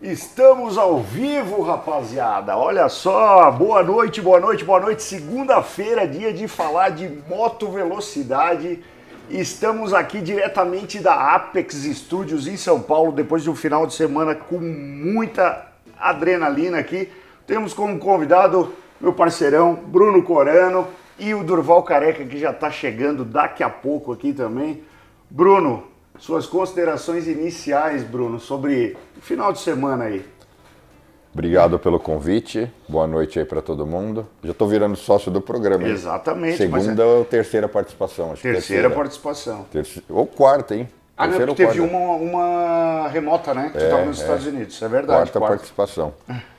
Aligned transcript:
Estamos 0.00 0.78
ao 0.78 1.00
vivo, 1.00 1.60
rapaziada. 1.60 2.56
Olha 2.56 2.88
só, 2.88 3.50
boa 3.50 3.82
noite, 3.82 4.20
boa 4.20 4.38
noite, 4.38 4.64
boa 4.64 4.78
noite. 4.78 5.02
Segunda-feira, 5.02 6.06
dia 6.06 6.32
de 6.32 6.46
falar 6.46 6.90
de 6.90 7.08
moto 7.28 7.68
velocidade. 7.68 8.80
Estamos 9.28 9.92
aqui 9.92 10.20
diretamente 10.20 11.00
da 11.00 11.34
Apex 11.34 11.74
Studios 11.96 12.46
em 12.46 12.56
São 12.56 12.80
Paulo, 12.80 13.10
depois 13.10 13.42
de 13.42 13.50
um 13.50 13.56
final 13.56 13.88
de 13.88 13.94
semana 13.94 14.36
com 14.36 14.60
muita 14.60 15.66
adrenalina 15.98 16.78
aqui. 16.78 17.10
Temos 17.44 17.74
como 17.74 17.98
convidado 17.98 18.72
meu 19.00 19.12
parceirão 19.12 19.74
Bruno 19.74 20.22
Corano 20.22 20.86
e 21.18 21.34
o 21.34 21.42
Durval 21.42 21.82
Careca, 21.82 22.24
que 22.24 22.38
já 22.38 22.52
está 22.52 22.70
chegando 22.70 23.24
daqui 23.24 23.64
a 23.64 23.68
pouco 23.68 24.12
aqui 24.12 24.32
também. 24.32 24.80
Bruno, 25.28 25.82
suas 26.18 26.46
considerações 26.46 27.26
iniciais, 27.26 28.02
Bruno, 28.02 28.38
sobre 28.38 28.96
o 29.16 29.20
final 29.20 29.52
de 29.52 29.60
semana 29.60 30.04
aí. 30.04 30.24
Obrigado 31.32 31.78
pelo 31.78 32.00
convite. 32.00 32.70
Boa 32.88 33.06
noite 33.06 33.38
aí 33.38 33.44
para 33.44 33.62
todo 33.62 33.86
mundo. 33.86 34.26
Já 34.42 34.50
estou 34.50 34.66
virando 34.66 34.96
sócio 34.96 35.30
do 35.30 35.40
programa. 35.40 35.84
Hein? 35.84 35.92
Exatamente. 35.92 36.56
Segunda 36.56 37.02
é... 37.02 37.06
ou 37.06 37.24
terceira 37.24 37.68
participação? 37.68 38.32
Acho 38.32 38.42
terceira, 38.42 38.60
terceira. 38.60 38.90
participação. 38.90 39.66
Terce... 39.70 40.02
Ou 40.08 40.26
quarta, 40.26 40.74
hein? 40.74 40.88
Ah, 41.16 41.26
não, 41.26 41.38
porque 41.38 41.66
teve 41.66 41.80
uma, 41.80 42.14
uma 42.14 43.08
remota, 43.08 43.52
né? 43.52 43.70
Que 43.70 43.78
é, 43.78 43.84
estava 43.84 44.04
nos 44.04 44.18
é. 44.18 44.22
Estados 44.22 44.46
Unidos, 44.46 44.80
é 44.80 44.88
verdade. 44.88 45.18
Quarta, 45.18 45.38
quarta. 45.38 45.56
participação. 45.56 46.14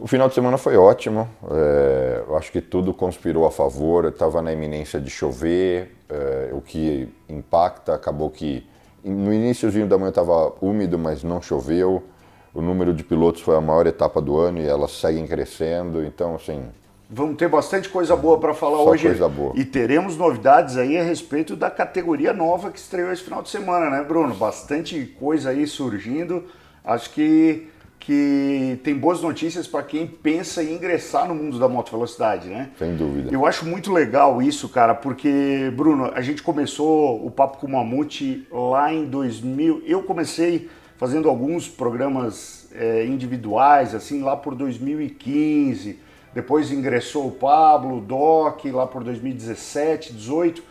O 0.00 0.06
final 0.06 0.28
de 0.28 0.34
semana 0.34 0.56
foi 0.56 0.78
ótimo. 0.78 1.28
É, 1.50 2.24
eu 2.26 2.34
acho 2.34 2.50
que 2.50 2.62
tudo 2.62 2.94
conspirou 2.94 3.44
a 3.44 3.50
favor. 3.50 4.06
Estava 4.06 4.40
na 4.40 4.50
iminência 4.50 4.98
de 4.98 5.10
chover, 5.10 5.94
é, 6.08 6.48
o 6.52 6.62
que 6.62 7.06
impacta. 7.28 7.94
Acabou 7.94 8.30
que 8.30 8.66
no 9.04 9.30
iníciozinho 9.32 9.86
da 9.86 9.98
manhã 9.98 10.08
estava 10.08 10.54
úmido, 10.62 10.98
mas 10.98 11.22
não 11.22 11.42
choveu. 11.42 12.02
O 12.54 12.62
número 12.62 12.94
de 12.94 13.04
pilotos 13.04 13.42
foi 13.42 13.54
a 13.54 13.60
maior 13.60 13.86
etapa 13.86 14.22
do 14.22 14.38
ano 14.38 14.58
e 14.58 14.66
elas 14.66 14.92
seguem 14.92 15.26
crescendo. 15.26 16.02
Então, 16.02 16.34
assim. 16.34 16.62
Vamos 17.10 17.36
ter 17.36 17.48
bastante 17.48 17.90
coisa 17.90 18.16
boa 18.16 18.38
para 18.38 18.54
falar 18.54 18.78
Só 18.78 18.90
hoje. 18.90 19.06
Coisa 19.06 19.28
boa. 19.28 19.52
E 19.54 19.66
teremos 19.66 20.16
novidades 20.16 20.78
aí 20.78 20.96
a 20.96 21.02
respeito 21.02 21.54
da 21.54 21.70
categoria 21.70 22.32
nova 22.32 22.70
que 22.70 22.78
estreou 22.78 23.12
esse 23.12 23.22
final 23.22 23.42
de 23.42 23.50
semana, 23.50 23.90
né, 23.90 24.02
Bruno? 24.02 24.34
Bastante 24.34 25.14
coisa 25.20 25.50
aí 25.50 25.66
surgindo. 25.66 26.44
Acho 26.82 27.10
que, 27.10 27.68
que 28.00 28.80
tem 28.82 28.96
boas 28.96 29.20
notícias 29.20 29.66
para 29.66 29.82
quem 29.82 30.06
pensa 30.06 30.64
em 30.64 30.74
ingressar 30.74 31.28
no 31.28 31.34
mundo 31.34 31.58
da 31.58 31.68
moto 31.68 31.90
velocidade, 31.92 32.48
né? 32.48 32.70
Sem 32.78 32.96
dúvida. 32.96 33.32
Eu 33.32 33.46
acho 33.46 33.64
muito 33.66 33.92
legal 33.92 34.40
isso, 34.42 34.68
cara, 34.68 34.94
porque, 34.94 35.70
Bruno, 35.76 36.10
a 36.14 36.22
gente 36.22 36.42
começou 36.42 37.24
o 37.24 37.30
Papo 37.30 37.58
com 37.58 37.66
o 37.66 37.70
Mamute 37.70 38.48
lá 38.50 38.92
em 38.92 39.04
2000. 39.04 39.82
Eu 39.86 40.02
comecei 40.02 40.68
fazendo 40.96 41.28
alguns 41.28 41.68
programas 41.68 42.68
é, 42.74 43.04
individuais, 43.04 43.94
assim, 43.94 44.22
lá 44.22 44.36
por 44.36 44.54
2015 44.54 46.10
depois 46.32 46.70
ingressou 46.70 47.26
o 47.26 47.32
Pablo, 47.32 47.98
o 47.98 48.00
Doc, 48.00 48.64
lá 48.66 48.86
por 48.86 49.02
2017, 49.02 50.12
18. 50.12 50.62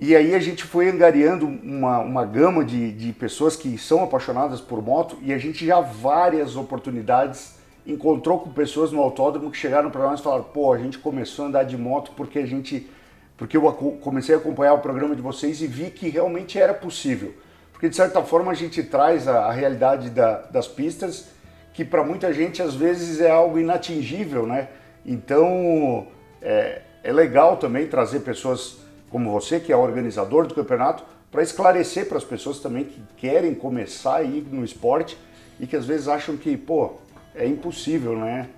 E 0.00 0.14
aí 0.14 0.34
a 0.34 0.40
gente 0.40 0.64
foi 0.64 0.88
angariando 0.88 1.46
uma, 1.46 2.00
uma 2.00 2.24
gama 2.24 2.64
de, 2.64 2.92
de 2.92 3.12
pessoas 3.12 3.54
que 3.54 3.78
são 3.78 4.02
apaixonadas 4.02 4.60
por 4.60 4.82
moto 4.82 5.16
e 5.22 5.32
a 5.32 5.38
gente 5.38 5.64
já 5.64 5.80
várias 5.80 6.56
oportunidades 6.56 7.54
encontrou 7.86 8.40
com 8.40 8.50
pessoas 8.50 8.90
no 8.90 9.00
autódromo 9.00 9.50
que 9.50 9.56
chegaram 9.56 9.90
para 9.90 10.02
nós 10.02 10.20
e 10.20 10.22
falaram: 10.22 10.44
pô, 10.44 10.72
a 10.72 10.78
gente 10.78 10.98
começou 10.98 11.44
a 11.44 11.48
andar 11.48 11.62
de 11.64 11.76
moto 11.76 12.12
porque 12.16 12.38
a 12.38 12.46
gente. 12.46 12.90
Porque 13.36 13.56
eu 13.56 13.72
comecei 14.00 14.34
a 14.34 14.38
acompanhar 14.38 14.74
o 14.74 14.78
programa 14.78 15.16
de 15.16 15.20
vocês 15.20 15.60
e 15.60 15.66
vi 15.66 15.90
que 15.90 16.08
realmente 16.08 16.58
era 16.58 16.72
possível. 16.72 17.34
Porque 17.72 17.88
de 17.88 17.96
certa 17.96 18.22
forma 18.22 18.52
a 18.52 18.54
gente 18.54 18.82
traz 18.82 19.26
a, 19.26 19.46
a 19.46 19.52
realidade 19.52 20.10
da, 20.10 20.42
das 20.42 20.68
pistas 20.68 21.28
que 21.72 21.84
para 21.84 22.04
muita 22.04 22.32
gente 22.32 22.62
às 22.62 22.74
vezes 22.74 23.20
é 23.20 23.30
algo 23.30 23.58
inatingível, 23.58 24.46
né? 24.46 24.68
Então 25.04 26.06
é, 26.40 26.82
é 27.02 27.12
legal 27.12 27.56
também 27.56 27.88
trazer 27.88 28.20
pessoas 28.20 28.83
como 29.14 29.30
você, 29.30 29.60
que 29.60 29.72
é 29.72 29.76
organizador 29.76 30.44
do 30.44 30.56
campeonato, 30.56 31.04
para 31.30 31.40
esclarecer 31.40 32.08
para 32.08 32.18
as 32.18 32.24
pessoas 32.24 32.58
também 32.58 32.82
que 32.82 33.00
querem 33.16 33.54
começar 33.54 34.16
aí 34.16 34.44
no 34.50 34.64
esporte 34.64 35.16
e 35.60 35.68
que 35.68 35.76
às 35.76 35.86
vezes 35.86 36.08
acham 36.08 36.36
que, 36.36 36.56
pô, 36.56 36.94
é 37.32 37.46
impossível, 37.46 38.16
né? 38.16 38.48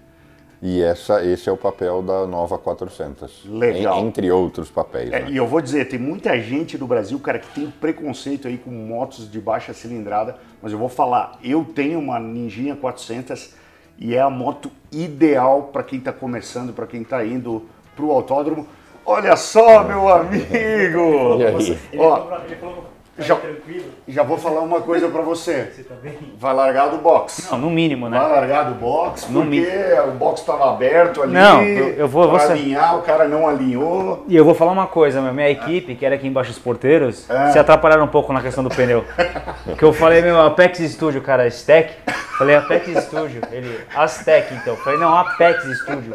E 0.62 0.80
essa, 0.80 1.22
esse 1.22 1.46
é 1.46 1.52
o 1.52 1.58
papel 1.58 2.00
da 2.00 2.26
Nova 2.26 2.56
400. 2.56 3.44
Legal. 3.44 4.02
En, 4.02 4.06
entre 4.06 4.30
outros 4.30 4.70
papéis. 4.70 5.12
É, 5.12 5.24
né? 5.24 5.30
E 5.30 5.36
eu 5.36 5.46
vou 5.46 5.60
dizer, 5.60 5.90
tem 5.90 5.98
muita 5.98 6.40
gente 6.40 6.78
do 6.78 6.86
Brasil, 6.86 7.18
cara, 7.18 7.38
que 7.38 7.48
tem 7.48 7.70
preconceito 7.70 8.48
aí 8.48 8.56
com 8.56 8.70
motos 8.70 9.30
de 9.30 9.38
baixa 9.38 9.74
cilindrada, 9.74 10.38
mas 10.62 10.72
eu 10.72 10.78
vou 10.78 10.88
falar, 10.88 11.38
eu 11.44 11.66
tenho 11.66 11.98
uma 11.98 12.18
Ninjinha 12.18 12.74
400 12.74 13.52
e 13.98 14.14
é 14.14 14.22
a 14.22 14.30
moto 14.30 14.72
ideal 14.90 15.64
para 15.64 15.82
quem 15.82 15.98
está 15.98 16.14
começando, 16.14 16.72
para 16.72 16.86
quem 16.86 17.02
está 17.02 17.22
indo 17.26 17.66
para 17.94 18.06
o 18.06 18.10
autódromo. 18.10 18.66
Olha 19.06 19.36
só, 19.36 19.84
meu 19.84 20.08
amigo! 20.08 21.40
Ele, 21.40 21.78
Ó, 21.96 22.28
ele 22.44 22.56
falou 22.56 22.84
já, 23.18 23.34
tranquilo. 23.36 23.84
já 24.06 24.22
vou 24.22 24.36
falar 24.38 24.60
uma 24.60 24.80
coisa 24.80 25.08
pra 25.08 25.22
você. 25.22 25.70
Você 25.76 25.82
tá 25.82 25.94
bem? 26.02 26.16
Vai 26.38 26.54
largar 26.54 26.88
do 26.90 26.98
box. 26.98 27.48
Não, 27.50 27.58
no 27.58 27.70
mínimo, 27.70 28.08
né? 28.08 28.18
Vai 28.18 28.30
largar 28.30 28.64
do 28.64 28.74
box 28.74 29.28
No 29.30 29.42
porque 29.42 29.66
o 30.08 30.10
box 30.12 30.42
tava 30.42 30.70
aberto 30.70 31.22
ali. 31.22 31.32
Não, 31.32 31.62
eu- 31.62 31.88
eu 31.94 32.08
vou- 32.08 32.28
pra 32.28 32.38
você- 32.40 32.52
alinhar, 32.52 32.96
o 32.98 33.02
cara 33.02 33.26
não 33.28 33.48
alinhou. 33.48 34.24
E 34.28 34.36
eu 34.36 34.44
vou 34.44 34.54
falar 34.54 34.72
uma 34.72 34.86
coisa, 34.86 35.20
meu, 35.20 35.32
minha 35.32 35.48
equipe, 35.50 35.94
que 35.94 36.04
era 36.04 36.14
aqui 36.14 36.26
embaixo 36.26 36.50
os 36.50 36.58
porteiros, 36.58 37.28
É. 37.30 37.52
se 37.52 37.58
atrapalharam 37.58 38.04
um 38.04 38.08
pouco 38.08 38.32
na 38.32 38.40
questão 38.42 38.62
do 38.64 38.70
pneu. 38.70 39.04
Porque 39.64 39.84
eu 39.84 39.92
falei, 39.92 40.22
meu, 40.22 40.40
Apex 40.40 40.78
Studio, 40.92 41.20
cara, 41.22 41.46
Stack. 41.48 41.92
Falei, 42.38 42.54
Apex 42.54 43.04
Studio. 43.04 43.40
Ele, 43.50 43.80
Aztec, 43.94 44.52
então. 44.54 44.76
Falei, 44.76 44.98
não, 44.98 45.16
Apex 45.16 45.64
Studio. 45.80 46.14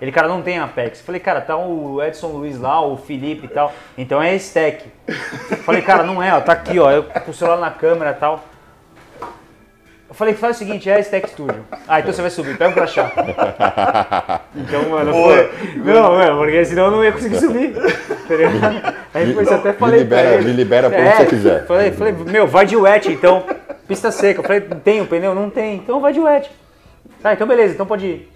Ele, 0.00 0.10
cara, 0.10 0.26
não 0.26 0.42
tem 0.42 0.58
Apex. 0.58 1.00
Falei, 1.00 1.20
cara, 1.20 1.40
tá 1.40 1.56
o 1.56 2.02
Edson 2.02 2.26
Luiz 2.28 2.58
lá, 2.58 2.80
o 2.84 2.96
Felipe 2.96 3.46
e 3.46 3.48
tal. 3.48 3.72
Então 3.96 4.20
é 4.20 4.34
Stack. 4.34 4.84
Falei, 5.64 5.82
cara, 5.82 6.02
não 6.02 6.22
é, 6.22 6.30
tá 6.40 6.52
aqui, 6.52 6.78
ó. 6.78 6.90
Eu 6.90 7.04
com 7.04 7.30
o 7.30 7.34
celular 7.34 7.58
na 7.58 7.70
câmera 7.70 8.10
e 8.10 8.14
tal. 8.14 8.44
Eu 10.08 10.14
falei, 10.14 10.34
faz 10.34 10.56
o 10.56 10.58
seguinte, 10.58 10.90
é 10.90 10.98
Stack 11.00 11.30
Studio. 11.30 11.64
Ah, 11.86 12.00
então 12.00 12.12
você 12.12 12.20
vai 12.20 12.30
subir, 12.32 12.56
pega 12.58 12.70
o 12.70 12.74
crachá. 12.74 13.12
Então, 14.56 14.88
mano, 14.88 15.12
Boa. 15.12 15.34
foi. 15.36 15.50
Não, 15.76 16.12
mano, 16.16 16.36
porque 16.38 16.64
senão 16.64 16.86
eu 16.86 16.90
não 16.90 17.04
ia 17.04 17.12
conseguir 17.12 17.38
subir. 17.38 17.72
Tá? 17.74 18.94
Aí 19.14 19.26
depois 19.26 19.48
eu 19.48 19.56
até 19.56 19.68
Me 19.70 19.78
falei 19.78 20.00
libera- 20.00 20.22
pra 20.28 20.34
ele. 20.38 20.44
me 20.46 20.52
libera 20.52 20.90
pra 20.90 20.98
onde 20.98 21.08
É, 21.08 21.16
você 21.16 21.26
quiser. 21.26 21.66
Falei, 21.66 21.92
falei, 21.92 22.12
meu, 22.12 22.46
vai 22.48 22.66
de 22.66 22.76
wet 22.76 23.10
então. 23.12 23.44
Pista 23.86 24.10
seca. 24.10 24.40
Eu 24.40 24.44
falei, 24.44 24.60
tem 24.60 25.00
o 25.00 25.06
pneu? 25.06 25.34
Não 25.34 25.48
tem. 25.48 25.76
Então 25.76 26.00
vai 26.00 26.12
de 26.12 26.18
wet. 26.20 26.50
Tá, 27.22 27.32
então 27.32 27.46
beleza, 27.46 27.74
então 27.74 27.86
pode 27.86 28.06
ir. 28.06 28.29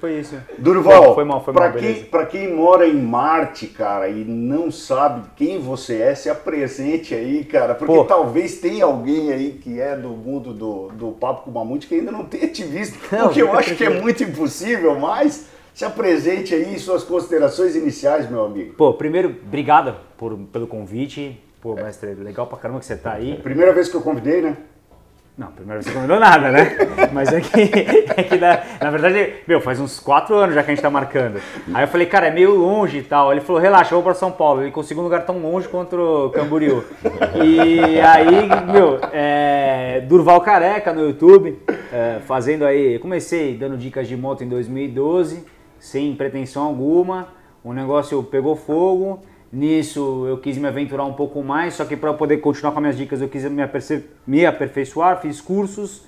Foi 0.00 0.18
isso. 0.18 0.36
Durval, 0.58 1.14
Foi 1.14 1.24
mal, 1.24 1.44
foi 1.44 1.52
pra 1.54 1.64
mal, 1.64 1.72
quem, 1.72 1.82
beleza. 1.82 2.06
pra 2.06 2.26
quem 2.26 2.52
mora 2.54 2.86
em 2.86 2.94
Marte, 2.94 3.66
cara, 3.66 4.08
e 4.08 4.24
não 4.24 4.70
sabe 4.70 5.28
quem 5.36 5.58
você 5.58 5.98
é, 6.02 6.14
se 6.14 6.28
apresente 6.28 7.14
aí, 7.14 7.44
cara, 7.44 7.74
porque 7.74 7.92
Pô. 7.94 8.04
talvez 8.04 8.58
tenha 8.58 8.84
alguém 8.84 9.32
aí 9.32 9.52
que 9.62 9.80
é 9.80 9.96
do 9.96 10.08
mundo 10.10 10.52
do, 10.52 10.88
do 10.88 11.12
Papo 11.12 11.42
com 11.42 11.50
o 11.50 11.54
Mamute 11.54 11.86
que 11.86 11.94
ainda 11.94 12.10
não 12.12 12.24
tenha 12.24 12.48
te 12.48 12.64
visto, 12.64 12.98
Não, 13.12 13.24
porque 13.24 13.42
eu 13.42 13.46
fica 13.46 13.58
acho 13.58 13.76
que 13.76 13.84
é 13.84 13.90
muito 14.00 14.22
impossível, 14.24 14.98
mas 14.98 15.46
se 15.74 15.84
apresente 15.84 16.54
aí 16.54 16.78
suas 16.78 17.02
considerações 17.04 17.74
iniciais, 17.76 18.28
meu 18.30 18.44
amigo. 18.44 18.74
Pô, 18.74 18.92
primeiro, 18.92 19.34
obrigado 19.46 19.94
por, 20.18 20.36
pelo 20.52 20.66
convite. 20.66 21.40
Pô, 21.60 21.74
mestre, 21.74 22.14
legal 22.14 22.46
pra 22.46 22.58
caramba 22.58 22.80
que 22.80 22.86
você 22.86 22.96
tá 22.96 23.12
aí. 23.12 23.36
Primeira 23.42 23.72
vez 23.72 23.88
que 23.88 23.94
eu 23.96 24.00
convidei, 24.02 24.42
né? 24.42 24.56
Não, 25.36 25.46
primeiro 25.46 25.82
você 25.82 25.90
combinou 25.90 26.20
nada, 26.20 26.50
né? 26.50 26.76
Mas 27.10 27.32
é 27.32 27.40
que, 27.40 27.58
é 28.14 28.22
que 28.22 28.36
na, 28.36 28.62
na 28.78 28.90
verdade, 28.90 29.36
meu, 29.48 29.62
faz 29.62 29.80
uns 29.80 29.98
quatro 29.98 30.36
anos 30.36 30.54
já 30.54 30.62
que 30.62 30.70
a 30.70 30.74
gente 30.74 30.82
tá 30.82 30.90
marcando. 30.90 31.40
Aí 31.72 31.84
eu 31.84 31.88
falei, 31.88 32.06
cara, 32.06 32.26
é 32.26 32.30
meio 32.30 32.54
longe 32.54 32.98
e 32.98 33.02
tal. 33.02 33.32
Ele 33.32 33.40
falou, 33.40 33.60
relaxa, 33.60 33.94
eu 33.94 33.96
vou 33.96 34.02
pra 34.02 34.14
São 34.14 34.30
Paulo. 34.30 34.60
Ele 34.60 34.70
conseguiu 34.70 35.00
um 35.00 35.04
lugar 35.04 35.24
tão 35.24 35.38
longe 35.38 35.66
contra 35.68 35.98
o 35.98 36.28
Camboriú. 36.30 36.84
E 37.42 37.98
aí, 37.98 38.46
meu, 38.70 39.00
é, 39.10 40.04
Durval 40.06 40.42
Careca 40.42 40.92
no 40.92 41.00
YouTube, 41.00 41.58
é, 41.90 42.20
fazendo 42.26 42.66
aí. 42.66 42.98
Comecei 42.98 43.56
dando 43.56 43.78
dicas 43.78 44.06
de 44.06 44.16
moto 44.16 44.44
em 44.44 44.48
2012, 44.48 45.46
sem 45.78 46.14
pretensão 46.14 46.64
alguma. 46.64 47.28
O 47.64 47.72
negócio 47.72 48.22
pegou 48.22 48.54
fogo. 48.54 49.22
Nisso 49.52 50.24
eu 50.26 50.38
quis 50.38 50.56
me 50.56 50.66
aventurar 50.66 51.04
um 51.04 51.12
pouco 51.12 51.42
mais, 51.42 51.74
só 51.74 51.84
que 51.84 51.94
para 51.96 52.14
poder 52.14 52.38
continuar 52.38 52.72
com 52.72 52.78
as 52.78 52.82
minhas 52.82 52.96
dicas 52.96 53.20
eu 53.20 53.28
quis 53.28 53.44
me, 53.44 53.62
aperce- 53.62 54.04
me 54.26 54.46
aperfeiçoar, 54.46 55.20
fiz 55.20 55.40
cursos 55.42 56.04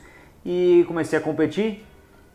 e 0.47 0.83
comecei 0.89 1.19
a 1.19 1.23
competir. 1.23 1.85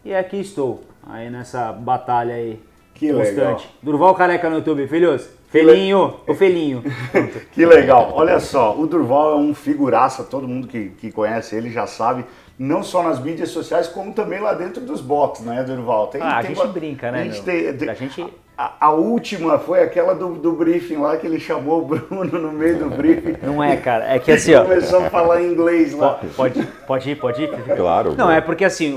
E 0.05 0.13
aqui 0.13 0.37
estou, 0.39 0.81
aí 1.07 1.29
nessa 1.31 1.71
batalha 1.73 2.35
aí 2.35 2.59
Que 2.93 3.11
constante. 3.11 3.35
legal. 3.35 3.61
Durval 3.81 4.13
Careca 4.15 4.49
no 4.51 4.57
YouTube, 4.57 4.87
filhos. 4.87 5.23
le- 5.23 5.29
Felinho, 5.49 6.13
o 6.27 6.35
felinho. 6.35 6.83
Que 7.51 7.65
legal. 7.65 8.11
Olha 8.13 8.39
só, 8.39 8.77
o 8.79 8.85
Durval 8.85 9.31
é 9.31 9.35
um 9.37 9.55
figuraça, 9.55 10.23
todo 10.23 10.47
mundo 10.47 10.67
que, 10.67 10.89
que 10.89 11.11
conhece 11.11 11.55
ele 11.55 11.71
já 11.71 11.87
sabe, 11.87 12.23
não 12.57 12.83
só 12.83 13.01
nas 13.01 13.19
mídias 13.19 13.49
sociais, 13.49 13.87
como 13.87 14.13
também 14.13 14.39
lá 14.39 14.53
dentro 14.53 14.79
dos 14.81 15.01
box, 15.01 15.41
né, 15.41 15.63
Durval? 15.63 16.05
Tem, 16.07 16.21
Ah, 16.21 16.37
a 16.37 16.41
tem 16.43 16.53
gente 16.53 16.57
ba- 16.67 16.71
brinca, 16.71 17.11
né? 17.11 17.21
A 17.21 17.23
gente, 17.23 17.41
tem- 17.41 17.89
A 17.89 17.93
gente 17.95 18.25
a, 18.61 18.87
a 18.87 18.91
última 18.91 19.57
foi 19.57 19.81
aquela 19.81 20.13
do, 20.13 20.33
do 20.35 20.51
briefing 20.51 20.97
lá 20.97 21.15
que 21.15 21.25
ele 21.25 21.39
chamou 21.39 21.79
o 21.81 21.85
Bruno 21.85 22.25
no 22.25 22.51
meio 22.51 22.77
do 22.77 22.89
briefing. 22.89 23.37
Não 23.41 23.63
é, 23.63 23.77
cara. 23.77 24.13
É 24.13 24.19
que 24.19 24.33
assim, 24.33 24.53
ó. 24.53 24.63
Começou 24.63 25.05
a 25.05 25.09
falar 25.09 25.41
inglês 25.41 25.93
lá. 25.93 26.15
Po- 26.15 26.27
Pode, 26.35 26.67
pode 26.85 27.09
ir, 27.11 27.15
pode 27.15 27.43
ir? 27.43 27.49
Claro. 27.77 28.15
Não, 28.17 28.29
é 28.29 28.41
porque 28.41 28.65
assim, 28.65 28.93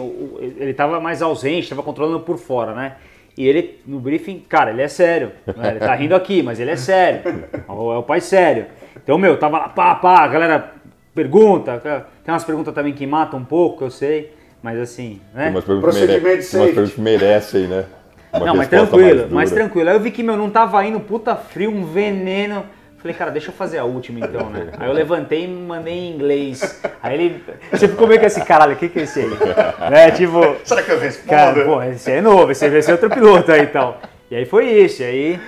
ele 0.58 0.74
tava 0.74 0.98
mais 0.98 1.22
ausente, 1.22 1.68
tava 1.68 1.82
controlando 1.82 2.18
por 2.20 2.38
fora, 2.38 2.74
né? 2.74 2.96
E 3.38 3.46
ele, 3.48 3.80
no 3.86 4.00
briefing, 4.00 4.40
cara, 4.48 4.70
ele 4.72 4.82
é 4.82 4.88
sério. 4.88 5.30
né? 5.56 5.70
Ele 5.70 5.78
tá 5.78 5.94
rindo 5.94 6.14
aqui, 6.16 6.42
mas 6.42 6.58
ele 6.58 6.72
é 6.72 6.76
sério. 6.76 7.20
É 7.24 7.72
o 7.72 7.92
é 7.92 7.98
o 7.98 8.02
pai 8.02 8.20
sério. 8.20 8.66
Então, 8.96 9.16
meu, 9.16 9.38
tava 9.38 9.58
lá, 9.58 9.68
pá, 9.68 9.94
pá, 9.94 10.20
a 10.24 10.28
galera 10.28 10.72
pergunta. 11.14 11.80
Tem 12.24 12.34
umas 12.34 12.44
perguntas 12.44 12.74
também 12.74 12.92
que 12.92 13.06
matam 13.06 13.38
um 13.38 13.44
pouco, 13.44 13.84
eu 13.84 13.90
sei. 13.90 14.34
Mas 14.62 14.78
assim, 14.78 15.20
né? 15.34 15.50
Procedimento 15.80 16.36
umas 16.36 16.50
perguntas 16.50 16.92
que 16.92 17.00
merecem, 17.00 17.66
né? 17.68 17.84
Uma 18.32 18.46
não, 18.46 18.54
mas 18.56 18.68
tranquilo, 18.68 19.28
mais 19.30 19.50
tranquilo. 19.50 19.88
Aí 19.90 19.96
eu 19.96 20.00
vi 20.00 20.10
que, 20.10 20.22
meu, 20.22 20.36
não 20.36 20.48
tava 20.50 20.84
indo, 20.84 20.98
puta 21.00 21.34
frio, 21.36 21.70
um 21.70 21.84
veneno. 21.84 22.64
Falei, 22.98 23.16
cara, 23.16 23.30
deixa 23.32 23.48
eu 23.50 23.54
fazer 23.54 23.78
a 23.78 23.84
última 23.84 24.20
então, 24.20 24.48
né? 24.48 24.68
Aí 24.78 24.88
eu 24.88 24.92
levantei 24.94 25.44
e 25.44 25.48
mandei 25.48 25.92
em 25.92 26.14
inglês. 26.14 26.80
Aí 27.02 27.14
ele. 27.14 27.44
Você 27.72 27.88
ficou 27.88 28.06
meio 28.06 28.20
que 28.20 28.26
assim, 28.26 28.44
caralho, 28.44 28.74
o 28.74 28.76
que 28.76 28.88
que 28.88 29.00
é 29.00 29.02
esse 29.02 29.20
aí? 29.20 29.30
né? 29.90 30.10
Tipo. 30.12 30.40
Será 30.64 30.82
que 30.84 30.90
eu 30.92 31.00
respondo? 31.00 31.28
Cara, 31.28 31.64
pô, 31.64 31.82
esse 31.82 32.10
aí 32.10 32.18
é 32.18 32.20
novo, 32.20 32.52
esse 32.52 32.64
aí 32.64 32.70
vai 32.70 32.80
ser 32.80 32.92
outro 32.92 33.10
piloto 33.10 33.50
aí 33.50 33.62
e 33.62 33.66
tal. 33.66 34.00
E 34.30 34.36
aí 34.36 34.44
foi 34.44 34.66
isso. 34.70 35.02
E 35.02 35.04
aí 35.04 35.40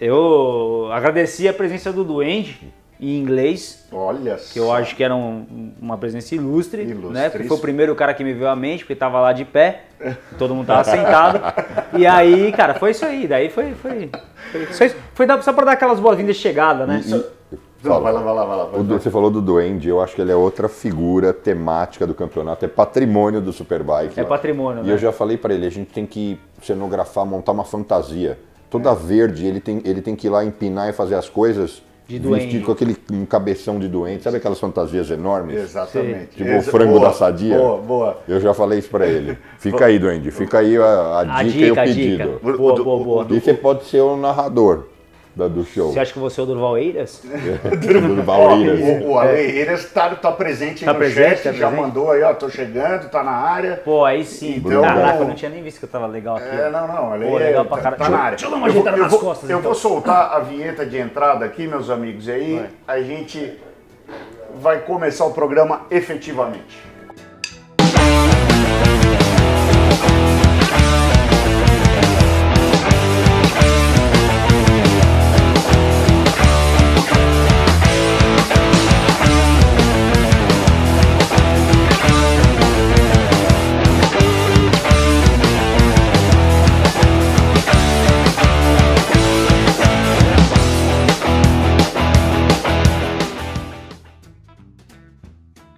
eu 0.00 0.88
agradeci 0.92 1.48
a 1.48 1.52
presença 1.52 1.92
do 1.92 2.04
Duende 2.04 2.58
em 3.00 3.18
inglês, 3.18 3.86
Olha 3.90 4.36
que 4.52 4.58
eu 4.60 4.70
acho 4.72 4.94
que 4.94 5.02
era 5.02 5.14
um- 5.14 5.72
uma 5.80 5.96
presença 5.98 6.34
ilustre, 6.34 6.84
né? 6.84 7.28
Porque 7.30 7.48
foi 7.48 7.56
o 7.56 7.60
primeiro 7.60 7.94
cara 7.94 8.12
que 8.14 8.22
me 8.22 8.32
veio 8.32 8.48
à 8.48 8.54
mente, 8.54 8.84
porque 8.84 8.94
tava 8.94 9.18
lá 9.20 9.32
de 9.32 9.44
pé, 9.44 9.84
todo 10.38 10.54
mundo 10.54 10.66
tava 10.66 10.84
sentado. 10.84 11.40
E 11.96 12.06
aí, 12.06 12.52
cara, 12.52 12.74
foi 12.74 12.90
isso 12.92 13.04
aí. 13.04 13.26
Daí 13.26 13.48
foi. 13.50 13.72
Foi, 13.74 14.10
foi, 14.72 14.94
foi 15.14 15.26
dar- 15.26 15.42
só 15.42 15.52
pra 15.52 15.64
dar 15.64 15.72
aquelas 15.72 16.00
boas-vindas 16.00 16.36
de 16.36 16.42
chegada, 16.42 16.86
né? 16.86 17.02
E- 17.06 17.40
Não, 17.82 18.00
vai 18.00 18.12
lá, 18.12 18.20
vai 18.20 18.34
lá, 18.34 18.44
vai 18.44 18.56
lá. 18.58 18.64
O 18.64 18.70
Vai 18.70 18.82
lá. 18.82 18.98
você 19.00 19.10
falou 19.10 19.30
do 19.30 19.40
Duende, 19.40 19.88
eu 19.88 20.00
acho 20.02 20.14
que 20.14 20.20
ele 20.20 20.30
é 20.32 20.36
outra 20.36 20.68
figura 20.68 21.32
temática 21.32 22.06
do 22.06 22.14
campeonato, 22.14 22.64
é 22.64 22.68
patrimônio 22.68 23.40
do 23.40 23.52
Superbike. 23.52 24.18
É 24.20 24.24
patrimônio, 24.24 24.82
E 24.84 24.86
né? 24.88 24.92
eu 24.92 24.98
já 24.98 25.12
falei 25.12 25.36
pra 25.38 25.54
ele, 25.54 25.66
a 25.66 25.70
gente 25.70 25.90
tem 25.90 26.04
que 26.04 26.38
cenografar, 26.62 27.24
montar 27.24 27.52
uma 27.52 27.64
fantasia. 27.64 28.38
Toda 28.68 28.94
verde, 28.94 29.46
ele 29.46 29.60
tem, 29.60 29.80
ele 29.84 30.02
tem 30.02 30.14
que 30.14 30.26
ir 30.26 30.30
lá 30.30 30.44
empinar 30.44 30.88
e 30.90 30.92
fazer 30.92 31.14
as 31.14 31.28
coisas 31.28 31.82
De 32.18 32.28
vestido 32.28 32.64
com 32.66 32.72
aquele 32.72 32.96
um 33.12 33.24
cabeção 33.24 33.78
de 33.78 33.88
doente. 33.88 34.24
Sabe 34.24 34.38
aquelas 34.38 34.58
fantasias 34.58 35.10
enormes? 35.10 35.60
Exatamente. 35.60 36.36
Tipo 36.36 36.56
o 36.56 36.62
frango 36.62 36.94
boa, 36.98 37.08
da 37.08 37.12
sadia. 37.12 37.56
Boa, 37.56 37.78
boa. 37.78 38.18
Eu 38.26 38.40
já 38.40 38.52
falei 38.52 38.78
isso 38.78 38.88
pra 38.90 39.06
ele. 39.06 39.38
Fica 39.58 39.86
aí, 39.86 39.98
Duende, 39.98 40.30
fica 40.30 40.58
aí 40.58 40.76
a, 40.76 41.18
a 41.20 41.24
dica, 41.24 41.36
A 41.36 41.44
e 41.44 41.50
dica, 41.50 41.68
o 41.68 41.72
a 41.72 41.82
pedido. 41.84 42.16
dica. 42.16 42.56
Boa, 42.56 42.84
boa, 42.84 43.04
boa. 43.04 43.26
E 43.30 43.40
você 43.40 43.54
pode 43.54 43.84
ser 43.84 44.00
o 44.00 44.16
narrador 44.16 44.84
da- 45.34 45.48
do 45.48 45.64
show. 45.64 45.92
Você 45.92 46.00
acha 46.00 46.12
que 46.12 46.18
você 46.18 46.40
é 46.40 46.42
o 46.42 46.46
Durval 46.46 46.76
Eiras? 46.78 47.22
do 47.24 48.22
Valeiras. 48.22 48.80
O, 49.04 49.10
o 49.10 49.18
Ale 49.18 49.40
Eiras 49.40 49.84
tá, 49.92 50.14
tá 50.14 50.32
presente 50.32 50.84
Tá 50.84 50.92
no 50.92 50.98
presente, 50.98 51.28
chat, 51.36 51.42
tá 51.44 51.52
já 51.52 51.66
presente? 51.68 51.80
mandou 51.80 52.10
aí, 52.10 52.22
ó, 52.22 52.34
tô 52.34 52.48
chegando, 52.48 53.08
tá 53.08 53.22
na 53.22 53.30
área. 53.30 53.76
Pô, 53.84 54.04
aí 54.04 54.24
sim. 54.24 54.56
Então- 54.56 54.82
Caraca, 54.82 55.18
eu 55.18 55.26
não 55.28 55.34
tinha 55.34 55.50
nem 55.50 55.62
visto 55.62 55.78
que 55.78 55.84
eu 55.84 55.88
tava 55.88 56.06
legal 56.06 56.36
aqui. 56.36 56.46
É, 56.48 56.68
não, 56.70 56.86
não, 56.88 57.12
Ale 57.12 57.26
Pô, 57.26 57.36
legal 57.38 57.64
pra 57.64 57.76
tá, 57.78 57.82
caralho. 57.82 58.02
tá 58.02 58.08
na 58.10 58.18
área. 58.18 58.30
deixa 58.30 58.46
eu 58.46 58.50
dar 58.50 58.56
uma 58.56 58.66
ajeitada 58.66 58.96
nas 58.96 59.10
vou- 59.10 59.20
costas, 59.20 59.48
eu 59.50 59.58
então. 59.58 59.70
vou 59.72 59.80
soltar 59.80 60.32
a 60.32 60.38
vinheta 60.40 60.84
de 60.84 60.98
entrada 60.98 61.44
aqui, 61.44 61.66
meus 61.66 61.88
amigos, 61.90 62.26
e 62.26 62.32
aí 62.32 62.66
a 62.86 63.00
gente 63.00 63.58
vai 64.56 64.80
começar 64.80 65.24
o 65.26 65.32
programa 65.32 65.82
efetivamente. 65.90 66.89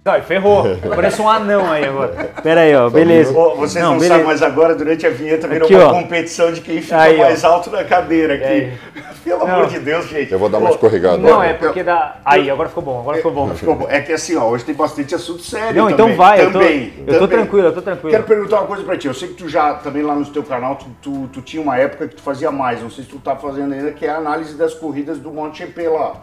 Não, 0.05 0.21
ferrou. 0.21 0.63
Parece 0.93 1.21
um 1.21 1.29
anão 1.29 1.71
aí 1.71 1.85
agora. 1.85 2.31
Pera 2.43 2.61
aí, 2.61 2.75
ó. 2.75 2.89
Beleza. 2.89 3.31
Ô, 3.37 3.55
vocês 3.55 3.81
não, 3.81 3.93
beleza. 3.93 4.09
sabem, 4.09 4.25
mas 4.25 4.41
agora 4.43 4.75
durante 4.75 5.07
a 5.07 5.09
vinheta 5.09 5.47
virou 5.47 5.65
Aqui, 5.65 5.75
uma 5.75 5.85
ó. 5.87 5.93
competição 5.93 6.51
de 6.51 6.59
quem 6.59 6.81
fica 6.81 6.99
Aí, 6.99 7.17
ó. 7.17 7.23
mais 7.23 7.41
alto 7.45 7.69
na 7.69 7.85
cadeira 7.85 8.33
aqui. 8.33 8.73
Pelo 9.23 9.47
Não. 9.47 9.55
amor 9.55 9.67
de 9.67 9.79
Deus, 9.79 10.05
gente. 10.09 10.33
Eu 10.33 10.37
vou 10.37 10.49
dar 10.49 10.57
uma 10.57 10.71
escorregada. 10.71 11.17
Não, 11.17 11.37
Olha, 11.37 11.47
é 11.47 11.53
porque 11.53 11.81
dá. 11.81 12.17
Aí, 12.25 12.49
agora 12.51 12.67
ficou 12.67 12.83
bom, 12.83 12.99
agora 12.99 13.15
ficou 13.15 13.31
bom. 13.31 13.49
Ficou 13.55 13.75
bom. 13.75 13.87
É 13.89 14.01
que 14.01 14.11
assim, 14.11 14.35
ó, 14.35 14.45
hoje 14.49 14.65
tem 14.65 14.75
bastante 14.75 15.15
assunto 15.15 15.41
sério 15.41 15.73
Não, 15.81 15.89
também. 15.89 15.93
então 15.93 16.17
vai, 16.17 16.41
eu 16.41 16.51
tô- 16.51 16.59
também, 16.59 16.93
eu 16.99 17.05
tô 17.05 17.19
também. 17.21 17.27
tranquilo, 17.37 17.67
eu 17.67 17.73
tô 17.73 17.81
tranquilo. 17.81 18.11
Quero 18.11 18.23
perguntar 18.25 18.57
uma 18.57 18.67
coisa 18.67 18.83
pra 18.83 18.97
ti. 18.97 19.07
Eu 19.07 19.13
sei 19.13 19.29
que 19.29 19.35
tu 19.35 19.47
já, 19.47 19.75
também 19.75 20.03
lá 20.03 20.13
no 20.13 20.25
teu 20.25 20.43
canal, 20.43 20.75
tu, 20.75 20.87
tu, 21.01 21.29
tu 21.31 21.41
tinha 21.41 21.63
uma 21.63 21.77
época 21.77 22.09
que 22.09 22.15
tu 22.15 22.21
fazia 22.21 22.51
mais. 22.51 22.81
Não 22.83 22.89
sei 22.89 23.05
se 23.05 23.09
tu 23.09 23.17
tá 23.19 23.37
fazendo 23.37 23.73
ainda, 23.73 23.91
que 23.91 24.05
é 24.05 24.09
a 24.09 24.17
análise 24.17 24.57
das 24.57 24.73
corridas 24.73 25.17
do 25.17 25.31
MotoGP 25.31 25.87
lá. 25.87 26.15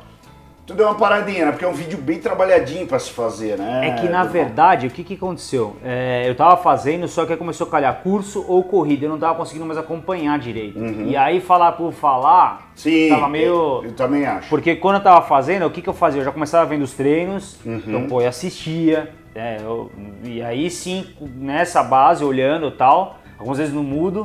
Tu 0.71 0.77
deu 0.77 0.87
uma 0.87 0.95
paradinha, 0.95 1.47
né? 1.47 1.51
Porque 1.51 1.65
é 1.65 1.69
um 1.69 1.73
vídeo 1.73 1.99
bem 1.99 2.21
trabalhadinho 2.21 2.87
pra 2.87 2.97
se 3.01 3.11
fazer, 3.11 3.59
né? 3.59 3.89
É 3.89 3.91
que 4.01 4.09
na 4.09 4.23
verdade, 4.23 4.87
o 4.87 4.91
que, 4.91 5.03
que 5.03 5.15
aconteceu? 5.15 5.75
É, 5.85 6.23
eu 6.29 6.35
tava 6.37 6.57
fazendo, 6.59 7.09
só 7.09 7.27
que 7.27 7.37
começou 7.37 7.67
a 7.67 7.71
calhar 7.71 8.01
curso 8.05 8.45
ou 8.47 8.63
corrida, 8.63 9.05
eu 9.05 9.09
não 9.11 9.19
tava 9.19 9.35
conseguindo 9.35 9.67
mais 9.67 9.77
acompanhar 9.77 10.39
direito. 10.39 10.79
E 10.79 11.17
aí 11.17 11.41
falar 11.41 11.73
por 11.73 11.93
falar, 11.93 12.53
Uhum. 12.71 12.77
Sim, 12.77 13.09
tava 13.09 13.29
meio. 13.29 13.47
eu, 13.47 13.81
eu 13.87 13.93
também 13.95 14.25
acho. 14.25 14.49
Porque 14.49 14.77
quando 14.77 14.95
eu 14.99 15.03
tava 15.03 15.23
fazendo, 15.27 15.67
o 15.67 15.71
que, 15.73 15.83
que 15.83 15.89
eu 15.89 15.93
fazia? 15.93 16.21
Eu 16.21 16.25
já 16.25 16.31
começava 16.31 16.65
vendo 16.67 16.83
os 16.83 16.93
treinos, 16.95 17.59
Uhum. 17.67 17.83
então, 17.85 18.07
pô, 18.07 18.21
eu 18.23 18.29
assistia, 18.29 19.11
é, 19.35 19.57
eu- 19.61 19.91
e 20.23 20.41
aí 20.41 20.71
sim, 20.71 21.05
nessa 21.35 21.83
base, 21.83 22.25
olhando 22.25 22.69
e 22.69 22.73
tal, 22.73 23.17
algumas 23.37 23.59
vezes 23.59 23.75
no 23.75 23.83
mudo, 23.83 24.23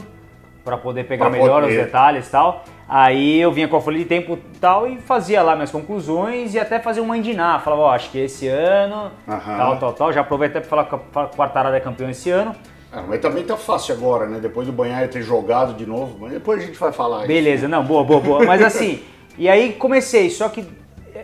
pra 0.64 0.78
poder 0.78 1.06
pegar 1.06 1.26
Pra 1.30 1.40
melhor 1.40 1.64
poder. 1.64 1.80
os 1.80 1.86
detalhes 1.86 2.28
e 2.28 2.32
tal. 2.32 2.64
Aí 2.88 3.42
eu 3.42 3.52
vinha 3.52 3.68
com 3.68 3.78
a 3.78 3.82
folha 3.82 3.98
de 3.98 4.06
tempo 4.06 4.34
e 4.34 4.58
tal 4.60 4.88
e 4.88 4.98
fazia 4.98 5.42
lá 5.42 5.56
minhas 5.56 5.72
conclusões 5.72 6.54
e 6.54 6.60
até 6.60 6.80
fazia 6.80 7.02
uma 7.02 7.18
indinar. 7.18 7.64
Falava, 7.64 7.82
ó, 7.82 7.92
acho 7.92 8.12
que 8.12 8.20
esse 8.20 8.48
ano, 8.48 9.12
Aham. 9.28 9.58
tal, 9.58 9.78
tal, 9.78 9.94
tal. 9.94 10.14
Já 10.14 10.22
aproveitei 10.22 10.62
pra 10.62 10.70
falar 10.70 10.86
que 10.86 10.96
a 10.96 11.26
Quartarada 11.28 11.76
é 11.76 11.80
campeão 11.80 12.10
esse 12.10 12.30
ano. 12.30 12.56
Ah, 12.92 13.04
mas 13.08 13.20
também 13.20 13.44
tá 13.44 13.58
fácil 13.58 13.96
agora, 13.96 14.28
né? 14.28 14.40
Depois 14.40 14.68
do 14.68 14.72
Banhaia 14.72 15.08
ter 15.08 15.22
jogado 15.22 15.74
de 15.74 15.86
novo. 15.86 16.18
Mas 16.20 16.32
depois 16.32 16.62
a 16.62 16.66
gente 16.66 16.78
vai 16.78 16.92
falar 16.92 17.20
isso. 17.20 17.28
Beleza, 17.28 17.68
não, 17.68 17.84
boa, 17.84 18.04
boa, 18.04 18.22
boa. 18.22 18.46
Mas 18.46 18.62
assim, 18.62 19.02
e 19.38 19.50
aí 19.50 19.74
comecei, 19.74 20.30
só 20.30 20.48
que 20.48 20.66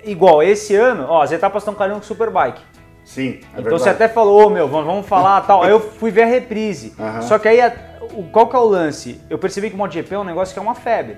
igual 0.03 0.41
esse 0.41 0.75
ano, 0.75 1.05
ó, 1.07 1.21
as 1.21 1.31
etapas 1.31 1.61
estão 1.61 1.75
caindo 1.75 1.95
com 1.95 2.01
Superbike. 2.01 2.59
Sim, 3.05 3.29
é 3.29 3.59
Então 3.59 3.63
verdade. 3.63 3.83
você 3.83 3.89
até 3.89 4.07
falou, 4.07 4.47
ô, 4.47 4.49
meu, 4.49 4.67
vamos, 4.67 5.05
falar 5.05 5.41
tal. 5.41 5.63
Aí 5.63 5.69
eu 5.69 5.79
fui 5.79 6.11
ver 6.11 6.23
a 6.23 6.27
reprise. 6.27 6.93
Aham. 6.99 7.21
Só 7.21 7.37
que 7.37 7.47
aí, 7.47 7.59
qual 8.31 8.47
que 8.47 8.55
é 8.55 8.59
o 8.59 8.65
lance? 8.65 9.21
Eu 9.29 9.37
percebi 9.37 9.69
que 9.69 9.75
o 9.75 9.77
MotoGP 9.77 10.15
é 10.15 10.19
um 10.19 10.23
negócio 10.23 10.53
que 10.53 10.59
é 10.59 10.61
uma 10.61 10.75
febre. 10.75 11.17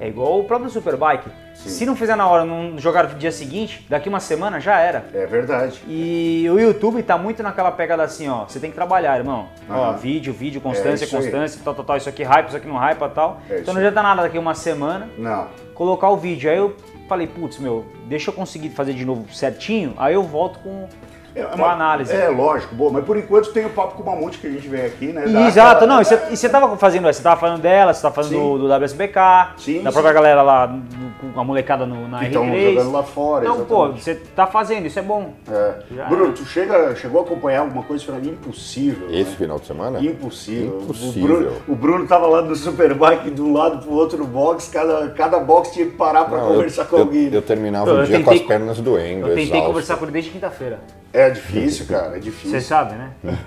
É 0.00 0.08
igual 0.08 0.38
o 0.38 0.44
próprio 0.44 0.70
Superbike. 0.70 1.28
Se 1.54 1.84
não 1.84 1.96
fizer 1.96 2.14
na 2.14 2.26
hora, 2.28 2.44
não 2.44 2.78
jogar 2.78 3.08
no 3.08 3.18
dia 3.18 3.32
seguinte, 3.32 3.84
daqui 3.88 4.08
uma 4.08 4.20
semana 4.20 4.60
já 4.60 4.78
era. 4.78 5.04
É 5.12 5.26
verdade. 5.26 5.82
E 5.88 6.46
o 6.50 6.58
YouTube 6.58 7.02
tá 7.02 7.18
muito 7.18 7.42
naquela 7.42 7.72
pegada 7.72 8.04
assim, 8.04 8.28
ó, 8.28 8.44
você 8.44 8.60
tem 8.60 8.70
que 8.70 8.76
trabalhar, 8.76 9.18
irmão. 9.18 9.48
Ó, 9.68 9.72
Aham. 9.72 9.96
vídeo, 9.96 10.32
vídeo, 10.32 10.60
constância, 10.60 11.04
aí. 11.04 11.10
constância, 11.10 11.60
tal, 11.64 11.74
tal, 11.74 11.84
tal, 11.84 11.96
isso 11.96 12.08
aqui 12.08 12.22
hype, 12.22 12.46
isso 12.46 12.56
aqui 12.56 12.68
não 12.68 12.76
hype, 12.76 12.98
tal. 13.12 13.40
É 13.50 13.58
então 13.58 13.74
não 13.74 13.80
adianta 13.80 14.00
nada 14.02 14.22
daqui 14.22 14.38
uma 14.38 14.54
semana 14.54 15.08
Não. 15.18 15.48
colocar 15.74 16.08
o 16.10 16.16
vídeo. 16.16 16.48
Aí 16.48 16.58
eu 16.58 16.76
falei, 17.08 17.26
putz, 17.26 17.58
meu, 17.58 17.84
deixa 18.06 18.30
eu 18.30 18.34
conseguir 18.34 18.70
fazer 18.70 18.94
de 18.94 19.04
novo 19.04 19.32
certinho, 19.34 19.94
aí 19.96 20.14
eu 20.14 20.22
volto 20.22 20.60
com, 20.60 20.86
É, 21.40 21.44
com 21.44 21.64
análise. 21.64 22.12
É, 22.14 22.28
lógico. 22.28 22.74
Bom, 22.74 22.90
mas 22.90 23.04
por 23.04 23.16
enquanto 23.16 23.52
tem 23.52 23.64
o 23.66 23.70
papo 23.70 23.94
com 23.96 24.02
o 24.02 24.06
Mamute 24.06 24.38
que 24.38 24.46
a 24.46 24.50
gente 24.50 24.66
vem 24.68 24.84
aqui, 24.84 25.06
né? 25.08 25.24
E, 25.26 25.36
Exato, 25.46 25.84
aquela- 25.84 25.94
não, 25.94 26.00
e 26.02 26.04
você, 26.04 26.20
e 26.30 26.36
você 26.36 26.48
tava 26.48 26.76
fazendo, 26.76 27.04
você 27.04 27.22
tava 27.22 27.40
falando 27.40 27.60
dela, 27.60 27.92
você 27.94 28.02
tava 28.02 28.14
falando 28.14 28.30
Sim. 28.30 28.38
do, 28.38 28.58
do 28.58 28.68
WSBK, 28.68 29.54
Sim, 29.56 29.82
da 29.82 29.90
sim. 29.90 29.92
própria 29.94 30.12
galera 30.12 30.42
lá, 30.42 30.78
com 31.34 31.40
a 31.40 31.44
molecada 31.44 31.84
no, 31.86 32.08
na 32.08 32.20
Que 32.20 32.26
estão 32.26 32.44
R3. 32.44 32.74
jogando 32.74 32.92
lá 32.92 33.02
fora, 33.02 33.44
Não, 33.44 33.56
pô, 33.64 33.74
exatamente. 33.86 34.02
você 34.04 34.14
tá 34.34 34.46
fazendo, 34.46 34.86
isso 34.86 34.98
é 34.98 35.02
bom. 35.02 35.32
É. 35.50 36.04
Bruno, 36.08 36.32
tu 36.32 36.44
chega, 36.44 36.94
chegou 36.96 37.20
a 37.20 37.24
acompanhar 37.24 37.60
alguma 37.60 37.82
coisa 37.82 38.04
pra 38.04 38.14
mim? 38.16 38.28
Impossível. 38.30 39.08
Esse 39.10 39.30
né? 39.30 39.36
final 39.36 39.58
de 39.58 39.66
semana? 39.66 40.00
Impossível. 40.00 40.80
Impossível. 40.82 41.22
O 41.24 41.26
Bruno, 41.38 41.52
o 41.68 41.74
Bruno 41.76 42.06
tava 42.06 42.26
lá 42.26 42.42
no 42.42 42.54
Superbike 42.56 43.30
de 43.30 43.42
um 43.42 43.52
lado 43.52 43.78
pro 43.84 43.92
outro 43.94 44.18
no 44.18 44.26
box, 44.26 44.68
cada, 44.72 45.08
cada 45.10 45.38
box 45.38 45.72
tinha 45.72 45.86
que 45.86 45.92
parar 45.96 46.24
pra 46.24 46.38
Não, 46.38 46.48
eu- 46.48 46.54
conversar 46.54 46.84
com 46.86 46.96
eu, 46.96 47.02
alguém. 47.02 47.30
Eu 47.32 47.42
terminava 47.42 47.90
Eu 47.90 47.96
o 48.02 48.04
dia 48.06 48.18
com 48.18 48.24
tentei- 48.24 48.40
as 48.40 48.46
pernas 48.46 48.78
doendo, 48.80 49.20
Eu 49.26 49.28
tentei 49.34 49.44
exausto. 49.44 49.66
conversar 49.66 49.96
com 49.96 50.04
ele 50.04 50.12
desde 50.12 50.30
quinta-feira. 50.30 50.78
É 51.12 51.30
difícil, 51.30 51.86
cara, 51.86 52.16
é 52.16 52.20
difícil. 52.20 52.50
Você 52.50 52.60
sabe, 52.60 52.94
né? 52.94 53.10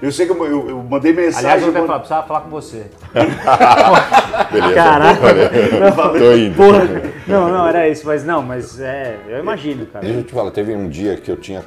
Eu 0.00 0.10
sei 0.10 0.24
que 0.26 0.32
eu, 0.32 0.44
eu- 0.46 0.68
eu 0.70 0.82
mandei 0.82 1.12
mensagem. 1.12 1.38
Aliás, 1.50 1.62
eu 1.62 1.68
até 1.68 1.78
mand- 1.80 1.86
falar, 1.86 1.98
precisava 1.98 2.26
falar 2.26 2.40
com 2.40 2.48
você. 2.50 2.86
Beleza. 4.50 4.74
Caraca. 4.74 5.90
Valeu. 5.94 6.20
Tô 6.20 6.36
indo. 6.36 6.56
Porra, 6.56 7.12
não, 7.26 7.48
não, 7.48 7.66
era 7.68 7.88
isso, 7.88 8.06
mas 8.06 8.24
não, 8.24 8.42
mas 8.42 8.80
é, 8.80 9.16
eu 9.28 9.38
imagino, 9.38 9.86
cara. 9.86 10.04
Deixa 10.04 10.20
eu 10.20 10.24
te 10.24 10.32
falar, 10.32 10.50
teve 10.50 10.74
um 10.74 10.88
dia 10.88 11.16
que 11.16 11.30
eu 11.30 11.36
tinha 11.36 11.62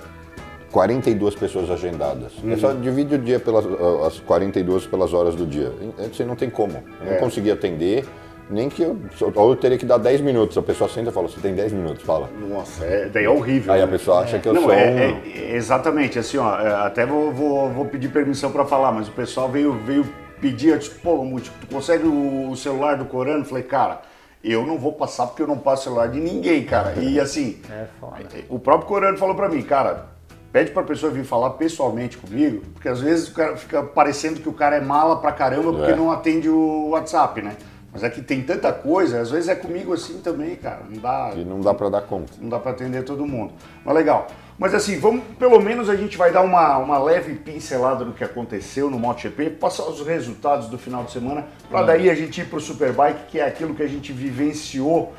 42 0.72 1.36
pessoas 1.36 1.70
agendadas. 1.70 2.32
É 2.44 2.48
Uhum. 2.48 2.58
só 2.58 2.74
divide 2.74 3.16
o 3.16 3.20
dia 3.20 3.40
pelas 3.40 3.64
as 4.08 4.20
42 4.22 4.88
pelas 4.88 5.14
horas 5.14 5.36
do 5.36 5.46
dia. 5.46 5.72
Assim 6.00 6.24
não 6.24 6.36
tem 6.36 6.50
como. 6.50 6.84
Eu 7.02 7.06
não 7.06 7.14
É. 7.14 7.18
consegui 7.18 7.52
atender. 7.52 8.06
Nem 8.50 8.70
que 8.70 8.82
eu, 8.84 9.00
ou 9.36 9.50
eu 9.52 9.56
teria 9.56 9.78
que 9.78 9.86
dar 9.86 9.98
10 9.98 10.22
minutos. 10.22 10.58
A 10.58 10.62
pessoa 10.62 10.90
senta 10.90 11.10
e 11.10 11.14
fala, 11.14 11.28
você 11.28 11.40
tem 11.40 11.56
10 11.56 11.72
minutos, 11.72 12.04
fala. 12.04 12.30
Nossa, 12.50 12.84
é, 12.86 13.06
daí 13.10 13.26
é 13.26 13.30
horrível. 13.30 13.74
Aí 13.74 13.82
a 13.82 13.86
né? 13.86 13.92
pessoa 13.92 14.20
acha 14.22 14.38
que 14.38 14.48
eu 14.48 14.54
Não, 14.54 14.64
sou 14.64 14.72
é, 14.74 14.86
um... 14.86 15.00
é- 15.00 15.56
exatamente, 15.56 16.20
assim, 16.20 16.38
ó, 16.38 16.60
é, 16.60 16.74
até 16.86 17.06
vou, 17.06 17.32
vou, 17.32 17.70
vou 17.70 17.86
pedir 17.86 18.10
permissão 18.10 18.52
para 18.52 18.66
falar, 18.66 18.92
mas 18.92 19.08
o 19.08 19.12
pessoal 19.12 19.50
veio, 19.50 19.74
veio 19.86 20.06
pedir, 20.42 20.70
eu 20.70 20.78
disse, 20.78 20.92
pô, 20.92 21.24
Muti, 21.24 21.50
tu 21.62 21.68
consegue 21.74 22.06
o, 22.06 22.54
celular 22.56 22.98
do 22.98 23.06
Corano? 23.06 23.40
Eu 23.40 23.46
falei, 23.46 23.64
cara, 23.64 24.02
eu 24.44 24.66
não 24.66 24.78
vou 24.78 24.92
passar 24.92 25.28
porque 25.28 25.42
eu 25.42 25.48
não 25.48 25.58
passo 25.58 25.86
celular 25.86 26.08
de 26.10 26.20
ninguém, 26.20 26.64
cara. 26.66 26.96
E 27.00 27.18
assim, 27.22 27.60
É 27.72 27.86
foda. 28.00 28.18
o 28.50 28.60
próprio 28.60 28.88
Corano 28.88 29.18
falou 29.18 29.36
para 29.36 29.48
mim, 29.48 29.62
cara, 29.62 30.08
pede 30.52 30.70
pra 30.72 30.84
pessoa 30.84 31.12
vir 31.12 31.24
falar 31.24 31.52
pessoalmente 31.52 32.18
comigo, 32.18 32.62
porque 32.74 32.90
às 32.90 33.00
vezes 33.00 33.30
o 33.30 33.34
cara 33.34 33.56
fica 33.56 33.82
parecendo 33.82 34.42
que 34.42 34.50
o 34.50 34.54
cara 34.54 34.76
é 34.76 34.82
mala 34.82 35.16
pra 35.16 35.32
caramba 35.32 35.72
porque 35.72 35.92
É. 35.92 35.96
não 35.96 36.12
atende 36.12 36.50
o 36.50 36.90
WhatsApp, 36.90 37.42
né? 37.42 37.56
Mas 37.94 38.04
é 38.04 38.10
que 38.10 38.22
tem 38.24 38.42
tanta 38.42 38.74
coisa, 38.74 39.22
às 39.22 39.30
vezes 39.30 39.48
é 39.48 39.56
comigo 39.56 39.94
assim 39.94 40.20
também, 40.20 40.56
cara. 40.56 40.82
Não 40.90 41.00
dá, 41.00 41.32
E 41.36 41.46
não 41.46 41.60
dá 41.62 41.74
pra 41.76 41.90
dar 41.90 42.02
conta. 42.02 42.34
não 42.42 42.50
dá 42.50 42.58
para 42.60 42.72
atender 42.72 43.04
todo 43.04 43.26
mundo. 43.26 43.54
Mas 43.86 43.96
legal. 43.96 44.28
Mas 44.58 44.74
assim, 44.74 45.00
vamos, 45.00 45.24
pelo 45.38 45.60
menos 45.62 45.90
a 45.90 45.96
gente 45.96 46.18
vai 46.18 46.32
dar 46.32 46.42
uma, 46.42 46.78
uma 46.78 46.98
leve 46.98 47.36
pincelada 47.36 48.04
no 48.04 48.14
que 48.14 48.24
aconteceu 48.24 48.90
no 48.90 48.98
MotoGP, 49.00 49.52
passar 49.52 49.84
os 49.84 50.06
resultados 50.06 50.68
do 50.68 50.78
final 50.78 51.04
de 51.04 51.12
semana, 51.12 51.46
para 51.70 51.84
daí 51.84 52.10
a 52.10 52.16
gente 52.16 52.42
ir 52.42 52.46
pro 52.46 52.60
Superbike, 52.60 53.28
que 53.30 53.40
é 53.40 53.46
aquilo 53.46 53.74
que 53.76 53.84
a 53.84 53.88
gente 53.88 54.12
vivenciou 54.12 55.14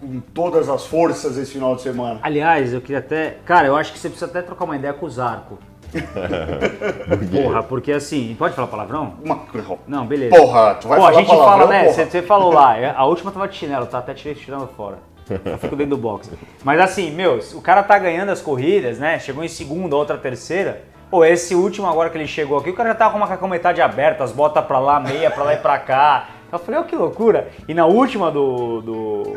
com 0.00 0.20
todas 0.20 0.68
as 0.68 0.86
forças 0.86 1.36
esse 1.38 1.52
final 1.52 1.74
de 1.76 1.82
semana. 1.82 2.20
Aliás, 2.22 2.72
eu 2.72 2.80
queria 2.80 2.98
até. 2.98 3.38
Cara, 3.44 3.66
eu 3.66 3.76
acho 3.76 3.92
que 3.92 3.98
você 3.98 4.08
precisa 4.08 4.26
até 4.30 4.42
trocar 4.42 4.64
uma 4.64 4.76
ideia 4.76 4.92
com 4.92 5.06
o 5.06 5.10
Zarco. 5.10 5.58
Porra, 7.32 7.62
porque 7.62 7.92
assim. 7.92 8.34
Pode 8.38 8.54
falar 8.54 8.68
palavrão? 8.68 9.14
Uma... 9.24 9.40
Não, 9.86 10.06
beleza. 10.06 10.36
Porra, 10.36 10.74
tu 10.74 10.88
vai 10.88 10.98
Pô, 10.98 11.04
a 11.04 11.08
falar 11.08 11.20
gente 11.20 11.28
palavrão, 11.28 11.66
fala, 11.66 11.70
né? 11.70 11.92
Você, 11.92 12.04
você 12.06 12.22
falou 12.22 12.52
lá, 12.52 12.76
é, 12.78 12.92
a 12.96 13.04
última 13.04 13.30
tava 13.30 13.48
de 13.48 13.56
chinelo, 13.56 13.86
tá? 13.86 13.98
Até 13.98 14.14
tirando 14.14 14.66
fora. 14.76 14.98
Eu 15.44 15.58
fico 15.58 15.74
dentro 15.74 15.96
do 15.96 16.02
box. 16.02 16.30
Mas 16.62 16.80
assim, 16.80 17.10
meu, 17.10 17.38
o 17.54 17.60
cara 17.60 17.82
tá 17.82 17.98
ganhando 17.98 18.30
as 18.30 18.42
corridas, 18.42 18.98
né? 18.98 19.18
Chegou 19.18 19.42
em 19.42 19.48
segunda, 19.48 19.96
outra 19.96 20.18
terceira. 20.18 20.82
Pô, 21.10 21.24
esse 21.24 21.54
último 21.54 21.86
agora 21.86 22.10
que 22.10 22.18
ele 22.18 22.26
chegou 22.26 22.58
aqui, 22.58 22.70
o 22.70 22.74
cara 22.74 22.90
já 22.90 22.94
tava 22.94 23.12
com 23.12 23.16
uma 23.18 23.26
a 23.32 23.48
metade 23.48 23.80
aberta, 23.80 24.24
as 24.24 24.32
botas 24.32 24.64
pra 24.64 24.78
lá, 24.78 25.00
meia 25.00 25.30
pra 25.30 25.44
lá 25.44 25.54
e 25.54 25.58
pra 25.58 25.78
cá. 25.78 26.28
Eu 26.52 26.58
falei, 26.58 26.80
ó, 26.80 26.82
que 26.82 26.94
loucura. 26.94 27.48
E 27.66 27.74
na 27.74 27.86
última 27.86 28.30
do. 28.30 28.80
do. 28.82 29.36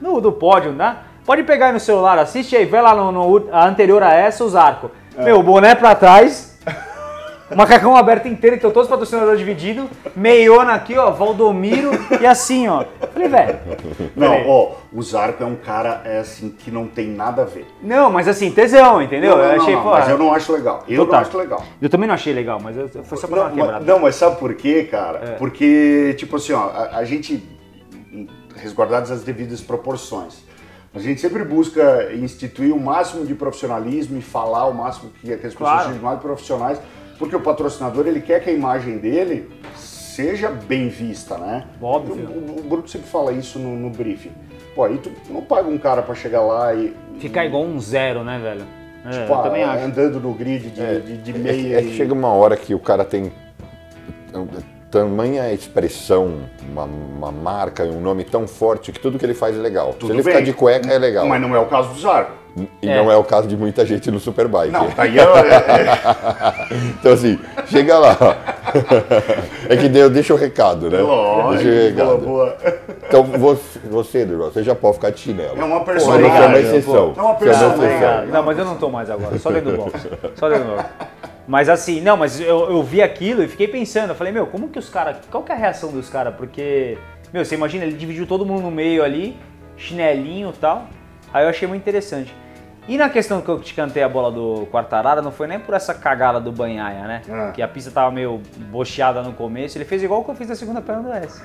do, 0.00 0.20
do 0.20 0.32
pódio, 0.32 0.72
né? 0.72 0.98
Pode 1.24 1.42
pegar 1.42 1.66
aí 1.66 1.72
no 1.72 1.80
celular, 1.80 2.18
assiste 2.18 2.54
aí, 2.54 2.66
vai 2.66 2.82
lá 2.82 2.94
no, 2.94 3.10
no- 3.10 3.48
a 3.50 3.66
anterior 3.66 4.02
a 4.02 4.12
essa, 4.12 4.44
os 4.44 4.54
arcos. 4.54 4.90
Meu, 5.16 5.38
o 5.38 5.42
boné 5.42 5.74
pra 5.74 5.94
trás, 5.94 6.58
Macacão 7.54 7.94
aberto 7.96 8.26
inteiro, 8.26 8.56
então 8.56 8.70
todos 8.70 8.86
os 8.86 8.90
patrocinadores 8.90 9.38
divididos, 9.38 9.86
meiona 10.16 10.72
aqui, 10.72 10.96
ó, 10.96 11.10
Valdomiro 11.10 11.90
e 12.20 12.26
assim, 12.26 12.66
ó. 12.68 12.84
Falei, 13.12 13.28
velho. 13.28 13.58
Não, 14.16 14.48
ó, 14.48 14.72
o 14.92 15.02
Zarco 15.02 15.42
é 15.42 15.46
um 15.46 15.54
cara 15.54 16.00
é 16.04 16.18
assim 16.18 16.48
que 16.50 16.70
não 16.70 16.86
tem 16.86 17.08
nada 17.08 17.42
a 17.42 17.44
ver. 17.44 17.66
Não, 17.82 18.10
mas 18.10 18.26
assim, 18.26 18.50
tesão, 18.50 19.00
entendeu? 19.02 19.36
Não, 19.36 19.38
não, 19.38 19.44
eu 19.44 19.60
achei, 19.60 19.74
não, 19.74 19.82
pô. 19.82 19.90
mas 19.90 20.08
eu 20.08 20.18
não 20.18 20.34
acho 20.34 20.52
legal. 20.52 20.84
Eu 20.88 21.04
Total. 21.04 21.20
não 21.20 21.28
acho 21.28 21.38
legal. 21.38 21.62
Eu 21.82 21.90
também 21.90 22.08
não 22.08 22.14
achei 22.14 22.32
legal, 22.32 22.58
mas 22.60 22.76
eu, 22.76 22.88
foi 22.88 23.18
só 23.18 23.26
pra 23.26 23.36
dar 23.36 23.42
Não, 23.42 23.50
uma 23.50 23.56
mas, 23.56 23.64
quebrada. 23.66 23.92
não, 23.92 23.98
mas 24.00 24.16
sabe 24.16 24.36
por 24.38 24.54
quê, 24.54 24.84
cara? 24.90 25.18
É. 25.18 25.30
Porque, 25.32 26.14
tipo 26.18 26.36
assim, 26.36 26.54
ó, 26.54 26.70
a, 26.70 26.96
a 26.96 27.04
gente, 27.04 27.46
resguardadas 28.56 29.10
as 29.10 29.22
devidas 29.22 29.60
proporções, 29.60 30.42
a 30.94 30.98
gente 30.98 31.20
sempre 31.20 31.44
busca 31.44 32.12
instituir 32.14 32.74
o 32.74 32.80
máximo 32.80 33.24
de 33.26 33.34
profissionalismo 33.34 34.16
e 34.18 34.22
falar 34.22 34.66
o 34.66 34.74
máximo 34.74 35.10
que, 35.20 35.26
que 35.26 35.32
as 35.32 35.40
pessoas 35.40 35.56
Claro. 35.56 35.88
sejam 35.88 36.02
mais 36.02 36.20
profissionais, 36.20 36.80
porque 37.18 37.34
o 37.34 37.40
patrocinador, 37.40 38.06
ele 38.06 38.20
quer 38.20 38.42
que 38.42 38.50
a 38.50 38.52
imagem 38.52 38.98
dele 38.98 39.50
seja 39.76 40.50
bem 40.50 40.88
vista, 40.88 41.36
né? 41.38 41.64
Óbvio. 41.82 42.26
O, 42.28 42.52
o, 42.56 42.60
o 42.60 42.62
Bruno 42.62 42.86
sempre 42.88 43.08
fala 43.08 43.32
isso 43.32 43.58
no, 43.58 43.76
no 43.76 43.90
briefing. 43.90 44.30
Pô, 44.74 44.84
aí 44.84 44.98
tu 44.98 45.10
não 45.30 45.42
paga 45.42 45.68
um 45.68 45.78
cara 45.78 46.02
pra 46.02 46.14
chegar 46.14 46.42
lá 46.42 46.72
e... 46.74 46.94
Ficar 47.18 47.44
igual 47.44 47.64
um 47.64 47.78
zero, 47.80 48.22
né, 48.24 48.38
velho? 48.38 48.64
É, 49.06 49.20
Tipo, 49.22 49.34
ah, 49.34 49.72
acho. 49.74 49.84
andando 49.84 50.18
no 50.20 50.32
grid 50.32 50.70
de, 50.70 51.00
de, 51.02 51.16
de 51.18 51.30
É, 51.32 51.38
meia 51.38 51.78
é 51.78 51.82
que 51.82 51.88
e- 51.88 51.96
chega 51.96 52.12
uma 52.14 52.28
hora 52.28 52.56
que 52.56 52.74
o 52.74 52.78
cara 52.78 53.04
tem 53.04 53.30
tamanha 54.94 55.52
expressão, 55.52 56.42
uma, 56.70 56.84
uma 56.84 57.32
marca 57.32 57.84
e 57.84 57.88
um 57.90 58.00
nome 58.00 58.22
tão 58.22 58.46
forte 58.46 58.92
que 58.92 59.00
tudo 59.00 59.18
que 59.18 59.26
ele 59.26 59.34
faz 59.34 59.56
é 59.56 59.58
legal. 59.58 59.92
Tudo 59.98 60.06
Se 60.06 60.12
ele 60.12 60.22
bem. 60.22 60.32
ficar 60.32 60.44
de 60.44 60.52
cueca 60.52 60.88
é 60.92 60.98
legal. 60.98 61.26
Mas 61.26 61.42
não 61.42 61.52
é 61.54 61.58
o 61.58 61.66
caso 61.66 61.88
do 61.92 62.00
Zarco. 62.00 62.30
E 62.80 62.88
É. 62.88 62.96
não 62.96 63.10
é 63.10 63.16
o 63.16 63.24
caso 63.24 63.48
de 63.48 63.56
muita 63.56 63.84
gente 63.84 64.08
no 64.12 64.20
Superbike. 64.20 64.70
Não, 64.70 64.88
daí 64.96 65.18
é- 65.18 65.22
é- 65.22 66.66
Então 67.00 67.12
assim, 67.12 67.36
chega 67.66 67.98
lá. 67.98 68.16
é 69.68 69.76
que 69.76 69.88
deu, 69.88 70.08
deixa 70.08 70.32
o 70.32 70.36
recado, 70.36 70.88
né? 70.88 70.98
Lógico, 71.00 71.64
deixa 71.64 72.04
o 72.04 72.18
boa, 72.18 72.20
recado. 72.20 72.24
boa. 72.24 72.56
Então 73.08 73.24
você, 73.90 74.24
Durval, 74.24 74.52
você 74.52 74.62
já 74.62 74.76
pode 74.76 74.94
ficar 74.94 75.10
de 75.10 75.18
chinelo. 75.18 75.60
É 75.60 75.64
uma 75.64 75.66
você 75.66 75.66
é 75.66 75.70
uma 75.72 75.84
personagem. 75.84 76.60
exceção. 76.60 77.14
É 77.16 77.20
uma 77.20 77.30
é 77.32 77.34
personagem. 77.34 78.28
Não, 78.30 78.42
mas 78.44 78.56
eu 78.58 78.64
não 78.64 78.76
tô 78.76 78.88
mais 78.88 79.10
agora, 79.10 79.36
só 79.40 79.50
dentro 79.50 79.72
do 79.72 79.76
box. 79.76 80.06
Só 80.36 80.48
dentro 80.48 80.64
do 80.64 80.76
box. 80.76 80.84
Mas 81.46 81.68
assim, 81.68 82.00
não, 82.00 82.16
mas 82.16 82.40
eu, 82.40 82.70
eu 82.70 82.82
vi 82.82 83.02
aquilo 83.02 83.42
e 83.42 83.48
fiquei 83.48 83.68
pensando, 83.68 84.10
eu 84.10 84.14
falei, 84.14 84.32
meu, 84.32 84.46
como 84.46 84.68
que 84.68 84.78
os 84.78 84.88
caras. 84.88 85.18
Qual 85.30 85.42
que 85.42 85.52
é 85.52 85.54
a 85.54 85.58
reação 85.58 85.92
dos 85.92 86.08
caras? 86.08 86.34
Porque, 86.34 86.96
meu, 87.32 87.44
você 87.44 87.54
imagina, 87.54 87.84
ele 87.84 87.96
dividiu 87.96 88.26
todo 88.26 88.46
mundo 88.46 88.62
no 88.62 88.70
meio 88.70 89.04
ali, 89.04 89.36
chinelinho 89.76 90.50
e 90.50 90.58
tal. 90.58 90.88
Aí 91.32 91.44
eu 91.44 91.48
achei 91.48 91.68
muito 91.68 91.82
interessante. 91.82 92.32
E 92.86 92.98
na 92.98 93.08
questão 93.08 93.40
que 93.40 93.48
eu 93.48 93.58
te 93.60 93.72
cantei 93.72 94.02
a 94.02 94.08
bola 94.08 94.30
do 94.30 94.66
Quartarara, 94.70 95.22
não 95.22 95.32
foi 95.32 95.46
nem 95.46 95.58
por 95.58 95.74
essa 95.74 95.94
cagada 95.94 96.38
do 96.38 96.52
Banhaia, 96.52 97.06
né? 97.06 97.22
Ah. 97.30 97.50
Que 97.50 97.62
a 97.62 97.66
pista 97.68 97.90
tava 97.90 98.10
meio 98.10 98.42
bocheada 98.70 99.22
no 99.22 99.32
começo. 99.32 99.78
Ele 99.78 99.86
fez 99.86 100.02
igual 100.02 100.20
o 100.20 100.24
que 100.24 100.30
eu 100.30 100.34
fiz 100.34 100.48
na 100.50 100.54
segunda 100.54 100.82
perna 100.82 101.02
do 101.02 101.12
S. 101.14 101.40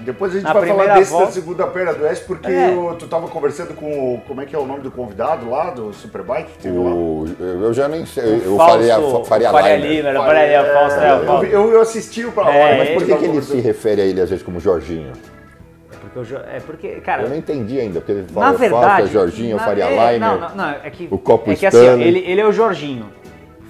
Depois 0.00 0.32
a 0.32 0.34
gente 0.34 0.44
Na 0.44 0.52
vai 0.52 0.66
falar 0.68 0.94
desse 0.98 1.10
volta- 1.10 1.26
da 1.26 1.32
segunda 1.32 1.66
perna 1.68 1.94
do 1.94 2.04
S, 2.06 2.22
porque 2.24 2.52
É. 2.52 2.68
o- 2.68 2.94
tu 2.96 3.06
tava 3.06 3.28
conversando 3.28 3.72
com 3.74 3.86
o. 4.16 4.20
Como 4.28 4.42
é 4.42 4.44
que 4.46 4.54
é 4.54 4.58
o 4.58 4.66
nome 4.66 4.80
do 4.82 4.90
convidado 4.90 5.48
lá, 5.48 5.70
do 5.70 5.90
Superbike? 5.94 6.52
que 6.52 6.58
teve 6.58 6.76
lá? 6.76 6.90
O, 6.90 7.24
eu 7.40 7.72
já 7.72 7.88
nem 7.88 8.04
sei. 8.04 8.42
Eu 8.44 8.56
Falso- 8.58 8.72
faria, 9.24 9.24
faria 9.24 9.50
Faria 9.52 9.76
Limer. 9.76 10.12
Limer, 10.12 10.16
Faria 10.22 10.64
Fausto, 10.74 11.00
é, 11.00 11.14
o 11.14 11.24
eu, 11.24 11.44
eu, 11.44 11.70
eu 11.72 11.80
assisti 11.80 12.26
o 12.26 12.32
pra 12.32 12.44
lá, 12.44 12.54
É, 12.54 12.76
mas 12.78 12.88
Por 12.90 13.06
que, 13.06 13.16
que 13.16 13.24
ele 13.24 13.40
se 13.40 13.58
refere 13.58 14.02
a 14.02 14.04
ele 14.04 14.20
às 14.20 14.28
vezes 14.28 14.44
como 14.44 14.60
Jorginho? 14.60 15.12
Porque, 16.14 16.32
eu 16.32 16.38
é 16.38 16.60
porque, 16.60 16.88
cara, 17.00 17.24
Eu 17.24 17.28
não 17.28 17.36
entendi 17.36 17.80
ainda, 17.80 18.00
porque 18.00 18.12
ele 18.12 18.26
fala 18.32 18.52
verdade. 18.56 18.86
Fausto, 18.86 19.12
Jorginho, 19.12 19.56
na- 19.56 19.64
Faria 19.64 19.84
é, 19.84 20.12
Limer. 20.12 20.20
Não, 20.20 20.40
não, 20.40 20.54
não, 20.54 20.70
é 20.70 20.90
que. 20.90 21.08
o 21.10 21.18
Copo 21.18 21.50
É 21.50 21.56
que 21.56 21.66
assim, 21.66 21.88
ó, 21.88 21.96
ele, 21.96 22.20
ele 22.20 22.40
é 22.40 22.46
o 22.46 22.52
Jorginho. 22.52 23.06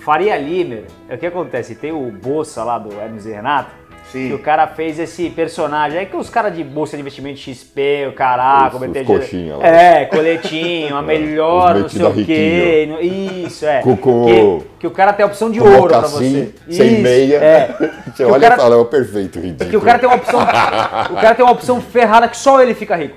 Faria 0.01 0.37
Limer, 0.37 0.85
é 1.09 1.15
o 1.15 1.19
que 1.19 1.25
acontece? 1.25 1.75
Tem 1.75 1.91
o 1.91 2.11
Bolsa 2.13 2.63
lá 2.63 2.79
do 2.79 2.93
Hermes 2.93 3.25
e 3.25 3.31
Renato. 3.33 3.71
Sim. 4.15 4.29
Que 4.29 4.35
o 4.35 4.39
cara 4.39 4.69
fez 4.69 4.97
esse 5.01 5.29
personagem. 5.31 5.99
É 5.99 6.05
que 6.05 6.17
os 6.17 6.31
caras 6.31 6.55
de 6.55 6.63
bolsa 6.63 6.97
de 6.97 7.01
investimento 7.01 7.39
XP, 7.41 8.07
o 8.09 8.13
caraca, 8.13 8.77
Os- 8.77 8.83
o 8.83 8.91
os 8.91 9.07
coxinha 9.07 9.57
lá. 9.57 9.67
É, 9.67 10.05
coletinho, 10.05 10.97
a 10.97 11.03
melhor, 11.03 11.75
Os 11.75 11.83
não 11.83 11.89
sei 11.89 12.05
o 12.23 12.25
quê. 12.25 12.89
Isso, 13.47 13.67
é. 13.67 13.81
Com 13.81 13.97
que, 13.97 14.09
o- 14.09 14.65
que 14.79 14.87
o 14.87 14.91
cara 14.93 15.13
tem 15.13 15.25
a 15.25 15.27
opção 15.27 15.51
de 15.51 15.61
ouro 15.61 15.89
pra 15.89 16.01
você. 16.03 16.55
sem 16.71 16.87
Isso, 16.95 17.03
meia. 17.03 17.37
É. 17.39 17.75
Você 18.15 18.23
Que 18.25 18.31
olha 18.31 18.43
cara- 18.49 18.55
e 18.55 18.63
fala, 18.63 18.75
é 18.77 18.79
o 18.79 18.85
perfeito, 18.85 19.41
ridículo. 19.41 19.71
que 19.71 19.77
o 19.77 19.81
cara 19.81 19.99
tem 19.99 20.09
uma 20.09 20.15
opção. 20.17 20.39
o 21.11 21.15
cara 21.21 21.35
tem 21.35 21.45
uma 21.45 21.51
opção 21.53 21.81
ferrada 21.81 22.29
que 22.29 22.37
só 22.37 22.63
ele 22.63 22.73
fica 22.75 22.95
rico. 22.95 23.17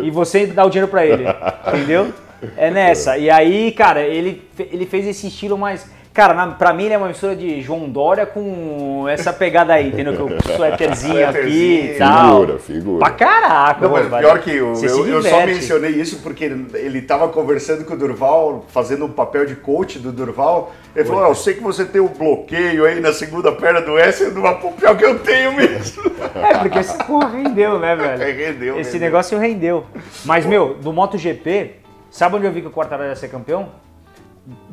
E 0.00 0.08
você 0.12 0.46
dá 0.46 0.64
o 0.64 0.70
dinheiro 0.70 0.88
pra 0.88 1.04
ele. 1.04 1.24
Entendeu? 1.66 2.12
É 2.56 2.70
nessa. 2.70 3.18
E 3.18 3.28
aí, 3.28 3.72
cara, 3.72 4.00
ele, 4.02 4.48
ele 4.70 4.86
fez 4.86 5.08
esse 5.08 5.26
estilo 5.26 5.58
mais. 5.58 5.90
Cara, 6.18 6.34
na, 6.34 6.48
pra 6.48 6.72
mim 6.72 6.86
ele 6.86 6.94
é 6.94 6.98
uma 6.98 7.06
mistura 7.06 7.36
de 7.36 7.62
João 7.62 7.88
Dória 7.88 8.26
com 8.26 9.06
essa 9.08 9.32
pegada 9.32 9.72
aí, 9.72 9.90
entendeu? 9.90 10.14
Que 10.16 10.50
o 10.50 10.56
suéterzinho 10.56 11.28
aqui 11.28 11.92
e 11.94 11.96
tal. 11.96 12.40
Figura, 12.40 12.58
figura. 12.58 12.98
Pra 12.98 13.10
caraca, 13.10 13.82
Não, 13.82 13.92
mas 13.92 14.10
mano, 14.10 14.18
pior 14.18 14.40
que 14.40 14.50
eu, 14.50 14.74
eu, 14.74 15.06
eu 15.06 15.22
só 15.22 15.46
mencionei 15.46 15.92
isso 15.92 16.18
porque 16.20 16.42
ele 16.74 17.02
tava 17.02 17.28
conversando 17.28 17.84
com 17.84 17.94
o 17.94 17.96
Durval, 17.96 18.66
fazendo 18.66 19.04
um 19.04 19.12
papel 19.12 19.46
de 19.46 19.54
coach 19.54 20.00
do 20.00 20.10
Durval. 20.10 20.72
Ele 20.96 21.04
falou: 21.04 21.22
"Ah, 21.22 21.28
Eu 21.28 21.36
sei 21.36 21.54
que 21.54 21.62
você 21.62 21.84
tem 21.84 22.00
um 22.00 22.08
bloqueio 22.08 22.84
aí 22.84 22.98
na 22.98 23.12
segunda 23.12 23.52
perna 23.52 23.80
do 23.80 23.96
S, 23.96 24.24
numa 24.32 24.56
pior 24.56 24.96
que 24.96 25.04
eu 25.04 25.20
tenho 25.20 25.52
mesmo. 25.52 26.02
É, 26.34 26.58
porque 26.58 26.80
esse 26.80 26.98
porra 27.04 27.28
rendeu, 27.28 27.78
né, 27.78 27.94
velho? 27.94 28.22
É, 28.22 28.30
rendeu, 28.32 28.80
Esse 28.80 28.92
rendeu. 28.94 29.06
negócio 29.06 29.38
rendeu. 29.38 29.84
Mas, 30.24 30.44
meu, 30.44 30.74
do 30.74 30.92
MotoGP, 30.92 31.76
sabe 32.10 32.36
onde 32.36 32.46
eu 32.46 32.52
vi 32.52 32.60
que 32.60 32.66
o 32.68 32.72
Quartararo 32.72 33.08
ia 33.08 33.16
ser 33.16 33.28
campeão? 33.28 33.68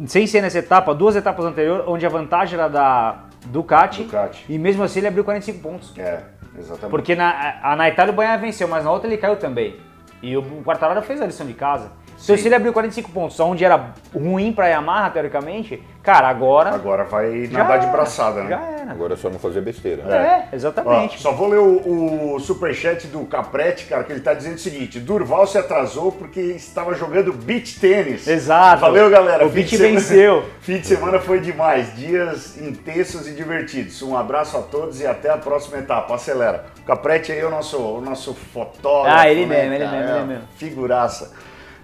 Sem 0.05 0.25
ser 0.27 0.41
nessa 0.41 0.59
etapa, 0.59 0.93
duas 0.93 1.15
etapas 1.15 1.45
anteriores, 1.45 1.85
onde 1.87 2.05
a 2.05 2.09
vantagem 2.09 2.57
era 2.57 2.67
da 2.67 3.25
Ducati, 3.47 4.03
Ducati. 4.03 4.45
e 4.47 4.57
mesmo 4.57 4.83
assim 4.83 4.99
ele 4.99 5.07
abriu 5.07 5.23
45 5.23 5.59
pontos. 5.59 5.93
É, 5.97 6.23
exatamente. 6.57 6.89
Porque 6.89 7.15
na, 7.15 7.59
a, 7.61 7.75
na 7.75 7.89
Itália 7.89 8.13
o 8.13 8.15
Banha 8.15 8.37
venceu, 8.37 8.67
mas 8.67 8.83
na 8.83 8.91
outra 8.91 9.07
ele 9.07 9.17
caiu 9.17 9.35
também. 9.35 9.75
E 10.21 10.35
o 10.37 10.43
Quartararo 10.63 11.01
fez 11.01 11.21
a 11.21 11.25
lição 11.25 11.45
de 11.45 11.53
casa. 11.53 11.91
Então, 12.25 12.37
se 12.37 12.47
ele 12.47 12.55
abriu 12.55 12.73
45 12.73 13.09
pontos, 13.11 13.39
onde 13.39 13.63
era 13.63 13.91
ruim 14.13 14.51
pra 14.51 14.67
Yamaha, 14.67 15.09
teoricamente, 15.11 15.81
cara, 16.03 16.27
agora. 16.27 16.71
Agora 16.71 17.03
vai 17.05 17.45
já 17.45 17.59
nadar 17.59 17.79
de 17.79 17.87
braçada, 17.87 18.43
né? 18.43 18.49
Já 18.49 18.61
era. 18.61 18.91
Agora 18.91 19.13
é 19.13 19.17
só 19.17 19.29
não 19.29 19.39
fazer 19.39 19.61
besteira. 19.61 20.03
né? 20.03 20.15
É, 20.17 20.47
Ó, 20.51 20.55
exatamente. 20.55 21.19
só 21.21 21.31
vou 21.31 21.47
ler 21.47 21.59
o, 21.59 22.33
o 22.35 22.39
superchat 22.39 23.07
do 23.07 23.25
Caprete, 23.25 23.85
cara, 23.85 24.03
que 24.03 24.11
ele 24.11 24.19
tá 24.21 24.33
dizendo 24.33 24.55
o 24.55 24.59
seguinte: 24.59 24.99
Durval 24.99 25.47
se 25.47 25.57
atrasou 25.57 26.11
porque 26.11 26.39
estava 26.41 26.93
jogando 26.93 27.31
beach 27.33 27.79
tênis. 27.79 28.27
Exato. 28.27 28.81
Valeu, 28.81 29.09
galera. 29.09 29.45
O 29.45 29.49
beach 29.49 29.75
semana- 29.77 29.99
venceu. 29.99 30.45
Fim 30.61 30.79
de 30.79 30.87
semana 30.87 31.19
foi 31.19 31.39
demais. 31.39 31.95
Dias 31.95 32.57
intensos 32.61 33.27
e 33.27 33.31
divertidos. 33.33 34.01
Um 34.01 34.17
abraço 34.17 34.57
a 34.57 34.61
todos 34.61 34.99
e 34.99 35.07
até 35.07 35.29
a 35.29 35.37
próxima 35.37 35.77
etapa. 35.77 36.13
Acelera. 36.15 36.65
O 36.81 36.83
Caprete 36.85 37.31
aí 37.31 37.39
é 37.39 37.45
o 37.45 37.49
nosso, 37.51 37.77
o 37.77 38.01
nosso 38.01 38.33
fotógrafo. 38.33 39.17
Ah, 39.19 39.29
ele 39.29 39.45
né, 39.45 39.67
mesmo, 39.67 39.73
ele 39.73 39.87
mesmo, 39.87 40.11
É, 40.11 40.17
ele 40.17 40.25
mesmo. 40.25 40.43
Figuraça. 40.57 41.31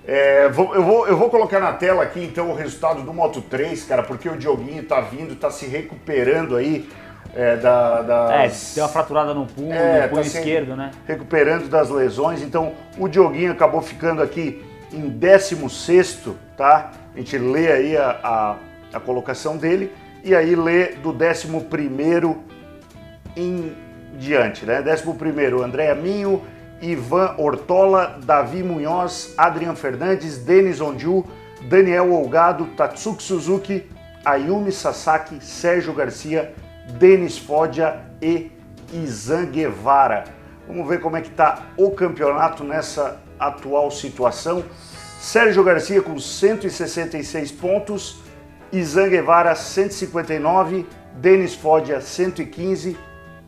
É, 0.08 0.50
vou- 0.50 0.74
eu, 0.74 0.84
vou, 0.84 1.08
eu 1.08 1.15
vou 1.15 1.29
colocar 1.29 1.60
na 1.60 1.74
tela 1.74 2.01
aqui 2.03 2.24
então 2.24 2.50
o 2.50 2.55
resultado 2.55 3.03
do 3.03 3.13
Moto 3.13 3.41
3, 3.41 3.84
cara, 3.84 4.01
porque 4.01 4.27
o 4.27 4.36
Dioguinho 4.36 4.84
tá 4.84 5.00
vindo, 5.00 5.36
tá 5.36 5.51
se 5.51 5.65
recuperando 5.67 6.55
aí 6.55 6.89
é, 7.36 7.55
da, 7.55 8.00
É, 8.00 8.03
das, 8.43 8.74
deu 8.75 8.84
uma 8.84 8.89
fraturada 8.89 9.34
no 9.34 9.46
punho, 9.46 9.72
É, 9.72 10.03
no 10.03 10.10
punho 10.10 10.22
tá 10.24 10.27
esquerdo, 10.27 10.75
né? 10.75 10.91
Recuperando 11.08 11.70
das 11.70 11.89
lesões. 11.89 12.41
Então, 12.41 12.74
o 12.98 13.08
Dioguinho 13.08 13.51
acabou 13.51 13.81
ficando 13.81 14.22
aqui 14.22 14.65
em 14.91 15.08
16, 15.08 16.20
tá? 16.58 16.91
A 17.13 17.17
gente 17.17 17.38
lê 17.38 17.72
aí 17.72 17.98
a, 17.98 18.20
a, 18.24 18.55
a 18.98 19.00
colocação 19.00 19.55
dele 19.55 19.93
e 20.24 20.36
aí 20.36 20.55
lê 20.55 20.88
do 20.96 21.10
11 21.12 22.36
em 23.38 23.74
diante, 24.17 24.65
né? 24.65 24.84
11, 24.84 25.63
André 25.63 25.93
Minho, 25.96 26.41
Ivan 26.81 27.35
Ortola, 27.38 28.19
Davi 28.23 28.63
Munhoz, 28.63 29.33
Adrian 29.38 29.75
Fernandes, 29.75 30.38
Denis 30.38 30.81
Ondiu, 30.81 31.25
Daniel 31.69 32.11
Olgado, 32.11 32.65
Tatsuki 32.75 33.21
Suzuki, 33.21 33.89
Ayumi 34.25 34.71
Sasaki, 34.71 35.43
Sérgio 35.43 35.93
Garcia, 35.93 36.53
Denis 36.97 37.38
Fodia 37.38 38.01
e 38.21 38.51
Izan 38.91 39.45
Guevara. 39.45 40.25
Vamos 40.67 40.88
ver 40.88 41.00
como 41.00 41.17
é 41.17 41.21
que 41.21 41.29
tá 41.29 41.67
o 41.77 41.91
campeonato 41.91 42.63
nessa 42.63 43.19
atual 43.39 43.91
situação. 43.91 44.63
Sérgio 45.19 45.63
Garcia 45.63 46.01
com 46.01 46.17
166 46.17 47.51
pontos, 47.51 48.21
Izan 48.71 49.09
Guevara 49.09 49.53
159, 49.53 50.88
Denis 51.13 51.53
Fodia 51.53 52.01
115 52.01 52.97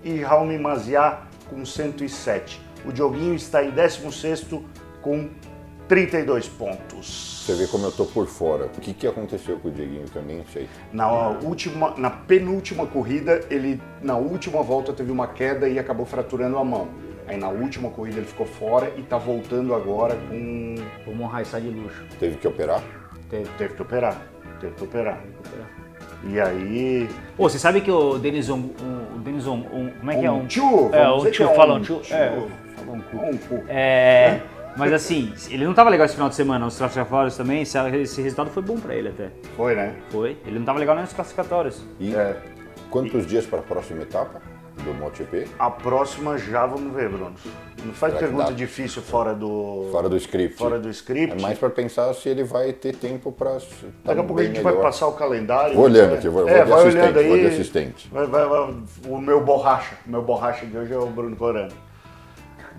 e 0.04 0.22
Raul 0.22 0.60
Maziá 0.60 1.22
com 1.50 1.66
107. 1.66 2.73
O 2.86 2.92
Dioguinho 2.92 3.34
está 3.36 3.64
em 3.64 3.72
16º 3.72 4.62
com 5.02 5.30
32 5.88 6.48
pontos. 6.48 7.44
Você 7.46 7.54
vê 7.56 7.68
como 7.68 7.86
eu 7.86 7.92
tô 7.92 8.06
por 8.06 8.26
fora. 8.28 8.66
O 8.66 8.70
que, 8.70 8.94
que 8.94 9.06
aconteceu 9.06 9.58
com 9.60 9.68
o 9.68 9.72
Dieguinho 9.72 10.06
também? 10.10 10.38
Não 10.38 10.46
sei. 10.46 10.68
Na 10.94 11.10
última, 11.30 11.94
na 11.98 12.10
penúltima 12.10 12.86
corrida, 12.88 13.42
ele 13.50 13.82
na 14.02 14.16
última 14.16 14.62
volta 14.64 14.94
teve 14.94 15.12
uma 15.12 15.28
queda 15.28 15.68
e 15.68 15.78
acabou 15.78 16.06
fraturando 16.06 16.58
a 16.58 16.64
mão. 16.64 16.88
Aí 17.28 17.38
na 17.38 17.50
última 17.50 17.90
corrida 17.90 18.18
ele 18.18 18.26
ficou 18.28 18.46
fora 18.46 18.92
e 18.98 19.02
tá 19.02 19.18
voltando 19.18 19.74
agora 19.74 20.16
com 20.30 20.76
O 21.08 21.16
Monrai 21.16 21.46
sai 21.46 21.62
de 21.62 21.70
luxo. 21.70 22.04
Teve 22.20 22.38
que 22.38 22.48
operar? 22.48 22.82
Teve. 23.30 23.50
teve 23.58 23.74
que 23.74 23.82
operar, 23.82 24.22
teve 24.60 24.74
que 24.76 24.84
operar. 24.84 25.22
E 26.26 26.40
aí 26.40 27.10
Pô, 27.36 27.50
você 27.50 27.60
sabe 27.60 27.82
que 27.82 27.92
o 27.92 28.18
Denis 28.18 28.50
On, 28.50 28.58
um, 28.58 29.16
o 29.16 29.20
Denis 29.20 29.46
On, 29.48 29.56
um- 29.58 29.92
como 30.00 30.12
é 30.12 30.16
que 30.18 30.26
é 30.26 30.32
Um 30.32 30.42
um 30.42 30.46
tio, 30.48 30.90
É, 30.94 31.10
um 31.10 31.22
tio 31.24 31.32
que 31.32 31.44
é 31.44 31.56
fala 31.56 31.74
um 31.74 31.78
um 31.78 31.82
tio. 31.82 32.02
É, 32.12 32.30
um 32.94 33.02
cu. 33.02 33.18
um 33.18 33.38
cu. 33.38 33.64
É, 33.68 34.40
mas 34.78 34.92
assim, 34.94 35.34
ele 35.50 35.66
não 35.66 35.74
tava 35.74 35.90
legal 35.90 36.06
esse 36.06 36.16
final 36.16 36.30
de 36.30 36.36
semana, 36.36 36.66
os 36.66 36.78
classificatórios 36.78 37.36
também, 37.38 37.62
esse, 37.62 37.78
esse 38.02 38.22
resultado 38.22 38.50
foi 38.50 38.64
bom 38.64 38.78
pra 38.80 38.96
ele 38.96 39.10
até. 39.10 39.30
Foi, 39.56 39.76
né? 39.76 39.96
Foi. 40.10 40.38
Ele 40.46 40.60
não 40.60 40.66
tava 40.66 40.80
legal 40.80 40.96
nem 40.96 41.04
nos 41.04 41.14
classificatórios. 41.14 41.84
E 42.00 42.14
É. 42.16 42.38
quantos 42.90 43.26
dias 43.26 43.46
para 43.46 43.60
a 43.60 43.64
próxima 43.64 44.02
etapa 44.04 44.42
do 44.84 44.94
MotoGP? 44.96 45.48
A 45.60 45.70
próxima 45.70 46.38
já 46.38 46.66
vamos 46.66 46.92
ver, 46.94 47.08
Bruno. 47.10 47.34
Não 47.86 47.94
faz 47.94 48.14
Será 48.14 48.26
pergunta 48.28 48.54
difícil 48.54 49.02
fora 49.02 49.34
do 49.36 49.90
Fora 49.92 50.08
do 50.10 50.16
script. 50.18 50.58
fora 50.58 50.80
do 50.80 50.90
script. 50.90 51.38
É 51.38 51.42
mais 51.42 51.60
para 51.60 51.70
pensar 51.70 52.12
se 52.14 52.30
ele 52.30 52.44
vai 52.44 52.72
ter 52.74 52.96
tempo 52.96 53.30
para. 53.32 53.58
Daqui 54.06 54.20
a 54.22 54.24
pouco 54.24 54.40
a 54.42 54.44
gente 54.46 54.62
vai 54.62 54.74
passar 54.74 55.08
o 55.08 55.12
calendário. 55.12 55.76
Vou 55.76 55.84
olhando 55.86 56.16
É. 56.16 56.18
aqui, 56.18 56.30
vou, 56.30 56.48
É, 56.48 56.64
vou 56.64 56.64
de 56.64 56.70
vai 56.72 56.80
assistente. 56.80 57.04
olhando 57.04 57.20
aí. 57.20 57.28
Vou 57.28 57.38
de 57.40 57.46
assistente. 57.48 58.10
Vai, 58.12 58.26
vai, 58.26 58.46
vai. 58.48 58.74
O 59.08 59.18
meu 59.20 59.42
borracha. 59.44 59.96
O 60.08 60.10
meu 60.10 60.22
borracha 60.22 60.66
de 60.66 60.78
hoje 60.78 60.94
é 60.94 60.98
o 60.98 61.06
Bruno 61.08 61.36
Corano. 61.36 61.72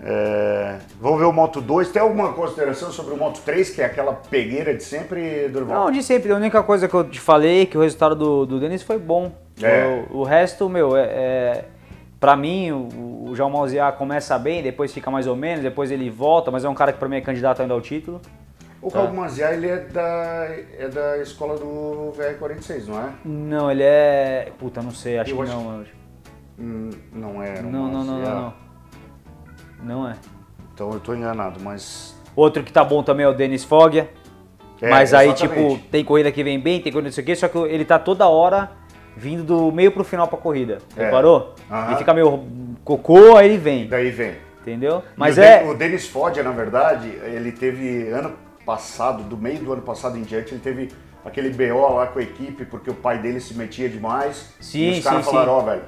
É, 0.07 0.77
vamos 1.01 1.19
ver 1.19 1.25
o 1.25 1.33
Moto 1.33 1.59
2. 1.59 1.89
Tem 1.89 1.99
alguma 1.99 2.31
consideração 2.33 2.91
sobre 2.91 3.15
o 3.15 3.17
Moto 3.17 3.41
3, 3.43 3.71
que 3.71 3.81
é 3.81 3.85
aquela 3.85 4.13
pegueira 4.13 4.75
de 4.75 4.83
sempre, 4.83 5.49
Durval? 5.49 5.85
Não, 5.85 5.91
de 5.91 6.03
sempre. 6.03 6.31
A 6.31 6.35
única 6.35 6.61
coisa 6.61 6.87
que 6.87 6.93
eu 6.93 7.03
te 7.03 7.19
falei 7.19 7.63
é 7.63 7.65
que 7.65 7.75
o 7.75 7.81
resultado 7.81 8.15
do, 8.15 8.45
do 8.45 8.59
Denis 8.59 8.83
foi 8.83 8.99
bom. 8.99 9.31
É. 9.59 10.05
O, 10.11 10.19
o 10.19 10.23
resto, 10.23 10.69
meu, 10.69 10.95
é, 10.95 11.05
é 11.05 11.65
pra 12.19 12.35
mim, 12.35 12.71
o, 12.71 13.29
o 13.29 13.35
João 13.35 13.51
começa 13.97 14.37
bem, 14.37 14.61
depois 14.61 14.93
fica 14.93 15.09
mais 15.09 15.25
ou 15.25 15.35
menos, 15.35 15.63
depois 15.63 15.89
ele 15.89 16.09
volta, 16.11 16.51
mas 16.51 16.63
é 16.63 16.69
um 16.69 16.75
cara 16.75 16.93
que 16.93 16.99
pra 16.99 17.09
mim 17.09 17.15
é 17.15 17.21
candidato 17.21 17.63
ainda 17.63 17.73
ao 17.73 17.81
título. 17.81 18.21
O 18.81 18.89
Raul 18.89 19.11
Maziá, 19.11 19.51
ele 19.53 19.67
é 19.67 19.77
da, 19.77 20.47
é 20.77 20.87
da 20.87 21.17
escola 21.17 21.57
do 21.57 22.13
VR46, 22.15 22.85
não 22.85 22.99
é? 22.99 23.09
Não, 23.25 23.71
ele 23.71 23.81
é. 23.81 24.51
Puta, 24.59 24.83
não 24.83 24.91
sei, 24.91 25.17
acho 25.17 25.31
Eu 25.31 25.37
que 25.37 25.41
acho 25.41 25.51
não. 25.51 25.83
Hum, 26.59 26.89
não 27.11 27.41
é. 27.41 27.59
Não, 27.63 27.71
não, 27.71 27.89
não, 27.89 28.03
não, 28.03 28.19
não. 28.19 28.64
Não 29.83 30.07
é. 30.07 30.15
Então 30.73 30.91
eu 30.91 30.99
tô 30.99 31.13
enganado, 31.13 31.59
mas... 31.61 32.15
Outro 32.35 32.63
que 32.63 32.73
tá 32.73 32.83
bom 32.83 33.01
também 33.01 33.25
é 33.25 33.29
o 33.29 33.33
Denis 33.33 33.63
Foggia. 33.63 34.09
É, 34.81 34.89
mas 34.89 35.13
aí, 35.13 35.29
exatamente. 35.29 35.77
tipo, 35.77 35.89
tem 35.89 36.03
corrida 36.03 36.31
que 36.31 36.43
vem 36.43 36.59
bem, 36.59 36.81
tem 36.81 36.91
corrida 36.91 37.07
não 37.07 37.13
sei 37.13 37.23
o 37.23 37.25
quê, 37.25 37.35
só 37.35 37.47
que 37.47 37.57
ele 37.57 37.85
tá 37.85 37.97
toda 37.97 38.27
hora 38.27 38.71
vindo 39.15 39.43
do 39.43 39.71
meio 39.71 39.91
pro 39.91 40.03
final 40.03 40.27
pra 40.27 40.37
corrida. 40.37 40.79
É. 40.97 41.05
Reparou? 41.05 41.55
Aham. 41.71 41.87
Ele 41.87 41.97
fica 41.97 42.13
meio 42.13 42.45
cocô, 42.83 43.37
aí 43.37 43.47
ele 43.47 43.57
vem. 43.57 43.87
Daí 43.87 44.11
vem. 44.11 44.35
Entendeu? 44.61 45.03
E 45.15 45.19
Mas 45.19 45.37
o 45.37 45.41
é. 45.41 45.63
O 45.63 45.73
Denis 45.75 46.07
Fodia, 46.07 46.43
na 46.43 46.51
verdade, 46.51 47.07
ele 47.23 47.51
teve 47.51 48.09
ano 48.09 48.33
passado, 48.65 49.23
do 49.23 49.37
meio 49.37 49.59
do 49.59 49.71
ano 49.71 49.81
passado 49.81 50.17
em 50.17 50.23
diante, 50.23 50.53
ele 50.53 50.61
teve 50.61 50.91
aquele 51.23 51.49
BO 51.49 51.95
lá 51.95 52.07
com 52.07 52.19
a 52.19 52.21
equipe, 52.21 52.65
porque 52.65 52.89
o 52.89 52.95
pai 52.95 53.19
dele 53.19 53.39
se 53.39 53.53
metia 53.53 53.87
demais. 53.87 54.53
Sim, 54.59 54.89
e 54.89 54.99
os 54.99 55.03
caras 55.03 55.25
falaram, 55.25 55.53
ó, 55.53 55.61
velho, 55.61 55.83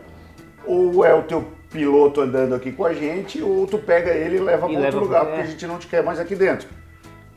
ou 0.65 1.03
é 1.03 1.13
o 1.13 1.23
teu 1.23 1.45
piloto 1.69 2.21
andando 2.21 2.55
aqui 2.55 2.71
com 2.71 2.85
a 2.85 2.93
gente, 2.93 3.41
ou 3.41 3.67
tu 3.67 3.77
pega 3.77 4.11
ele 4.11 4.37
e 4.37 4.39
leva 4.39 4.67
para 4.67 4.79
outro 4.79 4.99
lugar, 4.99 5.25
porque 5.25 5.41
é. 5.41 5.43
a 5.43 5.47
gente 5.47 5.67
não 5.67 5.77
te 5.77 5.87
quer 5.87 6.03
mais 6.03 6.19
aqui 6.19 6.35
dentro. 6.35 6.67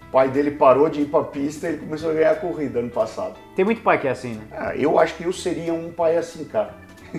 O 0.09 0.13
pai 0.13 0.29
dele 0.29 0.51
parou 0.53 0.89
de 0.89 1.03
ir 1.03 1.07
pra 1.07 1.23
pista 1.23 1.67
e 1.67 1.71
ele 1.71 1.79
começou 1.79 2.11
a 2.11 2.15
ganhar 2.15 2.31
a 2.33 2.37
corrida 2.37 2.81
ano 2.81 2.91
passado. 2.91 3.35
Tem 3.55 3.65
muito 3.65 3.81
pai 3.81 3.99
que 3.99 4.09
é 4.09 4.11
assim, 4.11 4.35
né? 4.35 4.43
Ah, 4.53 4.75
eu 4.77 4.99
acho 4.99 5.15
que 5.15 5.25
eu 5.25 5.33
seria 5.33 5.73
um 5.73 5.93
pai 5.93 6.17
assim, 6.17 6.45
cara. 6.45 6.75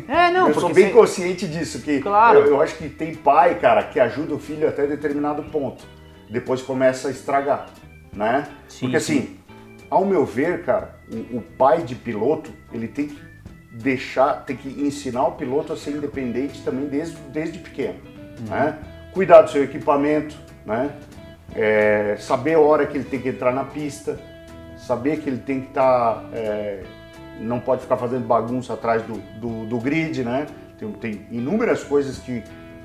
É, 0.07 0.29
não, 0.29 0.47
eu 0.49 0.53
sou 0.53 0.73
bem 0.73 0.87
você- 0.87 0.93
consciente 0.93 1.47
disso, 1.47 1.81
que 1.81 2.01
Claro. 2.01 2.39
eu, 2.39 2.47
eu 2.47 2.61
acho 2.61 2.75
que 2.75 2.89
tem 2.89 3.13
pai, 3.15 3.57
cara, 3.59 3.83
que 3.83 3.99
ajuda 3.99 4.33
o 4.33 4.39
filho 4.39 4.67
até 4.67 4.85
determinado 4.87 5.43
ponto. 5.43 5.85
Depois 6.29 6.61
começa 6.61 7.07
a 7.07 7.11
estragar, 7.11 7.67
né? 8.13 8.47
Sim, 8.67 8.85
Porque 8.87 8.99
sim. 8.99 9.19
assim, 9.19 9.37
ao 9.89 10.05
meu 10.05 10.25
ver, 10.25 10.63
cara, 10.63 10.95
o, 11.11 11.37
o 11.37 11.41
pai 11.41 11.83
de 11.83 11.95
piloto, 11.95 12.51
ele 12.73 12.87
tem 12.87 13.07
que 13.07 13.30
deixar, 13.71 14.43
tem 14.45 14.55
que 14.55 14.67
ensinar 14.81 15.27
o 15.27 15.31
piloto 15.33 15.71
a 15.73 15.77
ser 15.77 15.91
independente 15.91 16.61
também 16.63 16.87
desde, 16.87 17.15
desde 17.29 17.57
pequeno, 17.59 17.99
Uhum. 18.39 18.45
né? 18.49 18.77
Cuidar 19.13 19.41
do 19.43 19.49
seu 19.49 19.63
equipamento, 19.63 20.35
né? 20.65 20.91
É, 21.55 22.15
saber 22.19 22.53
a 22.55 22.59
hora 22.59 22.85
que 22.85 22.97
ele 22.97 23.03
tem 23.05 23.19
que 23.19 23.29
entrar 23.29 23.51
na 23.53 23.63
pista, 23.65 24.17
saber 24.77 25.19
que 25.19 25.29
ele 25.29 25.39
tem 25.39 25.61
que 25.61 25.67
estar 25.67 26.23
não 27.39 27.59
pode 27.59 27.81
ficar 27.81 27.97
fazendo 27.97 28.25
bagunça 28.25 28.73
atrás 28.73 29.01
do, 29.03 29.13
do, 29.39 29.65
do 29.65 29.79
grid, 29.79 30.23
né? 30.23 30.45
Tem, 30.77 30.91
tem 30.93 31.27
inúmeras 31.31 31.83
coisas 31.83 32.19
que 32.19 32.43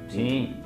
Sim. 0.09 0.57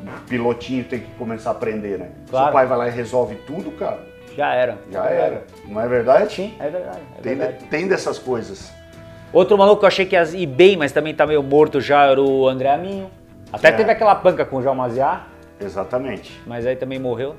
o 0.00 0.28
pilotinho 0.28 0.84
tem 0.84 1.00
que 1.00 1.10
começar 1.12 1.50
a 1.50 1.52
aprender, 1.52 1.98
né? 1.98 2.10
Claro. 2.28 2.46
Seu 2.46 2.52
pai 2.52 2.66
vai 2.66 2.78
lá 2.78 2.88
e 2.88 2.90
resolve 2.90 3.36
tudo, 3.46 3.70
cara, 3.72 4.00
Já 4.36 4.52
era. 4.54 4.78
já 4.90 5.04
era. 5.06 5.44
Não 5.66 5.80
é 5.80 5.88
verdade? 5.88 6.34
Sim, 6.34 6.54
é 6.58 6.68
verdade. 6.68 7.00
É 7.18 7.20
Tem, 7.22 7.34
verdade. 7.36 7.64
tem 7.66 7.88
dessas 7.88 8.18
coisas. 8.18 8.72
Outro 9.32 9.56
maluco 9.56 9.78
que 9.80 9.84
eu 9.84 9.88
achei 9.88 10.04
que 10.06 10.14
ia 10.14 10.22
ir 10.34 10.46
bem, 10.46 10.76
mas 10.76 10.92
também 10.92 11.14
tá 11.14 11.26
meio 11.26 11.42
morto 11.42 11.80
já, 11.80 12.04
era 12.06 12.20
o 12.20 12.46
André 12.48 12.70
Aminho. 12.70 13.10
Até 13.52 13.68
É. 13.68 13.72
teve 13.72 13.90
aquela 13.90 14.14
panca 14.14 14.44
com 14.44 14.56
o 14.56 14.62
João 14.62 14.74
Maziá, 14.74 15.26
Exatamente. 15.60 16.40
mas 16.46 16.66
aí 16.66 16.76
também 16.76 16.98
morreu. 16.98 17.34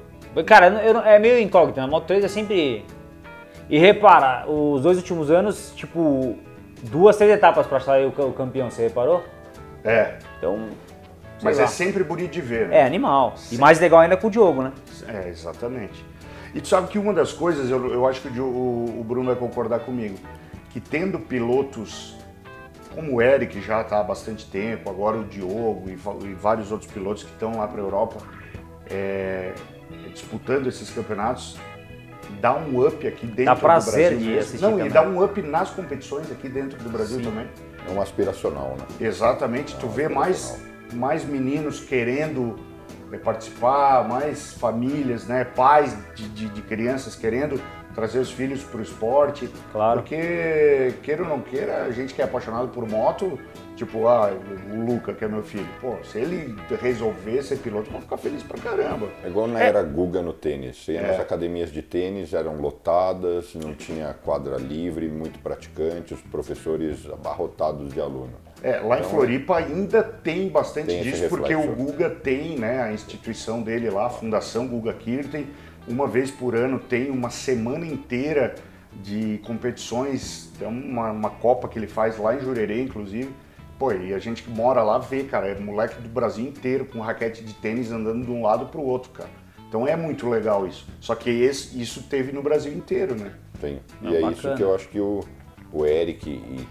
Cara, 0.46 0.68
eu 0.84 1.00
é 1.02 1.20
meio 1.20 1.40
incógnito, 1.40 1.80
na 1.80 1.88
Moto 1.88 2.06
3 2.08 2.24
é 2.24 2.28
sempre... 2.28 2.84
E 3.70 3.78
repara, 3.78 4.46
os 4.50 4.82
dois 4.82 4.98
últimos 4.98 5.30
anos, 5.32 5.72
tipo, 5.76 6.36
duas, 6.84 7.16
três 7.16 7.32
etapas 7.32 7.66
pra 7.68 7.80
sair 7.80 8.06
o 8.06 8.10
o 8.28 8.34
campeão, 8.34 8.70
você 8.70 8.84
reparou? 8.84 9.24
É. 9.84 10.16
Então, 10.38 10.68
Mas 11.42 11.58
lá. 11.58 11.64
é 11.64 11.68
sempre 11.68 12.04
bonito 12.04 12.32
de 12.32 12.42
ver, 12.42 12.68
né? 12.68 12.80
É 12.80 12.86
animal. 12.86 13.36
E 13.52 13.58
mais 13.58 13.80
legal 13.80 14.00
ainda 14.00 14.18
com 14.18 14.28
o 14.28 14.30
Diogo, 14.32 14.64
né? 14.64 14.72
É, 15.08 15.30
exatamente. 15.30 16.04
E 16.54 16.60
tu 16.62 16.68
sabe 16.68 16.88
que 16.88 16.98
uma 17.00 17.14
das 17.14 17.32
coisas, 17.32 17.70
eu, 17.70 17.92
eu 17.92 18.08
acho 18.08 18.22
que 18.22 18.40
o- 18.40 18.44
o 19.00 19.04
Bruno 19.08 19.28
vai 19.28 19.36
concordar 19.36 19.80
comigo, 19.80 20.18
que 20.74 20.82
tendo 20.82 21.20
pilotos 21.20 22.16
como 22.96 23.16
o 23.16 23.22
Eric 23.22 23.62
já 23.62 23.82
está 23.82 24.00
há 24.00 24.04
bastante 24.04 24.46
tempo, 24.50 24.90
agora 24.90 25.18
o 25.18 25.24
Diogo 25.24 25.86
e, 25.88 25.94
e 26.28 26.34
vários 26.34 26.72
outros 26.72 26.92
pilotos 26.92 27.24
que 27.24 27.32
estão 27.32 27.58
lá 27.58 27.68
para 27.68 27.80
a 27.82 27.84
Europa, 27.84 28.18
é, 28.90 29.54
disputando 30.12 30.68
esses 30.68 30.90
campeonatos, 30.90 31.58
dá 32.40 32.56
um 32.56 32.86
up 32.86 33.08
aqui 33.08 33.26
dentro 33.26 33.46
Dá 33.46 33.54
do 33.54 33.60
prazer 33.62 34.12
Brasil. 34.12 34.32
de 34.34 34.38
assistir 34.40 34.62
Não, 34.64 34.72
também. 34.72 34.88
e 34.88 34.90
dá 34.90 35.02
um 35.04 35.24
up 35.24 35.42
nas 35.42 35.70
competições 35.72 36.32
aqui 36.32 36.50
dentro 36.50 36.78
do 36.84 36.90
Brasil 36.90 37.22
também. 37.22 37.48
É 37.88 37.92
um 37.92 38.02
aspiracional, 38.02 38.76
né? 38.78 38.86
Exatamente, 39.08 39.76
tu 39.78 39.88
vê 39.88 40.08
mais, 40.08 40.60
mais 40.94 41.26
meninos 41.26 41.80
querendo 41.82 42.56
eh, 43.12 43.18
participar, 43.18 44.08
mais 44.08 44.54
famílias, 44.54 45.28
né, 45.28 45.44
pais 45.44 45.98
de, 46.16 46.30
de, 46.30 46.50
de 46.50 46.62
crianças 46.62 47.16
querendo 47.16 47.60
trazer 47.94 48.20
os 48.20 48.32
filhos 48.32 48.64
para 48.64 48.80
o 48.80 48.84
esporte. 48.84 49.50
Claro. 49.72 50.02
Porque, 50.02 50.94
queira 51.04 51.24
ou 51.24 51.30
não 51.30 51.40
queira, 51.40 51.84
a 51.84 51.92
gente 51.92 52.14
que 52.14 52.22
é 52.22 52.26
apaixonado 52.26 52.70
por 52.70 52.88
moto, 52.88 53.40
tipo, 53.76 54.08
ah, 54.08 54.32
o 54.72 54.86
Luca, 54.86 55.14
que 55.14 55.24
é 55.24 55.28
meu 55.28 55.44
filho, 55.44 55.68
pô, 55.80 55.96
se 56.04 56.20
ele 56.20 56.56
resolver 56.82 57.42
ser 57.44 57.58
piloto, 57.58 57.88
eu 57.88 57.94
vou 57.94 58.02
ficar 58.02 58.18
feliz 58.18 58.44
pra 58.44 58.58
caramba. 58.60 59.08
É 59.24 59.28
igual 59.28 59.48
na 59.48 59.60
era 59.60 59.82
Guga 59.84 60.22
no 60.22 60.34
tênis. 60.34 60.88
É. 60.90 61.02
nas 61.02 61.20
academias 61.20 61.72
de 61.72 61.82
tênis, 61.82 62.34
eram 62.34 62.60
lotadas, 62.60 63.54
não 63.56 63.74
tinha 63.74 64.14
quadra 64.14 64.58
livre, 64.58 65.08
muito 65.08 65.40
praticante, 65.40 66.14
os 66.14 66.22
professores 66.22 67.06
abarrotados 67.10 67.94
de 67.94 68.00
alunos. 68.00 68.44
É, 68.64 68.80
lá 68.80 68.98
em 68.98 69.04
Floripa 69.04 69.58
ainda 69.58 70.02
tem 70.02 70.48
bastante 70.48 70.88
Tem 70.88 71.04
disso, 71.04 71.28
porque 71.28 71.54
o. 71.54 71.74
Guga 71.76 72.10
tem, 72.10 72.58
né, 72.58 72.82
a 72.82 72.94
instituição 72.94 73.62
dele 73.62 73.90
lá, 73.90 74.06
a 74.06 74.10
Fundação 74.10 74.66
Guga 74.68 74.94
Kirten, 74.94 75.48
uma 75.88 76.08
vez 76.08 76.32
por 76.32 76.56
ano 76.56 76.80
tem 76.80 77.10
uma 77.10 77.30
semana 77.30 77.86
inteira 77.86 78.56
de 79.02 79.40
competições, 79.46 80.52
tem 80.60 80.68
uma, 80.68 81.12
uma 81.12 81.30
Copa 81.30 81.68
que 81.68 81.80
ele 81.80 81.88
faz 81.88 82.18
lá 82.18 82.36
em 82.36 82.40
Jurerê, 82.40 82.82
inclusive. 82.84 83.30
Pô, 83.80 83.92
e 83.92 84.14
a 84.14 84.20
gente 84.20 84.44
que 84.44 84.50
mora 84.52 84.84
lá 84.84 84.98
vê, 85.00 85.24
cara, 85.24 85.48
é 85.48 85.60
moleque 85.60 86.00
do 86.02 86.08
Brasil 86.08 86.46
inteiro 86.46 86.86
com 86.86 87.00
raquete 87.00 87.44
de 87.44 87.54
tênis 87.56 87.92
andando 87.92 88.24
de 88.26 88.32
um 88.32 88.44
lado 88.44 88.68
pro 88.68 88.82
outro, 88.82 89.10
cara. 89.12 89.30
Então 89.68 89.88
é 89.88 89.96
muito 89.96 90.30
legal 90.30 90.68
isso. 90.68 90.88
Só 91.02 91.16
que 91.16 91.30
esse- 91.30 91.82
isso 91.82 92.04
teve 92.04 92.32
no 92.32 92.44
Brasil 92.44 92.72
inteiro, 92.72 93.16
né? 93.16 93.34
Tem. 93.60 93.82
E 94.04 94.08
é 94.16 94.22
bacana. 94.22 94.32
isso 94.32 94.56
que 94.56 94.62
eu 94.62 94.76
acho 94.76 94.88
que 94.90 95.00
o, 95.00 95.22
o 95.72 95.86
Eric 95.86 96.30
e, 96.30 96.34
e- 96.34 96.68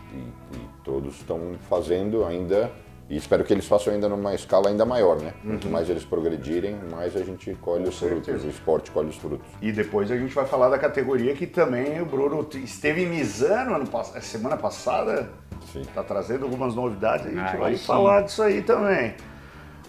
e 0.57 0.69
todos 0.85 1.17
estão 1.17 1.55
fazendo 1.69 2.25
ainda. 2.25 2.71
E 3.13 3.17
espero 3.19 3.45
que 3.45 3.53
eles 3.53 3.67
façam 3.69 3.93
ainda 3.93 4.09
numa 4.09 4.35
escala 4.35 4.71
ainda 4.71 4.87
maior, 4.87 5.21
né? 5.21 5.35
Quanto 5.45 5.69
mais 5.69 5.91
eles 5.91 6.03
progredirem, 6.03 6.79
mais 6.91 7.15
a 7.15 7.23
gente 7.23 7.55
colhe 7.61 7.87
os 7.87 7.99
frutos, 7.99 8.17
Uhum. 8.17 8.25
certeza. 8.25 8.47
o 8.47 8.51
esporte 8.51 8.91
colhe 8.91 9.11
os 9.11 9.17
frutos. 9.17 9.47
E 9.61 9.71
depois 9.71 10.11
a 10.11 10.17
gente 10.17 10.35
vai 10.35 10.47
falar 10.47 10.71
da 10.71 10.79
categoria 10.79 11.35
que 11.35 11.47
também 11.47 12.01
o 12.01 12.07
Bruno 12.07 12.49
esteve 12.55 13.03
em 13.03 13.07
Misano 13.11 13.75
ano, 13.75 13.87
pass- 13.87 14.15
semana 14.25 14.57
passada. 14.57 15.29
Sim. 15.71 15.83
Tá 15.95 16.03
trazendo 16.03 16.45
algumas 16.47 16.75
novidades, 16.75 17.27
a 17.27 17.29
gente 17.29 17.39
Ah, 17.39 17.57
vai 17.59 17.73
aí 17.73 17.77
sim. 17.79 17.85
falar 17.85 18.23
disso 18.23 18.43
aí 18.43 18.63
também. 18.63 19.15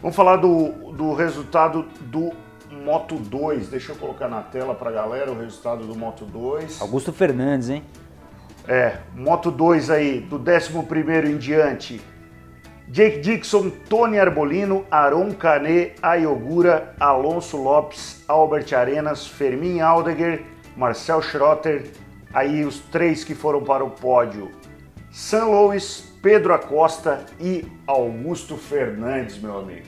Vamos 0.01 0.17
falar 0.17 0.35
do, 0.35 0.91
do 0.91 1.13
resultado 1.13 1.85
do 2.01 2.29
Moto 2.69 3.15
2. 3.15 3.69
Deixa 3.69 3.93
eu 3.93 3.95
colocar 3.95 4.27
na 4.27 4.41
tela 4.41 4.75
pra 4.75 4.91
galera 4.91 5.31
o 5.31 5.39
resultado 5.39 5.85
do 5.87 5.95
Moto 5.97 6.25
2. 6.25 6.81
Augusto 6.81 7.13
Fernandes, 7.13 7.69
hein? 7.69 7.83
É, 8.67 8.97
Moto 9.15 9.49
2 9.49 9.89
aí, 9.89 10.19
do 10.19 10.35
11 10.35 11.29
em 11.31 11.37
diante. 11.37 12.01
Jake 12.87 13.19
Dixon, 13.21 13.71
Tony 13.89 14.19
Arbolino, 14.19 14.85
Aron 14.91 15.31
Canet, 15.31 15.95
Ayogura, 16.01 16.93
Alonso 16.99 17.57
Lopes, 17.57 18.23
Albert 18.27 18.73
Arenas, 18.73 19.25
Fermin 19.25 19.79
Aldeguer, 19.79 20.43
Marcel 20.75 21.21
Schrotter. 21.21 21.91
Aí 22.33 22.65
os 22.65 22.79
três 22.79 23.23
que 23.23 23.33
foram 23.33 23.63
para 23.63 23.83
o 23.83 23.91
pódio. 23.91 24.51
San 25.11 25.45
Luis, 25.45 26.11
Pedro 26.21 26.53
Acosta 26.53 27.25
e 27.39 27.65
Augusto 27.85 28.57
Fernandes, 28.57 29.37
meu 29.39 29.59
amigo. 29.59 29.87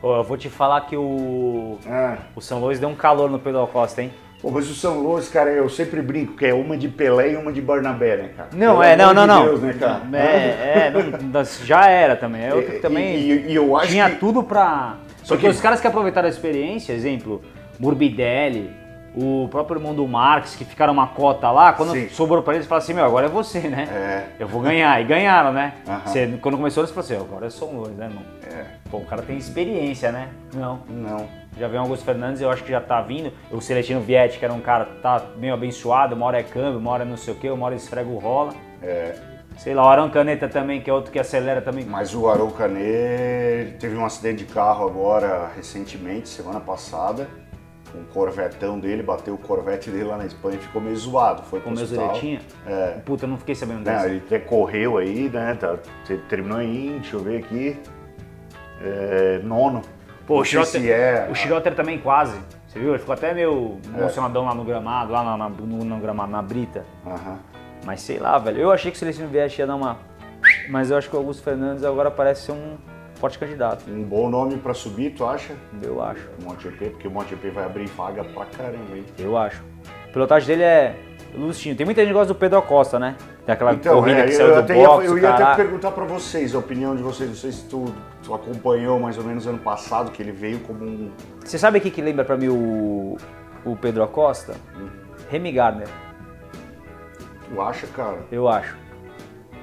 Pô, 0.00 0.14
eu 0.16 0.22
vou 0.22 0.36
te 0.36 0.50
falar 0.50 0.82
que 0.82 0.96
o, 0.96 1.78
Ah, 1.86 2.18
o 2.34 2.40
São 2.40 2.60
Luís 2.60 2.78
deu 2.78 2.88
um 2.88 2.94
calor 2.94 3.30
no 3.30 3.38
Pedro 3.38 3.62
Acosta, 3.62 4.02
hein? 4.02 4.12
Pô, 4.40 4.50
mas 4.50 4.70
o 4.70 4.74
São 4.74 5.00
Luís, 5.00 5.28
cara, 5.28 5.50
eu 5.50 5.68
sempre 5.68 6.00
brinco 6.02 6.34
que 6.36 6.46
é 6.46 6.54
uma 6.54 6.76
de 6.76 6.88
Pelé 6.88 7.32
e 7.32 7.36
uma 7.36 7.52
de 7.52 7.60
Barnabé, 7.60 8.16
né, 8.16 8.30
cara? 8.36 8.48
Não, 8.52 8.72
Pelo 8.72 8.82
é, 8.82 8.96
não, 8.96 9.12
não, 9.14 9.26
não. 9.26 9.44
Deus, 9.44 9.60
né, 9.62 9.74
cara? 9.78 10.02
É, 10.12 10.86
é, 10.86 10.92
não, 10.92 11.44
já 11.64 11.86
era 11.88 12.16
também. 12.16 12.44
É 12.44 12.54
outro 12.54 12.72
que 12.72 12.78
também 12.82 13.16
e- 13.16 13.46
e 13.52 13.54
eu 13.54 13.76
acho 13.76 13.88
tinha 13.92 14.10
que- 14.10 14.16
tudo 14.16 14.42
pra. 14.42 14.96
Só 15.22 15.34
Porque 15.34 15.46
que- 15.48 15.52
os 15.52 15.60
caras 15.60 15.80
que 15.80 15.86
aproveitaram 15.86 16.26
a 16.26 16.30
experiência, 16.30 16.92
exemplo, 16.92 17.42
Morbidelli, 17.80 18.70
o 19.14 19.48
próprio 19.50 19.78
irmão 19.78 19.94
do 19.94 20.06
Marx, 20.06 20.54
que 20.54 20.64
ficaram 20.64 20.92
uma 20.92 21.06
cota 21.06 21.50
lá, 21.50 21.72
quando 21.72 21.92
Sim. 21.92 22.08
sobrou 22.10 22.42
pra 22.42 22.54
eles, 22.54 22.66
falaram 22.66 22.84
assim: 22.84 22.92
meu, 22.94 23.04
agora 23.04 23.26
é 23.26 23.28
você, 23.30 23.60
né? 23.60 23.88
É. 23.90 24.24
Eu 24.38 24.46
vou 24.46 24.60
ganhar. 24.60 25.00
E 25.00 25.04
ganharam, 25.04 25.52
né? 25.52 25.72
Você- 26.04 26.38
quando 26.42 26.56
começou, 26.58 26.82
eles 26.82 26.94
falaram 26.94 27.14
assim: 27.16 27.26
agora 27.26 27.46
é 27.46 27.64
um 27.64 27.82
dois, 27.82 27.96
né, 27.96 28.04
irmão? 28.06 28.22
É, 28.46 28.64
Pô, 28.90 28.98
o 28.98 29.04
cara 29.06 29.22
tem 29.22 29.36
experiência, 29.36 30.12
né? 30.12 30.28
Não. 30.54 30.80
não. 30.88 31.26
Já 31.58 31.68
vem 31.68 31.78
o 31.78 31.82
Augusto 31.84 32.04
Fernandes, 32.04 32.40
eu 32.42 32.50
acho 32.50 32.62
que 32.62 32.70
já 32.70 32.80
tá 32.80 33.00
vindo. 33.00 33.32
O 33.50 33.60
Celestino 33.60 34.00
Vietti, 34.00 34.38
que 34.38 34.44
era 34.44 34.52
um 34.52 34.60
cara 34.60 34.84
que 34.84 34.96
tá 35.00 35.22
meio 35.38 35.54
abençoado, 35.54 36.14
uma 36.14 36.26
hora 36.26 36.38
é 36.38 36.42
câmbio, 36.42 36.78
uma 36.78 36.90
hora 36.90 37.02
é 37.02 37.06
não 37.06 37.16
sei 37.16 37.32
o 37.32 37.36
quê, 37.36 37.48
uma 37.50 37.64
hora 37.66 37.74
esfrega 37.74 38.08
o 38.08 38.18
rola. 38.18 38.52
É, 38.82 39.14
Sei 39.56 39.72
lá, 39.74 39.86
o 39.86 39.88
Arão 39.88 40.10
Caneta 40.10 40.46
também, 40.50 40.82
que 40.82 40.90
é 40.90 40.92
outro 40.92 41.10
que 41.10 41.18
acelera 41.18 41.62
também. 41.62 41.82
mas 41.86 42.14
o 42.14 42.28
Aron 42.28 42.50
Canet 42.50 43.78
teve 43.80 43.96
um 43.96 44.04
acidente 44.04 44.44
de 44.44 44.52
carro 44.52 44.86
agora 44.86 45.50
recentemente, 45.56 46.28
semana 46.28 46.60
passada. 46.60 47.26
Um 47.94 48.04
corvetão 48.12 48.78
dele, 48.78 49.02
bateu 49.02 49.32
o 49.32 49.38
corvete 49.38 49.88
dele 49.88 50.04
lá 50.04 50.18
na 50.18 50.26
Espanha 50.26 50.56
e 50.56 50.58
ficou 50.58 50.82
meio 50.82 50.94
zoado. 50.96 51.42
Foi 51.44 51.60
Com 51.60 51.70
meus 51.70 51.84
hospital. 51.84 52.06
direitinho. 52.08 52.40
É. 52.66 52.98
Puta, 53.02 53.24
eu 53.24 53.30
não 53.30 53.38
fiquei 53.38 53.54
sabendo 53.54 53.78
Não, 53.78 53.84
dessa. 53.84 54.08
ele 54.08 54.22
até 54.26 54.38
correu 54.38 54.98
aí, 54.98 55.30
né? 55.30 55.56
tá- 55.58 55.78
te- 56.04 56.18
terminou 56.28 56.60
em, 56.60 56.98
deixa 56.98 57.16
eu 57.16 57.20
ver 57.20 57.38
aqui, 57.38 57.78
é, 58.82 59.40
nono. 59.42 59.80
Pô, 60.26 60.40
o 60.40 60.44
se 60.44 60.90
é, 60.90 61.28
o 61.30 61.34
também 61.70 61.98
quase. 61.98 62.36
Você 62.66 62.78
viu? 62.78 62.90
Ele 62.90 62.98
ficou 62.98 63.14
até 63.14 63.32
meio 63.32 63.78
emocionadão 63.96 64.44
lá 64.44 64.54
no 64.54 64.64
gramado, 64.64 65.12
lá 65.12 65.22
na, 65.24 65.36
na- 65.36 65.48
no, 65.48 65.84
no 65.84 65.98
gramado, 65.98 66.30
na 66.32 66.42
brita. 66.42 66.84
Mas 67.84 68.00
sei 68.02 68.18
lá, 68.18 68.36
velho. 68.38 68.58
Eu 68.58 68.72
achei 68.72 68.90
que 68.90 68.96
o 68.96 68.98
Celestino 68.98 69.28
Vietti 69.28 69.60
ia 69.60 69.66
dar 69.66 69.76
uma. 69.76 69.98
Mas 70.68 70.90
eu 70.90 70.96
acho 70.96 71.08
que 71.08 71.14
o 71.16 71.18
Augusto 71.18 71.42
Fernandes 71.42 71.84
agora 71.84 72.10
parece 72.10 72.42
ser 72.46 72.52
um 72.52 72.76
forte 73.14 73.38
candidato. 73.38 73.84
Um 73.88 74.02
bom 74.02 74.28
nome 74.28 74.56
pra 74.58 74.74
subir, 74.74 75.10
tu 75.14 75.24
acha? 75.24 75.54
Eu 75.82 76.02
acho. 76.02 76.28
O 76.40 76.44
MotoGP, 76.44 76.90
porque 76.90 77.08
o 77.08 77.10
MotoGP 77.10 77.50
vai 77.50 77.64
abrir 77.64 77.86
vaga 77.86 78.24
pra 78.24 78.44
caramba, 78.46 78.96
hein? 78.96 79.04
Eu 79.18 79.36
acho. 79.38 79.62
A 80.08 80.12
pilotagem 80.12 80.48
dele 80.48 80.62
é 80.64 80.96
lustinho. 81.36 81.76
Tem 81.76 81.84
muita 81.84 82.00
gente 82.00 82.08
que 82.08 82.14
gosta 82.14 82.32
do 82.32 82.38
Pedro 82.38 82.58
Acosta, 82.58 82.98
né? 82.98 83.16
Tem 83.44 83.52
aquela 83.52 83.76
corrida 83.76 84.20
é, 84.20 84.24
que 84.24 84.32
saiu 84.32 84.48
eu, 84.48 84.54
do 84.54 84.60
até 84.60 84.78
ia, 84.78 84.86
box, 84.88 85.06
eu 85.06 85.18
ia 85.18 85.34
até 85.34 85.54
perguntar 85.54 85.90
pra 85.92 86.04
vocês, 86.04 86.54
a 86.54 86.58
opinião 86.58 86.96
de 86.96 87.02
vocês. 87.02 87.28
Não 87.28 87.36
sei 87.36 87.52
se 87.52 87.64
tu, 87.64 87.94
tu 88.22 88.34
acompanhou 88.34 88.98
mais 88.98 89.18
ou 89.18 89.24
menos 89.24 89.46
ano 89.46 89.58
passado, 89.58 90.10
que 90.10 90.22
ele 90.22 90.32
veio 90.32 90.58
como 90.60 90.84
um. 90.84 91.10
Você 91.44 91.58
sabe 91.58 91.78
o 91.78 91.80
que, 91.80 91.90
que 91.90 92.02
lembra 92.02 92.24
pra 92.24 92.36
mim 92.36 92.48
o, 92.48 93.16
o 93.64 93.76
Pedro 93.76 94.02
Acosta? 94.02 94.54
Remy 95.30 95.52
Gardner, 95.52 95.88
Tu 97.48 97.60
acha, 97.60 97.86
cara? 97.88 98.18
eu 98.30 98.48
acho. 98.48 98.76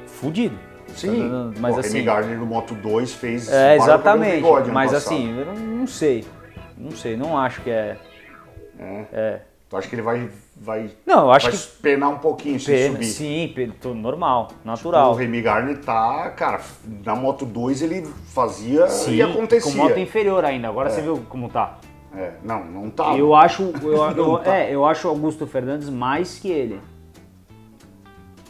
Fudido. 0.07 0.57
Sim, 0.95 1.53
Mas 1.59 1.77
assim. 1.77 1.93
Remy 1.93 2.05
Gardner 2.05 2.37
no 2.37 2.45
Moto 2.45 2.75
2 2.75 3.13
fez. 3.13 3.51
É, 3.51 3.75
exatamente. 3.75 4.45
Mas 4.71 4.93
assim, 4.93 5.37
eu 5.37 5.45
não, 5.45 5.55
não 5.55 5.87
sei. 5.87 6.25
Não 6.77 6.91
sei, 6.91 7.17
não 7.17 7.37
acho 7.37 7.61
que 7.61 7.69
é. 7.69 7.97
É. 8.79 9.05
É. 9.11 9.41
Tu 9.69 9.77
acha 9.77 9.87
que 9.87 9.95
ele 9.95 10.01
vai. 10.01 10.29
Vai 10.63 10.89
Não, 11.05 11.29
acho 11.31 11.49
vai 11.49 11.57
que. 11.57 11.67
penar 11.81 12.09
um 12.09 12.17
pouquinho 12.19 12.57
se 12.59 12.71
Pena, 12.71 12.93
subir? 12.93 13.05
sim, 13.05 13.53
normal, 13.95 14.47
O 14.63 14.67
natural. 14.67 15.13
Remy 15.13 15.41
Gardner 15.41 15.77
tá, 15.79 16.29
cara, 16.31 16.61
na 17.05 17.15
Moto 17.15 17.45
2 17.45 17.81
ele 17.81 18.07
fazia 18.27 18.87
Sim, 18.87 19.15
e 19.15 19.21
acontecia. 19.21 19.69
com 19.71 19.77
moto 19.77 19.99
inferior 19.99 20.45
ainda. 20.45 20.69
Agora 20.69 20.89
você 20.89 21.01
viu 21.01 21.21
como 21.29 21.49
tá. 21.49 21.77
É, 22.15 22.31
não, 22.43 22.63
não 22.63 22.89
tá. 22.89 23.15
Eu 23.17 23.35
acho, 23.35 23.73
eu, 23.81 23.91
eu- 24.15 24.37
tá. 24.37 24.55
é, 24.55 24.73
eu 24.73 24.85
acho 24.85 25.07
o 25.07 25.11
Augusto 25.11 25.45
Fernandes 25.45 25.89
mais 25.89 26.39
que 26.39 26.49
ele. 26.49 26.79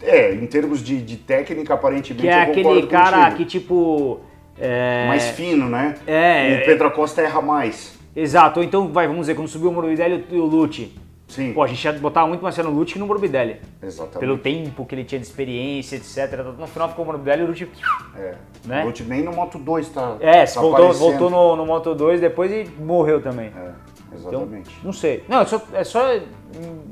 É, 0.01 0.33
em 0.35 0.45
termos 0.45 0.83
de, 0.83 1.01
de 1.01 1.15
técnica, 1.15 1.73
aparentemente. 1.73 2.21
Que 2.23 2.27
é 2.27 2.41
aquele 2.41 2.87
cara 2.87 3.17
contigo. 3.31 3.37
que 3.37 3.45
tipo. 3.45 4.19
É, 4.59 5.07
Mais 5.07 5.29
fino, 5.29 5.67
né? 5.67 5.95
É, 6.05 6.59
O 6.61 6.65
Pedro 6.65 6.87
Acosta 6.87 7.21
erra 7.21 7.41
mais. 7.41 7.97
Exato, 8.15 8.59
ou 8.59 8.65
então, 8.65 8.89
vai, 8.89 9.07
vamos 9.07 9.21
dizer, 9.21 9.33
quando 9.35 9.47
subiu 9.47 9.69
o 9.69 9.73
Morbidelli 9.73 10.25
e 10.29 10.35
o 10.37 10.45
Lute. 10.45 10.93
Sim. 11.27 11.53
Pô, 11.53 11.63
a 11.63 11.67
gente 11.67 11.83
ia 11.83 11.93
botar 11.93 12.27
muito 12.27 12.41
no 12.41 12.69
Lute 12.69 12.93
que 12.93 12.99
no 12.99 13.07
Morbidelli. 13.07 13.59
Exatamente. 13.81 14.19
Pelo 14.19 14.37
tempo 14.37 14.85
que 14.85 14.93
ele 14.93 15.03
tinha 15.03 15.19
de 15.19 15.25
experiência, 15.25 15.95
etc. 15.95 16.39
No 16.57 16.67
final 16.67 16.89
ficou 16.89 17.03
o 17.03 17.07
Morbidelli 17.07 17.41
e 17.41 17.45
o 17.45 17.47
Lute. 17.47 17.69
É. 18.15 18.35
né? 18.65 18.83
O 18.83 18.87
Lute 18.87 19.03
nem 19.03 19.23
no 19.23 19.33
Moto 19.33 19.57
2 19.57 19.89
tá. 19.89 20.17
É, 20.19 20.45
tá 20.45 20.61
voltou, 20.61 20.85
aparecendo. 20.85 20.99
voltou 20.99 21.29
no, 21.29 21.55
no 21.55 21.65
Moto 21.65 21.95
2 21.95 22.21
depois 22.21 22.51
e 22.51 22.69
morreu 22.79 23.21
também. 23.21 23.47
É, 23.47 23.71
Então, 24.13 24.31
exatamente. 24.31 24.79
não 24.83 24.93
sei. 24.93 25.23
Não, 25.27 25.41
é 25.41 25.45
só, 25.45 25.61
é 25.73 25.83
só. 25.83 26.19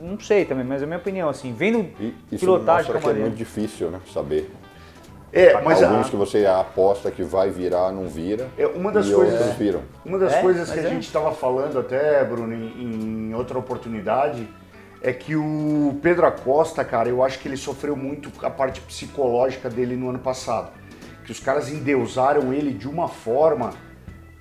Não 0.02 0.20
sei 0.20 0.46
também, 0.46 0.66
mas 0.66 0.82
é 0.82 0.86
a 0.86 0.88
minha 0.88 0.98
opinião, 1.00 1.30
assim. 1.30 1.54
Vendo 1.54 1.88
E 2.00 2.16
isso 2.32 2.40
pilotagem 2.40 2.92
mostra 2.92 3.00
como 3.00 3.14
que 3.14 3.20
é 3.20 3.24
muito 3.24 3.38
difícil, 3.38 3.92
né? 3.92 4.00
Saber. 4.12 4.52
É, 5.34 5.62
mas 5.62 5.82
Alguns 5.82 6.08
a- 6.08 6.10
que 6.10 6.16
você 6.16 6.46
aposta 6.46 7.10
que 7.10 7.24
vai 7.24 7.50
virar, 7.50 7.92
não 7.92 8.08
vira. 8.08 8.48
É, 8.58 8.68
uma 8.68 8.92
das 8.92 9.08
e 9.08 9.14
coisas- 9.14 9.54
viram. 9.56 9.82
Uma 10.06 10.20
das 10.20 10.34
É, 10.34 10.42
coisas 10.42 10.70
que 10.70 10.80
a 10.80 10.84
é. 10.84 10.90
gente 10.90 11.04
estava 11.06 11.32
falando 11.32 11.80
até, 11.80 12.24
Bruno, 12.24 12.54
em, 12.54 13.30
em 13.30 13.34
outra 13.34 13.58
oportunidade, 13.58 14.48
é 15.02 15.14
que 15.14 15.36
o 15.36 15.98
Pedro 16.04 16.26
Acosta, 16.28 16.84
cara, 16.84 17.08
eu 17.08 17.24
acho 17.24 17.40
que 17.40 17.48
ele 17.48 17.56
sofreu 17.58 17.96
muito 17.96 18.30
a 18.46 18.50
parte 18.50 18.82
psicológica 18.82 19.70
dele 19.70 19.96
no 19.96 20.10
ano 20.10 20.20
passado. 20.20 20.70
Que 21.26 21.32
os 21.32 21.40
caras 21.40 21.70
endeusaram 21.72 22.52
ele 22.54 22.72
de 22.74 22.88
uma 22.90 23.08
forma 23.08 23.72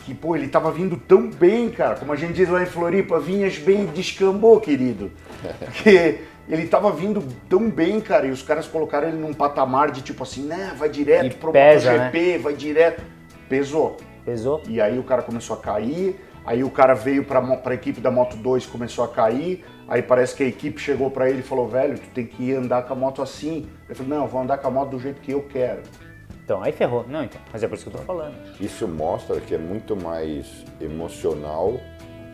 que, 0.00 0.12
pô, 0.14 0.34
ele 0.34 0.48
tava 0.48 0.72
vindo 0.72 0.96
tão 0.96 1.30
bem, 1.30 1.70
cara, 1.70 1.94
como 1.94 2.12
a 2.12 2.16
gente 2.16 2.32
diz 2.32 2.48
lá 2.48 2.62
em 2.62 2.66
Floripa, 2.66 3.20
vinhas 3.20 3.58
bem 3.58 3.86
descambou, 3.86 4.58
querido. 4.60 5.10
Porque 5.64 6.20
ele 6.48 6.66
tava 6.66 6.90
vindo 6.90 7.22
tão 7.48 7.70
bem, 7.70 8.00
cara, 8.00 8.26
e 8.26 8.30
os 8.30 8.42
caras 8.42 8.66
colocaram 8.66 9.08
ele 9.08 9.18
num 9.18 9.32
patamar 9.32 9.90
de 9.90 10.02
tipo 10.02 10.22
assim, 10.22 10.42
né, 10.42 10.74
vai 10.76 10.88
direto 10.88 11.26
E 11.26 11.30
pro 11.30 11.52
pesa, 11.52 11.92
MotoGP, 11.92 12.38
vai 12.38 12.54
direto. 12.54 13.02
Pesou. 13.48 13.96
Pesou? 14.24 14.62
E 14.68 14.80
aí 14.80 14.98
o 14.98 15.02
cara 15.02 15.22
começou 15.22 15.56
a 15.56 15.60
cair, 15.60 16.20
aí 16.44 16.62
o 16.64 16.70
cara 16.70 16.94
veio 16.94 17.24
pra, 17.24 17.40
pra 17.56 17.74
equipe 17.74 18.00
da 18.00 18.10
Moto 18.10 18.36
2 18.36 18.66
começou 18.66 19.04
a 19.04 19.08
cair, 19.08 19.64
aí 19.88 20.02
parece 20.02 20.34
que 20.34 20.42
a 20.42 20.46
equipe 20.46 20.80
chegou 20.80 21.10
pra 21.10 21.28
ele 21.28 21.40
e 21.40 21.42
falou, 21.42 21.68
velho, 21.68 21.98
tu 21.98 22.08
tem 22.14 22.26
que 22.26 22.42
ir 22.42 22.56
andar 22.56 22.82
com 22.82 22.92
a 22.92 22.96
moto 22.96 23.22
assim. 23.22 23.68
Ele 23.86 23.94
falou, 23.94 24.16
não, 24.16 24.24
eu 24.24 24.28
vou 24.28 24.40
andar 24.42 24.58
com 24.58 24.68
a 24.68 24.70
moto 24.70 24.90
do 24.90 25.00
jeito 25.00 25.20
que 25.20 25.32
eu 25.32 25.42
quero. 25.42 25.82
Então, 26.44 26.62
aí 26.62 26.72
ferrou. 26.72 27.04
Não, 27.08 27.22
então. 27.22 27.40
Mas 27.52 27.62
é 27.62 27.68
por 27.68 27.76
isso 27.76 27.88
que 27.88 27.94
eu 27.94 28.00
tô 28.00 28.04
falando. 28.04 28.34
Isso 28.60 28.88
mostra 28.88 29.40
que 29.40 29.54
é 29.54 29.58
muito 29.58 29.94
mais 29.94 30.64
emocional, 30.80 31.80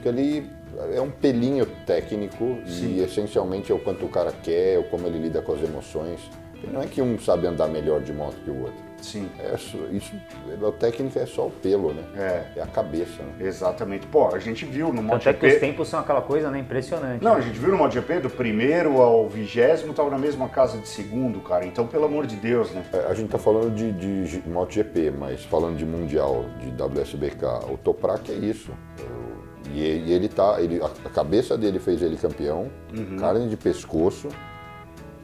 que 0.03 0.09
ali 0.09 0.51
é 0.93 1.01
um 1.01 1.11
pelinho 1.11 1.67
técnico 1.87 2.59
e 2.67 3.01
essencialmente 3.01 3.71
é 3.73 3.75
o 3.75 3.79
quanto 3.79 4.05
o 4.05 4.09
cara 4.09 4.33
quer, 4.33 4.79
ou 4.79 4.85
como 4.85 5.07
ele 5.07 5.19
lida 5.19 5.41
com 5.43 5.53
as 5.53 5.63
emoções. 5.63 6.21
Não 6.73 6.83
é 6.83 6.87
que 6.87 7.01
um 7.03 7.19
sabe 7.19 7.47
andar 7.47 7.69
melhor 7.69 8.01
de 8.01 8.13
moto 8.13 8.37
que 8.45 8.51
o 8.51 8.61
outro. 8.63 8.87
Sim. 9.01 9.29
É 9.39 9.57
só- 9.57 9.79
isso, 9.93 10.15
a 10.67 10.73
técnica 10.73 11.21
é 11.21 11.27
só 11.27 11.47
o 11.47 11.51
pelo, 11.51 11.93
né? 11.93 12.03
É. 12.17 12.59
É 12.59 12.63
a 12.63 12.67
cabeça, 12.67 13.23
né? 13.23 13.35
Exatamente. 13.47 14.07
Pô, 14.07 14.35
a 14.35 14.39
gente 14.39 14.65
viu 14.65 14.89
no 14.89 14.95
é 14.95 14.97
que 14.97 15.01
os 15.01 15.25
MotoGP... 15.27 15.61
tempos 15.61 15.89
são 15.89 16.01
aquela 16.01 16.23
coisa, 16.23 16.51
né? 16.51 16.59
Impressionante. 16.59 17.23
Não, 17.23 17.35
a 17.35 17.41
gente 17.41 17.59
viu 17.59 17.71
no 17.71 17.77
MotoGP, 17.77 18.21
do 18.21 18.31
primeiro 18.31 19.01
ao 19.01 19.29
vigésimo, 19.29 19.93
tava 19.93 20.11
na 20.11 20.19
mesma 20.19 20.49
casa 20.49 20.79
de 20.79 20.89
segundo, 20.89 21.41
cara. 21.41 21.67
Então, 21.67 21.87
pelo 21.87 22.07
amor 22.07 22.27
de 22.27 22.37
Deus, 22.37 22.71
né? 22.73 22.85
É, 22.93 23.07
A 23.07 23.15
gente 23.15 23.29
tá 23.29 23.39
falando 23.39 23.73
de, 23.75 23.93
de 23.93 24.49
MotoGP, 24.49 25.11
mas 25.11 25.45
falando 25.45 25.77
de 25.77 25.85
Mundial, 25.85 26.47
de 26.61 26.71
WSBK, 26.83 27.71
o 27.71 27.77
Toprak 27.77 28.33
é 28.33 28.35
isso. 28.35 28.73
E, 29.77 30.05
e 30.07 30.13
ele 30.13 30.29
tá. 30.29 30.57
Ele, 30.61 30.81
a 30.83 31.09
cabeça 31.11 31.57
dele 31.59 31.79
fez 31.79 32.01
ele 32.03 32.17
campeão, 32.17 32.69
Uhum. 32.97 33.17
carne 33.19 33.47
de 33.49 33.57
pescoço, 33.57 34.29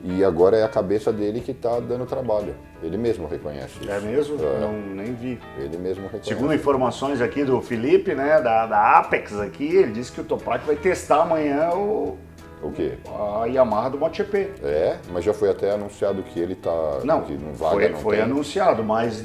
e 0.05 0.23
agora 0.25 0.57
é 0.57 0.62
a 0.62 0.69
cabeça 0.69 1.12
dele 1.12 1.41
que 1.41 1.55
tá 1.55 1.81
dando 1.81 2.05
trabalho. 2.05 2.55
Ele 2.83 2.99
mesmo 2.99 3.27
reconhece 3.27 3.79
isso. 3.81 3.91
É 3.91 4.01
mesmo? 4.01 4.37
É. 4.45 4.61
Não, 4.61 4.73
nem 4.73 5.15
vi. 5.15 5.41
Ele 5.59 5.79
mesmo 5.79 6.03
reconhece. 6.05 6.29
Segundo 6.29 6.53
informações 6.53 7.21
aqui 7.21 7.45
do 7.45 7.62
Felipe, 7.62 8.15
né, 8.15 8.41
da, 8.43 8.67
da 8.67 8.99
Apex 8.99 9.33
aqui, 9.38 9.77
ele 9.77 9.93
disse 9.93 10.12
que 10.12 10.21
o 10.21 10.25
Toprak 10.25 10.67
vai 10.67 10.75
testar 10.77 11.23
amanhã 11.23 11.71
o, 11.71 12.19
O 12.62 12.73
quê? 12.73 12.95
a 13.41 13.47
Yamaha 13.47 13.91
do 13.91 13.99
MotoGP. 13.99 14.51
É, 14.65 14.97
mas 15.12 15.25
já 15.25 15.33
foi 15.33 15.49
até 15.51 15.71
anunciado 15.71 16.23
que 16.25 16.38
ele 16.41 16.57
tá. 16.57 16.99
Não, 17.05 17.23
que 17.23 17.33
não 17.35 17.55
vaga, 17.55 17.73
foi, 17.75 17.88
não 17.88 17.99
foi 18.01 18.17
tem. 18.17 18.25
anunciado, 18.25 18.83
mas 18.85 19.25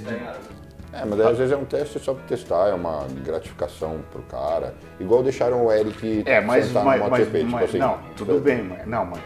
É, 1.01 1.05
mas 1.05 1.19
às 1.19 1.38
vezes 1.38 1.53
é 1.53 1.57
um 1.57 1.65
teste 1.65 1.99
só 1.99 2.13
pra 2.13 2.23
testar, 2.23 2.69
é 2.69 2.73
uma 2.73 3.05
gratificação 3.23 3.99
pro 4.12 4.21
cara. 4.23 4.73
Igual 4.99 5.21
deixaram 5.23 5.65
o 5.65 5.71
Eric 5.71 6.23
É, 6.25 6.41
mas, 6.41 6.65
sentar 6.67 6.83
mas, 6.86 6.99
no 7.01 7.10
mas, 7.10 7.19
MotoGP, 7.19 7.39
tipo 7.39 7.51
mas- 7.51 7.63
assim. 7.69 7.77
não, 7.77 7.97
tudo 8.15 8.39
bem, 8.39 8.63
mas 8.63 8.88
não, 8.88 9.05
mas 9.05 9.21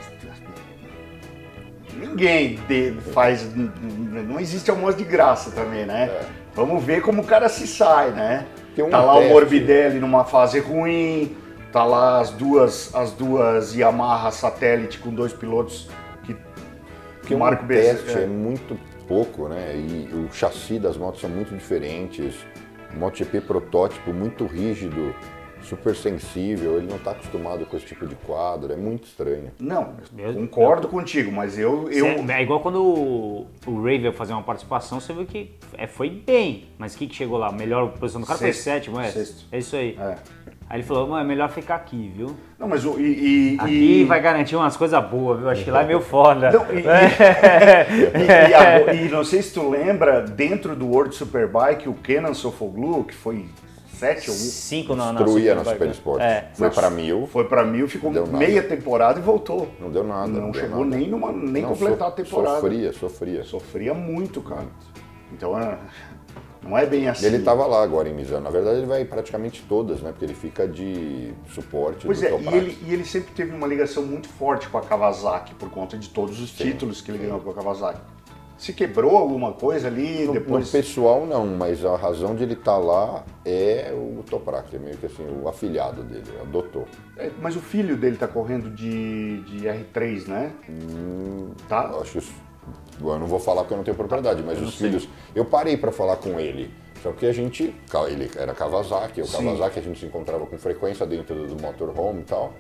ninguém 1.94 2.60
de- 2.68 2.94
faz, 3.14 3.48
não 3.56 4.40
existe 4.40 4.70
almoço 4.72 4.98
de 4.98 5.04
graça 5.04 5.52
também, 5.52 5.86
né? 5.86 6.06
É. 6.06 6.22
Vamos 6.54 6.84
ver 6.84 7.02
como 7.02 7.22
o 7.22 7.26
cara 7.26 7.48
se 7.48 7.66
sai, 7.68 8.12
né? 8.12 8.46
Um 8.78 8.90
tá 8.90 9.02
lá 9.02 9.14
teste- 9.16 9.30
o 9.30 9.34
Morbidelli 9.34 10.00
numa 10.00 10.24
fase 10.26 10.60
ruim, 10.60 11.36
tá 11.72 11.84
lá 11.84 12.20
as 12.20 12.32
duas, 12.32 12.94
as 12.96 13.12
duas 13.12 13.76
Yamaha 13.76 14.32
satélite 14.32 14.98
com 15.00 15.14
dois 15.14 15.34
pilotos 15.34 15.90
que 16.24 16.36
Porque 17.20 17.36
um 17.36 17.40
Marco 17.40 17.64
Bezerra- 17.66 18.00
teste 18.00 18.20
é. 18.20 18.26
muito 18.26 18.78
pouco, 19.12 19.50
né? 19.50 19.76
E 19.76 20.10
o 20.16 20.32
chassi 20.32 20.80
das 20.80 20.96
motos 20.96 21.20
são 21.20 21.30
muito 21.30 21.54
diferentes. 21.54 22.46
O 22.96 22.98
MotoGP 23.00 23.42
protótipo 23.42 24.14
muito 24.14 24.46
rígido, 24.46 25.14
super 25.62 25.94
sensível, 25.96 26.78
ele 26.78 26.88
não 26.88 26.96
está 26.96 27.12
acostumado 27.12 27.66
com 27.66 27.76
esse 27.76 27.86
tipo 27.86 28.06
de 28.08 28.16
quadro, 28.16 28.72
é 28.72 28.76
muito 28.78 29.06
estranho. 29.06 29.52
Não, 29.60 29.96
Meu- 30.14 30.34
concordo 30.34 30.88
contigo, 30.88 31.30
mas 31.32 31.58
eu, 31.60 31.90
eu 31.92 32.06
É 32.30 32.42
igual 32.42 32.62
quando 32.62 32.82
o, 32.84 33.48
o 33.68 33.84
Ray 33.84 34.00
veio 34.00 34.14
fazer 34.14 34.32
uma 34.34 34.44
participação, 34.44 35.00
você 35.02 35.14
viu 35.14 35.26
que 35.26 35.52
é, 35.78 35.88
foi 35.88 36.10
bem. 36.10 36.68
Mas 36.78 36.96
o 36.96 36.98
que, 36.98 37.08
que 37.08 37.16
chegou 37.16 37.38
lá? 37.38 37.52
Melhor 37.52 37.92
posição 37.94 38.22
do 38.22 38.28
cara 38.28 38.40
foi 38.40 38.54
Sexto. 38.54 38.64
sétimo, 38.64 39.00
é? 39.00 39.10
Sexto. 39.12 39.46
É 39.52 39.58
isso 39.60 39.76
aí. 39.76 39.98
É. 40.00 40.16
Aí 40.72 40.78
ele 40.80 40.84
falou, 40.88 41.06
mano, 41.06 41.22
é 41.22 41.28
melhor 41.28 41.50
ficar 41.50 41.76
aqui, 41.76 42.14
viu? 42.16 42.34
não, 42.58 42.66
mas 42.66 42.86
o 42.86 42.98
e, 42.98 43.56
e- 43.56 43.58
Aqui 43.60 44.02
e- 44.02 44.06
vai 44.06 44.22
garantir 44.22 44.56
umas 44.56 44.78
coisas 44.78 45.04
boas, 45.04 45.40
viu? 45.40 45.50
Acho 45.50 45.66
que 45.66 45.70
lá 45.70 45.82
é 45.84 45.86
meio 45.86 46.00
foda. 46.00 46.50
Não, 46.50 46.64
e- 46.74 46.86
E, 48.96 48.96
e 49.04 49.06
e 49.06 49.10
não 49.10 49.26
sei 49.26 49.42
se 49.42 49.54
tu 49.54 49.70
lembra, 49.70 50.22
dentro 50.22 50.74
do 50.74 50.88
World 50.88 51.14
Superbike, 51.14 51.90
o 51.90 51.94
Kenan 51.94 52.34
Sofoglu, 52.34 53.04
que 53.04 53.14
foi 53.14 53.48
sete 53.94 54.30
ou 54.30 54.36
Cinco 54.38 54.96
na, 54.96 55.12
na 55.12 55.22
Destruía 55.24 55.56
na. 55.56 55.66
Super 55.66 55.90
Sport. 55.90 56.22
É. 56.22 56.46
Foi 56.54 56.68
Nossa. 56.68 56.80
para 56.82 56.90
mil, 56.90 57.28
foi 57.28 57.44
pra 57.44 57.66
mil, 57.66 57.90
ficou 57.90 58.10
meia 58.28 58.64
temporada 58.64 59.20
e 59.20 59.22
voltou. 59.22 59.68
não 59.78 59.90
deu 59.90 60.06
nada. 60.06 60.28
Não, 60.30 60.52
deu 60.52 60.62
chegou 60.62 60.86
nada. 60.86 60.96
nem 60.96 61.10
numa 61.10 61.34
nem 61.34 61.64
Não, 61.64 61.70
completar 61.72 61.98
so- 61.98 62.04
a 62.06 62.12
temporada. 62.12 62.62
Sofria, 62.62 62.94
sofria. 62.94 63.44
Sofria 63.44 63.94
muito, 63.94 64.40
cara. 64.42 64.68
Então 65.34 65.60
é, 65.60 65.78
não 66.64 66.78
é 66.78 66.86
bem 66.86 67.08
assim. 67.08 67.26
Ele 67.26 67.38
estava 67.38 67.66
lá 67.66 67.84
agora 67.84 68.08
em 68.08 68.14
Misano. 68.14 68.44
Na 68.44 68.50
verdade, 68.50 68.78
ele 68.78 68.86
vai 68.88 69.04
praticamente 69.04 69.64
todas, 69.68 70.02
né? 70.02 70.12
Porque 70.12 70.26
ele 70.26 70.36
fica 70.36 70.68
de 70.68 71.34
suporte 71.50 72.06
Pois 72.06 72.22
é, 72.22 72.32
e 72.40 72.48
ele, 72.56 72.78
e 72.86 72.94
ele 72.94 73.06
sempre 73.06 73.34
teve 73.34 73.56
uma 73.56 73.68
ligação 73.68 74.04
muito 74.04 74.28
forte 74.30 74.70
com 74.70 74.78
a 74.78 74.82
Kawasaki 74.82 75.56
por 75.56 75.70
conta 75.70 75.98
de 75.98 76.10
todos 76.10 76.40
os 76.40 76.52
títulos 76.52 77.02
que 77.02 77.12
ele 77.12 77.18
ganhou 77.18 77.40
com 77.40 77.50
a 77.50 77.54
Kawasaki. 77.54 78.00
Se 78.58 78.74
quebrou 78.74 79.18
alguma 79.18 79.54
coisa 79.54 79.88
ali, 79.88 80.26
No, 80.26 80.34
depois. 80.34 80.68
no 80.68 80.72
pessoal 80.72 81.26
não, 81.26 81.48
mas 81.48 81.84
a 81.84 81.96
razão 81.96 82.36
de 82.36 82.44
ele 82.44 82.54
estar 82.54 82.78
lá 82.78 83.26
é 83.44 83.92
o 83.92 84.22
Toprak, 84.22 84.76
é 84.76 84.78
meio 84.78 84.96
que 84.98 85.08
assim, 85.08 85.26
o 85.42 85.48
afilhado 85.50 86.04
dele, 86.04 86.26
adotou. 86.40 86.86
É, 87.18 87.32
mas 87.42 87.56
o 87.56 87.60
filho 87.60 87.98
dele 87.98 88.18
tá 88.18 88.28
correndo 88.28 88.70
de, 88.70 89.42
de 89.42 89.66
R3, 89.66 90.28
né? 90.28 90.52
Tá? 91.68 91.90
Eu 91.92 92.02
acho 92.02 92.20
isso, 92.20 92.32
eu 93.00 93.20
não 93.20 93.28
vou 93.28 93.40
falar 93.40 93.62
porque 93.62 93.74
eu 93.74 93.78
não 93.78 93.84
tenho 93.84 93.98
propriedade, 93.98 94.44
mas 94.44 94.62
os 94.62 94.76
filhos, 94.76 95.08
eu 95.34 95.46
parei 95.46 95.78
para 95.78 95.92
falar 95.92 96.18
com 96.18 96.40
ele, 96.40 96.72
só 97.02 97.12
que 97.12 97.26
a 97.26 97.34
gente, 97.34 97.74
ele 98.08 98.30
era 98.38 98.54
Kawasaki, 98.54 99.22
o 99.22 99.26
Sim. 99.26 99.46
Kawasaki 99.46 99.80
a 99.80 99.82
gente 99.82 100.00
se 100.00 100.06
encontrava 100.06 100.46
com 100.46 100.56
frequência 100.58 101.04
dentro 101.06 101.48
do, 101.48 101.60
motorhome 101.60 102.22
e 102.22 102.26
tal, 102.26 102.54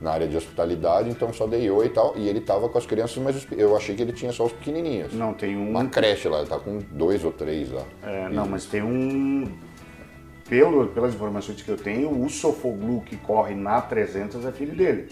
na 0.00 0.10
área 0.10 0.26
de 0.26 0.36
hospitalidade, 0.36 1.08
então 1.08 1.32
só 1.32 1.46
dei 1.46 1.70
oi 1.70 1.86
e 1.86 1.90
tal, 1.90 2.14
e 2.16 2.28
ele 2.28 2.40
tava 2.40 2.68
com 2.68 2.76
as 2.76 2.84
crianças, 2.84 3.16
mas 3.18 3.46
eu 3.52 3.76
achei 3.76 3.94
que 3.94 4.02
ele 4.02 4.12
tinha 4.12 4.32
só 4.32 4.46
os 4.46 4.52
pequenininhos. 4.52 5.12
Não, 5.12 5.32
tem 5.32 5.56
um. 5.56 5.70
Uma 5.70 5.86
creche 5.86 6.28
lá, 6.28 6.38
ele 6.38 6.48
tá 6.48 6.58
com 6.58 6.78
dois 6.90 7.24
ou 7.24 7.30
três 7.30 7.70
lá. 7.70 7.84
É, 8.02 8.28
não, 8.28 8.46
mas 8.46 8.66
tem 8.66 8.82
um. 8.82 9.46
Pelo, 10.48 10.86
pelas 10.88 11.14
informações 11.14 11.60
que 11.60 11.68
eu 11.68 11.76
tenho, 11.76 12.22
o 12.22 12.28
Sofoglu 12.28 13.00
que 13.00 13.16
corre 13.16 13.54
na 13.54 13.80
300 13.80 14.44
é 14.44 14.52
filho 14.52 14.76
dele. 14.76 15.08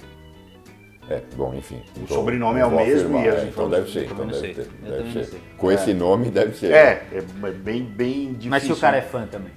É, 1.11 1.21
bom, 1.37 1.55
enfim. 1.55 1.83
O 2.03 2.07
sobrenome 2.07 2.61
é 2.61 2.67
o 2.67 2.71
mesmo 2.71 3.19
e 3.19 3.29
as 3.29 3.43
é, 3.43 3.47
então 3.47 3.69
deve 3.69 3.93
ser, 3.93 4.07
então 4.07 4.27
deve 4.27 4.55
ter. 4.55 4.69
Deve 4.83 5.13
ser. 5.13 5.25
sei. 5.27 5.41
Com 5.59 5.71
esse 5.71 5.93
nome 5.93 6.31
deve 6.31 6.57
ser. 6.57 6.73
É, 6.73 7.07
é 7.13 7.21
bem, 7.51 7.83
bem 7.83 8.33
difícil. 8.33 8.51
Mas 8.51 8.63
se 8.63 8.73
o 8.73 8.77
cara 8.77 8.97
é 8.97 9.03
fã 9.03 9.27
também. 9.27 9.53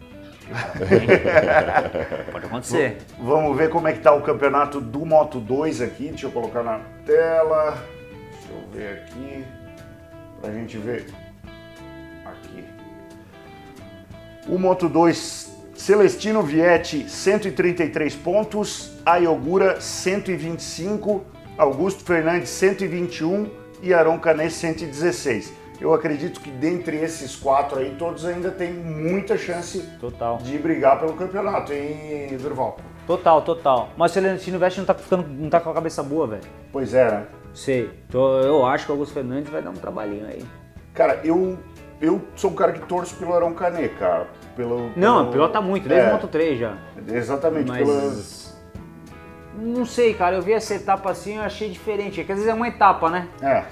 Pode 2.32 2.46
acontecer. 2.46 2.98
Vamos 3.20 3.58
ver 3.58 3.70
como 3.70 3.88
é 3.88 3.94
que 3.94 4.00
tá 4.00 4.14
o 4.14 4.22
campeonato 4.22 4.82
do 4.82 5.06
Moto 5.06 5.40
2 5.40 5.82
aqui. 5.82 6.10
Deixa 6.10 6.28
eu 6.28 6.32
colocar 6.32 6.64
na 6.64 6.80
tela. 7.06 7.84
Deixa 8.32 8.50
eu 8.52 8.70
ver 8.74 8.94
aqui. 9.00 9.46
Pra 10.42 10.52
gente 10.52 10.78
ver. 10.78 11.06
Aqui. 12.26 12.66
O 14.48 14.58
Moto 14.58 14.88
2, 14.88 15.52
Celestino 15.76 16.42
Vietti, 16.44 17.10
133 17.10 18.16
pontos. 18.16 18.92
Ayogura, 19.06 19.80
125. 19.80 21.37
Augusto 21.58 22.04
Fernandes, 22.04 22.50
121. 22.50 23.50
E 23.82 23.94
Aron 23.94 24.18
Canet, 24.18 24.52
116. 24.52 25.54
Eu 25.80 25.94
acredito 25.94 26.40
que 26.42 26.50
dentre 26.50 26.98
esses 26.98 27.36
quatro 27.36 27.78
aí, 27.78 27.96
todos 28.00 28.26
ainda 28.26 28.50
têm 28.50 28.74
muita 28.74 29.38
chance 29.38 29.82
Total. 30.00 30.38
de 30.38 30.58
brigar 30.58 31.00
pelo 31.00 31.14
campeonato, 31.14 31.72
hein, 31.72 32.36
Durval? 32.42 32.78
Total, 33.06 33.40
total. 33.44 33.90
Mas 33.96 34.10
o 34.12 34.14
Celestino 34.16 34.58
Veste 34.58 34.80
não 34.80 34.88
tá, 34.88 34.96
ficando, 34.96 35.28
não 35.28 35.48
tá 35.48 35.60
com 35.60 35.70
a 35.70 35.74
cabeça 35.76 36.02
boa, 36.02 36.26
velho. 36.26 36.42
Pois 36.72 36.96
é, 36.96 37.06
né? 37.12 37.28
Sei. 37.54 37.92
Tô- 38.10 38.40
eu 38.42 38.66
acho 38.66 38.86
que 38.88 38.92
o 38.92 38.96
Augusto 38.96 39.14
Fernandes 39.14 39.52
vai 39.52 39.62
dar 39.62 39.70
um 39.70 39.74
trabalhinho 39.74 40.26
aí. 40.26 40.44
Cara, 40.96 41.20
eu, 41.24 41.56
eu 42.02 42.20
sou 42.36 42.50
um 42.50 42.56
cara 42.56 42.72
que 42.72 42.80
torço 42.88 43.16
pelo 43.16 43.36
Arão 43.36 43.54
Canet, 43.54 43.94
cara. 43.96 44.26
Pelo, 44.56 44.90
Não, 44.96 45.20
pelo... 45.20 45.32
pilota 45.32 45.62
muito, 45.62 45.88
desde 45.88 46.08
É, 46.08 46.10
o 46.10 46.14
Moto 46.14 46.28
3 46.28 46.60
já. 46.60 46.76
Exatamente. 47.08 47.68
Mas. 47.70 48.47
Não 49.58 49.86
sei, 49.86 50.14
cara. 50.14 50.36
Eu 50.36 50.42
vi 50.42 50.54
essa 50.54 50.76
etapa 50.76 51.10
assim 51.12 51.38
eu 51.38 51.44
achei 51.44 51.70
diferente. 51.70 52.22
É 52.22 52.24
que 52.24 52.32
às 52.32 52.38
vezes 52.38 52.52
é 52.52 52.54
uma 52.54 52.68
etapa, 52.68 53.10
né? 53.10 53.28
É, 53.42 53.64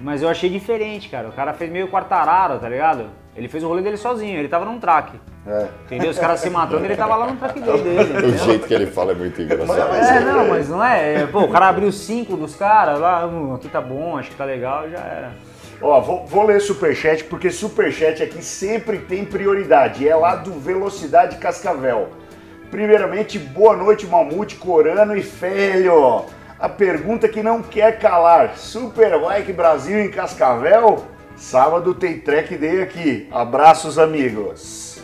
Mas 0.00 0.22
eu 0.22 0.28
achei 0.28 0.48
diferente, 0.50 1.08
cara. 1.08 1.28
O 1.28 1.32
cara 1.32 1.52
fez 1.52 1.70
meio 1.70 1.88
quartararo, 1.88 2.58
tá 2.58 2.68
ligado? 2.68 3.06
Ele 3.36 3.48
fez 3.48 3.62
o 3.64 3.68
rolê 3.68 3.82
dele 3.82 3.96
sozinho, 3.96 4.38
ele 4.38 4.48
tava 4.48 4.64
num 4.64 4.78
track. 4.78 5.12
é. 5.46 5.66
Entendeu? 5.86 6.10
Os 6.10 6.18
caras 6.18 6.38
se 6.40 6.48
matando, 6.48 6.84
ele 6.84 6.94
tava 6.96 7.16
lá 7.16 7.26
no 7.26 7.36
track 7.36 7.60
dele. 7.60 7.82
dele 7.82 8.26
O 8.34 8.38
jeito 8.38 8.66
que 8.66 8.72
ele 8.74 8.86
fala 8.86 9.10
é 9.12 9.14
muito 9.14 9.42
engraçado. 9.42 9.94
É, 9.94 10.20
não, 10.20 10.48
mas 10.48 10.68
não 10.68 10.84
é. 10.84 11.22
é, 11.22 11.26
Pô, 11.26 11.40
o 11.40 11.48
cara 11.48 11.68
abriu 11.68 11.90
cinco 11.90 12.36
dos 12.36 12.54
caras 12.54 13.00
lá, 13.00 13.26
hum, 13.26 13.54
aqui 13.54 13.68
tá 13.68 13.80
bom, 13.80 14.16
acho 14.16 14.30
que 14.30 14.36
tá 14.36 14.44
legal, 14.44 14.88
já 14.88 14.98
era. 14.98 15.32
Ó, 15.82 16.00
vou, 16.00 16.24
vou 16.26 16.46
ler 16.46 16.60
superchat, 16.60 17.24
porque 17.24 17.50
superchat 17.50 18.22
aqui 18.22 18.42
sempre 18.42 18.98
tem 18.98 19.24
prioridade. 19.24 20.08
É 20.08 20.14
lá 20.14 20.36
do 20.36 20.52
Velocidade 20.52 21.36
Cascavel. 21.38 22.10
Primeiramente, 22.70 23.38
boa 23.38 23.76
noite, 23.76 24.06
Mamute, 24.06 24.56
Corano 24.56 25.16
e 25.16 25.22
Felho. 25.22 26.24
A 26.58 26.68
pergunta 26.68 27.28
que 27.28 27.42
não 27.42 27.62
quer 27.62 27.98
calar: 27.98 28.56
Superbike 28.56 29.52
Brasil 29.52 29.98
em 30.00 30.10
Cascavel? 30.10 31.04
Sábado 31.36 31.94
tem 31.94 32.18
track 32.20 32.56
day 32.56 32.82
aqui. 32.82 33.28
Abraços, 33.30 33.98
amigos. 33.98 34.98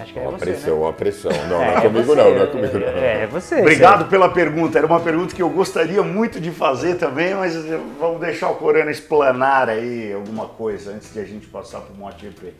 Acho 0.00 0.12
que 0.12 0.18
é 0.18 0.22
Uma 0.22 0.32
você, 0.32 0.44
pressão, 0.44 0.74
né? 0.74 0.80
uma 0.80 0.92
pressão. 0.92 1.32
Não, 1.48 1.48
não 1.48 1.62
É, 1.62 1.74
é 1.74 1.80
comigo 1.80 2.06
você, 2.06 2.14
não, 2.22 2.34
não 2.34 2.42
é 2.42 2.46
comigo 2.46 2.78
não. 2.78 2.86
É, 2.86 3.22
é 3.22 3.26
você. 3.26 3.60
Obrigado 3.60 4.08
pela 4.08 4.28
pergunta. 4.28 4.78
Era 4.78 4.86
uma 4.86 5.00
pergunta 5.00 5.34
que 5.34 5.42
eu 5.42 5.50
gostaria 5.50 6.02
muito 6.02 6.40
de 6.40 6.50
fazer 6.50 6.94
também, 6.94 7.34
mas 7.34 7.54
vamos 7.98 8.20
deixar 8.20 8.48
o 8.50 8.54
Corano 8.54 8.90
explanar 8.90 9.68
aí 9.68 10.12
alguma 10.12 10.46
coisa 10.46 10.92
antes 10.92 11.12
de 11.12 11.20
a 11.20 11.24
gente 11.24 11.46
passar 11.48 11.80
para 11.80 11.92
o 11.92 11.96
MotoGP. 11.96 12.54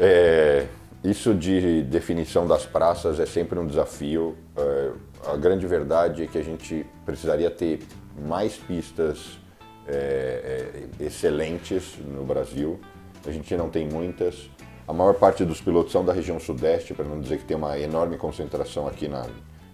É, 0.00 0.64
isso 1.02 1.32
de 1.32 1.82
definição 1.82 2.46
das 2.46 2.66
praças 2.66 3.20
é 3.20 3.26
sempre 3.26 3.58
um 3.58 3.66
desafio. 3.66 4.36
É, 4.56 4.90
a 5.26 5.36
grande 5.36 5.66
verdade 5.66 6.24
é 6.24 6.26
que 6.26 6.38
a 6.38 6.42
gente 6.42 6.84
precisaria 7.06 7.50
ter 7.50 7.80
mais 8.26 8.56
pistas 8.56 9.38
é, 9.86 10.82
é, 11.00 11.04
excelentes 11.04 11.96
no 11.98 12.24
Brasil. 12.24 12.80
A 13.26 13.30
gente 13.30 13.56
não 13.56 13.70
tem 13.70 13.88
muitas. 13.88 14.50
A 14.86 14.92
maior 14.92 15.14
parte 15.14 15.44
dos 15.44 15.60
pilotos 15.60 15.92
são 15.92 16.04
da 16.04 16.12
região 16.12 16.40
sudeste, 16.40 16.94
para 16.94 17.04
não 17.04 17.20
dizer 17.20 17.38
que 17.38 17.44
tem 17.44 17.56
uma 17.56 17.78
enorme 17.78 18.16
concentração 18.16 18.88
aqui 18.88 19.06
na, 19.06 19.24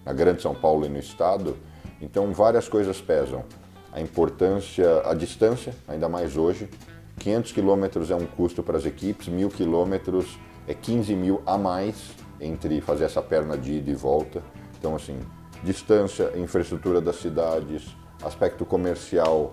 na 0.05 0.13
Grande 0.13 0.41
São 0.41 0.53
Paulo 0.53 0.85
e 0.85 0.89
no 0.89 0.99
estado. 0.99 1.57
Então, 2.01 2.31
várias 2.33 2.67
coisas 2.67 3.01
pesam. 3.01 3.43
A 3.91 3.99
importância, 3.99 5.01
a 5.05 5.13
distância, 5.13 5.73
ainda 5.87 6.07
mais 6.07 6.37
hoje. 6.37 6.69
500 7.17 7.51
quilômetros 7.53 8.11
é 8.11 8.15
um 8.15 8.25
custo 8.25 8.61
para 8.61 8.77
as 8.77 8.85
equipes, 8.85 9.29
1.000 9.29 9.49
quilômetros 9.53 10.37
é 10.67 10.73
15 10.73 11.15
mil 11.15 11.41
a 11.45 11.57
mais 11.57 12.11
entre 12.39 12.81
fazer 12.81 13.05
essa 13.05 13.21
perna 13.21 13.57
de 13.57 13.73
ida 13.73 13.91
e 13.91 13.95
volta. 13.95 14.43
Então, 14.77 14.95
assim, 14.95 15.19
distância, 15.63 16.31
infraestrutura 16.35 16.99
das 17.01 17.17
cidades, 17.17 17.95
aspecto 18.23 18.65
comercial 18.65 19.51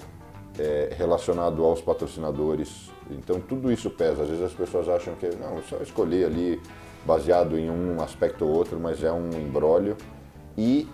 é, 0.59 0.93
relacionado 0.97 1.65
aos 1.65 1.81
patrocinadores. 1.81 2.91
Então, 3.11 3.41
tudo 3.41 3.71
isso 3.71 3.91
pesa. 3.91 4.23
Às 4.23 4.29
vezes 4.29 4.45
as 4.45 4.53
pessoas 4.53 4.89
acham 4.89 5.15
que 5.15 5.29
não, 5.37 5.59
é 5.59 5.63
só 5.63 5.77
escolher 5.79 6.27
ali 6.27 6.61
baseado 7.05 7.59
em 7.59 7.71
um 7.71 8.01
aspecto 8.03 8.45
ou 8.45 8.53
outro, 8.53 8.79
mas 8.79 9.03
é 9.03 9.13
um 9.13 9.31
embrólio. 9.31 9.97
E, 10.57 10.89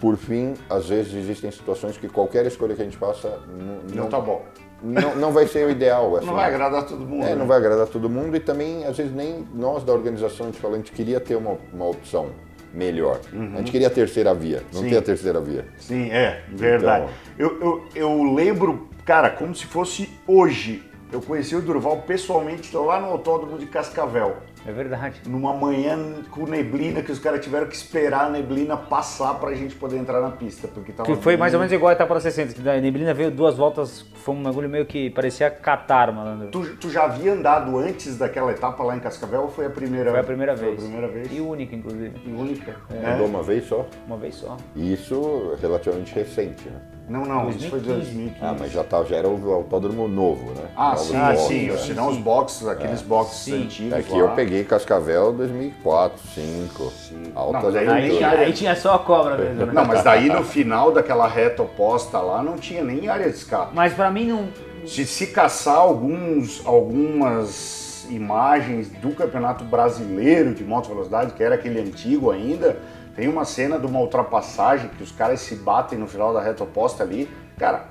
por 0.00 0.16
fim, 0.16 0.54
às 0.68 0.88
vezes 0.88 1.14
existem 1.14 1.50
situações 1.50 1.96
que 1.96 2.08
qualquer 2.08 2.46
escolha 2.46 2.74
que 2.74 2.82
a 2.82 2.84
gente 2.84 2.96
faça 2.96 3.40
não, 3.48 4.02
Não 4.02 4.08
tá 4.08 4.20
bom. 4.20 4.44
Não, 4.82 5.14
não 5.16 5.32
vai 5.32 5.46
ser 5.46 5.66
o 5.66 5.70
ideal. 5.70 6.16
assim. 6.16 6.26
Não 6.26 6.34
vai 6.34 6.46
agradar 6.46 6.86
todo 6.86 7.00
mundo. 7.06 7.24
É, 7.24 7.30
né? 7.30 7.34
não 7.34 7.46
vai 7.46 7.58
agradar 7.58 7.86
todo 7.86 8.08
mundo 8.08 8.36
e 8.36 8.40
também, 8.40 8.84
às 8.84 8.96
vezes, 8.96 9.12
nem 9.14 9.46
nós 9.54 9.84
da 9.84 9.92
organização, 9.92 10.46
a 10.46 10.50
gente 10.50 10.60
fala, 10.60 10.74
a 10.74 10.76
gente 10.78 10.92
queria 10.92 11.20
ter 11.20 11.36
uma, 11.36 11.56
uma 11.72 11.86
opção 11.88 12.28
melhor. 12.72 13.20
A 13.32 13.58
gente 13.58 13.70
queria 13.72 13.88
a 13.88 13.90
terceira 13.90 14.32
via, 14.32 14.62
não 14.72 14.82
Sim. 14.82 14.88
tem 14.90 14.98
a 14.98 15.02
terceira 15.02 15.40
via. 15.40 15.66
Sim, 15.78 16.10
é, 16.10 16.42
verdade. 16.50 17.06
Então- 17.36 17.50
Eu, 17.60 17.60
eu, 17.60 17.84
eu 17.94 18.32
lembro, 18.32 18.88
cara, 19.04 19.30
como 19.30 19.54
se 19.54 19.66
fosse 19.66 20.08
hoje. 20.26 20.84
Eu 21.12 21.20
conheci 21.20 21.56
o 21.56 21.60
Durval 21.60 22.02
pessoalmente 22.02 22.74
lá 22.76 23.00
no 23.00 23.08
autódromo 23.08 23.58
de 23.58 23.66
Cascavel. 23.66 24.36
É 24.66 24.72
verdade. 24.72 25.22
Numa 25.26 25.54
manhã 25.54 25.98
com 26.30 26.44
neblina, 26.46 27.02
que 27.02 27.10
os 27.10 27.18
caras 27.18 27.40
tiveram 27.42 27.66
que 27.66 27.74
esperar 27.74 28.26
a 28.26 28.30
neblina 28.30 28.76
passar 28.76 29.34
pra 29.40 29.54
gente 29.54 29.74
poder 29.74 29.96
entrar 29.96 30.20
na 30.20 30.30
pista. 30.30 30.68
Porque 30.68 30.92
tava 30.92 31.08
Que 31.10 31.20
foi 31.22 31.36
mais 31.36 31.54
ou 31.54 31.60
menos 31.60 31.72
igual 31.72 31.88
a 31.90 31.92
etapa 31.92 32.12
da 32.14 32.20
60, 32.20 32.54
que 32.54 32.68
a 32.68 32.80
neblina 32.80 33.14
veio 33.14 33.30
duas 33.30 33.56
voltas, 33.56 34.02
foi 34.16 34.34
um 34.34 34.42
bagulho 34.42 34.68
meio 34.68 34.84
que 34.84 35.08
parecia 35.10 35.50
Qatar, 35.50 36.12
malandro. 36.12 36.48
Tu, 36.48 36.76
tu 36.76 36.90
já 36.90 37.04
havia 37.04 37.32
andado 37.32 37.78
antes 37.78 38.18
daquela 38.18 38.52
etapa 38.52 38.82
lá 38.82 38.96
em 38.96 39.00
Cascavel 39.00 39.42
ou 39.42 39.48
foi 39.48 39.66
a 39.66 39.70
primeira 39.70 40.10
Foi 40.10 40.20
a 40.20 40.24
primeira 40.24 40.56
Foi 40.56 40.66
vez. 40.66 40.78
a 40.78 40.82
primeira 40.82 41.08
vez. 41.08 41.28
E 41.32 41.40
única, 41.40 41.74
inclusive. 41.74 42.12
E 42.26 42.30
única. 42.32 42.76
Andou 42.90 43.26
É. 43.26 43.28
uma 43.28 43.42
vez 43.42 43.64
só. 43.64 43.86
Uma 44.06 44.16
vez 44.18 44.34
só. 44.34 44.56
E 44.76 44.92
isso 44.92 45.54
é 45.56 45.60
relativamente 45.62 46.14
recente, 46.14 46.68
né? 46.68 46.80
Não, 47.10 47.24
não, 47.24 47.50
isso 47.50 47.68
foi 47.68 47.80
2015. 47.80 48.14
2015. 48.14 48.36
Ah, 48.40 48.56
mas 48.56 48.70
já, 48.70 48.84
tá, 48.84 49.02
já 49.02 49.16
era 49.16 49.28
o 49.28 49.52
autódromo 49.52 50.06
novo, 50.06 50.52
né? 50.52 50.68
Ah, 50.76 50.96
sim, 50.96 51.18
boxes, 51.18 51.46
sim. 51.48 51.66
né? 51.66 51.76
Senão 51.78 52.08
os 52.08 52.16
boxes, 52.18 52.68
aqueles 52.68 53.02
boxes 53.02 53.38
Sim. 53.40 53.64
antigos. 53.64 53.92
É 53.92 54.02
que 54.02 54.12
lá. 54.12 54.18
eu 54.18 54.28
peguei 54.28 54.62
Cascavel 54.62 55.32
2004, 55.32 56.20
2005. 56.36 56.92
Altas 57.34 57.62
Não, 57.62 57.72
daí 57.72 57.88
Aí, 57.88 58.24
aí 58.24 58.52
tinha 58.52 58.76
só 58.76 58.94
a 58.94 58.98
cobra 59.00 59.36
mesmo, 59.36 59.66
né? 59.66 59.72
Não, 59.72 59.84
mas 59.84 60.04
daí 60.04 60.28
no 60.28 60.44
final 60.44 60.92
daquela 60.92 61.26
reta 61.26 61.64
oposta 61.64 62.20
lá 62.20 62.44
não 62.44 62.56
tinha 62.56 62.84
nem 62.84 63.08
área 63.08 63.28
de 63.28 63.34
escape. 63.34 63.72
Mas 63.74 63.92
pra 63.92 64.08
mim 64.08 64.26
não. 64.26 64.48
Se, 64.86 65.04
se 65.04 65.26
caçar 65.26 65.78
alguns, 65.78 66.64
algumas 66.64 68.06
imagens 68.08 68.88
do 68.88 69.10
Campeonato 69.14 69.64
Brasileiro 69.64 70.54
de 70.54 70.62
Moto 70.62 70.88
Velocidade, 70.88 71.32
que 71.32 71.42
era 71.42 71.56
aquele 71.56 71.80
antigo 71.80 72.30
ainda, 72.30 72.76
tem 73.14 73.28
uma 73.28 73.44
cena 73.44 73.78
de 73.78 73.86
uma 73.86 73.98
ultrapassagem 74.00 74.88
que 74.96 75.02
os 75.02 75.12
caras 75.12 75.40
se 75.40 75.56
batem 75.56 75.98
no 75.98 76.06
final 76.06 76.32
da 76.32 76.40
reta 76.40 76.64
oposta 76.64 77.02
ali. 77.02 77.28
Cara, 77.58 77.84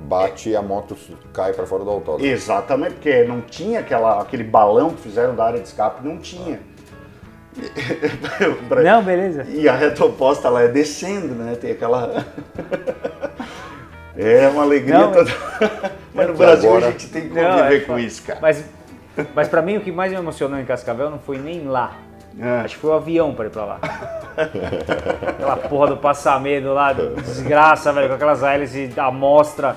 Bate 0.00 0.50
e 0.50 0.56
a 0.56 0.62
moto 0.62 0.96
cai 1.32 1.52
para 1.52 1.66
fora 1.66 1.82
do 1.82 1.90
autódromo. 1.90 2.24
exatamente, 2.30 2.94
porque 2.94 3.24
não 3.24 3.40
tinha 3.40 3.80
aquela, 3.80 4.20
aquele 4.20 4.44
balão 4.44 4.90
que 4.90 5.00
fizeram 5.02 5.34
da 5.34 5.44
área 5.44 5.58
de 5.60 5.66
escape, 5.66 6.06
não 6.06 6.18
tinha. 6.18 6.60
Não, 8.84 9.02
beleza. 9.02 9.44
E 9.48 9.66
a 9.66 9.74
reta 9.74 10.04
oposta 10.04 10.50
lá 10.50 10.60
é 10.62 10.68
descendo, 10.68 11.34
né? 11.34 11.56
Tem 11.56 11.70
aquela. 11.72 12.22
É 14.18 14.48
uma 14.48 14.62
alegria 14.62 14.98
Não, 14.98 15.12
toda. 15.12 15.30
Mas 16.14 16.26
no 16.28 16.34
E 16.34 16.36
Brasil 16.38 16.70
agora- 16.70 16.86
a 16.86 16.90
gente 16.90 17.08
tem 17.08 17.28
que 17.28 17.34
Não, 17.34 17.50
conviver 17.58 17.76
é 17.76 17.80
com 17.80 17.98
isso, 17.98 18.22
cara. 18.22 18.38
Mas, 18.40 18.64
mas 19.34 19.46
pra 19.46 19.60
mim 19.60 19.76
o 19.76 19.80
que 19.82 19.92
mais 19.92 20.10
me 20.10 20.16
emocionou 20.16 20.58
em 20.58 20.64
Cascavel 20.64 21.10
não 21.10 21.18
foi 21.18 21.36
nem 21.38 21.66
lá. 21.66 21.98
É. 22.38 22.60
Acho 22.60 22.74
que 22.74 22.80
foi 22.80 22.90
o 22.90 22.94
avião 22.94 23.34
pra 23.34 23.46
ir 23.46 23.50
pra 23.50 23.64
lá. 23.64 23.80
Aquela 25.26 25.56
porra 25.56 25.88
do 25.88 25.96
passamedo 25.96 26.72
lá, 26.74 26.92
desgraça, 26.92 27.92
velho, 27.92 28.08
com 28.08 28.14
aquelas 28.14 28.42
hélices 28.42 28.96
amostra. 28.98 29.76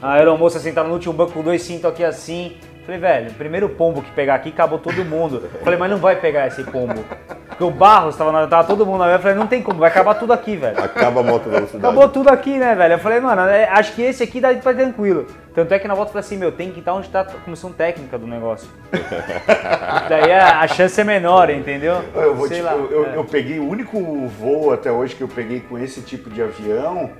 A 0.00 0.12
aeromoça 0.12 0.58
sentada 0.58 0.88
no 0.88 0.94
último 0.94 1.12
banco 1.12 1.32
com 1.32 1.42
dois 1.42 1.62
cintos 1.62 1.84
aqui 1.84 2.04
assim. 2.04 2.56
Falei, 2.88 2.98
velho, 3.02 3.34
primeiro 3.34 3.68
pombo 3.68 4.00
que 4.00 4.10
pegar 4.12 4.34
aqui, 4.36 4.48
acabou 4.48 4.78
todo 4.78 5.04
mundo. 5.04 5.46
Falei, 5.62 5.78
mas 5.78 5.90
não 5.90 5.98
vai 5.98 6.16
pegar 6.16 6.46
esse 6.46 6.64
pombo. 6.64 7.04
Porque 7.46 7.62
o 7.62 7.70
Barros 7.70 8.16
tava, 8.16 8.32
na- 8.32 8.46
tava 8.46 8.66
todo 8.66 8.86
mundo 8.86 9.00
na 9.00 9.12
Eu 9.12 9.18
falei, 9.18 9.36
não 9.36 9.46
tem 9.46 9.62
como, 9.62 9.78
vai 9.80 9.90
acabar 9.90 10.14
tudo 10.14 10.32
aqui, 10.32 10.56
velho. 10.56 10.82
Acaba 10.82 11.20
a 11.20 11.22
moto 11.22 11.50
velocidade. 11.50 11.84
Acabou 11.84 12.08
tudo 12.08 12.30
aqui, 12.30 12.56
né, 12.56 12.74
velho? 12.74 12.94
Eu 12.94 12.98
falei, 12.98 13.20
mano, 13.20 13.42
é, 13.42 13.68
acho 13.68 13.92
que 13.92 14.00
esse 14.00 14.22
aqui 14.22 14.40
dá 14.40 14.54
pra 14.54 14.72
tranquilo. 14.72 15.26
Tanto 15.54 15.74
é 15.74 15.78
que 15.78 15.86
na 15.86 15.92
volta 15.94 16.08
eu 16.08 16.12
falei 16.14 16.24
assim, 16.24 16.38
meu, 16.38 16.50
tem 16.50 16.70
que 16.70 16.78
estar 16.78 16.94
onde 16.94 17.10
tá 17.10 17.20
a 17.20 17.24
comissão 17.26 17.70
técnica 17.70 18.16
do 18.16 18.26
negócio. 18.26 18.66
Daí 20.08 20.32
a, 20.32 20.60
a 20.60 20.66
chance 20.68 20.98
é 20.98 21.04
menor, 21.04 21.50
entendeu? 21.50 21.96
Eu, 22.14 22.34
vou 22.36 22.48
te- 22.48 22.62
lá. 22.62 22.72
eu- 22.72 23.06
é. 23.12 23.16
eu 23.18 23.24
peguei 23.24 23.58
o 23.58 23.68
único 23.68 24.00
voo 24.28 24.72
até 24.72 24.90
hoje 24.90 25.14
que 25.14 25.22
eu 25.22 25.28
peguei 25.28 25.60
com 25.60 25.78
esse 25.78 26.00
tipo 26.00 26.30
de 26.30 26.40
avião, 26.40 27.10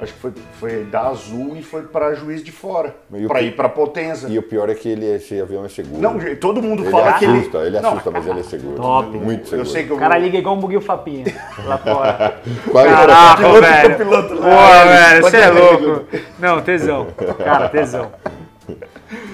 acho 0.00 0.12
que 0.14 0.18
foi, 0.20 0.32
foi 0.60 0.84
da 0.84 1.08
Azul 1.08 1.56
e 1.56 1.62
foi 1.62 1.82
para 1.82 2.14
Juiz 2.14 2.42
de 2.42 2.52
Fora, 2.52 2.94
o 3.10 3.26
para 3.26 3.42
ir 3.42 3.56
para 3.56 3.68
Potenza. 3.68 4.28
E 4.28 4.38
o 4.38 4.42
pior 4.42 4.68
é 4.70 4.74
que 4.74 4.88
ele, 4.88 5.06
esse 5.06 5.40
avião 5.40 5.64
é 5.64 5.68
seguro. 5.68 6.00
Não, 6.00 6.18
todo 6.36 6.62
mundo 6.62 6.82
ele 6.84 6.90
fala 6.90 7.14
que 7.14 7.24
ele 7.24 7.38
assusta, 7.38 7.58
ele 7.58 7.80
Não, 7.80 7.90
assusta, 7.90 8.10
mas 8.10 8.26
ele 8.26 8.40
é 8.40 8.42
seguro. 8.44 8.76
Top. 8.76 9.08
Muito 9.18 9.48
seguro. 9.48 9.68
Eu 9.68 9.72
sei 9.72 9.84
que 9.84 9.90
eu 9.90 9.96
O 9.96 9.98
cara 9.98 10.16
liga 10.18 10.38
igual 10.38 10.56
um 10.56 10.60
buguio 10.60 10.80
fapinha 10.80 11.24
lá 11.64 11.78
fora. 11.78 12.40
Quase- 12.70 12.88
Caraca, 12.88 13.36
Piloto- 13.42 13.60
velho. 13.60 13.96
piloto 13.96 14.34
lá, 14.34 14.40
Porra, 14.40 14.80
ele 14.80 14.88
velho, 14.90 15.22
você 15.22 15.36
é 15.36 15.50
louco. 15.50 16.04
Não, 16.38 16.60
tesão. 16.62 17.06
Cara, 17.44 17.68
tesão. 17.68 18.12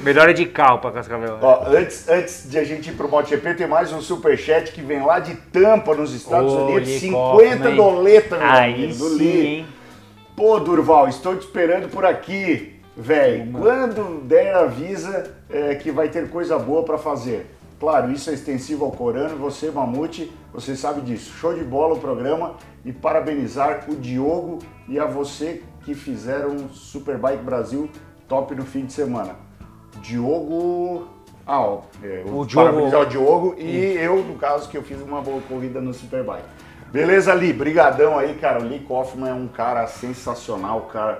Melhor 0.04 0.28
é 0.28 0.32
de 0.32 0.46
carro 0.46 0.78
pra 0.78 0.92
Cascavel. 0.92 1.38
Ó, 1.42 1.64
antes, 1.66 2.08
antes 2.08 2.48
de 2.48 2.58
a 2.58 2.64
gente 2.64 2.90
ir 2.90 2.92
pro 2.92 3.08
MotoGP, 3.08 3.54
tem 3.54 3.66
mais 3.66 3.92
um 3.92 4.00
superchat 4.00 4.70
que 4.70 4.80
vem 4.80 5.04
lá 5.04 5.18
de 5.18 5.34
Tampa, 5.34 5.94
nos 5.94 6.14
Estados 6.14 6.52
Ô, 6.52 6.66
Unidos. 6.66 6.88
Lee 6.88 6.98
50 7.00 7.56
Kaufman. 7.56 7.74
doleta, 7.76 8.36
meu 8.38 8.46
Aí 8.48 8.74
amigo, 8.74 8.94
do 8.98 9.08
sim, 9.10 9.18
Lee. 9.18 9.46
hein? 9.46 9.66
Pô, 10.36 10.58
Durval, 10.58 11.08
estou 11.08 11.36
te 11.36 11.44
esperando 11.46 11.88
por 11.88 12.04
aqui, 12.04 12.80
velho. 12.96 13.52
Quando 13.52 14.20
der, 14.26 14.54
avisa 14.54 15.32
é, 15.48 15.74
que 15.76 15.90
vai 15.92 16.08
ter 16.08 16.28
coisa 16.28 16.58
boa 16.58 16.82
pra 16.82 16.98
fazer. 16.98 17.46
Claro, 17.78 18.10
isso 18.10 18.30
é 18.30 18.34
extensivo 18.34 18.84
ao 18.84 18.90
Corano, 18.92 19.36
você, 19.36 19.70
Mamute, 19.70 20.32
você 20.52 20.74
sabe 20.74 21.02
disso. 21.02 21.32
Show 21.34 21.54
de 21.54 21.62
bola 21.62 21.94
o 21.94 22.00
programa 22.00 22.54
e 22.84 22.92
parabenizar 22.92 23.84
o 23.88 23.94
Diogo 23.94 24.58
e 24.88 24.98
a 24.98 25.04
você 25.06 25.62
que 25.84 25.94
fizeram 25.94 26.56
o 26.56 26.68
Superbike 26.70 27.42
Brasil 27.42 27.88
top 28.26 28.54
no 28.54 28.64
fim 28.64 28.86
de 28.86 28.92
semana. 28.92 29.36
Diogo. 30.00 31.06
Ah, 31.46 31.60
ó, 31.60 31.80
é, 32.02 32.22
O 32.26 32.44
Diogo- 32.44 32.54
parabenizar 32.68 33.02
o 33.02 33.06
Diogo 33.06 33.54
e 33.58 33.76
eu, 33.98 34.16
no 34.24 34.34
caso, 34.36 34.68
que 34.68 34.76
eu 34.78 34.82
fiz 34.82 35.00
uma 35.02 35.20
boa 35.20 35.40
corrida 35.42 35.80
no 35.80 35.92
Superbike. 35.92 36.42
Beleza, 36.94 37.34
Li? 37.34 37.52
Brigadão 37.52 38.16
aí, 38.16 38.34
cara. 38.34 38.60
O 38.60 38.68
Lee 38.68 38.78
Kaufman 38.78 39.28
é 39.30 39.34
um 39.34 39.48
cara 39.48 39.86
sensacional, 39.88 40.82
cara 40.82 41.18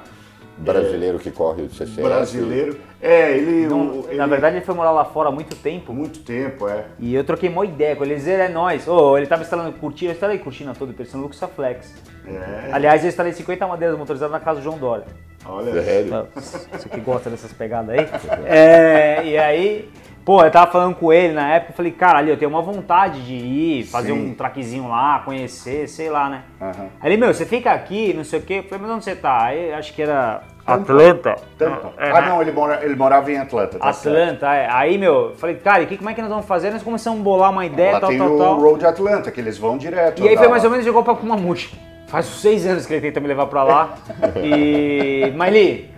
Brasileiro 0.57 1.19
que 1.19 1.33
corre 1.33 1.63
o 1.63 1.69
CCS. 1.69 2.01
brasileiro. 2.01 2.79
É, 3.03 3.33
ele, 3.37 3.67
Não, 3.67 4.03
o- 4.03 4.07
ele- 4.09 4.17
na 4.19 4.27
verdade, 4.29 4.55
ele 4.57 4.65
foi 4.65 4.73
morar 4.73 4.93
lá 4.93 5.05
fora 5.05 5.29
há 5.29 5.33
muito 5.33 5.57
tempo. 5.57 5.93
muito 5.93 6.21
tempo, 6.21 6.69
é. 6.69 6.85
E 7.01 7.13
eu 7.13 7.25
troquei 7.25 7.51
mó 7.51 7.65
ideia 7.65 7.97
com 7.97 8.05
ele. 8.05 8.15
Ele 8.15 8.31
é 8.31 8.49
nóis. 8.49 8.87
Ô, 8.87 9.19
ele 9.19 9.27
tava 9.27 9.43
instalando 9.43 9.73
cortina. 9.73 10.13
Eu 10.13 10.15
instalei 10.15 10.39
cortina 10.39 10.73
toda, 10.73 10.93
parecendo 10.93 11.25
Luxa 11.25 11.49
Flex. 11.49 11.93
É. 12.25 12.69
Aliás, 12.73 13.03
eu 13.03 13.09
instalei 13.09 13.33
50 13.33 13.67
madeiras 13.67 13.99
motorizadas 13.99 14.31
na 14.33 14.39
casa 14.39 14.61
do 14.61 14.63
João 14.63 14.79
Dória. 14.79 15.07
Olha, 15.45 15.83
Sério? 15.83 16.29
Você 16.37 16.89
que 16.89 17.01
gosta 17.01 17.29
dessas 17.29 17.53
pegadas 17.53 17.91
aí. 17.99 18.07
É, 18.47 19.25
e 19.25 19.37
aí, 19.37 19.91
pô, 20.25 20.43
eu 20.43 20.51
tava 20.51 20.71
falando 20.71 20.95
com 20.95 21.13
ele 21.13 21.35
na 21.35 21.55
época, 21.55 21.73
eu 21.73 21.77
falei, 21.77 21.93
cara, 21.93 22.19
ali 22.19 22.31
eu 22.31 22.37
tenho 22.37 22.51
uma 22.51 22.63
vontade 22.63 23.23
de 23.23 23.35
ir, 23.35 23.85
fazer 23.85 24.13
Sim. 24.13 24.31
um 24.31 24.35
traquezinho 24.35 24.89
lá, 24.89 25.21
conhecer, 25.25 25.89
sei 25.89 26.09
lá, 26.09 26.29
né? 26.29 26.43
Aham. 26.61 26.87
Aí 27.01 27.13
ele, 27.13 27.17
meu, 27.17 27.33
você 27.33 27.45
fica 27.45 27.71
aqui, 27.73 28.15
não 28.15 28.25
sei 28.25 28.39
o 28.39 28.43
quê. 28.43 28.55
Eu 28.55 28.63
falei, 28.65 28.87
mas 28.87 28.97
onde 28.97 29.05
você 29.05 29.15
tá? 29.15 29.45
Aí 29.45 29.73
acho 29.73 29.93
que 29.93 30.03
era 30.03 30.43
Atlanta. 30.67 31.37
Tampa. 31.59 31.93
É, 31.99 32.11
ah, 32.11 32.23
não, 32.23 32.41
ele, 32.41 32.53
mora, 32.53 32.83
ele 32.83 32.97
morava 32.97 33.31
em 33.31 33.37
Atlanta. 33.37 33.79
Tá 33.79 33.93
certo. 33.93 34.17
Atlanta, 34.17 34.55
é. 34.55 34.69
Aí, 34.71 34.97
meu, 34.97 35.31
eu 35.31 35.35
falei, 35.37 35.57
cara, 35.57 35.83
e 35.83 35.87
que, 35.87 35.99
como 35.99 36.09
é 36.09 36.15
que 36.15 36.23
nós 36.23 36.31
vamos 36.31 36.47
fazer? 36.47 36.71
Nós 36.71 36.83
começamos 36.83 37.21
a 37.21 37.23
bolar 37.23 37.51
uma 37.51 37.67
ideia, 37.67 37.93
Lá 37.93 38.01
tal, 38.01 38.09
tem 38.09 38.19
tal, 38.19 38.35
o 38.35 38.39
tal. 38.39 38.61
Road 38.61 38.87
Atlanta, 38.87 39.31
que 39.31 39.41
eles 39.41 39.59
vão 39.59 39.77
direto. 39.77 40.23
E 40.23 40.29
aí 40.29 40.37
foi 40.37 40.49
mais 40.49 40.63
lá. 40.63 40.69
ou 40.69 40.73
menos 40.73 40.87
igual 40.87 41.05
pra 41.05 41.15
Kumamuti. 41.15 41.79
Faz 42.07 42.27
uns 42.27 42.41
seis 42.41 42.67
anos 42.67 42.87
que 42.87 42.95
ele 42.95 43.01
tenta 43.03 43.21
me 43.21 43.29
levar 43.29 43.47
pra 43.47 43.63
lá. 43.63 43.95
E. 44.43 45.33
Maili, 45.37 45.94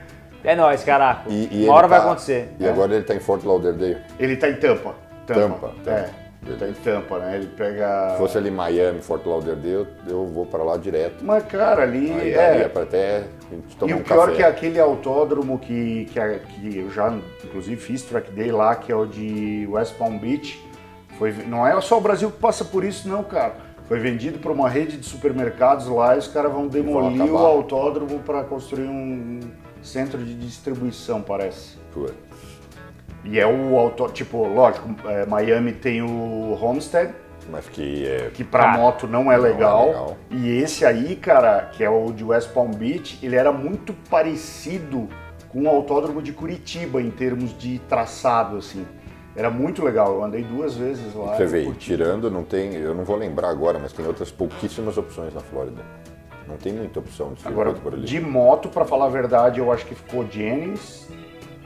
é 0.46 0.56
nóis, 0.56 0.82
caraca. 0.84 1.22
E, 1.28 1.48
e 1.62 1.64
uma 1.64 1.74
hora 1.74 1.88
vai 1.88 1.98
tá- 1.98 2.04
acontecer. 2.06 2.48
E 2.58 2.66
agora 2.66 2.94
ele 2.94 3.04
tá 3.04 3.14
em 3.14 3.20
Fort 3.20 3.44
Lauderdale. 3.44 3.98
Ele 4.18 4.36
tá 4.36 4.48
em 4.48 4.56
Tampa. 4.56 4.94
Tampa, 5.26 5.72
É, 5.84 5.90
Tampa. 6.02 6.10
ele 6.46 6.56
tá 6.56 6.68
em 6.68 6.72
Tampa, 6.72 7.18
né? 7.18 7.36
Ele 7.36 7.46
pega... 7.48 8.10
Se 8.12 8.18
fosse 8.18 8.38
ali 8.38 8.50
Miami, 8.50 9.00
Fort 9.02 9.26
Lauderdale, 9.26 9.88
eu 10.08 10.24
vou 10.26 10.46
pra 10.46 10.62
lá 10.62 10.76
direto. 10.76 11.24
Mas, 11.24 11.44
cara, 11.46 11.82
ali... 11.82 12.12
Aí 12.12 12.32
é, 12.32 12.68
pra 12.68 12.84
até 12.84 13.24
a 13.50 13.54
gente 13.54 13.76
tomar 13.76 13.90
E 13.90 13.94
o 13.94 13.98
um 13.98 14.02
pior 14.02 14.26
café. 14.26 14.36
que 14.36 14.42
é 14.42 14.46
aquele 14.46 14.78
autódromo 14.80 15.58
que, 15.58 16.04
que, 16.12 16.20
que 16.38 16.78
eu 16.78 16.90
já, 16.90 17.12
inclusive, 17.44 17.76
fiz 17.80 18.02
track 18.02 18.30
day 18.30 18.52
lá, 18.52 18.74
que 18.76 18.92
é 18.92 18.94
o 18.96 19.04
de 19.04 19.66
West 19.70 19.94
Palm 19.96 20.16
Beach. 20.16 20.64
Foi, 21.18 21.32
não 21.48 21.66
é 21.66 21.80
só 21.80 21.98
o 21.98 22.00
Brasil 22.00 22.30
que 22.30 22.38
passa 22.38 22.64
por 22.64 22.84
isso, 22.84 23.08
não, 23.08 23.24
cara. 23.24 23.54
Foi 23.88 23.98
vendido 23.98 24.38
para 24.38 24.52
uma 24.52 24.68
rede 24.68 24.96
de 24.96 25.06
supermercados 25.06 25.86
lá 25.88 26.14
e 26.14 26.18
os 26.18 26.28
caras 26.28 26.52
vão 26.52 26.66
demolir 26.68 27.22
acabar. 27.22 27.40
o 27.40 27.46
autódromo 27.46 28.18
para 28.20 28.42
construir 28.44 28.86
um 28.86 29.40
centro 29.86 30.18
de 30.24 30.34
distribuição, 30.34 31.22
parece. 31.22 31.78
Putz. 31.92 32.12
E 33.24 33.40
é 33.40 33.46
o 33.46 33.76
auto, 33.78 34.06
tipo, 34.08 34.46
lógico, 34.46 34.88
é, 35.08 35.26
Miami 35.26 35.72
tem 35.72 36.00
o 36.02 36.56
Homestead, 36.60 37.12
Mas 37.50 37.68
que 37.68 38.06
é. 38.06 38.30
que 38.32 38.44
para 38.44 38.72
Ah, 38.74 38.76
moto 38.76 39.06
não 39.08 39.22
é 39.22 39.24
não 39.24 39.32
é 39.32 39.36
legal. 39.52 39.86
legal. 39.86 40.16
E 40.30 40.48
esse 40.58 40.84
aí, 40.84 41.16
cara, 41.16 41.70
que 41.72 41.82
é 41.82 41.90
o 41.90 42.12
de 42.12 42.22
West 42.24 42.50
Palm 42.52 42.70
Beach, 42.70 43.18
ele 43.24 43.34
era 43.34 43.50
muito 43.50 43.92
parecido 44.10 45.08
com 45.48 45.62
o 45.62 45.68
autódromo 45.68 46.22
de 46.22 46.32
Curitiba 46.32 47.00
em 47.00 47.10
termos 47.10 47.56
de 47.58 47.78
traçado, 47.88 48.58
assim. 48.58 48.86
Era 49.34 49.50
muito 49.50 49.84
legal. 49.84 50.14
Eu 50.14 50.24
andei 50.24 50.42
duas 50.44 50.74
vezes 50.76 51.14
lá. 51.14 51.36
Você 51.36 51.46
vê, 51.46 51.70
tirando, 51.72 52.30
não 52.30 52.42
tem. 52.44 52.74
Eu 52.74 52.94
não 52.94 53.04
vou 53.04 53.16
lembrar 53.16 53.50
agora, 53.50 53.78
mas 53.78 53.92
tem 53.92 54.06
outras 54.06 54.30
pouquíssimas 54.30 54.96
opções 54.96 55.34
na 55.34 55.40
Flórida. 55.40 55.82
Não 56.48 56.56
tem 56.56 56.72
muita 56.72 56.98
opção 57.00 57.32
de 57.34 57.46
Agora, 57.46 57.72
por 57.72 57.92
ali. 57.94 58.04
de 58.04 58.20
moto, 58.20 58.68
pra 58.68 58.84
falar 58.84 59.06
a 59.06 59.08
verdade, 59.08 59.58
eu 59.60 59.72
acho 59.72 59.84
que 59.86 59.94
ficou 59.94 60.26
Jennings, 60.30 61.08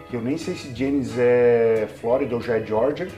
que 0.09 0.17
eu 0.17 0.23
nem 0.23 0.37
sei 0.39 0.55
se 0.55 0.75
Jennings 0.75 1.19
é 1.19 1.87
Flórida 2.01 2.35
ou 2.35 2.41
já 2.41 2.57
é 2.57 2.65
Georgia. 2.65 3.09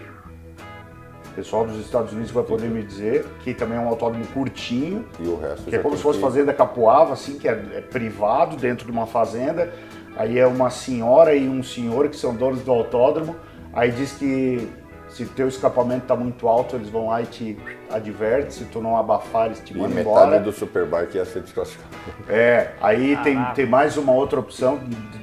O 1.31 1.35
pessoal 1.35 1.65
dos 1.65 1.79
Estados 1.79 2.13
Unidos 2.13 2.31
vai 2.31 2.43
poder 2.45 2.69
me 2.69 2.83
dizer, 2.83 3.25
que 3.43 3.55
também 3.55 3.79
é 3.79 3.81
um 3.81 3.89
autódromo 3.89 4.27
curtinho. 4.35 5.07
E 5.19 5.27
o 5.27 5.37
resto 5.41 5.65
Que 5.71 5.77
é 5.77 5.79
como 5.79 5.97
se 5.97 6.03
fosse 6.03 6.19
que- 6.19 6.25
fazenda 6.25 6.53
Capoava, 6.53 7.15
assim, 7.15 7.39
que 7.39 7.49
é, 7.49 7.53
é 7.53 7.81
privado 7.81 8.57
dentro 8.57 8.85
de 8.85 8.93
uma 8.93 9.07
fazenda. 9.07 9.73
Aí 10.15 10.39
é 10.39 10.47
uma 10.47 10.69
senhora 10.69 11.35
e 11.35 11.49
um 11.49 11.63
senhor 11.63 12.09
que 12.11 12.17
são 12.17 12.35
donos 12.35 12.61
do 12.63 12.71
autódromo. 12.71 13.35
Aí 13.73 13.91
diz 13.91 14.13
que 14.13 14.69
se 15.15 15.27
teu 15.27 15.49
escapamento 15.49 16.07
tá 16.07 16.17
muito 16.17 16.49
alto, 16.49 16.77
eles 16.77 16.89
vão 16.89 17.09
lá 17.09 17.21
e 17.23 17.27
te 17.27 17.57
adverte. 17.91 18.55
Se 18.55 18.65
tu 18.67 18.81
não 18.81 18.97
abafar, 18.97 19.47
eles 19.47 19.61
te 19.61 19.73
E 19.73 19.77
mandam 19.77 19.91
metade 19.97 20.09
embora. 20.27 20.41
do 20.41 20.53
Superbike 20.53 21.17
ia 21.17 21.25
ser 21.25 21.43
desclassificado. 21.43 21.95
É, 22.29 22.73
aí 22.81 23.17
tem, 23.23 23.35
Caraca. 23.35 23.55
tem 23.55 23.67
mais 23.67 23.97
uma 23.97 24.13
outra 24.13 24.41
opção, 24.41 24.81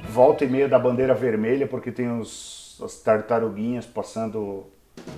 volta 0.08 0.44
e 0.44 0.48
meia 0.48 0.68
da 0.68 0.78
bandeira 0.78 1.14
vermelha, 1.14 1.66
porque 1.66 1.90
tem 1.90 2.10
os, 2.20 2.80
as 2.84 2.96
tartaruguinhas 3.00 3.84
passando 3.86 4.66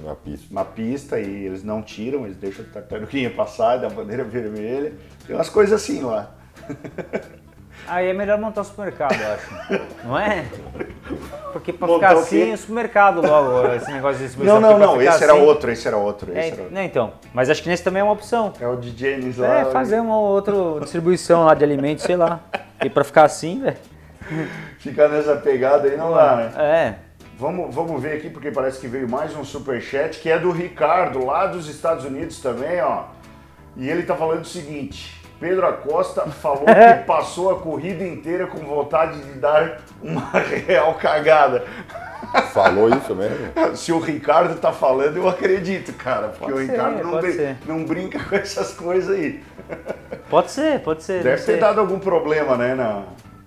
na 0.05 0.15
pista. 0.15 0.47
na 0.55 0.65
pista 0.65 1.21
e 1.21 1.45
eles 1.47 1.63
não 1.65 1.83
tiram, 1.83 2.25
eles 2.25 2.37
deixam 2.37 2.65
a 2.65 2.69
tartaruguinha 2.69 3.31
passar 3.35 3.77
da 3.79 3.89
bandeira 3.91 4.25
vermelha. 4.25 4.93
Tem 5.27 5.37
umas 5.37 5.49
coisas 5.49 5.83
assim 5.83 6.01
lá. 6.03 6.35
Aí 7.87 8.09
é 8.09 8.13
melhor 8.13 8.39
montar 8.39 8.61
o 8.63 8.65
supermercado, 8.65 9.15
eu 9.21 9.33
acho. 9.33 9.83
Não 10.05 10.19
é? 10.19 10.45
Porque 11.53 11.73
pra 11.73 11.87
Montar 11.87 12.09
ficar 12.11 12.21
o 12.21 12.27
quê? 12.27 12.37
assim, 12.43 12.53
o 12.53 12.57
supermercado 12.59 13.21
logo, 13.21 13.75
esse 13.75 13.91
negócio 13.93 14.19
de 14.19 14.25
distribuição. 14.25 14.61
Não, 14.61 14.71
não, 14.71 14.79
porque 14.79 14.85
pra 14.85 14.87
não, 14.95 15.01
ficar 15.01 15.15
esse 15.15 15.25
era 15.25 15.33
assim- 15.35 15.43
outro, 15.43 15.71
esse 15.71 15.89
era 15.89 15.97
outro, 15.97 16.31
esse 16.31 16.39
É, 16.41 16.47
era 16.49 16.57
outro. 16.63 16.75
não, 16.75 16.83
então. 16.83 17.13
Mas 17.35 17.51
acho 17.51 17.63
que 17.63 17.69
nesse 17.69 17.83
também 17.85 18.01
é 18.01 18.05
uma 18.05 18.13
opção. 18.13 18.53
É 18.59 18.67
o 18.67 18.77
de 18.77 18.97
James 18.97 19.37
lá. 19.37 19.59
É, 19.59 19.65
fazer 19.67 20.01
uma 20.01 20.19
outra 20.19 20.55
distribuição 20.81 21.45
lá 21.45 21.55
de 21.55 21.63
alimentos, 21.65 22.05
sei 22.05 22.17
lá. 22.17 22.41
E 22.83 22.89
pra 22.89 23.05
ficar 23.05 23.25
assim, 23.25 23.61
velho. 23.61 23.77
Ficar 24.79 25.09
nessa 25.09 25.37
pegada 25.37 25.89
aí 25.89 25.97
não 25.97 26.15
dá, 26.15 26.37
né? 26.37 26.53
É. 26.57 26.95
Vamos, 27.39 27.75
vamos 27.75 28.01
ver 28.01 28.15
aqui, 28.17 28.31
porque 28.31 28.51
parece 28.51 28.79
que 28.81 28.87
veio 28.87 29.09
mais 29.11 29.37
um 29.37 29.45
superchat, 29.45 30.19
que 30.21 30.31
é 30.31 30.39
do 30.39 30.51
Ricardo, 30.53 31.25
lá 31.27 31.47
dos 31.47 31.69
Estados 31.69 32.05
Unidos 32.05 32.39
também, 32.41 32.81
ó. 32.81 33.05
E 33.77 33.89
ele 33.91 34.05
tá 34.05 34.15
falando 34.15 34.43
o 34.43 34.47
seguinte: 34.47 35.21
Pedro 35.43 35.67
Acosta 35.67 36.23
falou 36.31 36.65
que 36.65 37.05
passou 37.05 37.51
a 37.51 37.59
corrida 37.59 38.07
inteira 38.07 38.47
com 38.47 38.59
vontade 38.59 39.21
de 39.21 39.33
dar 39.41 39.81
uma 40.01 40.31
real 40.67 40.95
cagada. 40.95 41.65
Falou 42.53 42.89
isso 42.89 43.13
mesmo? 43.15 43.37
Se 43.75 43.93
o 43.93 43.99
Ricardo 43.99 44.55
tá 44.61 44.73
falando, 44.73 45.17
eu 45.17 45.29
acredito, 45.29 45.93
cara, 45.95 46.29
porque 46.29 46.45
Pode 46.53 46.53
o 46.53 46.67
ser, 46.67 46.71
Ricardo 46.73 47.03
não, 47.03 47.21
tem- 47.21 47.33
ser. 47.33 47.57
não 47.67 47.85
brinca 47.85 48.21
com 48.21 48.37
essas 48.37 48.73
coisas 48.73 49.11
aí. 49.17 49.43
Pode 50.31 50.53
ser, 50.53 50.79
pode 50.81 51.03
ser. 51.03 51.25
Deve 51.25 51.31
não 51.31 51.37
ter 51.37 51.43
sei. 51.53 51.57
dado 51.59 51.81
algum 51.81 51.99
problema, 51.99 52.57
né, 52.57 52.75
na. 52.77 53.03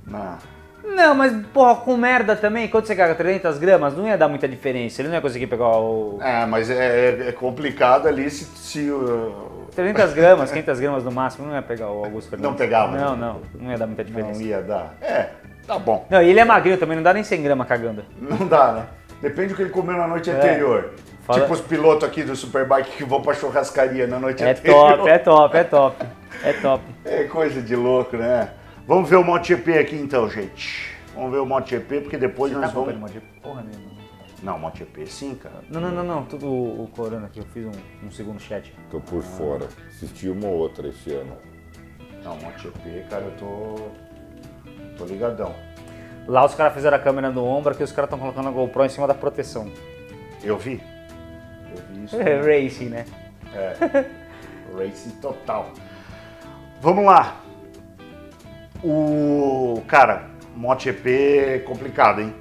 na... 0.06 0.38
Não, 0.84 1.16
mas, 1.16 1.34
porra, 1.54 1.76
com 1.78 1.96
merda 1.98 2.36
também, 2.36 2.68
quando 2.68 2.86
você 2.86 2.96
caga 2.96 3.16
300 3.16 3.58
gramas, 3.58 3.96
não 3.96 4.06
ia 4.06 4.18
dar 4.18 4.28
muita 4.28 4.48
diferença. 4.48 5.02
Ele 5.02 5.08
não 5.08 5.16
ia 5.16 5.22
conseguir 5.22 5.48
pegar 5.48 5.66
o. 5.80 6.20
É, 6.22 6.46
mas 6.46 6.70
é, 6.70 7.30
é 7.30 7.32
complicado 7.32 8.08
ali 8.08 8.30
se, 8.30 8.44
se 8.46 8.92
o- 8.92 9.55
300 9.76 10.14
gramas, 10.14 10.52
500 10.52 10.80
gramas 10.80 11.04
no 11.04 11.12
máximo, 11.12 11.48
não 11.48 11.56
ia 11.56 11.62
pegar 11.62 11.90
o 11.90 12.04
Augusto 12.06 12.30
Fernandes. 12.30 12.52
Não 12.52 12.58
pegava, 12.58 12.98
Não, 12.98 13.16
né? 13.16 13.18
não, 13.54 13.62
não 13.62 13.72
ia 13.72 13.78
dar 13.78 13.88
muita 13.88 14.04
não 14.04 14.10
diferença. 14.10 14.42
ia 14.44 14.62
dar. 14.62 14.94
É, 15.02 15.30
tá 15.68 15.78
bom. 15.78 16.06
Não, 16.10 16.22
e 16.22 16.30
ele 16.30 16.40
é 16.40 16.46
magrinho 16.46 16.78
também, 16.78 16.96
não 16.96 17.04
dá 17.04 17.14
nem 17.14 17.24
100 17.24 17.44
gramas 17.44 17.68
cagando. 17.68 18.04
Não 18.20 18.48
dá, 18.48 18.72
né? 18.74 18.86
Depende 19.22 19.50
do 19.50 19.56
que 19.56 19.62
ele 19.64 19.70
comeu 19.72 19.98
na 19.98 20.08
noite 20.08 20.30
É. 20.30 20.34
anterior. 20.34 20.92
Fala- 21.26 21.42
Tipo 21.42 21.54
os 21.54 21.62
pilotos 21.62 22.08
aqui 22.08 22.24
do 22.24 22.36
Superbike 22.36 22.92
que 22.98 23.04
vão 23.04 23.22
pra 23.22 23.34
churrascaria 23.34 24.06
na 24.06 24.20
noite 24.20 24.44
É 24.44 24.52
anterior. 24.52 24.98
top, 24.98 25.10
é 25.10 25.18
top, 25.18 25.58
é 25.58 25.64
top. 25.64 26.06
É 26.44 26.54
top. 26.54 26.84
É 27.04 27.24
coisa 27.24 27.62
de 27.62 27.76
louco, 27.76 28.16
né? 28.18 28.50
Vamos 28.88 29.10
ver 29.10 29.16
o 29.16 29.24
MotoGP 29.24 29.80
aqui 29.80 29.96
então, 29.96 30.30
gente. 30.30 30.96
Vamos 31.16 31.32
ver 31.32 31.38
o 31.40 31.46
MotoGP, 31.46 32.02
porque 32.02 32.18
depois 32.18 32.52
Você 32.52 32.60
nós 32.60 32.72
tá 32.72 32.80
vamos... 32.80 32.94
porra 33.42 33.64
nenhuma. 33.64 33.96
Não, 34.44 34.60
MotoGP 34.60 35.06
sim, 35.08 35.36
cara. 35.36 35.64
Não, 35.70 35.80
não, 35.82 35.92
não, 35.92 36.04
não, 36.04 36.26
tudo 36.26 36.48
o, 36.48 36.88
Corona 36.96 37.28
aqui, 37.28 37.40
eu 37.40 37.46
fiz 37.46 37.66
um, 37.66 38.08
um 38.08 38.12
segundo 38.12 38.40
chat. 38.40 38.74
Tô 38.92 39.00
por 39.00 39.24
fora. 39.24 39.68
Assisti 39.88 40.30
uma 40.30 40.48
ou 40.48 40.58
outra 40.58 40.88
esse 40.88 41.12
ano. 41.12 41.38
Não, 42.24 42.36
MotoGP, 42.38 43.06
cara, 43.10 43.24
eu 43.24 43.32
tô... 43.38 43.76
Tô 44.98 45.06
ligadão. 45.06 45.54
Lá 46.28 46.46
os 46.46 46.56
caras 46.56 46.74
fizeram 46.74 46.98
a 46.98 47.00
câmera 47.00 47.30
no 47.30 47.46
ombro, 47.46 47.74
aqui 47.74 47.84
os 47.84 47.92
caras 47.92 48.08
estão 48.08 48.20
colocando 48.20 48.50
a 48.50 48.52
GoPro 48.52 48.86
em 48.86 48.90
cima 48.90 49.08
da 49.08 49.14
proteção. 49.14 49.72
Eu 50.44 50.58
vi. 50.58 50.82
Eu 51.76 51.84
vi 51.90 52.06
isso. 52.06 52.16
É 52.16 52.42
racing, 52.64 52.90
né? 52.90 53.06
Racing 54.78 55.12
total. 55.22 55.72
Vamos 56.82 57.06
lá. 57.06 57.42
O 58.84 59.82
cara, 59.88 60.28
MotoGP 60.56 61.38
é 61.38 61.60
complicado, 61.60 62.22
hein? 62.22 62.34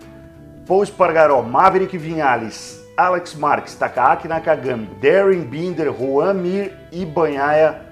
Paul 0.67 0.83
Espargaró, 0.83 1.43
Maverick 1.43 1.97
Vinhales, 1.99 2.83
Alex 2.97 3.35
Marques, 3.35 3.75
Takaaki 3.75 4.29
Nakagami, 4.29 4.87
Darren 5.01 5.43
Binder, 5.43 5.93
Juan 5.93 6.35
Mir 6.35 6.73
e 6.91 7.05
Banhaia 7.05 7.83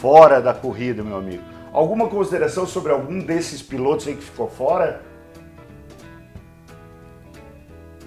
fora 0.00 0.40
da 0.40 0.54
corrida, 0.54 1.02
meu 1.02 1.16
amigo. 1.16 1.42
Alguma 1.72 2.08
consideração 2.08 2.66
sobre 2.66 2.92
algum 2.92 3.18
desses 3.20 3.62
pilotos 3.62 4.06
aí 4.06 4.14
que 4.14 4.22
ficou 4.22 4.48
fora? 4.48 5.02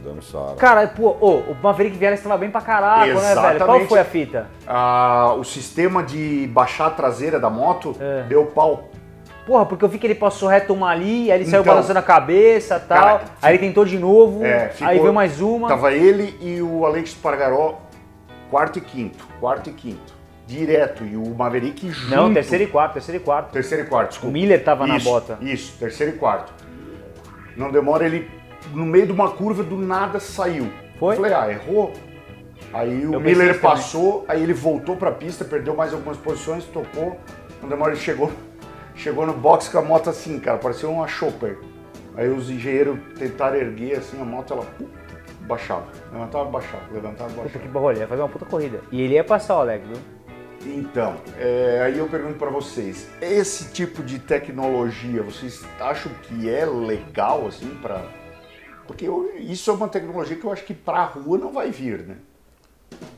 Dando 0.04 0.22
Sara. 0.24 0.56
Cara, 0.56 0.88
pô, 0.88 1.16
ô, 1.22 1.40
o 1.52 1.56
Maverick 1.62 1.96
Viales 1.96 2.20
estava 2.20 2.36
bem 2.38 2.50
pra 2.50 2.62
caralho, 2.62 3.22
né, 3.22 3.36
velho? 3.36 3.66
Qual 3.66 3.80
foi 3.82 4.00
a 4.00 4.06
fita? 4.06 4.48
Ah, 4.66 5.36
o 5.38 5.44
sistema 5.44 6.02
de 6.02 6.50
baixar 6.52 6.88
a 6.88 6.90
traseira 6.90 7.40
da 7.40 7.50
moto 7.52 7.96
É. 8.00 8.24
deu 8.24 8.48
pau. 8.48 8.90
Porra, 9.46 9.66
porque 9.66 9.84
eu 9.84 9.90
vi 9.90 9.98
que 9.98 10.06
ele 10.08 10.16
passou 10.16 10.48
reto 10.48 10.74
uma 10.74 10.90
ali, 10.90 11.32
aí 11.32 11.40
ele 11.42 11.50
saiu 11.50 11.62
Então. 11.62 11.74
balançando 11.74 12.00
a 12.00 12.04
cabeça 12.04 12.76
e 12.78 12.88
tal. 12.88 13.00
Cara, 13.02 13.22
aí 13.42 13.56
ele 13.56 13.68
tentou 13.68 13.84
de 13.84 13.98
novo, 13.98 14.46
É, 14.46 14.70
ficou- 14.70 14.88
aí 14.88 15.00
veio 15.00 15.14
mais 15.14 15.42
uma. 15.42 15.68
Tava 15.68 15.92
ele 15.94 16.36
e 16.42 16.62
o 16.62 16.86
Alex 16.86 17.14
Pargaró, 17.16 17.80
quarto 18.52 18.78
e 18.78 18.82
quinto, 18.82 19.28
quarto 19.40 19.70
e 19.70 19.74
quinto, 19.74 20.14
direto. 20.46 21.04
E 21.04 21.18
o 21.18 21.34
Maverick 21.36 21.90
junto. 21.90 22.16
Não, 22.16 22.32
terceiro 22.34 22.64
e 22.66 22.68
quarto, 22.68 22.94
terceiro 22.94 23.20
e 23.22 23.26
quarto. 23.26 23.52
Terceiro 23.52 23.84
e 23.84 23.88
quarto, 23.88 24.08
O 24.08 24.12
desculpa. 24.12 24.34
Miller 24.34 24.64
tava 24.64 24.86
na 24.86 24.98
Isso, 24.98 25.10
bota. 25.10 25.38
Isso, 25.42 25.78
terceiro 25.80 26.14
e 26.16 26.18
quarto. 26.20 26.54
Não 27.58 27.72
demora, 27.72 28.06
ele 28.06 28.30
no 28.74 28.86
meio 28.86 29.08
de 29.08 29.12
uma 29.12 29.32
curva 29.32 29.64
do 29.64 29.76
nada 29.78 30.20
saiu. 30.20 30.72
Foi? 31.00 31.14
Eu 31.16 31.22
falei, 31.22 31.34
ah, 31.34 31.50
errou. 31.52 31.92
Aí 32.72 33.06
o 33.06 33.14
Eu 33.16 33.20
Miller 33.20 33.50
isso 33.50 33.60
também. 33.60 33.76
passou, 33.76 34.24
aí 34.28 34.42
ele 34.44 34.54
voltou 34.54 34.96
pra 34.96 35.12
pista, 35.12 35.44
perdeu 35.44 35.76
mais 35.76 35.92
algumas 35.94 36.16
posições, 36.18 36.64
tocou. 36.66 37.18
Não 37.62 37.68
demora, 37.68 37.92
ele 37.92 38.00
chegou, 38.00 38.32
chegou 39.02 39.26
no 39.26 39.34
box 39.34 39.68
com 39.70 39.80
a 39.80 39.82
moto 39.82 40.10
assim, 40.10 40.40
cara, 40.40 40.58
parecia 40.58 40.88
uma 40.88 41.08
Chopper. 41.08 41.58
Aí 42.16 42.30
os 42.30 42.50
engenheiros 42.50 43.00
tentaram 43.18 43.56
erguer 43.58 43.98
assim 43.98 44.22
a 44.22 44.26
moto, 44.26 44.54
ela 44.54 44.64
pum, 44.78 44.88
baixava. 45.48 45.88
Levantava, 46.12 46.50
baixava, 46.50 46.84
levantava, 46.92 47.30
Puta 47.30 47.42
baixava. 47.42 47.60
que 47.66 47.68
barulho, 47.72 47.98
ia 47.98 48.08
fazer 48.08 48.22
uma 48.22 48.30
puta 48.30 48.46
corrida. 48.46 48.82
E 48.92 49.02
ele 49.02 49.14
ia 49.16 49.24
passar 49.24 49.58
o 49.58 49.62
Alex, 49.62 49.86
viu? 49.88 49.98
Então, 50.64 51.16
é, 51.40 51.82
aí 51.84 51.98
eu 51.98 52.08
pergunto 52.08 52.38
pra 52.38 52.52
vocês, 52.52 53.08
esse 53.20 53.72
tipo 53.72 54.04
de 54.04 54.20
tecnologia, 54.20 55.24
vocês 55.24 55.66
acham 55.80 56.12
que 56.22 56.48
é 56.50 56.66
legal 56.66 57.48
assim 57.48 57.70
para 57.82 58.04
porque 58.86 59.08
eu- 59.08 59.32
isso 59.38 59.72
é 59.72 59.74
uma 59.74 59.88
tecnologia 59.88 60.36
que 60.36 60.44
eu 60.44 60.52
acho 60.52 60.64
que 60.66 60.74
pra 60.74 61.06
rua 61.06 61.38
não 61.38 61.52
vai 61.54 61.72
vir, 61.72 62.00
né? 62.06 62.18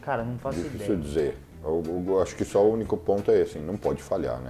Cara, 0.02 0.24
não 0.24 0.38
faço 0.38 0.60
Difícil 0.60 0.86
ideia. 0.96 1.00
dizer. 1.00 1.38
Eu, 1.64 1.84
eu 2.08 2.22
acho 2.22 2.36
que 2.36 2.46
só 2.46 2.64
o 2.64 2.72
único 2.74 2.96
ponto 2.96 3.32
é 3.32 3.42
esse, 3.42 3.58
não 3.58 3.76
pode 3.76 4.02
falhar, 4.04 4.40
né? 4.40 4.50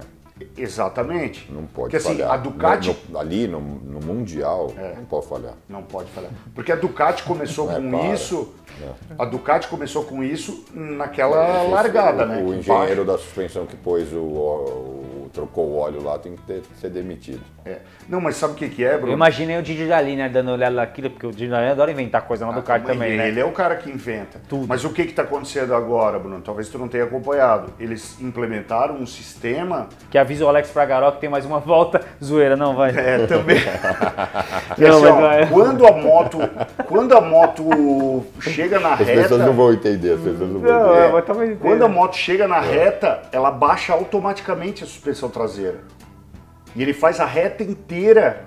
Exatamente. 0.56 1.50
Não 1.52 1.62
pode 1.62 1.72
Porque 1.92 1.96
assim, 1.96 2.08
falhar. 2.16 2.32
a 2.32 2.36
Ducati 2.36 2.88
No- 2.88 2.96
no- 3.10 3.18
ali 3.18 3.46
no, 3.46 3.60
no 3.60 4.00
Mundial, 4.00 4.72
É. 4.76 4.94
não 4.96 5.04
pode 5.04 5.26
falhar. 5.26 5.54
Não 5.68 5.82
pode 5.82 6.10
falhar. 6.10 6.30
Porque 6.54 6.72
a 6.72 6.76
Ducati 6.76 7.22
começou 7.22 7.70
É, 7.70 7.76
com 7.76 7.90
para. 7.90 8.08
isso. 8.12 8.52
É. 8.82 8.90
A 9.18 9.24
Ducati 9.24 9.68
começou 9.68 10.04
com 10.04 10.22
isso 10.24 10.64
naquela 10.74 11.62
largada, 11.62 12.24
o, 12.24 12.26
né? 12.26 12.42
O 12.42 12.54
engenheiro 12.54 13.04
da 13.04 13.16
suspensão 13.16 13.64
que 13.66 13.76
pôs 13.76 14.12
o, 14.12 14.16
o- 14.18 15.04
trocou 15.34 15.66
o 15.66 15.76
óleo 15.78 16.02
lá 16.02 16.18
tem 16.18 16.36
que 16.36 16.42
ter- 16.42 16.62
ser 16.80 16.88
demitido. 16.90 17.40
É. 17.66 17.78
Não, 18.08 18.20
mas 18.20 18.36
sabe 18.36 18.52
o 18.52 18.56
que, 18.56 18.68
que 18.68 18.84
é, 18.84 18.94
Eu 18.94 18.98
Bruno? 18.98 19.12
imaginei 19.14 19.58
o 19.58 19.62
Didi 19.62 19.86
Dali, 19.86 20.14
né, 20.16 20.28
dando 20.28 20.50
olhada 20.52 20.76
naquilo, 20.76 21.10
porque 21.10 21.26
o 21.26 21.30
Didi 21.30 21.48
Dali 21.48 21.70
adora 21.70 21.90
inventar 21.90 22.22
coisa 22.22 22.44
na 22.46 22.52
Ducati 22.52 22.84
Mas 22.86 22.92
também, 22.92 23.16
né? 23.16 23.28
Ele 23.28 23.40
é 23.40 23.44
o 23.44 23.52
cara 23.52 23.74
que 23.76 23.90
inventa. 23.90 24.38
Tudo. 24.48 24.66
Mas 24.68 24.84
o 24.84 24.90
que 24.90 25.02
está 25.02 25.22
acontecendo 25.22 25.74
agora, 25.74 26.18
Bruno? 26.18 26.40
Talvez 26.42 26.68
tu 26.68 26.78
não 26.78 26.88
tenha 26.88 27.04
acompanhado. 27.04 27.72
Eles 27.80 28.20
implementaram 28.20 28.96
um 28.96 29.06
sistema. 29.06 29.88
Que 30.10 30.18
avisa 30.18 30.44
o 30.44 30.48
Alex 30.48 30.70
Pragaró 30.70 31.10
que 31.12 31.20
tem 31.20 31.28
mais 31.30 31.44
uma 31.46 31.58
volta. 31.60 32.00
Zoeira, 32.22 32.54
não, 32.56 32.76
vai. 32.76 32.90
É, 32.96 33.26
também. 33.26 33.56
E 34.78 34.80
Não, 34.82 34.96
assim, 34.96 35.04
mas 35.04 35.14
ó, 35.14 35.20
vai. 35.20 35.46
quando 35.48 35.86
a 35.86 35.92
moto, 35.92 36.38
quando 36.86 37.16
a 37.16 37.20
moto 37.20 38.24
chega 38.40 38.80
na 38.80 38.94
As 38.94 38.98
pessoas 38.98 39.30
reta, 39.30 39.38
não 39.38 39.52
vão 39.52 39.72
entender, 39.72 40.12
as 40.12 40.20
pessoas 40.20 40.50
não 40.50 40.60
vão 40.60 40.72
Não, 40.72 40.86
entender. 40.90 41.08
é, 41.08 41.12
mas 41.12 41.24
talvez 41.24 41.50
entenda. 41.50 41.68
quando 41.68 41.82
a 41.84 41.88
moto 41.88 42.16
chega 42.16 42.48
na 42.48 42.60
reta, 42.60 43.22
ela 43.32 43.50
baixa 43.50 43.92
automaticamente 43.92 44.82
a 44.82 44.86
suspensão 44.86 45.23
traseira. 45.30 45.80
E 46.74 46.82
ele 46.82 46.92
faz 46.92 47.20
a 47.20 47.24
reta 47.24 47.62
inteira 47.62 48.46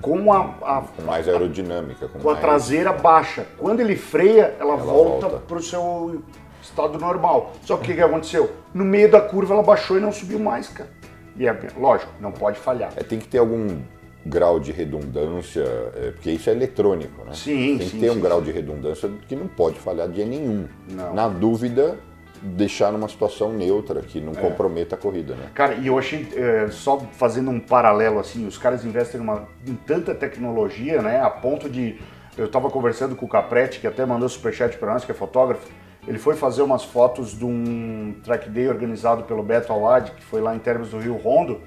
com 0.00 0.32
a, 0.32 0.38
a- 0.62 0.84
mais 1.04 1.28
aerodinâmica. 1.28 2.08
Com, 2.08 2.18
com 2.20 2.28
a 2.28 2.32
mais... 2.32 2.44
traseira 2.44 2.92
baixa. 2.92 3.46
Quando 3.58 3.80
ele 3.80 3.96
freia, 3.96 4.54
ela, 4.60 4.76
volta 4.76 5.28
volta. 5.28 5.38
para 5.46 5.56
o 5.56 5.62
seu 5.62 6.22
estado 6.62 6.98
normal. 6.98 7.52
Só 7.62 7.76
que 7.76 7.92
o 7.92 7.94
que, 7.94 8.00
aconteceu? 8.00 8.50
No 8.72 8.84
meio 8.84 9.10
da 9.10 9.20
curva 9.20 9.54
ela 9.54 9.62
baixou 9.62 9.96
e 9.96 10.00
não 10.00 10.12
subiu 10.12 10.38
mais, 10.38 10.68
cara. 10.68 10.90
E 11.36 11.46
é, 11.48 11.56
lógico, 11.76 12.12
não 12.20 12.30
pode 12.30 12.58
falhar. 12.58 12.92
É, 12.96 13.02
tem 13.02 13.18
que 13.18 13.26
ter 13.26 13.38
algum 13.38 13.80
grau 14.24 14.58
de 14.60 14.72
redundância, 14.72 15.62
é, 15.94 16.10
porque 16.12 16.30
isso 16.30 16.48
é 16.48 16.52
eletrônico, 16.52 17.24
né? 17.24 17.32
Sim, 17.34 17.76
Tem 17.76 17.78
que 17.78 17.84
sim, 17.90 18.00
ter 18.00 18.10
sim, 18.10 18.16
um 18.16 18.20
grau 18.20 18.38
sim. 18.38 18.44
de 18.46 18.52
redundância 18.52 19.10
que 19.28 19.34
não 19.36 19.46
pode 19.48 19.78
falhar 19.78 20.08
dia 20.08 20.24
nenhum. 20.24 20.66
Não. 20.90 21.12
Na 21.12 21.28
dúvida, 21.28 21.98
deixar 22.46 22.92
numa 22.92 23.08
situação 23.08 23.52
neutra, 23.52 24.00
que 24.02 24.18
É. 24.18 24.20
não 24.20 24.34
comprometa 24.34 24.94
a 24.94 24.98
corrida, 24.98 25.34
né? 25.34 25.46
Cara, 25.54 25.74
e 25.74 25.86
eu 25.86 25.98
achei, 25.98 26.28
é, 26.36 26.68
só 26.70 26.98
fazendo 27.12 27.50
um 27.50 27.58
paralelo 27.58 28.18
assim, 28.18 28.46
os 28.46 28.58
caras 28.58 28.84
investem 28.84 29.18
numa- 29.18 29.48
em 29.66 29.74
tanta 29.74 30.14
tecnologia, 30.14 31.00
né, 31.00 31.20
a 31.20 31.30
ponto 31.30 31.68
de. 31.70 31.98
Eu 32.36 32.48
tava 32.48 32.68
conversando 32.68 33.14
com 33.16 33.24
o 33.24 33.28
Capretti, 33.28 33.80
que 33.80 33.86
até 33.86 34.04
mandou 34.04 34.28
superchat 34.28 34.76
para 34.76 34.92
nós, 34.92 35.04
que 35.04 35.10
é 35.10 35.14
fotógrafo. 35.14 35.66
Ele 36.06 36.18
foi 36.18 36.34
fazer 36.36 36.60
umas 36.62 36.84
fotos 36.84 37.38
de 37.38 37.44
um 37.46 38.14
track 38.22 38.50
day 38.50 38.68
organizado 38.68 39.22
pelo 39.24 39.42
Beto 39.42 39.72
Alad, 39.72 40.10
que 40.10 40.22
foi 40.22 40.40
lá 40.42 40.54
em 40.54 40.58
termos 40.58 40.90
do 40.90 40.98
Rio 40.98 41.16
Rondo, 41.16 41.60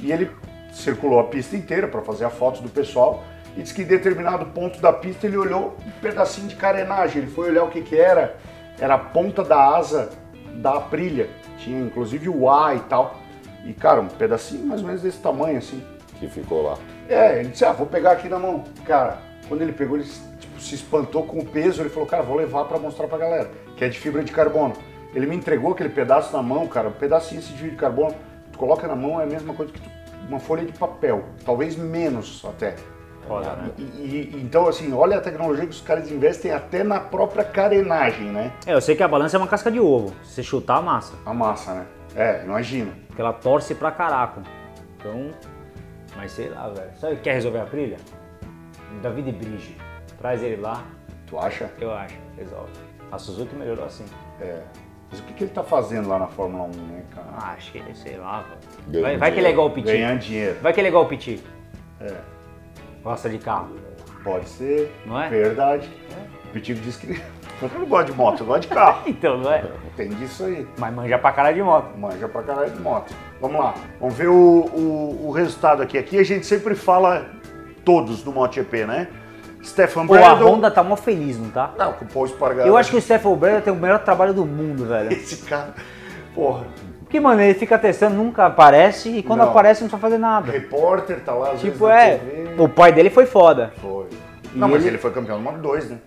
e 0.00 0.12
ele 0.12 0.30
circulou 0.72 1.18
a 1.20 1.24
pista 1.24 1.56
inteira 1.56 1.88
para 1.88 2.02
fazer 2.02 2.24
a 2.26 2.30
foto 2.30 2.60
do 2.60 2.68
pessoal. 2.68 3.24
E 3.56 3.62
disse 3.62 3.72
que 3.74 3.82
em 3.82 3.86
determinado 3.86 4.44
ponto 4.46 4.80
da 4.80 4.92
pista 4.92 5.26
ele 5.26 5.36
olhou 5.36 5.76
um 5.86 5.90
pedacinho 6.02 6.46
de 6.46 6.54
carenagem. 6.56 7.22
Ele 7.22 7.30
foi 7.30 7.48
olhar 7.50 7.64
o 7.64 7.68
que, 7.70 7.80
que 7.80 7.96
era. 7.96 8.36
Era 8.80 8.94
a 8.94 8.98
ponta 8.98 9.44
da 9.44 9.76
asa 9.76 10.10
da 10.54 10.76
Aprilia. 10.76 11.28
Tinha 11.58 11.80
inclusive 11.80 12.28
o 12.28 12.50
A 12.50 12.74
e 12.74 12.80
tal. 12.80 13.16
E, 13.64 13.74
cara, 13.74 14.00
um 14.00 14.08
pedacinho 14.08 14.66
mais 14.66 14.80
ou 14.80 14.86
menos 14.86 15.02
desse 15.02 15.18
tamanho, 15.18 15.58
assim. 15.58 15.84
Que 16.18 16.28
ficou 16.28 16.62
lá. 16.62 16.78
É, 17.08 17.40
ele 17.40 17.50
disse, 17.50 17.64
ah, 17.64 17.72
vou 17.72 17.86
pegar 17.86 18.12
aqui 18.12 18.28
na 18.28 18.38
mão. 18.38 18.64
Cara, 18.86 19.18
quando 19.48 19.62
ele 19.62 19.72
pegou, 19.72 19.96
ele 19.96 20.08
tipo, 20.38 20.60
se 20.60 20.74
espantou 20.74 21.24
com 21.24 21.38
o 21.38 21.44
peso. 21.44 21.82
Ele 21.82 21.90
falou, 21.90 22.08
cara, 22.08 22.22
vou 22.22 22.36
levar 22.36 22.64
pra 22.64 22.78
mostrar 22.78 23.06
pra 23.06 23.18
galera. 23.18 23.50
Que 23.76 23.84
é 23.84 23.88
de 23.88 23.98
fibra 23.98 24.24
de 24.24 24.32
carbono. 24.32 24.74
Ele 25.14 25.26
me 25.26 25.36
entregou 25.36 25.72
aquele 25.72 25.88
pedaço 25.88 26.34
na 26.34 26.42
mão, 26.42 26.66
cara. 26.66 26.88
Um 26.88 26.92
pedacinho 26.92 27.40
esse 27.40 27.48
de 27.48 27.58
fibra 27.58 27.70
de 27.72 27.76
carbono. 27.76 28.14
Tu 28.52 28.58
coloca 28.58 28.86
na 28.86 28.96
mão, 28.96 29.20
é 29.20 29.24
a 29.24 29.26
mesma 29.26 29.52
coisa 29.52 29.72
que 29.72 29.80
tu, 29.80 29.90
uma 30.28 30.38
folha 30.38 30.64
de 30.64 30.72
papel. 30.72 31.24
Talvez 31.44 31.76
menos 31.76 32.42
até. 32.44 32.76
Foda, 33.30 33.52
né? 33.54 33.70
E, 33.78 33.82
e- 33.82 34.40
então, 34.42 34.66
assim, 34.66 34.92
olha 34.92 35.18
a 35.18 35.20
tecnologia 35.20 35.64
que 35.64 35.70
os 35.70 35.80
caras 35.80 36.10
investem 36.10 36.50
até 36.50 36.82
na 36.82 36.98
própria 36.98 37.44
carenagem, 37.44 38.26
né? 38.26 38.52
É, 38.66 38.74
eu 38.74 38.80
sei 38.80 38.96
que 38.96 39.02
a 39.04 39.08
balança 39.08 39.36
é 39.36 39.38
uma 39.38 39.46
casca 39.46 39.70
de 39.70 39.78
ovo. 39.78 40.12
Se 40.24 40.34
você 40.34 40.42
chutar, 40.42 40.78
a 40.78 40.82
massa. 40.82 41.14
A 41.24 41.32
massa, 41.32 41.74
né? 41.74 41.86
É, 42.16 42.42
imagina. 42.44 42.92
Porque 43.06 43.20
ela 43.22 43.32
torce 43.32 43.72
pra 43.72 43.92
caraco. 43.92 44.42
Então, 44.96 45.30
mas 46.16 46.32
sei 46.32 46.48
lá, 46.48 46.68
velho. 46.70 46.90
Sabe, 46.98 47.16
quer 47.16 47.34
resolver 47.34 47.60
a 47.60 47.66
trilha? 47.66 47.98
David 49.00 49.30
Brige. 49.30 49.76
Traz 50.18 50.42
ele 50.42 50.60
lá, 50.60 50.82
Tu 51.28 51.38
acha? 51.38 51.70
eu 51.80 51.92
acho. 51.92 52.16
Resolve. 52.36 52.72
A 53.12 53.16
Suzuki 53.18 53.54
melhorou 53.54 53.84
assim. 53.84 54.04
É. 54.40 54.60
Mas 55.08 55.20
o 55.20 55.22
que, 55.22 55.34
que 55.34 55.44
ele 55.44 55.52
tá 55.52 55.62
fazendo 55.62 56.08
lá 56.08 56.18
na 56.18 56.26
Fórmula 56.26 56.64
1, 56.64 56.68
né, 56.88 57.02
cara? 57.14 57.26
Ah, 57.32 57.52
acho 57.56 57.70
que 57.70 57.78
ele, 57.78 57.94
sei 57.94 58.16
lá, 58.16 58.44
velho. 58.88 59.02
Vai, 59.02 59.16
vai 59.16 59.30
que 59.32 59.38
ele 59.38 59.46
é 59.46 59.50
igual 59.50 59.68
o 59.68 59.70
Petit. 59.70 59.92
Ganhando 59.92 60.18
dinheiro. 60.18 60.56
Vai 60.60 60.72
que 60.72 60.80
ele 60.80 60.88
é 60.88 60.90
igual 60.90 61.04
o 61.04 61.08
Petit. 61.08 61.42
É. 62.00 62.14
Gosta 63.02 63.28
de 63.28 63.38
carro. 63.38 63.70
Pode 64.22 64.48
ser. 64.48 64.94
Não 65.06 65.20
é? 65.20 65.28
Verdade. 65.28 65.88
O 66.44 66.48
Pitico 66.52 66.80
disse 66.80 67.06
que 67.06 67.20
eu 67.62 67.70
não 67.78 67.86
gosto 67.86 68.06
de 68.06 68.12
moto, 68.12 68.40
eu 68.40 68.46
gosto 68.46 68.62
de 68.62 68.68
carro. 68.68 69.02
Então, 69.08 69.38
não 69.38 69.52
é? 69.52 69.64
Tem 69.96 70.08
disso 70.10 70.44
aí. 70.44 70.66
Mas 70.78 70.94
manja 70.94 71.18
pra 71.18 71.32
caralho 71.32 71.56
de 71.56 71.62
moto. 71.62 71.96
Manja 71.96 72.28
pra 72.28 72.42
caralho 72.42 72.70
de 72.70 72.80
moto. 72.80 73.14
Vamos 73.40 73.58
lá. 73.60 73.74
Vamos 73.98 74.14
ver 74.14 74.28
o, 74.28 74.34
o, 74.34 75.26
o 75.28 75.30
resultado 75.30 75.82
aqui. 75.82 75.96
Aqui 75.96 76.18
a 76.18 76.24
gente 76.24 76.44
sempre 76.44 76.74
fala 76.74 77.30
todos 77.84 78.22
do 78.22 78.32
MotoGP, 78.32 78.84
né? 78.84 79.08
Stefan 79.62 80.06
Pô, 80.06 80.14
a 80.14 80.18
Bradl. 80.18 80.46
Honda 80.46 80.70
tá 80.70 80.82
mó 80.82 80.96
feliz, 80.96 81.38
não 81.38 81.50
tá? 81.50 81.72
Não, 81.76 81.92
com 81.92 82.04
o 82.04 82.08
Paul 82.08 82.26
Espargaro. 82.26 82.68
Eu 82.68 82.76
acho 82.76 82.90
que 82.90 82.96
o 82.96 83.00
Stefan 83.00 83.34
Bradley 83.34 83.62
tem 83.62 83.72
o 83.72 83.76
melhor 83.76 83.98
trabalho 83.98 84.32
do 84.32 84.46
mundo, 84.46 84.86
velho. 84.86 85.12
esse 85.12 85.44
cara... 85.44 85.74
Porra. 86.34 86.64
Porque, 87.10 87.18
mano, 87.18 87.40
ele 87.40 87.54
fica 87.54 87.76
testando, 87.76 88.14
nunca 88.14 88.46
aparece, 88.46 89.08
e 89.08 89.20
quando 89.20 89.40
Não. 89.40 89.50
aparece 89.50 89.80
não 89.80 89.88
precisa 89.88 90.00
fazer 90.00 90.16
nada. 90.16 90.52
Repórter 90.52 91.18
tá 91.24 91.34
lá, 91.34 91.50
às 91.50 91.60
Tipo, 91.60 91.88
é. 91.88 92.20
O 92.56 92.68
pai 92.68 92.92
dele 92.92 93.10
foi 93.10 93.26
foda. 93.26 93.72
Foi. 93.80 94.06
E 94.54 94.56
Não, 94.56 94.68
mas 94.68 94.78
ele- 94.82 94.90
ele 94.90 94.98
foi 94.98 95.10
campeão 95.12 95.36
do 95.38 95.42
Moto 95.42 95.58
2, 95.58 95.90
né? 95.90 95.98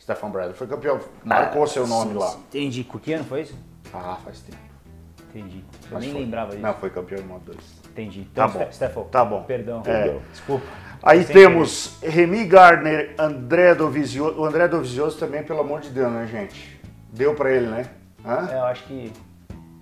Stefan 0.00 0.30
Bradley 0.30 0.56
foi 0.56 0.66
campeão. 0.66 0.98
Marcou 1.22 1.64
seu 1.68 1.86
nome 1.86 2.14
lá. 2.14 2.34
Entendi. 2.48 2.82
Com 2.82 2.98
que 2.98 3.12
ano 3.12 3.22
foi 3.24 3.42
isso? 3.42 3.54
Ah, 3.94 4.16
faz 4.24 4.40
tempo. 4.40 4.58
Entendi. 5.30 5.58
Eu 5.84 5.88
Mas 5.92 6.00
nem 6.02 6.10
foi. 6.10 6.20
lembrava 6.22 6.50
disso. 6.50 6.62
Não, 6.62 6.74
foi 6.74 6.90
campeão 6.90 7.20
do 7.22 7.28
Moto 7.28 7.42
2. 7.44 7.58
Entendi. 7.92 8.28
Tá 8.34 8.46
Então, 8.46 8.58
bom. 8.60 8.64
Ste- 8.66 8.74
Stefan. 8.74 9.02
Tá 9.12 9.24
bom. 9.24 9.42
Perdão. 9.44 9.82
É. 9.86 10.16
Desculpa. 10.32 10.66
Aí 11.04 11.22
Sem 11.22 11.36
temos 11.36 11.98
Remy 12.02 12.44
Gardner, 12.46 13.14
André 13.16 13.76
Dovizioso. 13.76 14.40
O 14.40 14.44
André 14.44 14.66
Dovizioso 14.66 15.18
também, 15.20 15.44
pelo 15.44 15.60
amor 15.60 15.80
de 15.82 15.90
Deus, 15.90 16.10
né, 16.10 16.26
gente? 16.26 16.80
Deu 17.12 17.34
pra 17.36 17.52
ele, 17.52 17.66
né? 17.68 17.86
Hã? 18.26 18.48
É, 18.50 18.54
eu 18.58 18.64
acho 18.64 18.82
que. 18.84 19.12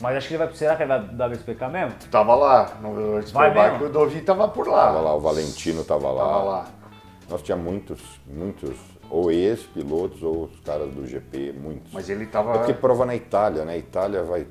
Mas 0.00 0.16
acho 0.16 0.28
que 0.28 0.34
ele 0.34 0.44
vai. 0.44 0.54
Será 0.54 0.76
que 0.76 0.82
ele 0.82 0.88
vai 0.88 1.00
dar 1.00 1.30
WSPK 1.30 1.68
mesmo? 1.68 1.94
Tava 2.10 2.34
lá 2.34 2.76
no 2.82 2.94
mesmo? 2.94 3.84
o 3.84 3.88
Dovi 3.88 4.20
tava 4.20 4.48
por 4.48 4.68
lá. 4.68 4.86
Tava 4.86 5.00
lá, 5.00 5.14
o 5.14 5.20
Valentino 5.20 5.84
tava 5.84 6.10
lá. 6.10 6.24
Tava 6.24 6.42
lá. 6.42 6.64
Nós 7.28 7.42
tinha 7.42 7.56
muitos, 7.56 8.00
muitos, 8.26 8.76
ou 9.10 9.32
ex-pilotos 9.32 10.22
ou 10.22 10.44
os 10.44 10.60
caras 10.60 10.92
do 10.94 11.06
GP, 11.06 11.54
muitos. 11.58 11.92
Mas 11.92 12.08
ele 12.08 12.26
tava. 12.26 12.54
É 12.54 12.58
porque 12.58 12.74
prova 12.74 13.06
na 13.06 13.16
Itália, 13.16 13.64
né? 13.64 13.78
Itália 13.78 14.22
vai 14.22 14.46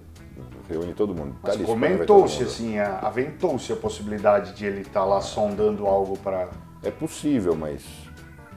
reúne 0.67 0.93
todo 0.93 1.13
mundo. 1.13 1.35
Mas 1.41 1.57
comentou-se 1.61 2.39
mundo. 2.39 2.47
assim, 2.47 2.79
aventou-se 2.79 3.71
a 3.71 3.75
possibilidade 3.75 4.53
de 4.53 4.65
ele 4.65 4.81
estar 4.81 5.05
lá 5.05 5.21
sondando 5.21 5.85
algo 5.85 6.17
para 6.17 6.49
É 6.83 6.91
possível, 6.91 7.55
mas 7.55 7.83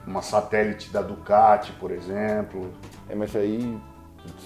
uma 0.05 0.21
satélite 0.21 0.91
da 0.91 1.01
Ducati, 1.01 1.71
por 1.73 1.91
exemplo. 1.91 2.71
é, 3.07 3.15
mas 3.15 3.35
aí 3.35 3.79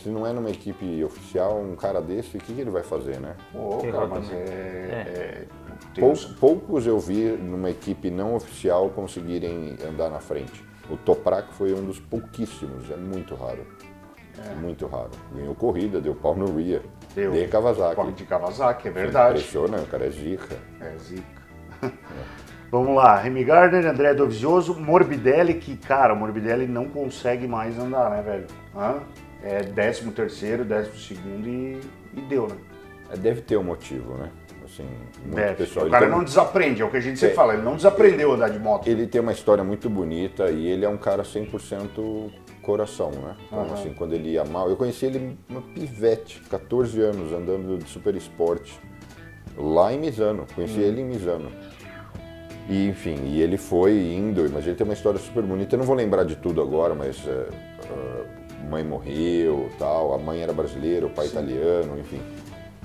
se 0.02 0.10
não 0.10 0.26
é 0.26 0.34
numa 0.34 0.50
equipe 0.50 1.04
oficial, 1.04 1.60
um 1.60 1.76
cara 1.76 2.02
desse, 2.02 2.38
o 2.38 2.40
que, 2.40 2.54
que 2.54 2.62
ele 2.62 2.70
vai 2.70 2.84
fazer, 2.84 3.20
né? 3.20 3.36
Pô, 3.52 3.80
cara, 3.80 4.08
mas 4.08 4.28
né? 4.30 4.36
é. 4.36 5.04
é, 5.06 5.46
tem 5.94 6.04
Pou- 6.04 6.16
poucos 6.40 6.86
eu 6.86 7.00
vi 7.00 7.24
numa 7.32 7.70
equipe 7.70 8.10
não 8.10 8.36
oficial 8.36 8.90
conseguirem 8.90 9.76
andar 9.88 10.10
na 10.10 10.20
frente. 10.20 10.64
O 10.90 10.98
Toprak 10.98 11.54
foi 11.54 11.74
um 11.74 11.84
dos 11.86 12.00
pouquíssimos, 12.00 12.90
é 12.92 12.96
muito 12.98 13.36
raro. 13.36 13.66
Muito 14.60 14.88
raro. 14.88 15.12
Ganhou 15.34 15.54
corrida, 15.56 16.02
deu 16.02 16.16
pau 16.16 16.36
no 16.36 16.56
Ria. 16.56 16.82
Deu. 17.16 17.32
De 17.32 17.48
Kawasaki. 17.48 17.96
Corre 17.96 18.12
de 18.14 18.26
Kawasaki, 18.26 18.88
é 18.88 18.92
verdade. 18.92 19.40
Impressiona, 19.40 19.78
o 19.78 19.86
cara 19.86 20.06
é 20.08 20.10
zica. 20.10 20.58
É, 20.82 20.98
zica. 20.98 21.44
Vamos 22.72 22.96
lá, 22.96 23.18
Remy 23.18 23.44
Gardner, 23.44 23.86
André 23.86 24.16
Dovizioso, 24.16 24.74
Morbidelli, 24.74 25.54
que, 25.54 25.78
cara, 25.78 26.14
o 26.14 26.18
Morbidelli 26.18 26.66
não 26.66 26.86
consegue 26.86 27.48
mais 27.48 27.78
andar, 27.78 28.10
né, 28.10 28.24
velho? 28.24 28.48
Hã? 28.76 29.00
É 29.44 29.60
13 29.60 30.10
terceiro, 30.12 30.64
12 30.64 30.90
segundo 30.98 31.48
e, 31.48 31.80
e 32.16 32.22
deu, 32.22 32.48
né? 32.48 32.56
É, 33.12 33.18
Deve 33.18 33.42
ter 33.42 33.58
um 33.58 33.64
motivo, 33.64 34.14
né? 34.16 34.30
Assim, 34.64 34.86
muito 35.26 35.38
É, 35.38 35.54
pessoal. 35.54 35.84
o 35.84 35.88
Ele 35.88 35.92
cara 35.94 36.06
tem- 36.08 36.16
não 36.16 36.24
desaprende, 36.24 36.82
é 36.82 36.86
o 36.86 36.90
que 36.90 36.98
a 36.98 37.02
gente 37.02 37.20
sempre 37.20 37.34
É. 37.34 37.36
fala, 37.36 37.54
ele 37.54 37.62
não 37.64 37.76
desaprendeu 37.76 38.32
a 38.32 38.36
andar 38.36 38.50
de 38.50 38.58
moto. 38.60 38.88
Ele 38.88 39.06
tem 39.06 39.20
uma 39.20 39.34
história 39.34 39.64
muito 39.64 39.90
bonita 39.90 40.50
e 40.50 40.66
ele 40.68 40.86
é 40.86 40.90
um 40.90 40.98
cara 40.98 41.24
100% 41.24 42.32
coração, 42.62 43.12
né? 43.12 43.36
Então, 43.48 43.74
assim, 43.74 43.94
quando 43.94 44.14
ele 44.14 44.30
ia 44.32 44.46
mal... 44.46 44.70
Eu 44.70 44.78
conheci 44.78 45.06
ele 45.06 45.38
uma 45.50 45.62
pivete, 45.62 46.40
14 46.50 47.02
anos, 47.02 47.34
andando 47.34 47.78
de 47.78 47.90
super 47.90 48.16
esporte, 48.16 48.80
lá 49.58 49.92
em 49.94 50.00
Misano. 50.00 50.46
Conheci 50.56 50.80
ele 50.80 51.02
em 51.02 51.06
Misano. 51.06 51.52
E, 52.70 52.88
enfim, 52.88 53.18
e 53.26 53.42
ele 53.42 53.58
foi 53.58 53.92
indo, 54.00 54.50
mas 54.54 54.66
ele 54.66 54.76
tem 54.76 54.86
uma 54.86 54.94
história 54.94 55.20
super 55.20 55.44
bonita. 55.44 55.76
Eu 55.76 55.80
não 55.80 55.86
vou 55.86 55.96
lembrar 55.96 56.24
de 56.24 56.38
tudo 56.38 56.62
agora, 56.62 56.96
mas 56.96 57.18
a 57.28 58.43
mãe 58.70 58.84
morreu, 58.84 59.70
tal, 59.78 60.14
a 60.14 60.18
mãe 60.18 60.42
era 60.42 60.54
brasileira, 60.54 61.06
o 61.06 61.10
pai 61.10 61.28
italiano, 61.28 61.98
enfim. 62.00 62.22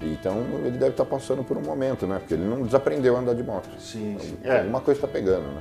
Então 0.03 0.37
ele 0.65 0.79
deve 0.79 0.91
estar 0.93 1.05
passando 1.05 1.43
por 1.43 1.57
um 1.57 1.63
momento, 1.63 2.07
né? 2.07 2.19
Porque 2.19 2.35
ele 2.35 2.45
não 2.45 2.63
desaprendeu 2.63 3.17
a 3.17 3.21
andar 3.21 3.35
de 3.35 3.43
moto. 3.43 3.69
Sim, 3.81 4.17
sim. 4.21 4.37
É. 4.45 4.49
É, 4.57 4.59
Alguma 4.61 4.81
coisa 4.81 4.99
está 4.99 5.09
pegando, 5.09 5.43
né? 5.43 5.61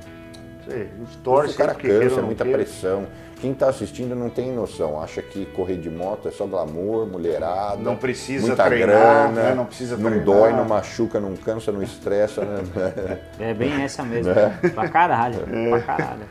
sei, 0.68 0.82
a 0.82 0.98
gente 0.98 1.16
torce 1.24 1.54
o 1.54 1.56
cara 1.56 1.74
cansa, 1.74 2.20
é 2.20 2.22
muita 2.22 2.44
queira. 2.44 2.58
pressão. 2.58 3.06
Quem 3.40 3.52
está 3.52 3.68
assistindo 3.68 4.14
não 4.14 4.28
tem 4.28 4.52
noção, 4.52 5.00
acha 5.00 5.22
que 5.22 5.46
correr 5.46 5.76
de 5.76 5.88
moto 5.88 6.28
é 6.28 6.30
só 6.30 6.44
glamour, 6.46 7.06
mulherada. 7.06 7.76
Não 7.80 7.96
precisa 7.96 8.48
muita 8.48 8.64
treinar, 8.64 8.88
grana, 9.28 9.28
né? 9.30 9.54
Não 9.54 9.64
precisa 9.64 9.96
Não 9.96 10.10
treinar. 10.10 10.24
dói, 10.26 10.52
não 10.52 10.64
machuca, 10.66 11.18
não 11.20 11.34
cansa, 11.36 11.72
não 11.72 11.82
estressa. 11.82 12.42
Né? 12.44 13.18
É 13.40 13.54
bem 13.54 13.82
essa 13.82 14.02
mesmo. 14.02 14.32
Pra 14.74 14.88
caralho. 14.88 15.38
Pra 15.70 15.80
caralho. 15.80 16.22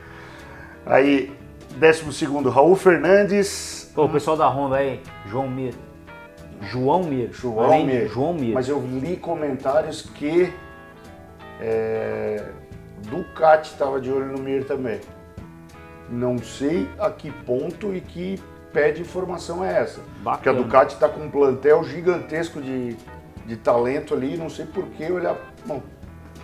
Aí, 0.85 1.33
décimo 1.77 2.11
segundo, 2.11 2.49
Raul 2.49 2.75
Fernandes. 2.75 3.91
Pô, 3.93 4.05
o 4.05 4.09
pessoal 4.09 4.37
da 4.37 4.47
Honda 4.47 4.77
aí, 4.77 5.01
João 5.27 5.47
Mir. 5.49 5.73
João 6.61 7.03
Mir. 7.03 7.29
João 7.31 7.59
Além 7.65 7.85
Mir. 7.85 8.07
João 8.07 8.33
Mir. 8.33 8.53
Mas 8.53 8.67
eu 8.67 8.79
li 8.79 9.15
comentários 9.17 10.01
que 10.01 10.51
é, 11.61 12.43
Ducati 13.09 13.71
estava 13.71 13.99
de 13.99 14.11
olho 14.11 14.25
no 14.27 14.39
Mir 14.39 14.65
também. 14.65 14.99
Não 16.09 16.37
sei 16.37 16.87
a 16.99 17.09
que 17.09 17.31
ponto 17.31 17.93
e 17.93 18.01
que 18.01 18.41
pé 18.71 18.91
de 18.91 19.01
informação 19.01 19.63
é 19.63 19.81
essa. 19.81 19.99
Porque 20.23 20.49
a 20.49 20.53
Bacana. 20.53 20.61
Ducati 20.61 20.93
está 20.93 21.09
com 21.09 21.21
um 21.21 21.29
plantel 21.29 21.83
gigantesco 21.83 22.61
de, 22.61 22.95
de 23.45 23.55
talento 23.57 24.13
ali, 24.13 24.37
não 24.37 24.49
sei 24.49 24.65
por 24.65 24.85
que 24.85 25.11
olhar. 25.11 25.35
Bom, 25.65 25.81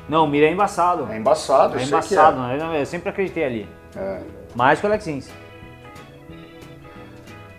Não, 0.09 0.25
o 0.25 0.27
Mir 0.27 0.43
é 0.43 0.51
embaçado. 0.51 1.07
é 1.11 1.17
embaçado, 1.17 1.77
É 1.79 1.83
embaçado, 1.83 2.37
que 2.37 2.63
né? 2.63 2.81
eu 2.81 2.85
sempre 2.85 3.09
acreditei 3.09 3.45
ali. 3.45 3.69
é. 3.95 4.19
Mais 4.55 4.79
que 4.79 4.85
o 4.85 4.89
Alexins. 4.89 5.29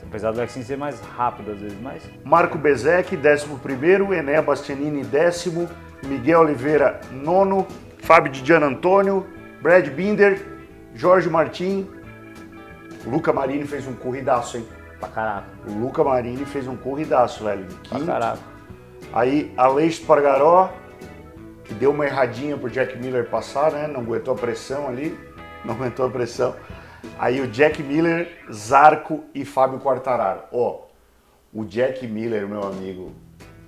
Apesar 0.03 0.33
do 0.33 0.39
Alexins 0.39 0.67
ser 0.67 0.77
mais 0.77 1.01
rápido 1.01 1.53
às 1.53 1.59
vezes, 1.61 1.79
mas. 1.81 2.03
Marco 2.25 2.57
Bezek, 2.57 3.17
11º, 3.17 4.13
Ené 4.17 4.41
Bastianini, 4.41 5.03
décimo, 5.03 5.69
Miguel 6.05 6.41
Oliveira, 6.41 7.01
nono, 7.11 7.67
Fábio 7.99 8.31
de 8.31 8.45
Gian 8.45 8.61
Antônio, 8.65 9.27
Brad 9.61 9.89
Binder, 9.89 10.41
Jorge 10.95 11.29
Martin, 11.29 11.89
Luca 13.05 13.33
Marini 13.33 13.67
fez 13.67 13.87
um 13.89 13.95
corridaço, 13.95 14.57
hein? 14.59 14.67
Pra 15.01 15.09
caraca. 15.09 15.47
O 15.67 15.73
Luca 15.73 16.05
Marini 16.05 16.45
fez 16.45 16.69
um 16.69 16.77
corridaço, 16.77 17.45
velho. 17.45 17.65
de 17.65 17.75
Pra 17.89 17.99
quinto. 17.99 18.07
caraca. 18.07 18.39
Aí 19.13 19.53
Aleix 19.57 19.99
Pargaró, 19.99 20.73
que 21.65 21.75
deu 21.75 21.91
uma 21.91 22.07
erradinha 22.07 22.57
pro 22.57 22.71
Jack 22.71 22.97
Miller 22.99 23.29
passar, 23.29 23.73
né? 23.73 23.87
Não 23.89 24.01
aguentou 24.01 24.35
a 24.35 24.37
pressão 24.37 24.87
ali, 24.89 25.19
não 25.65 25.75
aguentou 25.75 26.07
a 26.07 26.11
pressão. 26.11 26.55
Aí 27.19 27.41
o 27.41 27.47
Jack 27.49 27.83
Miller, 27.83 28.45
Zarco 28.53 29.25
e 29.35 29.45
Fábio 29.45 29.79
Quartararo. 29.79 30.43
Ó, 30.53 30.83
o 31.53 31.65
Jack 31.65 32.07
Miller, 32.07 32.49
meu 32.49 32.63
amigo, 32.63 33.13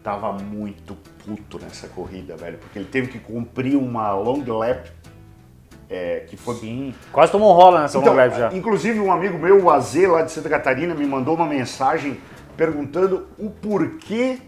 tava 0.03 0.33
muito 0.33 0.97
puto 1.25 1.59
nessa 1.59 1.89
corrida, 1.89 2.37
velho, 2.37 2.59
porque 2.59 2.79
ele 2.79 2.89
teve 2.89 3.09
que 3.09 3.19
cumprir 3.19 3.77
uma 3.77 4.13
long 4.15 4.45
lap 4.47 4.91
é, 5.89 6.21
que 6.29 6.37
foi 6.37 6.57
Sim. 6.57 6.95
Quase 7.13 7.31
tomou 7.31 7.53
rola 7.53 7.83
nessa 7.83 7.99
então, 7.99 8.13
long 8.13 8.17
lap 8.17 8.37
já. 8.37 8.53
Inclusive, 8.53 8.99
um 8.99 9.13
amigo 9.13 9.39
meu, 9.39 9.65
o 9.65 9.71
AZ, 9.71 9.95
lá 10.09 10.23
de 10.23 10.33
Santa 10.33 10.49
Catarina, 10.49 10.95
me 10.95 11.07
mandou 11.07 11.35
uma 11.35 11.47
mensagem 11.47 12.19
perguntando 12.57 13.27
o 13.39 13.51
porquê 13.51 14.39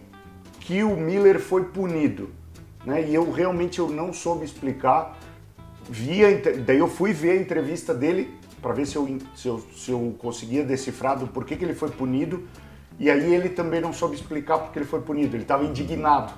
que 0.61 0.83
o 0.83 0.97
Miller 0.97 1.39
foi 1.39 1.65
punido. 1.65 2.31
Né? 2.85 3.05
E 3.09 3.15
eu 3.15 3.31
realmente 3.31 3.79
eu 3.79 3.89
não 3.89 4.13
soube 4.13 4.45
explicar. 4.45 5.17
Vi 5.89 6.25
a 6.25 6.31
entre- 6.31 6.55
daí 6.59 6.79
eu 6.79 6.89
fui 6.89 7.13
ver 7.13 7.33
a 7.33 7.37
entrevista 7.37 7.95
dele 7.95 8.37
para 8.61 8.73
ver 8.75 8.87
se 8.87 8.97
eu, 8.97 9.19
se, 9.35 9.49
eu, 9.49 9.59
se 9.75 9.91
eu 9.91 10.15
conseguia 10.19 10.65
decifrar 10.65 11.19
do 11.19 11.27
porquê 11.27 11.57
que 11.57 11.65
ele 11.65 11.75
foi 11.75 11.91
punido. 11.91 12.47
E 12.99 13.09
aí 13.11 13.33
ele 13.33 13.49
também 13.51 13.81
não 13.81 13.93
soube 13.93 14.15
explicar 14.17 14.59
porque 14.59 14.79
ele 14.79 14.87
foi 14.87 15.01
punido. 15.01 15.37
Ele 15.37 15.43
estava 15.45 15.65
indignado. 15.65 16.33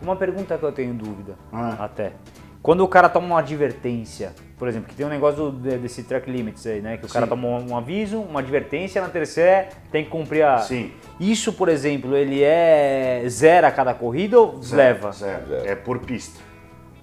Uma 0.00 0.16
pergunta 0.16 0.58
que 0.58 0.64
eu 0.64 0.72
tenho 0.72 0.92
dúvida, 0.92 1.36
Ah. 1.52 1.76
até. 1.84 2.12
Quando 2.60 2.82
o 2.84 2.88
cara 2.88 3.08
toma 3.08 3.26
uma 3.26 3.38
advertência, 3.40 4.32
por 4.56 4.68
exemplo, 4.68 4.88
que 4.88 4.94
tem 4.94 5.04
um 5.04 5.08
negócio 5.08 5.50
do- 5.50 5.68
de- 5.68 5.78
desse 5.78 6.04
track 6.04 6.30
limits 6.30 6.64
aí, 6.66 6.80
né? 6.80 6.96
Que 6.96 7.06
o 7.06 7.08
cara 7.08 7.24
Sim. 7.26 7.30
toma 7.30 7.48
um 7.48 7.76
aviso, 7.76 8.20
uma 8.20 8.38
advertência, 8.40 9.00
na 9.02 9.08
terceira 9.08 9.68
tem 9.90 10.04
que 10.04 10.10
cumprir 10.10 10.42
a. 10.44 10.58
Sim. 10.58 10.92
Isso, 11.18 11.52
por 11.54 11.68
exemplo, 11.68 12.14
ele 12.16 12.40
é 12.42 13.24
zero 13.28 13.66
a 13.66 13.70
cada 13.72 13.94
corrida 13.94 14.38
ou 14.38 14.60
leva? 14.70 15.10
Zero. 15.12 15.46
Zero. 15.48 15.66
É 15.68 15.74
por 15.74 15.98
pista. 16.00 16.38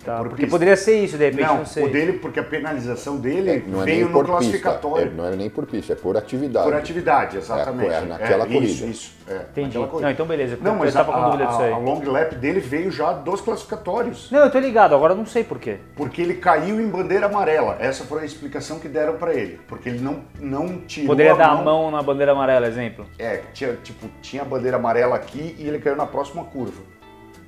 Tá, 0.10 0.18
por 0.18 0.30
porque 0.30 0.42
pista. 0.44 0.56
poderia 0.56 0.76
ser 0.76 1.04
isso, 1.04 1.18
de 1.20 1.26
repente, 1.26 1.46
não, 1.46 1.58
Não, 1.60 1.66
sei. 1.68 1.84
o 1.84 1.90
dele, 1.90 2.14
porque 2.14 2.40
a 2.40 2.44
penalização 2.44 3.18
dele 3.18 3.64
Não 3.68 3.84
é 3.84 3.86
veio 3.86 4.08
no 4.08 4.12
por 4.12 4.24
pista, 4.26 4.32
classificatório. 4.40 5.08
é, 5.08 5.10
não 5.16 5.26
é 5.26 5.36
nem 5.36 5.50
por 5.52 5.68
pista, 5.68 5.94
é 5.94 5.96
por 5.96 6.18
atividade. 6.18 6.66
Por 6.66 6.74
atividade, 6.76 7.38
exatamente. 7.38 7.92
É, 7.94 7.98
é 7.98 8.02
naquela 8.02 8.46
corrida. 8.48 8.66
Isso, 8.66 8.86
isso. 8.88 9.14
É, 9.28 9.36
Entendi. 9.52 9.78
corrida. 9.78 10.02
Não, 10.02 10.10
então 10.10 10.26
beleza, 10.26 10.58
Não, 10.60 10.72
eu 10.74 10.80
mas 10.80 10.96
a, 10.96 11.04
com 11.04 11.12
dúvida 11.26 11.46
disso 11.46 11.62
aí. 11.62 11.72
a, 11.72 11.76
a 11.76 11.78
long 11.78 12.02
lap 12.08 12.34
dele 12.36 12.60
veio 12.60 12.90
já 12.90 13.14
dos 13.14 13.40
classificatórios. 13.42 14.32
Não, 14.32 14.40
eu 14.40 14.50
tô 14.52 14.58
ligado, 14.58 14.96
agora 14.96 15.14
eu 15.14 15.18
não 15.18 15.28
sei 15.28 15.44
por 15.44 15.60
quê. 15.60 15.78
Porque 15.96 16.24
ele 16.24 16.34
caiu 16.34 16.82
em 16.82 16.88
bandeira 16.88 17.28
amarela. 17.28 17.78
Essa 17.80 18.04
foi 18.04 18.24
a 18.24 18.26
explicação 18.26 18.80
que 18.80 18.88
deram 18.88 19.14
pra 19.18 19.34
ele. 19.36 19.60
Porque 19.68 19.90
ele 19.90 20.00
não, 20.00 20.22
não 20.40 20.80
tirou 20.88 21.10
Poderia 21.10 21.34
a 21.34 21.38
dar 21.38 21.50
mão. 21.50 21.60
a 21.60 21.64
mão 21.64 21.92
na 21.92 22.02
bandeira 22.02 22.32
amarela, 22.32 22.66
exemplo. 22.68 23.06
É, 23.20 23.42
tinha, 23.54 23.74
tipo, 23.84 24.08
tinha 24.24 24.42
a 24.42 24.46
bandeira 24.46 24.78
amarela 24.78 25.16
aqui 25.16 25.56
e 25.60 25.68
ele 25.68 25.78
caiu 25.78 25.96
na 25.96 26.08
próxima 26.08 26.44
curva. 26.46 26.82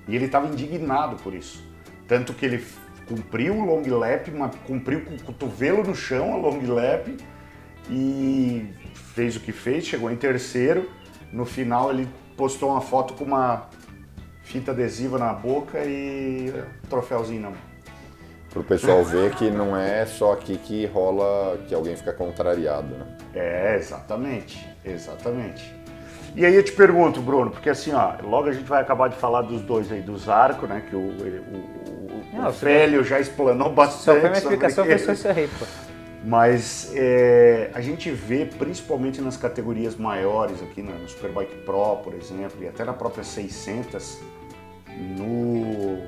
E 0.07 0.15
ele 0.15 0.25
estava 0.25 0.45
indignado 0.45 1.15
por 1.23 1.33
isso. 1.33 1.70
Tanto 2.11 2.33
que 2.33 2.45
ele 2.45 2.61
cumpriu 3.07 3.55
o 3.55 3.63
long 3.63 3.83
lap, 3.97 4.29
cumpriu 4.67 4.99
com 5.05 5.15
o 5.15 5.23
cotovelo 5.23 5.81
no 5.81 5.95
chão 5.95 6.33
a 6.33 6.35
long 6.35 6.59
lap 6.67 7.15
e 7.89 8.69
fez 9.15 9.37
o 9.37 9.39
que 9.39 9.53
fez, 9.53 9.85
chegou 9.85 10.11
em 10.11 10.17
terceiro. 10.17 10.89
No 11.31 11.45
final 11.45 11.89
ele 11.89 12.05
postou 12.35 12.71
uma 12.71 12.81
foto 12.81 13.13
com 13.13 13.23
uma 13.23 13.69
fita 14.43 14.71
adesiva 14.71 15.17
na 15.17 15.31
boca 15.31 15.85
e 15.85 16.53
um 16.83 16.87
troféuzinho 16.89 17.43
na 17.43 17.49
mão. 17.51 17.59
Para 18.49 18.59
o 18.59 18.63
pessoal 18.65 19.05
ver 19.05 19.33
que 19.35 19.49
não 19.49 19.77
é 19.77 20.05
só 20.05 20.33
aqui 20.33 20.57
que 20.57 20.85
rola, 20.87 21.59
que 21.69 21.73
alguém 21.73 21.95
fica 21.95 22.11
contrariado, 22.11 22.89
né? 22.93 23.07
É, 23.33 23.77
exatamente, 23.77 24.67
exatamente. 24.83 25.73
E 26.35 26.45
aí 26.45 26.55
eu 26.55 26.63
te 26.63 26.73
pergunto, 26.73 27.21
Bruno, 27.21 27.51
porque 27.51 27.69
assim, 27.69 27.93
ó, 27.93 28.15
logo 28.21 28.49
a 28.49 28.51
gente 28.51 28.67
vai 28.67 28.81
acabar 28.81 29.07
de 29.07 29.15
falar 29.15 29.43
dos 29.43 29.61
dois 29.61 29.89
aí, 29.89 30.01
do 30.01 30.17
Zarco, 30.17 30.67
né, 30.67 30.83
que 30.89 30.95
o, 30.95 30.99
o, 30.99 31.90
Não, 32.33 32.49
o 32.49 32.53
você 32.53 32.65
Félio 32.65 33.03
já 33.03 33.19
explanou 33.19 33.67
Só 33.67 33.73
bastante 33.73 34.19
foi 34.21 34.29
minha 34.29 34.41
sobre 34.41 34.55
explicação, 34.57 34.85
foi 34.85 34.97
só 34.99 35.11
isso 35.13 35.27
aí, 35.27 35.49
pô. 35.59 35.65
Mas 36.23 36.91
é, 36.95 37.71
a 37.73 37.81
gente 37.81 38.11
vê, 38.11 38.45
principalmente 38.45 39.19
nas 39.21 39.37
categorias 39.37 39.95
maiores, 39.95 40.61
aqui 40.61 40.81
na- 40.83 40.93
no 40.93 41.09
Superbike 41.09 41.55
Pro, 41.65 41.97
por 42.03 42.13
exemplo, 42.13 42.63
e 42.63 42.67
até 42.67 42.83
na 42.85 42.93
própria 42.93 43.23
600, 43.23 44.19
no, 45.17 45.99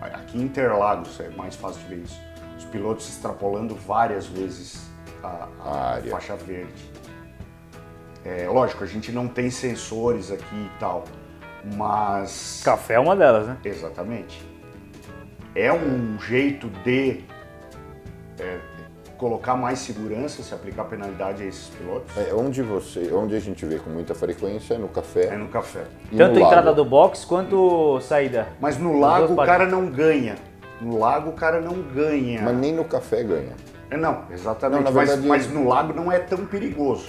aqui 0.00 0.38
em 0.38 0.42
Interlagos 0.42 1.18
é 1.20 1.28
mais 1.30 1.56
fácil 1.56 1.80
de 1.82 1.88
ver 1.88 2.02
isso, 2.04 2.20
os 2.56 2.64
pilotos 2.66 3.08
extrapolando 3.08 3.74
várias 3.74 4.26
vezes 4.26 4.86
a, 5.24 5.48
a 5.60 5.68
A 5.68 5.90
área. 5.94 6.10
faixa 6.12 6.36
verde. 6.36 6.90
É, 8.24 8.46
lógico, 8.48 8.84
a 8.84 8.86
gente 8.86 9.10
não 9.10 9.26
tem 9.26 9.50
sensores 9.50 10.30
aqui 10.30 10.54
e 10.54 10.70
tal, 10.78 11.02
mas... 11.74 12.62
Café 12.64 12.94
é 12.94 13.00
uma 13.00 13.16
delas, 13.16 13.48
né? 13.48 13.56
Exatamente. 13.64 14.40
É 15.54 15.72
um 15.72 16.18
jeito 16.18 16.68
de 16.84 17.20
é, 18.40 18.58
colocar 19.18 19.54
mais 19.54 19.78
segurança, 19.80 20.42
se 20.42 20.54
aplicar 20.54 20.84
penalidade 20.84 21.42
a 21.42 21.46
esses 21.46 21.68
pilotos. 21.68 22.16
É, 22.16 22.32
onde 22.34 22.62
você, 22.62 23.12
onde 23.12 23.34
a 23.36 23.40
gente 23.40 23.64
vê 23.66 23.78
com 23.78 23.90
muita 23.90 24.14
frequência 24.14 24.74
é 24.74 24.78
no 24.78 24.88
café 24.88 25.26
É 25.26 25.36
no 25.36 25.48
café. 25.48 25.84
e 26.10 26.16
Tanto 26.16 26.38
no 26.40 26.46
entrada 26.46 26.72
do 26.72 26.84
box 26.84 27.24
quanto 27.24 28.00
saída. 28.00 28.48
Mas 28.60 28.78
no 28.78 28.98
lago 28.98 29.34
o 29.34 29.36
cara 29.36 29.66
não 29.66 29.86
ganha. 29.86 30.36
No 30.80 30.98
lago 30.98 31.30
o 31.30 31.32
cara 31.34 31.60
não 31.60 31.74
ganha. 31.82 32.42
Mas 32.42 32.56
nem 32.56 32.72
no 32.74 32.84
café 32.84 33.22
ganha. 33.22 33.52
É, 33.90 33.96
Não, 33.96 34.24
exatamente. 34.30 34.84
Não, 34.84 34.92
mas, 34.92 35.08
verdade- 35.08 35.28
mas 35.28 35.50
no 35.52 35.68
lago 35.68 35.92
não 35.92 36.10
é 36.10 36.18
tão 36.18 36.46
perigoso. 36.46 37.06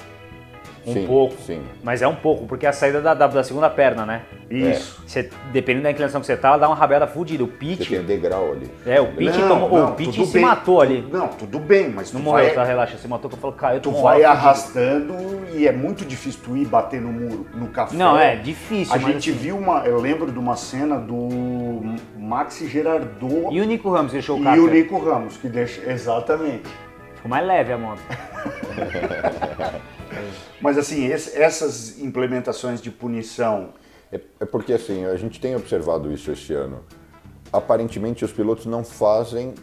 Um 0.85 0.93
sim, 0.93 1.07
pouco. 1.07 1.35
Sim. 1.41 1.61
Mas 1.81 2.01
é 2.01 2.07
um 2.07 2.15
pouco, 2.15 2.45
porque 2.45 2.65
é 2.65 2.69
a 2.69 2.73
saída 2.73 3.01
da, 3.01 3.13
da, 3.13 3.25
da 3.27 3.43
segunda 3.43 3.69
perna, 3.69 4.05
né? 4.05 4.23
Isso. 4.49 5.01
Você, 5.07 5.29
dependendo 5.53 5.83
da 5.83 5.91
inclinação 5.91 6.19
que 6.19 6.27
você 6.27 6.35
tá, 6.35 6.49
ela 6.49 6.57
dá 6.57 6.67
uma 6.67 6.75
rabeada 6.75 7.07
fudida. 7.07 7.41
O 7.43 7.47
Você 7.47 7.53
Pete. 7.53 7.89
tem 7.89 8.03
degrau 8.03 8.51
ali. 8.51 8.69
É, 8.85 8.99
o 8.99 9.07
Pete 9.07 9.37
Não, 9.39 9.47
tomou. 9.47 9.69
não, 9.79 9.91
o 9.91 9.95
tudo 9.95 10.25
se 10.25 10.33
bem. 10.33 10.41
matou 10.41 10.81
ali. 10.81 11.07
Não, 11.11 11.29
tudo 11.29 11.57
bem, 11.57 11.89
mas 11.89 12.11
Não 12.11 12.19
tu 12.19 12.23
morreu, 12.25 12.45
vai, 12.47 12.53
tá? 12.55 12.63
Relaxa, 12.65 12.97
se 12.97 13.07
matou 13.07 13.29
que 13.29 13.37
eu 13.37 13.39
falo, 13.39 13.53
caiu, 13.53 13.79
tu 13.79 13.89
um 13.91 14.01
vai 14.01 14.15
fudido. 14.21 14.29
arrastando 14.31 15.15
e 15.53 15.65
é 15.67 15.71
muito 15.71 16.03
difícil 16.05 16.41
tu 16.43 16.57
ir 16.57 16.65
bater 16.65 16.99
no 16.99 17.13
muro, 17.13 17.47
no 17.55 17.67
café. 17.67 17.95
Não, 17.95 18.19
é 18.19 18.35
difícil, 18.35 18.93
A 18.93 18.97
gente 18.97 19.29
assim- 19.29 19.39
viu 19.39 19.57
uma, 19.57 19.85
eu 19.85 19.99
lembro 20.01 20.29
de 20.31 20.37
uma 20.37 20.57
cena 20.57 20.97
do 20.99 21.95
Maxi 22.17 22.67
Gerardot 22.67 23.47
E 23.51 23.61
o 23.61 23.65
Nico 23.65 23.89
Ramos 23.89 24.07
que 24.11 24.17
deixou 24.17 24.37
o 24.37 24.41
e 24.41 24.43
carro. 24.43 24.65
o 24.65 24.69
Nico 24.69 24.99
Ramos, 24.99 25.37
que 25.37 25.47
deixa. 25.47 25.89
Exatamente. 25.89 26.63
Ficou 27.15 27.29
mais 27.29 27.47
leve 27.47 27.71
a 27.71 27.77
moto. 27.77 28.01
Mas 30.61 30.77
assim, 30.77 31.05
esse- 31.05 31.37
essas 31.37 31.99
implementações 31.99 32.81
de 32.81 32.89
punição. 32.91 33.69
É, 34.11 34.19
é 34.39 34.45
porque 34.45 34.73
assim, 34.73 35.05
a 35.05 35.15
gente 35.15 35.39
tem 35.39 35.55
observado 35.55 36.11
isso 36.11 36.31
esse 36.31 36.53
ano. 36.53 36.83
Aparentemente 37.51 38.23
os 38.25 38.31
pilotos 38.31 38.65
não 38.65 38.83
fazem 38.83 39.53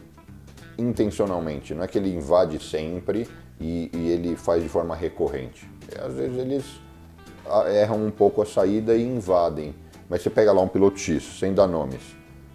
intencionalmente, 0.78 1.74
não 1.74 1.82
é 1.82 1.88
que 1.88 1.98
ele 1.98 2.12
invade 2.14 2.58
sempre 2.62 3.28
e, 3.60 3.90
e 3.92 4.08
ele 4.08 4.36
faz 4.36 4.62
de 4.62 4.68
forma 4.68 4.94
recorrente. 4.94 5.68
É, 5.94 6.04
às 6.04 6.14
vezes 6.14 6.38
eles 6.38 6.64
erram 7.74 8.06
um 8.06 8.10
pouco 8.10 8.40
a 8.42 8.46
saída 8.46 8.94
e 8.96 9.02
invadem. 9.02 9.74
Mas 10.08 10.22
você 10.22 10.30
pega 10.30 10.52
lá 10.52 10.60
um 10.60 10.68
piloto 10.68 10.98
X, 10.98 11.22
sem 11.38 11.52
dar 11.54 11.66
nomes, 11.68 12.00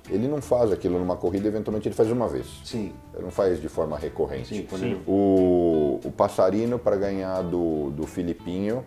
ele 0.10 0.28
não 0.28 0.42
faz 0.42 0.72
aquilo 0.72 1.00
numa 1.00 1.16
corrida, 1.16 1.48
eventualmente 1.48 1.88
ele 1.88 1.96
faz 1.96 2.12
uma 2.12 2.28
vez. 2.28 2.46
Sim. 2.66 2.94
Não 3.22 3.32
faz 3.32 3.62
de 3.62 3.70
forma 3.70 3.98
recorrente. 3.98 4.48
Sim, 4.70 4.78
Sim. 4.78 5.02
O, 5.08 6.00
o 6.04 6.12
Passarino, 6.12 6.78
para 6.78 6.96
ganhar 6.96 7.42
do, 7.44 7.90
do 7.92 8.06
Filipinho, 8.06 8.84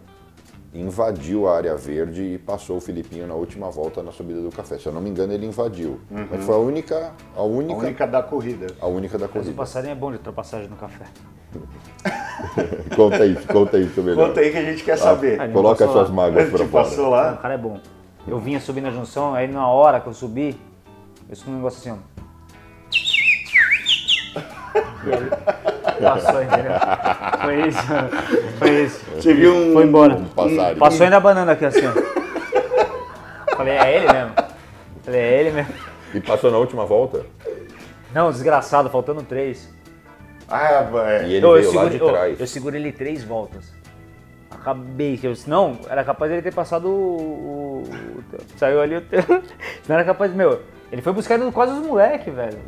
invadiu 0.75 1.49
a 1.49 1.57
área 1.57 1.75
verde 1.77 2.23
e 2.23 2.39
passou 2.39 2.77
o 2.77 2.81
Filipinho 2.81 3.27
na 3.27 3.35
última 3.35 3.71
volta 3.71 4.03
na 4.03 4.13
subida 4.13 4.41
do 4.43 4.51
café. 4.51 4.79
Se 4.79 4.87
eu 4.87 4.93
não 4.93 5.01
me 5.01 5.09
engano, 5.09 5.33
ele 5.33 5.47
invadiu. 5.47 5.99
Mas 6.31 6.45
foi 6.45 6.55
a 6.55 6.59
única, 6.59 7.13
a 7.35 7.41
A 7.41 7.43
única, 7.43 7.81
única 7.81 8.07
da 8.07 8.23
corrida. 8.23 8.67
a 8.81 8.87
única 8.87 9.17
da 9.17 9.27
Mas 9.27 9.31
o 9.31 9.39
corrida. 9.39 9.55
passarinho 9.57 9.93
é 9.93 9.95
bom 9.95 10.11
de 10.11 10.19
ultrapassagem 10.19 10.69
no 10.69 10.77
café. 10.77 11.07
conta 12.95 13.25
isso, 13.27 13.47
conta 13.49 13.79
isso 13.79 14.03
melhor. 14.03 14.29
Conta 14.29 14.41
aí 14.41 14.51
que 14.51 14.59
a 14.59 14.65
gente 14.65 14.85
quer 14.85 14.99
saber. 14.99 15.41
Ah, 15.41 15.49
Coloca 15.49 15.87
suas 15.87 16.09
lá. 16.11 16.15
mágoas 16.15 16.51
pra 16.51 16.59
te 16.59 16.69
fora. 16.69 16.85
passou 16.85 17.07
O 17.07 17.11
lá? 17.11 17.37
cara 17.37 17.55
é 17.55 17.59
bom. 17.59 17.81
Eu 18.27 18.39
vinha 18.39 18.61
subir 18.61 18.83
na 18.83 18.91
junção, 18.91 19.35
aí 19.35 19.49
na 19.49 19.67
hora 19.69 20.01
que 20.01 20.07
eu 20.09 20.13
subi, 20.13 20.51
eu 21.29 21.33
escutei 21.33 21.55
um 21.55 21.57
negócio 21.57 21.79
assim, 21.79 21.99
ó. 21.99 22.18
Aí, 25.89 26.03
passou, 26.03 26.43
entendeu? 26.43 26.73
Foi 27.43 27.69
isso, 27.69 27.79
foi 28.59 28.71
isso. 28.85 29.05
Você 29.17 29.35
viu 29.35 29.55
um. 29.55 29.73
Foi 29.73 29.85
embora. 29.85 30.15
Um 30.15 30.25
passarinho. 30.27 30.77
Passou 30.77 31.05
ainda 31.05 31.17
a 31.17 31.21
banana 31.21 31.53
aqui 31.53 31.65
assim, 31.65 31.81
ó. 31.87 33.57
Falei, 33.57 33.75
é 33.75 33.97
ele 33.97 34.13
mesmo. 34.13 34.33
Falei, 35.03 35.21
é 35.21 35.41
ele 35.41 35.51
mesmo. 35.51 35.75
E 36.15 36.21
passou 36.21 36.51
na 36.51 36.59
última 36.59 36.85
volta? 36.87 37.25
Não, 38.15 38.31
desgraçado, 38.31 38.89
faltando 38.91 39.23
três. 39.23 39.69
Ah, 40.49 40.87
é. 41.09 41.27
E 41.27 41.35
ele 41.35 41.47
Ô, 41.47 41.53
veio 41.55 41.65
eu, 41.65 41.73
lá 41.75 41.83
segurei, 41.83 41.99
de 41.99 42.05
ô, 42.05 42.09
trás. 42.09 42.41
eu 42.41 42.47
segurei 42.47 42.81
ele 42.81 42.93
três 42.93 43.25
voltas. 43.25 43.73
Acabei, 44.51 45.17
que 45.19 45.27
eu 45.27 45.35
não, 45.47 45.79
era 45.89 46.03
capaz 46.03 46.31
dele 46.31 46.43
ter 46.43 46.55
passado 46.55 46.89
o. 46.89 46.91
o- 46.91 47.83
o- 47.83 48.23
saiu 48.57 48.81
ali 48.81 48.97
o 48.97 49.01
teu. 49.03 49.23
Não 49.89 49.95
era 49.95 50.05
capaz, 50.05 50.33
meu. 50.35 50.63
Ele 50.91 51.03
foi 51.03 51.13
buscar 51.13 51.39
quase 51.53 51.73
os 51.73 51.87
moleques, 51.87 52.33
velho. 52.35 52.59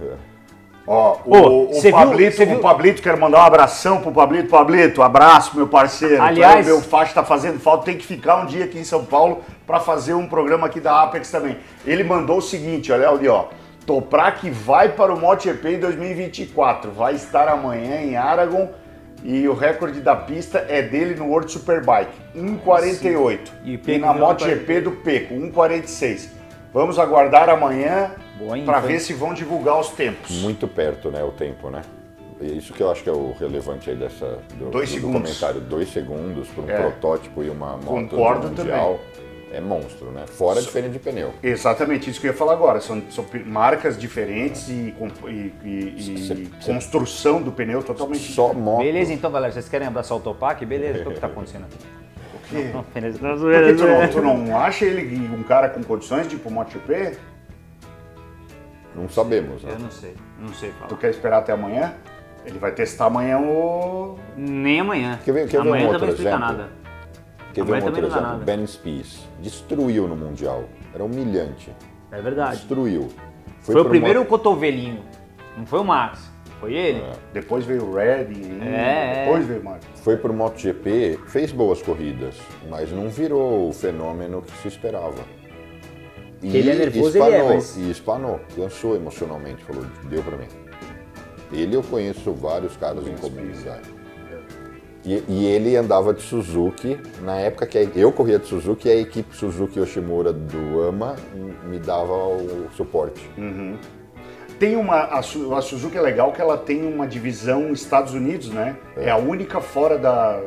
Ó, 0.86 1.18
o, 1.24 1.70
o, 1.70 1.74
cê 1.74 1.82
viu- 1.82 1.92
Pablito, 1.92 2.36
cê 2.36 2.46
viu- 2.46 2.56
o 2.58 2.60
Pablito, 2.60 3.02
quero 3.02 3.20
mandar 3.20 3.38
um 3.38 3.42
abração 3.42 4.00
pro 4.00 4.10
Pablito. 4.10 4.48
Pablito, 4.48 5.02
abraço, 5.02 5.56
meu 5.56 5.68
parceiro. 5.68 6.20
Aliás- 6.22 6.66
o 6.66 6.68
meu 6.70 6.80
faixa 6.80 7.14
tá 7.14 7.22
fazendo 7.22 7.60
falta, 7.60 7.84
tem 7.84 7.96
que 7.96 8.06
ficar 8.06 8.36
um 8.42 8.46
dia 8.46 8.64
aqui 8.64 8.78
em 8.78 8.84
São 8.84 9.04
Paulo 9.04 9.42
para 9.66 9.78
fazer 9.78 10.14
um 10.14 10.26
programa 10.26 10.66
aqui 10.66 10.80
da 10.80 11.02
Apex 11.02 11.30
também. 11.30 11.58
Ele 11.86 12.02
mandou 12.02 12.38
o 12.38 12.42
seguinte, 12.42 12.90
olha 12.90 13.08
ali, 13.08 13.28
ó. 13.28 13.44
Toprak 13.86 14.48
vai 14.50 14.90
para 14.90 15.12
o 15.12 15.18
MotoGP 15.18 15.74
em 15.74 15.78
2024. 15.80 16.90
Vai 16.90 17.14
estar 17.14 17.48
amanhã 17.48 18.00
em 18.02 18.16
Aragon 18.16 18.68
e 19.24 19.46
o 19.48 19.54
recorde 19.54 20.00
da 20.00 20.14
pista 20.16 20.64
é 20.68 20.80
dele 20.82 21.14
no 21.14 21.26
World 21.28 21.50
Superbike, 21.52 22.12
1,48. 22.36 23.38
E 23.64 23.72
E, 23.74 23.96
o 23.96 24.00
na 24.00 24.12
MotoGP 24.12 24.80
do 24.80 24.92
Peco, 24.92 25.34
1,46. 25.34 26.28
Vamos 26.72 26.98
aguardar 26.98 27.48
amanhã? 27.48 28.12
Para 28.64 28.80
Foi- 28.80 28.92
ver 28.92 29.00
se 29.00 29.12
vão 29.12 29.34
divulgar 29.34 29.78
os 29.78 29.88
tempos. 29.90 30.30
Muito 30.42 30.66
perto, 30.68 31.10
né, 31.10 31.22
o 31.22 31.30
tempo, 31.30 31.70
né? 31.70 31.82
E 32.40 32.56
Isso 32.56 32.72
que 32.72 32.82
eu 32.82 32.90
acho 32.90 33.02
que 33.02 33.08
é 33.10 33.12
o 33.12 33.34
relevante 33.38 33.90
aí 33.90 33.96
dessa, 33.96 34.38
do, 34.54 34.70
Dois 34.70 34.88
do 34.88 34.94
segundos. 34.94 35.20
comentário. 35.20 35.60
Dois 35.60 35.92
segundos 35.92 36.48
para 36.48 36.64
um 36.64 36.70
É. 36.70 36.76
protótipo 36.80 37.42
e 37.42 37.50
uma 37.50 37.72
moto 37.76 37.84
Concordo 37.84 38.48
mundial. 38.48 38.98
É 39.52 39.60
monstro, 39.60 40.12
né? 40.12 40.22
Fora 40.28 40.60
a 40.60 40.62
diferença 40.62 40.92
de 40.92 40.98
pneu. 41.00 41.32
Exatamente 41.42 42.08
isso 42.08 42.20
que 42.20 42.28
eu 42.28 42.30
ia 42.30 42.36
falar 42.36 42.52
agora. 42.52 42.80
São, 42.80 43.02
são 43.10 43.26
marcas 43.44 43.98
diferentes 43.98 44.68
e, 44.68 44.94
e- 45.26 45.52
e- 45.64 45.94
e 45.98 46.18
Cê- 46.18 46.34
cê- 46.36 46.46
construção 46.64 47.42
do 47.42 47.50
pneu 47.50 47.82
totalmente 47.82 48.32
Só 48.32 48.54
moto. 48.54 48.84
Beleza, 48.84 49.12
então, 49.12 49.30
galera, 49.30 49.52
vocês 49.52 49.68
querem 49.68 49.88
abraçar 49.88 50.16
o 50.16 50.20
Topac? 50.20 50.64
Beleza, 50.64 51.06
o 51.08 51.12
que 51.12 51.18
tá 51.20 51.26
acontecendo 51.26 51.64
aqui? 51.64 51.76
diferente. 52.48 52.72
Não, 52.72 52.84
beleza. 52.94 53.18
Por 53.18 53.64
que 53.64 53.74
tu 53.74 53.86
não, 53.86 54.08
tu 54.08 54.22
não 54.48 54.56
acha 54.56 54.84
ele 54.84 55.28
um 55.34 55.42
cara 55.42 55.68
com 55.68 55.82
condições 55.82 56.28
de 56.28 56.36
ir 56.36 56.38
pro 56.38 56.50
MotoGP? 56.50 57.16
Não 59.00 59.08
sabemos, 59.08 59.62
né? 59.62 59.72
Eu 59.72 59.78
não 59.78 59.90
sei, 59.90 60.14
não 60.38 60.52
sei 60.54 60.70
Tu 60.70 60.74
falar. 60.78 60.96
quer 61.00 61.10
esperar 61.10 61.38
até 61.38 61.52
amanhã? 61.52 61.94
Ele 62.44 62.58
vai 62.58 62.72
testar 62.72 63.06
amanhã 63.06 63.38
o. 63.38 64.18
Nem 64.36 64.80
amanhã. 64.80 65.18
Quer 65.24 65.32
ver- 65.32 65.48
quer 65.48 65.58
ver 65.62 65.68
um 65.68 65.68
amanhã 65.68 65.86
outro 65.88 65.98
também 66.00 66.08
não 66.08 66.14
explica 66.14 66.30
exemplo? 66.36 66.46
nada. 66.56 66.68
Quer 67.52 67.64
ver 67.64 67.70
Amanhã 67.72 67.82
um 67.82 67.86
outro 67.86 68.06
exemplo? 68.06 68.22
nada. 68.22 68.44
Ben 68.44 68.66
Spies. 68.66 69.28
Destruiu 69.40 70.06
no 70.08 70.16
Mundial. 70.16 70.64
Era 70.94 71.04
humilhante. 71.04 71.72
É 72.12 72.20
verdade. 72.20 72.56
Destruiu. 72.58 73.08
Foi, 73.60 73.74
o 73.74 73.78
pro 73.80 73.90
primeiro 73.90 74.20
moto- 74.20 74.28
cotovelinho. 74.28 75.02
Não 75.56 75.66
foi 75.66 75.80
o 75.80 75.84
Max. 75.84 76.30
Foi 76.60 76.74
ele. 76.74 77.02
Depois 77.32 77.64
veio 77.64 77.84
o 77.86 77.94
Redding, 77.94 78.60
É, 78.62 79.22
é. 79.22 79.24
depois 79.24 79.46
veio 79.46 79.60
o 79.60 79.64
Mark. 79.64 79.82
Foi 79.96 80.16
pro 80.18 80.32
MotoGP, 80.32 81.18
fez 81.26 81.52
boas 81.52 81.80
corridas, 81.80 82.36
mas 82.68 82.92
não 82.92 83.08
virou 83.08 83.68
o 83.68 83.72
fenômeno 83.72 84.42
que 84.42 84.52
se 84.58 84.68
esperava. 84.68 85.14
E 86.42 86.56
Ele 86.56 86.70
é 86.70 86.74
nervoso, 86.74 87.18
ele 87.18 87.24
é, 87.24 87.28
espanou, 87.38 87.54
mas- 87.54 87.76
E 87.76 87.90
espanou, 87.90 88.40
cansou 88.56 88.96
emocionalmente, 88.96 89.62
falou, 89.64 89.84
deu 90.04 90.22
pra 90.22 90.36
mim. 90.36 90.46
Ele 91.52 91.76
eu 91.76 91.82
conheço 91.82 92.32
vários 92.32 92.76
caras 92.76 93.06
em 93.06 93.14
comunidade. 93.16 93.88
E, 95.04 95.22
e 95.28 95.46
ele 95.46 95.76
andava 95.76 96.12
de 96.12 96.20
Suzuki, 96.22 96.98
na 97.22 97.36
época 97.36 97.66
que 97.66 97.90
eu 97.96 98.12
corria 98.12 98.38
de 98.38 98.46
Suzuki, 98.46 98.88
a 98.88 98.94
equipe 98.94 99.34
Suzuki 99.34 99.78
Yoshimura 99.78 100.30
do 100.32 100.82
AMA 100.88 101.16
me 101.64 101.78
dava 101.78 102.12
o 102.12 102.68
suporte. 102.76 103.28
Tem 104.58 104.76
uma. 104.76 105.04
A, 105.04 105.22
Su- 105.22 105.54
a 105.54 105.62
Suzuki 105.62 105.96
é 105.96 106.02
legal 106.02 106.32
que 106.32 106.40
ela 106.40 106.58
tem 106.58 106.86
uma 106.86 107.06
divisão 107.06 107.72
Estados 107.72 108.12
Unidos, 108.12 108.50
né? 108.50 108.76
É, 108.94 109.10
a 109.10 109.16
única 109.16 109.58
fora 109.62 109.96
da, 109.96 110.42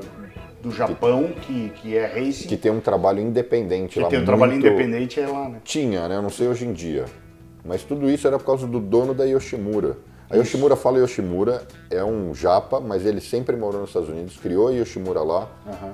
do 0.64 0.72
Japão 0.72 1.28
que, 1.42 1.70
que 1.82 1.98
é 1.98 2.06
racing. 2.06 2.48
Que 2.48 2.56
tem 2.56 2.72
um 2.72 2.80
trabalho 2.80 3.20
independente 3.20 3.96
que 3.96 4.00
lá. 4.00 4.08
tem 4.08 4.20
um 4.20 4.26
trabalho 4.26 4.54
muito- 4.54 4.66
independente 4.66 5.20
é 5.20 5.28
lá, 5.28 5.50
né? 5.50 5.60
Tinha, 5.66 6.08
né? 6.08 6.16
Eu 6.16 6.22
não 6.22 6.30
sei 6.30 6.48
hoje 6.48 6.66
em 6.66 6.72
dia. 6.72 7.04
Mas 7.66 7.84
tudo 7.84 8.10
isso 8.10 8.26
era 8.26 8.40
por 8.40 8.46
causa 8.46 8.66
do 8.66 8.80
dono 8.80 9.14
da 9.14 9.26
Yoshimura. 9.26 9.98
A 10.30 10.38
Yoshimura 10.38 10.76
fala 10.78 10.98
Yoshimura, 11.00 11.68
é 11.92 12.04
um 12.04 12.34
japa, 12.34 12.80
mas 12.80 13.06
ele 13.06 13.20
sempre 13.22 13.56
morou 13.58 13.82
nos 13.82 13.90
Estados 13.90 14.10
Unidos, 14.10 14.38
criou 14.38 14.70
a 14.70 14.72
Yoshimura 14.72 15.20
lá, 15.22 15.48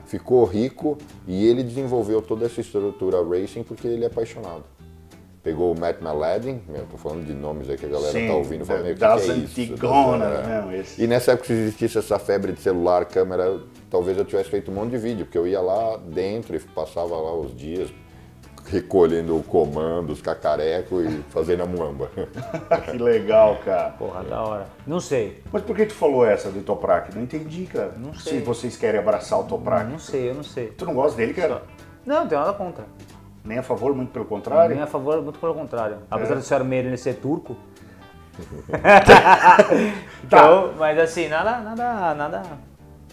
ficou 0.05 0.45
rico 0.45 0.97
e 1.27 1.45
ele 1.47 1.61
desenvolveu 1.63 2.21
toda 2.21 2.45
essa 2.45 2.61
estrutura 2.61 3.17
racing 3.27 3.63
porque 3.63 3.87
ele 3.87 4.03
é 4.03 4.07
apaixonado. 4.07 4.63
Pegou 5.49 5.73
o 5.73 5.79
Matt 5.79 5.99
Maladin, 5.99 6.61
meu, 6.67 6.85
tô 6.85 6.95
falando 6.95 7.25
de 7.25 7.33
nomes 7.33 7.67
aí 7.71 7.75
que 7.75 7.87
a 7.87 7.89
galera 7.89 8.11
Sim, 8.11 8.27
tá 8.27 8.35
ouvindo, 8.35 8.63
falando, 8.63 8.83
meu, 8.83 8.91
o 8.91 8.93
que 8.93 8.99
das 8.99 9.25
que 9.25 9.31
é 9.31 9.33
isso? 9.33 9.61
Antigonas, 9.61 10.47
é. 10.47 10.61
não, 10.61 10.71
esse. 10.71 11.03
E 11.03 11.07
nessa 11.07 11.31
época, 11.31 11.47
se 11.47 11.53
existisse 11.53 11.97
essa 11.97 12.19
febre 12.19 12.53
de 12.53 12.61
celular, 12.61 13.03
câmera, 13.05 13.59
talvez 13.89 14.15
eu 14.15 14.23
tivesse 14.23 14.47
feito 14.47 14.69
um 14.69 14.75
monte 14.75 14.91
de 14.91 14.99
vídeo, 14.99 15.25
porque 15.25 15.39
eu 15.39 15.47
ia 15.47 15.59
lá 15.59 15.97
dentro 15.97 16.55
e 16.55 16.59
passava 16.59 17.15
lá 17.15 17.33
os 17.33 17.55
dias 17.57 17.89
recolhendo 18.67 19.35
o 19.35 19.41
comando, 19.41 20.13
os 20.13 20.21
cacarecos 20.21 21.03
e 21.03 21.23
fazendo 21.33 21.63
a 21.63 21.65
muamba. 21.65 22.11
que 22.91 22.97
legal, 22.99 23.57
cara. 23.65 23.89
Porra, 23.89 24.23
da 24.23 24.43
hora. 24.43 24.67
Não 24.85 24.99
sei. 24.99 25.41
Mas 25.51 25.63
por 25.63 25.75
que 25.75 25.87
tu 25.87 25.95
falou 25.95 26.23
essa 26.23 26.51
do 26.51 26.61
Toprak? 26.61 27.15
Não 27.15 27.23
entendi, 27.23 27.65
cara. 27.65 27.95
Não 27.97 28.13
sei. 28.13 28.33
Se 28.33 28.45
vocês 28.45 28.77
querem 28.77 28.99
abraçar 28.99 29.39
o 29.39 29.45
Toprak. 29.45 29.89
Não 29.89 29.97
sei, 29.97 30.29
eu 30.29 30.35
não 30.35 30.43
sei. 30.43 30.67
Tu 30.67 30.85
não 30.85 30.93
gosta 30.93 31.17
dele, 31.17 31.33
cara? 31.33 31.63
Não, 32.05 32.19
não 32.19 32.27
tenho 32.27 32.41
nada 32.41 32.53
contra. 32.53 32.85
Nem 33.49 33.57
a 33.57 33.63
favor, 33.63 33.95
muito 33.95 34.11
pelo 34.11 34.25
contrário? 34.25 34.75
Nem 34.75 34.83
a 34.83 34.85
favor, 34.85 35.23
muito 35.23 35.39
pelo 35.39 35.55
contrário. 35.55 35.97
Apesar 36.11 36.33
É. 36.33 36.37
do 36.37 36.43
senhor 36.43 36.63
Meire 36.63 36.95
ser 36.99 37.15
turco. 37.15 37.57
então, 40.23 40.75
mas 40.77 40.99
assim, 40.99 41.27
nada, 41.27 41.57
nada, 41.57 42.13
nada, 42.13 42.43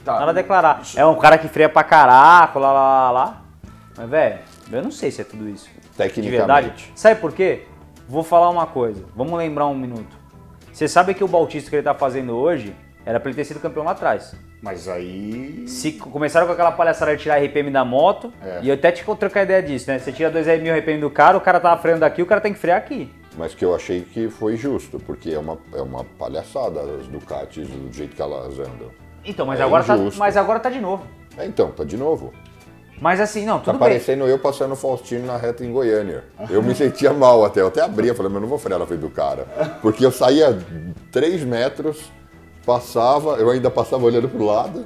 Tá. 0.04 0.20
nada 0.20 0.32
a 0.32 0.34
declarar. 0.34 0.82
É 0.94 1.06
um 1.06 1.16
cara 1.16 1.38
que 1.38 1.48
freia 1.48 1.70
pra 1.70 1.82
caraca, 1.82 2.58
lá, 2.58 2.70
lá, 2.70 2.80
lá, 2.80 3.10
lá. 3.10 3.42
Mas, 3.96 4.10
velho, 4.10 4.38
eu 4.70 4.82
não 4.82 4.90
sei 4.90 5.10
se 5.10 5.22
é 5.22 5.24
tudo 5.24 5.48
isso. 5.48 5.70
De 6.14 6.28
verdade. 6.28 6.92
Sabe 6.94 7.18
por 7.18 7.32
quê? 7.32 7.66
Vou 8.06 8.22
falar 8.22 8.50
uma 8.50 8.66
coisa. 8.66 9.06
Vamos 9.16 9.38
lembrar 9.38 9.66
um 9.68 9.74
minuto. 9.74 10.14
Você 10.70 10.86
sabe 10.86 11.14
que 11.14 11.24
o 11.24 11.28
Bautista 11.28 11.70
que 11.70 11.76
ele 11.76 11.82
tá 11.82 11.94
fazendo 11.94 12.36
hoje 12.36 12.76
era 13.06 13.18
pra 13.18 13.30
ele 13.30 13.36
ter 13.36 13.44
sido 13.46 13.58
campeão 13.58 13.84
lá 13.84 13.92
atrás. 13.92 14.36
Mas 14.62 14.88
aí. 14.88 15.64
Se 15.68 15.92
começaram 15.92 16.46
com 16.46 16.52
aquela 16.52 16.72
palhaçada 16.72 17.14
de 17.16 17.22
tirar 17.22 17.36
RPM 17.42 17.70
da 17.70 17.84
moto, 17.84 18.32
É. 18.42 18.60
e 18.62 18.68
eu 18.68 18.74
até 18.74 18.90
te 18.90 19.04
trocar 19.16 19.42
ideia 19.42 19.62
disso, 19.62 19.90
né? 19.90 19.98
Você 19.98 20.10
tira 20.12 20.30
2 20.30 20.46
mil 20.62 20.74
RPM 20.74 21.00
do 21.00 21.10
cara, 21.10 21.36
o 21.36 21.40
cara 21.40 21.60
tava 21.60 21.80
freando 21.80 22.04
aqui, 22.04 22.22
o 22.22 22.26
cara 22.26 22.40
tem 22.40 22.52
que 22.52 22.58
frear 22.58 22.78
aqui. 22.78 23.12
Mas 23.36 23.54
que 23.54 23.64
eu 23.64 23.74
achei 23.74 24.00
que 24.00 24.30
foi 24.30 24.56
justo, 24.56 24.98
porque 24.98 25.30
é 25.30 25.38
uma, 25.38 25.58
é 25.74 25.82
uma 25.82 26.04
palhaçada 26.18 26.80
as 26.98 27.06
Ducatis 27.06 27.68
do 27.68 27.92
jeito 27.92 28.16
que 28.16 28.22
elas 28.22 28.58
andam. 28.58 28.90
Então, 29.24 29.44
mas, 29.44 29.60
É 29.60 29.62
agora 29.62 29.84
tá, 29.84 29.96
mas 30.16 30.36
agora 30.36 30.58
tá 30.58 30.70
de 30.70 30.80
novo. 30.80 31.04
É, 31.36 31.44
então, 31.44 31.70
tá 31.70 31.84
de 31.84 31.96
novo. 31.98 32.32
Mas 32.98 33.20
assim, 33.20 33.44
não, 33.44 33.58
Tá 33.58 33.64
tudo 33.66 33.72
bem. 33.72 33.88
parecendo 33.90 34.24
eu 34.26 34.38
passando 34.38 34.74
Faustino 34.74 35.26
na 35.26 35.36
reta 35.36 35.62
em 35.62 35.70
Goiânia. 35.70 36.24
Eu 36.48 36.62
me 36.62 36.74
sentia 36.74 37.12
mal 37.12 37.44
até, 37.44 37.60
eu 37.60 37.66
até 37.66 37.82
abria, 37.82 38.14
falei, 38.14 38.30
mas 38.30 38.36
eu 38.36 38.40
não 38.40 38.48
vou 38.48 38.56
frear 38.58 38.78
na 38.80 38.86
frente 38.86 39.00
do 39.00 39.10
cara. 39.10 39.44
Porque 39.82 40.04
eu 40.06 40.10
saía 40.10 40.56
3 41.12 41.44
metros, 41.44 42.10
passava, 42.66 43.36
eu 43.36 43.48
ainda 43.48 43.70
passava 43.70 44.04
olhando 44.04 44.28
pro 44.28 44.44
lado 44.44 44.84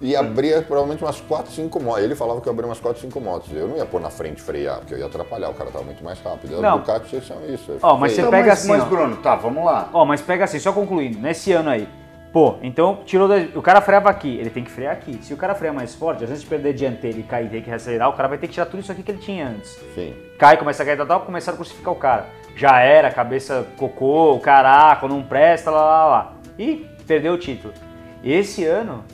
e 0.00 0.14
abria 0.16 0.60
provavelmente 0.60 1.02
umas 1.04 1.20
4, 1.20 1.52
5 1.52 1.80
motos. 1.80 2.02
Ele 2.02 2.16
falava 2.16 2.40
que 2.40 2.48
eu 2.48 2.52
abria 2.52 2.68
umas 2.68 2.80
4, 2.80 3.00
5 3.00 3.20
motos. 3.20 3.50
Eu 3.54 3.68
não 3.68 3.76
ia 3.76 3.86
pôr 3.86 4.00
na 4.00 4.10
frente 4.10 4.38
e 4.38 4.42
frear, 4.42 4.78
porque 4.80 4.94
eu 4.94 4.98
ia 4.98 5.06
atrapalhar, 5.06 5.48
o 5.48 5.54
cara 5.54 5.70
tava 5.70 5.84
muito 5.84 6.02
mais 6.02 6.20
rápido. 6.20 6.60
Não. 6.60 6.78
Ducati 6.78 7.08
vocês 7.08 7.26
são 7.26 7.36
isso. 7.48 7.78
Ó, 7.80 7.96
mas 7.96 8.12
feio. 8.12 8.26
você 8.26 8.30
pega 8.30 8.48
mas, 8.48 8.58
assim, 8.58 8.68
mas 8.68 8.82
ó. 8.82 8.86
Bruno, 8.86 9.16
tá, 9.18 9.36
vamos 9.36 9.64
lá. 9.64 9.88
Ó, 9.92 10.04
mas 10.04 10.20
pega 10.20 10.44
assim, 10.44 10.58
só 10.58 10.72
concluindo, 10.72 11.18
nesse 11.20 11.52
ano 11.52 11.70
aí. 11.70 11.88
Pô, 12.32 12.56
então 12.64 12.98
tirou 13.06 13.28
da- 13.28 13.36
o 13.56 13.62
cara 13.62 13.80
freava 13.80 14.10
aqui, 14.10 14.36
ele 14.38 14.50
tem 14.50 14.64
que 14.64 14.70
frear 14.70 14.92
aqui. 14.92 15.20
Se 15.22 15.32
o 15.32 15.36
cara 15.36 15.54
freia 15.54 15.72
mais 15.72 15.94
forte, 15.94 16.24
às 16.24 16.28
vezes 16.28 16.42
de 16.42 16.50
perder 16.50 16.72
dianteira 16.72 17.16
e 17.16 17.22
cair 17.22 17.46
e 17.46 17.48
ter 17.48 17.62
que 17.62 17.70
acelerar, 17.70 18.08
o 18.08 18.12
cara 18.14 18.26
vai 18.28 18.38
ter 18.38 18.48
que 18.48 18.54
tirar 18.54 18.66
tudo 18.66 18.80
isso 18.80 18.90
aqui 18.90 19.04
que 19.04 19.12
ele 19.12 19.18
tinha 19.18 19.46
antes. 19.46 19.78
Sim. 19.94 20.12
Cai, 20.36 20.56
começa 20.56 20.82
a 20.82 20.86
cair 20.86 20.96
tal, 20.96 21.06
tal, 21.06 21.20
começaram 21.20 21.54
a 21.54 21.58
crucificar 21.58 21.94
o 21.94 21.96
cara. 21.96 22.26
Já 22.56 22.80
era, 22.80 23.08
cabeça 23.12 23.64
cocô, 23.76 24.36
caraca, 24.40 25.06
não 25.06 25.22
presta, 25.22 25.70
lá, 25.70 25.80
lá, 25.84 26.06
lá. 26.06 26.32
E 26.58 26.84
perdeu 27.06 27.34
o 27.34 27.38
título. 27.38 27.72
Esse 28.22 28.64
ano, 28.64 29.04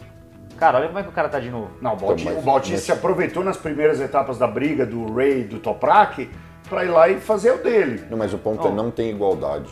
cara, 0.56 0.78
olha 0.78 0.86
como 0.88 0.98
é 0.98 1.02
que 1.02 1.08
o 1.08 1.12
cara 1.12 1.28
tá 1.28 1.40
de 1.40 1.50
novo. 1.50 1.70
Não, 1.80 1.94
o 1.94 1.96
Bautista, 1.96 2.30
mas- 2.32 2.42
o 2.42 2.46
Bautista 2.46 2.76
mas- 2.76 2.82
se 2.84 2.92
aproveitou 2.92 3.42
nas 3.44 3.56
primeiras 3.56 4.00
etapas 4.00 4.38
da 4.38 4.46
briga 4.46 4.86
do 4.86 5.12
Ray 5.12 5.44
do 5.44 5.58
Toprak 5.58 6.30
pra 6.68 6.84
ir 6.84 6.88
lá 6.88 7.08
e 7.08 7.18
fazer 7.20 7.52
o 7.52 7.58
dele. 7.58 8.04
Não, 8.10 8.16
mas 8.16 8.32
o 8.32 8.38
ponto 8.38 8.66
é 8.66 8.70
Ó. 8.70 8.74
não 8.74 8.90
tem 8.90 9.10
igualdade. 9.10 9.68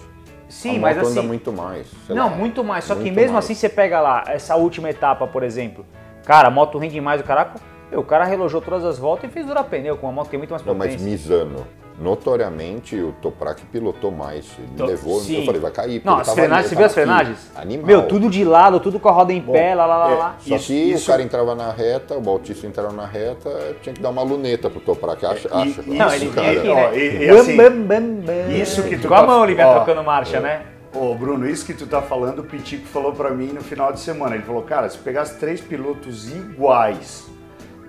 Sim, 0.48 0.78
a 0.78 0.80
mas 0.80 0.96
moto 0.96 1.06
anda 1.08 1.20
assim. 1.20 1.28
muito 1.28 1.52
mais. 1.52 1.86
Não, 2.08 2.30
lá, 2.30 2.36
muito 2.36 2.64
mais. 2.64 2.84
Só 2.84 2.94
que 2.94 3.02
muito 3.02 3.14
mesmo 3.14 3.34
mais. 3.34 3.44
assim 3.44 3.54
você 3.54 3.68
pega 3.68 4.00
lá, 4.00 4.24
essa 4.26 4.56
última 4.56 4.88
etapa, 4.88 5.26
por 5.26 5.42
exemplo. 5.42 5.84
Cara, 6.24 6.48
a 6.48 6.50
moto 6.50 6.78
rende 6.78 7.00
mais, 7.00 7.20
o 7.20 7.24
caraca. 7.24 7.60
O 7.92 8.02
cara 8.02 8.24
relojou 8.24 8.60
todas 8.60 8.84
as 8.84 8.98
voltas 8.98 9.30
e 9.30 9.32
fez 9.32 9.46
durar 9.46 9.64
pneu 9.64 9.96
com 9.96 10.06
uma 10.06 10.12
moto 10.12 10.24
que 10.26 10.30
tem 10.32 10.38
muito 10.38 10.50
mais 10.50 10.62
Não, 10.64 10.74
mas 10.74 10.88
potência. 10.94 11.10
Misano, 11.10 11.66
notoriamente 12.00 12.96
o 12.96 13.12
Toprak 13.20 13.62
pilotou 13.66 14.10
mais. 14.10 14.46
Ele 14.58 14.68
Então, 14.74 14.86
levou, 14.86 15.20
sim. 15.20 15.40
eu 15.40 15.44
falei, 15.46 15.60
vai 15.60 15.70
cair. 15.70 16.02
Não, 16.04 16.16
as 16.18 16.28
frenagens, 16.32 16.58
ali, 16.60 16.68
você 16.68 16.74
viu 16.76 16.86
as 16.86 16.94
frenagens? 16.94 17.50
Animal. 17.56 17.86
Meu, 17.86 18.02
tudo 18.06 18.28
de 18.30 18.44
lado, 18.44 18.80
tudo 18.80 18.98
com 19.00 19.08
a 19.08 19.12
roda 19.12 19.32
em 19.32 19.40
pé, 19.40 19.74
lá, 19.74 19.86
lá, 19.86 19.96
lá, 19.96 20.10
é, 20.10 20.14
lá. 20.14 20.36
Só 20.38 20.56
Isso- 20.56 20.66
que 20.66 20.72
isso- 20.74 21.04
o 21.04 21.06
cara 21.06 21.22
entrava 21.22 21.54
na 21.54 21.70
reta, 21.72 22.14
o 22.16 22.20
Bautista 22.20 22.66
entrava 22.66 22.92
na 22.92 23.06
reta, 23.06 23.76
tinha 23.82 23.94
que 23.94 24.00
dar 24.00 24.10
uma 24.10 24.22
luneta 24.22 24.70
pro 24.70 24.80
Toprak. 24.80 25.24
Acha, 25.26 25.48
E- 25.48 25.52
acha. 25.52 25.82
Não, 25.86 26.06
Isso, 26.06 26.14
ele 26.16 26.30
cara. 26.30 26.50
tinha 26.50 26.62
que, 26.62 26.68
Ó, 26.68 26.74
né? 26.74 26.98
e- 26.98 27.22
e 27.24 27.28
Bam, 27.28 27.40
assim, 27.40 27.56
bam, 27.56 27.70
bam, 27.82 28.00
bam. 28.24 28.52
isso 28.52 28.82
que 28.84 28.96
tu 28.98 29.08
Com 29.08 29.14
a 29.14 29.20
tá- 29.20 29.26
mão 29.26 29.44
ele 29.44 29.54
vai 29.54 29.74
trocando 29.74 30.02
marcha, 30.04 30.40
né? 30.40 30.62
Ô, 30.94 31.14
Bruno, 31.14 31.46
isso 31.48 31.66
que 31.66 31.74
tu 31.74 31.86
tá 31.86 32.00
falando, 32.00 32.38
o 32.40 32.44
Pitico 32.44 32.86
falou 32.86 33.12
pra 33.12 33.30
mim 33.30 33.48
no 33.52 33.60
final 33.60 33.92
de 33.92 34.00
semana. 34.00 34.34
Ele 34.34 34.44
falou, 34.44 34.62
cara, 34.62 34.88
se 34.88 34.96
pegasse 34.98 35.38
três 35.38 35.60
pilotos 35.60 36.30
iguais 36.34 37.26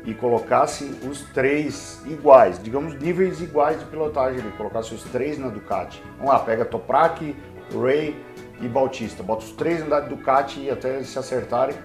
e 0.09 0.13
colocasse 0.15 0.85
os 1.07 1.21
três 1.33 2.01
iguais, 2.07 2.61
digamos 2.61 2.95
níveis 2.99 3.39
iguais 3.41 3.79
de 3.79 3.85
pilotagem, 3.85 4.39
ele 4.39 4.51
colocasse 4.57 4.93
os 4.93 5.03
três 5.03 5.37
na 5.37 5.49
Ducati. 5.49 6.01
Vamos 6.17 6.31
lá, 6.33 6.39
pega 6.39 6.65
Toprak, 6.65 7.35
Ray 7.79 8.15
e 8.59 8.67
Bautista. 8.67 9.21
Bota 9.21 9.43
os 9.45 9.51
três 9.51 9.87
na 9.87 9.99
Ducati 9.99 10.61
e 10.61 10.69
até 10.71 11.03
se 11.03 11.19
acertarem. 11.19 11.75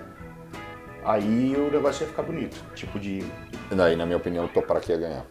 Aí 1.05 1.55
o 1.55 1.71
negócio 1.71 2.05
ia 2.05 2.09
ficar 2.09 2.23
bonito. 2.23 2.57
Tipo 2.75 2.99
de. 2.99 3.23
Daí, 3.71 3.95
na 3.95 4.07
minha 4.07 4.17
opinião, 4.17 4.47
o 4.47 4.49
Toprak 4.49 4.89
ia 4.91 4.97
ganhar. 4.97 5.27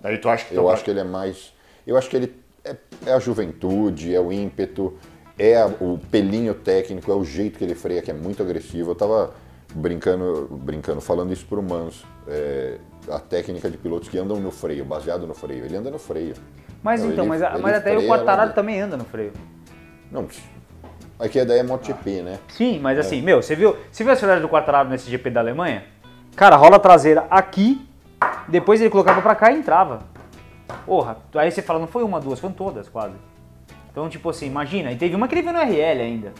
Daí 0.00 0.16
tu 0.18 0.28
acha 0.28 0.46
que 0.46 0.52
Eu 0.54 0.62
Toprak- 0.62 0.74
acho 0.74 0.84
que 0.84 0.90
ele 0.90 1.00
é 1.00 1.04
mais. 1.04 1.52
Eu 1.86 1.96
acho 1.98 2.08
que 2.08 2.16
ele 2.16 2.34
é, 2.64 2.74
é 3.06 3.12
a 3.12 3.18
juventude, 3.18 4.14
é 4.14 4.20
o 4.20 4.32
ímpeto, 4.32 4.96
é 5.38 5.60
a- 5.60 5.66
o 5.66 5.98
pelinho 6.10 6.54
técnico, 6.54 7.10
é 7.12 7.14
o 7.14 7.24
jeito 7.24 7.58
que 7.58 7.64
ele 7.64 7.74
freia, 7.74 8.00
que 8.00 8.10
é 8.10 8.14
muito 8.14 8.42
agressivo. 8.42 8.92
Eu 8.92 8.94
tava 8.94 9.34
brincando, 9.74 10.48
brincando 10.50 11.00
falando 11.02 11.30
isso 11.32 11.44
pro 11.44 11.62
Manso. 11.62 12.06
É, 12.28 12.78
a 13.10 13.18
técnica 13.18 13.70
de 13.70 13.76
pilotos 13.76 14.08
que 14.08 14.18
andam 14.18 14.38
no 14.38 14.50
freio, 14.50 14.84
baseado 14.84 15.26
no 15.26 15.34
freio. 15.34 15.64
Ele 15.64 15.76
anda 15.76 15.90
no 15.90 15.98
freio. 15.98 16.34
Mas 16.82 17.00
Então, 17.00 17.12
então, 17.12 17.24
ele- 17.24 17.28
mas, 17.30 17.42
ele 17.54 17.62
mas 17.62 17.76
até 17.76 17.98
o 17.98 18.06
Quartararo 18.06 18.52
também 18.52 18.80
anda 18.80 18.96
no 18.96 19.04
freio. 19.04 19.32
Não, 20.10 20.26
aqui 21.18 21.44
daí 21.44 21.58
é 21.58 21.62
MotoGP, 21.62 22.22
né? 22.22 22.38
Sim, 22.48 22.78
mas 22.80 22.98
assim, 22.98 23.20
meu, 23.20 23.42
você 23.42 23.54
viu, 23.56 23.76
você 23.90 24.04
viu 24.04 24.12
a 24.12 24.14
velocidade 24.14 24.40
do 24.40 24.48
Quartararo 24.48 24.88
nesse 24.88 25.10
GP 25.10 25.30
da 25.30 25.40
Alemanha? 25.40 25.84
Cara, 26.36 26.56
rola 26.56 26.78
traseira 26.78 27.26
aqui, 27.30 27.84
depois 28.46 28.80
ele 28.80 28.90
colocava 28.90 29.20
pra 29.20 29.34
cá 29.34 29.50
e 29.52 29.58
entrava. 29.58 30.02
Porra, 30.86 31.16
aí 31.34 31.50
você 31.50 31.62
fala, 31.62 31.78
não 31.80 31.86
foi 31.86 32.02
uma, 32.04 32.20
duas, 32.20 32.38
foram 32.38 32.54
todas 32.54 32.88
quase. 32.88 33.14
Então, 33.90 34.08
tipo 34.08 34.28
assim, 34.30 34.46
imagina, 34.46 34.92
e 34.92 34.96
teve 34.96 35.16
uma 35.16 35.26
que 35.26 35.34
ele 35.34 35.42
viu 35.42 35.52
no 35.52 35.58
RL 35.58 36.00
ainda. 36.00 36.32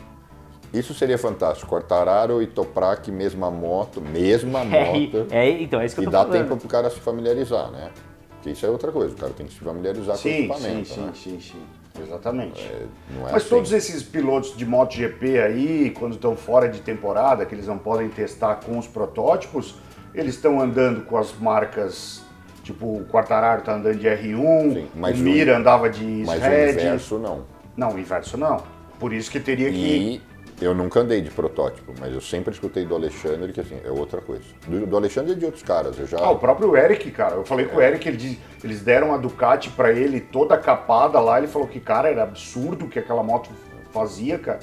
Isso 0.73 0.93
seria 0.95 1.17
fantástico. 1.19 1.69
Quartararo 1.71 2.43
e 2.43 2.47
Toprak, 2.47 3.11
mesma 3.11 3.51
moto, 3.51 4.01
mesma 4.01 4.61
É, 4.71 4.85
moto. 4.85 5.27
é, 5.31 5.51
então, 5.63 5.81
é 5.81 5.87
isso 5.87 5.95
que 5.95 6.03
e 6.03 6.05
eu 6.05 6.11
tô 6.11 6.11
dá 6.11 6.25
falando. 6.25 6.33
tempo 6.43 6.57
pro 6.57 6.69
cara 6.69 6.91
se 6.91 7.01
familiarizar, 7.01 7.71
né? 7.71 7.91
Porque 8.31 8.51
isso 8.51 8.65
é 8.65 8.69
outra 8.69 8.93
coisa, 8.93 9.15
o 9.15 9.17
cara 9.19 9.33
tem 9.33 9.47
que 9.47 9.53
se 9.55 9.59
familiarizar 9.61 10.15
com 10.17 10.21
o 10.21 10.23
Sim, 10.23 10.31
sim, 10.37 10.45
equipamento. 10.45 10.89
sim, 10.89 11.01
né? 11.01 11.13
sim, 11.15 11.41
sim. 11.41 11.63
Exatamente. 12.01 12.65
Não 13.11 13.23
é 13.29 13.33
Mas 13.33 13.43
assim. 13.43 13.49
todos 13.49 13.73
esses 13.73 14.03
pilotos 14.05 14.57
de 14.57 14.65
MotoGP 14.65 15.41
aí, 15.41 15.91
quando 15.99 16.13
estão 16.15 16.37
fora 16.37 16.69
de 16.69 16.81
temporada, 16.81 17.45
que 17.45 17.55
eles 17.55 17.67
não 17.67 17.77
podem 17.79 18.09
testar 18.09 18.57
com 18.57 18.79
os 18.79 18.87
protótipos, 18.87 19.75
eles 20.15 20.37
estão 20.37 20.61
andando 20.61 21.05
com 21.07 21.17
as 21.17 21.33
marcas, 21.37 22.23
tipo 22.63 22.87
o 22.87 23.05
Quartararo 23.07 23.63
tá 23.63 23.75
andando 23.75 23.97
de 23.99 24.07
R1, 24.07 24.73
Sim, 24.75 24.89
mas 24.95 25.19
o 25.19 25.21
o- 25.21 25.25
Mira 25.25 25.57
andava 25.57 25.91
de 25.91 26.05
Mas 26.25 26.41
o 26.41 26.45
Red. 26.45 26.71
inverso 26.73 27.19
não. 27.19 27.45
Não, 27.77 27.95
o 27.95 27.99
inverso 27.99 28.37
não. 28.37 28.63
Por 29.01 29.13
isso 29.13 29.29
que 29.31 29.41
teria 29.41 29.71
que... 29.71 30.21
Eu 30.61 30.75
nunca 30.75 30.99
andei 31.01 31.21
de 31.21 31.31
protótipo, 31.31 31.93
mas 32.01 32.13
eu 32.13 32.21
sempre 32.21 32.53
escutei 32.53 32.85
do 32.85 32.95
Alexandre 32.95 33.53
que 33.53 33.61
assim, 33.61 33.79
é 33.85 33.91
outra 33.91 34.21
coisa. 34.21 34.43
Do, 34.67 34.87
do 34.87 34.97
Alexandre 34.97 35.33
e 35.33 35.37
de 35.37 35.45
outros 35.45 35.63
caras. 35.63 35.97
Eu 35.99 36.07
já. 36.07 36.19
Ah, 36.19 36.31
o 36.31 36.37
próprio 36.39 36.77
Eric, 36.77 37.11
cara. 37.13 37.37
Eu 37.37 37.45
falei 37.45 37.67
com 37.67 37.77
o 37.77 37.81
Eric, 37.81 38.09
ele 38.09 38.17
diz- 38.17 38.39
eles 38.65 38.83
deram 38.83 39.15
a 39.15 39.17
Ducati 39.17 39.71
pra 39.71 39.93
ele 39.93 40.21
toda 40.21 40.59
capada 40.59 41.21
lá. 41.21 41.39
Ele 41.39 41.47
falou 41.47 41.69
que, 41.69 41.79
cara, 41.79 42.09
era 42.11 42.25
absurdo 42.25 42.87
o 42.87 42.89
que 42.89 42.99
aquela 42.99 43.23
moto 43.23 43.51
fazia, 43.93 44.37
cara. 44.37 44.59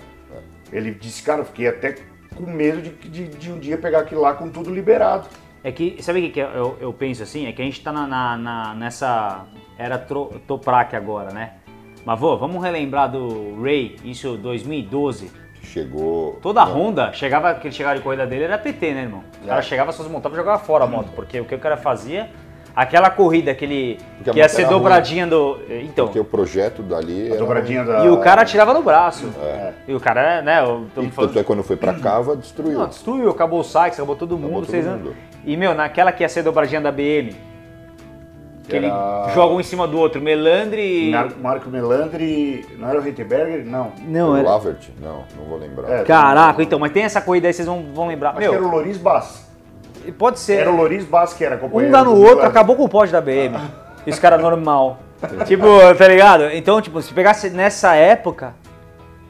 Ele 0.72 0.91
disse, 0.91 1.24
cara, 1.24 1.41
eu 1.41 1.46
fiquei 1.46 1.68
até 1.68 1.96
com 2.36 2.43
medo 2.43 2.82
de, 2.82 2.89
de, 3.08 3.28
de 3.30 3.52
um 3.54 3.58
dia 3.58 3.78
pegar 3.78 4.00
aquilo 4.00 4.20
lá 4.20 4.34
com 4.34 4.50
tudo 4.50 4.70
liberado. 4.74 5.30
É 5.64 5.72
que, 5.72 5.98
sabe 6.04 6.20
o 6.20 6.22
que, 6.24 6.30
que 6.32 6.39
eu, 6.41 6.76
eu 6.82 6.91
penso 6.91 7.24
assim? 7.24 7.48
É 7.48 7.54
que 7.54 7.62
a 7.62 7.66
gente 7.66 7.82
tá 7.82 7.93
na, 7.93 8.06
na- 8.06 8.38
na- 8.38 8.76
nessa 8.76 9.46
era 9.78 9.98
tro, 9.98 10.26
Toprak 10.46 10.93
agora, 10.93 11.32
né? 11.32 11.54
Mas, 12.06 12.20
vô, 12.20 12.38
vamos 12.38 12.62
relembrar 12.62 13.10
do 13.10 13.60
Ray, 13.62 13.96
isso 14.04 14.36
2012. 14.38 15.32
Chegou. 15.66 16.39
Toda 16.41 16.61
a 16.61 16.66
Honda, 16.66 17.11
chegava, 17.13 17.49
aquele 17.49 17.74
chegava 17.74 17.95
de 17.95 18.01
corrida 18.01 18.26
dele 18.26 18.43
era 18.45 18.57
PT, 18.57 18.93
né, 18.93 19.01
irmão? 19.03 19.24
O 19.43 19.47
cara 19.47 19.59
É. 19.59 19.63
chegava, 19.63 19.91
só 19.91 20.03
montava 20.07 20.36
e 20.36 20.38
jogava 20.38 20.59
fora 20.63 20.84
a 20.86 20.88
moto, 20.88 21.09
porque 21.16 21.39
o 21.39 21.45
que 21.45 21.55
o 21.55 21.59
cara 21.59 21.76
fazia, 21.76 22.30
aquela 22.76 23.09
corrida, 23.09 23.51
aquele 23.51 23.97
Porque 24.18 24.30
a 24.30 24.34
que 24.34 24.39
ia 24.39 24.49
ser 24.49 24.61
era 24.63 24.70
dobradinha 24.72 25.26
do. 25.28 25.59
Então. 25.84 26.05
Porque 26.07 26.20
o 26.20 26.26
projeto 26.26 26.82
dali. 26.84 27.24
A 27.24 27.30
era- 27.32 27.38
dobradinha 27.38 27.84
da... 27.84 28.05
E 28.05 28.09
o 28.09 28.18
cara 28.18 28.41
atirava 28.43 28.74
no 28.74 28.82
braço. 28.84 29.30
É. 29.41 29.74
E 29.88 29.93
o 29.93 29.99
cara, 29.99 30.41
né? 30.41 30.61
Eu, 30.61 30.86
E 30.88 30.89
tô 30.95 31.01
tanto 31.01 31.13
falando, 31.13 31.39
é 31.39 31.43
quando 31.43 31.63
foi 31.63 31.76
pra 31.76 31.93
Cava, 31.95 32.36
destruiu. 32.38 32.78
não, 32.80 32.88
destruiu, 32.88 33.30
acabou 33.30 33.59
o 33.59 33.63
Sykes, 33.63 33.99
acabou 33.99 34.16
todo 34.16 34.38
mundo, 34.38 34.53
todo 34.53 34.66
vocês 34.68 34.86
mundo. 34.86 35.16
E, 35.45 35.55
meu, 35.57 35.74
naquela 35.76 36.11
que 36.11 36.24
ia 36.24 36.30
ser 36.30 36.41
dobradinha 36.43 36.82
da 36.82 36.91
BM, 36.91 37.36
que 38.68 38.76
ele 38.76 38.88
Era- 38.88 39.32
joga 39.34 39.53
um 39.53 39.59
em 39.59 39.63
cima 39.63 39.88
do 39.88 39.97
outro, 39.99 40.22
Melandre 40.22 41.09
e. 41.09 41.11
Mar- 41.11 41.32
Marco 41.41 41.70
Melandri, 41.70 42.66
não 42.78 42.89
era 42.89 42.99
o 42.99 43.01
Reitenberger? 43.01 43.66
Não. 43.66 43.91
Não, 44.07 44.32
o 44.32 44.38
era. 44.38 44.49
Lavert? 44.49 44.89
Não, 45.01 45.24
não 45.38 45.45
vou 45.47 45.57
lembrar. 45.57 45.89
É, 45.89 46.03
Caraca, 46.03 46.61
então, 46.63 46.80
mas 46.80 46.91
tem 46.91 47.03
essa 47.03 47.22
corrida 47.22 47.47
aí, 47.47 47.53
vocês 47.53 47.68
vão, 47.68 47.84
vão 47.93 48.07
lembrar. 48.07 48.30
Acho 48.32 48.39
que 48.39 48.45
era 48.45 48.57
o 48.57 48.61
Meu, 48.61 48.72
Loris 48.72 48.97
Bass. 48.97 49.47
pode 50.18 50.39
ser. 50.39 50.59
Era 50.59 50.72
o 50.72 50.76
Loris 50.76 51.05
Bass 51.05 51.34
que 51.34 51.43
era 51.43 51.57
companheiro 51.57 51.89
Um 51.89 51.91
dá 51.91 52.03
no 52.03 52.16
outro, 52.16 52.45
acabou 52.45 52.76
com 52.76 52.84
o 52.86 52.89
pódio 52.89 53.11
da 53.13 53.22
BM. 53.22 53.55
E 54.05 54.11
os 54.11 54.20
caras 54.20 54.39
normal. 54.39 54.99
tipo, 55.47 55.66
tá 55.97 56.07
ligado? 56.07 56.43
Então, 56.51 56.80
tipo, 56.80 57.01
se 57.01 57.11
pegasse 57.11 57.49
nessa 57.49 57.95
época, 57.95 58.53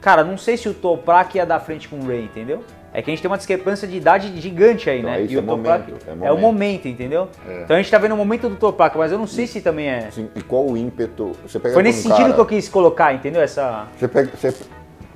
cara, 0.02 0.22
não 0.22 0.36
sei 0.36 0.58
se 0.58 0.68
o 0.68 0.74
Toprak 0.74 1.34
ia 1.34 1.46
dar 1.46 1.60
frente 1.60 1.88
com 1.88 1.96
o 1.96 2.06
Ray, 2.06 2.24
entendeu? 2.24 2.62
É 2.98 3.02
que 3.02 3.10
a 3.10 3.12
gente 3.12 3.20
tem 3.20 3.30
uma 3.30 3.36
discrepância 3.36 3.86
de 3.86 3.94
idade 3.94 4.32
gigante 4.40 4.88
aí, 4.88 5.00
Então, 5.00 5.10
né? 5.10 5.20
isso 5.20 5.34
e 5.34 5.36
o 5.36 5.40
é 5.40 5.42
momento, 5.42 5.92
é 6.06 6.10
é, 6.10 6.12
o 6.12 6.16
momento. 6.16 6.40
momento, 6.40 6.88
entendeu? 6.88 7.28
Então 7.62 7.76
a 7.76 7.78
gente 7.78 7.90
tá 7.90 7.98
vendo 7.98 8.12
o 8.12 8.16
momento 8.16 8.48
do 8.48 8.56
Toprak, 8.56 8.96
mas 8.96 9.12
eu 9.12 9.18
não 9.18 9.26
sei 9.26 9.46
se 9.46 9.60
também 9.60 9.86
é. 9.90 10.06
Assim, 10.08 10.30
e 10.34 10.40
qual 10.40 10.64
o 10.64 10.76
ímpeto? 10.78 11.32
Você 11.46 11.58
pega 11.58 11.74
Foi 11.74 11.82
nesse 11.82 11.98
um 12.00 12.02
sentido 12.10 12.22
cara- 12.22 12.32
que 12.34 12.40
eu 12.40 12.46
quis 12.46 12.70
colocar, 12.70 13.12
entendeu? 13.12 13.42
Essa. 13.42 13.86
Você 13.98 14.08
pega, 14.08 14.30
você, 14.34 14.54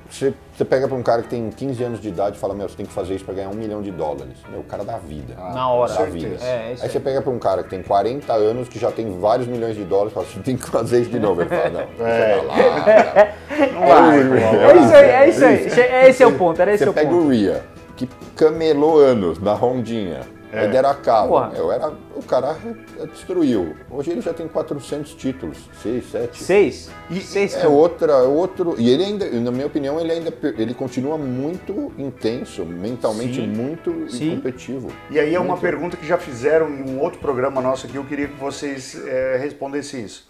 você, 0.07 0.33
você 0.55 0.63
pega 0.65 0.87
pra 0.87 0.95
um 0.95 1.01
cara 1.01 1.23
que 1.23 1.29
tem 1.29 1.49
15 1.49 1.83
anos 1.83 1.99
de 1.99 2.09
idade 2.09 2.35
e 2.37 2.39
fala, 2.39 2.53
meu, 2.53 2.69
você 2.69 2.75
tem 2.75 2.85
que 2.85 2.91
fazer 2.93 3.15
isso 3.15 3.25
pra 3.25 3.33
ganhar 3.33 3.49
um 3.49 3.55
milhão 3.55 3.81
de 3.81 3.89
dólares. 3.89 4.35
Meu, 4.51 4.59
o 4.59 4.63
cara 4.63 4.83
dá 4.83 4.97
vida. 4.97 5.33
Na 5.35 5.67
hora. 5.71 5.91
Com 5.95 6.05
vida. 6.05 6.35
É, 6.45 6.73
isso 6.73 6.83
aí 6.83 6.89
você 6.89 6.99
pega 6.99 7.19
pra 7.21 7.31
um 7.31 7.39
cara 7.39 7.63
que 7.63 7.69
tem 7.71 7.81
40 7.81 8.31
anos, 8.33 8.67
que 8.69 8.77
já 8.77 8.91
tem 8.91 9.19
vários 9.19 9.47
milhões 9.47 9.75
de 9.75 9.83
dólares, 9.85 10.11
e 10.11 10.13
fala, 10.13 10.27
você 10.27 10.39
tem 10.39 10.55
que 10.55 10.69
fazer 10.69 11.01
isso 11.01 11.09
de 11.09 11.19
novo. 11.19 11.41
Ele 11.41 11.49
fala, 11.49 11.69
não, 11.69 12.05
É. 12.05 12.35
você 12.35 12.45
vai 12.45 12.45
lá. 12.45 13.31
Não 13.73 13.83
É 13.83 14.77
isso 14.77 14.93
aí, 14.95 15.09
é 15.09 15.29
isso 15.29 15.45
aí. 15.79 16.09
Esse 16.09 16.23
é 16.23 16.27
o 16.27 16.33
ponto, 16.37 16.61
era 16.61 16.73
esse 16.73 16.83
Você 16.83 16.89
o 16.89 16.93
pega 16.93 17.09
ponto. 17.09 17.25
o 17.25 17.29
Ria, 17.29 17.63
que 18.07 18.15
camelou 18.35 18.99
anos 18.99 19.39
na 19.39 19.53
rondinha. 19.53 20.21
Aí 20.53 20.67
deram 20.67 20.89
a 20.89 20.95
cava. 20.95 21.27
Porra. 21.29 21.51
Eu 21.55 21.71
era, 21.71 21.93
o 22.13 22.21
cara 22.23 22.57
destruiu. 23.13 23.73
Hoje 23.89 24.11
ele 24.11 24.19
já 24.19 24.33
tem 24.33 24.49
400 24.49 25.13
títulos, 25.13 25.57
6, 25.81 26.11
7. 26.11 26.43
Seis? 26.43 26.91
E- 27.09 27.21
Seis. 27.21 27.55
É 27.55 27.67
outra, 27.69 28.11
é 28.11 28.21
outro. 28.23 28.75
E 28.77 28.89
ele 28.89 29.01
ainda, 29.05 29.29
na 29.39 29.49
minha 29.49 29.65
opinião, 29.65 29.97
ele 29.97 30.11
ainda 30.11 30.33
ele 30.57 30.73
continua 30.73 31.17
muito 31.17 31.93
intenso, 31.97 32.65
mentalmente 32.65 33.35
Sim. 33.35 33.47
muito 33.47 34.09
Sim. 34.11 34.35
competitivo. 34.35 34.91
E 35.09 35.17
aí 35.17 35.33
é 35.33 35.39
uma 35.39 35.49
Muito. 35.49 35.61
pergunta 35.61 35.95
que 35.95 36.05
já 36.05 36.17
fizeram 36.17 36.69
em 36.69 36.81
um 36.83 36.99
outro 36.99 37.19
programa 37.19 37.61
nosso 37.61 37.87
aqui, 37.87 37.95
eu 37.95 38.03
queria 38.03 38.27
que 38.27 38.37
vocês 38.37 39.01
é, 39.07 39.37
respondessem 39.37 40.03
isso. 40.03 40.29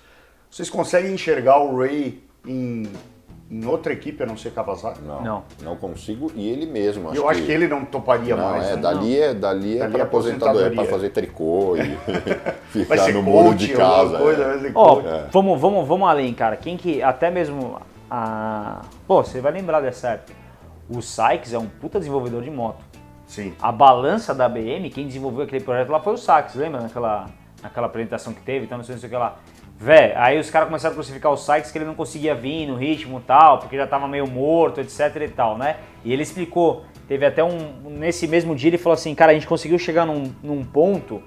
Vocês 0.52 0.70
conseguem 0.70 1.14
enxergar 1.14 1.58
o 1.64 1.76
Ray 1.80 2.22
em, 2.46 2.84
em 3.52 3.66
outra 3.66 3.92
equipe 3.92 4.24
a 4.24 4.26
não 4.26 4.38
ser 4.38 4.52
Kawasaki? 4.52 5.02
Não, 5.02 5.22
Não. 5.22 5.44
não, 5.62 5.76
consigo. 5.76 6.32
E 6.34 6.48
ele 6.48 6.66
mesmo. 6.66 7.14
E 7.14 7.18
eu 7.18 7.28
acho 7.28 7.42
que 7.44 7.52
ele 7.52 7.68
não 7.68 7.84
toparia 7.84 8.36
Não, 8.36 8.50
mais, 8.50 8.66
é, 8.66 8.76
né? 8.78 8.82
dali 8.82 9.20
é, 9.20 9.34
dali 9.34 9.76
é 9.76 9.80
Dali 9.80 9.92
para 9.92 10.00
é 10.00 10.04
aposentadoria, 10.04 10.68
é 10.68 10.70
para 10.70 10.84
aposentadoria. 10.84 10.90
fazer 10.92 11.10
tricô 11.10 11.76
e 11.76 11.82
Vai 12.86 12.98
ficar 12.98 12.98
ser 13.06 13.14
no 13.14 13.22
muro 13.22 13.54
de 13.54 13.74
casa. 13.74 14.18
coisa, 14.18 14.42
é. 14.44 14.48
vai 14.48 14.60
ser 14.60 14.72
Ó, 14.74 14.96
coach. 14.96 15.06
vamos, 15.32 15.60
vamos, 15.60 15.88
vamos 15.88 16.08
além, 16.08 16.34
cara. 16.34 16.56
Quem 16.56 16.78
que. 16.78 17.04
Até 17.04 17.30
mesmo 17.30 17.78
a. 18.10 18.82
Pô, 19.06 19.22
você 19.24 19.42
vai 19.42 19.52
lembrar 19.52 19.82
dessa 19.82 20.10
época. 20.12 20.34
O 20.90 21.02
Sykes 21.02 21.54
é 21.54 21.58
um 21.60 21.68
puta 21.68 22.00
desenvolvedor 22.00 22.42
de 22.44 22.50
moto. 22.52 22.84
Sim. 23.28 23.54
A 23.62 23.72
balança 23.72 24.34
da 24.36 24.48
BM, 24.50 24.90
quem 24.90 25.08
desenvolveu 25.08 25.44
aquele 25.46 25.64
projeto 25.64 25.90
lá 25.90 26.00
foi 26.02 26.14
o 26.14 26.18
Sykes, 26.18 26.56
lembra 26.56 26.82
naquela, 26.82 27.28
naquela 27.64 27.88
apresentação 27.88 28.34
que 28.34 28.42
teve, 28.42 28.66
então 28.66 28.78
não 28.78 28.84
sei, 28.84 28.96
não 28.96 29.00
sei 29.00 29.08
o 29.08 29.10
que 29.12 29.18
lá. 29.18 29.36
Vé, 29.82 30.14
aí 30.16 30.40
os 30.40 30.48
caras 30.52 30.68
começaram 30.68 30.94
a 30.94 30.96
crucificar 30.96 31.32
o 31.32 31.36
Sykes 31.36 31.72
que 31.72 31.78
ele 31.80 31.86
não 31.86 31.96
conseguia 31.96 32.36
vir 32.36 32.68
no 32.68 32.76
ritmo 32.76 33.18
e 33.18 33.22
tal, 33.24 33.58
porque 33.58 33.76
já 33.76 33.88
tava 33.88 34.08
meio 34.08 34.28
morto, 34.28 34.80
etc 34.80 35.16
e 35.16 35.28
tal, 35.28 35.58
né? 35.58 35.78
E 36.06 36.14
ele 36.14 36.22
explicou, 36.22 36.86
teve 37.08 37.26
até 37.26 37.44
um. 37.44 37.74
Nesse 37.90 38.28
mesmo 38.28 38.56
dia 38.56 38.70
ele 38.70 38.78
falou 38.78 38.94
assim, 38.94 39.16
cara, 39.16 39.32
a 39.32 39.34
gente 39.34 39.48
conseguiu 39.48 39.80
chegar 39.80 40.06
num, 40.06 40.32
num 40.44 40.64
ponto 40.64 41.24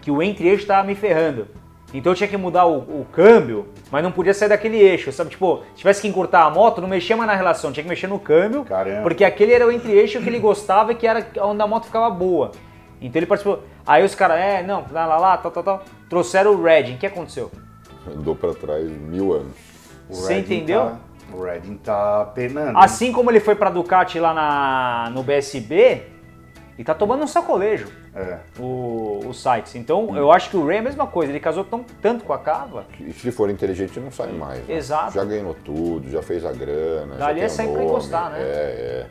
que 0.00 0.10
o 0.10 0.22
entre-eixo 0.22 0.66
tava 0.66 0.86
me 0.86 0.94
ferrando. 0.94 1.48
Então 1.92 2.12
eu 2.12 2.16
tinha 2.16 2.28
que 2.28 2.36
mudar 2.38 2.64
o, 2.64 2.78
o 2.78 3.06
câmbio, 3.12 3.68
mas 3.90 4.02
não 4.02 4.10
podia 4.10 4.32
sair 4.32 4.48
daquele 4.48 4.78
eixo, 4.78 5.12
sabe? 5.12 5.28
Tipo, 5.28 5.62
se 5.74 5.80
tivesse 5.80 6.00
que 6.00 6.08
encurtar 6.08 6.44
a 6.44 6.50
moto, 6.50 6.80
não 6.80 6.88
mexia 6.88 7.14
mais 7.14 7.28
na 7.28 7.36
relação, 7.36 7.72
tinha 7.72 7.84
que 7.84 7.90
mexer 7.90 8.06
no 8.06 8.18
câmbio, 8.18 8.64
Caramba. 8.64 9.02
porque 9.02 9.22
aquele 9.22 9.52
era 9.52 9.66
o 9.66 9.70
entre-eixo 9.70 10.18
que 10.22 10.30
ele 10.30 10.38
gostava 10.38 10.92
e 10.92 10.94
que 10.94 11.06
era 11.06 11.26
onde 11.42 11.60
a 11.60 11.66
moto 11.66 11.84
ficava 11.84 12.08
boa. 12.08 12.52
Então 13.02 13.18
ele 13.18 13.26
participou. 13.26 13.62
Aí 13.86 14.02
os 14.02 14.14
caras, 14.14 14.38
é, 14.40 14.62
não, 14.62 14.86
lá, 14.90 15.04
lá, 15.04 15.18
lá, 15.18 15.36
tal, 15.36 15.50
tal, 15.50 15.62
tal. 15.62 15.84
Trouxeram 16.08 16.52
o 16.54 16.62
Redding. 16.62 16.94
O 16.94 16.98
que 16.98 17.06
aconteceu? 17.06 17.50
Andou 18.16 18.34
para 18.34 18.54
trás 18.54 18.88
mil 18.90 19.32
anos. 19.32 19.52
O 20.08 20.14
Você 20.14 20.34
Redding 20.34 20.54
entendeu? 20.56 20.80
tá- 20.80 20.98
o 21.34 21.42
Redding 21.42 21.76
tá 21.76 22.24
penando. 22.34 22.78
Assim 22.78 23.12
como 23.12 23.30
ele 23.30 23.40
foi 23.40 23.54
pra 23.54 23.68
Ducati 23.70 24.18
lá 24.18 24.32
na, 24.32 25.10
no 25.12 25.22
BSB, 25.22 26.02
ele 26.76 26.84
tá 26.84 26.94
tomando 26.94 27.22
um 27.22 27.26
sacolejo, 27.26 27.88
É. 28.14 28.38
o, 28.58 29.20
o 29.26 29.34
Sykes. 29.34 29.74
Então 29.74 30.16
eu 30.16 30.32
acho 30.32 30.48
que 30.48 30.56
o 30.56 30.64
Ray 30.66 30.76
é 30.76 30.80
a 30.80 30.82
mesma 30.84 31.06
coisa. 31.06 31.30
Ele 31.32 31.40
casou 31.40 31.64
tão, 31.64 31.84
tanto 32.00 32.24
com 32.24 32.32
a 32.32 32.38
Cava. 32.38 32.86
E 33.00 33.12
se 33.12 33.30
for 33.30 33.50
inteligente, 33.50 33.98
não 34.00 34.10
sai 34.10 34.32
mais. 34.32 34.66
né? 34.66 34.74
Exato. 34.74 35.12
Já 35.12 35.24
ganhou 35.24 35.54
tudo, 35.54 36.08
já 36.10 36.22
fez 36.22 36.46
a 36.46 36.52
grana. 36.52 37.16
Dali 37.16 37.40
já 37.40 37.46
é 37.46 37.48
sair 37.48 37.66
pra 37.68 37.76
nome. 37.76 37.86
encostar, 37.90 38.30
né? 38.30 38.38
É, 38.40 38.44
é. 38.44 39.06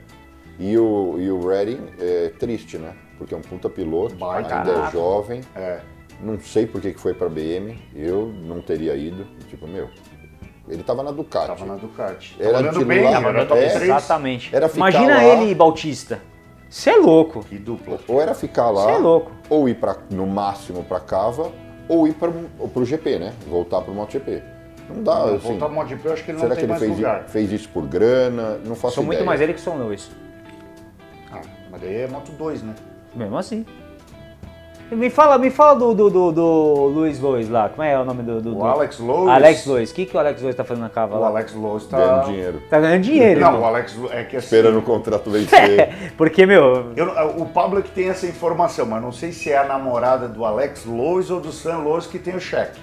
E 0.59 0.75
o, 0.77 1.15
e 1.19 1.29
o 1.29 1.47
Redding 1.47 1.81
é 1.99 2.29
triste, 2.39 2.79
né? 2.79 2.93
Porque 3.19 3.33
é 3.33 3.37
um 3.37 3.41
puta 3.41 3.69
piloto, 3.69 4.15
Baita. 4.15 4.55
ainda 4.57 4.71
é 4.71 4.73
Caraca. 4.73 4.91
jovem. 4.91 5.41
É. 5.55 5.79
Não 6.21 6.39
sei 6.39 6.65
por 6.65 6.81
que 6.81 6.93
que 6.93 6.99
foi 6.99 7.13
pra 7.13 7.29
BM, 7.29 7.77
eu 7.95 8.33
não 8.43 8.59
teria 8.61 8.95
ido. 8.95 9.25
Tipo, 9.49 9.67
meu, 9.67 9.89
ele 10.67 10.81
tava 10.83 11.03
na 11.03 11.11
Ducati. 11.11 11.47
Tava 11.47 11.65
na 11.65 11.75
Ducati. 11.75 12.35
Era 12.39 12.63
Tava 12.63 12.83
bem, 12.85 13.03
lá, 13.03 13.11
era 13.29 13.41
é, 13.41 13.45
top 13.45 13.61
é, 13.61 13.69
3. 13.69 13.83
Exatamente. 13.83 14.55
Era 14.55 14.67
ficar 14.67 14.77
Imagina 14.89 15.15
lá- 15.17 15.23
ele 15.23 15.51
e 15.51 15.55
Bautista. 15.55 16.19
Você 16.69 16.89
é 16.89 16.95
louco. 16.97 17.43
Que 17.45 17.57
dupla. 17.57 17.99
Ou 18.07 18.21
era 18.21 18.33
ficar 18.33 18.69
lá, 18.71 18.83
Você 18.85 18.91
é 18.91 18.97
louco. 18.97 19.31
ou 19.49 19.69
ir 19.69 19.75
pra, 19.75 19.95
no 20.09 20.25
máximo 20.27 20.83
pra 20.83 20.99
Cava, 20.99 21.51
ou 21.87 22.07
ir 22.07 22.13
para 22.13 22.31
pro 22.73 22.83
GP, 22.83 23.19
né? 23.19 23.33
Voltar 23.47 23.81
pro 23.81 23.93
MotoGP. 23.93 24.43
Não 24.89 25.03
dá, 25.03 25.23
assim. 25.25 25.37
Voltar 25.37 25.65
pro 25.67 25.75
MotoGP, 25.75 26.07
eu 26.07 26.13
acho 26.13 26.23
que 26.25 26.31
ele 26.31 26.37
não 26.39 26.43
Será 26.45 26.55
tem 26.55 26.59
que 26.59 26.65
ele 26.65 26.71
mais 26.71 26.81
fez, 26.83 26.95
lugar. 26.97 27.23
fez 27.29 27.51
isso 27.53 27.69
por 27.69 27.85
grana? 27.87 28.59
Não 28.65 28.75
faço 28.75 28.95
Sou 28.95 29.03
muito 29.03 29.17
ideia. 29.17 29.25
mais 29.25 29.39
ele 29.39 29.53
que 29.53 29.61
São 29.61 29.77
Lewis. 29.77 30.09
Ah, 31.31 31.41
mas 31.71 31.81
daí 31.81 31.95
é 32.01 32.07
Moto 32.07 32.31
2, 32.33 32.63
né? 32.63 32.73
Mesmo 33.15 33.37
assim. 33.37 33.65
Me 34.89 35.09
fala, 35.09 35.37
me 35.37 35.49
fala 35.49 35.75
do, 35.75 35.93
do, 35.93 36.09
do, 36.09 36.31
do 36.31 36.85
Luiz 36.93 37.19
Lois 37.19 37.49
lá. 37.49 37.67
Como 37.67 37.83
é 37.83 37.99
o 37.99 38.05
nome 38.05 38.23
do. 38.23 38.41
do 38.41 38.51
O 38.51 38.55
do- 38.55 38.63
Alex 38.65 38.99
Lois. 38.99 39.41
Lois. 39.41 39.65
Lois. 39.65 39.91
O 39.91 39.93
que, 39.93 40.05
que 40.05 40.15
o 40.15 40.19
Alex 40.19 40.41
Lois 40.41 40.55
tá 40.55 40.63
fazendo 40.63 40.83
na 40.83 40.89
cava 40.89 41.17
O 41.17 41.19
lá? 41.19 41.27
Alex 41.27 41.53
Lois 41.53 41.85
tá... 41.85 41.97
Ganhando 41.97 42.25
dinheiro. 42.25 42.61
Tá 42.69 42.79
ganhando 42.79 43.01
dinheiro. 43.03 43.39
Não, 43.41 43.47
irmão. 43.47 43.61
o 43.63 43.65
Alex 43.65 43.95
Lois 43.97 44.11
é 44.13 44.23
que 44.23 44.37
assim... 44.37 44.45
Esperando 44.55 44.79
o 44.79 44.81
contrato 44.81 45.29
vencer. 45.29 45.89
Porque, 46.17 46.45
meu, 46.45 46.93
Eu, 46.95 47.07
o 47.37 47.45
Pablo 47.47 47.79
é 47.79 47.81
que 47.81 47.91
tem 47.91 48.07
essa 48.09 48.25
informação, 48.25 48.85
mas 48.85 49.01
não 49.01 49.11
sei 49.11 49.33
se 49.33 49.51
é 49.51 49.57
a 49.57 49.65
namorada 49.65 50.27
do 50.29 50.45
Alex 50.45 50.85
Lois 50.85 51.29
ou 51.29 51.41
do 51.41 51.51
Sam 51.51 51.79
Lois 51.79 52.07
que 52.07 52.17
tem 52.17 52.35
o 52.35 52.39
cheque, 52.39 52.79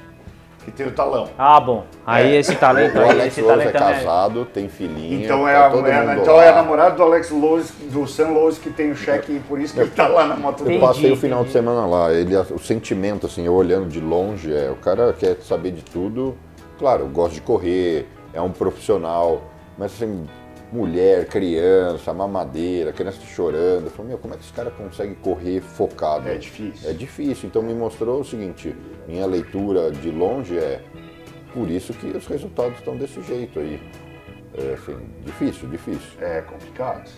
que 0.64 0.70
tem 0.70 0.86
o 0.86 0.90
talão. 0.92 1.28
Ah, 1.38 1.60
bom. 1.60 1.84
Aí 2.06 2.34
É. 2.36 2.38
esse 2.40 2.54
talento 2.56 2.98
o 2.98 3.02
Alex 3.02 3.26
esse 3.26 3.40
Rose 3.42 3.60
é 3.62 3.70
também. 3.70 3.94
casado, 3.94 4.44
tem 4.46 4.68
filhinha. 4.68 5.24
Então, 5.24 5.46
é 5.46 5.52
tá 5.52 5.58
a, 5.58 5.62
é 5.62 5.66
a- 5.66 5.70
mundo 6.06 6.20
então 6.22 6.36
lá. 6.36 6.44
é 6.44 6.48
a 6.48 6.54
namorada 6.54 6.96
do 6.96 7.02
Alex 7.02 7.30
Lois, 7.30 7.70
do 7.90 8.06
Sam 8.06 8.28
Lois 8.28 8.58
que 8.58 8.70
tem 8.70 8.90
o 8.90 8.96
cheque 8.96 9.32
e 9.32 9.40
por 9.40 9.60
isso 9.60 9.74
que 9.74 9.80
ele 9.80 9.90
tá 9.90 10.08
lá 10.08 10.26
na 10.26 10.36
moto. 10.36 10.64
Eu 10.68 10.80
passei 10.80 11.12
o 11.12 11.16
final 11.16 11.40
entendi. 11.40 11.52
de 11.52 11.52
semana 11.52 11.86
lá, 11.86 12.12
ele, 12.12 12.34
o 12.36 12.58
sentimento, 12.58 13.26
assim, 13.26 13.44
eu 13.44 13.52
olhando 13.54 13.88
de 13.88 14.00
longe, 14.00 14.52
é, 14.54 14.70
o 14.70 14.76
cara 14.76 15.12
quer 15.12 15.36
saber 15.42 15.72
de 15.72 15.82
tudo. 15.82 16.34
Claro, 16.78 17.06
gosta 17.06 17.34
de 17.34 17.40
correr, 17.40 18.08
é 18.32 18.40
um 18.40 18.50
profissional, 18.50 19.42
mas 19.78 19.92
assim, 19.92 20.26
mulher, 20.74 21.26
criança, 21.26 22.12
mamadeira, 22.12 22.92
criança 22.92 23.20
chorando. 23.20 23.84
Eu 23.84 23.90
falei, 23.90 24.08
meu, 24.08 24.18
como 24.18 24.34
é 24.34 24.36
que 24.36 24.42
esse 24.42 24.52
cara 24.52 24.72
consegue 24.72 25.14
correr 25.14 25.60
focado? 25.60 26.28
É 26.28 26.36
difícil. 26.36 26.90
É 26.90 26.92
difícil. 26.92 27.48
Então 27.48 27.62
me 27.62 27.72
mostrou 27.72 28.20
o 28.20 28.24
seguinte, 28.24 28.74
minha 29.06 29.24
leitura 29.24 29.92
de 29.92 30.10
longe 30.10 30.58
é 30.58 30.82
por 31.52 31.70
isso 31.70 31.94
que 31.94 32.08
os 32.08 32.26
resultados 32.26 32.76
estão 32.78 32.96
desse 32.96 33.22
jeito 33.22 33.60
aí. 33.60 33.80
É 34.56 34.74
assim, 34.74 34.98
difícil, 35.24 35.68
difícil. 35.68 36.20
É 36.20 36.40
complicado. 36.42 37.08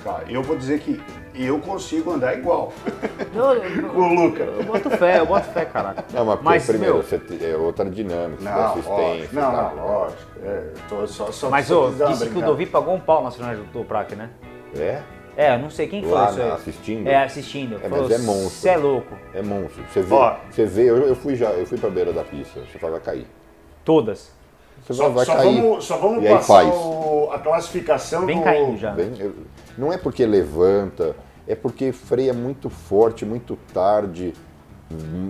Complicado. 0.00 0.30
Eu 0.30 0.42
vou 0.42 0.56
dizer 0.56 0.80
que 0.80 1.00
eu 1.34 1.58
consigo 1.60 2.12
andar 2.12 2.36
igual 2.36 2.72
Eu, 3.34 3.44
eu, 3.54 3.88
com 3.90 4.00
o 4.00 4.14
Luca. 4.14 4.42
eu 4.42 4.64
boto 4.64 4.90
fé, 4.90 5.18
eu 5.20 5.26
boto 5.26 5.48
fé, 5.50 5.64
caraca. 5.64 6.04
Não, 6.12 6.24
mas, 6.24 6.42
Mas, 6.42 6.66
primeiro 6.66 6.94
meu, 6.96 7.02
você 7.02 7.20
é 7.44 7.56
outra 7.56 7.88
dinâmica, 7.88 8.42
Não, 8.42 8.64
assistência. 8.66 8.94
lógico. 8.96 9.34
Não, 9.34 9.52
tá? 9.52 9.72
não, 9.76 9.86
lógico. 9.86 10.22
É, 10.44 10.64
tô 10.88 11.06
só, 11.06 11.30
só 11.30 11.50
mas 11.50 11.70
ô, 11.70 11.90
disse 11.90 12.24
que 12.24 12.30
o 12.30 12.32
brincar. 12.32 12.46
Dovi 12.46 12.66
pagou 12.66 12.94
um 12.94 13.00
pau 13.00 13.22
na 13.22 13.30
Sonora 13.30 13.56
do 13.56 13.64
Toprac, 13.72 14.14
né? 14.14 14.30
É? 14.76 15.00
É, 15.36 15.54
eu 15.54 15.58
não 15.58 15.70
sei 15.70 15.86
quem 15.86 16.02
foi 16.02 16.10
isso 16.24 16.42
aí. 16.42 16.50
assistindo? 16.50 17.06
É, 17.08 17.22
assistindo. 17.24 17.76
É, 17.76 17.88
Falou, 17.88 18.08
mas 18.08 18.10
é 18.12 18.18
monstro. 18.18 18.50
Você 18.50 18.68
é 18.68 18.76
louco. 18.76 19.16
É 19.32 19.42
monstro. 19.42 19.82
Você 19.90 20.02
vê, 20.02 20.14
Ó. 20.14 20.36
você 20.50 20.66
vê 20.66 20.82
eu, 20.90 20.96
eu 21.06 21.14
fui 21.14 21.36
já, 21.36 21.50
eu 21.50 21.64
fui 21.66 21.78
pra 21.78 21.88
beira 21.88 22.12
da 22.12 22.24
pista, 22.24 22.60
você 22.60 22.78
fala, 22.78 22.94
vai 22.94 23.00
cair. 23.00 23.26
Todas. 23.84 24.32
Você 24.90 25.02
Só, 25.02 25.08
vai, 25.08 25.24
só 25.24 25.36
cair. 25.36 25.62
vamos, 25.62 25.84
só 25.84 25.96
vamos 25.98 26.24
e 26.24 26.26
aí 26.26 26.34
passar 26.34 26.64
faz. 26.64 26.74
o- 26.74 27.28
a 27.32 27.38
classificação 27.38 28.26
Vem 28.26 28.38
do... 28.38 28.42
caindo 28.44 28.76
já. 28.76 28.90
Bem, 28.90 29.12
não 29.78 29.92
é 29.92 29.96
porque 29.96 30.26
levanta, 30.26 31.14
é 31.46 31.54
porque 31.54 31.92
freia 31.92 32.32
muito 32.34 32.68
forte, 32.68 33.24
muito 33.24 33.56
tarde. 33.72 34.34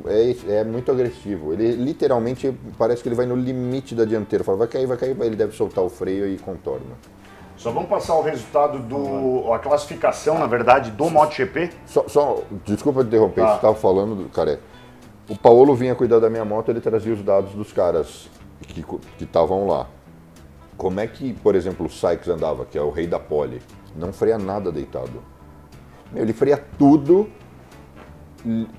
É, 0.06 0.54
é 0.60 0.64
muito 0.64 0.90
agressivo. 0.90 1.52
Ele 1.52 1.72
literalmente 1.72 2.50
parece 2.78 3.02
que 3.02 3.08
ele 3.10 3.14
vai 3.16 3.26
no 3.26 3.36
limite 3.36 3.94
da 3.94 4.06
dianteira. 4.06 4.42
Fala, 4.42 4.56
vai 4.56 4.66
cair, 4.68 4.86
vai 4.86 4.96
cair, 4.96 5.14
ele 5.20 5.36
deve 5.36 5.54
soltar 5.54 5.84
o 5.84 5.90
freio 5.90 6.26
e 6.26 6.38
contorna. 6.38 6.96
Só 7.58 7.70
vamos 7.70 7.90
passar 7.90 8.14
o 8.14 8.22
resultado 8.22 8.78
do... 8.78 9.52
a 9.52 9.58
classificação, 9.58 10.38
na 10.38 10.46
verdade, 10.46 10.90
do 10.90 11.10
MotoGP. 11.10 11.68
Só, 11.84 12.08
só 12.08 12.38
desculpa 12.64 13.02
te 13.02 13.08
interromper, 13.08 13.42
Tá. 13.42 13.48
você 13.50 13.54
estava 13.56 13.74
falando, 13.74 14.14
do, 14.14 14.28
cara. 14.30 14.58
O 15.28 15.36
Paulo 15.36 15.74
vinha 15.74 15.94
cuidar 15.94 16.18
da 16.18 16.30
minha 16.30 16.44
moto, 16.46 16.70
ele 16.70 16.80
trazia 16.80 17.12
os 17.12 17.22
dados 17.22 17.52
dos 17.52 17.70
caras 17.70 18.30
que 18.60 18.84
estavam 19.24 19.66
lá. 19.66 19.88
Como 20.76 20.98
é 21.00 21.06
que, 21.06 21.32
por 21.34 21.54
exemplo, 21.54 21.86
o 21.86 21.90
Sykes 21.90 22.28
andava, 22.28 22.64
que 22.64 22.78
é 22.78 22.82
o 22.82 22.90
rei 22.90 23.06
da 23.06 23.18
pole, 23.18 23.60
não 23.94 24.12
freia 24.12 24.38
nada 24.38 24.72
deitado. 24.72 25.22
Meu, 26.12 26.22
ele 26.22 26.32
freia 26.32 26.56
tudo, 26.78 27.28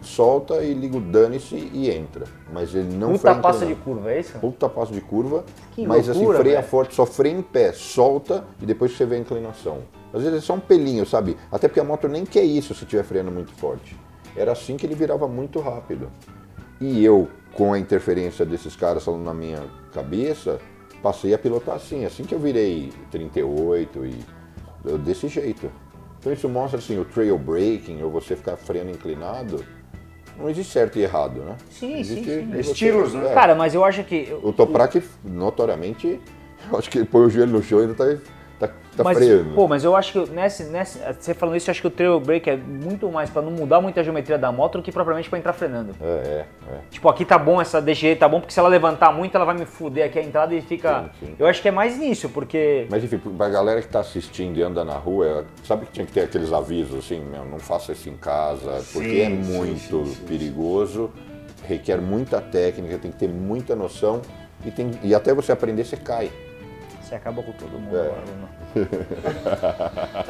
solta 0.01 0.63
e 0.63 0.73
liga 0.73 0.97
o 0.97 1.01
dane-se 1.01 1.55
e 1.55 1.89
entra. 1.89 2.25
Mas 2.51 2.73
ele 2.73 2.93
não 2.95 3.09
Puta 3.09 3.19
freia 3.19 3.36
passa 3.39 3.65
de 3.65 3.71
inclinado. 3.73 3.84
curva, 3.86 4.11
é 4.11 4.19
isso? 4.19 4.39
Puta 4.39 4.67
passo 4.69 4.91
de 4.93 5.01
curva, 5.01 5.45
Que 5.73 5.86
mas 5.86 6.07
loucura, 6.07 6.29
assim, 6.34 6.41
freia 6.43 6.55
velho. 6.57 6.67
forte, 6.67 6.95
só 6.95 7.05
freia 7.05 7.34
em 7.34 7.41
pé, 7.41 7.71
solta 7.73 8.43
e 8.61 8.65
depois 8.65 8.91
você 8.97 9.05
vê 9.05 9.15
a 9.15 9.19
inclinação. 9.19 9.79
Às 10.13 10.23
vezes 10.23 10.39
é 10.39 10.41
só 10.41 10.55
um 10.55 10.59
pelinho, 10.59 11.05
sabe? 11.05 11.38
Até 11.51 11.67
porque 11.67 11.79
a 11.79 11.84
moto 11.84 12.07
nem 12.07 12.25
quer 12.25 12.43
isso 12.43 12.73
se 12.73 12.84
estiver 12.84 13.03
freando 13.03 13.32
muito 13.32 13.51
forte. 13.53 13.95
Era 14.36 14.51
assim 14.51 14.75
que 14.75 14.86
ele 14.86 14.95
virava 14.95 15.27
muito 15.27 15.59
rápido. 15.59 16.09
E 16.79 17.03
eu, 17.05 17.29
com 17.54 17.74
a 17.74 17.80
interferência 17.80 18.45
desses 18.45 18.76
caras 18.76 19.04
falando 19.04 19.24
na 19.24 19.34
minha 19.34 19.64
cabeça, 19.93 20.60
passei 21.02 21.34
a 21.34 21.38
pilotar 21.38 21.76
assim, 21.76 22.06
assim 22.06 22.24
que 22.24 22.34
eu 22.34 22.39
virei 22.39 22.91
38 23.12 24.06
e 24.06 24.16
eu- 24.86 24.97
desse 24.97 25.28
jeito. 25.28 25.70
Então 26.20 26.32
isso 26.32 26.47
mostra 26.47 26.80
assim, 26.80 26.99
o 26.99 27.06
trail 27.06 27.38
braking, 27.38 28.02
ou 28.04 28.12
você 28.12 28.36
ficar 28.36 28.56
freando 28.56 28.91
inclinado, 28.91 29.66
não 30.38 30.49
existe 30.49 30.72
certo 30.72 30.97
e 30.97 31.02
errado, 31.04 31.41
né? 31.41 31.58
Sim, 31.70 31.99
Existe 31.99 32.24
sim, 32.24 32.52
sim. 32.52 32.60
Estilos, 32.60 33.14
né? 33.14 33.32
é. 33.32 33.34
Cara, 33.34 33.56
mas 33.56 33.74
eu 33.74 33.84
acho 33.84 34.04
que. 34.04 34.34
O 34.43 34.54
Toprak, 34.54 35.02
notoriamente, 35.24 36.20
eu 36.72 36.78
acho 36.78 36.89
que 36.89 36.99
ele 36.99 37.06
põe 37.08 37.26
o 37.26 37.30
joelho 37.30 37.52
no 37.52 37.64
chão 37.64 37.80
e 37.80 37.82
ainda 37.84 37.93
tá, 37.95 38.06
tá 38.68 38.74
tá 38.95 39.03
mas, 39.03 39.18
freando. 39.18 39.53
Pô, 39.53 39.68
mas 39.68 39.84
eu 39.84 39.95
acho 39.95 40.14
que 40.14 40.32
nesse, 40.32 40.64
nesse, 40.66 40.99
você 41.20 41.34
falando 41.34 41.55
isso, 41.55 41.70
eu 41.70 41.72
acho 41.72 41.82
que 41.82 41.88
o 41.88 41.91
trail 41.91 42.20
brake 42.20 42.49
é 42.49 42.57
muito 42.57 43.09
mais 43.09 43.30
pra 43.30 43.41
não 43.41 43.51
mudar 43.51 43.82
muito 43.82 43.99
a 43.99 44.03
geometria 44.03 44.38
da 44.38 44.51
moto 44.51 44.78
do 44.78 44.84
que 44.84 44.91
propriamente 44.91 45.30
pra 45.30 45.39
entrar 45.39 45.53
frenando. 45.53 45.95
É, 46.01 46.05
é, 46.05 46.45
é. 46.74 46.80
Tipo, 46.89 47.09
aqui 47.09 47.26
tá 47.26 47.38
bom, 47.38 47.62
essa 47.62 47.82
jeito 47.93 48.20
tá 48.20 48.30
bom, 48.30 48.39
porque 48.39 48.53
se 48.53 48.59
ela 48.59 48.70
levantar 48.70 49.12
muito, 49.12 49.36
ela 49.36 49.45
vai 49.45 49.55
me 49.55 49.66
fuder 49.66 50.05
aqui 50.05 50.20
a 50.20 50.24
entrada 50.24 50.53
e 50.53 50.62
fica. 50.62 51.12
Sim, 51.20 51.28
sim. 51.28 51.36
Eu 51.39 51.47
acho 51.47 51.62
que 51.62 51.68
é 51.68 51.72
mais 51.72 51.97
nisso, 51.97 52.30
porque. 52.30 52.88
Mas 52.89 53.03
enfim, 53.03 53.18
pra 53.18 53.49
galera 53.49 53.82
que 53.82 53.88
tá 53.88 53.99
assistindo 53.99 54.57
e 54.57 54.64
anda 54.64 54.84
na 54.84 54.95
rua, 54.95 55.45
sabe 55.64 55.86
que 55.86 55.93
tinha 55.93 56.05
que 56.05 56.12
ter 56.12 56.22
aqueles 56.22 56.53
avisos 56.53 56.99
assim, 57.05 57.20
meu, 57.20 57.45
não 57.45 57.59
faça 57.59 57.91
isso 57.91 58.09
em 58.09 58.18
casa, 58.18 58.84
porque 58.93 59.20
é 59.20 59.30
Sim, 59.30 59.43
sim, 59.43 59.53
muito 59.53 60.05
sim, 60.05 60.14
sim, 60.14 60.26
perigoso, 60.26 61.12
requer 61.68 61.99
muita 61.99 62.41
técnica, 62.41 62.97
tem 62.97 63.12
que 63.12 63.18
ter 63.18 63.30
muita 63.30 63.76
noção 63.76 64.22
e, 64.66 64.72
tem, 64.72 64.91
e 65.03 65.16
até 65.16 65.34
você 65.34 65.51
aprender 65.51 65.84
você 65.84 65.97
cai. 65.97 66.32
Você 67.12 67.16
acabou 67.16 67.43
com 67.43 67.51
todo 67.51 67.72
mundo 67.78 67.97
É. 67.97 68.09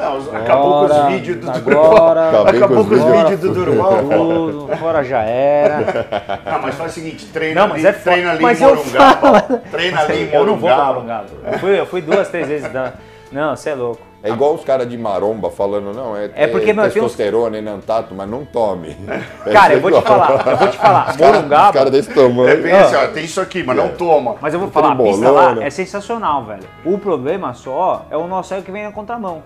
agora, 0.02 0.38
acabou 0.42 0.72
com 0.80 0.86
os 0.86 0.92
Agora, 0.92 1.10
vídeos 1.12 1.38
do 1.38 1.52
agora, 1.52 2.32
Durval. 2.32 2.48
Acabou 2.48 2.86
com 2.86 2.96
os 2.96 3.00
com 3.02 3.06
os 3.12 3.22
vídeos. 3.22 3.40
do 3.40 3.54
Durval. 3.54 3.98
Tudo, 4.10 4.78
fora 4.78 5.04
já 5.04 5.22
era. 5.22 6.08
Ah, 6.44 6.58
mas 6.60 6.74
faz 6.74 6.92
o 6.92 6.96
seguinte, 6.96 7.28
treina 7.28 7.62
Não, 7.62 7.68
mas 7.68 7.86
ali, 7.86 7.96
é 7.96 8.00
treina 8.00 8.32
ali 8.32 8.42
Mas 8.42 8.60
em 8.60 8.64
eu 8.64 8.76
Morungaba. 8.76 9.40
falo. 9.42 9.60
Treina 9.70 10.00
ali 10.02 10.24
em 10.24 10.34
Eu 10.34 10.44
não 10.48 10.58
vou 10.58 10.70
pra 10.72 10.86
Morungaba. 10.86 10.94
Morungaba. 11.28 11.52
Eu 11.54 11.60
fui, 11.60 11.80
eu 11.82 11.86
fui 11.86 12.02
duas, 12.02 12.28
três 12.30 12.48
vezes. 12.48 12.72
da- 12.74 12.94
Não, 13.32 13.56
você 13.56 13.70
é 13.70 13.76
louco. 13.76 14.02
É 14.24 14.30
igual 14.30 14.54
os 14.54 14.64
caras 14.64 14.88
de 14.88 14.98
maromba 14.98 15.50
falando, 15.50 15.94
não, 15.94 16.16
é, 16.16 16.30
É 16.36 16.48
porque, 16.48 16.74
meu, 16.74 16.84
tem 16.84 16.90
uns- 16.90 16.94
testosterona, 16.94 17.58
enantato, 17.58 18.14
mas 18.14 18.30
não 18.30 18.46
tome. 18.46 18.96
Cara, 19.52 19.74
eu 19.74 19.82
vou 19.82 19.92
te 19.92 20.02
falar, 20.02 20.48
eu 20.48 20.58
vou 20.58 20.68
te 20.68 20.78
falar. 20.78 21.10
Os 21.10 21.18
caras 21.18 21.36
Morungaba. 21.38 21.74
cara 21.74 21.90
desse 21.90 22.12
É 22.12 22.14
tamanho. 22.14 22.62
bem 22.62 22.72
assim, 22.72 22.96
ó, 22.96 23.08
tem 23.08 23.24
isso 23.26 23.42
aqui, 23.42 23.64
mas 23.64 23.76
não 23.76 23.90
toma. 23.90 24.36
Mas 24.40 24.54
eu 24.54 24.60
vou 24.60 24.70
falar, 24.70 24.92
a 24.92 24.96
pista 24.96 25.32
lá 25.32 25.64
é 25.64 25.70
sensacional, 25.70 26.46
velho. 26.46 26.64
O 26.86 26.98
problema 27.00 27.54
só 27.54 28.06
é 28.12 28.18
o 28.18 28.28
nosso 28.28 28.50
cego 28.50 28.62
que 28.62 28.72
vem 28.72 28.84
na 28.84 28.92
contramão. 28.92 29.42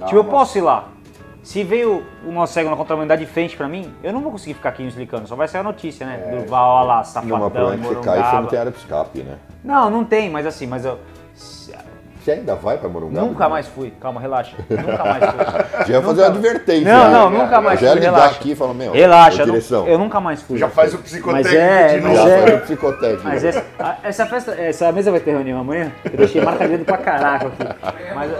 Ah, 0.00 0.06
tipo, 0.06 0.16
eu 0.18 0.22
mas- 0.24 0.32
posso 0.32 0.58
ir 0.58 0.62
lá. 0.62 0.84
Se 1.42 1.64
veio 1.64 2.04
o 2.26 2.32
nosso 2.32 2.52
cego 2.52 2.68
na 2.68 2.76
contramão 2.76 3.04
e 3.04 3.08
dar 3.08 3.16
de 3.16 3.24
frente 3.26 3.56
pra 3.56 3.66
mim, 3.66 3.94
eu 4.02 4.12
não 4.12 4.20
vou 4.20 4.32
conseguir 4.32 4.54
ficar 4.54 4.70
aqui 4.70 4.82
me 4.82 4.88
explicando. 4.88 5.26
Só 5.28 5.34
vai 5.36 5.48
sair 5.48 5.60
a 5.60 5.64
notícia, 5.64 6.04
né? 6.04 6.18
Durval, 6.36 6.68
olha 6.78 6.86
lá, 6.86 7.04
safadão, 7.04 7.72
em 7.74 7.78
que 7.78 7.86
você 7.86 7.94
cai, 8.02 8.22
você 8.22 8.36
não 8.36 8.46
tem 8.46 8.58
área 8.58 8.72
de 8.72 8.76
escape, 8.78 9.20
né? 9.22 9.36
Não, 9.64 9.88
não 9.88 10.04
tem, 10.04 10.28
mas 10.28 10.44
assim, 10.46 10.66
mas 10.66 10.84
eu... 10.84 10.98
Você 12.30 12.34
ainda 12.34 12.54
vai 12.54 12.78
pra 12.78 12.88
Morungaba? 12.88 13.26
Nunca 13.26 13.48
mais 13.48 13.66
fui. 13.66 13.92
Calma, 14.00 14.20
relaxa. 14.20 14.56
Nunca 14.68 15.04
mais 15.04 15.24
fui. 15.24 15.84
Já 15.86 15.94
ia 15.94 16.02
fazer 16.02 16.20
uma 16.22 16.28
advertência. 16.28 16.92
Não, 16.92 17.04
né? 17.04 17.10
não, 17.10 17.30
nunca 17.30 17.60
mais 17.60 17.80
Já 17.80 17.88
fui, 17.90 17.98
ligar 17.98 18.12
relaxa. 18.12 18.34
aqui 18.36 18.50
e 18.52 18.54
falar, 18.54 18.74
meu, 18.74 18.92
Relaxa, 18.92 19.44
direção. 19.44 19.88
eu 19.88 19.98
nunca 19.98 20.20
mais 20.20 20.40
fui. 20.42 20.56
Já 20.58 20.68
faz 20.68 20.94
o 20.94 20.98
psicotécnico 20.98 21.56
é, 21.56 21.88
de 21.98 22.00
mas 22.02 22.16
Já 22.16 22.24
novo. 22.24 22.30
é. 22.34 22.42
foi 22.42 22.54
o 22.54 22.60
psicotécnico. 22.60 23.22
Mas 23.24 23.44
essa 24.04 24.26
festa, 24.26 24.52
essa 24.52 24.92
mesa 24.92 25.10
vai 25.10 25.18
ter 25.20 25.32
reunião 25.32 25.60
amanhã? 25.60 25.90
Eu 26.04 26.18
deixei 26.18 26.40
marca 26.40 26.68
dedo 26.68 26.84
pra 26.84 26.98
caraca 26.98 27.48
aqui. 27.48 28.14
Mas 28.14 28.30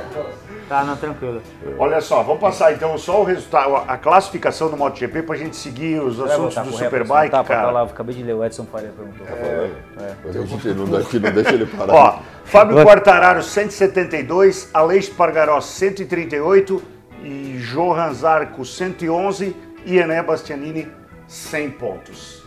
tá, 0.70 0.84
não, 0.84 0.96
tranquilo. 0.96 1.42
Olha 1.76 2.00
só, 2.00 2.22
vamos 2.22 2.40
passar 2.40 2.72
então 2.72 2.96
só 2.96 3.20
o 3.20 3.24
resultado, 3.24 3.74
a 3.74 3.98
classificação 3.98 4.70
do 4.70 4.76
MotoGP 4.76 5.22
pra 5.24 5.36
gente 5.36 5.56
seguir 5.56 6.00
os 6.00 6.20
assuntos 6.20 6.54
do 6.54 6.72
Superbike, 6.72 7.30
Tá, 7.32 7.42
cara. 7.42 7.70
lá, 7.72 7.80
eu 7.80 7.86
acabei 7.86 8.14
de 8.14 8.22
ler, 8.22 8.34
o 8.34 8.44
Edson 8.44 8.64
Faria 8.64 8.92
perguntou. 8.96 9.26
A 9.26 10.32
gente 10.32 10.68
não, 10.68 11.02
que 11.02 11.18
não 11.18 11.32
deixa 11.32 11.52
ele 11.54 11.66
parar. 11.66 11.92
Ó, 11.92 12.18
Fábio 12.44 12.84
Quartararo 12.84 13.42
172, 13.42 14.70
Aleix 14.72 15.08
Pargaró 15.08 15.60
138 15.60 16.80
e 17.22 17.58
Johan 17.58 18.12
Zarco 18.14 18.64
111 18.64 19.56
e 19.84 19.98
Ené 19.98 20.22
Bastianini 20.22 20.88
100 21.26 21.70
pontos. 21.72 22.44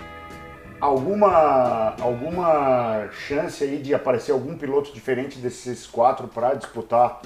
Alguma, 0.80 1.94
alguma 2.02 3.08
chance 3.28 3.64
aí 3.64 3.78
de 3.78 3.94
aparecer 3.94 4.32
algum 4.34 4.58
piloto 4.58 4.94
diferente 4.94 5.40
desses 5.40 5.88
quatro 5.88 6.28
para 6.28 6.56
disputar 6.56 7.22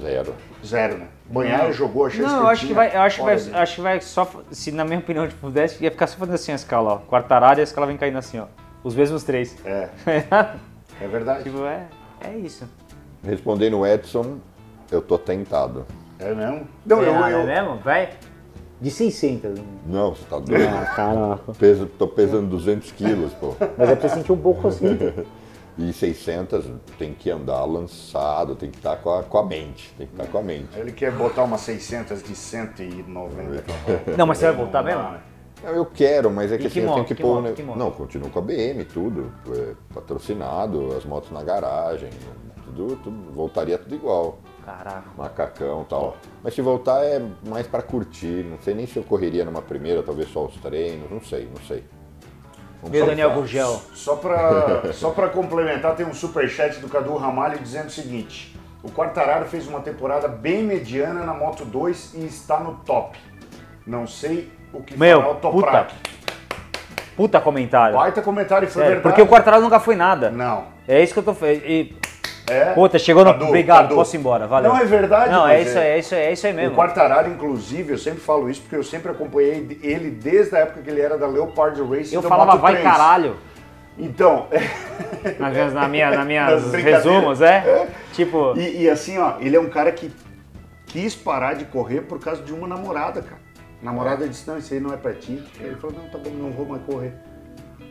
Zero. 0.00 0.34
zero, 0.64 0.98
né? 0.98 1.06
Banhar 1.26 1.72
jogou 1.72 2.06
a 2.06 2.10
chance 2.10 2.22
Não, 2.22 2.38
que 2.38 2.44
eu 2.44 2.48
acho 2.48 2.60
que 2.62 2.66
tinha. 2.66 2.74
vai, 2.76 2.96
eu 2.96 3.00
acho 3.00 3.16
que 3.18 3.22
vai, 3.24 3.34
acho 3.62 3.74
que 3.76 3.80
vai 3.80 4.00
só, 4.00 4.30
se 4.50 4.72
na 4.72 4.84
minha 4.84 4.98
opinião 4.98 5.28
tipo, 5.28 5.40
pudesse, 5.40 5.82
ia 5.82 5.90
ficar 5.90 6.06
só 6.08 6.16
fazendo 6.16 6.34
assim 6.34 6.52
a 6.52 6.56
escala, 6.56 6.94
ó. 6.94 6.98
Quartararo 6.98 7.58
e 7.58 7.62
a 7.62 7.64
escala 7.64 7.86
vem 7.86 7.96
caindo 7.96 8.18
assim, 8.18 8.38
ó. 8.38 8.46
Os 8.82 8.94
mesmos 8.94 9.22
três. 9.22 9.56
É, 9.64 9.88
é 11.00 11.06
verdade. 11.06 11.44
tipo, 11.44 11.64
é, 11.64 11.86
é 12.24 12.36
isso. 12.36 12.68
Respondendo 13.24 13.78
o 13.78 13.86
Edson, 13.86 14.38
eu 14.90 15.00
tô 15.00 15.18
tentado. 15.18 15.86
É 16.18 16.34
mesmo? 16.34 16.66
Não, 16.84 17.02
eu, 17.02 17.24
é, 17.24 17.32
eu, 17.32 17.40
é 17.40 17.46
mesmo? 17.46 17.76
Vai. 17.78 18.10
De 18.80 18.90
600. 18.90 19.58
Não, 19.86 20.14
você 20.14 20.24
tá 20.28 20.38
doido. 20.38 20.64
Ah, 20.68 20.86
caraca. 20.94 21.52
Peso, 21.58 21.86
tô 21.86 22.06
pesando 22.08 22.48
200 22.48 22.92
quilos, 22.92 23.32
pô. 23.34 23.54
Mas 23.78 23.88
é 23.88 23.96
pra 23.96 24.08
você 24.08 24.16
sentir 24.16 24.32
um 24.32 24.36
pouco 24.36 24.68
assim. 24.68 24.98
E 25.78 25.92
600 25.92 26.64
tem 26.98 27.12
que 27.12 27.30
andar 27.30 27.64
lançado, 27.64 28.54
tem 28.56 28.70
que 28.70 28.78
estar 28.78 28.96
com, 28.96 29.10
a, 29.12 29.22
com 29.22 29.38
a 29.38 29.44
mente. 29.44 29.92
Tem 29.98 30.06
que 30.06 30.14
estar 30.14 30.26
com 30.26 30.38
a 30.38 30.42
mente. 30.42 30.68
ele 30.78 30.90
quer 30.92 31.12
botar 31.12 31.44
umas 31.44 31.60
600 31.60 32.22
de 32.22 32.34
190. 32.34 33.64
Não, 34.16 34.26
mas 34.26 34.38
você 34.38 34.46
vai 34.46 34.54
voltar 34.56 34.82
mesmo? 34.82 35.02
Não, 35.62 35.70
Eu 35.70 35.84
quero, 35.86 36.30
mas 36.30 36.50
é 36.50 36.56
que, 36.58 36.66
E 36.66 36.70
que 36.70 36.78
assim, 36.78 36.88
eu 36.88 36.94
tenho 36.94 37.04
que 37.04 37.14
Que 37.14 37.22
pôr. 37.22 37.34
moto? 37.34 37.44
né? 37.44 37.52
Que 37.52 37.62
moto? 37.62 37.76
Não, 37.78 37.90
continuo 37.90 38.30
com 38.30 38.38
a 38.38 38.42
BM, 38.42 38.84
tudo. 38.84 39.30
é, 39.50 39.74
patrocinado, 39.92 40.94
as 40.96 41.04
motos 41.04 41.30
na 41.30 41.42
garagem, 41.42 42.08
tudo, 42.64 42.96
tudo, 42.96 43.32
voltaria 43.32 43.76
tudo 43.76 43.94
igual. 43.94 44.38
Caraca. 44.64 45.04
Macacão 45.16 45.82
e 45.82 45.84
tal. 45.84 46.16
Mas 46.42 46.54
se 46.54 46.60
voltar 46.62 47.04
é 47.04 47.22
mais 47.48 47.66
pra 47.66 47.82
curtir. 47.82 48.44
Não 48.44 48.58
sei 48.60 48.74
nem 48.74 48.86
se 48.86 48.96
eu 48.96 49.04
correria 49.04 49.44
numa 49.44 49.62
primeira, 49.62 50.02
talvez 50.02 50.28
só 50.32 50.44
os 50.46 50.56
treinos, 50.56 51.08
não 51.10 51.20
sei, 51.20 51.48
não 51.54 51.62
sei. 51.66 51.84
Meu 52.90 53.00
só- 53.04 53.06
Daniel 53.10 53.30
Gurgel. 53.32 53.82
Só 53.94 54.16
para 54.16 54.92
só 54.92 55.10
pra 55.10 55.28
complementar, 55.28 55.94
tem 55.96 56.06
um 56.06 56.14
superchat 56.14 56.78
do 56.80 56.88
Cadu 56.88 57.16
Ramalho 57.16 57.58
dizendo 57.58 57.86
o 57.86 57.90
seguinte: 57.90 58.56
o 58.82 58.90
Quartararo 58.90 59.46
fez 59.46 59.66
uma 59.66 59.80
temporada 59.80 60.28
bem 60.28 60.62
mediana 60.62 61.24
na 61.24 61.34
Moto 61.34 61.64
2 61.64 62.14
e 62.14 62.24
está 62.26 62.60
no 62.60 62.74
top. 62.84 63.18
Não 63.86 64.06
sei 64.06 64.50
o 64.72 64.82
que 64.82 64.96
Meu, 64.98 65.20
fará 65.20 65.30
o 65.32 65.34
puta. 65.36 65.50
Toprak. 65.66 65.94
Puta 67.16 67.40
comentário. 67.40 67.96
Baita 67.96 68.20
comentário, 68.20 68.68
foi 68.68 68.82
Sério, 68.82 68.96
verdade. 68.96 69.02
porque 69.14 69.22
o 69.22 69.26
Quartararo 69.26 69.62
nunca 69.62 69.80
foi 69.80 69.96
nada. 69.96 70.30
Não. 70.30 70.64
É 70.86 71.02
isso 71.02 71.14
que 71.14 71.20
eu 71.20 71.22
tô. 71.34 71.34
E, 71.46 71.96
É. 72.48 72.72
puta, 72.74 72.98
chegou 72.98 73.24
no. 73.24 73.32
Cadu, 73.32 73.46
Obrigado, 73.46 73.82
Cadu. 73.82 73.94
posso 73.96 74.14
ir 74.14 74.20
embora, 74.20 74.46
valeu. 74.46 74.72
Não, 74.72 74.78
é 74.80 74.84
verdade, 74.84 75.32
Não, 75.32 75.48
é 75.48 75.60
isso, 75.62 75.76
é- 75.78 75.88
é, 75.90 75.98
isso, 75.98 76.14
é 76.14 76.32
isso 76.32 76.46
aí 76.46 76.52
O 76.52 76.56
mesmo. 76.56 76.76
Quartararo, 76.76 77.28
inclusive, 77.28 77.92
eu 77.94 77.98
sempre 77.98 78.20
falo 78.20 78.48
isso 78.48 78.60
porque 78.62 78.76
eu 78.76 78.84
sempre 78.84 79.10
acompanhei 79.10 79.78
ele 79.82 80.10
desde 80.10 80.54
a 80.54 80.60
época 80.60 80.80
que 80.82 80.88
ele 80.90 81.00
era 81.00 81.18
da 81.18 81.26
Leopard 81.26 81.80
Racing. 81.82 82.14
Eu 82.14 82.22
falava, 82.22 82.52
Moto 82.52 82.60
vai 82.60 82.74
3. 82.76 82.84
caralho. 82.84 83.36
Então, 83.98 84.46
Nas 85.40 85.52
minhas, 85.52 85.72
na 85.72 85.88
minha, 85.88 86.10
na 86.10 86.16
Nas 86.24 86.24
minhas 86.24 86.72
resumos, 86.72 87.40
é? 87.40 87.88
Tipo, 88.12 88.54
E, 88.56 88.82
e 88.82 88.90
assim, 88.90 89.18
ó, 89.18 89.34
ele 89.40 89.56
é 89.56 89.60
um 89.60 89.68
cara 89.70 89.90
que 89.90 90.12
quis 90.86 91.16
parar 91.16 91.54
de 91.54 91.64
correr 91.64 92.02
por 92.02 92.20
causa 92.20 92.42
de 92.42 92.52
uma 92.52 92.68
namorada, 92.68 93.22
cara. 93.22 93.40
A 93.82 93.84
namorada 93.84 94.28
disse, 94.28 94.46
não, 94.48 94.56
isso 94.58 94.72
aí 94.72 94.80
não 94.80 94.92
é 94.92 94.96
pra 94.96 95.12
ti. 95.14 95.42
Ele 95.58 95.74
falou, 95.76 95.96
não, 95.96 96.08
tá 96.08 96.16
bom, 96.18 96.30
não 96.30 96.50
vou 96.50 96.66
mais 96.66 96.82
correr. 96.82 97.12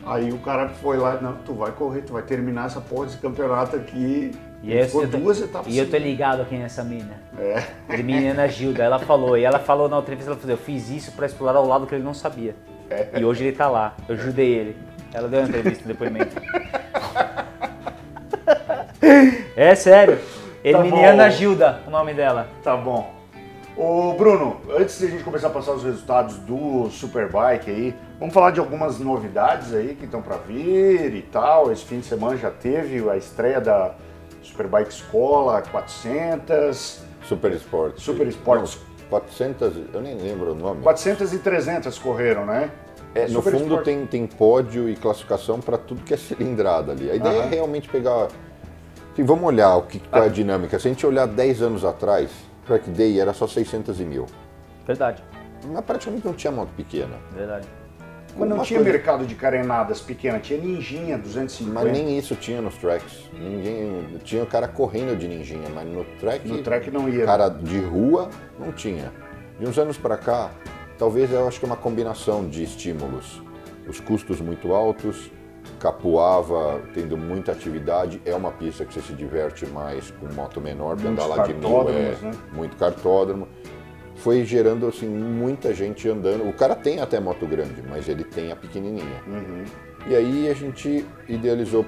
Aí 0.06 0.32
o 0.32 0.38
cara 0.38 0.70
foi 0.70 0.98
lá, 0.98 1.18
não, 1.20 1.34
tu 1.46 1.54
vai 1.54 1.72
correr, 1.72 2.02
tu 2.04 2.14
vai 2.14 2.22
terminar 2.22 2.68
essa 2.68 2.80
porra 2.80 3.06
desse 3.08 3.18
campeonato 3.18 3.76
aqui. 3.76 4.32
E 4.64 4.72
Ele 4.72 4.86
ficou 4.86 5.08
tô- 5.08 5.18
duas 5.18 5.42
etapas. 5.42 5.74
e 5.74 5.78
eu 5.78 5.90
tô 5.90 5.98
ligado 5.98 6.42
aqui 6.42 6.56
nessa 6.58 6.84
mina. 6.84 7.14
É. 7.38 7.64
Menina 8.02 8.48
Gilda, 8.48 8.84
ela 8.84 9.00
falou, 9.00 9.38
e 9.38 9.44
ela 9.44 9.60
falou 9.60 9.88
na 9.90 9.96
outra 9.98 10.14
entrevista, 10.14 10.32
ela 10.32 10.40
falou, 10.40 10.56
eu 10.56 10.62
fiz 10.62 10.90
isso 10.90 11.12
pra 11.12 11.26
explorar 11.26 11.60
o 11.60 11.68
lado 11.68 11.86
que 11.86 11.94
ele 11.96 12.04
não 12.04 12.14
sabia. 12.14 12.56
É. 12.90 13.08
E 13.18 13.26
hoje 13.26 13.46
ele 13.46 13.56
tá 13.56 13.68
lá, 13.70 13.96
eu 14.08 14.16
ajudei 14.16 14.54
ele. 14.54 14.78
Ela 15.14 15.28
deu 15.28 15.40
uma 15.40 15.48
entrevista, 15.50 15.88
depoimento. 15.88 16.36
É 19.56 19.76
sério. 19.76 20.20
Emiliana 20.64 21.26
bom. 21.26 21.32
Gilda, 21.32 21.80
o 21.88 21.90
nome 21.92 22.14
dela. 22.14 22.48
Tá 22.64 22.76
bom. 22.76 23.14
Ô 23.78 24.14
Bruno, 24.14 24.62
antes 24.78 24.98
de 25.00 25.06
a 25.06 25.10
gente 25.10 25.24
começar 25.24 25.48
a 25.48 25.52
passar 25.52 25.74
os 25.74 25.84
resultados 25.84 26.38
do 26.38 26.90
Superbike 26.90 27.70
aí, 27.70 27.96
vamos 28.20 28.34
falar 28.34 28.52
de 28.52 28.60
algumas 28.60 29.00
novidades 29.00 29.74
aí 29.74 29.96
que 29.96 30.06
estão 30.06 30.22
para 30.22 30.38
vir 30.38 31.14
e 31.14 31.22
tal. 31.22 31.72
Esse 31.72 31.84
fim 31.86 32.00
de 32.00 32.06
semana 32.06 32.38
já 32.38 32.50
teve 32.50 33.08
a 33.10 33.18
estreia 33.18 33.60
da 33.60 33.94
Superbike 34.46 34.90
Escola 34.92 35.62
400, 35.62 37.00
Super 37.24 37.52
Sport. 37.54 38.00
Super 38.00 38.28
Sport. 38.28 38.62
Não, 38.62 39.10
400, 39.10 39.74
eu 39.94 40.02
nem 40.02 40.16
lembro 40.18 40.52
o 40.52 40.56
nome. 40.56 40.82
400 40.82 41.34
e 41.34 41.40
300 41.40 41.98
correram, 42.00 42.46
né? 42.46 42.72
É, 43.14 43.24
no 43.24 43.36
Super 43.36 43.52
fundo 43.54 43.66
Sport. 43.66 43.86
tem, 43.86 44.06
tem 44.06 44.28
pódio 44.28 44.90
e 44.90 44.96
classificação 44.96 45.60
para 45.60 45.78
tudo 45.78 46.04
que 46.04 46.14
é 46.14 46.18
cilindrada 46.18 46.92
ali. 46.92 47.10
A 47.10 47.16
ideia 47.16 47.40
Aham. 47.40 47.48
é 47.48 47.56
realmente 47.56 47.88
pegar. 47.90 48.28
Enfim, 49.14 49.24
vamos 49.24 49.46
olhar 49.46 49.76
o 49.78 49.84
que, 49.84 50.00
qual 50.00 50.24
é 50.24 50.26
a 50.26 50.30
dinâmica. 50.30 50.78
Se 50.80 50.88
a 50.88 50.92
gente 50.92 51.06
olhar 51.06 51.26
10 51.26 51.62
anos 51.62 51.86
atrás, 51.86 52.30
Track 52.66 52.90
Day 52.90 53.20
era 53.20 53.34
só 53.34 53.48
600 53.48 54.00
e 54.02 54.04
mil. 54.06 54.26
Verdade, 54.86 55.24
Mas 55.68 55.84
praticamente 55.86 56.26
não 56.26 56.34
tinha 56.34 56.52
moto 56.52 56.70
pequena. 56.76 57.16
verdade. 57.32 57.68
Mas 58.38 58.50
não 58.50 58.60
tinha 58.64 58.80
coisa- 58.80 58.92
mercado 58.92 59.26
de 59.26 59.36
carenadas 59.36 60.02
pequena, 60.02 60.40
tinha 60.40 60.60
ninjinha 60.60 61.18
250. 61.18 61.74
Mas 61.74 61.92
nem 61.92 62.18
isso 62.18 62.36
tinha 62.36 62.62
nos 62.62 62.76
tracks. 62.78 63.30
Ninguém. 63.34 64.20
Tinha 64.24 64.44
o 64.44 64.48
cara 64.48 64.68
correndo 64.68 65.18
de 65.18 65.28
ninjinha, 65.28 65.70
mas 65.74 65.88
no 65.88 66.04
track. 66.20 66.48
No 66.48 66.62
track 66.62 66.92
não 66.92 67.08
ia. 67.08 67.26
Cara 67.26 67.50
de 67.50 67.80
rua 67.80 68.30
não 68.60 68.72
tinha. 68.72 69.12
De 69.60 69.68
uns 69.68 69.78
anos 69.78 69.98
para 69.98 70.18
cá, 70.18 70.52
talvez 70.98 71.32
eu 71.32 71.48
acho 71.48 71.60
que 71.60 71.66
é 71.66 71.70
uma 71.70 71.78
combinação 71.78 72.48
de 72.48 72.64
estímulos. 72.64 73.42
Os 73.88 74.00
custos 74.00 74.42
muito 74.42 74.74
altos, 74.74 75.32
Capuava 75.80 76.82
tendo 76.94 77.18
muita 77.18 77.52
atividade, 77.52 78.22
é 78.26 78.34
uma 78.34 78.52
pista 78.52 78.86
que 78.86 78.94
você 78.94 79.02
se 79.02 79.14
diverte 79.14 79.66
mais 79.66 80.10
com 80.12 80.34
moto 80.34 80.62
menor, 80.62 80.96
para 80.96 81.10
andar 81.10 81.26
lá 81.26 81.46
de 81.46 81.54
mil, 81.54 81.90
é 81.90 82.16
né? 82.22 82.32
muito 82.54 82.78
cartódromo. 82.78 83.48
Foi 84.16 84.44
gerando 84.46 84.88
assim 84.88 85.08
muita 85.08 85.74
gente 85.74 86.08
andando. 86.10 86.48
O 86.48 86.54
cara 86.54 86.76
tem 86.76 87.00
até 87.00 87.20
moto 87.20 87.46
grande, 87.46 87.82
mas 87.88 88.08
ele 88.08 88.24
tem 88.24 88.52
a 88.52 88.56
pequenininha. 88.56 89.22
Uhum. 89.28 89.64
E 90.08 90.16
aí 90.16 90.50
a 90.50 90.54
gente 90.54 91.06
idealizou, 91.28 91.86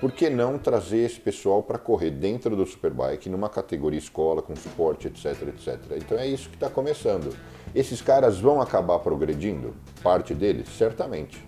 por 0.00 0.12
que 0.12 0.30
não 0.30 0.58
trazer 0.58 0.98
esse 0.98 1.20
pessoal 1.20 1.62
para 1.62 1.78
correr 1.78 2.10
dentro 2.10 2.56
do 2.56 2.64
Superbike, 2.64 3.28
numa 3.28 3.48
categoria 3.48 3.98
escola, 3.98 4.42
com 4.42 4.54
suporte, 4.54 5.08
etc, 5.08 5.48
etc. 5.48 5.78
Então 5.96 6.18
é 6.18 6.26
isso 6.26 6.48
que 6.48 6.56
está 6.56 6.68
começando. 6.68 7.34
Esses 7.74 8.00
caras 8.00 8.38
vão 8.38 8.60
acabar 8.60 8.98
progredindo? 9.00 9.74
Parte 10.02 10.34
deles? 10.34 10.68
Certamente, 10.68 11.44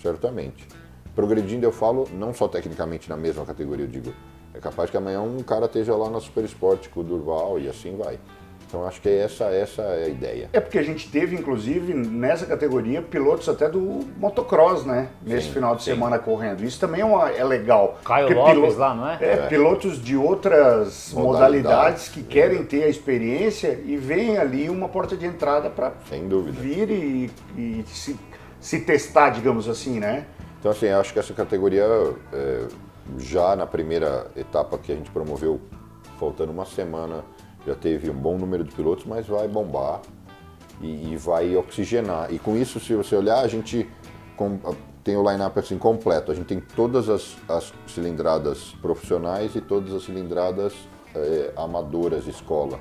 certamente. 0.00 0.66
Progredindo 1.14 1.64
eu 1.64 1.72
falo 1.72 2.08
não 2.12 2.32
só 2.32 2.46
tecnicamente 2.46 3.08
na 3.08 3.16
mesma 3.16 3.44
categoria, 3.44 3.84
eu 3.84 3.90
digo, 3.90 4.12
é 4.52 4.58
capaz 4.58 4.90
que 4.90 4.96
amanhã 4.96 5.20
um 5.22 5.42
cara 5.42 5.66
esteja 5.66 5.94
lá 5.96 6.10
na 6.10 6.20
Super 6.20 6.44
Sport 6.44 6.88
com 6.88 7.00
o 7.00 7.04
Durval 7.04 7.58
e 7.58 7.68
assim 7.68 7.96
vai. 7.96 8.18
Então 8.70 8.86
acho 8.86 9.00
que 9.00 9.08
essa, 9.08 9.46
essa 9.46 9.82
é 9.82 10.04
a 10.04 10.08
ideia. 10.08 10.48
É 10.52 10.60
porque 10.60 10.78
a 10.78 10.82
gente 10.82 11.10
teve, 11.10 11.34
inclusive, 11.34 11.92
nessa 11.92 12.46
categoria, 12.46 13.02
pilotos 13.02 13.48
até 13.48 13.68
do 13.68 14.06
motocross, 14.16 14.86
né? 14.86 15.08
Nesse 15.26 15.48
Sim, 15.48 15.54
final 15.54 15.74
de 15.74 15.82
sim. 15.82 15.90
semana 15.90 16.20
correndo. 16.20 16.62
Isso 16.62 16.78
também 16.78 17.00
é, 17.00 17.04
uma- 17.04 17.28
é 17.30 17.42
legal. 17.42 17.98
Caio 18.04 18.28
Porque 18.28 18.52
Lopes 18.52 18.76
lá, 18.76 18.94
não 18.94 19.08
é? 19.10 19.18
É, 19.20 19.36
pilotos 19.48 20.00
de 20.00 20.16
outras 20.16 21.12
modalidades, 21.12 21.64
Modalidades. 21.64 22.08
que 22.10 22.22
querem 22.22 22.62
ter 22.64 22.84
a 22.84 22.88
experiência 22.88 23.80
e 23.84 23.96
veem 23.96 24.38
ali 24.38 24.70
uma 24.70 24.88
porta 24.88 25.16
de 25.16 25.26
entrada 25.26 25.68
para 25.68 25.92
Sem 26.08 26.28
dúvida. 26.28 26.60
vir 26.60 26.88
e, 26.90 27.30
e 27.58 27.84
se, 27.88 28.16
se 28.60 28.80
testar, 28.82 29.30
digamos 29.30 29.68
assim, 29.68 29.98
né? 29.98 30.26
Então, 30.60 30.70
assim, 30.70 30.86
acho 30.90 31.12
que 31.12 31.18
essa 31.18 31.34
categoria, 31.34 31.82
é, 32.32 32.66
já 33.18 33.56
na 33.56 33.66
primeira 33.66 34.28
etapa 34.36 34.78
que 34.78 34.92
a 34.92 34.94
gente 34.94 35.10
promoveu, 35.10 35.60
faltando 36.20 36.52
uma 36.52 36.66
semana, 36.66 37.24
já 37.66 37.74
teve 37.74 38.10
um 38.10 38.14
bom 38.14 38.38
número 38.38 38.64
de 38.64 38.74
pilotos, 38.74 39.04
mas 39.04 39.26
vai 39.26 39.46
bombar 39.48 40.00
e, 40.80 41.12
e 41.12 41.16
vai 41.16 41.56
oxigenar. 41.56 42.32
E 42.32 42.38
com 42.38 42.56
isso, 42.56 42.80
se 42.80 42.94
você 42.94 43.14
olhar, 43.14 43.40
a 43.40 43.48
gente 43.48 43.88
tem 45.04 45.16
o 45.16 45.30
line-up 45.30 45.58
assim 45.58 45.78
completo. 45.78 46.32
A 46.32 46.34
gente 46.34 46.46
tem 46.46 46.60
todas 46.60 47.08
as, 47.08 47.36
as 47.48 47.72
cilindradas 47.86 48.72
profissionais 48.80 49.54
e 49.54 49.60
todas 49.60 49.92
as 49.92 50.04
cilindradas 50.04 50.74
é, 51.14 51.52
amadoras 51.56 52.26
escola. 52.26 52.78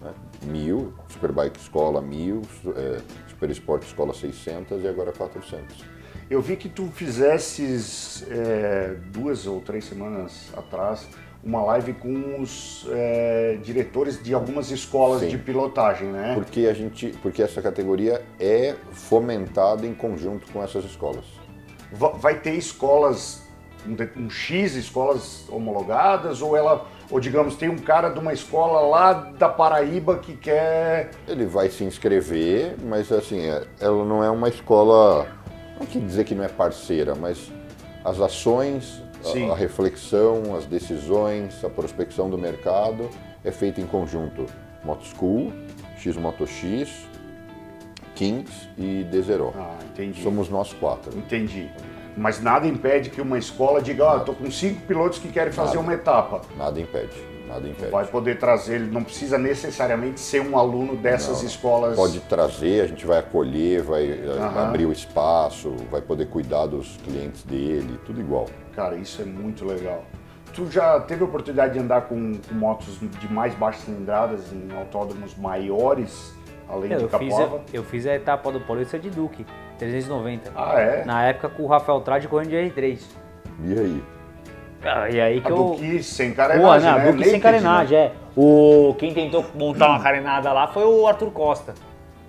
né? 0.00 0.12
Mil, 0.44 0.92
Superbike 1.08 1.58
Escola 1.58 2.00
mil, 2.00 2.42
é, 2.76 3.00
Super 3.28 3.50
Sport 3.50 3.82
Escola 3.84 4.14
600 4.14 4.82
e 4.82 4.88
agora 4.88 5.12
400. 5.12 5.84
Eu 6.30 6.40
vi 6.40 6.56
que 6.56 6.68
tu 6.68 6.86
fizesses 6.86 8.24
é, 8.30 8.96
duas 9.12 9.46
ou 9.46 9.60
três 9.60 9.84
semanas 9.84 10.48
atrás 10.56 11.06
uma 11.44 11.62
live 11.64 11.92
com 11.94 12.40
os 12.40 12.86
é, 12.90 13.58
diretores 13.62 14.22
de 14.22 14.32
algumas 14.32 14.70
escolas 14.70 15.20
Sim. 15.22 15.28
de 15.28 15.38
pilotagem, 15.38 16.08
né? 16.08 16.32
Porque 16.34 16.66
a 16.66 16.72
gente, 16.72 17.08
porque 17.20 17.42
essa 17.42 17.60
categoria 17.60 18.22
é 18.38 18.76
fomentada 18.92 19.86
em 19.86 19.92
conjunto 19.92 20.46
com 20.52 20.62
essas 20.62 20.84
escolas. 20.84 21.24
Va- 21.92 22.10
Vai 22.10 22.38
ter 22.38 22.54
escolas, 22.54 23.42
um, 24.16 24.30
X 24.30 24.76
escolas 24.76 25.44
homologadas 25.48 26.40
ou 26.40 26.56
ela, 26.56 26.86
ou 27.10 27.18
digamos, 27.18 27.56
tem 27.56 27.68
um 27.68 27.76
cara 27.78 28.10
de 28.10 28.20
uma 28.20 28.32
escola 28.32 28.80
lá 28.86 29.12
da 29.12 29.48
Paraíba 29.48 30.18
que 30.18 30.36
quer 30.36 31.10
Ele 31.26 31.44
vai 31.44 31.68
se 31.68 31.82
inscrever, 31.82 32.76
mas 32.84 33.10
assim, 33.10 33.40
é- 33.50 33.64
ela 33.80 34.04
não 34.04 34.22
é 34.22 34.30
uma 34.30 34.48
escola, 34.48 35.26
não 35.78 35.86
quer 35.86 35.98
dizer 35.98 36.22
que 36.22 36.36
não 36.36 36.44
é 36.44 36.48
parceira, 36.48 37.16
mas 37.16 37.50
as 38.04 38.20
ações. 38.20 39.01
A, 39.24 39.52
a 39.52 39.56
reflexão, 39.56 40.56
as 40.56 40.66
decisões, 40.66 41.64
a 41.64 41.70
prospecção 41.70 42.28
do 42.28 42.38
mercado 42.38 43.08
é 43.44 43.50
feita 43.50 43.80
em 43.80 43.86
conjunto. 43.86 44.46
Moto 44.84 45.04
School, 45.04 45.52
X 45.96 46.16
Moto 46.16 46.46
X, 46.46 47.06
Kings 48.14 48.68
e 48.76 49.04
Desero. 49.04 49.52
Ah, 49.56 49.78
entendi. 49.90 50.22
Somos 50.22 50.48
nós 50.48 50.72
quatro. 50.72 51.16
Entendi. 51.16 51.70
Mas 52.16 52.42
nada 52.42 52.66
impede 52.66 53.10
que 53.10 53.20
uma 53.20 53.38
escola 53.38 53.80
diga, 53.80 54.04
ó, 54.04 54.18
tô 54.20 54.34
com 54.34 54.50
cinco 54.50 54.82
pilotos 54.82 55.18
que 55.18 55.28
querem 55.28 55.52
fazer 55.52 55.76
Nada. 55.76 55.80
uma 55.80 55.94
etapa. 55.94 56.42
Nada 56.56 56.78
impede, 56.80 57.14
nada 57.52 57.68
impede. 57.68 57.90
Vai 57.90 58.06
poder 58.06 58.38
trazer, 58.38 58.76
ele 58.76 58.90
não 58.90 59.04
precisa 59.04 59.36
necessariamente 59.38 60.20
ser 60.20 60.40
um 60.40 60.58
aluno 60.58 60.96
dessas 60.96 61.40
Não. 61.40 61.46
escolas. 61.46 61.96
Pode 61.96 62.20
trazer, 62.20 62.82
a 62.82 62.86
gente 62.86 63.06
vai 63.06 63.18
acolher, 63.18 63.82
vai 63.82 64.10
Aham. 64.26 64.68
abrir 64.68 64.86
o 64.86 64.92
espaço, 64.92 65.74
vai 65.90 66.00
poder 66.00 66.26
cuidar 66.26 66.66
dos 66.66 66.96
clientes 66.98 67.42
dele, 67.42 67.98
tudo 68.04 68.20
igual. 68.20 68.46
Cara, 68.74 68.96
isso 68.96 69.20
é 69.20 69.24
muito 69.24 69.64
legal. 69.64 70.04
Tu 70.54 70.70
já 70.70 71.00
teve 71.00 71.22
a 71.22 71.24
oportunidade 71.26 71.74
de 71.74 71.78
andar 71.78 72.02
com, 72.02 72.34
com 72.46 72.54
motos 72.54 72.98
de 73.00 73.32
mais 73.32 73.54
baixas 73.54 73.82
cilindradas 73.84 74.52
em 74.52 74.68
autódromos 74.76 75.34
maiores, 75.36 76.34
além 76.68 76.92
Eu, 76.92 76.98
de 76.98 77.04
eu 77.04 77.08
fiz, 77.18 77.28
Capoava? 77.30 77.56
a, 77.56 77.60
eu 77.76 77.82
fiz 77.84 78.06
a 78.06 78.14
etapa 78.14 78.52
do 78.52 78.60
Paulista 78.60 78.98
de 78.98 79.08
Duque, 79.08 79.46
390. 79.78 80.52
Ah, 80.54 80.78
é? 80.78 81.04
Na 81.06 81.24
época 81.24 81.48
com 81.48 81.62
o 81.62 81.66
Rafael 81.66 82.00
Trade 82.02 82.28
correndo 82.28 82.50
de 82.50 82.56
R3. 82.56 83.00
E 83.64 83.78
aí? 83.78 84.04
Ah, 84.84 85.08
E 85.10 85.20
aí 85.20 85.40
que 85.40 85.46
A 85.48 85.50
eu. 85.50 85.56
Duque 85.56 86.02
sem 86.02 86.32
carenagem, 86.34 86.90
não, 86.90 86.98
né? 86.98 87.04
Duque 87.12 87.24
sem 87.24 87.32
Naked, 87.32 87.42
carenagem, 87.42 87.98
né? 87.98 88.04
é. 88.06 88.12
O, 88.36 88.94
quem 88.98 89.12
tentou 89.14 89.44
montar 89.54 89.88
uma 89.90 90.00
carenada 90.02 90.52
lá 90.52 90.66
foi 90.68 90.84
o 90.84 91.06
Arthur 91.06 91.30
Costa. 91.30 91.74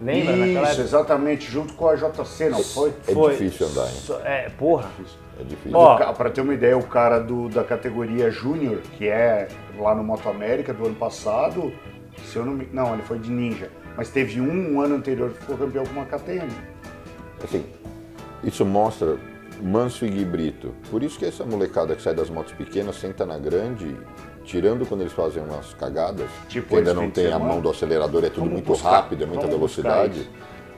Lembra 0.01 0.35
naquela 0.35 0.47
Isso, 0.63 0.65
época? 0.71 0.81
exatamente, 0.81 1.49
junto 1.51 1.73
com 1.75 1.87
a 1.87 1.95
JC, 1.95 2.49
não 2.49 2.61
foi? 2.61 2.93
É 3.07 3.13
Foi. 3.13 3.31
difícil 3.31 3.67
andar, 3.67 3.85
hein? 3.87 4.21
É, 4.25 4.49
porra. 4.49 4.89
É 5.39 5.43
difícil. 5.43 5.77
Ó, 5.77 5.95
O 5.95 5.97
ca- 5.97 6.13
Pra 6.13 6.29
ter 6.29 6.41
uma 6.41 6.53
ideia, 6.53 6.77
o 6.77 6.83
cara 6.83 7.19
do, 7.19 7.47
da 7.47 7.63
categoria 7.63 8.29
Júnior, 8.29 8.79
que 8.97 9.07
é 9.07 9.47
lá 9.79 9.95
no 9.95 10.03
Moto 10.03 10.27
América 10.27 10.73
do 10.73 10.85
ano 10.85 10.95
passado, 10.95 11.71
se 12.25 12.35
eu 12.35 12.45
não 12.45 12.53
me... 12.53 12.67
Não, 12.73 12.93
ele 12.93 13.03
foi 13.03 13.17
de 13.17 13.31
Ninja. 13.31 13.69
Mas 13.95 14.09
teve 14.09 14.41
um, 14.41 14.73
um 14.75 14.81
ano 14.81 14.95
anterior 14.95 15.29
que 15.31 15.39
ficou 15.39 15.57
campeão 15.57 15.85
com 15.85 15.93
uma 15.93 16.05
KTM. 16.05 16.49
Assim, 17.41 17.63
isso 18.43 18.65
mostra 18.65 19.17
manso 19.63 20.05
e 20.05 20.09
Gui 20.09 20.25
Brito. 20.25 20.73
Por 20.91 21.01
isso 21.01 21.17
que 21.17 21.25
essa 21.25 21.45
molecada 21.45 21.95
que 21.95 22.01
sai 22.01 22.13
das 22.13 22.29
motos 22.29 22.53
pequenas 22.53 22.95
senta 22.97 23.25
na 23.25 23.37
grande, 23.37 23.95
tirando 24.43 24.85
quando 24.85 25.01
eles 25.01 25.13
fazem 25.13 25.41
umas 25.43 25.73
cagadas, 25.73 26.29
Tipo 26.49 26.67
que 26.69 26.75
ainda 26.75 26.93
não 26.93 27.09
tem 27.09 27.31
a 27.31 27.39
mão 27.39 27.61
do 27.61 27.69
acelerador, 27.69 28.23
é 28.23 28.27
tudo 28.29 28.39
Vamos 28.41 28.53
muito 28.53 28.65
buscar, 28.67 28.91
rápido, 28.91 29.23
é 29.23 29.27
muita 29.27 29.47
velocidade. 29.47 30.29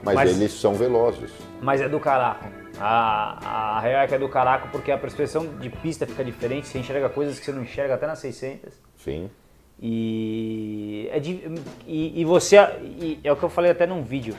Mas, 0.02 0.14
Mas- 0.14 0.30
eles 0.36 0.52
são 0.52 0.74
velozes. 0.74 1.30
Mas 1.60 1.80
é 1.80 1.88
do 1.88 1.98
caraco. 1.98 2.46
A, 2.78 3.76
a 3.78 3.80
real 3.80 4.02
é 4.02 4.06
que 4.06 4.14
é 4.14 4.18
do 4.18 4.28
caraco 4.28 4.68
porque 4.70 4.92
a 4.92 4.98
percepção 4.98 5.46
de 5.58 5.70
pista 5.70 6.06
fica 6.06 6.22
diferente, 6.22 6.68
você 6.68 6.78
enxerga 6.78 7.08
coisas 7.08 7.38
que 7.38 7.44
você 7.46 7.52
não 7.52 7.62
enxerga 7.62 7.94
até 7.94 8.06
nas 8.06 8.18
600. 8.18 8.74
Sim. 8.98 9.30
E, 9.80 11.08
é 11.10 11.18
de- 11.18 11.42
e, 11.86 12.20
e 12.20 12.24
você, 12.24 12.56
e 12.82 13.18
é 13.24 13.32
o 13.32 13.36
que 13.36 13.42
eu 13.42 13.48
falei 13.48 13.70
até 13.70 13.86
num 13.86 14.02
vídeo, 14.02 14.34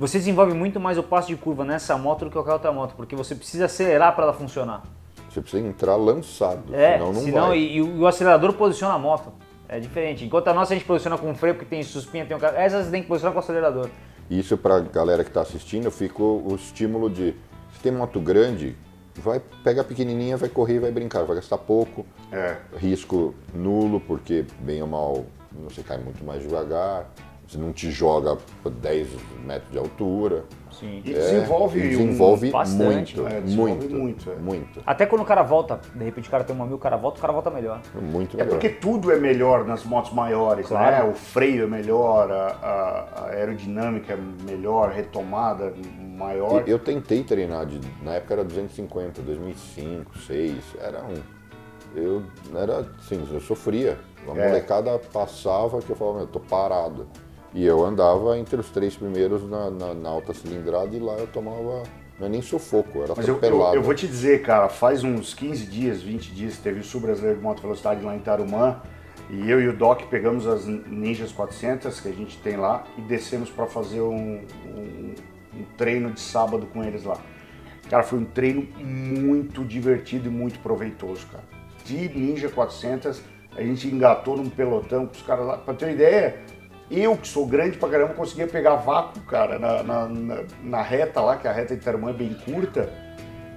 você 0.00 0.18
desenvolve 0.18 0.54
muito 0.54 0.80
mais 0.80 0.96
o 0.98 1.02
passo 1.02 1.28
de 1.28 1.36
curva 1.36 1.64
nessa 1.64 1.96
moto 1.98 2.20
do 2.24 2.26
que 2.26 2.32
qualquer 2.32 2.54
outra 2.54 2.72
moto, 2.72 2.94
porque 2.96 3.14
você 3.14 3.34
precisa 3.34 3.66
acelerar 3.66 4.14
para 4.16 4.24
ela 4.24 4.32
funcionar. 4.32 4.82
Você 5.28 5.40
precisa 5.40 5.64
entrar 5.64 5.94
lançado, 5.94 6.74
É, 6.74 6.94
senão 6.94 7.12
não 7.12 7.20
senão, 7.22 7.48
vai. 7.48 7.58
e, 7.58 7.76
e 7.76 7.82
o 7.82 8.06
acelerador 8.06 8.52
posiciona 8.54 8.94
a 8.94 8.98
moto. 8.98 9.30
É 9.68 9.78
diferente. 9.78 10.24
Enquanto 10.24 10.48
a 10.48 10.54
nossa 10.54 10.72
a 10.72 10.76
gente 10.76 10.84
posiciona 10.86 11.16
com 11.16 11.32
freio, 11.34 11.54
porque 11.54 11.68
tem 11.68 11.82
suspinha, 11.84 12.26
tem 12.26 12.36
um 12.36 12.40
cara. 12.40 12.60
Essas 12.60 12.86
você 12.86 12.90
tem 12.90 13.02
que 13.02 13.06
posicionar 13.08 13.32
com 13.32 13.38
o 13.38 13.42
acelerador. 13.42 13.88
Isso 14.28 14.56
para 14.56 14.80
galera 14.80 15.22
que 15.22 15.30
está 15.30 15.42
assistindo 15.42 15.90
fica 15.92 16.20
o 16.22 16.52
estímulo 16.56 17.08
de 17.08 17.36
se 17.74 17.80
tem 17.80 17.92
moto 17.92 18.18
grande, 18.20 18.76
vai 19.16 19.40
pega 19.62 19.82
a 19.82 19.84
pequenininha, 19.84 20.36
vai 20.36 20.48
correr 20.48 20.76
e 20.76 20.78
vai 20.80 20.90
brincar, 20.90 21.22
vai 21.24 21.36
gastar 21.36 21.58
pouco, 21.58 22.04
É. 22.32 22.56
risco 22.78 23.32
nulo 23.54 24.00
porque 24.00 24.44
bem 24.60 24.82
ou 24.82 24.88
mal 24.88 25.24
você 25.52 25.82
cai 25.82 25.98
muito 25.98 26.24
mais 26.24 26.42
devagar, 26.42 27.08
você 27.50 27.58
não 27.58 27.72
te 27.72 27.90
joga 27.90 28.38
por 28.62 28.70
10 28.70 29.08
metros 29.44 29.72
de 29.72 29.78
altura. 29.78 30.44
Sim. 30.70 31.02
E 31.04 31.10
É, 31.12 31.14
desenvolve, 31.18 31.80
e 31.80 31.82
um- 31.82 31.88
desenvolve 32.06 32.50
bastante. 32.50 33.18
muito, 33.18 33.26
É, 33.34 33.40
desenvolve 33.40 33.72
muito, 33.74 33.90
muito, 33.96 34.30
é. 34.30 34.36
muito, 34.36 34.80
Até 34.86 35.04
quando 35.04 35.22
o 35.22 35.24
cara 35.24 35.42
volta, 35.42 35.80
de 35.92 36.04
repente 36.04 36.28
o 36.28 36.30
cara 36.30 36.44
tem 36.44 36.54
uma 36.54 36.64
mil, 36.64 36.76
o 36.76 36.78
cara 36.78 36.96
volta, 36.96 37.18
o 37.18 37.20
cara 37.20 37.32
volta 37.32 37.50
melhor. 37.50 37.80
muito 38.00 38.36
É 38.36 38.44
melhor. 38.44 38.50
porque 38.52 38.68
tudo 38.68 39.10
é 39.10 39.16
melhor 39.18 39.64
nas 39.64 39.82
motos 39.84 40.12
maiores, 40.12 40.68
Claro. 40.68 41.06
né? 41.06 41.10
O 41.10 41.14
freio 41.14 41.64
é 41.64 41.66
melhor, 41.66 42.30
a, 42.30 42.46
a- 42.62 43.08
a 43.16 43.26
aerodinâmica 43.30 44.12
é 44.12 44.18
melhor, 44.48 44.90
retomada 44.92 45.74
maior. 46.16 46.62
E 46.66 46.70
Eu 46.70 46.78
tentei 46.78 47.24
treinar, 47.24 47.66
de, 47.66 47.80
na 48.04 48.12
época 48.14 48.34
era 48.34 48.44
250, 48.44 49.20
2005, 49.22 50.12
2006, 50.14 50.62
era 50.80 51.02
um... 51.04 51.14
Eu 51.96 52.22
era 52.54 52.86
assim, 53.00 53.26
eu 53.32 53.40
sofria. 53.40 53.98
A 54.28 54.30
É. 54.38 54.46
molecada 54.48 54.96
passava 55.12 55.80
que 55.80 55.90
eu 55.90 55.96
falava, 55.96 56.18
meu, 56.18 56.26
eu 56.26 56.32
tô 56.32 56.38
parado. 56.38 57.08
E 57.52 57.64
eu 57.66 57.84
andava 57.84 58.38
entre 58.38 58.60
os 58.60 58.68
três 58.70 58.94
primeiros 58.96 59.48
na, 59.48 59.70
na- 59.70 59.94
na 59.94 60.08
alta 60.08 60.32
cilindrada 60.32 60.94
e 60.96 61.00
lá 61.00 61.14
eu 61.14 61.26
tomava, 61.26 61.82
não 62.18 62.26
é 62.26 62.28
nem 62.28 62.40
sufoco, 62.42 63.02
era 63.02 63.14
Mas 63.16 63.26
eu, 63.26 63.34
eu, 63.34 63.40
eu 63.74 63.82
vou 63.82 63.94
te 63.94 64.06
dizer, 64.06 64.42
cara, 64.42 64.68
faz 64.68 65.02
uns 65.02 65.34
15 65.34 65.66
dias, 65.66 66.00
20 66.02 66.32
dias, 66.32 66.56
teve 66.58 66.80
o 66.80 66.84
Sul 66.84 67.00
Brasileiro 67.00 67.38
de 67.38 67.42
Moto 67.42 67.60
Velocidade 67.60 68.04
lá 68.04 68.14
em 68.14 68.20
Tarumã 68.20 68.80
e 69.28 69.50
eu 69.50 69.60
e 69.60 69.68
o 69.68 69.72
Doc 69.76 70.02
pegamos 70.08 70.46
as 70.46 70.64
Ninjas 70.66 71.32
400 71.32 72.00
que 72.00 72.08
a 72.08 72.12
gente 72.12 72.38
tem 72.38 72.56
lá 72.56 72.84
e 72.96 73.00
descemos 73.02 73.50
para 73.50 73.66
fazer 73.66 74.00
um, 74.00 74.40
um- 74.76 75.14
um 75.56 75.64
treino 75.76 76.12
de 76.12 76.20
sábado 76.20 76.66
com 76.72 76.84
eles 76.84 77.02
lá. 77.04 77.18
Cara, 77.88 78.04
foi 78.04 78.20
um 78.20 78.24
treino 78.24 78.62
muito 78.78 79.64
divertido 79.64 80.28
e 80.28 80.30
muito 80.30 80.60
proveitoso, 80.60 81.26
cara. 81.26 81.42
De 81.84 82.08
Ninja 82.16 82.48
400, 82.48 83.20
a 83.56 83.60
gente 83.62 83.88
engatou 83.88 84.36
num 84.36 84.48
pelotão 84.48 85.06
com 85.06 85.12
os 85.14 85.22
caras 85.22 85.44
lá. 85.44 85.56
Pra 85.56 85.74
ter 85.74 85.86
uma 85.86 85.92
ideia, 85.92 86.36
eu 86.90 87.16
que 87.16 87.28
sou 87.28 87.46
grande 87.46 87.78
pra 87.78 87.88
caramba, 87.88 88.14
conseguia 88.14 88.46
pegar 88.46 88.74
vácuo, 88.76 89.20
cara, 89.22 89.58
na, 89.58 89.82
na, 89.82 90.08
na, 90.08 90.42
na 90.62 90.82
reta 90.82 91.20
lá, 91.20 91.36
que 91.36 91.46
a 91.46 91.52
reta 91.52 91.76
de 91.76 91.82
Tarumã 91.82 92.10
é 92.10 92.14
bem 92.14 92.34
curta. 92.44 92.90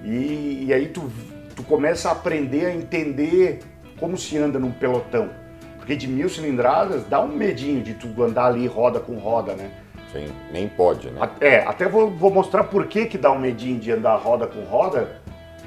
E, 0.04 0.66
e 0.66 0.72
aí 0.72 0.88
tu, 0.88 1.10
tu 1.56 1.62
começa 1.64 2.08
a 2.08 2.12
aprender 2.12 2.66
a 2.66 2.74
entender 2.74 3.60
como 3.98 4.16
se 4.16 4.38
anda 4.38 4.58
num 4.58 4.70
pelotão. 4.70 5.30
Porque 5.76 5.96
de 5.96 6.06
mil 6.06 6.28
cilindradas 6.28 7.04
dá 7.04 7.20
um 7.20 7.28
medinho 7.28 7.82
de 7.82 7.94
tu 7.94 8.22
andar 8.22 8.46
ali 8.46 8.66
roda 8.66 9.00
com 9.00 9.16
roda, 9.18 9.54
né? 9.54 9.70
Sim, 10.12 10.28
nem 10.52 10.68
pode, 10.68 11.10
né? 11.10 11.28
É, 11.40 11.58
até 11.58 11.88
vou, 11.88 12.10
vou 12.10 12.30
mostrar 12.30 12.64
por 12.64 12.86
que, 12.86 13.06
que 13.06 13.18
dá 13.18 13.32
um 13.32 13.38
medinho 13.38 13.80
de 13.80 13.90
andar 13.90 14.16
roda 14.16 14.46
com 14.46 14.62
roda, 14.62 15.20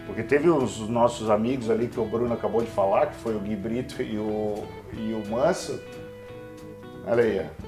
porque 0.05 0.23
teve 0.23 0.49
os 0.49 0.79
nossos 0.87 1.29
amigos 1.29 1.69
ali 1.69 1.87
que 1.87 1.99
o 1.99 2.05
Bruno 2.05 2.33
acabou 2.33 2.61
de 2.61 2.69
falar, 2.69 3.07
que 3.07 3.17
foi 3.17 3.35
o 3.35 3.39
Gui 3.39 3.57
Brito 3.57 4.01
e 4.01 4.17
o, 4.17 4.63
e 4.93 5.13
o 5.13 5.29
Manso. 5.29 5.79
Olha 7.07 7.23
aí, 7.23 7.39
ó. 7.39 7.67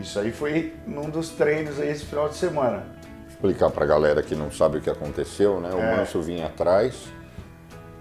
Isso 0.00 0.18
aí 0.18 0.30
foi 0.30 0.74
num 0.86 1.10
dos 1.10 1.30
treinos 1.30 1.80
aí 1.80 1.90
esse 1.90 2.04
final 2.04 2.28
de 2.28 2.36
semana. 2.36 2.84
explicar 3.28 3.70
pra 3.70 3.86
galera 3.86 4.22
que 4.22 4.34
não 4.34 4.50
sabe 4.50 4.78
o 4.78 4.80
que 4.80 4.90
aconteceu, 4.90 5.60
né? 5.60 5.70
O 5.72 5.78
É. 5.78 5.96
Manso 5.96 6.20
vinha 6.20 6.46
atrás 6.46 7.08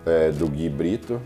é, 0.06 0.31
do 0.31 0.48
Gui 0.48 0.69
Brito. 0.69 1.22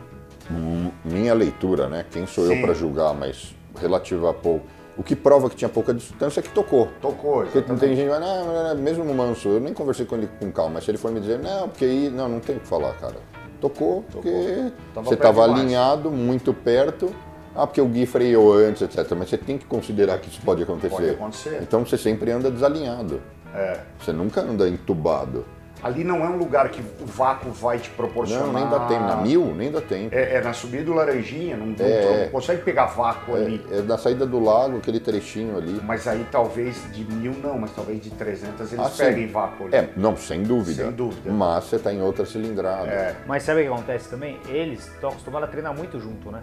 Minha 1.05 1.33
leitura, 1.33 1.87
né? 1.87 2.05
Quem 2.11 2.25
sou 2.25 2.45
Sim. 2.47 2.55
eu 2.55 2.61
pra 2.65 2.73
julgar, 2.73 3.13
mas 3.13 3.55
relativo 3.79 4.27
a 4.27 4.33
pouco. 4.33 4.65
O 4.97 5.03
que 5.03 5.15
prova 5.15 5.49
que 5.49 5.55
tinha 5.55 5.69
pouca 5.69 5.93
distância 5.93 6.41
é 6.41 6.43
que 6.43 6.49
tocou. 6.49 6.87
Tocou, 7.01 7.43
Porque 7.43 7.59
não 7.59 7.75
exatamente. 7.75 7.79
tem 7.79 7.95
gente 7.95 8.03
que 8.05 8.09
vai, 8.09 8.19
não, 8.19 8.45
não, 8.45 8.63
não, 8.75 8.75
mesmo 8.81 9.05
no 9.05 9.13
Manso, 9.13 9.47
eu 9.47 9.59
nem 9.61 9.73
conversei 9.73 10.05
com 10.05 10.15
ele 10.15 10.27
com 10.39 10.51
calma, 10.51 10.71
mas 10.75 10.87
ele 10.89 10.97
for 10.97 11.09
me 11.11 11.21
dizer, 11.21 11.39
não, 11.39 11.69
porque 11.69 11.85
aí, 11.85 12.09
não, 12.09 12.27
não 12.27 12.39
tem 12.41 12.57
o 12.57 12.59
que 12.59 12.67
falar, 12.67 12.93
cara. 12.95 13.15
Tocou, 13.61 14.03
porque 14.11 14.71
Tava 14.93 15.07
você 15.07 15.13
estava 15.13 15.43
alinhado, 15.43 16.09
muito 16.09 16.51
perto. 16.53 17.13
Ah, 17.55 17.67
porque 17.67 17.79
o 17.79 17.85
Gui 17.85 18.05
freou 18.05 18.53
antes, 18.53 18.81
etc. 18.81 19.11
Mas 19.15 19.29
você 19.29 19.37
tem 19.37 19.57
que 19.57 19.65
considerar 19.65 20.17
que 20.19 20.29
isso 20.29 20.41
pode 20.41 20.63
acontecer. 20.63 20.95
Pode 20.95 21.09
acontecer. 21.11 21.59
Então 21.61 21.85
você 21.85 21.97
sempre 21.97 22.31
anda 22.31 22.49
desalinhado. 22.49 23.21
É. 23.53 23.81
Você 23.99 24.11
nunca 24.11 24.41
anda 24.41 24.67
entubado. 24.67 25.45
Ali 25.83 26.03
não 26.03 26.23
é 26.23 26.29
um 26.29 26.37
lugar 26.37 26.69
que 26.69 26.79
o 26.79 27.05
vácuo 27.05 27.49
vai 27.51 27.79
te 27.79 27.89
proporcionar. 27.89 28.45
Não, 28.47 28.53
nem 28.53 28.69
dá 28.69 28.79
tempo. 28.87 29.03
Na 29.03 29.15
mil, 29.15 29.45
nem 29.55 29.71
dá 29.71 29.81
tempo. 29.81 30.13
É, 30.15 30.35
é 30.35 30.41
na 30.41 30.53
subida 30.53 30.83
do 30.83 30.93
Laranjinha, 30.93 31.57
não, 31.57 31.65
não- 31.67 31.75
É. 31.85 32.25
não 32.25 32.31
consegue 32.31 32.61
pegar 32.61 32.85
vácuo 32.85 33.35
ali. 33.35 33.65
É, 33.71 33.79
é 33.79 33.81
da 33.81 33.97
saída 33.97 34.25
do 34.25 34.39
lago, 34.39 34.77
aquele 34.77 34.99
trechinho 34.99 35.57
ali. 35.57 35.81
Mas 35.83 36.07
aí 36.07 36.23
talvez 36.31 36.83
de 36.93 37.03
mil 37.05 37.33
não, 37.43 37.57
mas 37.57 37.71
talvez 37.71 37.99
de 38.01 38.11
300 38.11 38.71
eles 38.73 38.85
Ah, 38.85 38.89
sim. 38.89 39.03
peguem 39.05 39.27
vácuo 39.27 39.65
ali. 39.65 39.75
É, 39.75 39.89
não, 39.97 40.15
sem 40.15 40.43
dúvida. 40.43 40.83
Sem 40.83 40.91
dúvida. 40.91 41.31
Mas 41.31 41.63
você 41.63 41.77
está 41.77 41.91
em 41.91 42.01
outra 42.01 42.25
cilindrada. 42.25 42.87
É. 42.87 43.15
Mas 43.25 43.41
sabe 43.43 43.61
o 43.61 43.63
que 43.63 43.69
acontece 43.73 44.09
também? 44.09 44.39
Eles 44.49 44.85
estão 44.87 45.09
acostumados 45.09 45.47
a 45.49 45.51
treinar 45.51 45.75
muito 45.75 45.99
junto, 45.99 46.29
né? 46.31 46.41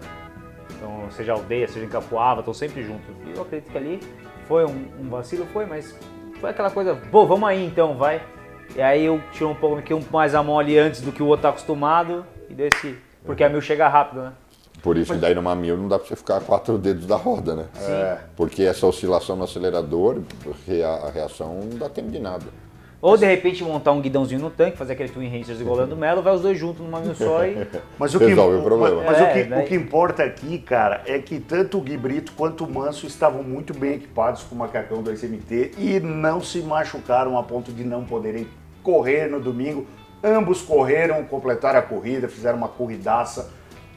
Então, 0.75 1.09
seja 1.11 1.33
aldeia, 1.33 1.67
seja 1.67 1.85
em 1.85 1.89
Capoava, 1.89 2.39
estão 2.41 2.53
sempre 2.53 2.83
juntos. 2.83 3.05
E 3.25 3.35
eu 3.37 3.41
acredito 3.41 3.71
que 3.71 3.77
ali 3.77 3.99
foi 4.47 4.65
um, 4.65 4.85
um 4.99 5.09
vacilo, 5.09 5.45
foi, 5.53 5.65
mas 5.65 5.95
foi 6.39 6.49
aquela 6.49 6.69
coisa, 6.71 6.95
pô, 7.11 7.25
vamos 7.25 7.47
aí 7.47 7.65
então, 7.65 7.97
vai. 7.97 8.21
E 8.75 8.81
aí 8.81 9.05
eu 9.05 9.21
tiro 9.31 9.49
um 9.49 9.55
pouco 9.55 9.77
aqui, 9.77 9.93
um 9.93 10.03
mais 10.11 10.35
a 10.35 10.43
mão 10.43 10.59
ali 10.59 10.77
antes 10.77 11.01
do 11.01 11.11
que 11.11 11.21
o 11.23 11.27
outro 11.27 11.43
tá 11.43 11.49
acostumado 11.49 12.25
e 12.49 12.53
desse. 12.53 12.97
Porque 13.25 13.43
a 13.43 13.49
mil 13.49 13.61
chega 13.61 13.87
rápido, 13.87 14.21
né? 14.21 14.33
Por 14.81 14.97
isso 14.97 15.13
daí 15.15 15.35
numa 15.35 15.55
mil 15.55 15.75
não 15.75 15.87
dá 15.87 15.99
pra 15.99 16.07
você 16.07 16.15
ficar 16.15 16.37
a 16.37 16.41
quatro 16.41 16.77
dedos 16.77 17.05
da 17.05 17.17
roda, 17.17 17.53
né? 17.55 17.65
É. 17.81 18.17
Porque 18.35 18.63
essa 18.63 18.87
oscilação 18.87 19.35
no 19.35 19.43
acelerador, 19.43 20.21
a 21.03 21.09
reação 21.09 21.59
não 21.69 21.77
dá 21.77 21.89
tempo 21.89 22.09
de 22.09 22.19
nada. 22.19 22.45
Ou 23.01 23.15
de 23.15 23.25
repente 23.25 23.63
montar 23.63 23.93
um 23.93 24.01
guidãozinho 24.01 24.41
no 24.41 24.49
tanque, 24.49 24.77
fazer 24.77 24.91
aquele 24.93 25.07
Twin 25.09 25.29
Rangers 25.29 25.61
igual 25.61 25.75
o 25.75 25.77
Leandro 25.79 25.95
Melo, 25.95 26.21
vai 26.21 26.33
os 26.35 26.41
dois 26.41 26.57
juntos 26.57 26.81
numa 26.85 26.99
mil 26.99 27.15
só 27.15 27.45
e. 27.45 27.55
Mas 27.97 28.13
o 28.13 28.19
que, 28.19 28.25
Resolve 28.25 28.57
o 28.57 28.61
problema. 28.63 29.03
Mas, 29.05 29.17
É, 29.17 29.23
o, 29.23 29.33
que, 29.33 29.43
daí- 29.43 29.63
o 29.63 29.67
que 29.67 29.75
importa 29.75 30.23
aqui, 30.23 30.59
cara, 30.59 31.01
é 31.05 31.17
que 31.19 31.39
tanto 31.39 31.77
o 31.77 31.81
Gui 31.81 31.95
Brito 31.95 32.33
quanto 32.35 32.65
o 32.65 32.69
Manso 32.69 33.07
estavam 33.07 33.41
muito 33.41 33.73
bem 33.73 33.93
equipados 33.93 34.43
com 34.43 34.53
o 34.53 34.57
macacão 34.57 35.01
do 35.01 35.11
SMT 35.15 35.71
e 35.77 35.99
não 36.01 36.41
se 36.41 36.59
machucaram 36.59 37.37
a 37.37 37.43
ponto 37.43 37.71
de 37.71 37.85
não 37.85 38.03
poderem 38.03 38.45
correr 38.83 39.27
no 39.29 39.39
domingo. 39.39 39.85
Ambos 40.21 40.61
correram, 40.61 41.23
completaram 41.23 41.79
a 41.79 41.81
corrida, 41.81 42.27
fizeram 42.27 42.57
uma 42.57 42.67
corridaça. 42.67 43.49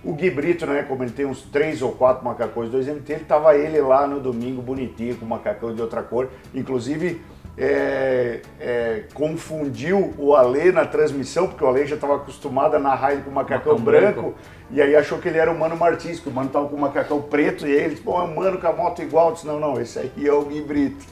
O 0.04 0.12
Gui 0.14 0.30
Brito, 0.30 0.64
né, 0.66 0.84
como 0.84 1.02
ele 1.02 1.10
tem 1.12 1.26
uns 1.26 1.42
três 1.42 1.82
ou 1.82 1.92
quatro 1.92 2.24
macacões 2.24 2.70
do 2.70 2.78
SMT, 2.80 3.12
ele 3.12 3.24
tava 3.24 3.56
ele 3.56 3.80
lá 3.80 4.06
no 4.06 4.20
domingo 4.20 4.62
bonitinho 4.62 5.16
com 5.16 5.24
o 5.24 5.28
macacão 5.28 5.74
de 5.74 5.80
outra 5.82 6.02
cor. 6.02 6.28
Inclusive, 6.54 7.20
é, 7.56 8.40
é, 8.58 9.04
confundiu 9.12 10.14
o 10.16 10.34
Ale 10.34 10.72
na 10.72 10.86
transmissão, 10.86 11.46
porque 11.46 11.62
o 11.62 11.68
Ale 11.68 11.86
já 11.86 11.96
estava 11.96 12.16
acostumado 12.16 12.74
a 12.74 12.78
narrar 12.78 13.12
ele 13.12 13.22
com 13.22 13.30
o 13.30 13.34
macacão 13.34 13.72
Macacão 13.72 13.84
branco, 13.84 14.20
branco. 14.22 14.34
e 14.70 14.80
aí 14.80 14.96
achou 14.96 15.18
que 15.18 15.28
ele 15.28 15.38
era 15.38 15.50
o 15.50 15.58
Mano 15.58 15.76
Martins, 15.76 16.18
que 16.18 16.28
o 16.28 16.32
Mano 16.32 16.48
tava 16.48 16.68
com 16.68 16.76
o 16.76 16.80
macacão 16.80 17.20
preto, 17.20 17.66
e 17.66 17.72
aí 17.72 17.84
ele 17.84 17.90
disse, 17.90 18.02
pô, 18.02 18.18
é 18.18 18.24
um 18.24 18.34
Mano 18.34 18.58
com 18.58 18.66
a 18.66 18.72
moto 18.72 19.02
igual. 19.02 19.28
Eu 19.28 19.34
disse, 19.34 19.46
não, 19.46 19.60
não, 19.60 19.80
esse 19.80 19.98
aí 19.98 20.12
é 20.26 20.32
o 20.32 20.44
Gui 20.44 20.62
Brito, 20.62 21.04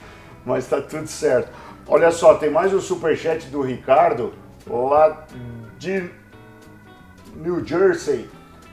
mas 0.45 0.67
tá 0.67 0.81
tudo 0.81 1.07
certo. 1.07 1.51
Olha 1.87 2.11
só, 2.11 2.35
tem 2.35 2.51
mais 2.51 2.73
um 2.73 2.81
superchat 2.81 3.47
do 3.49 3.61
Ricardo, 3.61 4.33
lá 4.67 5.27
de 5.79 6.11
New 7.37 7.67
Jersey. 7.67 8.29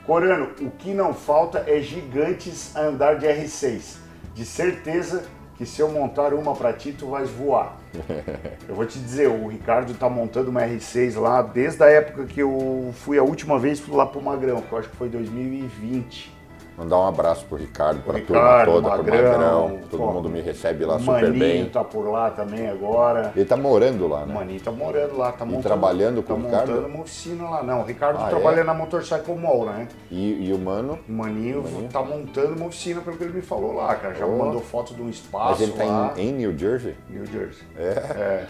Corano, 0.06 0.52
o 0.62 0.70
que 0.70 0.94
não 0.94 1.12
falta 1.12 1.64
é 1.66 1.80
gigantes 1.80 2.74
a 2.74 2.80
andar 2.80 3.18
de 3.18 3.26
R6. 3.26 3.96
De 4.34 4.44
certeza 4.44 5.24
que 5.58 5.66
se 5.66 5.82
eu 5.82 5.90
montar 5.90 6.32
uma 6.32 6.54
pra 6.54 6.72
ti, 6.72 6.94
tu 6.96 7.08
vais 7.08 7.28
voar. 7.28 7.76
Eu 8.68 8.76
vou 8.76 8.86
te 8.86 8.96
dizer, 8.98 9.28
o 9.28 9.48
Ricardo 9.48 9.92
tá 9.94 10.08
montando 10.08 10.50
uma 10.50 10.60
R6 10.60 11.18
lá 11.18 11.42
desde 11.42 11.82
a 11.82 11.86
época 11.86 12.26
que 12.26 12.40
eu 12.40 12.94
fui 12.98 13.18
a 13.18 13.22
última 13.22 13.58
vez 13.58 13.84
lá 13.88 14.06
pro 14.06 14.22
Magrão, 14.22 14.60
que 14.60 14.70
eu 14.70 14.78
acho 14.78 14.88
que 14.88 14.96
foi 14.96 15.08
2020. 15.08 16.37
Mandar 16.78 16.96
um 17.00 17.08
abraço 17.08 17.44
pro 17.46 17.58
Ricardo, 17.58 18.00
pra 18.02 18.12
turma 18.20 18.42
Ricardo, 18.42 18.70
toda, 18.72 18.88
pro 18.90 18.98
Magrão, 18.98 19.32
Magrão. 19.32 19.78
Todo 19.90 20.00
pô, 20.00 20.12
mundo 20.12 20.28
me 20.30 20.40
recebe 20.40 20.84
lá 20.84 20.96
super 21.00 21.22
Maninho 21.22 21.38
bem. 21.38 21.64
tá 21.68 21.82
por 21.82 22.08
lá 22.08 22.30
também 22.30 22.68
agora. 22.68 23.32
Ele 23.34 23.44
tá 23.44 23.56
morando 23.56 24.06
lá, 24.06 24.22
O 24.22 24.26
né? 24.26 24.34
Maninho 24.34 24.60
tá 24.60 24.70
morando 24.70 25.18
lá, 25.18 25.32
tá 25.32 25.44
montando. 25.44 25.62
trabalhando 25.64 26.22
com 26.22 26.34
tá 26.34 26.40
o 26.40 26.44
Ricardo? 26.44 26.70
montando 26.70 26.86
uma 26.94 27.00
oficina 27.00 27.50
lá. 27.50 27.62
Não, 27.64 27.80
o 27.80 27.84
Ricardo 27.84 28.20
Ah, 28.22 28.28
trabalha 28.28 28.60
é? 28.60 28.64
na 28.64 28.72
Motorcycle 28.74 29.34
Mall, 29.34 29.66
né? 29.66 29.88
E, 30.08 30.46
e 30.48 30.52
o 30.52 30.58
mano, 30.58 31.00
O 31.08 31.12
Maninho, 31.12 31.64
tá 31.92 32.00
montando 32.00 32.54
uma 32.54 32.66
oficina, 32.66 33.00
pelo 33.00 33.16
que 33.16 33.24
ele 33.24 33.32
me 33.32 33.42
falou 33.42 33.72
lá, 33.74 33.96
cara. 33.96 34.14
Já 34.14 34.24
Oh. 34.24 34.38
mandou 34.38 34.60
foto 34.60 34.94
de 34.94 35.02
um 35.02 35.06
mas 35.06 35.14
espaço 35.16 35.62
ele 35.64 35.72
tá 35.72 35.84
lá. 35.84 36.12
em, 36.16 36.28
em 36.28 36.32
New 36.32 36.56
Jersey. 36.56 36.94
New 37.10 37.26
Jersey. 37.26 37.64
É. 37.76 37.88
É. 37.90 38.46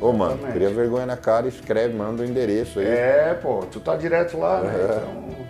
Ô, 0.00 0.12
mano, 0.12 0.32
exatamente. 0.34 0.52
cria 0.54 0.68
vergonha 0.70 1.06
na 1.06 1.16
cara, 1.16 1.48
escreve, 1.48 1.94
manda 1.96 2.22
o 2.22 2.26
endereço 2.26 2.78
aí. 2.78 2.86
É, 2.86 3.38
pô, 3.40 3.64
tu 3.72 3.80
tá 3.80 3.96
direto 3.96 4.36
lá, 4.38 4.60
né? 4.60 4.72
Então... 4.84 5.49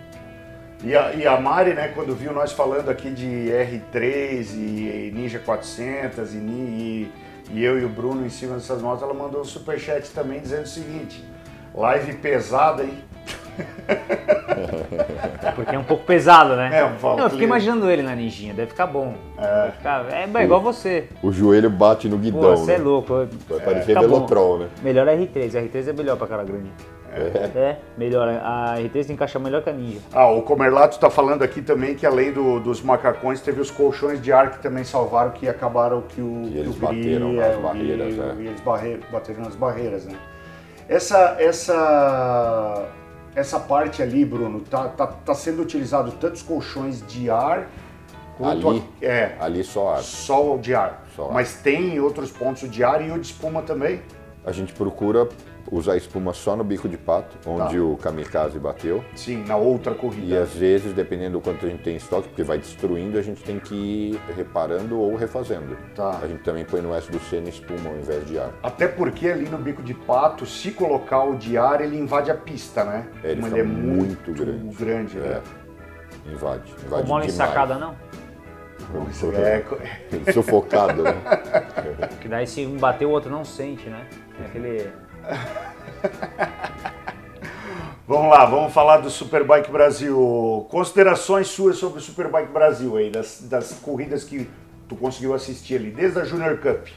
E 0.83 0.95
a, 0.95 1.13
e 1.13 1.27
a 1.27 1.39
Mari, 1.39 1.75
né, 1.75 1.89
quando 1.89 2.15
viu 2.15 2.33
nós 2.33 2.51
falando 2.51 2.89
aqui 2.89 3.11
de 3.11 3.25
R3 3.25 4.53
e 4.55 5.11
Ninja 5.13 5.37
400 5.37 6.33
e, 6.33 6.37
e, 6.37 7.11
e 7.51 7.63
eu 7.63 7.79
e 7.79 7.85
o 7.85 7.89
Bruno 7.89 8.25
em 8.25 8.29
cima 8.29 8.55
dessas 8.55 8.81
motos, 8.81 9.03
ela 9.03 9.13
mandou 9.13 9.41
um 9.41 9.45
superchat 9.45 10.09
também 10.09 10.39
dizendo 10.39 10.63
o 10.63 10.67
seguinte: 10.67 11.23
live 11.75 12.13
pesada, 12.13 12.83
hein? 12.83 12.97
Porque 15.55 15.75
é 15.75 15.79
um 15.79 15.83
pouco 15.83 16.05
pesado, 16.05 16.55
né? 16.55 16.69
É, 16.73 16.85
um. 16.85 17.15
Não, 17.15 17.25
eu 17.25 17.29
fiquei 17.29 17.45
imaginando 17.45 17.89
ele 17.89 18.01
na 18.01 18.15
ninjinha, 18.15 18.53
deve 18.53 18.69
ficar 18.71 18.87
bom. 18.87 19.13
Deve 19.37 19.71
ficar- 19.73 20.05
é 20.11 20.27
bem 20.27 20.43
igual 20.43 20.61
você. 20.61 21.07
O 21.21 21.31
joelho 21.31 21.69
bate 21.69 22.07
no 22.07 22.17
guidão, 22.17 22.41
Pô, 22.41 22.55
você 22.57 22.71
né? 22.73 22.77
é 22.77 22.81
louco. 22.81 23.27
Vai 23.49 23.59
parecer 23.59 23.85
Fica 23.87 24.01
bom. 24.01 24.07
Velotrol, 24.07 24.59
né? 24.59 24.67
Melhor 24.81 25.07
a 25.07 25.13
R3, 25.15 25.55
a 25.55 25.61
R3 25.61 25.87
é 25.89 25.93
melhor 25.93 26.17
pra 26.17 26.27
cara 26.27 26.43
grande. 26.43 26.71
É, 27.13 27.75
melhor. 27.97 28.27
A 28.29 28.75
R3 28.77 29.09
encaixa 29.09 29.37
melhor 29.37 29.61
que 29.61 29.69
a 29.69 29.73
Ninja. 29.73 29.99
Ah, 30.13 30.27
o 30.29 30.41
Comerlato 30.43 30.97
tá 30.97 31.09
falando 31.09 31.43
aqui 31.43 31.61
também 31.61 31.93
que 31.93 32.05
além 32.05 32.31
do- 32.31 32.59
dos 32.61 32.81
macacões, 32.81 33.41
teve 33.41 33.59
os 33.59 33.69
colchões 33.69 34.21
de 34.21 34.31
ar 34.31 34.51
que 34.51 34.59
também 34.59 34.85
salvaram, 34.85 35.31
que 35.31 35.49
acabaram 35.49 36.01
que 36.01 36.21
o, 36.21 36.43
E 36.45 36.57
eles 36.59 36.75
o 36.77 36.79
bateram 36.79 37.33
nas 37.33 37.45
é, 37.45 37.57
barreiras, 37.57 38.15
Gri- 38.15 38.21
é. 38.21 38.33
E 38.43 38.47
eles 38.47 38.61
barre- 38.61 38.99
bateram 39.11 39.41
nas 39.43 39.55
barreiras, 39.55 40.05
né? 40.05 40.15
Essa, 40.87 41.35
essa, 41.39 42.85
essa 43.35 43.59
parte 43.59 44.01
ali, 44.01 44.25
Bruno, 44.25 44.59
tá, 44.61 44.87
tá, 44.89 45.07
tá 45.07 45.33
sendo 45.33 45.61
utilizado 45.61 46.11
tanto 46.13 46.33
os 46.35 46.41
colchões 46.41 47.05
de 47.07 47.29
ar 47.29 47.67
quanto 48.37 48.69
Ali? 48.69 48.83
a- 49.01 49.05
é, 49.05 49.37
Ali 49.39 49.63
só 49.63 49.93
ar. 49.95 50.01
só 50.01 50.57
de 50.57 50.73
ar. 50.75 51.05
Só 51.15 51.27
ar. 51.27 51.33
Mas 51.33 51.55
tem 51.55 51.99
outros 51.99 52.31
pontos 52.31 52.69
de 52.69 52.83
ar 52.83 53.05
e 53.05 53.11
o 53.11 53.19
de 53.19 53.27
espuma 53.27 53.61
também. 53.61 54.01
A 54.45 54.51
gente 54.51 54.73
procura 54.73 55.29
usar 55.71 55.95
espuma 55.95 56.33
só 56.33 56.55
no 56.55 56.63
bico 56.65 56.89
de 56.89 56.97
pato, 56.97 57.37
onde 57.49 57.77
Tá. 57.77 57.81
o 57.83 57.95
kamikaze 57.95 58.59
bateu. 58.59 59.03
Sim, 59.15 59.43
na 59.47 59.55
outra 59.55 59.93
E 59.93 59.95
corrida. 59.95 60.41
às 60.43 60.53
vezes, 60.53 60.91
dependendo 60.93 61.39
do 61.39 61.41
quanto 61.41 61.65
a 61.65 61.69
gente 61.69 61.81
tem 61.81 61.93
em 61.93 61.97
estoque, 61.97 62.27
porque 62.27 62.43
vai 62.43 62.57
destruindo, 62.57 63.17
a 63.17 63.21
gente 63.21 63.41
tem 63.41 63.57
que 63.57 63.73
ir 63.73 64.19
reparando 64.35 64.99
ou 64.99 65.15
refazendo. 65.15 65.77
Tá. 65.95 66.19
A 66.21 66.27
gente 66.27 66.43
também 66.43 66.65
põe 66.65 66.81
no 66.81 66.93
S 66.93 67.09
do 67.09 67.19
C 67.19 67.39
na 67.39 67.47
espuma 67.49 67.89
ao 67.89 67.95
invés 67.95 68.25
de 68.27 68.37
ar. 68.37 68.51
Até 68.61 68.85
porque 68.87 69.29
ali 69.29 69.47
no 69.47 69.57
bico 69.57 69.81
de 69.81 69.93
pato, 69.93 70.45
se 70.45 70.71
colocar 70.71 71.23
o 71.23 71.37
de 71.37 71.57
ar, 71.57 71.79
ele 71.79 71.97
invade 71.97 72.29
a 72.29 72.35
pista, 72.35 72.83
né? 72.83 73.07
É, 73.23 73.31
ele 73.31 73.41
Como 73.41 73.53
fica 73.55 73.63
muito 73.67 74.33
grande. 74.33 74.75
grande, 74.75 75.17
né? 75.17 75.41
Invade. 76.31 76.73
invade 76.85 77.03
O 77.03 77.07
mole 77.07 77.25
em 77.25 77.29
demais. 77.31 77.49
sacada 77.49 77.75
não? 77.77 77.95
É... 79.33 79.63
Sufocado, 80.33 81.03
né? 81.03 81.13
Que 82.19 82.27
daí 82.27 82.45
se 82.45 82.65
um 82.65 82.77
bater 82.77 83.05
o 83.05 83.09
outro 83.11 83.31
não 83.31 83.45
sente, 83.45 83.87
né? 83.89 84.05
É 84.41 84.45
aquele. 84.47 84.89
Vamos 88.07 88.29
lá, 88.29 88.43
vamos 88.43 88.73
falar 88.73 88.97
do 88.97 89.09
Superbike 89.09 89.71
Brasil. 89.71 90.67
Considerações 90.69 91.47
suas 91.47 91.77
sobre 91.77 91.99
o 91.99 92.01
Superbike 92.01 92.51
Brasil 92.51 92.97
aí, 92.97 93.09
das, 93.09 93.39
das 93.43 93.71
corridas 93.81 94.25
que 94.25 94.49
tu 94.89 94.97
conseguiu 94.97 95.33
assistir 95.33 95.75
ali, 95.75 95.91
desde 95.91 96.19
a 96.19 96.25
Junior 96.25 96.57
Cup. 96.57 96.87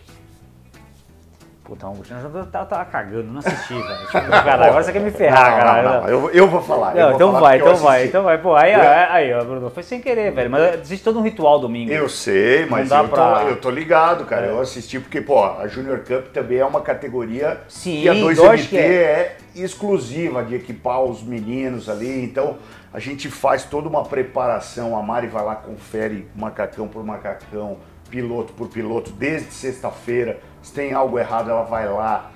Puta, 1.65 1.89
um 1.89 1.97
eu 1.97 2.45
tava, 2.45 2.67
tava 2.67 2.85
cagando, 2.85 3.33
não 3.33 3.39
assisti, 3.39 3.73
velho. 3.73 3.99
Tipo, 4.05 4.31
cara, 4.31 4.67
agora 4.67 4.83
você 4.83 4.93
quer 4.93 5.01
me 5.01 5.11
ferrar, 5.11 5.51
não, 5.51 5.57
cara. 5.57 5.83
Não, 5.83 6.01
não, 6.03 6.09
eu, 6.09 6.31
eu 6.31 6.47
vou 6.47 6.61
falar. 6.61 6.95
Eu 6.95 7.07
vou 7.07 7.15
então 7.15 7.33
falar 7.33 7.41
vai, 7.41 7.57
então 7.57 7.77
vai, 7.77 8.05
então 8.07 8.23
vai. 8.23 8.39
Pô, 8.39 8.55
aí, 8.55 8.75
aí, 8.75 9.07
aí, 9.09 9.33
ó, 9.33 9.43
Bruno, 9.43 9.71
foi 9.71 9.83
sem 9.83 9.99
querer, 9.99 10.31
velho. 10.31 10.51
Mas 10.51 10.81
existe 10.83 11.03
todo 11.03 11.19
um 11.19 11.23
ritual 11.23 11.59
domingo. 11.59 11.91
Eu 11.91 12.07
sei, 12.07 12.67
mas 12.67 12.91
eu, 12.91 13.09
pra- 13.09 13.41
tô, 13.41 13.49
eu 13.49 13.57
tô 13.57 13.71
ligado, 13.71 14.27
cara. 14.27 14.45
Eu 14.45 14.61
assisti 14.61 15.01
porque, 15.01 15.23
pô, 15.23 15.43
a 15.43 15.67
Junior 15.67 16.01
Cup 16.01 16.27
também 16.35 16.59
é 16.59 16.67
uma 16.67 16.83
categoria 16.83 17.59
Sim, 17.67 18.03
que 18.03 18.09
a 18.11 18.13
lógico 18.13 18.47
2MT 18.47 18.69
que 18.69 18.77
é. 18.77 18.83
é 18.83 19.37
exclusiva 19.55 20.43
de 20.45 20.57
equipar 20.57 21.03
os 21.03 21.23
meninos 21.23 21.89
ali. 21.89 22.23
Então, 22.25 22.59
a 22.93 22.99
gente 22.99 23.31
faz 23.31 23.65
toda 23.65 23.89
uma 23.89 24.05
preparação. 24.05 24.95
A 24.99 25.03
Mari 25.03 25.29
vai 25.29 25.43
lá, 25.43 25.57
confere 25.57 26.29
macacão 26.37 26.87
por 26.87 27.03
macacão, 27.03 27.79
piloto 28.11 28.53
por 28.53 28.69
piloto, 28.69 29.11
desde 29.13 29.51
sexta-feira. 29.51 30.39
Se 30.65 30.73
tem 30.73 30.95
algo 30.95 31.19
errado, 31.19 31.51
ela 31.51 31.63
vai 31.63 31.87
lá, 31.87 32.31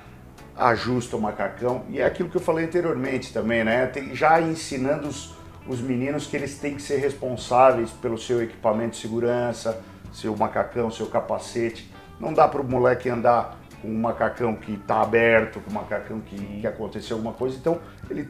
ajusta 0.54 1.16
o 1.16 1.20
macacão. 1.20 1.82
E 1.88 1.98
é 1.98 2.04
aquilo 2.04 2.28
que 2.28 2.36
eu 2.36 2.40
falei 2.42 2.66
anteriormente 2.66 3.32
também, 3.32 3.64
né? 3.64 3.86
Tem- 3.86 4.14
já 4.14 4.38
ensinando 4.38 5.08
os, 5.08 5.34
os 5.66 5.80
meninos 5.80 6.26
que 6.26 6.36
eles 6.36 6.58
têm 6.58 6.74
que 6.74 6.82
ser 6.82 6.98
responsáveis 6.98 7.90
pelo 7.90 8.18
seu 8.18 8.42
equipamento 8.42 8.90
de 8.90 8.96
segurança, 8.98 9.80
seu 10.12 10.36
macacão, 10.36 10.90
seu 10.90 11.06
capacete. 11.06 11.90
Não 12.20 12.34
dá 12.34 12.46
para 12.46 12.60
o 12.60 12.64
moleque 12.64 13.08
andar 13.08 13.56
com 13.80 13.88
um 13.88 13.98
macacão 13.98 14.54
que 14.56 14.74
está 14.74 15.00
aberto, 15.00 15.60
com 15.60 15.70
um 15.70 15.74
macacão 15.74 16.20
que, 16.20 16.36
que 16.60 16.66
aconteceu 16.66 17.16
alguma 17.16 17.32
coisa. 17.32 17.56
Então, 17.56 17.80
ele, 18.10 18.28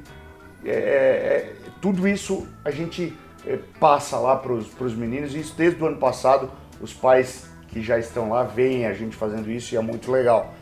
é, 0.65 0.71
é- 0.71 1.55
tudo 1.81 2.07
isso 2.07 2.47
a 2.65 2.71
gente 2.71 3.19
é, 3.45 3.59
passa 3.81 4.17
lá 4.17 4.37
para 4.37 4.53
os 4.53 4.95
meninos. 4.95 5.35
E 5.35 5.41
isso 5.41 5.57
desde 5.57 5.83
o 5.83 5.89
ano 5.89 5.97
passado, 5.97 6.49
os 6.81 6.95
pais 6.95 7.51
que 7.69 7.83
já 7.83 7.99
estão 7.99 8.31
lá 8.31 8.43
veem 8.43 8.87
a 8.87 8.93
gente 8.93 9.15
fazendo 9.17 9.51
isso 9.51 9.75
e 9.75 9.79
é 9.79 9.81
muito 9.81 10.11
legal. 10.11 10.55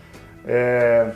É, 0.45 1.11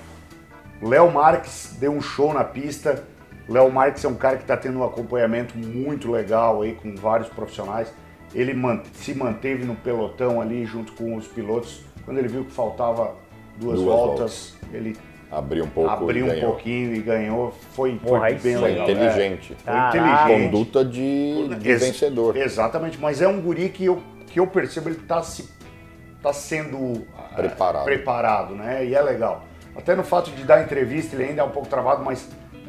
Léo 0.82 1.10
Marques 1.12 1.76
deu 1.78 1.92
um 1.92 2.00
show 2.00 2.32
na 2.32 2.44
pista. 2.44 3.04
Léo 3.48 3.70
Marques 3.70 4.04
é 4.04 4.08
um 4.08 4.14
cara 4.14 4.36
que 4.36 4.42
está 4.44 4.56
tendo 4.56 4.78
um 4.78 4.84
acompanhamento 4.84 5.56
muito 5.58 6.10
legal 6.10 6.62
aí 6.62 6.74
com 6.74 6.94
vários 6.96 7.28
profissionais. 7.28 7.92
Ele 8.34 8.54
man- 8.54 8.82
se 8.94 9.12
manteve 9.14 9.64
no 9.64 9.74
pelotão 9.74 10.40
ali 10.40 10.64
junto 10.64 10.92
com 10.92 11.16
os 11.16 11.26
pilotos. 11.26 11.82
Quando 12.04 12.18
ele 12.18 12.28
viu 12.28 12.44
que 12.44 12.52
faltava 12.52 13.14
duas, 13.58 13.78
Duas 13.80 13.94
voltas, 13.94 14.54
ele 14.72 14.96
Abriu 15.32 15.64
um 15.64 15.68
pouco 15.68 15.88
abriu 15.90 16.26
e 16.26 16.28
um 16.28 16.32
ganhou. 16.32 16.50
pouquinho 16.52 16.92
e 16.94 17.00
ganhou. 17.00 17.54
Foi, 17.72 17.94
Porra, 17.96 18.20
foi 18.30 18.34
bem. 18.34 18.56
Foi 18.56 18.68
legal. 18.70 18.90
inteligente. 18.90 19.56
É, 19.64 19.90
foi 19.92 20.00
inteligente. 20.00 20.44
Conduta 20.50 20.84
de, 20.84 21.48
de 21.60 21.70
Ex- 21.70 21.82
vencedor. 21.84 22.36
Exatamente, 22.36 22.98
mas 23.00 23.20
é 23.22 23.28
um 23.28 23.40
guri 23.40 23.68
que 23.68 23.84
eu, 23.84 24.00
que 24.26 24.40
eu 24.40 24.46
percebo 24.48 24.88
ele 24.88 24.96
tá, 25.06 25.22
se, 25.22 25.48
tá 26.22 26.32
sendo 26.32 27.06
ah, 27.16 27.34
Preparado. 27.36 27.84
preparado, 27.84 28.54
né? 28.54 28.84
E 28.84 28.94
é 28.94 29.02
legal. 29.02 29.44
Até 29.76 29.94
no 29.94 30.02
fato 30.02 30.30
de 30.30 30.44
dar 30.44 30.62
entrevista 30.62 31.16
ele 31.16 31.24
ainda 31.24 31.42
é 31.42 31.44
um 31.44 31.50
pouco 31.50 31.68
travado, 31.68 32.04
mas 32.04 32.28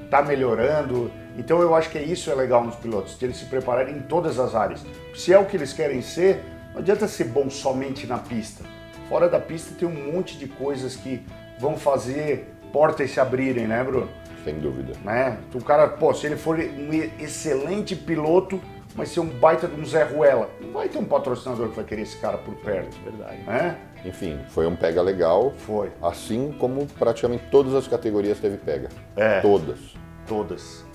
tá 0.09 0.21
melhorando. 0.21 1.11
Então 1.37 1.61
eu 1.61 1.73
acho 1.75 1.89
que 1.89 1.97
é 1.97 2.03
isso 2.03 2.29
é 2.29 2.35
legal 2.35 2.63
nos 2.63 2.75
pilotos, 2.75 3.17
de 3.17 3.25
eles 3.25 3.37
se 3.37 3.45
prepararem 3.45 3.95
em 3.95 4.01
todas 4.01 4.39
as 4.39 4.53
áreas. 4.55 4.85
Se 5.15 5.33
é 5.33 5.39
o 5.39 5.45
que 5.45 5.57
eles 5.57 5.73
querem 5.73 6.01
ser, 6.01 6.43
não 6.73 6.79
adianta 6.81 7.07
ser 7.07 7.25
bom 7.25 7.49
somente 7.49 8.05
na 8.05 8.17
pista. 8.17 8.63
Fora 9.09 9.27
da 9.27 9.39
pista 9.39 9.73
tem 9.77 9.87
um 9.87 10.13
monte 10.13 10.37
de 10.37 10.47
coisas 10.47 10.95
que 10.95 11.25
vão 11.59 11.75
fazer 11.77 12.53
portas 12.71 13.11
se 13.11 13.19
abrirem, 13.19 13.67
né, 13.67 13.83
Bruno? 13.83 14.09
Sem 14.43 14.55
dúvida. 14.59 14.93
né? 15.03 15.37
O 15.53 15.61
cara, 15.63 15.87
pô, 15.87 16.13
se 16.13 16.25
ele 16.25 16.35
for 16.35 16.57
um 16.57 16.93
excelente 17.19 17.95
piloto, 17.95 18.59
mas 18.95 19.09
ser 19.09 19.19
um 19.19 19.27
baita 19.27 19.67
de 19.67 19.79
um 19.79 19.85
Zé 19.85 20.03
Ruela, 20.03 20.49
não 20.59 20.71
vai 20.73 20.89
ter 20.89 20.97
um 20.97 21.05
patrocinador 21.05 21.69
que 21.69 21.75
vai 21.75 21.85
querer 21.85 22.01
esse 22.01 22.17
cara 22.17 22.37
por 22.37 22.55
perto. 22.55 22.95
Verdade. 23.03 23.37
Né? 23.43 23.77
Enfim, 24.05 24.39
foi 24.49 24.65
um 24.67 24.75
pega 24.75 25.01
legal. 25.01 25.53
Foi. 25.57 25.91
Assim 26.01 26.53
como 26.59 26.85
praticamente 26.99 27.43
todas 27.51 27.73
as 27.73 27.87
categorias 27.87 28.39
teve 28.39 28.57
pega. 28.57 28.89
É. 29.15 29.39
Todas. 29.41 29.79
Todas. 30.27 30.85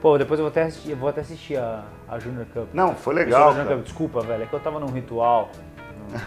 Pô, 0.00 0.18
depois 0.18 0.40
eu 0.40 0.44
vou 0.44 0.50
até 0.50 0.62
assistir, 0.62 0.94
vou 0.94 1.08
até 1.08 1.20
assistir 1.20 1.56
a, 1.56 1.84
a 2.08 2.18
Junior 2.18 2.46
Cup. 2.52 2.68
Não, 2.72 2.94
foi 2.94 3.14
legal. 3.14 3.52
Junior. 3.52 3.76
Cup, 3.76 3.84
Desculpa, 3.84 4.20
velho, 4.20 4.42
é 4.42 4.46
que 4.46 4.52
eu 4.52 4.60
tava 4.60 4.80
num 4.80 4.88
ritual 4.88 5.50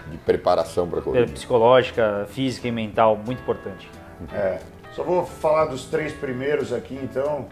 De 0.09 0.17
preparação 0.19 0.87
para 0.87 0.99
eh, 0.99 1.01
corrida. 1.01 1.31
psicológica, 1.31 2.25
física 2.29 2.67
e 2.67 2.71
mental 2.71 3.17
muito 3.17 3.41
importante. 3.41 3.89
É. 4.33 4.59
Só 4.93 5.03
vou 5.03 5.25
falar 5.25 5.65
dos 5.65 5.85
três 5.85 6.13
primeiros 6.13 6.71
aqui, 6.71 6.97
então. 7.01 7.47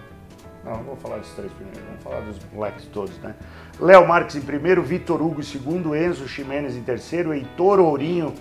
Não, 0.63 0.77
não 0.77 0.83
vou 0.83 0.95
falar 0.95 1.17
dos 1.17 1.29
três 1.31 1.51
primeiros, 1.51 1.83
vamos 1.83 2.03
falar 2.03 2.21
dos 2.21 2.39
moleques 2.53 2.85
todos, 2.85 3.17
né? 3.19 3.35
Léo 3.79 4.07
Marques 4.07 4.35
em 4.35 4.41
primeiro, 4.41 4.83
Vitor 4.83 5.21
Hugo 5.21 5.39
em 5.39 5.43
segundo, 5.43 5.95
Enzo 5.95 6.27
Ximenes 6.27 6.75
em 6.75 6.83
terceiro, 6.83 7.33
Heitor 7.33 7.79
Ourinho, 7.79 8.33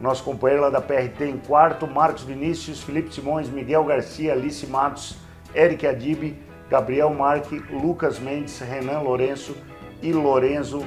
nosso 0.00 0.22
companheiro 0.22 0.62
lá 0.62 0.70
da 0.70 0.80
PRT 0.80 1.24
em 1.24 1.36
quarto, 1.36 1.86
Marcos 1.86 2.22
Vinícius, 2.22 2.82
Felipe 2.82 3.12
Simões, 3.12 3.48
Miguel 3.48 3.84
Garcia, 3.84 4.32
Alice 4.32 4.64
Matos, 4.66 5.18
Eric 5.54 5.86
Adib, 5.86 6.36
Gabriel 6.70 7.12
Marque, 7.12 7.58
Lucas 7.70 8.18
Mendes, 8.18 8.60
Renan 8.60 9.00
Lourenço 9.00 9.56
e 10.00 10.12
Lorenzo 10.12 10.86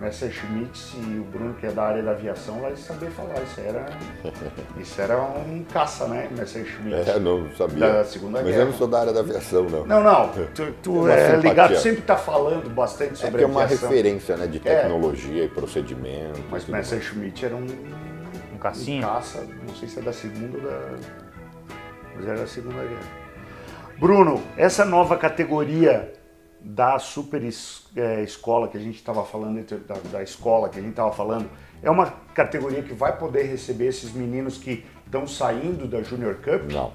Messerschmitt. 0.00 0.78
Messerschmitt 0.90 0.96
e 0.96 1.18
o 1.18 1.24
Bruno, 1.24 1.54
que 1.54 1.66
é 1.66 1.70
da 1.70 1.82
área 1.84 2.02
da 2.02 2.10
aviação, 2.12 2.60
vai 2.60 2.76
saber 2.76 3.10
falar. 3.10 3.34
Isso 3.42 3.60
era, 3.60 3.86
isso 4.80 5.00
era 5.00 5.20
um 5.22 5.64
caça, 5.72 6.06
né? 6.06 6.28
Messerschmitt. 6.36 7.10
É, 7.10 7.18
não 7.18 7.50
sabia. 7.56 7.78
Da 7.92 8.04
Segunda 8.04 8.38
Mas 8.38 8.48
Guerra. 8.48 8.60
eu 8.62 8.66
não 8.66 8.72
sou 8.74 8.86
da 8.88 9.00
área 9.00 9.12
da 9.12 9.20
aviação, 9.20 9.64
não. 9.64 9.86
Não, 9.86 10.02
não. 10.02 10.28
Tu, 10.54 10.72
tu 10.82 11.08
é 11.08 11.30
simpatia. 11.30 11.48
ligado, 11.50 11.76
sempre 11.76 12.02
tá 12.02 12.16
falando 12.16 12.68
bastante 12.70 13.12
É 13.12 13.16
sobre 13.16 13.38
que 13.38 13.44
é 13.44 13.46
uma 13.46 13.62
aviação. 13.62 13.88
referência 13.88 14.36
né, 14.36 14.46
de 14.46 14.60
tecnologia 14.60 15.44
e 15.44 15.48
procedimento. 15.48 16.40
Mas 16.50 16.62
e 16.62 16.66
tudo 16.66 16.72
mais. 16.72 16.90
Messerschmitt 16.90 17.44
era 17.44 17.56
um, 17.56 17.60
Um 17.66 18.54
um 18.54 18.58
caça, 19.00 19.46
não 19.66 19.74
sei 19.74 19.88
se 19.88 19.98
é 19.98 20.02
da 20.02 20.12
Segunda 20.12 20.56
ou 20.58 20.64
da... 20.64 20.90
Mas 22.14 22.26
era 22.26 22.38
da 22.38 22.46
Segunda 22.46 22.82
Guerra. 22.82 23.26
Bruno, 23.98 24.42
essa 24.56 24.84
nova 24.84 25.16
categoria 25.16 26.12
da 26.68 26.98
super 26.98 27.40
é, 27.94 28.22
escola 28.24 28.66
que 28.66 28.76
a 28.76 28.80
gente 28.80 28.96
estava 28.96 29.24
falando, 29.24 29.64
da, 29.86 29.94
da 30.10 30.22
escola 30.22 30.68
que 30.68 30.78
a 30.78 30.82
gente 30.82 30.90
estava 30.90 31.12
falando, 31.12 31.48
é 31.80 31.88
uma 31.88 32.06
categoria 32.34 32.82
que 32.82 32.92
vai 32.92 33.16
poder 33.16 33.44
receber 33.44 33.86
esses 33.86 34.12
meninos 34.12 34.58
que 34.58 34.84
estão 35.04 35.28
saindo 35.28 35.86
da 35.86 36.02
Junior 36.02 36.34
Cup? 36.36 36.72
Não, 36.72 36.92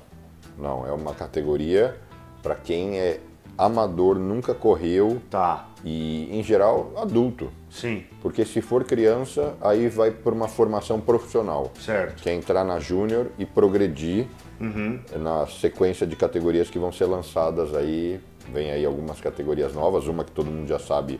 não. 0.58 0.86
É 0.86 0.92
uma 0.92 1.14
categoria 1.14 1.96
para 2.44 2.54
quem 2.56 3.00
é 3.00 3.22
amador, 3.58 4.16
nunca 4.20 4.54
correu 4.54 5.22
Tá, 5.30 5.70
e, 5.86 6.28
em 6.38 6.44
geral, 6.44 6.92
adulto. 6.98 7.50
sim, 7.70 8.04
Porque 8.22 8.44
se 8.44 8.60
for 8.62 8.84
criança, 8.84 9.56
aí 9.62 9.88
vai 9.88 10.12
por 10.12 10.34
uma 10.34 10.50
formação 10.50 11.00
profissional. 11.00 11.72
certo. 11.80 12.22
Que 12.22 12.30
é 12.30 12.34
entrar 12.34 12.66
na 12.66 12.78
Júnior 12.80 13.28
e 13.40 13.46
progredir 13.46 14.28
Uhum. 14.60 15.00
na 15.18 15.48
sequência 15.48 16.06
de 16.06 16.16
categorias 16.16 16.70
que 16.70 16.78
vão 16.78 16.92
ser 16.92 17.06
lançadas 17.06 17.74
aí. 17.74 18.20
Vem 18.52 18.70
aí 18.72 18.86
algumas 18.86 19.20
categorias 19.22 19.74
novas, 19.74 20.08
uma 20.08 20.24
que 20.24 20.32
todo 20.32 20.48
mundo 20.52 20.68
já 20.68 20.80
sabe 20.80 21.20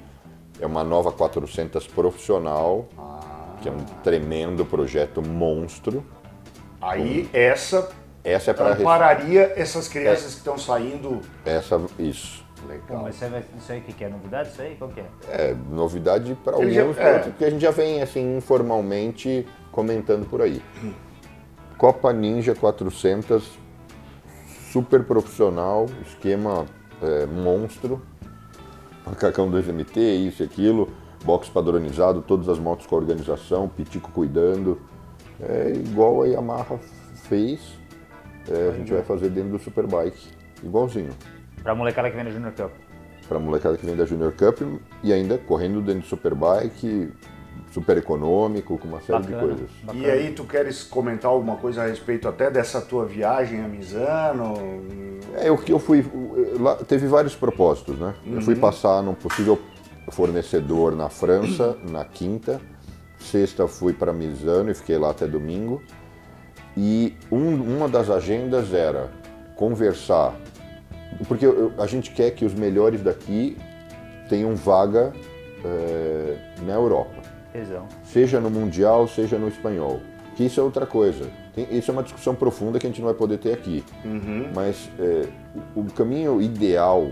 é 0.60 0.66
uma 0.66 0.84
nova 0.84 1.12
400 1.12 1.88
profissional, 1.88 2.88
que 3.62 3.70
é 3.70 3.72
um 3.72 3.80
tremendo 4.04 4.66
projeto 4.66 5.22
monstro. 5.22 6.04
Aí 6.82 7.30
essa 7.32 7.90
Essa 8.24 8.52
é 8.52 8.54
para 8.54 8.74
ampararia 8.74 9.54
essas 9.56 9.88
crianças 9.88 10.34
que 10.34 10.40
estão 10.40 10.58
saindo. 10.58 11.22
essa 11.46 11.82
isso. 11.98 12.44
Legal. 12.68 13.02
mas 13.02 13.16
isso 13.16 13.26
aí, 13.26 13.44
isso 13.58 13.72
aí 13.72 13.80
o 13.80 13.82
que, 13.82 13.94
que 13.94 14.04
é? 14.04 14.10
Novidade 14.10 14.50
isso 14.50 14.62
aí? 14.62 14.76
Qual 14.76 14.90
que 14.92 15.00
é? 15.00 15.06
É 15.30 15.56
novidade 15.72 16.38
para 16.44 16.58
alguns, 16.58 16.74
já- 16.74 16.82
é. 16.84 16.86
outros, 16.86 17.26
porque 17.32 17.46
a 17.46 17.50
gente 17.50 17.62
já 17.62 17.72
vem 17.72 18.04
assim 18.04 18.38
informalmente 18.38 19.48
comentando 19.72 20.30
por 20.30 20.42
aí. 20.44 20.62
Copa 21.76 22.14
Ninja 22.14 22.54
400, 22.54 23.50
super 24.72 25.04
profissional, 25.04 25.88
esquema 26.06 26.68
é, 27.02 27.26
monstro, 27.26 28.02
macacão 29.06 29.50
2MT, 29.52 29.98
isso 30.28 30.44
e 30.44 30.46
aquilo, 30.46 30.90
box 31.24 31.50
padronizado, 31.50 32.22
todas 32.22 32.50
as 32.50 32.60
motos 32.60 32.86
com 32.86 32.96
a 32.96 33.00
organização, 33.00 33.68
Pitico 33.68 34.12
cuidando, 34.12 34.80
é 35.40 35.74
igual 35.74 36.24
a 36.24 36.28
Yamaha 36.28 36.78
fez, 37.28 37.60
é, 38.50 38.70
a 38.70 38.78
gente 38.78 38.92
vai 38.92 39.04
fazer 39.04 39.30
dentro 39.30 39.52
do 39.52 39.60
Superbike, 39.60 40.30
igualzinho. 40.64 41.12
Pra 41.64 41.76
molecada 41.76 42.10
que 42.10 42.16
vem 42.16 42.26
da 42.26 42.32
Junior 42.32 42.54
Cup. 42.54 42.72
para 43.28 43.40
molecada 43.40 43.78
que 43.78 43.86
vem 43.86 43.96
da 43.96 44.06
Junior 44.06 44.34
Cup 44.34 44.62
e 45.04 45.14
ainda 45.14 45.38
correndo 45.38 45.82
dentro 45.82 46.02
do 46.02 46.08
Superbike, 46.08 47.12
super 47.72 47.98
econômico, 47.98 48.78
com 48.78 48.88
uma 48.88 49.02
série 49.02 49.22
de 49.24 49.32
Bacana. 49.32 49.56
coisas. 49.56 49.70
E 49.94 50.06
aí, 50.06 50.32
tu 50.32 50.44
queres 50.44 50.84
comentar 50.84 51.32
alguma 51.32 51.56
coisa 51.56 51.84
a 51.84 51.88
respeito 51.88 52.28
até 52.28 52.52
dessa 52.52 52.82
tua 52.82 53.06
viagem 53.06 53.64
a 53.64 53.68
Misano? 53.68 54.54
É, 55.36 55.50
o 55.50 55.58
que 55.58 55.72
eu 55.72 55.80
fui. 55.80 56.06
lá 56.60 56.76
teve 56.76 57.08
vários 57.08 57.36
propósitos, 57.36 57.98
né? 57.98 58.14
Eu 58.26 58.42
fui 58.42 58.56
passar 58.56 59.02
num 59.02 59.14
possível 59.14 59.60
fornecedor 60.10 60.96
na 60.96 61.10
França 61.10 61.78
na 61.90 62.04
quinta. 62.04 62.60
Sexta 63.18 63.68
fui 63.68 63.94
para 63.94 64.12
Misano 64.12 64.72
e 64.72 64.74
fiquei 64.74 64.98
lá 64.98 65.12
até 65.12 65.28
domingo. 65.28 65.82
E 66.76 67.16
um, 67.32 67.56
uma 67.56 67.88
das 67.88 68.10
agendas 68.10 68.74
era 68.74 69.10
conversar, 69.56 70.34
porque 71.28 71.46
eu, 71.46 71.72
a 71.78 71.86
gente 71.86 72.12
quer 72.12 72.32
que 72.32 72.46
os 72.46 72.54
melhores 72.54 73.02
daqui 73.02 73.58
tenham 74.30 74.56
vaga 74.56 75.14
é, 75.64 76.38
na 76.66 76.74
Europa, 76.74 77.21
Tesão. 77.52 77.86
seja 78.04 78.40
no 78.40 78.50
Mundial, 78.50 79.08
seja 79.08 79.38
no 79.38 79.48
Espanhol. 79.48 80.00
Que 80.36 80.46
isso 80.46 80.60
é 80.60 80.64
outra 80.64 80.86
coisa. 80.86 81.30
Tem, 81.54 81.68
isso 81.72 81.92
é 81.92 81.94
uma 81.94 82.04
discussão 82.04 82.34
profunda 82.34 82.80
que 82.80 82.88
a 82.88 82.90
gente 82.90 83.00
não 83.02 83.08
vai 83.08 83.16
poder 83.16 83.38
ter 83.38 83.54
aqui. 83.54 83.84
Mas 84.56 84.90
é, 84.98 85.28
o, 85.76 85.82
o 85.82 85.86
caminho 85.92 86.42
ideal 86.42 87.08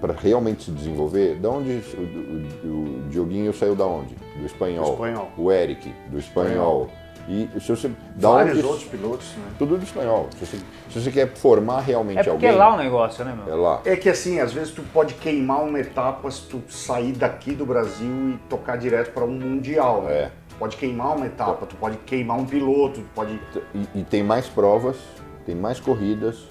para 0.00 0.12
realmente 0.12 0.64
se 0.64 0.70
desenvolver, 0.70 1.36
da 1.36 1.48
onde 1.48 1.70
o, 1.96 2.66
o, 2.66 3.04
o 3.06 3.08
Dioguinho 3.08 3.52
saiu 3.52 3.74
da 3.74 3.86
onde? 3.86 4.14
Do 4.38 4.44
espanhol. 4.44 4.84
Do 4.84 4.92
espanhol. 4.92 5.32
O 5.38 5.50
Eric, 5.52 5.92
do 6.10 6.18
espanhol. 6.18 6.90
E 7.28 7.48
se 7.60 7.68
você 7.74 7.90
da 8.14 8.28
Vários 8.30 8.58
onde- 8.58 8.66
outros 8.66 8.84
pilotos, 8.88 9.26
né? 9.36 9.44
tudo 9.58 9.76
do 9.76 9.82
espanhol. 9.82 10.28
Se 10.38 10.46
você, 10.46 10.56
se 10.90 11.00
você 11.00 11.10
quer 11.10 11.28
formar 11.34 11.80
realmente 11.80 12.18
É 12.20 12.22
porque 12.22 12.46
alguém, 12.46 12.50
é 12.50 12.52
lá 12.52 12.74
o 12.74 12.76
negócio, 12.78 13.24
né, 13.24 13.36
meu? 13.36 13.52
é 13.52 13.56
lá. 13.56 13.80
É 13.84 13.96
que 13.96 14.08
assim, 14.08 14.38
às 14.38 14.52
vezes 14.52 14.72
tu 14.72 14.82
pode 14.92 15.14
queimar 15.14 15.64
uma 15.64 15.80
etapa 15.80 16.30
se 16.30 16.42
tu 16.42 16.62
sair 16.68 17.12
daqui 17.12 17.52
do 17.52 17.66
Brasil 17.66 18.30
e 18.30 18.38
tocar 18.48 18.76
direto 18.78 19.12
para 19.12 19.24
um 19.24 19.32
mundial. 19.32 20.02
né? 20.02 20.12
É. 20.12 20.30
Tu 20.48 20.54
pode 20.56 20.76
queimar 20.76 21.16
uma 21.16 21.26
etapa, 21.26 21.66
tu 21.66 21.74
pode 21.76 21.96
queimar 21.98 22.38
um 22.38 22.46
piloto, 22.46 23.00
tu 23.00 23.08
pode. 23.14 23.40
E, 23.74 24.00
e 24.00 24.04
tem 24.04 24.22
mais 24.22 24.46
provas, 24.46 24.96
tem 25.44 25.54
mais 25.54 25.80
corridas. 25.80 26.46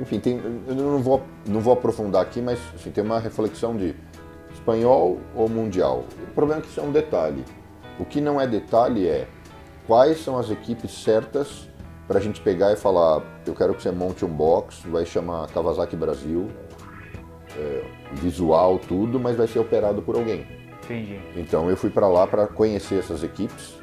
Enfim, 0.00 0.18
tem, 0.18 0.40
eu 0.66 0.74
não 0.74 0.98
vou, 1.02 1.22
não 1.46 1.60
vou 1.60 1.72
aprofundar 1.74 2.22
aqui, 2.22 2.40
mas 2.40 2.58
assim, 2.74 2.90
tem 2.90 3.04
uma 3.04 3.20
reflexão 3.20 3.76
de 3.76 3.94
espanhol 4.52 5.18
ou 5.36 5.48
mundial. 5.48 6.04
O 6.30 6.34
problema 6.34 6.60
é 6.60 6.64
que 6.64 6.68
isso 6.70 6.80
é 6.80 6.82
um 6.82 6.90
detalhe. 6.90 7.44
O 7.98 8.04
que 8.04 8.20
não 8.20 8.40
é 8.40 8.46
detalhe 8.46 9.06
é 9.06 9.28
quais 9.86 10.22
são 10.22 10.38
as 10.38 10.50
equipes 10.50 10.90
certas 11.02 11.68
para 12.06 12.18
a 12.18 12.22
gente 12.22 12.40
pegar 12.40 12.72
e 12.72 12.76
falar: 12.76 13.22
eu 13.46 13.54
quero 13.54 13.74
que 13.74 13.82
você 13.82 13.90
monte 13.90 14.24
um 14.24 14.28
box, 14.28 14.82
vai 14.86 15.04
chamar 15.04 15.48
Kawasaki 15.48 15.96
Brasil, 15.96 16.50
é, 17.56 17.84
visual, 18.12 18.78
tudo, 18.78 19.18
mas 19.18 19.36
vai 19.36 19.46
ser 19.46 19.58
operado 19.58 20.02
por 20.02 20.16
alguém. 20.16 20.46
Entendi. 20.84 21.18
Então 21.36 21.70
eu 21.70 21.76
fui 21.76 21.90
para 21.90 22.06
lá 22.08 22.26
para 22.26 22.46
conhecer 22.46 22.98
essas 22.98 23.22
equipes. 23.22 23.74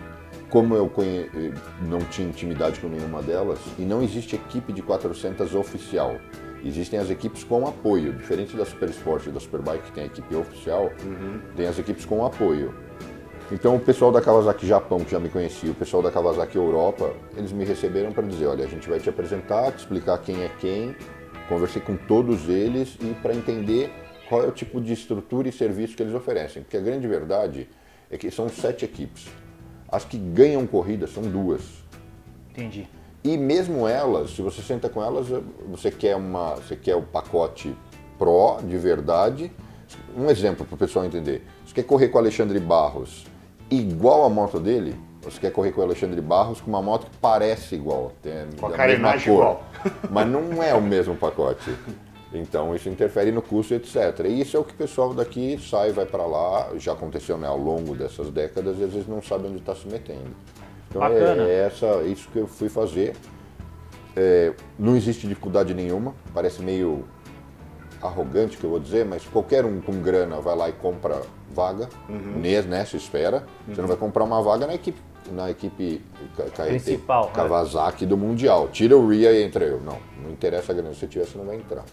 Como 0.49 0.75
eu 0.75 0.89
conhe... 0.89 1.29
eh, 1.33 1.53
não 1.87 1.99
tinha 1.99 2.27
intimidade 2.27 2.77
com 2.81 2.87
nenhuma 2.89 3.21
delas, 3.21 3.57
e 3.79 3.83
não 3.83 4.03
existe 4.03 4.35
equipe 4.35 4.73
de 4.73 4.81
400 4.81 5.55
oficial. 5.55 6.17
Existem 6.61 6.99
as 6.99 7.09
equipes 7.09 7.41
com 7.45 7.65
apoio, 7.65 8.13
diferente 8.13 8.57
da 8.57 8.65
Super 8.65 8.89
Sport 8.89 9.27
e 9.27 9.31
da 9.31 9.39
Superbike, 9.39 9.85
que 9.85 9.91
tem 9.93 10.03
a 10.03 10.07
equipe 10.07 10.35
oficial, 10.35 10.91
tem 11.55 11.67
as 11.67 11.79
equipes 11.79 12.03
com 12.03 12.25
apoio. 12.25 12.75
Então 13.51 13.75
o 13.75 13.79
pessoal 13.79 14.13
da 14.13 14.21
Kawasaki 14.21 14.65
Japão, 14.65 15.03
que 15.03 15.11
já 15.11 15.19
me 15.19 15.27
conhecia, 15.27 15.71
o 15.71 15.75
pessoal 15.75 16.01
da 16.01 16.09
Kawasaki 16.09 16.55
Europa, 16.55 17.13
eles 17.35 17.51
me 17.51 17.65
receberam 17.65 18.13
para 18.13 18.25
dizer, 18.25 18.47
olha, 18.47 18.63
a 18.63 18.67
gente 18.67 18.89
vai 18.89 18.97
te 18.97 19.09
apresentar, 19.09 19.73
te 19.73 19.79
explicar 19.79 20.19
quem 20.19 20.41
é 20.41 20.49
quem, 20.59 20.95
conversei 21.49 21.81
com 21.81 21.97
todos 21.97 22.47
eles 22.47 22.97
e 23.01 23.13
para 23.21 23.35
entender 23.35 23.91
qual 24.29 24.41
é 24.45 24.47
o 24.47 24.51
tipo 24.51 24.79
de 24.79 24.93
estrutura 24.93 25.49
e 25.49 25.51
serviço 25.51 25.97
que 25.97 26.01
eles 26.01 26.15
oferecem. 26.15 26.63
Porque 26.63 26.77
a 26.77 26.79
grande 26.79 27.05
verdade 27.09 27.67
é 28.09 28.17
que 28.17 28.31
são 28.31 28.47
sete 28.47 28.85
equipes. 28.85 29.27
As 29.89 30.05
que 30.05 30.17
ganham 30.17 30.65
corrida 30.65 31.05
são 31.05 31.21
duas. 31.21 31.61
Entendi. 32.51 32.87
E 33.21 33.37
mesmo 33.37 33.85
elas, 33.85 34.31
se 34.31 34.41
você 34.41 34.61
senta 34.61 34.87
com 34.87 35.03
elas, 35.03 35.27
você 35.69 35.91
quer 35.91 36.15
uma, 36.15 36.55
você 36.55 36.77
quer 36.77 36.95
o 36.95 37.01
pacote 37.01 37.75
Pro 38.17 38.61
de 38.63 38.77
verdade. 38.77 39.51
Um 40.15 40.29
exemplo 40.29 40.65
para 40.65 40.75
o 40.75 40.77
pessoal 40.77 41.03
entender. 41.03 41.43
Você 41.65 41.73
quer 41.73 41.83
correr 41.83 42.07
com 42.07 42.17
Alexandre 42.17 42.57
Barros 42.57 43.25
igual 43.71 44.23
a 44.25 44.29
moto 44.29 44.59
dele? 44.59 44.95
Você 45.23 45.39
quer 45.39 45.51
correr 45.51 45.71
com 45.71 45.81
o 45.81 45.83
Alexandre 45.83 46.19
Barros 46.19 46.59
com 46.59 46.69
uma 46.69 46.81
moto 46.81 47.05
que 47.05 47.17
parece 47.17 47.75
igual, 47.75 48.11
tem 48.23 48.33
Com 48.59 48.67
a 48.67 48.87
mesma 48.87 49.13
cor, 49.13 49.21
igual. 49.21 49.63
mas 50.09 50.27
não 50.27 50.63
é 50.63 50.73
o 50.73 50.81
mesmo 50.81 51.15
pacote. 51.15 51.75
Então 52.33 52.73
isso 52.75 52.89
interfere 52.89 53.31
no 53.31 53.41
custo, 53.41 53.73
etc. 53.73 54.25
E 54.25 54.41
isso 54.41 54.57
é 54.57 54.59
o 54.59 54.63
que 54.63 54.73
o 54.73 54.77
pessoal 54.77 55.13
daqui 55.13 55.59
sai, 55.59 55.91
vai 55.91 56.05
para 56.05 56.25
lá, 56.25 56.69
já 56.77 56.93
aconteceu 56.93 57.37
né, 57.37 57.47
ao 57.47 57.57
longo 57.57 57.95
dessas 57.95 58.29
décadas 58.31 58.79
e 58.79 58.83
às 58.83 58.91
vezes 58.91 59.07
não 59.07 59.21
sabe 59.21 59.47
onde 59.47 59.57
está 59.57 59.75
se 59.75 59.87
metendo. 59.87 60.31
Então 60.89 61.01
Bacana. 61.01 61.43
é, 61.43 61.49
é 61.49 61.65
essa, 61.67 62.01
isso 62.03 62.27
que 62.29 62.39
eu 62.39 62.47
fui 62.47 62.69
fazer. 62.69 63.15
É, 64.15 64.53
não 64.77 64.95
existe 64.95 65.27
dificuldade 65.27 65.73
nenhuma, 65.73 66.13
parece 66.33 66.61
meio 66.61 67.05
arrogante 68.01 68.57
que 68.57 68.63
eu 68.63 68.69
vou 68.69 68.79
dizer, 68.79 69.05
mas 69.05 69.25
qualquer 69.25 69.63
um 69.63 69.79
com 69.79 70.01
grana 70.01 70.41
vai 70.41 70.55
lá 70.55 70.69
e 70.69 70.73
compra 70.73 71.21
vaga 71.51 71.87
nes- 72.09 72.65
nessa 72.65 72.97
esfera. 72.97 73.43
Você 73.67 73.79
não 73.81 73.87
vai 73.87 73.97
comprar 73.97 74.23
uma 74.23 74.41
vaga 74.41 74.65
na 74.65 74.73
equipe, 74.73 74.99
na 75.31 75.49
equipe 75.51 76.01
Principal, 76.55 77.25
né? 77.25 77.31
Kawasaki 77.33 78.05
do 78.05 78.17
Mundial. 78.17 78.67
Tira 78.69 78.97
o 78.97 79.07
RIA 79.07 79.31
e 79.31 79.43
entra 79.43 79.65
eu. 79.65 79.79
Não, 79.81 79.97
não 80.23 80.31
interessa 80.31 80.71
a 80.71 80.75
grana. 80.75 80.93
Se 80.93 81.01
você 81.01 81.07
tiver, 81.07 81.25
você 81.25 81.37
não 81.37 81.45
vai 81.45 81.57
entrar. 81.57 81.83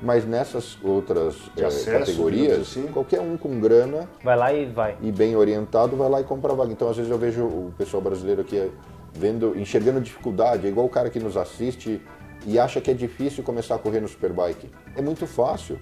Mas 0.00 0.24
nessas 0.24 0.78
outras 0.82 1.36
eh, 1.56 1.64
acesso, 1.64 1.90
categorias, 1.90 2.60
assim. 2.60 2.86
qualquer 2.88 3.20
um 3.20 3.36
com 3.36 3.58
grana 3.60 4.08
Vai 4.22 4.36
lá 4.36 4.52
e 4.52 4.66
vai. 4.66 4.96
e 5.02 5.10
bem 5.12 5.36
orientado 5.36 5.96
vai 5.96 6.08
lá 6.08 6.20
e 6.20 6.24
compra 6.24 6.52
a 6.52 6.56
vaga. 6.56 6.72
Então, 6.72 6.88
às 6.88 6.96
vezes 6.96 7.10
eu 7.10 7.18
vejo 7.18 7.44
o 7.44 7.72
pessoal 7.76 8.02
brasileiro 8.02 8.40
aqui 8.42 8.56
eh, 8.56 8.70
vendo, 9.12 9.58
enxergando 9.58 10.00
dificuldade, 10.00 10.66
é 10.66 10.70
igual 10.70 10.86
o 10.86 10.90
cara 10.90 11.10
que 11.10 11.18
nos 11.18 11.36
assiste 11.36 12.00
e 12.46 12.58
acha 12.58 12.80
que 12.80 12.90
é 12.90 12.94
difícil 12.94 13.42
começar 13.42 13.74
a 13.74 13.78
correr 13.78 14.00
no 14.00 14.06
Superbike. 14.08 14.70
É 14.96 15.02
muito 15.02 15.26
fácil. 15.26 15.78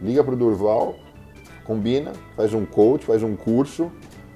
Liga 0.00 0.24
pro 0.24 0.34
Durval, 0.34 0.96
combina, 1.74 2.12
faz 2.36 2.52
um 2.52 2.64
coach, 2.66 3.06
faz 3.06 3.22
um 3.22 3.36
curso, 3.36 3.92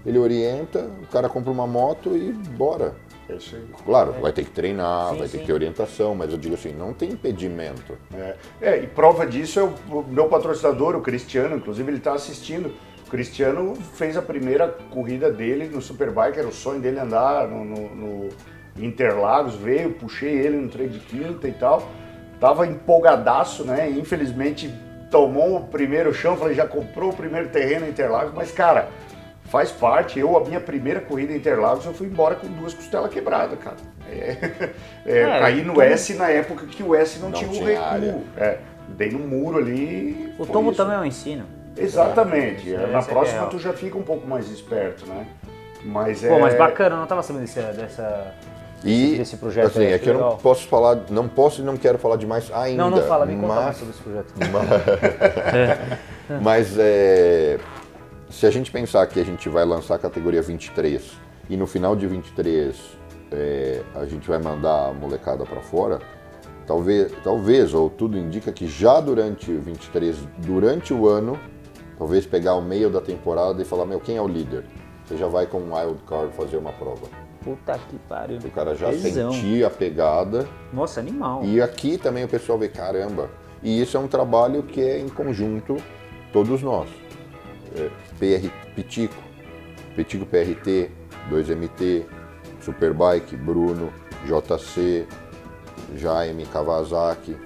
ele 0.06 0.18
orienta, 0.18 0.88
o 1.02 1.06
cara 1.08 1.28
compra 1.28 1.50
uma 1.50 1.66
moto 1.66 2.16
e 2.16 2.32
bora. 2.32 2.94
É 3.28 3.34
isso 3.34 3.56
aí. 3.56 3.64
Claro, 3.84 4.12
vai 4.20 4.32
ter 4.32 4.44
que 4.44 4.50
treinar, 4.50 5.10
Sim, 5.10 5.18
vai 5.18 5.26
ter 5.26 5.28
sim. 5.32 5.38
que 5.38 5.46
ter 5.46 5.52
orientação, 5.52 6.14
mas 6.14 6.30
eu 6.30 6.38
digo 6.38 6.54
assim, 6.54 6.72
não 6.72 6.92
tem 6.92 7.10
impedimento. 7.10 7.98
É, 8.14 8.36
É, 8.60 8.78
e 8.82 8.86
prova 8.86 9.26
disso 9.26 9.58
é 9.58 9.62
o, 9.64 9.72
o 10.00 10.04
meu 10.06 10.26
patrocinador, 10.28 10.94
o 10.94 11.00
Cristiano, 11.00 11.56
inclusive 11.56 11.90
ele 11.90 11.98
está 11.98 12.12
assistindo. 12.12 12.70
O 13.06 13.10
Cristiano 13.10 13.74
fez 13.94 14.16
a 14.16 14.22
primeira 14.22 14.68
corrida 14.90 15.32
dele 15.32 15.68
no 15.68 15.82
Superbike, 15.82 16.38
era 16.38 16.46
o 16.48 16.52
sonho 16.52 16.80
dele 16.80 17.00
andar 17.00 17.48
no, 17.48 17.64
no- 17.64 17.94
no 17.96 18.28
Interlagos, 18.78 19.54
veio, 19.56 19.92
puxei 19.94 20.34
ele 20.38 20.56
no 20.58 20.68
treino 20.68 20.92
de 20.92 21.00
quinta 21.00 21.48
e 21.48 21.52
tal. 21.52 21.82
Tava 22.40 22.66
empolgadaço, 22.66 23.64
né? 23.64 23.88
Infelizmente 23.90 24.72
tomou 25.14 25.58
o 25.58 25.60
primeiro 25.60 26.12
chão, 26.12 26.36
falei, 26.36 26.56
já 26.56 26.66
comprou 26.66 27.10
o 27.10 27.12
primeiro 27.14 27.48
terreno 27.48 27.86
em 27.86 27.90
Interlagos, 27.90 28.34
mas 28.34 28.50
cara, 28.50 28.88
faz 29.44 29.70
parte. 29.70 30.18
Eu, 30.18 30.36
a 30.36 30.40
minha 30.44 30.58
primeira 30.58 31.00
corrida 31.00 31.32
em 31.32 31.36
Interlagos, 31.36 31.86
eu 31.86 31.94
fui 31.94 32.08
embora 32.08 32.34
com 32.34 32.48
duas 32.48 32.74
costelas 32.74 33.12
quebradas, 33.12 33.56
cara. 33.60 33.76
É, 34.10 34.36
é, 35.06 35.18
É, 35.20 35.38
caí 35.38 35.62
no 35.62 35.74
todo- 35.74 35.82
S 35.84 36.14
na 36.14 36.30
época 36.30 36.66
que 36.66 36.82
o 36.82 36.96
S 36.96 37.20
não, 37.20 37.30
Não 37.30 37.38
tinha 37.38 37.48
o 37.48 37.64
recuo. 37.64 38.24
É, 38.36 38.58
dei 38.88 39.10
no 39.10 39.20
muro 39.20 39.58
ali. 39.58 40.34
O 40.36 40.44
foi 40.44 40.52
tombo 40.52 40.70
isso. 40.72 40.82
também 40.82 40.96
é 40.96 41.00
um 41.00 41.04
ensino. 41.04 41.44
Exatamente. 41.76 42.68
Isso, 42.68 42.76
Na 42.88 42.98
essa 42.98 43.10
é 43.10 43.14
próxima 43.14 43.46
tu 43.46 43.58
já 43.60 43.72
fica 43.72 43.96
um 43.96 44.02
pouco 44.02 44.26
mais 44.26 44.50
esperto, 44.50 45.06
né? 45.06 45.26
Mas 45.84 46.24
é. 46.24 46.28
Pô, 46.28 46.40
mas 46.40 46.58
bacana, 46.58 46.96
eu 46.96 46.98
não 46.98 47.06
tava 47.06 47.22
sabendo 47.22 47.44
dessa. 47.44 48.34
E 48.84 49.16
desse 49.16 49.36
projeto 49.36 49.66
assim, 49.66 49.84
é 49.84 49.98
que 49.98 50.04
que 50.04 50.10
eu 50.10 50.14
não 50.14 50.22
legal. 50.22 50.38
posso 50.42 50.68
falar, 50.68 50.98
não 51.10 51.26
posso 51.26 51.62
e 51.62 51.64
não 51.64 51.76
quero 51.76 51.98
falar 51.98 52.16
demais 52.16 52.50
ainda. 52.52 52.82
Não, 52.82 52.90
não 52.90 53.02
fala, 53.02 53.24
me 53.24 53.34
conta 53.34 53.54
mas, 53.54 53.64
mais 53.64 53.76
sobre 53.76 53.94
esse 53.94 54.02
projeto. 54.02 54.34
Mas 56.42 56.78
é, 56.78 57.58
se 58.30 58.46
a 58.46 58.50
gente 58.50 58.70
pensar 58.70 59.06
que 59.06 59.20
a 59.20 59.24
gente 59.24 59.48
vai 59.48 59.64
lançar 59.64 59.94
a 59.94 59.98
categoria 59.98 60.42
23 60.42 61.12
e 61.48 61.56
no 61.56 61.66
final 61.66 61.94
de 61.94 62.06
23 62.06 62.76
é, 63.30 63.82
a 63.94 64.04
gente 64.06 64.26
vai 64.28 64.38
mandar 64.38 64.88
a 64.88 64.92
molecada 64.92 65.44
para 65.44 65.60
fora, 65.60 66.00
talvez, 66.66 67.12
talvez, 67.22 67.74
ou 67.74 67.90
tudo 67.90 68.18
indica 68.18 68.52
que 68.52 68.66
já 68.66 69.00
durante 69.00 69.50
o 69.50 69.60
23, 69.60 70.16
durante 70.38 70.92
o 70.92 71.08
ano, 71.08 71.38
talvez 71.98 72.26
pegar 72.26 72.54
o 72.54 72.62
meio 72.62 72.90
da 72.90 73.00
temporada 73.00 73.60
e 73.60 73.64
falar, 73.64 73.86
meu, 73.86 74.00
quem 74.00 74.16
é 74.16 74.22
o 74.22 74.28
líder? 74.28 74.64
Você 75.04 75.16
já 75.16 75.26
vai 75.26 75.46
com 75.46 75.58
um 75.58 75.74
wild 75.74 76.02
card 76.06 76.32
fazer 76.34 76.56
uma 76.56 76.72
prova. 76.72 77.23
Puta 77.44 77.78
que 77.78 77.98
pariu. 78.08 78.38
O 78.38 78.50
cara 78.50 78.74
já 78.74 78.90
sentir 78.92 79.64
a 79.64 79.70
pegada 79.70 80.48
Nossa, 80.72 80.98
animal. 80.98 81.44
e 81.44 81.60
aqui 81.60 81.98
também 81.98 82.24
o 82.24 82.28
pessoal 82.28 82.58
vê, 82.58 82.68
caramba. 82.68 83.28
E 83.62 83.80
isso 83.80 83.96
é 83.96 84.00
um 84.00 84.08
trabalho 84.08 84.62
que 84.62 84.80
é 84.80 84.98
em 84.98 85.08
conjunto, 85.08 85.76
todos 86.32 86.62
nós. 86.62 86.88
É, 87.76 87.90
PR 88.18 88.48
Pitico, 88.74 89.22
Pitico 89.94 90.24
PRT, 90.24 90.90
2MT, 91.30 92.04
Superbike, 92.60 93.36
Bruno, 93.36 93.92
JC, 94.24 95.06
Jaime 95.96 96.46
Kawasaki, 96.46 97.36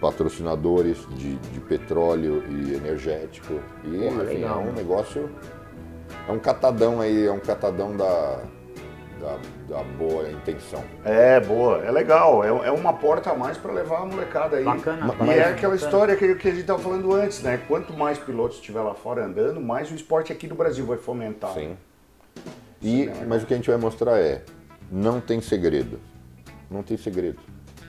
patrocinadores 0.00 0.98
de, 1.10 1.36
de 1.36 1.60
petróleo 1.60 2.44
e 2.48 2.74
energético. 2.74 3.60
E 3.84 3.88
legal, 3.88 4.60
é 4.60 4.64
um 4.64 4.72
negócio. 4.72 5.30
É 6.28 6.32
um 6.32 6.38
catadão 6.38 7.00
aí, 7.00 7.26
é 7.26 7.32
um 7.32 7.40
catadão 7.40 7.96
da, 7.96 8.40
da, 9.20 9.38
da 9.68 9.82
boa 9.84 10.28
intenção. 10.30 10.82
É, 11.04 11.38
boa, 11.40 11.78
é 11.84 11.90
legal. 11.90 12.42
É, 12.42 12.48
é 12.68 12.70
uma 12.72 12.92
porta 12.94 13.30
a 13.30 13.34
mais 13.34 13.56
para 13.58 13.72
levar 13.72 14.02
a 14.02 14.06
molecada 14.06 14.56
aí. 14.56 14.64
Bacana, 14.64 15.04
E 15.04 15.08
bacana, 15.08 15.32
é 15.32 15.40
aquela 15.40 15.52
bacana. 15.74 15.74
história 15.76 16.16
que, 16.16 16.34
que 16.36 16.48
a 16.48 16.50
gente 16.50 16.62
estava 16.62 16.78
falando 16.78 17.12
antes, 17.12 17.42
né? 17.42 17.60
Quanto 17.68 17.92
mais 17.92 18.18
pilotos 18.18 18.56
estiver 18.56 18.80
lá 18.80 18.94
fora 18.94 19.24
andando, 19.24 19.60
mais 19.60 19.90
o 19.90 19.94
esporte 19.94 20.32
aqui 20.32 20.48
no 20.48 20.54
Brasil 20.54 20.84
vai 20.86 20.96
fomentar. 20.96 21.52
Sim. 21.52 21.76
E, 22.82 23.10
mas 23.28 23.42
o 23.42 23.46
que 23.46 23.52
a 23.52 23.56
gente 23.56 23.68
vai 23.68 23.78
mostrar 23.78 24.18
é, 24.18 24.42
não 24.90 25.20
tem 25.20 25.40
segredo. 25.40 26.00
Não 26.70 26.82
tem 26.82 26.96
segredo. 26.96 27.38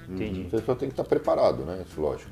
Entendi. 0.10 0.48
Você 0.50 0.60
só 0.66 0.76
tem 0.76 0.90
que 0.90 0.94
estar 0.94 1.06
preparado, 1.06 1.64
né? 1.64 1.84
Isso, 1.88 2.02
lógico. 2.02 2.30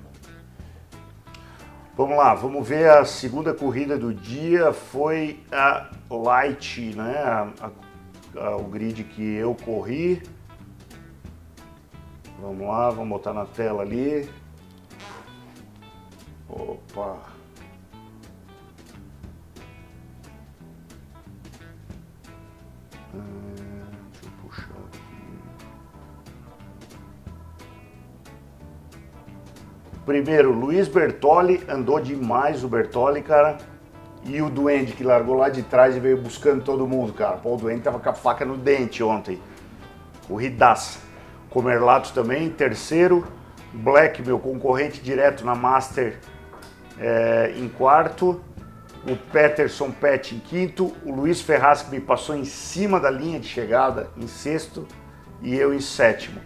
Vamos 1.95 2.17
lá, 2.17 2.33
vamos 2.33 2.65
ver 2.67 2.89
a 2.89 3.03
segunda 3.03 3.53
corrida 3.53 3.97
do 3.97 4.13
dia. 4.13 4.71
Foi 4.71 5.39
a 5.51 5.89
Light, 6.09 6.93
né? 6.95 7.17
A- 7.17 7.47
a- 7.61 7.69
o 8.35 8.63
grid 8.63 9.03
que 9.03 9.35
eu 9.35 9.55
corri. 9.55 10.21
Vamos 12.41 12.67
lá, 12.67 12.89
vamos 12.89 13.09
botar 13.09 13.33
na 13.33 13.45
tela 13.45 13.81
ali. 13.81 14.29
Opa! 16.47 17.17
Ah, 23.13 23.19
deixa 24.11 24.25
eu 24.25 24.31
puxar 24.41 24.69
aqui. 24.87 24.99
Primeiro, 30.05 30.51
Luiz 30.51 30.87
Bertoli, 30.87 31.63
andou 31.67 31.99
demais 31.99 32.63
o 32.63 32.69
Bertoli, 32.69 33.21
cara. 33.21 33.57
E 34.29 34.43
o 34.43 34.49
Duende, 34.49 34.93
que 34.93 35.03
largou 35.03 35.35
lá 35.35 35.49
de 35.49 35.63
trás 35.63 35.95
e 35.95 35.99
veio 35.99 36.21
buscando 36.21 36.63
todo 36.63 36.87
mundo, 36.87 37.13
cara. 37.13 37.37
Pô, 37.37 37.55
o 37.55 37.57
Duende 37.57 37.81
tava 37.81 37.97
com 37.99 38.09
a 38.09 38.13
faca 38.13 38.45
no 38.45 38.55
dente 38.55 39.01
ontem. 39.01 39.41
Corridaça. 40.27 40.99
Comerlato 41.49 42.13
também, 42.13 42.47
terceiro. 42.47 43.25
Black, 43.73 44.21
meu 44.21 44.37
concorrente 44.37 45.01
direto 45.01 45.43
na 45.43 45.55
Master, 45.55 46.19
é, 46.99 47.53
em 47.57 47.67
quarto. 47.67 48.39
O 49.07 49.15
Peterson 49.31 49.89
Pet 49.89 50.35
em 50.35 50.39
quinto. 50.39 50.93
O 51.03 51.11
Luiz 51.11 51.41
Ferraz, 51.41 51.81
que 51.81 51.89
me 51.89 51.99
passou 51.99 52.35
em 52.35 52.45
cima 52.45 52.99
da 52.99 53.09
linha 53.09 53.39
de 53.39 53.47
chegada, 53.47 54.11
em 54.15 54.27
sexto. 54.27 54.85
E 55.41 55.55
eu 55.55 55.73
em 55.73 55.81
sétimo. 55.81 56.39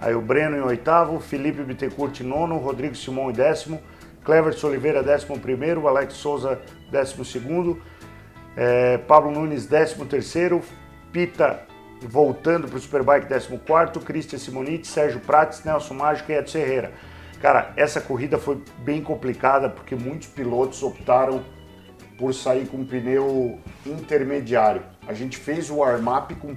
Aí 0.00 0.12
o 0.12 0.20
Breno 0.20 0.56
em 0.56 0.60
oitavo, 0.60 1.20
Felipe 1.20 1.62
Bittencourt 1.62 2.18
em 2.20 2.24
nono, 2.24 2.56
Rodrigo 2.58 2.96
Simão 2.96 3.30
em 3.30 3.32
décimo, 3.32 3.80
Cleverson 4.24 4.68
Oliveira 4.68 5.02
décimo 5.02 5.38
primeiro, 5.38 5.86
Alex 5.86 6.14
Souza 6.14 6.60
décimo 6.90 7.24
segundo, 7.24 7.80
é, 8.56 8.98
Pablo 8.98 9.30
Nunes 9.30 9.66
décimo 9.66 10.06
terceiro, 10.06 10.62
Pita 11.12 11.66
voltando 12.00 12.68
para 12.68 12.76
o 12.76 12.80
Superbike 12.80 13.26
décimo 13.26 13.58
quarto, 13.58 14.00
Christian 14.00 14.38
Simonite, 14.38 14.86
Sérgio 14.86 15.20
Prates, 15.20 15.64
Nelson 15.64 15.94
Mágico 15.94 16.30
e 16.30 16.34
Edson 16.34 16.58
Herrera. 16.58 16.92
Cara, 17.40 17.72
essa 17.76 18.00
corrida 18.00 18.38
foi 18.38 18.60
bem 18.78 19.02
complicada 19.02 19.68
porque 19.68 19.94
muitos 19.94 20.28
pilotos 20.28 20.82
optaram 20.82 21.42
por 22.18 22.34
sair 22.34 22.66
com 22.66 22.84
pneu 22.84 23.60
intermediário. 23.86 24.82
A 25.06 25.12
gente 25.12 25.36
fez 25.36 25.70
o 25.70 25.76
warm-up 25.76 26.34
com. 26.34 26.56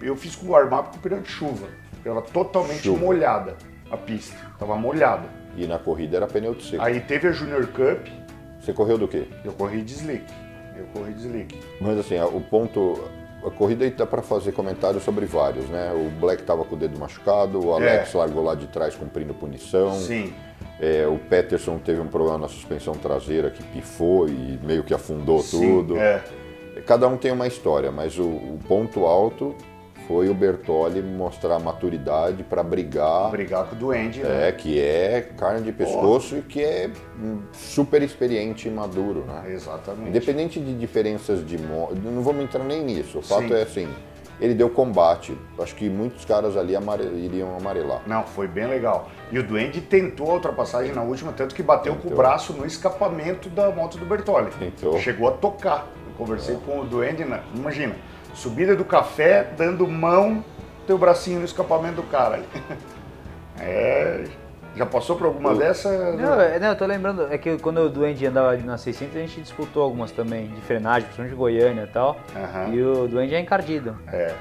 Eu 0.00 0.16
fiz 0.16 0.34
com 0.34 0.46
o 0.46 0.50
warm-up 0.50 0.90
com 0.90 0.98
pneu 0.98 1.20
de 1.20 1.28
chuva. 1.28 1.68
Ela 2.04 2.22
totalmente 2.22 2.82
Chuva. 2.82 2.98
molhada, 2.98 3.56
a 3.90 3.96
pista. 3.96 4.36
Tava 4.58 4.74
molhada. 4.74 5.28
E 5.54 5.66
na 5.66 5.78
corrida 5.78 6.16
era 6.16 6.26
pneu 6.26 6.54
de 6.54 6.64
seco. 6.64 6.82
Aí 6.82 7.00
teve 7.00 7.28
a 7.28 7.32
Junior 7.32 7.66
Cup, 7.68 8.08
Você 8.62 8.72
correu 8.72 8.96
do 8.96 9.08
quê? 9.08 9.24
eu 9.44 9.52
corri 9.52 9.82
de 9.82 9.92
slick. 9.92 10.24
Eu 10.76 10.84
corri 10.94 11.12
de 11.12 11.20
slick. 11.20 11.58
Mas 11.80 11.98
assim, 11.98 12.18
o 12.20 12.40
ponto. 12.40 12.98
A 13.44 13.50
corrida 13.50 13.84
aí 13.84 13.90
dá 13.90 14.06
pra 14.06 14.22
fazer 14.22 14.52
comentários 14.52 15.02
sobre 15.02 15.26
vários, 15.26 15.64
né? 15.68 15.92
O 15.92 16.08
Black 16.20 16.44
tava 16.44 16.64
com 16.64 16.76
o 16.76 16.78
dedo 16.78 16.96
machucado, 16.96 17.58
o 17.66 17.72
Alex 17.74 18.14
É. 18.14 18.18
largou 18.18 18.44
lá 18.44 18.54
de 18.54 18.68
trás 18.68 18.94
cumprindo 18.94 19.34
punição. 19.34 19.92
Sim. 19.94 20.32
É, 20.80 21.08
o 21.08 21.18
Peterson 21.18 21.76
teve 21.78 22.00
um 22.00 22.06
problema 22.06 22.38
na 22.38 22.48
suspensão 22.48 22.94
traseira 22.94 23.50
que 23.50 23.60
pifou 23.64 24.28
e 24.28 24.58
meio 24.62 24.84
que 24.84 24.94
afundou 24.94 25.40
Sim, 25.40 25.60
tudo. 25.60 25.96
É. 25.96 26.22
Cada 26.86 27.08
um 27.08 27.16
tem 27.16 27.32
uma 27.32 27.48
história, 27.48 27.90
mas 27.90 28.16
o, 28.16 28.22
o 28.22 28.58
ponto 28.68 29.04
alto 29.06 29.56
foi 30.06 30.28
o 30.28 30.34
Bertoli 30.34 31.00
mostrar 31.02 31.58
maturidade 31.58 32.42
para 32.42 32.62
brigar. 32.62 33.30
Brigar 33.30 33.64
com 33.66 33.74
o 33.74 33.78
Duende, 33.78 34.20
né? 34.22 34.48
É, 34.48 34.52
que 34.52 34.80
é 34.80 35.28
carne 35.36 35.62
de 35.62 35.72
pescoço 35.72 36.36
e 36.36 36.42
que 36.42 36.62
é 36.62 36.90
super 37.52 38.02
experiente 38.02 38.68
e 38.68 38.70
maduro, 38.70 39.24
né? 39.26 39.44
Exatamente. 39.52 40.08
Independente 40.08 40.60
de 40.60 40.74
diferenças 40.74 41.44
de 41.46 41.58
modo, 41.58 42.00
não 42.02 42.22
vamos 42.22 42.44
entrar 42.44 42.64
nem 42.64 42.82
nisso. 42.84 43.18
O 43.18 43.22
fato 43.22 43.48
Sim. 43.48 43.54
é 43.54 43.62
assim, 43.62 43.88
ele 44.40 44.54
deu 44.54 44.68
combate. 44.70 45.36
Acho 45.58 45.74
que 45.74 45.88
muitos 45.88 46.24
caras 46.24 46.56
ali 46.56 46.74
amare- 46.74 47.04
iriam 47.04 47.56
amarelar. 47.56 48.02
Não, 48.06 48.24
foi 48.24 48.46
bem 48.48 48.66
legal. 48.66 49.08
E 49.30 49.38
o 49.38 49.42
Duende 49.42 49.80
tentou 49.80 50.30
a 50.30 50.34
ultrapassagem 50.34 50.92
na 50.94 51.02
última, 51.02 51.32
tanto 51.32 51.54
que 51.54 51.62
bateu 51.62 51.92
com 51.94 52.00
o 52.00 52.02
Tentou. 52.02 52.16
braço 52.18 52.52
no 52.52 52.66
escapamento 52.66 53.48
da 53.48 53.70
moto 53.70 53.96
do 53.98 54.04
Bertoli. 54.04 54.50
Tentou. 54.58 54.98
Chegou 54.98 55.28
a 55.28 55.32
tocar. 55.32 55.86
Eu 56.06 56.12
conversei 56.18 56.56
com 56.66 56.80
o 56.80 56.84
Duende, 56.84 57.24
na, 57.24 57.40
imagina, 57.54 57.94
subida 58.34 58.74
do 58.76 58.84
café, 58.84 59.46
dando 59.56 59.86
mão, 59.86 60.44
teu 60.86 60.96
bracinho 60.98 61.38
no 61.40 61.44
escapamento 61.44 61.96
do 61.96 62.02
cara. 62.04 62.36
ali. 62.36 62.46
É, 63.60 64.24
já 64.74 64.86
passou 64.86 65.14
por 65.14 65.26
alguma 65.26 65.54
dessa? 65.54 66.12
Não, 66.12 66.40
é- 66.40 66.58
não, 66.58 66.68
eu 66.68 66.74
tô 66.76 66.86
lembrando, 66.86 67.28
é 67.30 67.36
que 67.36 67.58
quando 67.58 67.78
o 67.82 67.88
Duende 67.88 68.26
andava 68.26 68.48
ali 68.48 68.62
na 68.62 68.78
600, 68.78 69.14
a 69.16 69.20
gente 69.20 69.40
disputou 69.42 69.82
algumas 69.82 70.10
também, 70.10 70.46
de 70.48 70.60
frenagem, 70.62 71.02
principalmente 71.02 71.32
de 71.32 71.36
Goiânia 71.38 71.82
e 71.82 71.86
tal. 71.92 72.16
Aham. 72.34 72.68
E 72.74 72.82
o 72.82 73.06
Duende 73.06 73.34
é 73.34 73.40
encardido, 73.40 73.94
É, 74.10 74.32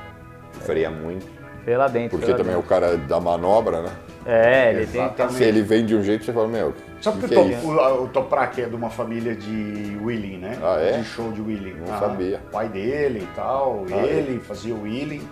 Freia 0.61 0.89
muito. 0.89 1.27
foi 1.63 1.75
lá 1.75 1.87
dentro. 1.87 2.17
Porque 2.17 2.33
também 2.33 2.53
o 2.55 2.59
dentro. 2.61 2.69
cara 2.69 2.97
da 2.97 3.19
manobra, 3.19 3.81
né? 3.81 3.89
É, 4.25 4.69
ele 4.71 4.87
tem... 4.87 5.01
Exatamente. 5.01 5.35
Se 5.35 5.43
ele 5.43 5.61
vem 5.61 5.85
de 5.85 5.95
um 5.95 6.01
jeito, 6.01 6.23
você 6.25 6.31
fala, 6.31 6.47
meu, 6.47 6.73
Sabe 7.01 7.19
que 7.21 7.27
que, 7.29 7.33
que 7.35 7.65
o, 7.65 7.79
é 7.79 7.91
o, 7.93 8.03
o 8.03 8.07
Toprak 8.07 8.61
é 8.61 8.65
de 8.67 8.75
uma 8.75 8.89
família 8.89 9.35
de 9.35 9.97
wheeling, 10.01 10.37
né? 10.37 10.57
Ah, 10.61 10.77
é? 10.79 10.99
De 10.99 11.03
show 11.05 11.31
de 11.31 11.41
wheeling. 11.41 11.73
Não 11.85 11.93
Ah, 11.93 11.99
sabia. 11.99 12.41
O 12.47 12.51
pai 12.51 12.69
dele 12.69 13.19
e 13.29 13.35
tal, 13.35 13.85
Ah, 13.91 14.05
ele 14.05 14.39
fazia 14.39 14.73
o 14.75 14.83
wheeling. 14.83 15.27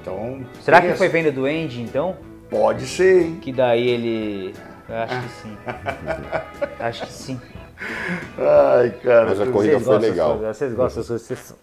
Então. 0.00 0.44
Será 0.60 0.80
que 0.80 0.92
foi 0.94 1.06
essa- 1.06 1.12
vendo 1.12 1.26
do 1.32 1.40
Duende, 1.40 1.82
então? 1.82 2.16
Pode 2.48 2.86
ser, 2.86 3.22
hein? 3.22 3.38
Que 3.40 3.52
daí 3.52 3.88
ele... 3.88 4.54
Eu 4.88 4.96
acho 4.96 5.22
que 5.22 5.28
sim. 5.42 5.56
acho 6.80 7.06
que 7.06 7.12
sim. 7.12 7.40
Ai, 8.38 8.90
cara. 9.02 9.26
Mas 9.30 9.40
a 9.40 9.46
corrida 9.46 9.78
Vocês 9.78 9.84
foi 9.84 9.94
gostam, 9.94 10.10
legal. 10.10 10.38
Vocês, 10.38 10.56
vocês 10.56 10.74
gostam, 10.74 11.02
vocês, 11.02 11.22
vocês- 11.22 11.54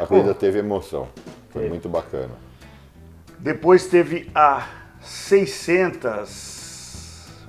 A 0.00 0.06
corrida 0.06 0.34
teve 0.34 0.58
emoção. 0.58 1.08
Foi 1.50 1.68
muito 1.68 1.88
bacana. 1.88 2.30
Depois 3.38 3.86
teve 3.86 4.28
a 4.34 4.66
600. 5.00 6.51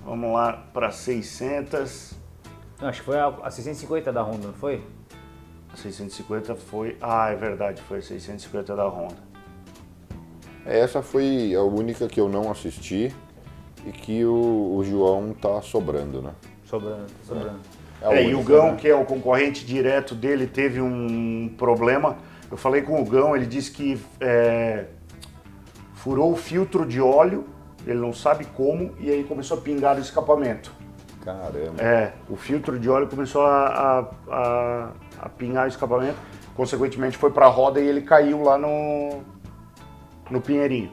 Vamos 0.06 0.34
lá 0.34 0.54
para 0.74 0.92
600. 0.92 2.14
Não, 2.82 2.90
acho 2.90 3.00
que 3.00 3.06
foi 3.06 3.18
a, 3.18 3.28
a 3.28 3.50
650 3.50 4.12
da 4.12 4.22
Honda, 4.22 4.48
não 4.48 4.54
foi? 4.54 4.84
A 5.72 5.78
650 5.78 6.56
foi. 6.56 6.98
Ah, 7.02 7.30
é 7.30 7.36
verdade, 7.36 7.82
foi 7.84 8.00
a 8.00 8.02
650 8.02 8.76
da 8.76 8.88
Honda. 8.88 9.16
Essa 10.66 11.02
foi 11.02 11.54
a 11.56 11.62
única 11.62 12.08
que 12.08 12.20
eu 12.20 12.30
não 12.30 12.52
assisti 12.52 13.14
e 13.86 13.92
que 13.92 14.24
o, 14.24 14.76
o 14.78 14.84
João 14.84 15.34
tá 15.34 15.62
sobrando, 15.62 16.22
né? 16.22 16.32
Sobrando, 16.66 17.06
sobrando. 17.24 17.60
a 18.02 18.14
É, 18.14 18.28
e 18.28 18.34
o 18.34 18.44
Gão, 18.44 18.72
né? 18.72 18.78
que 18.78 18.88
é 18.88 18.96
o 18.96 19.06
concorrente 19.06 19.66
direto 19.66 20.16
dele, 20.16 20.48
teve 20.48 20.82
um 20.82 21.54
problema. 21.58 22.18
Eu 22.50 22.58
falei 22.58 22.82
com 22.82 23.02
o 23.02 23.06
Gão, 23.06 23.36
ele 23.36 23.46
disse 23.46 23.72
que 23.72 24.00
é, 24.22 24.86
furou 25.96 26.32
o 26.32 26.36
filtro 26.36 26.86
de 26.86 27.02
óleo, 27.02 27.46
ele 27.86 28.00
não 28.00 28.14
sabe 28.14 28.46
como, 28.46 28.92
e 29.00 29.10
aí 29.10 29.24
começou 29.24 29.58
a 29.58 29.62
pingar 29.62 29.98
o 29.98 30.00
escapamento. 30.00 30.72
Caramba. 31.24 31.82
É, 31.82 32.14
o 32.30 32.36
filtro 32.36 32.78
de 32.78 32.90
óleo 32.90 33.08
começou 33.08 33.46
a, 33.46 33.68
a, 33.68 34.06
a, 34.30 34.90
a 35.22 35.30
pingar 35.30 35.66
o 35.66 35.68
escapamento, 35.70 36.18
consequentemente 36.56 37.18
foi 37.18 37.32
para 37.32 37.46
a 37.46 37.50
roda 37.50 37.80
e 37.80 37.88
ele 37.88 38.02
caiu 38.02 38.44
lá 38.44 38.58
no, 38.58 39.22
no 40.30 40.42
Pinheirinho. 40.42 40.92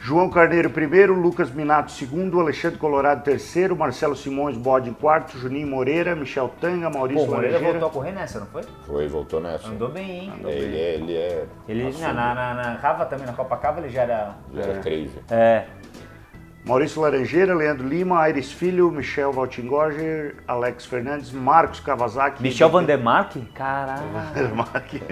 João 0.00 0.28
Carneiro 0.28 0.68
primeiro, 0.68 1.14
Lucas 1.14 1.50
Minato 1.50 1.90
segundo, 1.90 2.38
Alexandre 2.38 2.78
Colorado 2.78 3.24
terceiro, 3.24 3.74
Marcelo 3.74 4.14
Simões 4.14 4.54
Bode 4.54 4.90
em 4.90 4.92
quarto, 4.92 5.38
Juninho 5.38 5.66
Moreira, 5.66 6.14
Michel 6.14 6.52
Tanga, 6.60 6.90
Pô, 6.90 6.98
Maurício 6.98 7.24
o 7.24 7.26
Moreira 7.26 7.54
Laranjeira. 7.54 7.78
voltou 7.80 7.88
a 7.88 7.90
correr 7.90 8.12
nessa, 8.12 8.40
não 8.40 8.46
foi? 8.46 8.62
Foi, 8.86 9.08
voltou 9.08 9.40
nessa. 9.40 9.66
Andou 9.66 9.88
bem, 9.88 10.10
hein? 10.10 10.32
É, 10.44 10.50
ele, 10.50 10.76
é, 10.76 10.94
ele 10.94 11.16
é. 11.16 11.46
Ele, 11.66 11.98
na, 11.98 12.12
na, 12.12 12.34
na, 12.34 12.54
na 12.54 12.76
Cava 12.76 13.06
também, 13.06 13.24
na 13.24 13.32
Copacabana, 13.32 13.86
ele 13.86 13.94
já 13.94 14.02
era... 14.02 14.34
Já 14.52 14.60
era 14.60 14.80
crazy. 14.80 15.18
É, 15.30 15.64
Maurício 16.64 17.02
Laranjeira, 17.02 17.54
Leandro 17.54 17.86
Lima, 17.86 18.20
Aires 18.20 18.50
Filho, 18.50 18.90
Michel 18.90 19.30
Valtingorger, 19.32 20.36
Alex 20.48 20.86
Fernandes, 20.86 21.30
Marcos 21.30 21.78
Kawasaki. 21.78 22.42
Michel 22.42 22.70
Vandermark? 22.70 23.36
Caralho. 23.54 24.08
Vandermark. 24.08 25.02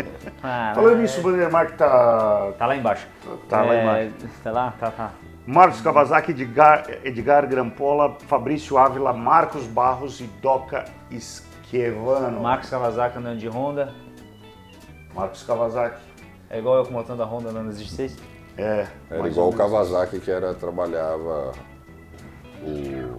Caralho. 0.40 0.74
Falando 0.74 0.98
nisso, 1.02 1.20
o 1.20 1.22
Vandermark 1.22 1.76
tá 1.76 2.52
Tá 2.58 2.66
lá 2.66 2.74
embaixo. 2.74 3.06
Tá 3.50 3.60
lá 3.62 3.74
É, 3.74 3.82
embaixo. 3.82 4.14
Tá 4.42 4.50
lá? 4.50 4.74
Tá, 4.80 4.90
tá. 4.90 5.10
Marcos 5.46 5.82
Kawasaki, 5.82 6.30
Edgar, 6.30 6.84
Edgar 7.04 7.46
Grampola, 7.46 8.16
Fabrício 8.28 8.78
Ávila, 8.78 9.12
Marcos 9.12 9.66
Barros 9.66 10.20
e 10.20 10.24
Doca 10.40 10.86
Esquevano. 11.10 12.40
Marcos 12.40 12.70
Kawasaki 12.70 13.18
andando 13.18 13.38
de 13.38 13.48
Honda. 13.48 13.92
Marcos 15.14 15.42
Kawasaki. 15.42 16.00
É 16.48 16.58
igual 16.58 16.76
eu 16.78 16.84
com 16.84 16.90
o 16.90 16.92
motor 16.94 17.16
da 17.16 17.24
Honda 17.24 17.50
andando 17.50 17.68
16? 17.68 18.16
É. 18.56 18.86
Era 19.10 19.28
igual 19.28 19.48
o. 19.48 19.52
Kawasaki 19.52 20.20
que 20.20 20.30
era, 20.30 20.52
trabalhava 20.54 21.52
o, 22.62 23.16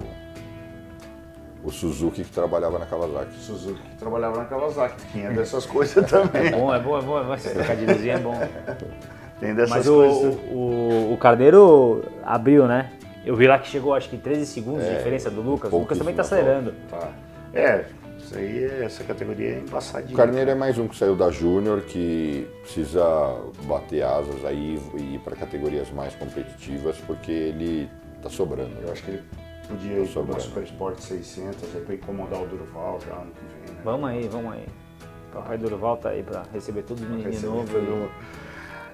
o 1.63 1.71
Suzuki 1.71 2.23
que 2.23 2.31
trabalhava 2.31 2.79
na 2.79 2.85
Kawasaki. 2.85 3.33
Suzuki 3.39 3.81
que 3.81 3.95
trabalhava 3.97 4.37
na 4.37 4.45
Kawasaki. 4.45 5.05
Tinha 5.11 5.31
dessas 5.31 5.65
coisas 5.67 6.09
também. 6.09 6.47
É 6.47 6.51
bom, 6.51 6.73
é 6.73 6.79
bom, 6.79 6.97
é 6.97 7.01
bom. 7.01 7.19
É 7.19 7.23
bom. 7.23 7.33
Esse 7.33 7.49
trocadilhozinho 7.49 8.13
é 8.13 8.19
bom. 8.19 8.39
Tem 9.39 9.53
dessas 9.53 9.69
Mas 9.71 9.87
o, 9.87 9.95
coisas. 9.95 10.35
o, 10.51 11.13
o 11.13 11.17
Carneiro 11.19 12.03
abriu, 12.23 12.67
né? 12.67 12.91
Eu 13.25 13.35
vi 13.35 13.47
lá 13.47 13.57
que 13.57 13.67
chegou 13.67 13.93
acho 13.93 14.09
que 14.09 14.17
13 14.17 14.45
segundos 14.45 14.83
de 14.83 14.89
É, 14.89 14.97
diferença 14.97 15.29
do 15.29 15.41
Lucas. 15.41 15.71
O 15.71 15.77
Lucas 15.79 15.97
também 15.97 16.13
tá 16.13 16.23
pouquíssimo, 16.23 16.49
acelerando. 16.49 16.75
Tá. 16.89 17.09
É, 17.53 17.85
isso 18.33 18.37
aí, 18.39 18.83
essa 18.83 19.03
categoria 19.03 19.49
é 19.49 19.59
O 19.59 19.61
embaçadinha. 19.61 20.17
Carneiro 20.17 20.49
é 20.49 20.55
mais 20.55 20.77
um 20.77 20.87
que 20.87 20.95
saiu 20.95 21.15
da 21.15 21.29
Júnior 21.29 21.81
que 21.81 22.47
precisa 22.61 23.03
bater 23.65 24.03
asas 24.03 24.43
aí 24.45 24.79
e 24.97 25.15
ir 25.15 25.19
para 25.19 25.35
categorias 25.35 25.91
mais 25.91 26.15
competitivas 26.15 26.97
porque 27.05 27.31
ele 27.31 27.89
tá 28.21 28.29
sobrando. 28.29 28.71
Eu 28.81 28.91
acho 28.91 29.03
que 29.03 29.11
ele 29.11 29.23
podia 29.67 29.91
ir 29.91 29.95
para 30.03 30.13
sobrando. 30.13 30.41
Super 30.41 30.63
Sport 30.63 30.99
600 30.99 31.75
aí 31.75 31.81
para 31.81 31.95
incomodar 31.95 32.41
o 32.41 32.47
Durval 32.47 32.99
já 33.05 33.13
ano 33.13 33.31
que 33.31 33.45
vem, 33.45 33.75
né? 33.75 33.81
Vamos 33.83 34.09
aí, 34.09 34.27
vamos 34.27 34.53
aí. 34.53 34.65
Papai 35.31 35.57
Durval 35.57 35.97
tá 35.97 36.09
aí 36.09 36.23
pra 36.23 36.43
receber 36.53 36.83
todos 36.83 37.03
os 37.03 37.09
meninos 37.09 37.35
Receber 37.35 37.53
novos. 37.53 38.11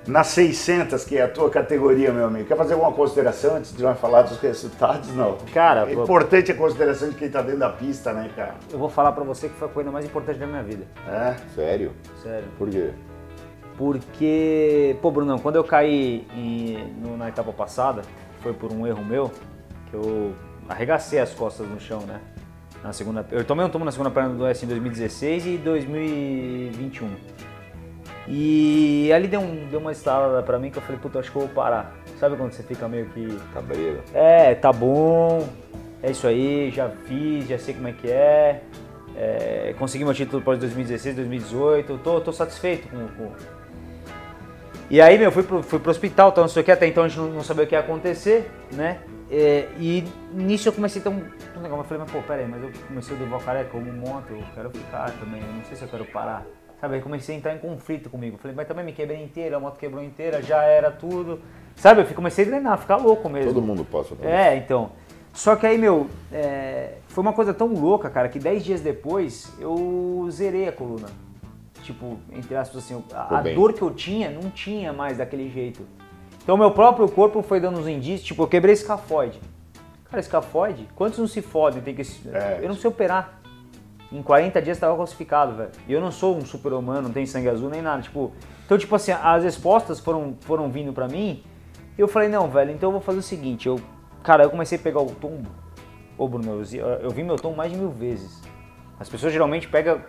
Todo 0.10 0.11
mundo. 0.11 0.14
Na 0.14 0.23
600, 0.23 1.03
que 1.06 1.18
é 1.18 1.23
a 1.23 1.27
tua 1.27 1.49
categoria, 1.49 2.11
meu 2.11 2.26
amigo, 2.26 2.48
quer 2.48 2.57
fazer 2.57 2.73
alguma 2.73 2.91
consideração 2.91 3.56
antes 3.57 3.76
de 3.76 3.81
nós 3.84 3.99
falar 3.99 4.23
dos 4.23 4.38
resultados? 4.40 5.14
Não. 5.15 5.38
Cara, 5.53 5.90
é 5.90 5.94
importante 5.94 6.52
a 6.52 6.56
consideração 6.56 7.10
de 7.10 7.15
quem 7.15 7.30
tá 7.30 7.41
dentro 7.41 7.60
da 7.60 7.69
pista, 7.69 8.11
né, 8.14 8.30
cara? 8.36 8.56
Eu 8.72 8.80
vou 8.80 8.90
falar 8.90 9.11
pra 9.11 9.23
você 9.23 9.48
que 9.49 9.56
foi 9.56 9.68
a 9.68 9.72
coisa 9.72 9.91
mais 9.91 10.06
importante 10.06 10.40
da 10.40 10.48
minha 10.48 10.64
vida. 10.64 10.86
É. 11.07 11.36
Sério? 11.56 11.91
Sério. 12.23 12.48
Por 12.57 12.69
quê? 12.69 12.90
Porque, 13.77 14.98
pô, 15.02 15.10
Brunão, 15.10 15.40
quando 15.40 15.56
eu 15.56 15.64
caí 15.64 16.27
em- 16.36 16.94
no- 17.02 17.15
na 17.15 17.30
etapa 17.30 17.53
passada, 17.53 18.02
foi 18.41 18.52
por 18.53 18.73
um 18.73 18.86
erro 18.86 19.03
meu, 19.06 19.31
que 19.90 19.94
eu 19.95 20.34
arregacei 20.68 21.18
as 21.19 21.34
costas 21.34 21.65
no 21.68 21.80
chão, 21.80 22.02
né? 22.02 22.19
Na 22.84 22.91
segunda, 22.94 23.26
eu 23.31 23.44
tomei 23.44 23.65
um 23.65 23.69
tomo 23.69 23.84
na 23.86 23.91
segunda 23.91 24.10
perna 24.11 24.30
do 24.36 24.45
S 24.45 24.64
em 24.65 24.68
2016 24.68 25.45
e 25.45 25.57
2021. 25.57 27.10
E 28.28 29.12
ali 29.14 29.28
deu, 29.28 29.40
um, 29.40 29.68
deu 29.70 29.80
uma 29.80 29.91
estalada 29.91 30.44
pra 30.44 30.60
mim 30.60 30.70
que 30.70 30.78
eu 30.78 30.82
falei, 30.82 31.00
puta, 31.02 31.20
acho 31.20 31.32
que 31.32 31.38
eu 31.38 31.44
vou 31.44 31.50
parar. 31.50 31.96
Sabe 32.20 32.36
quando 32.36 32.52
você 32.52 32.62
fica 32.64 32.88
meio 32.88 33.08
que. 33.10 33.40
Cabreiro. 33.54 34.02
É, 34.14 34.54
tá 34.56 34.72
bom, 34.72 35.48
é 36.04 36.12
isso 36.12 36.28
aí, 36.28 36.72
já 36.72 36.90
fiz, 37.08 37.48
já 37.48 37.58
sei 37.58 37.74
como 37.74 37.88
é 37.88 37.91
que 37.94 38.10
é. 38.10 38.62
é 39.16 39.76
consegui 39.80 40.04
meu 40.06 40.14
título 40.14 40.41
pós 40.41 40.60
2016, 40.60 41.16
2018, 41.16 41.98
tô, 42.00 42.22
tô 42.22 42.32
satisfeito 42.32 42.88
com, 42.90 43.08
com- 43.10 43.32
E 44.90 45.02
aí, 45.02 45.18
meu, 45.18 45.32
fui 45.32 45.44
pro, 45.44 45.64
fui 45.64 45.80
pro 45.80 45.91
hospital, 45.91 46.32
tal, 46.32 46.44
não 46.44 46.50
sei 46.50 46.62
o 46.62 46.66
que, 46.66 46.72
até 46.72 46.88
então 46.88 47.04
a 47.04 47.08
gente 47.08 47.18
não, 47.20 47.28
não 47.30 47.44
sabia 47.44 47.64
o 47.64 47.68
que 47.68 47.76
ia 47.76 47.80
acontecer, 47.80 48.50
né? 48.74 49.00
É, 49.32 49.68
e 49.80 50.04
nisso 50.34 50.70
eu 50.70 50.74
comecei 50.74 51.00
a 51.02 51.04
ter 51.04 51.10
um, 51.10 51.22
um 51.58 51.62
negócio, 51.62 51.82
eu 51.82 51.84
falei, 51.84 52.04
mas 52.04 52.12
pô, 52.12 52.22
pera 52.22 52.41
aí, 52.41 52.48
mas 52.48 52.64
eu 52.64 52.72
comecei 52.88 53.16
o 53.16 53.20
Durval 53.20 53.40
Careca 53.41 53.70
como 53.70 53.91
moto, 53.94 54.32
eu 54.32 54.44
quero 54.56 54.70
ficar 54.72 55.12
também, 55.20 55.41
eu 55.41 55.54
não 55.54 55.64
sei 55.66 55.78
se 55.78 55.84
eu 55.84 55.90
quero 55.90 56.06
parar. 56.06 56.46
Sabe, 56.80 56.95
aí 56.95 57.01
comecei 57.01 57.35
a 57.35 57.38
entrar 57.38 57.53
em 57.53 57.57
conflito 57.57 58.10
comigo. 58.10 58.38
Falei, 58.38 58.56
mas 58.56 58.68
também 58.68 58.85
me 58.85 58.93
quebrei 58.93 59.22
inteira, 59.22 59.57
a 59.57 59.60
moto 59.60 59.77
quebrou 59.77 60.01
inteira, 60.01 60.41
já 60.41 60.64
era 60.64 60.89
tudo. 60.89 61.39
Sabe, 61.76 62.01
eu 62.01 62.06
comecei 62.15 62.45
a 62.45 62.47
treinar, 62.47 62.77
ficar 62.77 62.95
louco 62.95 63.27
mesmo. 63.30 63.53
Todo 63.53 63.65
mundo 63.65 63.84
passa 63.84 64.15
também. 64.15 64.31
É, 64.31 64.56
então. 64.56 64.91
Só 65.34 65.56
que 65.56 65.65
aí, 65.65 65.77
meu, 65.77 66.07
é, 66.31 66.95
foi 67.07 67.22
uma 67.22 67.34
coisa 67.34 67.53
tão 67.53 67.68
louca, 67.68 68.10
cara, 68.10 68.30
que 68.30 68.39
10 68.39 68.64
dias 68.64 68.81
depois 68.81 69.53
eu 69.60 70.27
zerei 70.31 70.68
a 70.68 70.72
coluna. 70.72 71.07
Tipo, 71.84 72.18
entre 72.31 72.56
aspas, 72.56 72.84
assim, 72.84 73.03
a, 73.14 73.39
a 73.39 73.41
dor 73.41 73.73
que 73.73 73.81
eu 73.81 73.91
tinha 73.91 74.30
não 74.30 74.49
tinha 74.49 74.91
mais 74.93 75.18
daquele 75.18 75.49
jeito. 75.49 75.85
Então, 76.43 76.57
meu 76.57 76.72
próprio 76.72 77.07
corpo 77.10 77.41
foi 77.41 77.60
dando 77.60 77.80
uns 77.80 77.88
indícios, 77.88 78.23
tipo, 78.23 78.43
eu 78.43 78.47
quebrei 78.47 78.73
escafoide. 78.73 79.39
Cara, 80.10 80.19
escafoide? 80.19 80.88
Quantos 80.95 81.19
não 81.19 81.27
se 81.27 81.41
fodem? 81.41 81.81
Tem 81.81 81.93
que, 81.93 82.01
É. 82.34 82.60
Eu 82.61 82.69
não 82.69 82.76
sei 82.76 82.89
operar. 82.89 83.39
Em 84.11 84.23
40 84.23 84.61
dias 84.61 84.77
estava 84.77 84.95
classificado, 84.95 85.56
velho. 85.56 85.72
E 85.88 85.94
eu 85.94 86.02
não 86.02 86.11
sou 86.11 86.36
um 86.36 86.41
super-humano, 86.41 87.03
não 87.03 87.11
tenho 87.11 87.27
sangue 87.27 87.49
azul 87.49 87.69
nem 87.69 87.81
nada. 87.81 88.02
Tipo, 88.02 88.31
então, 88.65 88.77
tipo 88.77 88.95
assim, 88.95 89.11
as 89.11 89.44
respostas 89.44 89.99
foram, 89.99 90.36
foram 90.41 90.69
vindo 90.69 90.91
pra 90.91 91.07
mim. 91.07 91.44
E 91.98 92.02
eu 92.02 92.07
falei, 92.07 92.27
não, 92.27 92.49
velho, 92.49 92.72
então 92.72 92.90
eu 92.90 92.94
vou 92.94 93.02
fazer 93.02 93.19
o 93.19 93.23
seguinte. 93.23 93.68
Eu, 93.68 93.80
cara, 94.23 94.44
eu 94.44 94.49
comecei 94.49 94.77
a 94.77 94.81
pegar 94.81 95.02
o 95.02 95.11
tombo. 95.11 95.49
Ô, 96.18 96.27
Bruno, 96.27 96.64
eu, 96.72 96.88
eu 96.88 97.10
vi 97.11 97.23
meu 97.23 97.36
tom 97.36 97.53
mais 97.53 97.72
de 97.72 97.77
mil 97.77 97.91
vezes. 97.91 98.41
As 98.99 99.07
pessoas 99.07 99.31
geralmente 99.31 99.68
pegam, 99.68 100.02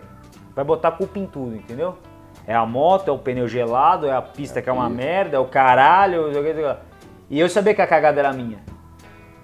vai 0.55 0.65
botar 0.65 0.89
a 0.89 0.91
culpa 0.91 1.19
em 1.19 1.25
tudo, 1.25 1.55
entendeu? 1.55 1.97
É 2.45 2.55
a 2.55 2.65
moto, 2.65 3.07
é 3.07 3.11
o 3.11 3.19
pneu 3.19 3.47
gelado, 3.47 4.07
é 4.07 4.11
a 4.11 4.21
pista 4.21 4.61
que 4.61 4.69
é 4.69 4.73
uma 4.73 4.87
pista. 4.87 5.03
merda, 5.03 5.37
é 5.37 5.39
o 5.39 5.45
caralho. 5.45 6.31
E 7.29 7.39
eu 7.39 7.47
sabia 7.47 7.73
que 7.73 7.81
a 7.81 7.87
cagada 7.87 8.19
era 8.19 8.33
minha. 8.33 8.59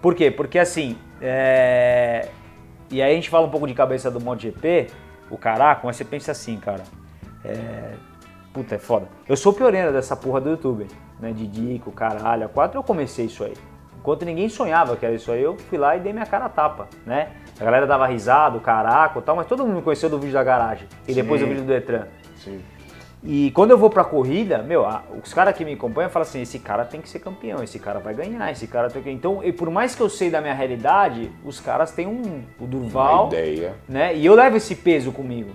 Por 0.01 0.15
quê? 0.15 0.29
Porque 0.31 0.59
assim, 0.59 0.97
é... 1.21 2.27
e 2.89 3.01
aí 3.01 3.11
a 3.11 3.15
gente 3.15 3.29
fala 3.29 3.45
um 3.45 3.49
pouco 3.49 3.67
de 3.67 3.73
cabeça 3.73 4.09
do 4.09 4.19
MotoGP, 4.19 4.87
o 5.29 5.37
caraca, 5.37 5.81
mas 5.83 5.95
você 5.95 6.05
pensa 6.05 6.31
assim, 6.31 6.57
cara, 6.57 6.83
é... 7.43 7.93
puta, 8.53 8.75
é 8.75 8.77
foda. 8.77 9.07
Eu 9.27 9.35
sou 9.35 9.53
pioneira 9.53 9.91
dessa 9.91 10.15
porra 10.15 10.39
do 10.39 10.49
YouTube, 10.49 10.87
né, 11.19 11.31
de 11.31 11.47
dica, 11.47 11.89
o 11.89 11.93
caralho, 11.93 12.45
a 12.45 12.49
4 12.49 12.77
eu 12.77 12.83
comecei 12.83 13.25
isso 13.25 13.43
aí. 13.43 13.53
Enquanto 13.99 14.23
ninguém 14.23 14.47
sonhava 14.47 14.95
que 14.95 15.05
era 15.05 15.15
isso 15.15 15.31
aí, 15.31 15.43
eu 15.43 15.57
fui 15.57 15.77
lá 15.77 15.97
e 15.97 15.99
dei 15.99 16.13
minha 16.13 16.25
cara 16.25 16.45
a 16.45 16.49
tapa, 16.49 16.87
né? 17.05 17.31
A 17.59 17.63
galera 17.63 17.85
dava 17.85 18.07
risada, 18.07 18.55
o 18.55 18.61
caraca 18.61 19.19
e 19.19 19.21
tal, 19.21 19.35
mas 19.35 19.47
todo 19.47 19.65
mundo 19.65 19.75
me 19.75 19.81
conheceu 19.81 20.09
do 20.09 20.17
vídeo 20.17 20.33
da 20.33 20.43
garagem 20.43 20.87
e 21.05 21.13
depois 21.13 21.41
Sim. 21.41 21.47
do 21.47 21.49
vídeo 21.49 21.65
do 21.65 21.67
Detran. 21.67 22.07
Sim. 22.37 22.61
E 23.29 23.51
quando 23.51 23.71
eu 23.71 23.77
vou 23.77 23.89
pra 23.89 24.05
corrida, 24.05 24.59
meu, 24.59 24.87
os 25.21 25.33
caras 25.33 25.53
que 25.53 25.65
me 25.65 25.73
acompanham 25.73 26.09
falam 26.09 26.25
assim: 26.25 26.41
esse 26.41 26.59
cara 26.59 26.85
tem 26.85 27.01
que 27.01 27.09
ser 27.09 27.19
campeão, 27.19 27.61
esse 27.61 27.77
cara 27.77 27.99
vai 27.99 28.13
ganhar, 28.13 28.49
esse 28.53 28.65
cara 28.67 28.89
tem 28.89 29.03
que. 29.03 29.11
Então, 29.11 29.43
e 29.43 29.51
por 29.51 29.69
mais 29.69 29.93
que 29.93 30.01
eu 30.01 30.07
sei 30.09 30.29
da 30.29 30.39
minha 30.39 30.53
realidade, 30.53 31.29
os 31.43 31.59
caras 31.59 31.91
têm 31.91 32.07
um. 32.07 32.43
O 32.57 32.63
Uma 32.63 32.67
Durval, 32.67 33.27
ideia. 33.27 33.75
né? 33.85 34.15
E 34.15 34.25
eu 34.25 34.33
levo 34.33 34.55
esse 34.55 34.73
peso 34.75 35.11
comigo. 35.11 35.51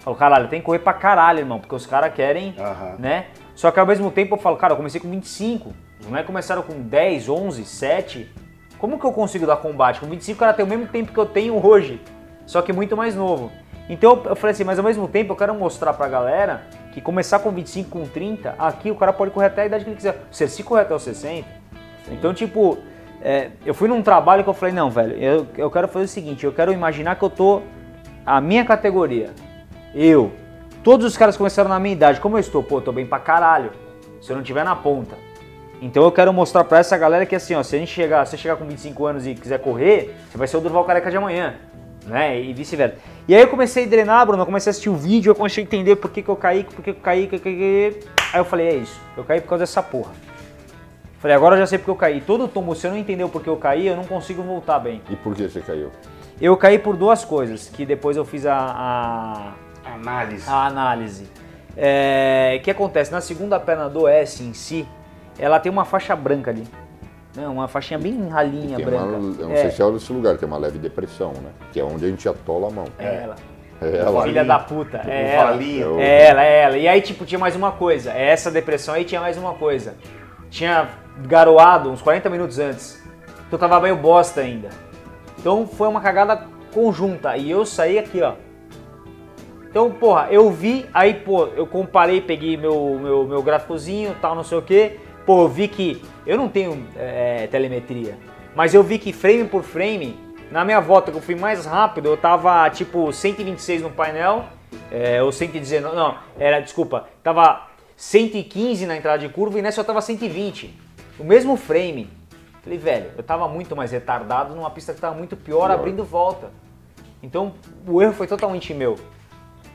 Falo, 0.00 0.16
caralho, 0.16 0.48
tem 0.48 0.60
que 0.60 0.66
correr 0.66 0.80
pra 0.80 0.92
caralho, 0.92 1.38
irmão, 1.38 1.58
porque 1.58 1.74
os 1.74 1.86
caras 1.86 2.12
querem, 2.12 2.54
né? 2.98 3.28
Só 3.54 3.70
que 3.70 3.80
ao 3.80 3.86
mesmo 3.86 4.10
tempo 4.10 4.34
eu 4.34 4.38
falo, 4.38 4.58
cara, 4.58 4.74
eu 4.74 4.76
comecei 4.76 5.00
com 5.00 5.08
25, 5.08 5.72
os 6.00 6.06
moleques 6.06 6.26
começaram 6.26 6.60
com 6.62 6.78
10, 6.78 7.26
11, 7.30 7.64
7. 7.64 8.30
Como 8.78 8.98
que 8.98 9.06
eu 9.06 9.12
consigo 9.12 9.46
dar 9.46 9.56
combate? 9.56 9.98
Com 9.98 10.06
25 10.06 10.36
o 10.36 10.38
cara 10.38 10.52
tem 10.52 10.64
o 10.64 10.68
mesmo 10.68 10.86
tempo 10.86 11.10
que 11.10 11.18
eu 11.18 11.26
tenho 11.26 11.66
hoje, 11.66 12.02
só 12.44 12.60
que 12.60 12.70
muito 12.70 12.94
mais 12.94 13.16
novo. 13.16 13.50
Então 13.88 14.22
eu 14.26 14.36
falei 14.36 14.52
assim, 14.52 14.64
mas 14.64 14.78
ao 14.78 14.84
mesmo 14.84 15.08
tempo 15.08 15.32
eu 15.32 15.36
quero 15.36 15.54
mostrar 15.54 15.92
pra 15.94 16.06
galera 16.08 16.62
que 16.92 17.00
começar 17.00 17.38
com 17.38 17.50
25, 17.50 17.90
com 17.90 18.06
30, 18.06 18.54
aqui 18.58 18.90
o 18.90 18.94
cara 18.94 19.12
pode 19.12 19.30
correr 19.30 19.46
até 19.46 19.62
a 19.62 19.66
idade 19.66 19.84
que 19.84 19.90
ele 19.90 19.96
quiser. 19.96 20.22
O 20.30 20.34
Cerci 20.34 20.62
corre 20.62 20.82
até 20.82 20.94
os 20.94 21.02
60. 21.02 21.46
Então, 22.10 22.34
tipo, 22.34 22.78
é, 23.22 23.50
eu 23.64 23.74
fui 23.74 23.88
num 23.88 24.02
trabalho 24.02 24.42
que 24.42 24.50
eu 24.50 24.54
falei, 24.54 24.74
não, 24.74 24.90
velho, 24.90 25.16
eu, 25.16 25.46
eu 25.56 25.70
quero 25.70 25.88
fazer 25.88 26.04
o 26.04 26.08
seguinte, 26.08 26.44
eu 26.44 26.52
quero 26.52 26.72
imaginar 26.72 27.16
que 27.16 27.22
eu 27.22 27.30
tô 27.30 27.62
a 28.24 28.40
minha 28.40 28.64
categoria. 28.64 29.30
Eu, 29.94 30.32
todos 30.84 31.06
os 31.06 31.16
caras 31.16 31.36
começaram 31.36 31.68
na 31.68 31.78
minha 31.78 31.94
idade, 31.94 32.20
como 32.20 32.36
eu 32.36 32.40
estou? 32.40 32.62
Pô, 32.62 32.78
eu 32.78 32.82
tô 32.82 32.92
bem 32.92 33.06
pra 33.06 33.18
caralho. 33.18 33.70
Se 34.20 34.30
eu 34.30 34.36
não 34.36 34.42
tiver 34.42 34.64
na 34.64 34.74
ponta. 34.74 35.14
Então 35.80 36.02
eu 36.02 36.10
quero 36.10 36.32
mostrar 36.32 36.64
pra 36.64 36.78
essa 36.78 36.98
galera 36.98 37.24
que 37.24 37.36
assim, 37.36 37.54
ó, 37.54 37.62
se 37.62 37.76
a 37.76 37.78
gente 37.78 37.92
chegar, 37.92 38.24
se 38.24 38.32
você 38.32 38.36
chegar 38.36 38.56
com 38.56 38.64
25 38.64 39.06
anos 39.06 39.26
e 39.26 39.34
quiser 39.34 39.60
correr, 39.60 40.14
você 40.28 40.36
vai 40.36 40.48
ser 40.48 40.56
o 40.56 40.60
Durval 40.60 40.84
Careca 40.84 41.10
de 41.10 41.16
amanhã, 41.16 41.54
né? 42.04 42.40
E 42.40 42.52
vice-versa. 42.52 42.96
E 43.28 43.34
aí 43.34 43.42
eu 43.42 43.48
comecei 43.48 43.84
a 43.84 43.86
drenar, 43.86 44.24
Bruno, 44.26 44.40
eu 44.42 44.46
comecei 44.46 44.70
a 44.70 44.72
assistir 44.72 44.88
o 44.88 44.96
vídeo, 44.96 45.30
eu 45.30 45.34
comecei 45.34 45.62
a 45.62 45.66
entender 45.66 45.96
por 45.96 46.10
que, 46.10 46.22
que 46.22 46.28
eu 46.30 46.36
caí, 46.36 46.64
por 46.64 46.76
que, 46.76 46.82
que 46.94 46.98
eu 46.98 47.02
caí, 47.02 47.26
que, 47.26 47.38
que, 47.38 47.54
que... 47.54 48.00
aí 48.32 48.40
eu 48.40 48.44
falei, 48.44 48.68
é 48.68 48.74
isso, 48.76 48.98
eu 49.16 49.22
caí 49.22 49.38
por 49.42 49.48
causa 49.50 49.62
dessa 49.64 49.82
porra. 49.82 50.12
Falei, 51.18 51.36
agora 51.36 51.56
eu 51.56 51.58
já 51.60 51.66
sei 51.66 51.78
porque 51.78 51.90
eu 51.90 51.96
caí. 51.96 52.20
Todo 52.20 52.46
tombo, 52.48 52.74
se 52.74 52.86
eu 52.86 52.92
não 52.92 52.96
entender 52.98 53.24
o 53.24 53.28
porquê 53.28 53.50
eu 53.50 53.56
caí, 53.56 53.86
eu 53.88 53.96
não 53.96 54.04
consigo 54.04 54.40
voltar 54.42 54.78
bem. 54.78 55.02
E 55.10 55.16
por 55.16 55.34
que 55.34 55.48
você 55.48 55.60
caiu? 55.60 55.90
Eu 56.40 56.56
caí 56.56 56.78
por 56.78 56.96
duas 56.96 57.24
coisas, 57.24 57.68
que 57.68 57.84
depois 57.84 58.16
eu 58.16 58.24
fiz 58.24 58.46
a- 58.46 58.54
a, 59.84 59.92
Análise. 59.94 60.48
a 60.48 60.66
análise. 60.66 61.28
É, 61.76 62.56
O 62.60 62.62
que 62.62 62.70
acontece? 62.70 63.10
Na 63.10 63.20
segunda 63.20 63.58
perna 63.60 63.88
do 63.88 64.06
S 64.08 64.42
em 64.44 64.54
si, 64.54 64.86
ela 65.38 65.58
tem 65.58 65.70
uma 65.70 65.84
faixa 65.84 66.14
branca 66.16 66.50
ali. 66.52 66.64
Né? 67.34 67.46
Uma 67.46 67.68
faixinha 67.68 67.98
bem 67.98 68.28
ralinha 68.28 68.76
Tem 68.76 68.84
branca. 68.84 69.04
uma, 69.04 69.40
eu 69.40 69.48
não 69.48 69.52
é, 69.52 69.56
sei 69.56 69.70
se 69.70 69.82
é 69.82 69.88
esse 69.88 70.12
lugar, 70.12 70.36
tem 70.36 70.48
uma 70.48 70.58
leve 70.58 70.78
depressão, 70.78 71.32
né? 71.32 71.50
Que 71.72 71.80
é 71.80 71.84
onde 71.84 72.04
a 72.04 72.08
gente 72.08 72.28
atola 72.28 72.68
a 72.68 72.70
mão. 72.70 72.86
é 72.98 73.22
ela. 73.22 73.36
É 73.80 73.96
ela. 73.98 74.22
Filha 74.24 74.44
da 74.44 74.58
puta. 74.58 75.02
É 75.06 75.34
ela. 75.34 75.52
valinho. 75.52 76.00
É 76.00 76.26
ela, 76.26 76.44
é 76.44 76.62
ela. 76.62 76.76
E 76.76 76.88
aí, 76.88 77.00
tipo, 77.00 77.24
tinha 77.24 77.38
mais 77.38 77.54
uma 77.54 77.72
coisa. 77.72 78.12
É 78.12 78.30
Essa 78.30 78.50
depressão 78.50 78.94
aí 78.94 79.04
tinha 79.04 79.20
mais 79.20 79.36
uma 79.36 79.54
coisa. 79.54 79.94
Tinha 80.50 80.88
garoado 81.26 81.90
uns 81.90 82.02
40 82.02 82.28
minutos 82.30 82.58
antes. 82.58 83.02
Então 83.46 83.52
eu 83.52 83.58
tava 83.58 83.80
meio 83.80 83.96
bosta 83.96 84.40
ainda. 84.40 84.68
Então 85.38 85.66
foi 85.66 85.86
uma 85.88 86.00
cagada 86.00 86.42
conjunta. 86.72 87.36
E 87.36 87.50
eu 87.50 87.64
saí 87.64 87.98
aqui, 87.98 88.20
ó. 88.20 88.34
Então, 89.70 89.90
porra, 89.90 90.28
eu 90.30 90.50
vi, 90.50 90.86
aí, 90.94 91.12
pô, 91.12 91.46
eu 91.48 91.66
comparei, 91.66 92.20
peguei 92.20 92.56
meu, 92.56 92.98
meu, 93.00 93.26
meu 93.26 93.42
gráficozinho 93.42 94.16
tal, 94.20 94.34
não 94.34 94.42
sei 94.42 94.58
o 94.58 94.62
que. 94.62 94.98
Pô, 95.28 95.42
eu 95.42 95.48
vi 95.48 95.68
que. 95.68 96.02
Eu 96.26 96.38
não 96.38 96.48
tenho 96.48 96.86
é, 96.96 97.46
telemetria, 97.48 98.18
mas 98.56 98.72
eu 98.72 98.82
vi 98.82 98.98
que 98.98 99.12
frame 99.12 99.44
por 99.44 99.62
frame, 99.62 100.18
na 100.50 100.64
minha 100.64 100.80
volta 100.80 101.10
que 101.12 101.18
eu 101.18 101.20
fui 101.20 101.34
mais 101.34 101.66
rápido, 101.66 102.08
eu 102.08 102.16
tava 102.16 102.70
tipo 102.70 103.12
126 103.12 103.82
no 103.82 103.90
painel, 103.90 104.46
é, 104.90 105.22
ou 105.22 105.30
119, 105.30 105.94
não, 105.94 106.16
era, 106.38 106.60
desculpa, 106.60 107.08
tava 107.22 107.68
115 107.94 108.86
na 108.86 108.96
entrada 108.96 109.18
de 109.18 109.28
curva 109.28 109.58
e 109.58 109.62
nessa 109.62 109.82
eu 109.82 109.84
tava 109.84 110.00
120. 110.00 110.74
O 111.18 111.24
mesmo 111.24 111.58
frame. 111.58 112.08
Falei, 112.62 112.78
velho, 112.78 113.10
eu 113.14 113.22
tava 113.22 113.46
muito 113.48 113.76
mais 113.76 113.92
retardado 113.92 114.54
numa 114.54 114.70
pista 114.70 114.94
que 114.94 115.00
tava 115.00 115.14
muito 115.14 115.36
pior, 115.36 115.70
abrindo 115.70 116.04
volta. 116.04 116.50
Então 117.22 117.52
o 117.86 118.00
erro 118.00 118.14
foi 118.14 118.26
totalmente 118.26 118.72
meu. 118.72 118.96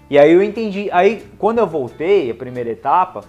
E 0.10 0.18
aí 0.18 0.32
eu 0.32 0.42
entendi. 0.42 0.90
Aí 0.92 1.28
quando 1.38 1.60
eu 1.60 1.68
voltei, 1.68 2.32
a 2.32 2.34
primeira 2.34 2.72
etapa, 2.72 3.24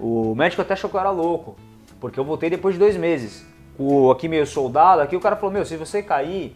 o 0.00 0.34
médico 0.34 0.62
até 0.62 0.74
achou 0.74 0.88
que 0.90 0.96
eu 0.96 1.00
era 1.00 1.10
louco. 1.10 1.56
Porque 2.00 2.18
eu 2.20 2.24
voltei 2.24 2.50
depois 2.50 2.74
de 2.74 2.78
dois 2.78 2.96
meses. 2.96 3.46
O 3.78 4.10
aqui 4.10 4.28
meio 4.28 4.46
soldado, 4.46 5.00
aqui 5.00 5.16
o 5.16 5.20
cara 5.20 5.36
falou, 5.36 5.52
meu, 5.52 5.64
se 5.64 5.76
você 5.76 6.02
cair, 6.02 6.52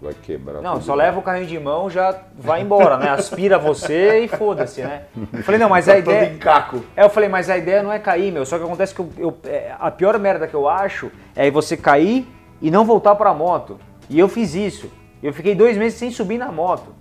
Vai 0.00 0.14
quebrar. 0.14 0.60
não, 0.62 0.80
só 0.80 0.94
leva 0.94 1.18
o 1.18 1.22
carrinho 1.22 1.46
de 1.46 1.58
mão, 1.58 1.88
já 1.90 2.14
vai 2.38 2.62
embora, 2.62 2.96
né? 2.96 3.08
Aspira 3.10 3.58
você 3.58 4.20
e 4.20 4.28
foda-se, 4.28 4.82
né? 4.82 5.02
Eu 5.32 5.42
falei, 5.42 5.58
não, 5.60 5.68
mas 5.68 5.88
a 5.88 5.94
Tá 5.96 6.02
todo 6.02 6.12
ideia. 6.14 6.32
em 6.32 6.38
caco. 6.38 6.82
É, 6.96 7.04
eu 7.04 7.10
falei, 7.10 7.28
mas 7.28 7.48
a 7.50 7.56
ideia 7.58 7.82
não 7.82 7.92
é 7.92 7.98
cair, 7.98 8.32
meu. 8.32 8.44
Só 8.46 8.58
que 8.58 8.64
acontece 8.64 8.94
que 8.94 9.00
eu, 9.00 9.08
eu- 9.18 9.36
é, 9.44 9.74
a 9.78 9.90
pior 9.90 10.18
merda 10.18 10.46
que 10.46 10.54
eu 10.54 10.68
acho 10.68 11.10
é 11.34 11.50
você 11.50 11.76
cair 11.76 12.26
e 12.62 12.70
não 12.70 12.84
voltar 12.84 13.14
pra 13.14 13.32
moto. 13.34 13.78
E 14.08 14.18
eu 14.18 14.28
fiz 14.28 14.54
isso. 14.54 14.90
Eu 15.22 15.32
fiquei 15.32 15.54
dois 15.54 15.76
meses 15.76 15.98
sem 15.98 16.10
subir 16.10 16.38
na 16.38 16.52
moto. 16.52 16.94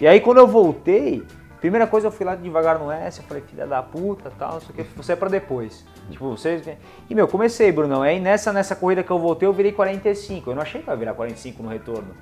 E 0.00 0.06
aí 0.06 0.20
quando 0.20 0.38
eu 0.38 0.46
voltei, 0.46 1.22
primeira 1.64 1.86
coisa 1.86 2.08
eu 2.08 2.12
fui 2.12 2.26
lá 2.26 2.34
devagar 2.34 2.78
no 2.78 2.92
S, 2.92 3.20
eu 3.20 3.24
falei, 3.26 3.42
filha 3.42 3.66
da 3.66 3.82
puta, 3.82 4.30
tal, 4.38 4.52
não 4.52 4.60
sei 4.60 4.68
o 4.68 4.74
que, 4.74 4.82
você 4.94 5.14
é 5.14 5.16
pra 5.16 5.30
depois. 5.30 5.82
Tipo, 6.10 6.28
você. 6.36 6.76
E 7.08 7.14
meu, 7.14 7.26
comecei, 7.26 7.72
Brunão. 7.72 8.02
Aí 8.02 8.20
nessa, 8.20 8.52
nessa 8.52 8.76
corrida 8.76 9.02
que 9.02 9.10
eu 9.10 9.18
voltei, 9.18 9.48
eu 9.48 9.52
virei 9.54 9.72
45. 9.72 10.50
Eu 10.50 10.56
não 10.56 10.60
achei 10.60 10.82
que 10.82 10.90
ia 10.90 10.94
virar 10.94 11.14
45 11.14 11.62
no 11.62 11.70
retorno. 11.70 12.14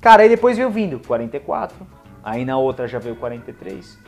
Cara, 0.00 0.22
aí 0.22 0.28
depois 0.30 0.56
veio 0.56 0.70
vindo 0.70 0.98
44. 1.06 1.86
Aí 2.24 2.46
na 2.46 2.56
outra 2.56 2.88
já 2.88 2.98
veio 2.98 3.14
43. 3.16 3.98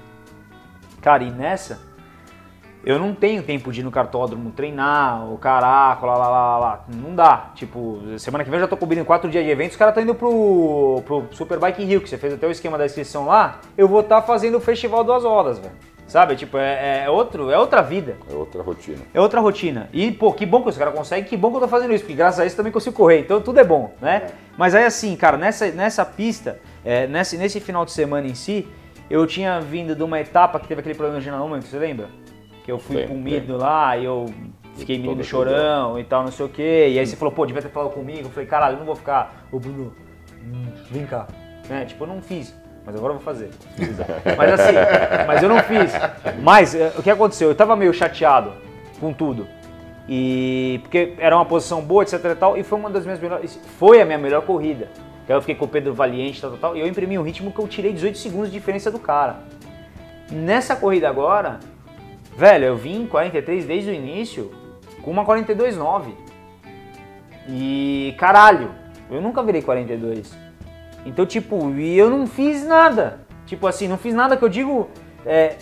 Cara, 1.02 1.22
e 1.22 1.30
nessa, 1.30 1.82
eu 2.84 2.98
não 2.98 3.14
tenho 3.14 3.42
tempo 3.42 3.72
de 3.72 3.80
ir 3.80 3.82
no 3.82 3.90
cartódromo 3.90 4.50
treinar, 4.50 5.30
o 5.32 5.38
caraca, 5.38 6.04
lá, 6.04 6.16
lá, 6.16 6.28
lá, 6.28 6.58
lá. 6.58 6.84
Não 6.88 7.14
dá. 7.14 7.50
Tipo, 7.54 8.00
semana 8.18 8.44
que 8.44 8.50
vem 8.50 8.58
eu 8.58 8.64
já 8.64 8.68
tô 8.68 8.76
cobrindo 8.76 9.04
quatro 9.04 9.30
dias 9.30 9.44
de 9.44 9.50
eventos, 9.50 9.72
os 9.72 9.78
caras 9.78 9.92
estão 9.92 10.02
indo 10.02 10.14
pro, 10.14 11.02
pro 11.04 11.24
Superbike 11.30 11.84
Rio, 11.84 12.00
que 12.00 12.08
você 12.08 12.18
fez 12.18 12.34
até 12.34 12.46
o 12.46 12.50
esquema 12.50 12.76
da 12.76 12.86
inscrição 12.86 13.26
lá. 13.26 13.60
Eu 13.76 13.88
vou 13.88 14.00
estar 14.00 14.20
fazendo 14.22 14.58
o 14.58 14.60
Festival 14.60 15.02
Duas 15.02 15.24
Rodas, 15.24 15.58
velho. 15.58 15.72
Sabe? 16.06 16.36
Tipo, 16.36 16.58
é, 16.58 17.04
é 17.04 17.10
outro, 17.10 17.50
é 17.50 17.58
outra 17.58 17.80
vida. 17.80 18.16
É 18.30 18.34
outra 18.34 18.62
rotina. 18.62 18.98
É 19.14 19.20
outra 19.20 19.40
rotina. 19.40 19.88
E, 19.92 20.12
pô, 20.12 20.32
que 20.32 20.44
bom 20.44 20.62
que 20.62 20.68
os 20.68 20.76
caras 20.76 20.94
conseguem, 20.94 21.24
que 21.24 21.36
bom 21.36 21.50
que 21.50 21.56
eu 21.56 21.60
tô 21.60 21.68
fazendo 21.68 21.94
isso, 21.94 22.04
porque 22.04 22.14
graças 22.14 22.40
a 22.40 22.46
isso 22.46 22.56
também 22.56 22.70
consigo 22.70 22.94
correr. 22.94 23.20
Então 23.20 23.40
tudo 23.40 23.58
é 23.58 23.64
bom, 23.64 23.94
né? 24.00 24.26
Mas 24.56 24.74
aí 24.74 24.84
assim, 24.84 25.16
cara, 25.16 25.38
nessa, 25.38 25.70
nessa 25.70 26.04
pista, 26.04 26.60
é, 26.84 27.06
nesse, 27.06 27.38
nesse 27.38 27.58
final 27.58 27.84
de 27.84 27.92
semana 27.92 28.26
em 28.26 28.34
si, 28.34 28.68
eu 29.08 29.26
tinha 29.26 29.60
vindo 29.60 29.94
de 29.94 30.02
uma 30.02 30.20
etapa 30.20 30.60
que 30.60 30.68
teve 30.68 30.80
aquele 30.80 30.94
problema 30.94 31.18
de 31.18 31.24
genômetro, 31.24 31.66
você 31.68 31.78
lembra? 31.78 32.08
Que 32.64 32.72
eu 32.72 32.78
fui 32.78 32.96
Lembro, 32.96 33.14
com 33.14 33.20
menino 33.20 33.56
lá 33.56 33.96
e 33.96 34.04
eu 34.06 34.26
fiquei 34.74 34.98
menino 34.98 35.22
chorão 35.22 35.98
e 35.98 36.04
tal, 36.04 36.24
não 36.24 36.32
sei 36.32 36.46
o 36.46 36.48
quê. 36.48 36.88
E 36.90 36.98
aí 36.98 37.06
você 37.06 37.14
falou, 37.14 37.32
pô, 37.32 37.46
devia 37.46 37.62
ter 37.62 37.68
falado 37.68 37.92
comigo. 37.92 38.22
Eu 38.22 38.30
falei, 38.30 38.48
caralho, 38.48 38.74
eu 38.74 38.78
não 38.78 38.86
vou 38.86 38.96
ficar, 38.96 39.46
ô 39.52 39.60
Bruno, 39.60 39.92
hum, 40.42 40.64
vem 40.90 41.06
cá. 41.06 41.28
Né? 41.68 41.84
Tipo, 41.84 42.04
eu 42.04 42.08
não 42.08 42.22
fiz. 42.22 42.54
Mas 42.86 42.96
agora 42.96 43.12
eu 43.12 43.18
vou 43.18 43.24
fazer. 43.24 43.50
Mas 44.36 44.52
assim, 44.52 44.76
mas 45.26 45.42
eu 45.42 45.48
não 45.48 45.58
fiz. 45.60 45.92
Mas 46.42 46.74
eh, 46.74 46.92
o 46.98 47.02
que 47.02 47.10
aconteceu? 47.10 47.48
Eu 47.48 47.54
tava 47.54 47.74
meio 47.74 47.94
chateado 47.94 48.52
com 49.00 49.10
tudo. 49.10 49.46
E 50.06 50.80
porque 50.82 51.14
era 51.18 51.34
uma 51.34 51.46
posição 51.46 51.80
boa, 51.80 52.02
etc 52.02 52.22
e 52.22 52.34
tal, 52.34 52.58
e 52.58 52.62
foi 52.62 52.78
uma 52.78 52.90
das 52.90 53.04
minhas 53.04 53.18
melhores, 53.20 53.58
foi 53.78 54.02
a 54.02 54.04
minha 54.04 54.18
melhor 54.18 54.42
corrida. 54.42 54.88
Que 55.24 55.32
aí 55.32 55.36
eu 55.38 55.40
fiquei 55.40 55.54
com 55.54 55.64
o 55.64 55.68
Pedro 55.68 55.94
Valiente, 55.94 56.40
tal, 56.40 56.50
tal, 56.50 56.58
tal, 56.58 56.76
e 56.76 56.80
eu 56.80 56.86
imprimi 56.86 57.18
um 57.18 57.22
ritmo 57.22 57.50
que 57.50 57.58
eu 57.58 57.66
tirei 57.66 57.92
18 57.92 58.18
segundos 58.18 58.50
de 58.50 58.58
diferença 58.58 58.90
do 58.90 58.98
cara. 58.98 59.36
Nessa 60.30 60.76
corrida 60.76 61.08
agora, 61.08 61.60
velho, 62.36 62.64
eu 62.64 62.76
vim 62.76 63.02
em 63.02 63.06
43 63.06 63.64
desde 63.66 63.90
o 63.90 63.94
início 63.94 64.50
com 65.02 65.10
uma 65.10 65.24
42.9. 65.24 66.12
E 67.48 68.14
caralho, 68.18 68.70
eu 69.10 69.20
nunca 69.20 69.42
virei 69.42 69.62
42. 69.62 70.34
Então, 71.04 71.26
tipo, 71.26 71.70
e 71.74 71.98
eu 71.98 72.08
não 72.08 72.26
fiz 72.26 72.64
nada. 72.66 73.20
Tipo 73.46 73.66
assim, 73.66 73.86
não 73.86 73.98
fiz 73.98 74.14
nada 74.14 74.36
que 74.36 74.42
eu 74.44 74.48
digo. 74.48 74.88
é, 75.26 75.56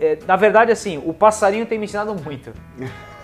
é, 0.00 0.18
na 0.26 0.36
verdade, 0.36 0.72
assim, 0.72 1.02
o 1.04 1.12
passarinho 1.12 1.66
tem 1.66 1.78
me 1.78 1.84
ensinado 1.84 2.14
muito. 2.14 2.52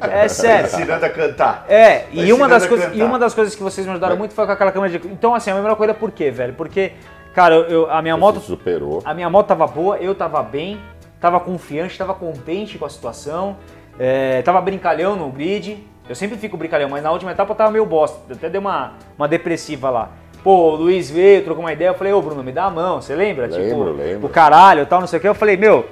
É 0.00 0.28
sério. 0.28 0.66
Ensinando 0.66 1.04
a 1.04 1.10
cantar. 1.10 1.64
É, 1.68 1.98
Tá 1.98 2.06
e 2.12 2.32
uma, 2.32 2.46
das 2.46 2.62
a 2.62 2.68
coisas, 2.68 2.86
cantar. 2.86 2.98
e 3.00 3.02
uma 3.02 3.18
das 3.18 3.34
coisas 3.34 3.52
que 3.56 3.62
vocês 3.64 3.84
me 3.84 3.90
ajudaram 3.90 4.16
muito 4.16 4.32
foi 4.32 4.46
com 4.46 4.52
aquela 4.52 4.70
câmera 4.70 4.96
de. 4.96 5.08
Então, 5.08 5.34
assim, 5.34 5.50
a 5.50 5.56
melhor 5.56 5.74
coisa 5.74 5.92
por 5.92 6.12
quê, 6.12 6.30
velho? 6.30 6.54
Porque, 6.54 6.92
cara, 7.34 7.56
eu, 7.56 7.90
a 7.90 8.00
minha 8.00 8.14
Você 8.14 8.20
moto. 8.20 8.38
superou. 8.38 9.02
A 9.04 9.12
minha 9.12 9.28
moto 9.28 9.48
tava 9.48 9.66
boa, 9.66 9.96
eu 9.96 10.14
tava 10.14 10.40
bem, 10.40 10.80
tava 11.22 11.40
confiante, 11.40 11.96
tava 11.96 12.12
contente 12.12 12.76
com 12.76 12.84
a 12.84 12.90
situação, 12.90 13.56
é, 13.98 14.42
tava 14.42 14.60
brincalhão 14.60 15.16
no 15.16 15.28
grid. 15.30 15.78
Eu 16.08 16.16
sempre 16.16 16.36
fico 16.36 16.56
brincalhão, 16.56 16.88
mas 16.90 17.02
na 17.02 17.12
última 17.12 17.30
etapa 17.30 17.52
eu 17.52 17.56
tava 17.56 17.70
meio 17.70 17.86
bosta. 17.86 18.18
Eu 18.28 18.34
até 18.34 18.50
dei 18.50 18.58
uma, 18.60 18.94
uma 19.16 19.28
depressiva 19.28 19.88
lá. 19.88 20.08
Pô, 20.42 20.72
o 20.72 20.74
Luiz 20.74 21.08
veio, 21.08 21.44
trocou 21.44 21.62
uma 21.64 21.72
ideia, 21.72 21.90
eu 21.90 21.94
falei, 21.94 22.12
ô 22.12 22.20
Bruno, 22.20 22.42
me 22.42 22.50
dá 22.50 22.64
a 22.64 22.70
mão, 22.70 23.00
você 23.00 23.14
lembra? 23.14 23.46
Lembro, 23.46 23.62
tipo, 23.62 23.82
lembro. 23.84 24.26
o 24.26 24.28
caralho 24.28 24.84
tal, 24.84 24.98
não 25.00 25.06
sei 25.06 25.20
o 25.20 25.22
que. 25.22 25.28
Eu 25.28 25.34
falei, 25.36 25.56
meu, 25.56 25.86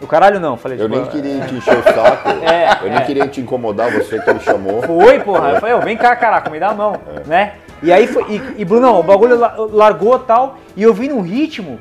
o 0.00 0.06
caralho 0.06 0.38
não. 0.38 0.56
Falei, 0.56 0.80
Eu 0.80 0.88
tipo, 0.88 1.00
nem 1.00 1.10
queria 1.10 1.44
te 1.44 1.54
encher 1.56 1.76
o 1.76 1.82
saco. 1.82 2.28
É, 2.48 2.84
eu 2.86 2.88
nem 2.90 2.98
é. 2.98 3.00
queria 3.00 3.26
te 3.26 3.40
incomodar, 3.40 3.90
você 3.90 4.20
que 4.20 4.32
me 4.32 4.38
chamou. 4.38 4.80
Foi, 4.82 5.18
porra. 5.18 5.50
Eu 5.54 5.60
falei, 5.60 5.74
ô, 5.74 5.80
vem 5.80 5.96
cá, 5.96 6.14
caraca, 6.14 6.48
me 6.48 6.60
dá 6.60 6.68
a 6.68 6.74
mão, 6.74 7.00
É. 7.16 7.28
né? 7.28 7.54
E 7.82 7.92
aí 7.92 8.06
foi. 8.06 8.22
E, 8.30 8.42
e 8.58 8.64
Brunão, 8.64 9.00
o 9.00 9.02
bagulho 9.02 9.36
la- 9.36 9.56
largou 9.58 10.16
tal, 10.20 10.58
e 10.76 10.82
eu 10.84 10.94
vim 10.94 11.08
num 11.08 11.20
ritmo 11.22 11.80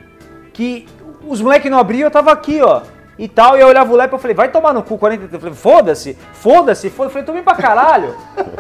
que 0.52 0.88
os 1.28 1.40
moleques 1.42 1.70
não 1.70 1.78
abriam, 1.78 2.08
eu 2.08 2.12
tava 2.12 2.32
aqui, 2.32 2.60
ó. 2.62 2.82
E 3.18 3.28
tal, 3.30 3.58
e 3.58 3.62
eu 3.62 3.68
olhava 3.68 3.92
o 3.92 3.96
Lepe 3.96 4.16
e 4.16 4.20
falei, 4.20 4.36
vai 4.36 4.52
tomar 4.52 4.74
no 4.74 4.84
cu 4.84 4.98
40. 4.98 5.34
Eu 5.36 5.40
falei, 5.40 5.56
foda-se, 5.56 6.18
foda-se, 6.34 6.90
foda-se. 6.90 7.06
Eu 7.08 7.10
falei, 7.12 7.26
tô 7.26 7.32
bem 7.32 7.44
pra 7.44 7.56
caralho. 7.56 8.14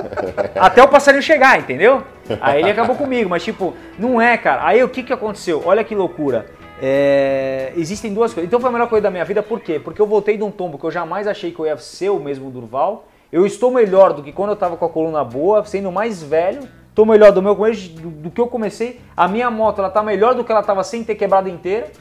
Até 0.55 0.81
o 0.81 0.87
passarinho 0.87 1.21
chegar, 1.21 1.59
entendeu? 1.59 2.03
Aí 2.39 2.61
ele 2.61 2.71
acabou 2.71 2.95
comigo, 2.95 3.29
mas 3.29 3.43
tipo, 3.43 3.73
não 3.99 4.21
é, 4.21 4.37
cara. 4.37 4.65
Aí 4.65 4.83
o 4.83 4.89
que 4.89 5.03
que 5.03 5.11
aconteceu? 5.11 5.61
Olha 5.65 5.83
que 5.83 5.93
loucura. 5.93 6.45
É, 6.81 7.73
existem 7.75 8.13
duas 8.13 8.33
coisas. 8.33 8.47
Então 8.47 8.59
foi 8.59 8.69
a 8.69 8.73
melhor 8.73 8.87
coisa 8.87 9.03
da 9.03 9.11
minha 9.11 9.25
vida, 9.25 9.43
por 9.43 9.59
quê? 9.59 9.79
Porque 9.79 10.01
eu 10.01 10.07
voltei 10.07 10.37
de 10.37 10.43
um 10.43 10.51
tombo 10.51 10.77
que 10.77 10.85
eu 10.85 10.91
jamais 10.91 11.27
achei 11.27 11.51
que 11.51 11.59
eu 11.59 11.65
ia 11.65 11.77
ser 11.77 12.09
o 12.09 12.19
mesmo 12.19 12.49
Durval. 12.49 13.07
Eu 13.31 13.45
estou 13.45 13.71
melhor 13.71 14.13
do 14.13 14.23
que 14.23 14.31
quando 14.31 14.51
eu 14.51 14.55
tava 14.55 14.77
com 14.77 14.85
a 14.85 14.89
coluna 14.89 15.23
boa, 15.23 15.65
sendo 15.65 15.91
mais 15.91 16.23
velho. 16.23 16.61
Tô 16.93 17.05
melhor 17.05 17.33
do 17.33 17.41
meu 17.41 17.55
começo 17.55 17.89
do, 17.89 18.09
do 18.09 18.31
que 18.31 18.39
eu 18.39 18.47
comecei. 18.47 19.01
A 19.17 19.27
minha 19.27 19.51
moto 19.51 19.79
ela 19.79 19.89
tá 19.89 20.01
melhor 20.01 20.33
do 20.33 20.45
que 20.45 20.51
ela 20.51 20.63
tava 20.63 20.83
sem 20.83 21.03
ter 21.03 21.15
quebrado 21.15 21.49
inteira. 21.49 21.91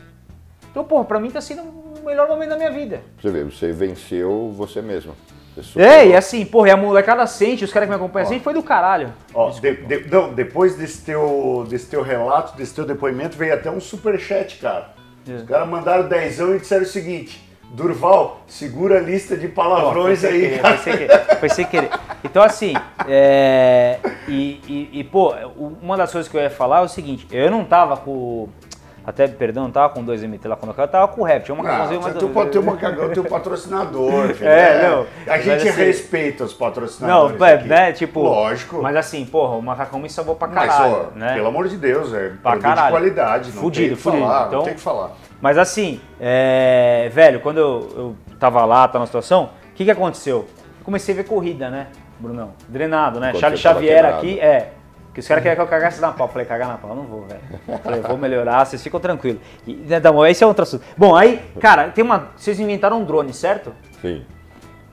Então, 0.70 0.85
porra, 0.85 1.05
pra 1.05 1.18
mim 1.18 1.31
tá 1.31 1.40
sendo 1.40 1.62
melhor 2.05 2.28
momento 2.28 2.51
da 2.51 2.56
minha 2.56 2.70
vida. 2.70 3.01
Você 3.20 3.31
vê, 3.31 3.44
você 3.44 3.72
venceu 3.72 4.52
você 4.56 4.81
mesmo. 4.82 5.14
Você. 5.56 5.81
É, 5.81 6.09
e 6.09 6.16
assim, 6.16 6.44
porra, 6.44 6.68
e 6.68 6.70
a 6.72 6.76
molecada 6.76 7.24
sente, 7.28 7.64
os 7.64 7.72
caras 7.72 7.86
que 7.89 7.90
me 7.90 7.97
acompanham 7.97 8.26
assim, 8.26 8.40
foi 8.40 8.52
do 8.52 8.62
caralho. 8.62 9.12
Ó, 9.32 9.51
de- 9.51 9.76
de- 9.76 10.09
não, 10.10 10.32
depois 10.35 10.74
desse 10.74 11.02
teu, 11.05 11.64
desse 11.68 11.86
teu 11.86 12.02
relato, 12.02 12.56
desse 12.56 12.74
teu 12.74 12.85
depoimento, 12.85 13.36
veio 13.36 13.55
até 13.55 13.70
um 13.70 13.78
superchat, 13.81 14.56
cara. 14.59 14.90
É. 15.28 15.32
Os 15.32 15.43
caras 15.44 15.68
mandaram 15.68 16.09
dezão 16.09 16.55
e 16.56 16.59
disseram 16.59 16.82
o 16.82 16.86
seguinte: 16.86 17.40
Durval, 17.70 18.40
segura 18.48 18.98
a 18.98 19.01
lista 19.01 19.36
de 19.36 19.47
palavrões 19.47 20.24
aí, 20.24 20.59
querer. 20.59 20.60
Foi 20.60 20.76
sem 20.78 20.97
querer. 20.97 21.20
Foi 21.40 21.48
sem 21.48 21.64
querer. 21.66 21.90
Então, 22.24 22.43
assim, 22.43 22.74
é, 23.06 23.98
e, 24.26 24.60
e- 24.66 24.90
e, 25.01 25.05
pô, 25.05 25.32
uma 25.81 25.97
das 25.97 26.10
coisas 26.10 26.28
que 26.31 26.36
eu 26.36 26.40
ia 26.40 26.51
falar 26.51 26.81
é 26.81 26.82
o 26.82 26.89
seguinte: 26.89 27.26
eu 27.31 27.48
não 27.51 27.64
tava 27.64 27.97
com. 27.97 28.48
Até, 29.06 29.28
perdão, 29.28 29.64
não 29.64 29.70
tava 29.70 29.93
com 29.93 30.02
2MT 30.02 30.48
lá 30.48 30.56
quando 30.56 30.74
eu 30.78 30.89
tava 30.89 31.09
com 31.09 31.20
o 31.20 31.24
Rap. 31.24 31.44
Tinha 31.44 31.55
uma 31.55 31.62
Não, 31.62 31.70
macacãozinha, 31.70 32.01
você 32.01 32.09
mas. 32.09 32.18
tem 32.18 32.43
o 32.43 32.47
teu, 32.47 32.62
macacão, 32.62 33.09
teu 33.10 33.24
patrocinador, 33.24 34.28
filho. 34.35 34.48
É, 34.48 34.89
não, 34.89 35.01
A 35.02 35.06
mas 35.26 35.44
gente 35.44 35.68
assim- 35.68 35.85
respeita 35.85 36.44
os 36.44 36.52
Não, 36.52 36.59
patrocinadores. 36.59 37.40
é, 37.43 37.55
aqui. 37.55 37.68
né, 37.68 37.93
tipo. 37.93 38.22
Lógico. 38.22 38.81
Mas 38.82 38.97
assim, 38.97 39.26
porra, 39.26 39.56
o 39.56 39.62
macacão 39.62 39.98
me 40.01 40.09
salvou 40.09 40.35
pra 40.36 40.48
Mas, 40.48 40.70
caralho, 40.70 41.09
ó, 41.14 41.18
né? 41.18 41.35
pelo 41.35 41.48
amor 41.48 41.68
de 41.68 41.76
Deus, 41.76 42.14
é 42.14 42.32
Pra 42.43 42.56
caralho. 42.56 42.86
de 42.86 42.90
qualidade. 42.93 43.52
Não 43.52 43.60
Fudido, 43.62 43.89
tem 43.89 43.97
que 43.97 44.02
fudido. 44.02 44.22
falar, 44.22 44.47
Então- 44.47 44.59
não 44.60 44.64
tem 44.64 44.74
que 44.74 44.81
falar. 44.81 45.10
Mas 45.40 45.59
assim, 45.59 46.01
é, 46.18 47.10
velho, 47.12 47.40
quando 47.40 47.59
eu, 47.59 47.89
eu 47.97 48.16
tava 48.40 48.64
lá, 48.64 48.89
tava 48.89 49.01
na 49.01 49.06
situação, 49.06 49.51
o 49.70 49.74
que 49.74 49.85
que 49.85 49.90
aconteceu? 49.90 50.47
Eu 50.78 50.85
comecei 50.85 51.12
a 51.14 51.16
ver 51.18 51.24
corrida, 51.24 51.68
né, 51.68 51.89
Brunão? 52.18 52.52
Drenado, 52.68 53.20
né? 53.20 53.32
Quando 53.32 53.40
Charles 53.40 53.60
Xavier 53.60 54.05
aqui, 54.06 54.40
é. 54.40 54.70
Que 55.15 55.20
os 55.20 55.28
caras 55.28 55.43
queriam 55.43 55.55
que 55.57 55.62
eu 55.62 55.66
cagasse 55.69 56.01
na 56.01 56.11
pau. 56.12 56.27
Eu 56.27 56.32
Falei, 56.32 56.45
cagar 56.47 56.66
na 56.69 56.77
pau, 56.77 56.91
eu 56.91 56.97
não 56.97 57.05
vou, 57.05 57.23
velho. 57.23 57.78
Falei, 57.85 58.01
vou 58.01 58.19
melhorar, 58.19 58.65
vocês 58.66 58.82
ficam 58.82 58.99
tranquilos. 58.99 59.41
E, 59.66 59.73
né, 59.74 60.01
tá 60.01 60.11
bom, 60.12 60.27
esse 60.27 60.43
é 60.43 60.47
outro 60.47 60.65
assunto. 60.65 60.82
Bom, 60.97 61.15
aí, 61.15 61.41
cara, 61.61 61.89
tem 61.91 62.03
uma. 62.05 62.31
Vocês 62.36 62.59
inventaram 62.59 62.99
um 63.01 63.05
drone, 63.05 63.32
certo? 63.32 63.73
Sim. 64.03 64.24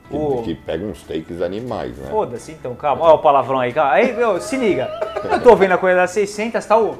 Que, 0.08 0.16
O- 0.16 0.42
que 0.44 0.54
pega 0.54 0.84
uns 0.84 1.02
takes 1.02 1.42
animais, 1.42 1.96
né? 1.98 2.08
Foda-se, 2.10 2.52
então, 2.52 2.74
calma. 2.76 3.02
Olha 3.04 3.14
o 3.14 3.18
palavrão 3.18 3.58
aí, 3.58 3.72
calma. 3.72 3.92
Aí, 3.92 4.12
meu, 4.12 4.40
se 4.40 4.56
liga. 4.56 4.88
Eu 5.30 5.40
tô 5.42 5.56
vendo 5.56 5.72
a 5.72 5.78
coisa 5.78 5.96
das 5.96 6.10
600, 6.12 6.64
tá 6.64 6.78
o. 6.78 6.96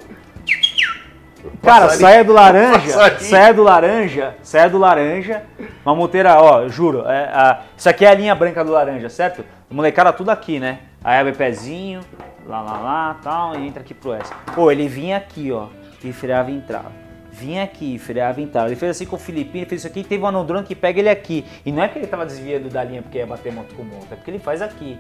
Cara, 1.63 1.83
Passarinho. 1.87 2.01
saia 2.01 2.25
do 2.25 2.33
laranja, 2.33 3.19
saia 3.21 3.55
do 3.55 3.63
laranja, 3.63 4.35
saia 4.43 4.71
do 4.71 4.79
laranja. 4.79 5.43
Uma 5.85 5.95
monteira, 5.95 6.41
ó, 6.41 6.69
juro. 6.69 7.05
é, 7.07 7.25
a- 7.33 7.61
isso 7.77 7.89
aqui 7.89 8.05
é 8.05 8.09
a 8.11 8.15
linha 8.15 8.35
branca 8.35 8.65
do 8.65 8.71
laranja, 8.73 9.09
certo? 9.09 9.45
Molecada 9.71 10.13
tudo 10.13 10.31
aqui, 10.31 10.59
né? 10.61 10.81
Aí 11.05 11.19
abre 11.19 11.33
pezinho, 11.33 12.01
lá, 12.47 12.63
lá, 12.63 12.79
lá, 12.79 13.21
tal, 13.23 13.59
e 13.59 13.67
entra 13.67 13.83
aqui 13.83 13.93
pro 13.93 14.13
S. 14.13 14.33
Pô, 14.55 14.71
ele 14.71 14.89
vinha 14.89 15.17
aqui, 15.17 15.51
ó, 15.51 15.69
e 16.03 16.13
freava 16.13 16.51
e 16.51 16.57
entrava. 16.57 16.93
vinha 17.33 17.65
aqui, 17.65 17.99
freava 17.99 18.41
em 18.41 18.47
tal. 18.47 18.67
Ele 18.67 18.77
fez 18.77 18.91
assim 18.91 19.07
com 19.07 19.17
o 19.17 19.19
Filipinho, 19.19 19.67
fez 19.67 19.81
isso 19.81 19.89
aqui, 19.89 20.05
teve 20.05 20.23
um 20.23 20.27
anodrone 20.27 20.65
que 20.67 20.75
pega 20.75 21.01
ele 21.01 21.09
aqui. 21.09 21.45
E 21.65 21.73
não 21.73 21.83
é 21.83 21.89
que 21.89 21.99
ele 21.99 22.07
tava 22.07 22.27
desviando 22.27 22.69
da 22.69 22.85
linha 22.85 23.03
porque 23.03 23.19
ia 23.19 23.27
bater 23.27 23.53
moto 23.53 23.75
com 23.75 23.83
moto, 23.83 24.07
é 24.13 24.15
porque 24.15 24.31
ele 24.31 24.39
faz 24.39 24.61
aqui. 24.61 24.99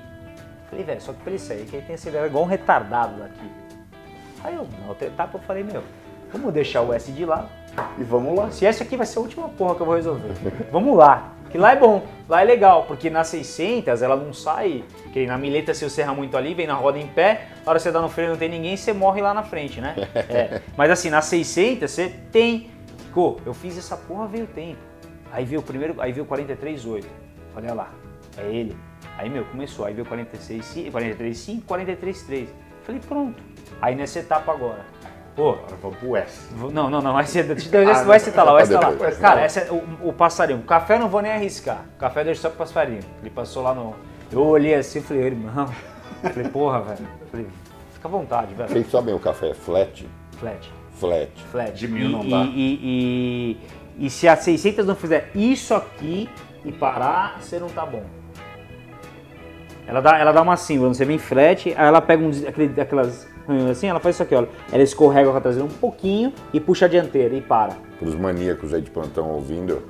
Falei, 0.69 0.85
velho, 0.85 1.01
só 1.01 1.13
que 1.13 1.21
pra 1.21 1.31
ele 1.31 1.39
sair, 1.39 1.67
que 1.67 1.77
ele 1.77 1.87
tem 1.87 1.95
acelerado 1.95 2.29
igual 2.29 2.45
um 2.45 2.47
retardado 2.47 3.19
daqui. 3.19 3.51
Aí 4.43 4.55
eu, 4.55 4.67
na 4.81 4.89
outra 4.89 5.07
etapa, 5.07 5.37
eu 5.37 5.43
falei, 5.43 5.63
meu, 5.63 5.83
vamos 6.33 6.53
deixar 6.53 6.81
o 6.81 6.93
S 6.93 7.13
de 7.13 7.25
lado. 7.25 7.49
E 7.99 8.03
vamos 8.03 8.37
lá. 8.37 8.51
Se 8.51 8.67
essa 8.67 8.83
aqui 8.83 8.97
vai 8.97 9.07
ser 9.07 9.19
a 9.19 9.23
última 9.23 9.49
porra 9.51 9.75
que 9.75 9.83
eu 9.83 9.87
vou 9.87 9.95
resolver. 9.95 10.33
Vamos 10.73 10.97
lá. 10.97 11.32
Que 11.53 11.59
lá 11.59 11.73
é 11.73 11.77
bom, 11.77 12.03
lá 12.27 12.41
é 12.41 12.45
legal, 12.45 12.85
porque 12.85 13.11
na 13.11 13.23
600 13.25 14.01
ela 14.01 14.17
não 14.17 14.33
sai, 14.33 14.83
que 15.13 15.27
na 15.27 15.37
mileta 15.37 15.75
se 15.75 15.89
você 15.89 16.01
erra 16.01 16.15
muito 16.15 16.35
ali, 16.35 16.55
vem 16.55 16.67
na 16.67 16.73
roda 16.73 16.99
em 16.99 17.07
pé, 17.07 17.49
na 17.63 17.71
hora 17.71 17.79
que 17.79 17.83
você 17.83 17.93
dá 17.93 18.01
no 18.01 18.09
freio 18.09 18.31
não 18.31 18.39
tem 18.39 18.49
ninguém, 18.49 18.75
você 18.75 18.95
morre 18.95 19.21
lá 19.21 19.35
na 19.35 19.43
frente, 19.43 19.79
né? 19.81 19.95
É. 20.33 20.63
Mas 20.77 20.91
assim, 20.91 21.11
na 21.11 21.21
600 21.21 21.91
você 21.91 22.09
tem, 22.33 22.71
pô, 23.13 23.39
eu 23.45 23.53
fiz 23.53 23.77
essa 23.77 23.99
porra, 23.99 24.27
veio 24.27 24.45
o 24.45 24.49
tempo. 24.49 24.79
Aí 25.31 25.45
veio 25.45 25.61
o 25.61 25.63
primeiro, 25.63 26.01
aí 26.01 26.11
veio 26.11 26.25
o 26.25 26.29
43,8. 26.29 27.05
Falei, 27.53 27.71
olha 27.71 27.75
lá, 27.75 27.91
é 28.39 28.47
ele. 28.47 28.75
Aí, 29.19 29.29
meu, 29.29 29.45
começou, 29.45 29.85
aí 29.85 29.93
veio 29.93 30.07
46, 30.07 30.91
43,5, 30.91 31.63
43,3. 31.65 32.49
Falei, 32.83 33.01
pronto. 33.07 33.43
Aí 33.81 33.95
nessa 33.95 34.21
etapa 34.21 34.53
agora, 34.53 34.87
pô, 35.35 35.57
vamos 35.81 35.99
pro 35.99 36.17
S. 36.17 36.49
Não, 36.55 36.91
não, 36.91 37.01
não, 37.01 37.13
vai 37.15 37.27
ser. 37.27 37.45
Vai, 37.45 38.05
vai 38.05 38.21
ser 38.21 38.33
tá 38.33 38.43
lá, 38.43 38.53
vai 38.53 38.67
ser 38.67 38.79
tá 38.79 38.89
lá. 38.89 39.13
Cara, 39.13 39.41
essa 39.43 39.61
é 39.61 39.71
o, 39.71 40.09
o 40.09 40.13
passarinho. 40.13 40.61
O 40.61 40.65
café 40.65 40.95
eu 40.95 41.01
não 41.01 41.09
vou 41.09 41.23
nem 41.23 41.33
arriscar. 41.33 41.85
O 41.95 41.99
café 41.99 42.21
eu 42.21 42.25
deixo 42.27 42.41
só 42.41 42.49
pro 42.49 42.59
passarinho. 42.59 43.01
Ele 43.21 43.31
passou 43.31 43.63
lá 43.63 43.75
no. 43.75 43.95
Eu 44.31 44.41
olhei 44.47 44.75
assim 44.75 44.99
e 44.99 45.03
falei, 45.03 45.25
irmão. 45.25 45.69
Falei, 46.23 46.49
porra, 46.49 46.81
velho. 46.83 47.09
Falei, 47.31 47.47
fica 47.93 48.09
à 48.09 48.11
vontade, 48.11 48.55
velho. 48.55 48.69
Vocês 48.69 48.91
sabem 48.91 49.15
o 49.15 49.19
café 49.19 49.53
flat? 49.55 50.09
Flat. 50.39 50.73
Flat. 50.95 51.31
Flat. 51.51 51.73
De 51.73 51.89
mil 51.89 52.09
e, 52.09 52.13
não 52.13 52.29
dá. 52.29 52.45
E, 52.45 52.51
e, 52.55 53.59
e, 53.99 54.07
e 54.07 54.11
se 54.11 54.29
a 54.29 54.37
600 54.37 54.87
não 54.87 54.95
fizer 54.95 55.31
isso 55.35 55.75
aqui 55.75 56.29
e 56.65 56.73
parar, 56.73 57.39
você 57.41 57.59
não 57.59 57.69
tá 57.69 57.85
bom. 57.85 58.05
Ela 59.87 60.01
dá, 60.01 60.19
ela 60.19 60.33
dá 60.33 60.43
uma 60.43 60.57
símbolo, 60.57 60.95
você 60.95 61.05
vem 61.05 61.19
flat, 61.19 61.69
aí 61.77 61.87
ela 61.87 62.01
pega 62.01 62.23
um, 62.23 62.31
aquele, 62.47 62.81
aquelas 62.81 63.29
assim, 63.71 63.87
ela 63.89 64.01
faz 64.01 64.17
isso 64.17 64.23
aqui, 64.23 64.35
olha. 64.35 64.49
Ela 64.73 64.83
escorrega 64.83 65.31
com 65.31 65.37
a 65.37 65.41
traseira 65.41 65.67
um 65.67 65.71
pouquinho 65.71 66.33
e 66.53 66.61
puxa 66.61 66.87
a 66.87 66.89
dianteira 66.89 67.35
e 67.35 67.41
para. 67.41 67.73
Para 67.99 68.09
os 68.09 68.15
maníacos 68.15 68.73
aí 68.75 68.81
de 68.81 68.91
plantão 68.91 69.31
ouvindo, 69.31 69.83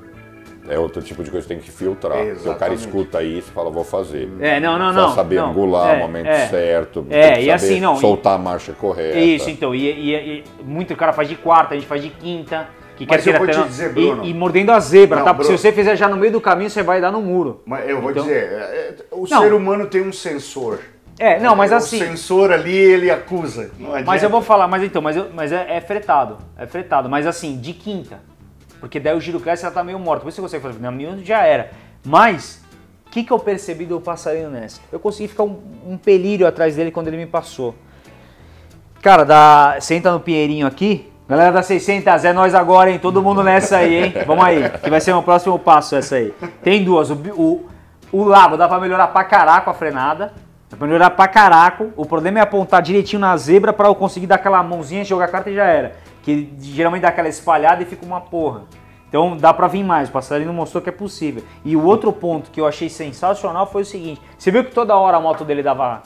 é 0.69 0.79
outro 0.79 1.03
tipo 1.03 1.25
de 1.25 1.31
coisa 1.31 1.47
que 1.47 1.55
tem 1.55 1.63
que 1.63 1.71
filtrar. 1.71 2.25
Porque 2.25 2.49
o 2.49 2.55
cara 2.55 2.73
escuta 2.75 3.23
isso 3.23 3.49
e 3.51 3.53
fala, 3.53 3.71
vou 3.71 3.85
fazer. 3.85 4.29
É, 4.41 4.61
não, 4.61 4.79
não, 4.79 4.93
não. 4.93 5.15
saber 5.15 5.37
não. 5.37 5.51
angular 5.51 5.95
É, 5.95 5.99
o 5.99 6.01
momento 6.01 6.27
é. 6.29 6.47
certo. 6.47 7.05
É, 7.11 7.23
tem 7.23 7.35
que 7.37 7.41
e 7.47 7.51
assim, 7.51 7.81
não, 7.81 7.95
e- 7.97 8.01
Soltar 8.01 8.35
a 8.35 8.39
marcha 8.39 8.73
correta. 8.73 9.19
Isso, 9.19 9.51
então. 9.51 9.75
E, 9.75 9.91
e- 9.91 10.15
e 10.39 10.45
muito 10.65 10.95
cara 10.95 11.13
faz 11.13 11.29
de 11.29 11.37
quarta, 11.37 11.75
a 11.75 11.77
gente 11.77 11.87
faz 11.87 12.03
de 12.03 12.11
quinta. 12.11 12.69
Que 12.95 13.07
Mas 13.09 13.25
quer 13.25 13.35
eu 13.35 13.39
vou 13.39 13.49
até 13.49 13.59
te 13.63 13.67
dizer, 13.69 13.91
e- 13.91 13.93
Bruno. 13.95 14.25
E, 14.25 14.35
mordendo 14.35 14.71
a 14.71 14.79
zebra, 14.79 15.17
Não, 15.21 15.25
tá? 15.25 15.33
Porque 15.33 15.47
Bruno. 15.49 15.59
se 15.59 15.63
você 15.63 15.73
fizer 15.73 15.97
já 15.97 16.07
no 16.09 16.17
meio 16.17 16.31
do 16.31 16.41
caminho, 16.43 16.69
você 16.69 16.83
vai 16.83 17.01
dar 17.01 17.11
no 17.11 17.23
muro. 17.23 17.63
Mas 17.65 17.89
eu 17.89 18.01
vou 18.03 18.11
Então- 18.11 18.23
dizer, 18.23 18.37
é, 18.37 18.55
é, 18.91 18.95
o 19.11 19.27
Não. 19.29 19.41
ser 19.43 19.53
humano 19.55 19.87
tem 19.87 20.03
um 20.03 20.13
sensor. 20.13 20.79
É, 21.23 21.39
não, 21.39 21.55
mas 21.55 21.71
o 21.71 21.77
assim. 21.77 22.01
sensor 22.01 22.51
ali, 22.51 22.75
ele 22.75 23.09
acusa. 23.09 23.71
Não 23.79 23.91
Mas 24.05 24.25
eu 24.25 24.29
vou 24.29 24.43
falar, 24.43 24.67
mas 24.67 24.83
então, 24.83 25.01
mas, 25.01 25.17
eu- 25.17 25.31
mas 25.33 25.53
é, 25.53 25.77
é 25.77 25.81
fretado. 25.81 26.39
É 26.59 26.67
fretado, 26.67 27.09
mas 27.09 27.29
assim, 27.29 27.59
de 27.61 27.73
quinta. 27.73 28.19
Porque 28.81 28.99
daí 28.99 29.17
o 29.17 29.21
giro 29.21 29.39
cresce 29.39 29.65
ela 29.65 29.73
tá 29.73 29.85
meio 29.85 30.01
morta. 30.01 30.25
Por 30.25 30.31
isso 30.31 30.43
você 30.43 30.59
consegue 30.59 30.65
fazer. 30.65 30.81
Na 30.83 30.91
minha 30.91 31.17
já 31.25 31.45
era. 31.45 31.71
Mas, 32.05 32.61
o 33.07 33.11
que, 33.11 33.23
que 33.23 33.33
eu 33.33 33.39
percebi 33.39 33.87
do 33.87 34.01
passarinho 34.01 34.51
nessa? 34.51 34.81
Eu 34.91 34.99
consegui 34.99 35.29
ficar 35.29 35.45
um, 35.45 35.63
um 35.87 35.97
pelírio 35.97 36.45
atrás 36.45 36.75
dele 36.75 36.91
quando 36.91 37.07
ele 37.07 37.19
me 37.19 37.27
passou. 37.27 37.77
Cara, 39.01 39.25
dá, 39.25 39.77
você 39.79 39.95
entra 39.95 40.11
no 40.11 40.19
Pinheirinho 40.19 40.67
aqui. 40.67 41.09
Galera 41.29 41.53
da 41.53 41.63
600, 41.63 42.25
é 42.25 42.33
nós 42.33 42.53
agora, 42.53 42.91
hein? 42.91 42.99
Todo 42.99 43.23
mundo 43.23 43.45
nessa 43.45 43.77
aí, 43.77 44.07
hein? 44.07 44.15
Vamos 44.27 44.45
aí, 44.45 44.69
que 44.71 44.91
vai 44.91 45.01
ser 45.01 45.13
o 45.13 45.23
próximo 45.23 45.57
passo 45.57 45.95
essa 45.95 46.17
aí. 46.17 46.35
Tem 46.65 46.83
duas. 46.83 47.11
O, 47.11 47.15
o, 47.15 47.69
o 48.11 48.25
labo 48.25 48.57
dá 48.57 48.67
pra 48.67 48.81
melhorar 48.81 49.07
pra 49.07 49.23
caraco 49.23 49.71
a 49.71 49.75
frenada. 49.75 50.33
Dá 50.73 50.79
pra 50.79 50.87
melhorar 50.87 51.11
pra 51.11 51.29
caraco. 51.29 51.93
O 51.95 52.07
problema 52.07 52.39
é 52.39 52.43
apontar 52.43 52.81
direitinho 52.81 53.21
na 53.21 53.37
zebra 53.37 53.75
pra 53.75 53.89
eu 53.89 53.95
conseguir 53.95 54.27
dar 54.27 54.37
aquela 54.37 54.63
mãozinha, 54.63 55.05
jogar 55.05 55.27
a 55.27 55.29
carta 55.29 55.51
e 55.51 55.55
já 55.55 55.67
era. 55.67 55.97
Que 56.23 56.51
geralmente 56.59 57.03
dá 57.03 57.09
aquela 57.09 57.29
espalhada 57.29 57.83
e 57.83 57.87
fica 57.87 58.07
uma 58.07 58.23
porra. 58.23 58.63
Então 59.07 59.37
dá 59.37 59.53
pra 59.53 59.69
vir 59.69 59.85
mais, 59.85 60.09
o 60.09 60.13
passarinho 60.13 60.51
mostrou 60.51 60.83
que 60.83 60.89
é 60.89 60.93
possível. 60.93 61.45
E 61.63 61.77
o 61.77 61.85
outro 61.85 62.11
ponto 62.11 62.51
que 62.51 62.59
eu 62.59 62.67
achei 62.67 62.89
sensacional 62.89 63.67
foi 63.67 63.83
o 63.83 63.85
seguinte: 63.85 64.23
você 64.39 64.51
viu 64.51 64.65
que 64.65 64.71
toda 64.71 64.97
hora 64.97 65.19
a 65.19 65.21
moto 65.21 65.45
dele 65.45 65.63
dava. 65.63 66.03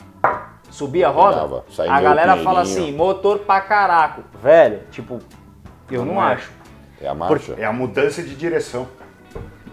subia 0.68 1.06
a 1.06 1.10
roda? 1.12 1.36
Dava, 1.36 1.64
a 1.88 2.00
galera 2.00 2.36
fala 2.38 2.62
assim, 2.62 2.90
motor 2.92 3.38
pra 3.38 3.60
caraco. 3.60 4.22
Velho, 4.42 4.80
tipo, 4.90 5.20
eu 5.88 6.04
não, 6.04 6.14
Não 6.14 6.22
é. 6.28 6.32
acho. 6.32 6.50
É 7.00 7.06
a 7.06 7.14
marcha. 7.14 7.54
É 7.56 7.64
a 7.64 7.72
mudança 7.72 8.20
de 8.20 8.34
direção. 8.34 8.88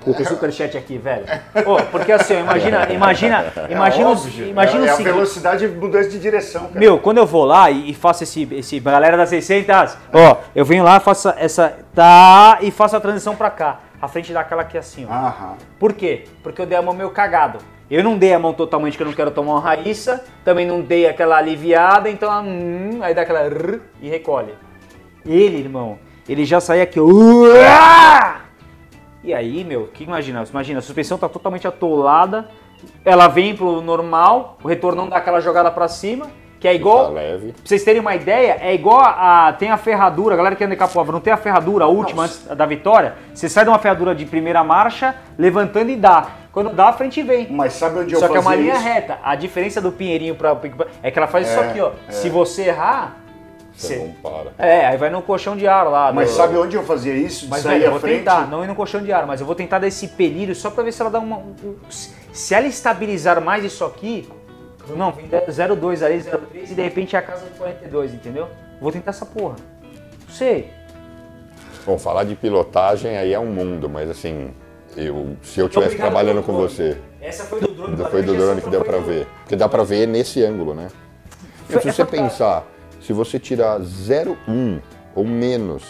O 0.06 0.26
superchat 0.26 0.78
aqui, 0.78 0.98
velho. 0.98 1.26
Ô, 1.66 1.82
porque 1.92 2.12
assim, 2.12 2.36
ó, 2.36 2.40
imagina, 2.40 2.88
imagina, 2.92 3.46
imagina, 3.70 4.04
é 4.04 4.12
óbvio. 4.12 4.48
imagina 4.48 4.80
é, 4.80 4.86
o 4.86 4.88
é 4.88 4.90
a 4.90 4.96
seguinte. 4.96 5.14
velocidade 5.14 5.68
de 5.68 5.76
mudança 5.76 6.10
de 6.10 6.20
direção, 6.20 6.68
cara. 6.68 6.80
Meu, 6.80 7.00
quando 7.00 7.18
eu 7.18 7.26
vou 7.26 7.46
lá 7.46 7.70
e, 7.72 7.94
faço 7.94 8.24
esse, 8.24 8.48
esse. 8.52 8.80
Galera 8.80 9.18
das 9.18 9.30
600, 9.30 9.98
ó, 10.14 10.38
eu 10.56 10.66
venho 10.66 10.84
lá, 10.84 11.00
faço 11.00 11.34
essa. 11.38 11.74
Tá, 11.94 12.58
e 12.62 12.72
faço 12.72 12.96
a 12.96 13.00
transição 13.00 13.36
pra 13.36 13.50
cá. 13.50 13.80
A 14.02 14.08
frente 14.08 14.34
daquela 14.34 14.64
aqui 14.64 14.78
assim, 14.78 15.08
ó. 15.10 15.14
Aham. 15.14 15.56
Por 15.80 15.94
quê? 15.94 16.26
Porque 16.42 16.62
eu 16.62 16.66
dei 16.66 16.78
a 16.78 16.82
mão 16.82 16.94
meio 16.94 17.10
cagado. 17.12 17.60
Eu 17.90 18.04
não 18.04 18.18
dei 18.18 18.34
a 18.34 18.40
mão 18.40 18.54
totalmente 18.54 18.98
que 18.98 19.04
eu 19.04 19.08
não 19.08 19.14
quero 19.14 19.32
tomar 19.32 19.54
uma 19.54 19.62
raíça, 19.62 20.24
também 20.44 20.66
não 20.66 20.82
dei 20.82 21.08
aquela 21.08 21.38
aliviada, 21.38 22.10
então 22.10 22.32
ela, 22.32 22.42
hum, 22.42 23.00
aí 23.02 23.14
dá 23.14 23.22
aquela 23.22 23.48
rrr 23.48 23.80
e 24.02 24.10
recolhe. 24.10 24.54
Ele, 25.26 25.58
irmão, 25.58 26.00
ele 26.28 26.44
já 26.44 26.60
sai 26.60 26.82
aqui, 26.82 27.00
ó. 27.00 27.06
uá! 27.06 28.43
E 29.24 29.34
aí, 29.34 29.64
meu, 29.64 29.88
que 29.88 30.04
imagina? 30.04 30.44
Imagina, 30.50 30.80
a 30.80 30.82
suspensão 30.82 31.18
tá 31.18 31.30
totalmente 31.30 31.68
atolada, 31.68 32.50
ela 33.06 33.28
vem 33.28 33.56
pro 33.56 33.82
normal, 33.82 34.58
o 34.62 34.68
retorno 34.68 35.02
não 35.04 35.10
dá 35.10 35.18
aquela 35.18 35.40
jogada 35.40 35.72
pra 35.72 35.88
cima, 35.88 36.28
que 36.60 36.68
é 36.68 36.74
igual. 36.76 37.08
Tá 37.08 37.12
leve. 37.14 37.54
Pra 37.54 37.62
vocês 37.64 37.84
terem 37.84 38.02
uma 38.02 38.16
ideia, 38.16 38.58
é 38.60 38.74
igual 38.74 39.02
a, 39.02 39.54
tem 39.58 39.70
a 39.72 39.78
ferradura, 39.78 40.34
a 40.34 40.38
galera 40.38 40.56
que 40.56 40.64
anda 40.64 40.74
em 40.74 40.78
Capoava, 40.78 41.12
não 41.12 41.22
tem 41.22 41.32
a 41.32 41.38
ferradura 41.38 41.86
a 41.86 41.88
última 41.88 42.24
antes 42.24 42.45
da 42.45 42.66
vitória? 42.66 43.16
Você 43.34 43.48
sai 43.48 43.64
de 43.64 43.70
uma 43.70 43.80
ferradura 43.80 44.14
de 44.14 44.26
primeira 44.26 44.64
marcha, 44.64 45.16
levantando 45.38 45.90
e 45.90 45.95
dá. 45.95 46.28
Quando 46.52 46.72
dá, 46.72 46.90
a 46.90 46.94
frente 46.94 47.24
vem. 47.24 47.48
Mas 47.50 47.74
sabe 47.74 48.00
onde 48.00 48.14
eu 48.14 48.20
Só 48.20 48.28
que 48.28 48.38
é 48.38 48.40
uma 48.40 48.54
linha 48.56 48.76
isso? 48.76 48.84
reta. 48.84 49.18
A 49.24 49.36
diferença 49.36 49.82
do 49.82 49.91
Pinheirinho 49.91 50.36
pra 50.36 50.56
é 51.02 51.10
que 51.10 51.18
ela 51.18 51.28
faz 51.28 51.50
isso 51.50 51.60
É, 51.60 51.70
aqui, 51.70 51.82
ó. 51.82 51.91
Se 52.10 52.30
você 52.30 52.66
errar, 52.68 53.23
Você 53.88 53.98
não 53.98 54.12
para. 54.14 54.52
É, 54.58 54.86
aí 54.88 54.98
vai 54.98 55.10
no 55.10 55.22
colchão 55.22 55.56
de 55.56 55.68
ar 55.68 55.84
lá. 55.88 56.12
Mas 56.14 56.30
do- 56.32 56.36
sabe 56.36 56.58
onde 56.58 56.76
eu 56.76 56.84
fazia 56.84 57.14
isso? 57.14 57.48
Mas 57.50 57.64
velho, 57.64 57.84
eu 57.84 57.88
à 57.88 57.92
vou 57.92 58.00
frente? 58.00 58.20
tentar, 58.20 58.48
não 58.48 58.64
ir 58.64 58.68
no 58.68 58.76
colchão 58.76 59.02
de 59.04 59.12
ar, 59.12 59.26
mas 59.28 59.40
eu 59.42 59.46
vou 59.46 59.56
tentar 59.56 59.80
dar 59.80 59.88
esse 59.88 60.08
pelírio 60.10 60.56
só 60.56 60.70
pra 60.70 60.84
ver 60.84 60.92
se 60.92 61.02
ela 61.02 61.12
dá 61.12 61.20
uma. 61.20 61.38
um- 61.38 61.56
um- 61.64 61.76
se 61.90 62.54
ela 62.56 62.66
estabilizar 62.68 63.40
mais 63.42 63.64
isso 63.64 63.84
aqui, 63.86 64.28
não, 64.96 65.12
vem 65.12 65.28
0,2 65.50 66.02
ali, 66.04 66.20
0,3 66.20 66.72
e 66.72 66.76
de 66.76 66.82
repente 66.82 67.16
é 67.16 67.20
a 67.20 67.22
casa 67.22 67.46
do 67.46 67.58
42, 67.58 68.14
entendeu? 68.14 68.48
Vou 68.82 68.92
tentar 68.92 69.12
essa 69.12 69.26
porra. 69.26 69.56
Não 70.28 70.34
sei. 70.36 70.70
Bom, 71.86 71.98
falar 71.98 72.24
de 72.24 72.36
pilotagem 72.36 73.18
aí 73.18 73.34
é 73.34 73.40
um 73.40 73.46
mundo, 73.48 73.90
mas 73.90 74.10
assim, 74.10 74.52
eu, 74.96 75.36
se 75.42 75.60
eu 75.60 75.68
estivesse 75.68 75.96
trabalhando 75.98 76.42
com 76.42 76.54
drone. 76.54 76.70
você, 76.70 76.98
Essa 77.22 77.44
foi 77.44 77.60
do 77.62 77.68
drone 77.68 77.98
foi 78.10 78.22
do 78.24 78.36
drone 78.36 78.62
que 78.62 78.70
deu 78.70 78.84
pra 78.84 79.00
ver. 79.00 79.28
Porque 79.42 79.56
dá 79.56 79.68
pra 79.68 79.84
ver 79.84 80.08
nesse 80.08 80.44
ângulo, 80.44 80.74
né? 80.74 80.88
Foi- 81.68 81.82
se 81.82 81.92
você 81.92 82.06
pensar, 82.06 82.66
se 83.06 83.14
você 83.14 83.38
tirar 83.40 83.80
0,1 83.82 84.82
ou 85.16 85.26
menos 85.26 85.84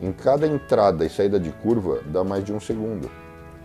em 0.00 0.12
cada 0.12 0.46
entrada 0.46 1.04
e 1.04 1.10
saída 1.10 1.38
de 1.38 1.50
curva, 1.50 2.00
dá 2.06 2.24
mais 2.24 2.44
de 2.44 2.52
um 2.52 2.60
segundo. 2.60 3.10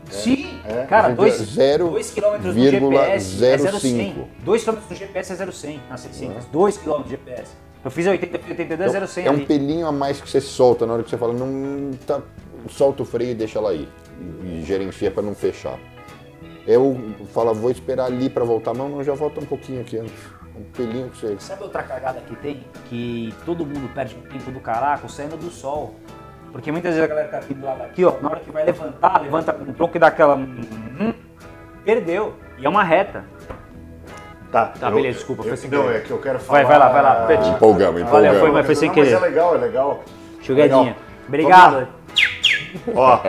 Sim, 0.09 0.59
É. 0.65 0.85
cara, 0.85 1.07
Gente, 1.09 1.17
2 1.17 1.33
zero 1.33 1.89
km 1.89 2.43
no 2.43 2.53
GPS 2.53 3.43
é 3.43 3.57
zero 3.57 3.61
0,100. 3.79 3.79
cinco. 4.13 4.27
2 4.43 4.63
km 4.63 4.75
no 4.89 4.95
GPS 4.95 5.31
é 5.33 5.35
0,100 5.35 5.81
na 5.89 5.97
600. 5.97 6.45
2 6.45 6.77
km 6.77 6.89
no 6.99 7.07
GPS. 7.07 7.51
Eu 7.83 7.89
fiz 7.91 8.05
80, 8.07 8.39
fiz 8.39 8.49
82, 8.51 8.89
é 8.95 8.99
0,100 8.99 9.25
é 9.25 9.31
um 9.31 9.33
ali. 9.33 9.45
pelinho 9.45 9.87
a 9.87 9.91
mais 9.91 10.21
que 10.21 10.29
você 10.29 10.39
solta 10.41 10.85
na 10.85 10.93
hora 10.93 11.03
que 11.03 11.09
você 11.09 11.17
fala, 11.17 11.33
não 11.33 11.91
tá, 12.05 12.21
solta 12.69 13.01
o 13.01 13.05
freio 13.05 13.31
e 13.31 13.35
deixa 13.35 13.57
ela 13.59 13.71
aí. 13.71 13.87
E 14.43 14.61
gerencia 14.63 15.09
pra 15.09 15.23
não 15.23 15.33
fechar. 15.33 15.77
Eu 16.67 16.99
falo, 17.33 17.53
vou 17.53 17.69
esperar 17.71 18.05
ali 18.05 18.29
pra 18.29 18.43
voltar, 18.43 18.73
não, 18.73 18.87
não, 18.89 19.03
já 19.03 19.13
volta 19.13 19.39
um 19.39 19.45
pouquinho 19.45 19.81
aqui 19.81 19.97
antes. 19.97 20.13
Um 20.57 20.63
pelinho 20.75 21.09
que 21.09 21.17
você. 21.19 21.35
Sabe 21.39 21.63
outra 21.63 21.83
cagada 21.83 22.19
que 22.21 22.35
tem? 22.37 22.63
Que 22.89 23.33
todo 23.45 23.65
mundo 23.65 23.91
perde 23.93 24.15
um 24.15 24.21
tempo 24.29 24.51
do 24.51 24.59
caraco 24.59 25.09
saindo 25.09 25.35
do 25.37 25.49
sol. 25.49 25.95
Porque 26.51 26.71
muitas 26.71 26.95
vezes 26.95 27.03
a 27.03 27.07
galera 27.13 27.27
tá 27.27 27.37
aqui 27.39 27.53
do 27.53 27.65
lado 27.65 27.83
aqui, 27.83 28.05
ó, 28.05 28.13
na 28.21 28.29
hora 28.29 28.39
que 28.39 28.49
vai 28.49 28.63
levantar, 28.63 29.21
levanta 29.21 29.51
com 29.51 29.69
o 29.69 29.73
tronco 29.73 29.97
e 29.97 29.99
dá 29.99 30.07
aquela. 30.07 30.35
hum, 30.35 31.13
Perdeu. 31.83 32.33
E 32.57 32.65
é 32.65 32.69
uma 32.69 32.83
reta. 32.83 33.25
Tá, 34.51 34.67
Tá, 34.67 34.89
beleza, 34.89 35.17
desculpa, 35.17 35.43
foi 35.43 35.57
sem 35.57 35.69
Não, 35.69 35.83
querer. 35.83 35.97
é 35.97 35.99
que 35.99 36.11
eu 36.11 36.21
quero 36.21 36.39
falar... 36.39 36.63
Vai, 36.63 36.65
vai 36.65 36.79
lá, 36.79 36.89
vai 36.89 37.03
lá. 37.03 37.49
Empolgamos, 37.49 38.01
empolgamos. 38.01 38.09
Valeu, 38.09 38.39
foi, 38.39 38.51
mas 38.51 38.65
foi 38.65 38.75
sem 38.75 38.87
Não, 38.87 38.95
querer. 38.95 39.11
Mas 39.13 39.23
é 39.23 39.25
legal, 39.25 39.55
é 39.55 39.57
legal. 39.57 40.03
Jogadinha. 40.41 40.95
Obrigado. 41.27 41.87
Ó, 42.95 43.19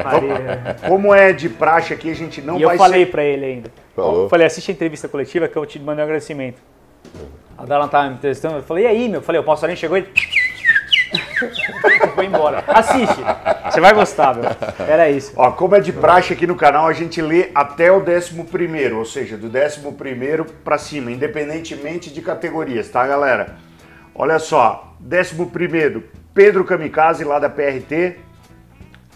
como 0.88 1.12
é 1.12 1.32
de 1.32 1.48
praxe 1.48 1.92
aqui, 1.92 2.10
a 2.10 2.14
gente 2.14 2.40
não 2.40 2.58
E 2.58 2.62
eu 2.62 2.68
vai 2.68 2.78
falei 2.78 3.04
ser... 3.04 3.10
pra 3.10 3.24
ele 3.24 3.44
ainda. 3.44 3.70
Falou. 3.94 4.22
Eu 4.24 4.28
falei, 4.28 4.46
assiste 4.46 4.70
a 4.70 4.74
entrevista 4.74 5.08
coletiva 5.08 5.48
que 5.48 5.56
eu 5.56 5.66
te 5.66 5.78
mandei 5.80 6.02
um 6.02 6.06
agradecimento. 6.06 6.60
A 7.56 7.64
Dala 7.64 7.88
tava 7.88 8.10
me 8.10 8.18
testando, 8.18 8.56
eu 8.56 8.62
falei, 8.62 8.84
e 8.84 8.86
aí, 8.86 9.08
meu? 9.08 9.20
Eu 9.20 9.22
falei, 9.22 9.40
o 9.40 9.44
passarinho 9.44 9.78
chegou 9.78 9.96
e. 9.96 10.06
Foi 12.14 12.26
embora. 12.26 12.64
Assiste. 12.66 13.22
Você 13.70 13.80
vai 13.80 13.94
gostar, 13.94 14.34
meu. 14.34 14.44
Era 14.86 15.10
isso. 15.10 15.32
Ó, 15.36 15.50
como 15.52 15.74
é 15.74 15.80
de 15.80 15.92
praxe 15.92 16.32
aqui 16.32 16.46
no 16.46 16.54
canal, 16.54 16.86
a 16.86 16.92
gente 16.92 17.20
lê 17.22 17.50
até 17.54 17.90
o 17.90 18.02
11 18.02 18.44
primeiro, 18.44 18.98
ou 18.98 19.04
seja, 19.04 19.36
do 19.36 19.46
11 19.46 19.92
primeiro 19.92 20.44
para 20.44 20.78
cima, 20.78 21.10
independentemente 21.10 22.12
de 22.12 22.22
categorias, 22.22 22.88
tá, 22.88 23.06
galera? 23.06 23.56
Olha 24.14 24.38
só, 24.38 24.94
11 25.00 25.46
primeiro, 25.46 26.04
Pedro 26.36 26.64
Kamikaze, 26.64 27.24
lá 27.24 27.38
da 27.38 27.48
PRT. 27.48 28.18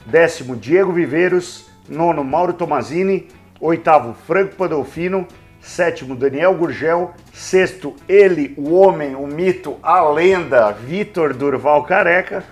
Décimo, 0.06 0.56
Diego 0.56 0.90
Viveiros. 0.90 1.66
Nono, 1.86 2.24
Mauro 2.24 2.54
Tomazini. 2.54 3.28
Oitavo, 3.60 4.14
Franco 4.26 4.56
Pandolfino. 4.56 5.28
Sétimo, 5.60 6.16
Daniel 6.16 6.54
Gurgel. 6.54 7.12
Sexto, 7.32 7.94
ele, 8.08 8.54
o 8.56 8.74
homem, 8.74 9.14
o 9.14 9.26
mito, 9.26 9.76
a 9.82 10.00
lenda, 10.08 10.72
Vitor 10.72 11.34
Durval 11.34 11.84
Careca. 11.84 12.42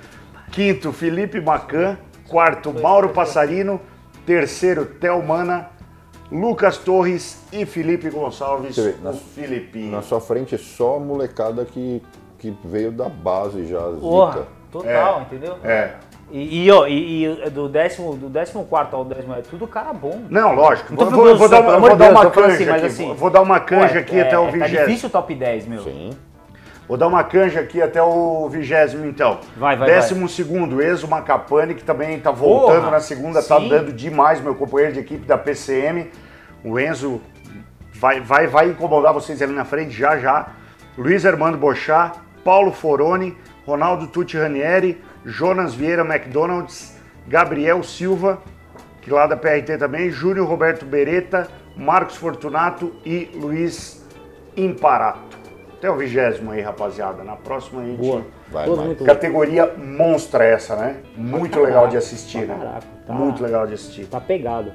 Quinto, 0.53 0.93
Felipe 0.93 1.41
Macan. 1.41 1.97
Quarto, 2.29 2.73
Mauro 2.73 3.09
Passarino. 3.11 3.81
Terceiro, 4.27 4.85
Thelmana. 4.85 5.71
Lucas 6.31 6.77
Torres 6.77 7.43
e 7.51 7.65
Felipe 7.65 8.11
Gonçalves, 8.11 8.77
vê, 8.77 8.91
o 9.01 9.03
na- 9.03 9.13
Filipinho. 9.15 9.91
Na 9.93 10.03
sua 10.03 10.21
frente 10.21 10.59
só 10.59 10.99
molecada 10.99 11.65
que, 11.65 12.03
que 12.39 12.55
veio 12.65 12.93
da 12.93 13.09
base 13.09 13.65
já, 13.65 13.81
Porra, 13.81 14.33
zica. 14.33 14.47
total, 14.71 15.23
entendeu? 15.23 15.57
É. 15.65 15.95
E, 16.31 16.67
e, 16.67 16.71
ó, 16.71 16.87
e, 16.87 17.25
e 17.25 17.51
do 17.51 17.69
décimo, 17.69 18.15
do 18.15 18.29
décimo 18.29 18.65
quarto 18.65 18.95
ao 18.95 19.05
décimo 19.05 19.35
é 19.35 19.41
tudo 19.41 19.67
cara 19.67 19.93
bom. 19.95 20.21
Não, 20.29 20.55
lógico. 20.55 20.95
Tô 20.95 21.07
Vou, 21.07 21.37
vou- 21.37 21.49
dar, 21.49 21.61
uma- 21.61 21.79
vou 21.79 21.97
dar 21.97 22.11
uma 22.11 22.31
canja 22.31 22.55
assim, 22.55 22.69
aqui. 22.71 22.87
assim- 22.87 23.15
vou 23.15 23.31
dar 23.31 23.41
uma 23.41 23.59
canja 23.61 23.95
Pô, 23.95 23.99
aqui 24.01 24.17
é, 24.19 24.23
até 24.23 24.39
o 24.39 24.45
Tá 24.45 24.51
vigésimo. 24.51 24.87
difícil 24.87 25.09
o 25.09 25.13
top 25.13 25.35
10, 25.35 25.67
meu. 25.67 25.83
Sim. 25.83 26.11
Vou 26.87 26.97
dar 26.99 27.07
uma 27.07 27.23
canja 27.25 27.61
aqui 27.61 27.81
até 27.83 28.03
o 28.03 28.49
vigésimo, 28.49 29.07
então. 29.07 29.39
Vai, 29.57 29.77
vai, 29.77 29.89
Décimo 29.89 30.29
segundo, 30.29 30.83
Enzo 30.83 31.07
Macapane, 31.09 31.75
que 31.75 31.83
também 31.85 32.19
tá 32.21 32.31
voltando 32.31 32.81
Porra, 32.81 32.91
na 32.93 33.01
segunda, 33.01 33.43
tá 33.43 33.59
sim. 33.61 33.69
dando 33.69 33.93
demais, 33.93 34.41
meu 34.41 34.55
companheiro 34.55 34.95
de 34.95 35.01
equipe 35.01 35.27
da 35.27 35.37
PCM. 35.39 36.11
O 36.65 36.79
Enzo 36.79 37.21
vai, 37.95 38.21
vai, 38.21 38.47
vai 38.47 38.69
incomodar 38.69 39.13
vocês 39.15 39.41
ali 39.43 39.53
na 39.53 39.65
frente 39.65 39.91
já 39.93 40.19
já. 40.19 40.49
Luiz 40.97 41.25
Armando 41.27 41.57
Bochá, 41.59 42.13
Paulo 42.45 42.73
Foroni, 42.73 43.37
Ronaldo 43.67 44.07
Tucci 44.07 44.39
Ranieri, 44.39 45.01
Jonas 45.25 45.75
Vieira 45.75 46.03
McDonald's, 46.05 46.97
Gabriel 47.27 47.83
Silva, 47.83 48.39
que 49.03 49.11
lá 49.11 49.27
da 49.27 49.37
PRT 49.37 49.79
também, 49.79 50.11
Júnior 50.11 50.47
Roberto 50.47 50.85
Beretta, 50.85 51.49
Marcos 51.77 52.17
Fortunato 52.17 52.93
e 53.05 53.31
Luiz 53.35 54.05
Imparato. 54.57 55.39
Até 55.79 55.89
o 55.89 55.97
vigésimo 55.97 56.51
aí, 56.51 56.61
rapaziada. 56.61 57.23
Na 57.23 57.37
próxima 57.37 57.83
a 57.83 57.85
gente. 57.85 57.99
Boa. 57.99 58.25
Vai, 58.51 58.67
Categoria 59.07 59.73
monstra 59.77 60.45
essa, 60.45 60.75
né? 60.75 60.97
Muito 61.17 61.61
legal 61.61 61.87
de 61.87 61.97
assistir, 61.97 62.47
né? 62.47 62.57
Caraca, 62.59 62.87
tá. 63.07 63.13
Muito 63.13 63.43
legal 63.43 63.67
de 63.67 63.75
assistir. 63.75 64.07
Tá 64.07 64.21
pegado. 64.21 64.73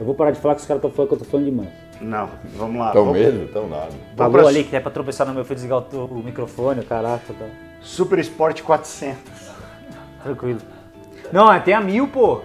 Eu 0.00 0.06
vou 0.06 0.14
parar 0.14 0.30
de 0.30 0.40
falar 0.40 0.54
que 0.54 0.62
os 0.62 0.66
caras 0.66 0.78
estão 0.82 0.90
falando 0.90 1.08
que 1.08 1.14
eu 1.14 1.18
tô 1.18 1.24
falando 1.26 1.44
demais. 1.46 1.68
Não, 2.00 2.28
vamos 2.56 2.80
lá. 2.80 2.90
Tão 2.92 3.04
Vamos- 3.04 3.20
mesmo? 3.20 3.48
Tão 3.48 3.68
nada. 3.68 3.90
Falou 4.16 4.32
pra 4.32 4.48
ali 4.48 4.64
que 4.64 4.74
é 4.74 4.80
pra 4.80 4.90
tropeçar 4.90 5.26
no 5.26 5.34
meu, 5.34 5.44
fui 5.44 5.54
desligar 5.54 5.78
o, 5.80 6.04
o 6.06 6.22
microfone, 6.22 6.80
o 6.80 6.84
caraca, 6.84 7.32
tá. 7.38 7.46
Super 7.80 8.18
Sport 8.20 8.62
400. 8.62 9.53
Tranquilo. 10.24 10.60
Não, 11.32 11.52
é, 11.52 11.60
tem 11.60 11.74
a 11.74 11.80
mil, 11.80 12.08
pô. 12.08 12.40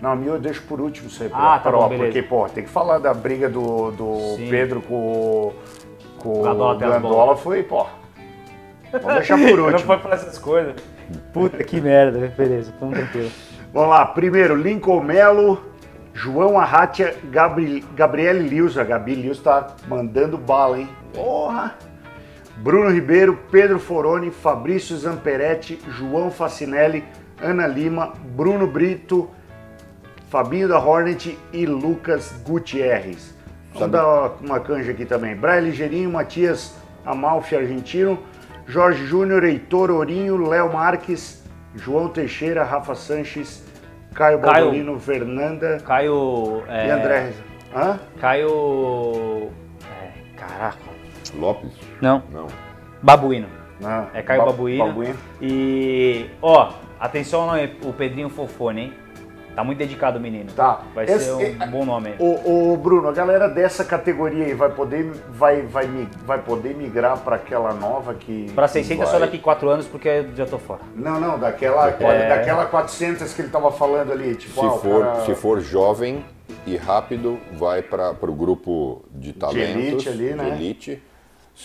Não, 0.00 0.10
a 0.12 0.16
mil 0.16 0.32
eu 0.34 0.40
deixo 0.40 0.62
por 0.62 0.80
último 0.80 1.08
isso 1.08 1.22
aí, 1.22 1.30
Ah, 1.32 1.60
tá 1.62 1.70
bom, 1.70 1.88
beleza. 1.88 2.04
porque, 2.06 2.22
pô, 2.22 2.48
tem 2.48 2.64
que 2.64 2.70
falar 2.70 2.98
da 2.98 3.12
briga 3.14 3.48
do, 3.48 3.90
do 3.92 4.36
Sim. 4.36 4.48
Pedro 4.50 4.80
com, 4.80 5.52
com 6.18 6.40
o 6.40 6.42
Gandola 6.42 7.32
até 7.32 7.40
foi, 7.42 7.62
pô. 7.62 7.86
Vamos 8.92 9.14
deixar 9.14 9.36
por 9.38 9.48
Eu 9.50 9.56
não 9.58 9.64
último. 9.66 9.86
pode 9.86 10.02
falar 10.02 10.14
essas 10.16 10.38
coisas. 10.38 10.74
Puta 11.32 11.62
que 11.62 11.80
merda, 11.80 12.32
beleza, 12.36 12.72
tamo 12.80 12.92
tranquilo. 12.92 13.30
Vamos 13.72 13.90
lá, 13.90 14.06
primeiro, 14.06 14.54
Lincoln 14.56 15.00
Melo, 15.00 15.60
João 16.12 16.58
Arratia, 16.58 17.16
Gabri, 17.24 17.84
Gabriele 17.94 18.48
Lewis. 18.48 18.76
A 18.78 18.84
Gabi 18.84 19.14
Lewis 19.14 19.38
tá 19.40 19.74
mandando 19.86 20.36
bala, 20.38 20.78
hein? 20.80 20.88
Porra! 21.14 21.74
Bruno 22.62 22.90
Ribeiro, 22.90 23.38
Pedro 23.50 23.78
Foroni, 23.78 24.30
Fabrício 24.30 24.96
Zamperetti, 24.96 25.80
João 25.88 26.30
Facinelli, 26.30 27.04
Ana 27.40 27.66
Lima, 27.66 28.12
Bruno 28.36 28.66
Brito, 28.66 29.30
Fabinho 30.28 30.68
da 30.68 30.78
Hornet 30.78 31.38
e 31.52 31.64
Lucas 31.66 32.32
Gutierrez. 32.44 33.34
Vamos 33.72 33.78
Sabe- 33.80 33.92
dar 33.92 34.36
uma 34.44 34.60
canja 34.60 34.90
aqui 34.92 35.04
também. 35.06 35.34
Brian 35.34 35.60
Ligeirinho, 35.60 36.10
Matias 36.10 36.74
Amalfi, 37.04 37.56
argentino, 37.56 38.18
Jorge 38.66 39.04
Júnior, 39.06 39.42
Heitor 39.44 39.90
Ourinho, 39.90 40.46
Léo 40.48 40.72
Marques, 40.72 41.42
João 41.74 42.08
Teixeira, 42.08 42.62
Rafa 42.62 42.94
Sanches, 42.94 43.64
Caio 44.14 44.40
Caio- 44.40 44.98
Fernanda 45.00 45.78
Caio. 45.84 46.62
É, 46.68 46.88
e 46.88 46.90
André. 46.90 47.20
Reza. 47.20 47.42
Hã? 47.74 47.98
Caio. 48.20 49.50
É, 49.82 50.36
caraca. 50.36 50.78
Lopes? 51.34 51.70
Não, 52.00 52.22
Não. 52.32 52.46
Babuíno. 53.02 53.48
Não. 53.80 54.08
É 54.12 54.22
Caio 54.22 54.40
Ba- 54.40 54.46
Babuíno. 54.46 54.86
Babuíno. 54.86 55.16
E, 55.40 56.26
ó, 56.42 56.72
atenção 56.98 57.42
ao 57.42 57.46
nome, 57.48 57.76
o 57.84 57.92
Pedrinho 57.92 58.28
Fofone, 58.28 58.80
hein? 58.82 58.92
Tá 59.54 59.64
muito 59.64 59.78
dedicado 59.78 60.18
o 60.18 60.20
menino. 60.20 60.50
Tá. 60.52 60.80
Vai 60.94 61.06
Esse- 61.06 61.24
ser 61.24 61.32
um 61.32 61.40
é- 61.40 61.66
bom 61.66 61.84
nome. 61.84 62.14
Ô, 62.20 62.72
ô, 62.72 62.76
Bruno, 62.76 63.08
a 63.08 63.12
galera 63.12 63.48
dessa 63.48 63.84
categoria 63.84 64.44
aí 64.46 64.54
vai 64.54 64.70
poder, 64.70 65.10
vai, 65.30 65.62
vai, 65.62 65.88
vai 66.24 66.38
poder 66.40 66.74
migrar 66.74 67.18
para 67.18 67.36
aquela 67.36 67.74
nova 67.74 68.14
que. 68.14 68.50
Pra 68.54 68.68
600 68.68 69.06
só 69.06 69.18
Vai. 69.18 69.22
daqui 69.28 69.38
4 69.38 69.68
anos, 69.68 69.86
porque 69.86 70.08
eu 70.08 70.36
já 70.36 70.46
tô 70.46 70.56
fora. 70.58 70.80
Não, 70.94 71.18
não, 71.18 71.38
daquela, 71.38 71.88
É. 71.88 72.28
daquela 72.28 72.66
400 72.66 73.32
que 73.34 73.42
ele 73.42 73.48
tava 73.48 73.72
falando 73.72 74.12
ali. 74.12 74.36
Tipo, 74.36 74.60
Se, 74.60 74.66
ah, 74.66 74.72
o 74.72 74.78
for, 74.78 75.04
cara- 75.04 75.20
se 75.24 75.34
for 75.34 75.60
jovem 75.60 76.24
e 76.64 76.76
rápido, 76.76 77.36
vai 77.58 77.82
para 77.82 78.12
o 78.22 78.32
grupo 78.32 79.02
de 79.10 79.32
talentos, 79.32 80.06
elite 80.06 80.08
ali, 80.08 80.34
né? 80.34 80.44
de 80.44 80.50
elite. 80.50 81.02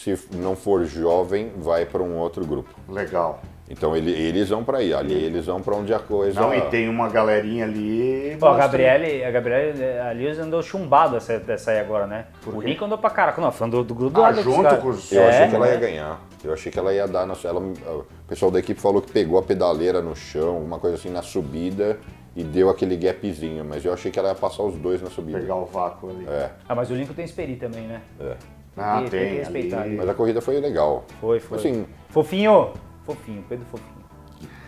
Se 0.04 0.18
não 0.34 0.56
for 0.56 0.86
jovem, 0.86 1.52
vai 1.58 1.86
para 1.86 2.04
um 2.04 2.18
outro 2.18 2.46
grupo. 2.46 2.70
Legal. 2.88 3.42
Então 3.68 3.96
ele- 3.98 4.12
eles 4.12 4.50
vão 4.50 4.64
para 4.64 4.78
aí, 4.78 4.94
ali 4.94 5.16
eles 5.16 5.48
vão 5.48 5.60
para 5.60 5.74
onde 5.76 5.92
a 5.92 5.98
coisa. 5.98 6.40
Não, 6.40 6.54
e 6.54 6.62
tem 6.70 6.88
uma 6.88 7.10
galerinha 7.10 7.66
ali. 7.66 8.38
Ó, 8.40 8.54
a 8.54 8.58
Gabriele, 8.58 9.24
a 9.24 9.32
Gabriele 9.32 9.84
a 10.00 10.14
Liz 10.14 10.38
andou 10.38 10.62
chumbado 10.62 11.18
essa, 11.18 11.40
dessa 11.40 11.72
aí 11.72 11.80
agora, 11.80 12.06
né? 12.06 12.28
o 12.46 12.60
quê? 12.62 12.68
Nico 12.68 12.86
andou 12.86 12.98
pra 13.00 13.10
caraca. 13.10 13.42
Não, 13.42 13.52
falando 13.52 13.78
do, 13.78 13.84
do 13.86 13.96
grupo 13.96 14.14
do 14.18 14.24
Ah, 14.24 14.32
dos 14.32 14.44
junto 14.44 14.62
caras. 14.64 14.80
com 14.84 14.90
os- 14.90 15.12
Eu 15.12 15.24
É, 15.24 15.30
achei 15.30 15.50
que 15.50 15.56
ela 15.56 15.66
né? 15.66 15.74
ia 15.74 15.80
ganhar. 15.80 16.22
Eu 16.44 16.54
achei 16.54 16.72
que 16.72 16.78
ela 16.78 16.94
ia 16.94 17.08
dar. 17.08 17.26
Na, 17.26 17.34
ela, 17.44 17.60
o 17.60 18.06
pessoal 18.28 18.52
da 18.52 18.60
equipe 18.60 18.80
falou 18.80 19.02
que 19.02 19.12
pegou 19.12 19.40
a 19.40 19.42
pedaleira 19.42 20.00
no 20.00 20.16
chão, 20.16 20.60
uma 20.60 20.78
coisa 20.78 20.96
assim 20.98 21.10
na 21.10 21.24
subida 21.24 21.98
e 22.36 22.44
deu 22.44 22.70
aquele 22.70 22.96
gapzinho, 22.96 23.66
mas 23.66 23.84
eu 23.84 23.92
achei 23.92 24.12
que 24.12 24.20
ela 24.20 24.28
ia 24.30 24.36
passar 24.36 24.62
os 24.62 24.76
dois 24.76 25.02
na 25.02 25.10
subida. 25.10 25.40
Pegar 25.40 25.56
o 25.56 25.66
vácuo 25.66 26.12
ali. 26.12 26.28
É, 26.28 26.52
Ah, 26.70 26.76
mas 26.76 26.92
o 26.92 26.94
Lincoln 26.94 27.16
tem 27.16 27.26
Esperi 27.26 27.56
também, 27.56 27.88
né? 27.88 28.02
é. 28.20 28.36
Ah, 28.78 29.00
Tem- 29.02 29.10
tem 29.10 29.20
tem. 29.20 29.30
que 29.30 29.36
respeitar 29.38 29.82
ali. 29.82 29.96
Mas 29.96 30.10
a 30.10 30.14
corrida 30.14 30.42
foi 30.42 30.60
legal. 30.60 31.06
Foi, 31.22 31.40
foi. 31.40 31.58
Assim, 31.58 31.86
Fofinho! 32.10 32.74
Fofinho, 33.04 33.44
Pedro 33.48 33.66
Fofinho. 33.66 33.96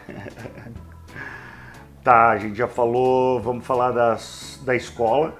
Tá, 2.03 2.29
a 2.29 2.37
gente 2.37 2.55
já 2.57 2.69
falou, 2.69 3.41
vamos 3.41 3.65
falar 3.67 3.91
das, 3.91 4.61
da 4.63 4.73
escola. 4.73 5.33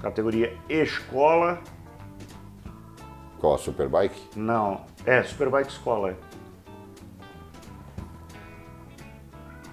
Categoria 0.00 0.56
escola. 0.68 1.58
qual 3.40 3.54
a 3.54 3.58
Superbike? 3.58 4.28
Não, 4.36 4.82
é 5.04 5.24
Superbike 5.24 5.68
Escola. 5.72 6.14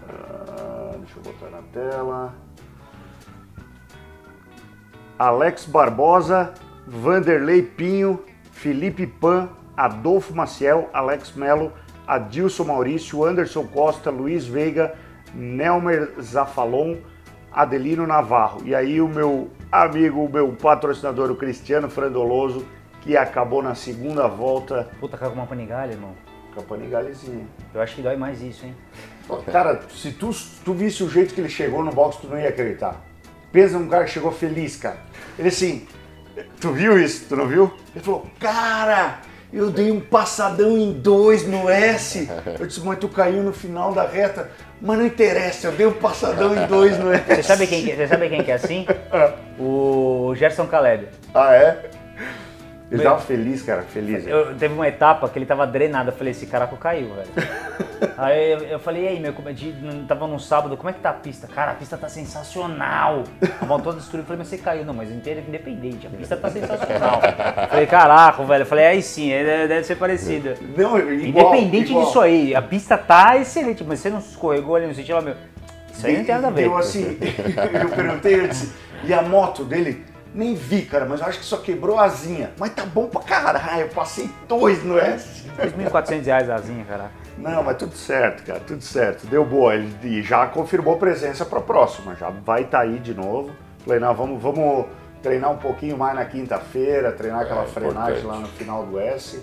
Ah, 0.10 0.95
deixa 0.97 1.18
eu 1.19 1.23
botar 1.23 1.49
na 1.52 1.61
tela. 1.72 2.34
Alex 5.18 5.65
Barbosa, 5.65 6.53
Vanderlei 6.87 7.61
Pinho, 7.61 8.23
Felipe 8.51 9.07
Pan, 9.07 9.49
Adolfo 9.75 10.33
Maciel, 10.33 10.89
Alex 10.93 11.33
Melo, 11.33 11.71
Adilson 12.07 12.65
Maurício, 12.65 13.23
Anderson 13.23 13.65
Costa, 13.67 14.09
Luiz 14.11 14.45
Veiga, 14.45 14.93
Nelmer 15.33 16.13
Zafalon, 16.21 16.97
Adelino 17.51 18.05
Navarro. 18.05 18.61
E 18.65 18.75
aí 18.75 19.01
o 19.01 19.07
meu 19.07 19.49
amigo, 19.71 20.23
o 20.23 20.31
meu 20.31 20.51
patrocinador, 20.53 21.31
o 21.31 21.35
Cristiano 21.35 21.89
Frandoloso, 21.89 22.65
que 23.01 23.17
acabou 23.17 23.61
na 23.61 23.75
segunda 23.75 24.27
volta 24.27 24.89
Puta, 24.99 25.17
caiu 25.17 25.31
com 25.31 25.37
uma 25.37 25.45
panigalha, 25.47 25.91
irmão. 25.91 26.15
com 26.53 26.61
a 26.61 26.63
Panigalezinha. 26.63 27.45
Eu 27.73 27.81
acho 27.81 27.95
que 27.95 28.01
dói 28.01 28.15
mais 28.15 28.41
isso, 28.41 28.65
hein? 28.65 28.75
Cara, 29.51 29.81
se 29.89 30.11
tu, 30.11 30.29
tu 30.63 30.73
visse 30.73 31.03
o 31.03 31.09
jeito 31.09 31.33
que 31.33 31.41
ele 31.41 31.49
chegou 31.49 31.83
no 31.83 31.91
box, 31.91 32.17
tu 32.17 32.27
não 32.27 32.39
ia 32.39 32.49
acreditar. 32.49 33.01
Pensa 33.51 33.77
num 33.77 33.87
cara 33.87 34.05
que 34.05 34.11
chegou 34.11 34.31
feliz, 34.31 34.75
cara. 34.75 34.97
Ele 35.37 35.49
assim, 35.49 35.87
tu 36.59 36.71
viu 36.71 36.99
isso? 36.99 37.25
Tu 37.29 37.35
não 37.35 37.47
viu? 37.47 37.71
Ele 37.95 38.03
falou, 38.03 38.25
cara, 38.39 39.19
eu 39.53 39.69
dei 39.69 39.91
um 39.91 39.99
passadão 39.99 40.77
em 40.77 40.91
dois 40.93 41.47
no 41.47 41.69
S. 41.69 42.29
Eu 42.59 42.65
disse, 42.67 42.81
mas 42.81 42.99
tu 42.99 43.07
caiu 43.07 43.41
no 43.43 43.53
final 43.53 43.93
da 43.93 44.05
reta. 44.07 44.49
Mas 44.81 44.97
não 44.99 45.05
interessa, 45.05 45.67
eu 45.67 45.71
dei 45.71 45.85
um 45.85 45.93
passadão 45.93 46.55
em 46.55 46.67
dois 46.67 46.97
no 46.99 47.11
S. 47.13 47.23
Você 47.35 47.43
sabe 47.43 47.65
quem, 47.67 47.83
que- 47.85 47.95
você 47.95 48.07
sabe 48.07 48.27
quem 48.29 48.43
que 48.43 48.51
é 48.51 48.55
assim? 48.55 48.85
O 49.59 50.33
Gerson 50.35 50.67
Caleb. 50.67 51.07
Ah, 51.33 51.53
é? 51.53 51.89
Ele 52.95 53.03
Meu- 53.03 53.11
tava 53.11 53.22
feliz, 53.22 53.61
cara, 53.61 53.81
feliz. 53.81 54.26
Eu, 54.26 54.55
teve 54.55 54.73
uma 54.73 54.88
etapa 54.88 55.27
que 55.27 55.38
ele 55.38 55.45
tava 55.45 55.67
drenado. 55.67 56.09
Eu 56.09 56.15
falei, 56.15 56.31
esse 56.31 56.45
caraca 56.45 56.76
caiu, 56.77 57.09
velho. 57.13 57.49
aí 58.17 58.51
eu, 58.53 58.59
eu 58.59 58.80
falei, 58.80 59.03
e 59.03 59.07
aí, 59.09 59.19
meu, 59.19 59.34
como 59.34 59.49
é 59.49 59.51
de, 59.51 59.73
tava 60.07 60.26
no 60.27 60.39
sábado, 60.39 60.77
como 60.77 60.89
é 60.89 60.93
que 60.93 60.99
tá 61.01 61.09
a 61.09 61.13
pista? 61.13 61.45
Cara, 61.45 61.72
a 61.72 61.76
pista 61.76 61.97
tá 61.97 62.07
sensacional. 62.07 63.23
A 63.61 63.65
moto 63.65 63.84
toda 63.84 63.97
destruída. 63.97 64.23
Eu 64.23 64.27
falei, 64.27 64.38
mas 64.39 64.47
você 64.47 64.57
caiu. 64.57 64.85
Não, 64.85 64.93
mas 64.93 65.11
inteira 65.11 65.43
independente, 65.45 66.07
a 66.07 66.09
pista 66.09 66.38
tá 66.38 66.49
sensacional. 66.49 67.19
Eu 67.22 67.67
falei, 67.67 67.85
caraca, 67.85 68.43
velho. 68.43 68.61
Eu 68.61 68.65
falei, 68.65 68.85
aí 68.85 69.01
sim, 69.01 69.34
aí 69.34 69.67
deve 69.67 69.84
ser 69.84 69.95
parecido. 69.95 70.53
Não, 70.77 70.97
igual, 70.97 71.53
Independente 71.53 71.89
igual. 71.89 72.05
disso 72.05 72.22
aí, 72.22 72.55
a 72.55 72.61
pista 72.61 72.97
tá 72.97 73.35
excelente, 73.38 73.84
mas 73.84 73.99
você 73.99 74.09
não 74.09 74.19
escorregou 74.19 74.77
ali 74.77 74.88
no 74.88 74.95
sentido, 74.95 75.22
meu. 75.22 75.35
Isso 75.91 76.07
aí 76.07 76.17
não 76.17 76.23
tem 76.23 76.35
nada 76.35 76.47
a 76.47 76.51
ver. 76.51 76.61
Deu 76.61 76.77
assim, 76.77 77.17
eu 77.19 77.89
perguntei, 77.89 78.39
eu 78.39 78.47
disse, 78.47 78.73
e 79.03 79.13
a 79.13 79.22
moto 79.22 79.65
dele? 79.65 80.14
Nem 80.35 80.53
vi, 80.53 80.81
cara, 80.81 81.05
mas 81.05 81.21
eu 81.21 81.27
acho 81.27 81.39
que 81.39 81.45
só 81.45 81.57
quebrou 81.57 81.97
a 81.97 82.03
asinha. 82.03 82.51
Mas 82.59 82.73
tá 82.73 82.85
bom 82.85 83.07
pra 83.07 83.21
caralho, 83.21 83.81
eu 83.83 83.87
passei 83.89 84.29
dois 84.49 84.83
no 84.83 84.99
S. 84.99 85.45
2.400 85.57 86.25
reais 86.25 86.49
a 86.49 86.55
asinha, 86.55 86.83
cara. 86.83 87.09
Não, 87.37 87.63
mas 87.63 87.77
tudo 87.77 87.95
certo, 87.95 88.43
cara, 88.45 88.59
tudo 88.59 88.83
certo. 88.83 89.25
Deu 89.27 89.45
boa. 89.45 89.73
Ele 89.75 89.89
e 90.03 90.21
já 90.21 90.45
confirmou 90.47 90.97
presença 90.97 91.45
pra 91.45 91.61
próxima, 91.61 92.15
já 92.15 92.29
vai 92.29 92.63
estar 92.63 92.81
aí 92.81 92.99
de 92.99 93.13
novo. 93.13 93.51
Falei, 93.85 93.99
não, 93.99 94.13
vamos, 94.13 94.41
vamos 94.43 94.85
treinar 95.23 95.51
um 95.51 95.57
pouquinho 95.57 95.97
mais 95.97 96.15
na 96.15 96.25
quinta-feira, 96.25 97.11
treinar 97.13 97.41
aquela 97.43 97.63
É, 97.63 97.67
frenagem 97.67 98.19
importante. 98.19 98.25
lá 98.25 98.39
no 98.39 98.47
final 98.47 98.85
do 98.85 98.99
S. 98.99 99.41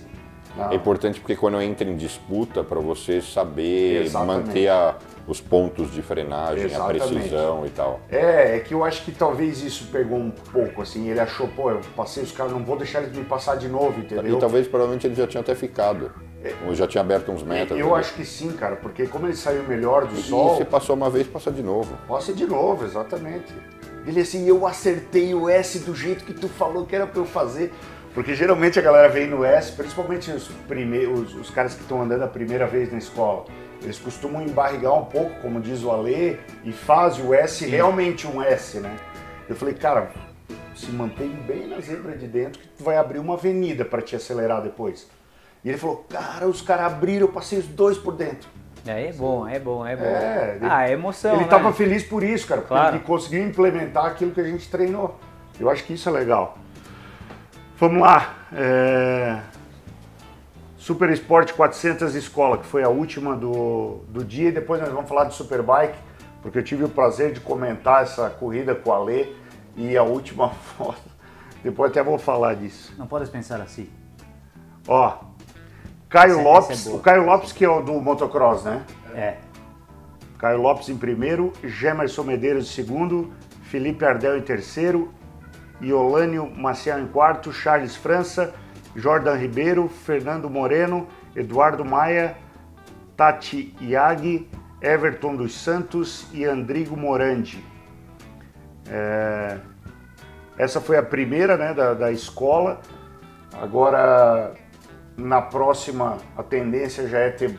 Não, 0.57 0.71
É 0.71 0.75
importante 0.75 1.19
porque 1.21 1.35
quando 1.35 1.61
entra 1.63 1.89
em 1.89 1.97
disputa, 1.97 2.63
para 2.63 2.79
você 2.79 3.21
saber 3.23 4.03
Exatamente. 4.05 4.47
manter 4.49 4.69
a- 4.69 4.97
os 5.27 5.41
pontos 5.41 5.91
de 5.93 6.03
frenagem, 6.03 6.65
Exatamente. 6.65 7.03
a 7.03 7.07
precisão 7.07 7.67
e 7.67 7.71
tal. 7.71 8.01
É, 8.11 8.57
é 8.57 8.61
que 8.61 8.75
eu 8.75 8.85
acho 8.85 9.05
que 9.05 9.13
talvez 9.13 9.63
isso 9.63 9.87
pegou 9.93 10.19
um 10.19 10.31
pouco, 10.31 10.83
assim, 10.83 11.09
ele 11.09 11.21
achou, 11.21 11.49
pô, 11.49 11.71
eu 11.71 11.81
passei 11.97 12.23
os 12.23 12.33
caras, 12.33 12.53
não 12.53 12.65
vou 12.65 12.77
deixar 12.77 13.03
eles 13.03 13.17
me 13.17 13.25
passar 13.25 13.57
de 13.57 13.69
novo, 13.69 14.01
entendeu? 14.01 14.37
E 14.37 14.41
talvez, 14.41 14.67
provavelmente, 14.67 15.07
ele 15.07 15.15
já 15.15 15.27
tinha 15.27 15.41
até 15.41 15.55
ficado. 15.55 16.11
Ou 16.67 16.75
já 16.75 16.89
tinha 16.89 17.01
aberto 17.01 17.31
uns 17.31 17.43
metros. 17.45 17.79
Eu 17.79 17.95
acho 17.95 18.15
que 18.15 18.25
sim, 18.25 18.51
cara, 18.51 18.75
porque 18.75 19.07
como 19.07 19.27
ele 19.27 19.37
saiu 19.37 19.63
melhor 19.63 20.07
do 20.07 20.17
sol, 20.17 20.55
E 20.55 20.57
se 20.59 20.65
passou 20.65 20.97
uma 20.97 21.09
vez, 21.09 21.25
passa 21.27 21.53
de 21.53 21.63
novo. 21.63 21.97
Ir 22.29 22.33
de 22.35 22.47
novo, 22.47 22.85
exatamente. 22.85 23.55
Ele 24.05 24.21
assim, 24.21 24.45
eu 24.49 24.67
acertei 24.67 25.33
o 25.33 25.49
S 25.49 25.79
do 25.79 25.95
jeito 25.95 26.25
que 26.25 26.35
tu 26.35 26.49
falou 26.49 26.85
que 26.85 26.97
era 26.97 27.07
pra 27.07 27.21
eu 27.21 27.25
fazer. 27.25 27.73
Porque 28.15 28.35
geralmente 28.35 28.79
a 28.79 28.83
galera 28.83 29.09
vem 29.09 29.27
no 29.27 29.43
S, 29.45 29.73
principalmente 29.73 30.31
os, 30.31 30.47
primeiros, 30.69 31.35
os 31.35 31.49
caras 31.51 31.75
que 31.75 31.81
estão 31.81 32.03
andando 32.03 32.23
a 32.23 32.29
primeira 32.29 32.67
vez 32.67 32.93
na 32.93 32.99
escola. 32.99 33.47
Eles 33.83 33.99
costumam 33.99 34.43
embarrigar 34.43 34.93
um 34.95 35.05
pouco, 35.07 35.41
como 35.41 35.61
diz 35.61 35.83
o 35.83 35.91
Alê, 35.91 36.37
e 36.63 36.73
fazem 36.73 37.25
o 37.25 37.33
S 37.35 37.67
realmente 37.67 38.27
um 38.27 38.43
S, 38.43 38.79
né? 38.81 38.95
Eu 39.49 39.57
falei, 39.57 39.75
cara, 39.75 40.11
se 40.77 40.91
mantém 40.91 41.31
bem 41.47 41.67
na 41.67 41.81
zebra 41.81 42.17
de 42.17 42.27
dentro 42.27 42.61
que 42.61 42.69
tu 42.69 42.85
vai 42.85 42.97
abrir 42.97 43.19
uma 43.19 43.35
avenida 43.35 43.85
pra 43.85 44.03
te 44.03 44.15
acelerar 44.15 44.61
depois. 44.63 45.09
E 45.65 45.69
ele 45.71 45.79
falou, 45.79 46.05
cara, 46.09 46.47
os 46.47 46.61
caras 46.61 46.87
abriram, 46.93 47.27
eu 47.27 47.33
passei 47.33 47.59
os 47.59 47.67
dois 47.67 47.97
por 47.97 48.15
dentro. 48.15 48.49
Aí 48.87 49.07
é 49.07 49.13
bom, 49.13 49.47
é 49.49 49.59
bom, 49.59 49.87
é 49.87 49.97
bom. 49.97 50.05
É, 50.05 50.57
ele- 50.57 50.67
ah, 50.69 50.89
é 50.89 50.93
emoção, 50.93 51.31
Ele 51.33 51.39
né? 51.41 51.45
estava 51.45 51.73
feliz 51.73 52.03
por 52.03 52.23
isso, 52.23 52.47
cara, 52.47 52.61
porque 52.61 52.75
Claro. 52.75 52.97
ele 52.97 53.05
conseguiu 53.05 53.43
implementar 53.47 54.07
aquilo 54.07 54.33
que 54.33 54.41
a 54.41 54.45
gente 54.45 54.69
treinou. 54.69 55.19
Eu 55.59 55.71
acho 55.71 55.85
que 55.85 55.95
isso 55.95 56.09
é 56.09 56.13
legal. 56.13 56.59
Vamos 57.83 58.01
lá. 58.01 58.37
é, 58.53 59.41
Super 60.77 61.11
Sport 61.11 61.51
400 61.55 62.15
Escola, 62.15 62.59
que 62.59 62.65
foi 62.65 62.85
a 62.85 62.89
última 62.89 63.35
do, 63.35 64.03
do 64.09 64.25
dia, 64.25 64.51
e 64.51 64.53
depois 64.53 64.81
nós 64.81 64.93
vamos 64.93 65.09
falar 65.09 65.25
de 65.25 65.35
Superbike, 65.35 65.99
porque 66.41 66.59
eu 66.59 66.63
tive 66.63 66.85
o 66.85 66.89
prazer 66.89 67.33
de 67.33 67.41
comentar 67.41 68.05
essa 68.05 68.31
corrida 68.31 68.73
com 68.73 68.93
a 68.93 69.01
Lê 69.03 69.33
e 69.77 69.97
a 69.97 70.05
última 70.05 70.51
foto. 70.79 71.03
Depois 71.65 71.91
até 71.91 72.01
vou 72.05 72.19
falar 72.19 72.55
disso. 72.55 72.95
Não 72.97 73.09
podes 73.09 73.29
pensar 73.29 73.61
assim. 73.61 73.91
Ó, 74.87 75.17
Caio 76.09 76.35
Essa- 76.35 76.41
essa 76.41 76.49
Lopes, 76.49 76.87
é 76.87 76.89
boa. 76.89 77.01
o 77.01 77.03
Caio 77.03 77.27
Lopes 77.27 77.51
que 77.51 77.65
é 77.65 77.69
o 77.69 77.83
do 77.83 77.95
motocross, 78.01 78.63
né? 78.63 78.81
É. 79.13 79.39
Caio 80.39 80.63
Lopes 80.63 80.89
em 80.89 80.97
primeiro, 80.97 81.53
Gemerson 81.65 82.23
Medeiros 82.23 82.65
em 82.71 82.73
segundo, 82.73 83.33
Felipe 83.65 84.05
Ardel 84.05 84.39
em 84.39 84.43
terceiro, 84.43 85.13
Iolânio 85.83 86.49
Maciel 86.51 87.01
em 87.01 87.07
quarto, 87.09 87.53
Charles 87.53 87.97
França, 87.97 88.55
Jordan 88.95 89.35
Ribeiro, 89.35 89.89
Fernando 89.89 90.49
Moreno, 90.49 91.09
Eduardo 91.35 91.85
Maia, 91.85 92.37
Tati 93.17 93.75
Iag, 93.81 94.49
Everton 94.81 95.37
dos 95.37 95.55
Santos 95.55 96.27
e 96.33 96.45
Andrigo 96.45 96.97
Morandi. 96.97 97.65
É, 98.89 99.59
Essa 100.59 100.81
foi 100.81 100.97
a 100.97 101.03
primeira 101.03 101.57
né, 101.57 101.73
da, 101.73 101.95
da 101.95 102.13
escola. 102.13 102.81
Agora, 103.53 104.55
na 105.17 105.41
próxima, 105.41 106.19
a 106.37 106.43
tendência 106.43 107.09
já 107.09 107.19
é 107.19 107.31
ter. 107.31 107.59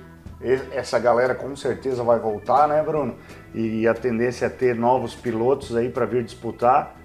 Essa 0.73 0.99
galera 0.99 1.33
com 1.33 1.55
certeza 1.55 2.03
vai 2.03 2.19
voltar, 2.19 2.67
né, 2.67 2.83
Bruno? 2.83 3.15
E 3.53 3.87
a 3.87 3.93
tendência 3.93 4.47
é 4.47 4.49
ter 4.49 4.75
novos 4.75 5.15
pilotos 5.15 5.73
aí 5.73 5.89
para 5.89 6.05
vir 6.05 6.23
disputar. 6.23 6.97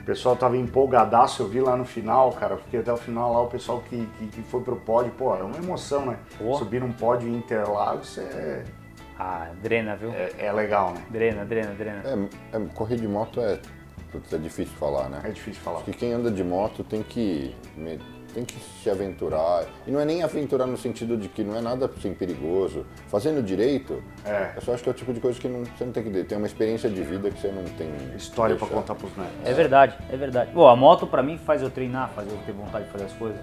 O 0.00 0.04
pessoal 0.04 0.34
tava 0.34 0.56
empolgadaço, 0.56 1.42
eu 1.42 1.48
vi 1.48 1.60
lá 1.60 1.76
no 1.76 1.84
final, 1.84 2.32
cara. 2.32 2.56
Fiquei 2.56 2.80
até 2.80 2.92
o 2.92 2.96
final 2.96 3.32
lá, 3.32 3.42
o 3.42 3.46
pessoal 3.48 3.82
que, 3.88 4.08
que, 4.18 4.26
que 4.28 4.42
foi 4.42 4.60
pro 4.62 4.76
pódio, 4.76 5.12
pô, 5.16 5.36
é 5.36 5.42
uma 5.42 5.56
emoção, 5.58 6.06
né? 6.06 6.18
Pô. 6.38 6.54
Subir 6.54 6.80
num 6.80 6.92
pódio 6.92 7.28
em 7.28 7.36
Interlagos 7.36 8.18
é, 8.18 8.64
Ah, 9.18 9.48
drena, 9.62 9.96
viu? 9.96 10.10
é, 10.10 10.30
é 10.38 10.52
legal, 10.52 10.92
né? 10.92 11.02
Drena, 11.10 11.44
drena, 11.44 11.74
drena. 11.74 12.02
É, 12.52 12.56
é, 12.56 12.60
correr 12.74 12.96
de 12.96 13.06
moto 13.06 13.40
é, 13.40 13.60
putz, 14.10 14.32
é 14.32 14.38
difícil 14.38 14.74
falar, 14.78 15.08
né? 15.10 15.20
É 15.22 15.28
difícil 15.30 15.60
falar. 15.62 15.76
Acho 15.76 15.84
que 15.84 15.92
quem 15.92 16.12
anda 16.12 16.30
de 16.30 16.42
moto 16.42 16.82
tem 16.82 17.02
que, 17.02 17.54
tem 18.30 18.44
que 18.44 18.54
se 18.82 18.88
aventurar. 18.90 19.64
E 19.86 19.90
não 19.90 20.00
é 20.00 20.04
nem 20.04 20.22
aventurar 20.22 20.66
no 20.66 20.76
sentido 20.76 21.16
de 21.16 21.28
que 21.28 21.42
não 21.44 21.56
é 21.56 21.60
nada 21.60 21.86
assim, 21.86 22.14
perigoso. 22.14 22.86
Fazendo 23.08 23.42
direito, 23.42 24.02
É. 24.24 24.52
eu 24.56 24.62
só 24.62 24.72
acho 24.74 24.82
que 24.82 24.88
é 24.88 24.92
o 24.92 24.94
tipo 24.94 25.12
de 25.12 25.20
coisa 25.20 25.38
que 25.40 25.48
não, 25.48 25.64
você 25.64 25.84
não 25.84 25.92
tem 25.92 26.02
que 26.02 26.10
ter. 26.10 26.24
Tem 26.26 26.38
uma 26.38 26.46
experiência 26.46 26.88
de 26.88 27.02
vida 27.02 27.30
que 27.30 27.40
você 27.40 27.48
não 27.48 27.64
tem. 27.64 27.88
História 28.16 28.56
pra 28.56 28.66
deixar. 28.66 28.80
contar 28.82 28.94
pros 28.94 29.16
netos. 29.16 29.32
É 29.44 29.52
verdade, 29.52 29.96
é 30.10 30.16
verdade. 30.16 30.50
Pô, 30.52 30.66
a 30.68 30.76
moto 30.76 31.06
pra 31.06 31.22
mim 31.22 31.36
faz 31.38 31.60
eu 31.62 31.70
treinar, 31.70 32.10
faz 32.14 32.30
eu 32.30 32.38
ter 32.46 32.52
vontade 32.52 32.84
de 32.86 32.90
fazer 32.90 33.04
as 33.04 33.12
coisas. 33.12 33.40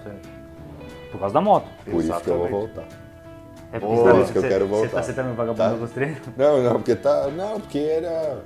Por 1.10 1.18
causa 1.20 1.34
da 1.34 1.40
moto. 1.40 1.66
Por 1.84 2.02
isso 2.02 2.20
que 2.20 2.28
eu 2.28 2.36
vou 2.38 2.46
Exatamente. 2.46 2.50
voltar. 2.50 2.84
É 3.72 3.78
Boa. 3.80 4.12
Por 4.14 4.20
isso 4.22 4.32
que 4.32 4.38
eu 4.38 4.42
quero 4.42 4.66
voltar. 4.66 4.88
tá, 4.96 5.02
você 5.02 5.12
tá 5.12 5.22
me 5.22 5.34
vagabundo 5.34 5.62
Tá. 5.62 5.70
nos 5.76 5.90
treinos? 5.90 6.18
Não, 6.36 6.62
não, 6.62 6.72
porque 6.74 6.94
tá. 6.96 7.28
Não, 7.28 7.60
porque 7.60 7.78
era. 7.78 8.38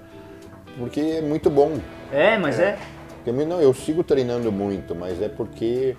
Porque 0.79 1.01
é 1.01 1.21
muito 1.23 1.49
bom. 1.51 1.79
É, 2.11 2.37
mas 2.39 2.59
é. 2.59 2.77
Porque, 3.25 3.31
não, 3.45 3.61
eu 3.61 3.73
sigo 3.73 4.03
treinando 4.03 4.51
muito, 4.51 4.95
mas 4.97 5.23
é 5.23 5.29
porque. 5.29 5.97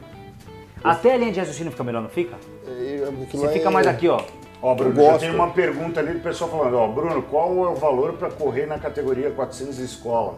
Até 0.83 1.13
a 1.13 1.17
linha 1.17 1.31
de 1.31 1.39
raciocínio 1.39 1.71
fica 1.71 1.83
melhor, 1.83 2.01
não 2.01 2.09
fica? 2.09 2.35
é, 2.67 3.03
aquilo 3.03 3.41
Você 3.41 3.47
é- 3.47 3.53
fica 3.53 3.71
mais 3.71 3.87
aqui, 3.87 4.07
ó. 4.09 4.21
Ó, 4.61 4.73
Bruno, 4.75 4.95
já 5.03 5.17
tem 5.17 5.31
uma 5.31 5.51
pergunta 5.51 5.99
ali 5.99 6.13
do 6.13 6.19
pessoal 6.21 6.49
falando, 6.49 6.77
ó, 6.77 6.87
Bruno, 6.87 7.21
qual 7.23 7.49
é 7.65 7.69
o 7.69 7.75
valor 7.75 8.13
para 8.13 8.29
correr 8.31 8.65
na 8.65 8.79
categoria 8.79 9.29
400 9.31 9.77
escola? 9.79 10.35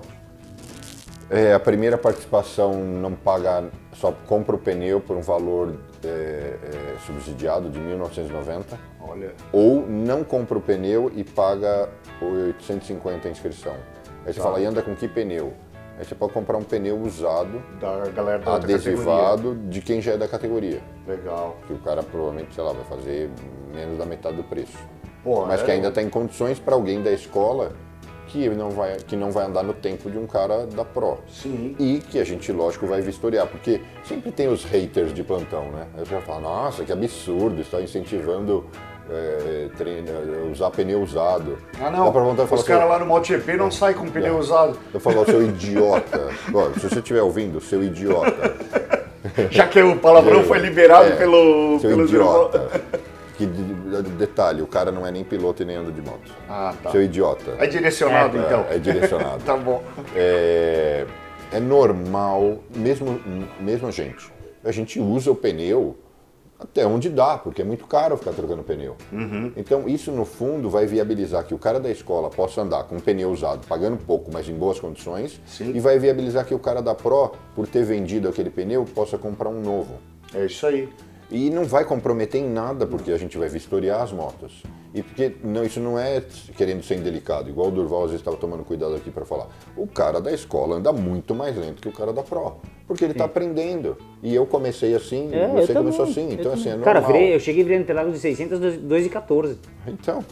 É, 1.30 1.54
a 1.54 1.60
primeira 1.60 1.98
participação 1.98 2.74
não 2.74 3.14
paga, 3.14 3.66
só 3.94 4.12
compra 4.12 4.56
o 4.56 4.60
pneu 4.60 5.00
por 5.02 5.16
um 5.16 5.22
valor 5.22 5.76
é, 6.04 6.08
é, 6.08 6.96
subsidiado 7.06 7.70
de 7.70 7.80
1990, 7.80 8.78
Olha, 9.00 9.34
ou 9.52 9.88
não 9.88 10.24
compra 10.24 10.58
o 10.58 10.62
pneu 10.62 11.12
e 11.16 11.24
paga 11.24 11.90
850 12.22 13.28
a 13.28 13.32
inscrição. 13.32 13.76
Aí 14.26 14.34
você 14.34 14.40
fala, 14.40 14.60
e 14.60 14.66
anda 14.66 14.82
com 14.82 14.96
que 14.96 15.08
pneu? 15.08 15.54
Aí 15.98 16.04
você 16.04 16.14
pode 16.14 16.34
comprar 16.34 16.58
um 16.58 16.64
pneu 16.64 17.00
usado, 17.02 17.62
da 17.80 18.10
galera 18.10 18.40
da 18.40 18.56
adesivado, 18.56 19.56
de 19.70 19.82
quem 19.82 20.02
já 20.02 20.14
é 20.14 20.18
da 20.18 20.28
categoria. 20.28 20.82
Legal. 21.08 21.58
Que 21.66 21.74
o 21.74 21.80
cara 21.80 22.04
provavelmente, 22.04 22.54
sei 22.54 22.64
lá, 22.64 22.74
vai 22.74 22.84
fazer 22.86 23.30
menos 23.74 23.98
da 23.98 24.06
metade 24.06 24.36
do 24.36 24.44
preço. 24.44 24.78
Pô, 25.24 25.46
Mas 25.46 25.62
é- 25.62 25.66
que 25.66 25.72
ainda 25.72 25.88
está 25.88 26.02
em 26.02 26.10
condições 26.10 26.60
para 26.60 26.76
alguém 26.76 27.02
da 27.02 27.12
escola 27.12 27.72
que 28.28 28.50
não, 28.50 28.70
vai, 28.72 28.98
que 28.98 29.16
não 29.16 29.32
vai 29.32 29.46
andar 29.46 29.64
no 29.64 29.74
tempo 29.74 30.10
de 30.12 30.18
um 30.18 30.28
cara 30.28 30.66
da 30.68 30.84
Pro. 30.84 31.20
Sim. 31.30 31.76
E 31.80 32.00
que 32.00 32.20
a 32.20 32.24
gente, 32.26 32.52
lógico, 32.52 32.86
vai 32.86 33.00
vistoriar, 33.02 33.48
porque 33.48 33.82
sempre 34.04 34.32
tem 34.32 34.48
os 34.50 34.66
haters 34.66 35.14
de 35.14 35.24
plantão, 35.24 35.72
né? 35.72 35.88
Aí 35.96 36.06
você 36.06 36.16
vai 36.16 36.22
falar, 36.24 36.42
nossa, 36.42 36.84
que 36.84 36.92
absurdo, 36.92 37.62
está 37.62 37.80
incentivando 37.82 38.66
é, 39.10 39.68
treino, 39.78 40.12
usar 40.52 40.70
pneu 40.72 41.02
usado. 41.02 41.58
Ah, 41.80 41.90
não. 41.92 42.10
Os 42.52 42.64
caras 42.64 42.90
lá 42.90 43.00
no 43.00 43.06
MotoGP 43.06 43.56
não 43.58 43.70
saem 43.70 43.96
com 43.96 44.08
pneu 44.10 44.38
usado. 44.38 44.78
Eu 44.94 45.00
falo, 45.00 45.26
seu 45.26 45.44
idiota. 45.44 46.30
Ó, 46.54 46.70
se 46.74 46.90
você 46.90 47.00
estiver 47.00 47.22
ouvindo, 47.22 47.60
seu 47.62 47.84
idiota. 47.84 48.56
Já 49.52 49.68
que 49.68 49.82
o 49.82 49.98
palavrão 49.98 50.44
foi 50.44 50.60
liberado 50.60 51.08
É, 51.14 51.16
pelo... 51.16 51.80
Seu 51.80 51.90
pelo 51.92 52.06
idiota. 52.06 52.70
Que 53.38 53.46
de- 53.46 53.64
de- 53.74 54.10
detalhe, 54.12 54.62
o 54.62 54.68
cara 54.68 54.92
não 54.92 55.06
é 55.06 55.12
nem 55.12 55.24
piloto 55.24 55.62
e 55.62 55.66
nem 55.66 55.76
anda 55.76 55.92
de 55.92 56.02
moto. 56.02 56.32
Ah, 56.50 56.74
tá. 56.82 56.92
Seu 56.92 57.02
idiota. 57.04 57.56
É 57.60 57.68
direcionado, 57.68 58.38
É, 58.38 58.42
então. 58.42 58.66
É 58.70 58.78
direcionado. 58.78 59.40
Tá 59.46 59.58
bom. 59.58 59.84
é, 60.16 61.06
é 61.52 61.60
normal, 61.60 62.60
mesmo, 62.74 63.20
mesmo 63.60 63.88
a 63.88 63.92
gente. 63.92 64.32
A 64.64 64.72
gente 64.72 65.00
usa 65.00 65.32
o 65.32 65.36
pneu 65.36 65.98
até 66.66 66.86
onde 66.86 67.10
dá, 67.10 67.38
porque 67.38 67.62
é 67.62 67.66
muito 67.66 67.88
caro 67.88 68.18
ficar 68.18 68.32
trocando 68.32 68.64
pneu. 68.64 68.96
Então, 69.56 69.88
isso 69.88 70.12
no 70.12 70.26
fundo 70.26 70.70
vai 70.70 70.86
viabilizar 70.86 71.46
que 71.46 71.54
o 71.54 71.58
cara 71.58 71.80
da 71.80 71.90
escola 71.90 72.30
possa 72.30 72.62
andar 72.62 72.84
com 72.84 72.98
um 72.98 73.00
pneu 73.00 73.32
usado, 73.32 73.66
pagando 73.68 73.98
pouco, 73.98 74.32
mas 74.32 74.50
em 74.50 74.54
boas 74.54 74.80
condições, 74.80 75.40
Sim. 75.46 75.72
e 75.74 75.80
vai 75.80 75.98
viabilizar 75.98 76.46
que 76.46 76.54
o 76.54 76.60
cara 76.60 76.82
da 76.82 76.94
Pro, 76.94 77.32
por 77.56 77.68
ter 77.68 77.84
vendido 77.84 78.28
aquele 78.28 78.50
pneu, 78.50 78.84
possa 78.84 79.18
comprar 79.18 79.50
um 79.50 79.62
novo. 79.62 79.96
É 80.34 80.46
isso 80.46 80.66
aí. 80.66 80.90
E 81.32 81.50
não 81.50 81.64
vai 81.64 81.86
comprometer 81.86 82.42
em 82.42 82.50
nada, 82.50 82.86
porque 82.86 83.12
a 83.12 83.18
gente 83.18 83.38
vai 83.38 83.50
vistoriar 83.50 84.02
as 84.02 84.12
motos. 84.12 84.64
E 84.96 85.04
porque 85.04 85.36
não, 85.44 85.66
isso 85.66 85.82
não 85.82 86.00
é 86.00 86.24
querendo 86.56 86.82
ser 86.82 86.96
indelicado, 86.96 87.50
igual 87.50 87.68
o 87.68 87.72
Durval 87.72 88.06
às 88.06 88.12
vezes 88.12 88.22
estava 88.22 88.38
tomando 88.38 88.64
cuidado 88.64 88.96
aqui 88.96 89.12
para 89.12 89.26
falar. 89.26 89.50
O 89.76 89.86
cara 89.86 90.22
da 90.22 90.32
escola 90.32 90.78
anda 90.78 90.94
muito 90.94 91.36
mais 91.36 91.58
lento 91.58 91.82
que 91.82 91.90
o 91.90 91.92
cara 91.92 92.14
da 92.14 92.24
Pro, 92.24 92.56
porque 92.88 93.04
ele 93.04 93.12
está 93.12 93.26
aprendendo. 93.26 93.98
E 94.24 94.34
eu 94.34 94.46
comecei 94.46 94.96
assim, 94.96 95.30
É, 95.34 95.50
você 95.50 95.74
eu 95.74 95.76
começou 95.76 96.06
assim, 96.06 96.32
então 96.32 96.54
assim, 96.54 96.70
é 96.70 96.78
normal. 96.78 96.86
Cara, 96.86 97.02
virei, 97.02 97.36
eu 97.36 97.40
cheguei 97.42 97.66
virando 97.66 97.82
Interlagos 97.82 98.14
de 98.14 98.20
600, 98.20 98.58
2,14. 98.58 99.58
Então, 99.86 100.24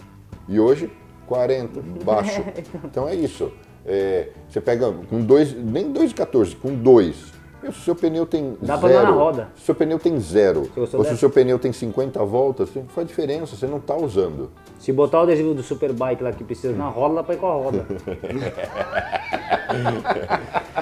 e 0.48 0.58
hoje 0.58 0.90
40, 1.28 1.82
baixo. 2.06 2.42
Então 2.86 3.06
é 3.06 3.16
isso. 3.16 3.52
É, 3.86 4.30
você 4.48 4.62
pega 4.62 4.94
com 5.10 5.20
dois, 5.20 5.54
nem 5.54 5.92
2,14, 5.92 6.56
com 6.56 6.74
2. 6.74 7.33
Se 7.64 7.70
o 7.70 7.74
seu 7.84 7.96
pneu 7.96 8.26
tem 8.26 8.58
Dá 8.62 8.78
pra 8.78 8.90
zero, 8.90 9.04
na 9.04 9.10
roda. 9.12 9.48
se 9.56 9.62
o 9.64 9.66
seu 9.66 9.76
pneu 9.76 9.98
tem 10.00 10.20
zero, 10.20 10.62
Você 10.64 10.80
gostou 10.80 11.00
ou 11.00 11.06
se 11.06 11.14
o 11.14 11.18
seu 11.18 11.30
pneu 11.30 11.58
tem 11.58 11.72
50 11.72 12.24
voltas, 12.26 12.70
não 12.76 12.84
faz 12.88 13.08
diferença, 13.08 13.56
você 13.56 13.66
não 13.68 13.78
está 13.78 13.96
usando. 13.96 14.52
Se 14.80 14.92
botar 14.92 15.20
o 15.20 15.24
adesivo 15.24 15.54
do 15.54 15.64
Superbike 15.64 16.22
lá 16.24 16.32
que 16.32 16.44
precisa 16.44 16.74
na 16.74 16.90
roda, 16.90 17.16
dá 17.16 17.24
pra 17.24 17.36
ir 17.36 17.38
com 17.38 17.48
a 17.48 17.54
roda. 17.54 17.86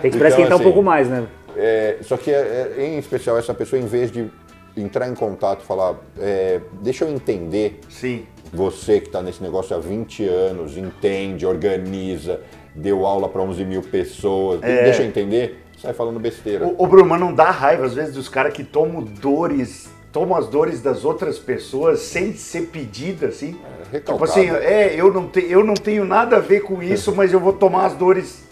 Tem 0.01 0.11
que 0.11 0.17
Então, 0.17 0.27
esquentar 0.27 0.53
assim, 0.53 0.61
um 0.61 0.63
pouco 0.63 0.81
mais, 0.81 1.07
né? 1.09 1.27
É, 1.55 1.97
só 2.01 2.17
que, 2.17 2.31
é, 2.31 2.73
é, 2.77 2.85
em 2.87 2.97
especial, 2.97 3.37
essa 3.37 3.53
pessoa, 3.53 3.79
em 3.81 3.85
vez 3.85 4.11
de 4.11 4.29
entrar 4.75 5.07
em 5.07 5.13
contato 5.15 5.61
e 5.61 5.65
falar, 5.65 5.95
é, 6.17 6.61
deixa 6.81 7.03
eu 7.05 7.09
entender, 7.09 7.79
Sim. 7.89 8.25
você 8.53 8.99
que 8.99 9.07
está 9.07 9.21
nesse 9.21 9.43
negócio 9.43 9.75
há 9.75 9.79
20 9.79 10.25
anos, 10.25 10.77
entende, 10.77 11.45
organiza, 11.45 12.39
deu 12.73 13.05
aula 13.05 13.27
para 13.27 13.41
11 13.41 13.65
mil 13.65 13.81
pessoas, 13.81 14.61
deixa 14.61 15.03
eu 15.03 15.07
entender, 15.07 15.61
sai 15.81 15.93
falando 15.93 16.19
besteira. 16.19 16.65
O, 16.65 16.83
o 16.83 16.87
Bruno, 16.87 17.09
mas 17.09 17.19
não 17.19 17.33
dá 17.33 17.49
raiva 17.51 17.85
às 17.85 17.93
vezes 17.93 18.13
dos 18.13 18.29
caras 18.29 18.53
que 18.53 18.63
tomam 18.63 19.01
dores, 19.03 19.89
tomam 20.11 20.37
as 20.37 20.47
dores 20.47 20.81
das 20.81 21.03
outras 21.05 21.39
pessoas 21.39 21.99
sem 21.99 22.33
ser 22.33 22.67
pedida, 22.67 23.27
assim. 23.27 23.53
tipo 23.53 23.65
recalcado. 23.91 24.23
assim, 24.31 24.49
é, 24.49 24.93
eu 24.95 25.11
não, 25.11 25.27
te, 25.27 25.39
eu 25.49 25.63
não 25.63 25.73
tenho 25.73 26.05
nada 26.05 26.37
a 26.37 26.39
ver 26.39 26.61
com 26.61 26.81
isso, 26.83 27.13
mas 27.15 27.33
eu 27.33 27.39
vou 27.39 27.53
tomar 27.53 27.85
as 27.85 27.93
dores. 27.95 28.47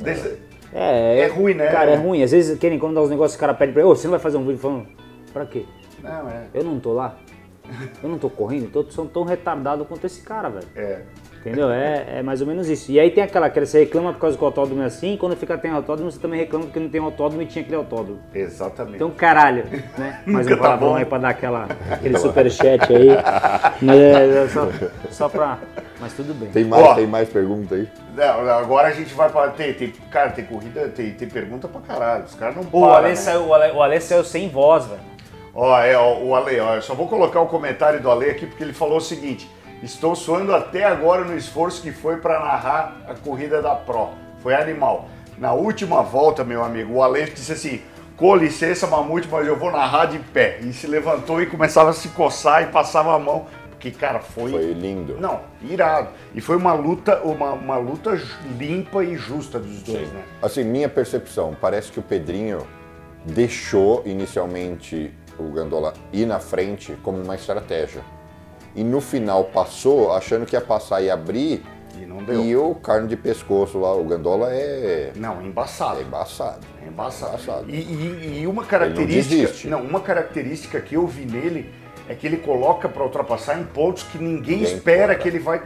desse- 0.00 0.38
É, 0.72 1.20
É 1.20 1.26
ruim, 1.26 1.54
né? 1.54 1.66
Cara, 1.68 1.90
é 1.92 1.96
ruim. 1.96 2.22
Às 2.22 2.30
vezes, 2.30 2.56
querem 2.58 2.78
quando 2.78 2.94
dá 2.94 3.00
os 3.02 3.10
negócios, 3.10 3.36
o 3.36 3.40
cara 3.40 3.52
pede 3.54 3.72
pra 3.72 3.82
ele, 3.82 3.90
ô, 3.90 3.94
você 3.96 4.06
não 4.06 4.12
vai 4.12 4.20
fazer 4.20 4.36
um 4.36 4.46
vídeo 4.46 4.58
falando, 4.60 4.86
pra 5.32 5.44
quê? 5.46 5.64
Não, 6.02 6.28
é. 6.28 6.44
Eu 6.54 6.62
não 6.64 6.78
tô 6.78 6.92
lá. 6.92 7.18
Eu 8.02 8.08
não 8.08 8.18
tô 8.18 8.28
correndo, 8.30 8.70
todos 8.70 8.94
são 8.94 9.06
tão 9.06 9.22
retardados 9.24 9.86
quanto 9.86 10.04
esse 10.06 10.20
cara, 10.22 10.48
velho. 10.48 10.66
É. 10.74 11.02
Entendeu? 11.40 11.70
É, 11.70 12.18
é 12.18 12.22
mais 12.22 12.42
ou 12.42 12.46
menos 12.46 12.68
isso. 12.68 12.92
E 12.92 13.00
aí 13.00 13.10
tem 13.10 13.24
aquela 13.24 13.48
que 13.48 13.58
você 13.64 13.80
reclama 13.80 14.12
por 14.12 14.20
causa 14.20 14.36
que 14.36 14.42
o 14.42 14.46
autódromo 14.46 14.82
é 14.82 14.84
assim, 14.84 15.14
e 15.14 15.16
quando 15.16 15.34
fica 15.36 15.56
tem 15.56 15.70
autódromo, 15.70 16.10
você 16.10 16.18
também 16.18 16.38
reclama 16.38 16.66
porque 16.66 16.78
não 16.78 16.88
tem 16.90 17.00
autódromo 17.00 17.42
e 17.42 17.46
tinha 17.46 17.62
aquele 17.62 17.76
autódromo. 17.76 18.20
Exatamente. 18.34 18.96
Então, 18.96 19.10
caralho, 19.10 19.64
né? 19.96 20.20
Mais 20.26 20.46
um 20.46 20.50
tá 20.50 20.56
palavrão 20.58 20.88
bom. 20.90 20.96
aí 20.96 21.04
pra 21.06 21.18
dar 21.18 21.28
aquela, 21.30 21.66
aquele 21.90 22.18
superchat 22.18 22.84
aí. 22.94 23.08
Mas 23.80 23.98
é, 23.98 24.44
é 24.44 24.48
só, 24.48 24.68
só 25.10 25.28
pra. 25.30 25.58
Mas 25.98 26.12
tudo 26.12 26.34
bem. 26.34 26.50
Tem 26.50 26.64
mais, 26.64 26.84
Ó. 26.84 26.94
tem 26.94 27.06
mais 27.06 27.28
pergunta 27.28 27.74
aí? 27.74 27.88
Não, 28.14 28.50
agora 28.50 28.88
a 28.88 28.92
gente 28.92 29.14
vai 29.14 29.30
para 29.30 29.50
tem, 29.50 29.72
tem, 29.72 29.92
cara, 30.10 30.30
tem 30.30 30.44
corrida, 30.44 30.88
tem, 30.88 31.12
tem 31.12 31.28
pergunta 31.28 31.68
pra 31.68 31.80
caralho. 31.80 32.24
Os 32.24 32.34
caras 32.34 32.56
não 32.56 32.64
Pô, 32.64 32.80
o 32.80 32.82
param, 32.82 32.96
Ale, 32.96 33.08
né? 33.08 33.14
saiu, 33.14 33.46
o, 33.46 33.54
Ale, 33.54 33.72
o 33.72 33.82
Ale 33.82 34.00
saiu 34.00 34.24
sem 34.24 34.48
voz, 34.48 34.86
velho. 34.86 35.00
Ó, 35.54 35.78
é, 35.80 35.96
ó, 35.96 36.18
o 36.18 36.34
Ale, 36.34 36.60
ó, 36.60 36.76
eu 36.76 36.82
só 36.82 36.94
vou 36.94 37.08
colocar 37.08 37.40
o 37.40 37.46
comentário 37.46 38.00
do 38.00 38.10
Ale 38.10 38.30
aqui 38.30 38.46
porque 38.46 38.62
ele 38.62 38.72
falou 38.72 38.98
o 38.98 39.00
seguinte: 39.00 39.50
estou 39.82 40.14
suando 40.14 40.54
até 40.54 40.84
agora 40.84 41.24
no 41.24 41.36
esforço 41.36 41.82
que 41.82 41.92
foi 41.92 42.18
para 42.18 42.38
narrar 42.38 42.96
a 43.08 43.14
corrida 43.14 43.62
da 43.62 43.74
Pro. 43.74 44.10
Foi 44.42 44.54
animal. 44.54 45.08
Na 45.38 45.52
última 45.52 46.02
volta, 46.02 46.44
meu 46.44 46.62
amigo, 46.62 46.94
o 46.94 47.02
Ale 47.02 47.24
disse 47.30 47.52
assim: 47.52 47.82
com 48.20 48.36
licença, 48.36 48.86
Mamute, 48.86 49.26
mas 49.30 49.46
eu 49.46 49.56
vou 49.56 49.72
narrar 49.72 50.04
de 50.04 50.18
pé. 50.18 50.58
E 50.60 50.74
se 50.74 50.86
levantou 50.86 51.40
e 51.40 51.46
começava 51.46 51.88
a 51.88 51.92
se 51.94 52.08
coçar 52.08 52.62
e 52.62 52.66
passava 52.66 53.14
a 53.14 53.18
mão. 53.18 53.46
Porque, 53.70 53.90
cara, 53.90 54.20
foi. 54.20 54.50
Foi 54.50 54.72
lindo. 54.74 55.16
Não, 55.18 55.40
irado. 55.62 56.10
E 56.34 56.40
foi 56.42 56.56
uma 56.56 56.74
luta, 56.74 57.22
uma, 57.22 57.52
uma 57.52 57.78
luta 57.78 58.20
limpa 58.58 59.02
e 59.02 59.16
justa 59.16 59.58
dos 59.58 59.82
dois, 59.82 60.12
né? 60.12 60.22
Assim, 60.42 60.62
minha 60.62 60.86
percepção, 60.86 61.56
parece 61.58 61.90
que 61.90 61.98
o 61.98 62.02
Pedrinho 62.02 62.66
deixou 63.24 64.02
inicialmente 64.04 65.14
o 65.38 65.44
Gandola 65.44 65.94
ir 66.12 66.26
na 66.26 66.38
frente 66.38 66.94
como 67.02 67.22
uma 67.22 67.34
estratégia. 67.34 68.02
E 68.74 68.84
no 68.84 69.00
final 69.00 69.44
passou 69.44 70.12
achando 70.12 70.46
que 70.46 70.54
ia 70.54 70.60
passar 70.60 71.00
e 71.02 71.10
abrir. 71.10 71.62
E 72.00 72.06
não 72.06 72.18
deu. 72.22 72.44
E 72.44 72.56
o 72.56 72.74
carne 72.76 73.08
de 73.08 73.16
pescoço 73.16 73.78
lá, 73.78 73.92
o 73.94 74.04
Gandola 74.04 74.48
é, 74.52 75.10
Não, 75.16 75.42
embaçado. 75.42 75.98
é 75.98 76.02
embaçado. 76.02 76.60
É 76.84 76.88
embaçado. 76.88 77.32
Embaçado. 77.34 77.64
E, 77.70 77.74
e- 77.74 78.40
e 78.42 78.46
uma 78.46 78.62
Ele 78.62 78.70
característica. 78.70 79.68
não. 79.68 79.80
Não, 79.80 79.86
uma 79.86 80.00
característica 80.00 80.80
que 80.80 80.94
eu 80.94 81.06
vi 81.06 81.24
nele 81.26 81.70
é 82.08 82.14
que 82.14 82.26
ele 82.26 82.38
coloca 82.38 82.88
para 82.88 83.02
ultrapassar 83.04 83.58
em 83.60 83.64
pontos 83.64 84.02
que 84.04 84.18
ninguém, 84.18 84.58
Ninguém 84.58 84.62
espera 84.74 85.06
coloca. 85.08 85.16
que 85.22 85.28
ele 85.28 85.38
vai 85.38 85.60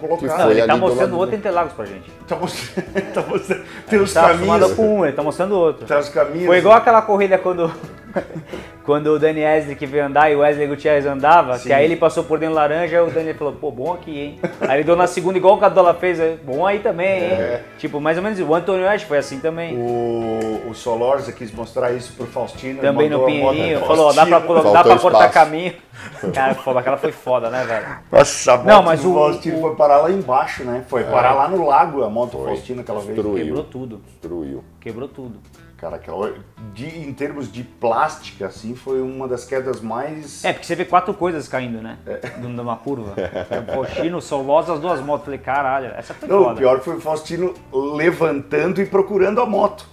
colocar. 0.00 0.38
Não, 0.38 0.50
ele 0.50 0.62
tá 0.66 0.74
do 0.74 0.80
mostrando 0.80 1.18
outro 1.18 1.36
Interlagos 1.36 1.72
pra 1.72 1.84
gente. 1.86 2.10
Tá 2.28 2.36
mostrando, 2.36 2.86
tá 3.12 3.22
mostrando- 3.22 3.64
tem 3.88 4.00
os 4.00 4.12
Tá 4.12 4.28
caminhos. 4.28 4.72
com 4.74 4.98
um, 5.00 5.04
ele 5.04 5.14
tá 5.16 5.22
mostrando 5.22 5.54
outro. 5.58 5.86
Tá 5.86 5.98
os 5.98 6.08
caminhos. 6.08 6.46
Foi 6.46 6.58
igual 6.58 6.74
aquela 6.76 7.02
corrida 7.02 7.36
quando, 7.38 7.70
quando 8.84 9.08
o 9.08 9.18
Dani 9.18 9.42
Wesley 9.42 9.76
que 9.76 9.86
veio 9.86 10.04
andar 10.06 10.30
e 10.30 10.36
o 10.36 10.40
Wesley 10.40 10.66
Gutierrez 10.66 11.06
andava, 11.06 11.56
Sim. 11.58 11.68
que 11.68 11.72
aí 11.72 11.84
ele 11.84 11.96
passou 11.96 12.24
por 12.24 12.38
dentro 12.38 12.54
laranja 12.54 13.02
o 13.02 13.10
Dani 13.10 13.34
falou, 13.34 13.52
pô, 13.54 13.70
bom 13.70 13.92
aqui, 13.92 14.18
hein? 14.18 14.38
Aí 14.60 14.78
ele 14.78 14.84
deu 14.84 14.96
na 14.96 15.06
segunda 15.06 15.38
igual 15.38 15.54
o 15.54 15.58
Cadola 15.58 15.94
fez, 15.94 16.18
aí, 16.20 16.38
bom 16.44 16.66
aí 16.66 16.80
também, 16.80 17.24
hein? 17.24 17.32
É. 17.32 17.62
Tipo, 17.78 18.00
mais 18.00 18.16
ou 18.16 18.22
menos, 18.22 18.38
o 18.40 18.54
Antônio 18.54 18.88
Ash 18.88 19.02
foi 19.02 19.18
assim 19.18 19.38
também. 19.40 19.76
O, 19.76 20.68
o 20.70 20.74
Solorza 20.74 21.32
quis 21.32 21.52
mostrar 21.52 21.92
isso 21.92 22.12
pro 22.14 22.26
Faustino. 22.26 22.80
Também 22.80 23.08
no 23.08 23.24
Pinheirinho, 23.24 23.80
falou, 23.80 24.08
ó, 24.08 24.12
dá 24.12 24.26
pra, 24.26 24.38
dá 24.38 24.84
pra 24.84 24.98
cortar 24.98 25.28
caminho. 25.30 25.74
Cara, 26.32 26.54
foda, 26.54 26.80
aquela 26.80 26.96
foi 26.96 27.12
foda, 27.12 27.50
né, 27.50 27.62
velho? 27.64 27.86
Nossa, 28.10 28.52
a 28.52 28.56
moto 28.56 28.66
Não, 28.66 28.82
mas 28.82 29.02
do 29.02 29.10
o- 29.10 29.14
Faustino 29.14 29.58
o- 29.58 29.60
foi 29.60 29.74
parar 29.76 29.98
lá 29.98 30.10
embaixo, 30.10 30.64
né? 30.64 30.82
Foi 30.88 31.04
parar 31.04 31.34
lá 31.34 31.46
no 31.48 31.66
lago 31.66 32.02
a 32.02 32.08
moto 32.08 32.38
do 32.38 32.44
Faustino 32.44 32.80
aquela 32.80 33.00
vez. 33.00 33.14
Destruiu. 33.14 33.44
Quebrou 33.44 33.64
tudo, 33.64 34.00
Destruiu. 34.06 34.64
quebrou 34.80 35.08
tudo. 35.08 35.38
Cara, 35.80 35.96
aquela, 35.96 36.34
de, 36.74 36.86
em 36.86 37.10
termos 37.14 37.50
de 37.50 37.62
plástica, 37.64 38.46
assim, 38.48 38.74
foi 38.74 39.00
uma 39.00 39.26
das 39.26 39.46
quedas 39.46 39.80
mais. 39.80 40.44
É, 40.44 40.52
porque 40.52 40.66
você 40.66 40.74
vê 40.74 40.84
quatro 40.84 41.14
coisas 41.14 41.48
caindo, 41.48 41.80
né? 41.80 41.96
Numa 42.38 42.76
curva. 42.76 43.14
O 43.78 43.86
Chino, 43.86 44.18
o 44.18 44.20
Solosa, 44.20 44.74
as 44.74 44.80
duas 44.80 45.00
motos. 45.00 45.24
Falei, 45.24 45.38
caralho, 45.40 45.86
essa 45.96 46.12
foi 46.12 46.28
Não, 46.28 46.40
o 46.40 46.44
foda. 46.44 46.56
pior 46.56 46.80
foi 46.80 46.96
o 46.96 47.00
Faustino 47.00 47.54
levantando 47.72 48.82
e 48.82 48.84
procurando 48.84 49.40
a 49.40 49.46
moto. 49.46 49.88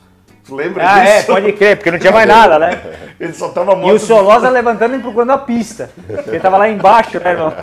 Tu 0.45 0.55
lembra 0.55 0.83
Ah, 0.89 0.99
é, 1.07 1.17
disso? 1.19 1.27
pode 1.27 1.53
crer, 1.53 1.77
porque 1.77 1.91
não 1.91 1.99
tinha 1.99 2.11
mais 2.11 2.27
nada, 2.27 2.59
né? 2.59 2.81
Ele 3.19 3.31
só 3.33 3.47
tava 3.49 3.73
moto. 3.75 3.89
E 3.89 3.93
o 3.93 3.99
Solosa 3.99 4.49
levantando 4.49 4.95
e 4.95 4.99
procurando 4.99 5.31
a 5.31 5.37
pista. 5.37 5.89
Ele 6.27 6.39
tava 6.39 6.57
lá 6.57 6.67
embaixo, 6.69 7.17
né, 7.19 7.31
irmão? 7.31 7.53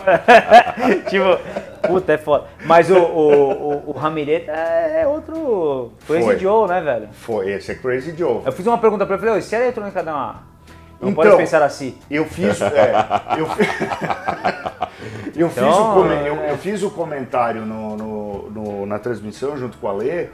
tipo, 1.09 1.74
puta, 1.87 2.13
é 2.13 2.17
foda. 2.17 2.45
Mas 2.65 2.89
o, 2.89 2.97
o, 2.97 3.51
o, 3.51 3.89
o 3.89 3.91
Ramirez 3.91 4.47
é, 4.47 5.01
é 5.01 5.07
outro 5.07 5.91
Crazy 6.07 6.23
Foi. 6.25 6.39
Joe, 6.39 6.67
né, 6.69 6.81
velho? 6.81 7.07
Foi, 7.11 7.51
esse 7.51 7.71
é 7.71 7.75
Crazy 7.75 8.15
Joe. 8.17 8.41
Eu 8.45 8.51
fiz 8.51 8.65
uma 8.67 8.77
pergunta 8.77 9.05
pra 9.05 9.15
ele, 9.15 9.19
falei, 9.25 9.35
"Ô, 9.35 9.39
e 9.39 9.41
se 9.41 9.55
a 9.55 9.61
eletrônica 9.61 10.01
dá 10.03 10.13
uma... 10.13 10.55
Não 11.01 11.09
Então, 11.09 11.23
pode 11.23 11.35
pensar 11.37 11.61
assim. 11.61 11.97
Eu 12.09 12.23
fiz. 12.25 12.61
É, 12.61 12.93
eu, 13.37 13.45
fi- 13.47 13.63
eu, 15.35 15.49
fiz 15.49 15.57
Então, 15.63 15.99
o 16.01 16.05
eu, 16.05 16.35
é. 16.41 16.51
eu 16.51 16.57
fiz 16.57 16.81
o 16.83 16.89
comentário 16.89 17.65
no, 17.65 17.97
no- 17.97 18.49
no- 18.49 18.85
na 18.85 18.97
transmissão 18.97 19.57
junto 19.57 19.77
com 19.77 19.87
a 19.89 19.93
Lê, 19.93 20.27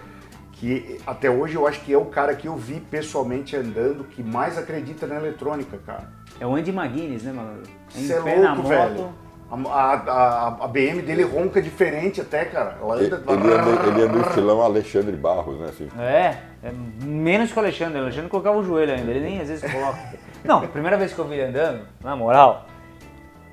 que 0.52 1.00
até 1.08 1.30
hoje 1.32 1.56
eu 1.56 1.66
acho 1.68 1.82
que 1.82 1.92
é 1.92 1.98
o 1.98 2.06
cara 2.06 2.36
que 2.36 2.48
eu 2.48 2.56
vi 2.56 2.80
pessoalmente 2.80 3.56
andando 3.56 4.04
que 4.04 4.22
mais 4.22 4.58
acredita 4.58 5.08
na 5.08 5.16
eletrônica, 5.16 5.78
cara. 5.86 6.04
É 6.40 6.46
o 6.46 6.56
Andy 6.56 6.70
McGuinness, 6.72 7.24
né, 7.24 7.34
mano? 7.34 7.64
Em 7.96 8.06
Você 8.06 8.14
é 8.14 8.22
pé 8.22 8.36
na 8.38 8.54
louco, 8.54 8.62
moto. 8.70 8.70
velho. 8.70 9.10
A, 9.52 9.56
a- 9.76 10.48
a- 10.62 10.68
BM 10.68 11.02
dele 11.02 11.24
ronca 11.24 11.62
diferente 11.62 12.22
até, 12.22 12.46
cara. 12.46 12.78
Ela 12.82 13.04
Ele, 13.04 13.14
anda. 13.14 13.34
ele 13.34 13.54
anda, 13.54 13.88
ele 13.88 14.02
anda 14.04 14.14
no 14.18 14.22
estilão 14.28 14.62
Alexandre 14.62 15.16
Barros, 15.18 15.60
né? 15.60 15.68
Assim. 15.70 15.90
É, 16.00 16.38
é 16.64 16.72
menos 17.04 17.52
que 17.52 17.58
o 17.58 17.62
Alexandre. 17.62 18.00
O 18.00 18.04
Alexandre 18.04 18.30
colocava 18.30 18.58
o 18.58 18.64
joelho 18.64 18.94
ainda, 18.94 19.12
ele 19.12 19.20
nem 19.20 19.42
às 19.42 19.50
vezes 19.50 19.70
coloca. 19.70 20.00
Não, 20.44 20.60
a 20.64 20.68
primeira 20.68 20.96
vez 20.98 21.12
que 21.14 21.20
eu 21.20 21.26
vi 21.26 21.36
ele 21.36 21.50
andando, 21.50 21.82
na 22.02 22.16
moral, 22.16 22.66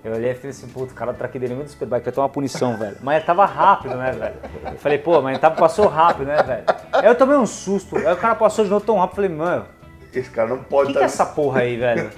eu 0.05 0.15
olhei 0.15 0.31
e 0.31 0.35
falei 0.35 0.51
assim, 0.51 0.69
puto, 0.69 0.93
o 0.93 0.95
cara 0.95 1.13
do 1.13 1.19
traque 1.19 1.37
dele 1.39 1.53
é 1.53 1.57
muito 1.57 1.73
superbike, 1.73 2.05
vai 2.05 2.13
tomar 2.13 2.27
uma 2.27 2.33
punição, 2.33 2.77
velho. 2.79 2.97
Mas 3.03 3.17
ele 3.17 3.25
tava 3.27 3.45
rápido, 3.45 3.97
né, 3.97 4.13
velho? 4.13 4.35
Eu 4.73 4.79
falei, 4.79 4.99
pô, 4.99 5.21
mas 5.21 5.33
ele 5.33 5.41
tava, 5.41 5.57
passou 5.57 5.89
rápido, 5.89 6.27
né, 6.29 6.41
velho? 6.45 6.65
Aí 6.93 7.07
eu 7.07 7.15
tomei 7.17 7.37
um 7.37 7.45
susto, 7.45 7.97
aí 7.97 8.13
o 8.13 8.17
cara 8.17 8.37
passou 8.37 8.65
de 8.65 8.71
novo 8.71 8.87
tão 8.87 8.97
rápido, 8.99 9.11
eu 9.21 9.29
falei, 9.29 9.31
mano, 9.37 9.65
Esse 10.19 10.31
cara 10.31 10.49
não 10.49 10.57
o 10.57 10.65
pode 10.65 10.89
que, 10.89 10.99
que 10.99 11.03
é 11.03 11.05
essa 11.05 11.25
porra 11.25 11.61
aí, 11.61 11.77
velho? 11.77 12.11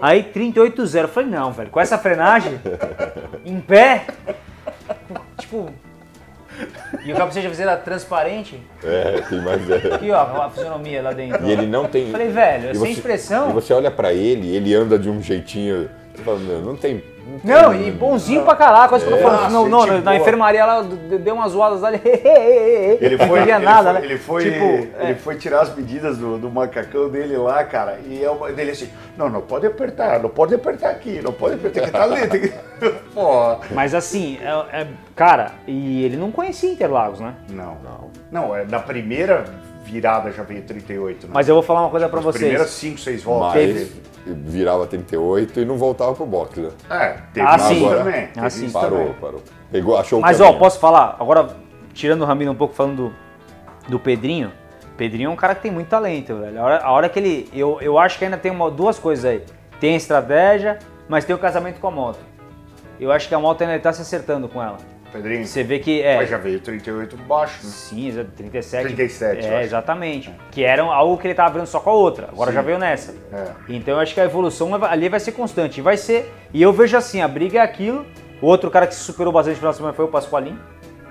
Aí 0.00 0.22
38,0, 0.22 1.02
eu 1.02 1.08
falei, 1.08 1.30
não, 1.30 1.52
velho, 1.52 1.70
com 1.70 1.80
essa 1.80 1.96
frenagem, 1.96 2.60
em 3.44 3.60
pé, 3.60 4.06
tipo... 5.38 5.70
E 7.04 7.12
o 7.12 7.16
capacete 7.16 7.48
de 7.48 7.62
era 7.62 7.76
transparente, 7.76 8.60
É, 8.82 9.20
tem 9.28 9.40
mais. 9.42 9.68
é. 9.68 9.94
aqui 9.94 10.10
ó, 10.10 10.42
a 10.42 10.50
fisionomia 10.50 11.02
lá 11.02 11.12
dentro. 11.12 11.44
E 11.44 11.50
ele 11.50 11.66
não 11.66 11.86
tem. 11.88 12.12
Falei, 12.12 12.28
velho, 12.28 12.70
e 12.70 12.76
sem 12.76 12.92
expressão. 12.92 13.50
E 13.50 13.52
você 13.52 13.72
olha 13.72 13.90
pra 13.90 14.12
ele, 14.12 14.54
ele 14.54 14.72
anda 14.72 14.96
de 14.96 15.10
um 15.10 15.20
jeitinho 15.20 15.90
Eu 16.16 16.24
falo, 16.24 16.38
meu, 16.38 16.60
não 16.60 16.76
tem. 16.76 17.02
Não, 17.42 17.74
e 17.74 17.90
bonzinho 17.90 18.42
pra 18.44 18.54
caraca, 18.54 18.88
quase 18.90 19.04
que 19.04 19.10
eu 19.12 19.16
tô 19.16 19.22
falando. 19.22 19.44
Ah, 19.46 19.50
Não, 19.50 19.68
não, 19.68 19.80
gente 19.82 20.02
na 20.04 20.10
boa. 20.12 20.16
enfermaria 20.16 20.60
ela 20.60 20.82
deu 20.82 21.34
umas 21.34 21.52
zoadas 21.52 21.80
lá, 21.80 21.92
ele, 21.94 22.00
ele 22.04 23.04
Ele 23.04 23.18
foi, 23.18 23.40
não 23.40 23.48
ele 23.48 23.58
nada, 23.64 23.92
foi, 23.92 24.00
né? 24.00 24.04
ele 24.06 24.18
foi, 24.18 24.44
tipo, 24.44 24.64
ele 24.64 24.92
é, 24.98 25.14
foi 25.14 25.36
tirar 25.36 25.60
as 25.62 25.74
medidas 25.74 26.18
do, 26.18 26.38
do 26.38 26.50
macacão 26.50 27.08
dele 27.08 27.36
lá, 27.36 27.64
cara, 27.64 27.98
e 28.06 28.22
é 28.22 28.30
uma, 28.30 28.52
dele 28.52 28.70
assim, 28.72 28.88
não, 29.16 29.28
não 29.28 29.40
pode 29.40 29.66
apertar, 29.66 30.20
não 30.20 30.28
pode 30.28 30.54
apertar 30.54 30.90
aqui, 30.90 31.20
não 31.22 31.32
pode 31.32 31.54
apertar, 31.54 31.80
que 31.80 31.86
estar 31.86 32.02
ali, 32.02 32.28
que... 32.28 32.52
Pô, 33.14 33.56
mas 33.72 33.94
assim, 33.94 34.38
é, 34.42 34.80
é- 34.82 34.86
cara, 35.16 35.52
e 35.66 36.04
ele 36.04 36.16
não 36.16 36.30
conhecia 36.30 36.70
Interlagos, 36.70 37.20
né? 37.20 37.34
não, 37.48 37.76
não, 37.82 38.10
não, 38.30 38.56
é, 38.56 38.64
na 38.64 38.80
primeira 38.80 39.44
virada 39.84 40.30
já 40.32 40.42
veio 40.42 40.62
38, 40.62 41.26
né? 41.26 41.32
Mas 41.34 41.48
eu 41.48 41.54
vou 41.54 41.62
falar 41.62 41.80
uma 41.82 41.90
coisa 41.90 42.08
pra 42.08 42.18
As 42.20 42.26
primeiras 42.36 42.68
vocês. 42.70 42.92
5, 42.92 43.00
6 43.00 43.22
voltas. 43.22 43.54
Mas 43.54 43.92
virava 44.26 44.86
38 44.86 45.60
e 45.60 45.64
não 45.64 45.76
voltava 45.76 46.14
pro 46.14 46.24
boxe, 46.26 46.60
né? 46.60 46.70
É, 46.90 47.08
teve 47.32 47.46
Ah, 47.46 47.58
sim. 47.58 47.88
também. 47.88 48.24
Ah, 48.36 48.40
teve 48.42 48.50
sim. 48.50 48.70
Parou, 48.70 48.98
também. 48.98 49.14
parou. 49.14 49.42
Pegou, 49.70 49.96
achou 49.98 50.20
Mas 50.20 50.40
o 50.40 50.44
ó, 50.44 50.52
posso 50.54 50.78
falar? 50.80 51.16
Agora, 51.20 51.48
tirando 51.92 52.22
o 52.22 52.24
Ramiro 52.24 52.50
um 52.50 52.54
pouco, 52.54 52.74
falando 52.74 52.96
do, 52.96 53.90
do 53.90 53.98
Pedrinho. 53.98 54.50
Pedrinho 54.96 55.28
é 55.28 55.32
um 55.32 55.36
cara 55.36 55.54
que 55.54 55.62
tem 55.62 55.70
muito 55.72 55.88
talento, 55.88 56.36
velho. 56.36 56.60
A 56.60 56.64
hora, 56.64 56.78
a 56.84 56.92
hora 56.92 57.08
que 57.08 57.18
ele. 57.18 57.48
Eu, 57.52 57.78
eu 57.80 57.98
acho 57.98 58.18
que 58.18 58.24
ainda 58.24 58.36
tem 58.36 58.50
uma- 58.52 58.70
duas 58.70 58.98
coisas 58.98 59.24
aí. 59.24 59.42
Tem 59.80 59.94
a 59.94 59.96
estratégia, 59.96 60.78
mas 61.08 61.24
tem 61.24 61.34
o 61.34 61.38
casamento 61.38 61.80
com 61.80 61.88
a 61.88 61.90
moto. 61.90 62.20
Eu 63.00 63.10
acho 63.10 63.28
que 63.28 63.34
a 63.34 63.38
moto 63.40 63.60
ainda 63.62 63.78
tá 63.80 63.92
se 63.92 64.00
acertando 64.02 64.48
com 64.48 64.62
ela. 64.62 64.76
Pedrinho, 65.14 65.46
Você 65.46 65.62
vê 65.62 65.78
que. 65.78 66.02
É, 66.02 66.16
mas 66.16 66.28
já 66.28 66.36
veio 66.38 66.58
38 66.58 67.16
baixo, 67.16 67.60
né? 67.64 67.70
Sim, 67.70 68.08
exa- 68.08 68.26
37. 68.36 68.82
37, 68.86 69.46
eu 69.46 69.52
É, 69.52 69.62
exatamente. 69.62 70.34
Que 70.50 70.64
era 70.64 70.82
algo 70.82 71.16
que 71.16 71.28
ele 71.28 71.34
tava 71.34 71.56
vendo 71.56 71.66
só 71.66 71.78
com 71.78 71.90
a 71.90 71.92
outra. 71.92 72.28
Agora 72.32 72.50
Sim. 72.50 72.56
já 72.56 72.62
veio 72.62 72.78
nessa. 72.80 73.14
É. 73.32 73.46
Então 73.68 73.94
eu 73.94 74.00
acho 74.00 74.12
que 74.12 74.20
a 74.20 74.24
evolução 74.24 74.74
ali 74.84 75.08
vai 75.08 75.20
ser 75.20 75.30
constante. 75.30 75.80
Vai 75.80 75.96
ser. 75.96 76.34
E 76.52 76.60
eu 76.60 76.72
vejo 76.72 76.96
assim, 76.96 77.20
a 77.22 77.28
briga 77.28 77.60
é 77.60 77.62
aquilo. 77.62 78.04
O 78.42 78.46
outro 78.46 78.68
cara 78.72 78.88
que 78.88 78.94
se 78.94 79.00
superou 79.02 79.32
bastante 79.32 79.54
no 79.54 79.58
final 79.60 79.70
de 79.70 79.76
semana 79.76 79.94
foi 79.94 80.04
o 80.04 80.08
Pasqualinho. 80.08 80.58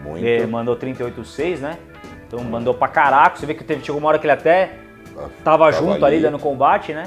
Muito. 0.02 0.26
Ele 0.26 0.48
mandou 0.48 0.76
38,6, 0.76 1.60
né? 1.62 1.78
Então 2.28 2.44
mandou 2.44 2.74
pra 2.74 2.90
caraca. 2.90 3.38
Você 3.38 3.46
vê 3.46 3.54
que 3.54 3.64
teve, 3.64 3.86
chegou 3.86 4.00
uma 4.00 4.10
hora 4.10 4.20
que 4.20 4.26
ele 4.26 4.34
até 4.34 4.72
Ah, 5.16 5.30
tava, 5.46 5.72
tava 5.72 5.72
junto 5.72 6.04
ali 6.06 6.16
ali. 6.16 6.24
dando 6.24 6.38
combate, 6.40 6.92
né? 6.94 7.06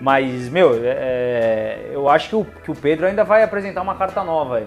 Mas, 0.00 0.48
meu, 0.48 0.80
é- 0.82 1.90
eu 1.92 2.08
acho 2.08 2.30
que 2.30 2.34
o, 2.36 2.46
que 2.64 2.70
o 2.70 2.74
Pedro 2.74 3.06
ainda 3.06 3.22
vai 3.24 3.42
apresentar 3.42 3.82
uma 3.82 3.94
carta 3.94 4.24
nova 4.24 4.56
aí. 4.56 4.66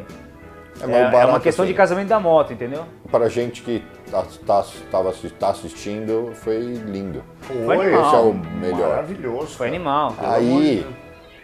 É, 0.81 0.83
É, 0.83 0.87
o 0.87 0.91
é 1.07 1.11
barato, 1.11 1.29
uma 1.33 1.39
questão 1.39 1.65
de 1.65 1.71
assim, 1.71 1.77
casamento 1.77 2.07
da 2.09 2.19
moto, 2.19 2.51
entendeu? 2.53 2.83
Pra 3.11 3.29
gente 3.29 3.61
que 3.61 3.83
tá, 4.09 4.23
tá, 4.45 4.65
tava, 4.91 5.13
tá 5.39 5.49
assistindo, 5.49 6.31
foi 6.33 6.57
lindo. 6.59 7.23
Foi, 7.41 7.85
animal. 7.87 8.05
Esse 8.07 8.15
é 8.15 8.19
o 8.19 8.33
melhor. 8.33 8.89
Maravilhoso. 8.89 9.55
Foi 9.55 9.67
cara. 9.67 9.75
animal. 9.77 10.15
Aí. 10.19 10.85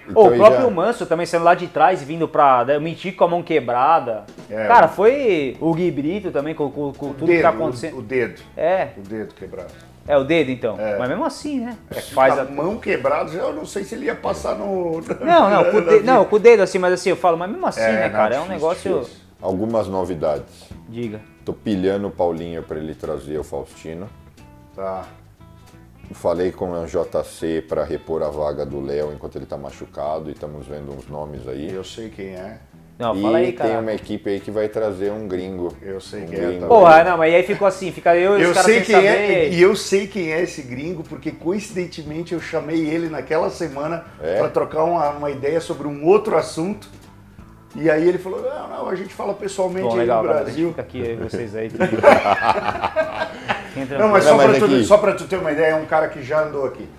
Então 0.10 0.24
o 0.26 0.36
próprio 0.36 0.64
já- 0.64 0.70
Manso 0.72 1.06
também 1.06 1.26
saindo 1.28 1.44
lá 1.46 1.54
de 1.54 1.68
trás 1.68 2.02
vindo 2.02 2.28
pra 2.28 2.66
né, 2.66 2.80
mentir 2.80 3.16
com 3.16 3.24
a 3.24 3.28
mão 3.28 3.44
quebrada. 3.44 4.24
É, 4.50 4.66
Cara, 4.66 4.88
o- 4.88 4.90
foi 4.90 5.56
o 5.62 5.72
Gui 5.76 5.92
Brito 5.92 6.32
também, 6.32 6.56
com, 6.56 6.72
com- 6.72 6.92
com 6.92 7.14
tudo 7.14 7.28
que 7.28 7.34
Dedo, 7.34 7.42
tá 7.44 7.52
o, 7.52 7.54
acontecendo. 7.54 7.98
o 8.00 8.02
dedo, 8.02 8.42
É, 8.58 8.88
o 8.98 9.02
dedo 9.02 9.36
quebrado. 9.36 9.70
é 10.08 10.18
o 10.18 10.24
dedo 10.24 10.50
então. 10.50 10.78
Mas 10.98 11.08
mesmo 11.10 11.24
assim, 11.26 11.60
né? 11.60 11.78
Faz 12.12 12.40
a 12.40 12.42
a... 12.42 12.46
mão 12.46 12.78
quebrada, 12.80 13.32
eu 13.34 13.54
não 13.54 13.66
sei 13.68 13.84
se 13.84 13.94
ele 13.94 14.06
ia 14.08 14.16
passar 14.16 14.56
no... 14.56 15.00
Não, 15.22 15.50
não, 15.52 15.66
com 15.70 15.78
o 15.78 15.82
dedo, 15.82 16.04
não, 16.04 16.26
com 16.26 16.36
o 16.38 16.40
dedo 16.40 16.64
assim, 16.64 16.80
mas 16.80 16.92
assim, 16.94 17.12
eu 17.12 17.16
falo, 17.16 17.38
mas 17.38 17.52
mesmo 17.52 17.68
assim, 17.68 17.82
É, 17.82 17.92
né, 17.92 18.10
cara? 18.10 18.34
É 18.38 18.40
um 18.40 18.48
negócio. 18.48 19.02
difícil. 19.02 19.19
Algumas 19.42 19.88
novidades. 19.88 20.68
Diga. 20.88 21.22
Tô 21.46 21.54
pilhando 21.54 22.08
o 22.08 22.12
Paulinho 22.12 22.62
pra 22.64 22.78
ele 22.78 22.94
trazer 22.94 23.38
o 23.38 23.44
Faustino. 23.44 24.08
Tá. 24.76 25.08
Falei 26.12 26.52
com 26.52 26.74
a 26.74 26.86
JC 26.86 27.62
pra 27.68 27.84
repor 27.84 28.24
a 28.24 28.30
vaga 28.30 28.66
do 28.66 28.82
Léo 28.82 29.14
enquanto 29.14 29.36
ele 29.38 29.46
tá 29.46 29.58
machucado 29.58 30.30
e 30.30 30.34
estamos 30.34 30.66
vendo 30.68 30.92
uns 30.92 31.08
nomes 31.08 31.48
aí. 31.48 31.72
Eu 31.72 31.84
sei 31.84 32.10
quem 32.10 32.30
é. 32.30 32.60
Não, 32.98 33.16
e 33.16 33.22
fala 33.22 33.38
aí, 33.38 33.46
tem 33.46 33.54
cara. 33.56 33.80
uma 33.80 33.94
equipe 33.94 34.30
aí 34.30 34.40
que 34.42 34.52
vai 34.52 34.68
trazer 34.68 35.10
um 35.12 35.26
gringo. 35.26 35.74
Eu 35.82 36.02
sei 36.02 36.24
Um 36.24 36.28
quem 36.28 36.40
é. 36.58 36.68
Porra, 36.68 37.04
não, 37.06 37.18
mas 37.18 37.34
aí 37.34 37.44
ficou 37.44 37.66
assim, 37.66 37.94
fica 37.94 38.14
eu 38.18 38.38
e 38.38 38.42
Eu 38.42 38.50
os 38.50 38.54
caras 38.58 38.66
sei 38.72 38.82
quem 38.82 38.96
saber. 38.96 39.08
é, 39.08 39.50
e 39.52 39.62
eu 39.62 39.74
sei 39.76 40.08
quem 40.08 40.34
é 40.34 40.42
esse 40.42 40.62
gringo, 40.64 41.02
porque 41.04 41.32
coincidentemente 41.32 42.34
eu 42.34 42.42
chamei 42.42 42.90
ele 42.90 43.08
naquela 43.08 43.50
semana 43.50 44.04
É? 44.22 44.40
para 44.40 44.50
trocar 44.50 44.84
uma, 44.84 45.12
uma 45.12 45.32
ideia 45.32 45.62
sobre 45.62 45.88
um 45.88 46.06
outro 46.06 46.36
assunto. 46.36 46.90
E 47.76 47.90
aí 47.90 48.08
ele 48.08 48.18
falou: 48.18 48.42
não, 48.42 48.68
não, 48.68 48.90
a 48.90 48.96
gente 48.96 49.14
fala 49.14 49.34
pessoalmente 49.34 49.88
Bom, 49.88 49.94
aí 49.94 50.00
legal, 50.00 50.24
no. 50.24 50.30
Brasil. 50.30 50.70
Fica 50.70 50.82
aqui, 50.82 51.14
vocês 51.22 51.56
aí. 51.56 51.70
Não, 53.98 54.10
mas, 54.10 54.26
Não, 54.26 54.32
só, 54.32 54.38
mas 54.38 54.46
pra 54.48 54.56
é 54.58 54.60
tu, 54.60 54.68
que- 54.68 54.84
só 54.84 54.98
pra 54.98 55.14
tu 55.16 55.26
ter 55.28 55.38
uma 55.38 55.52
ideia, 55.52 55.72
é 55.72 55.76
um 55.76 55.86
cara 55.86 56.10
que 56.10 56.22
já 56.22 56.42
andou 56.44 56.66
aqui. 56.66 56.90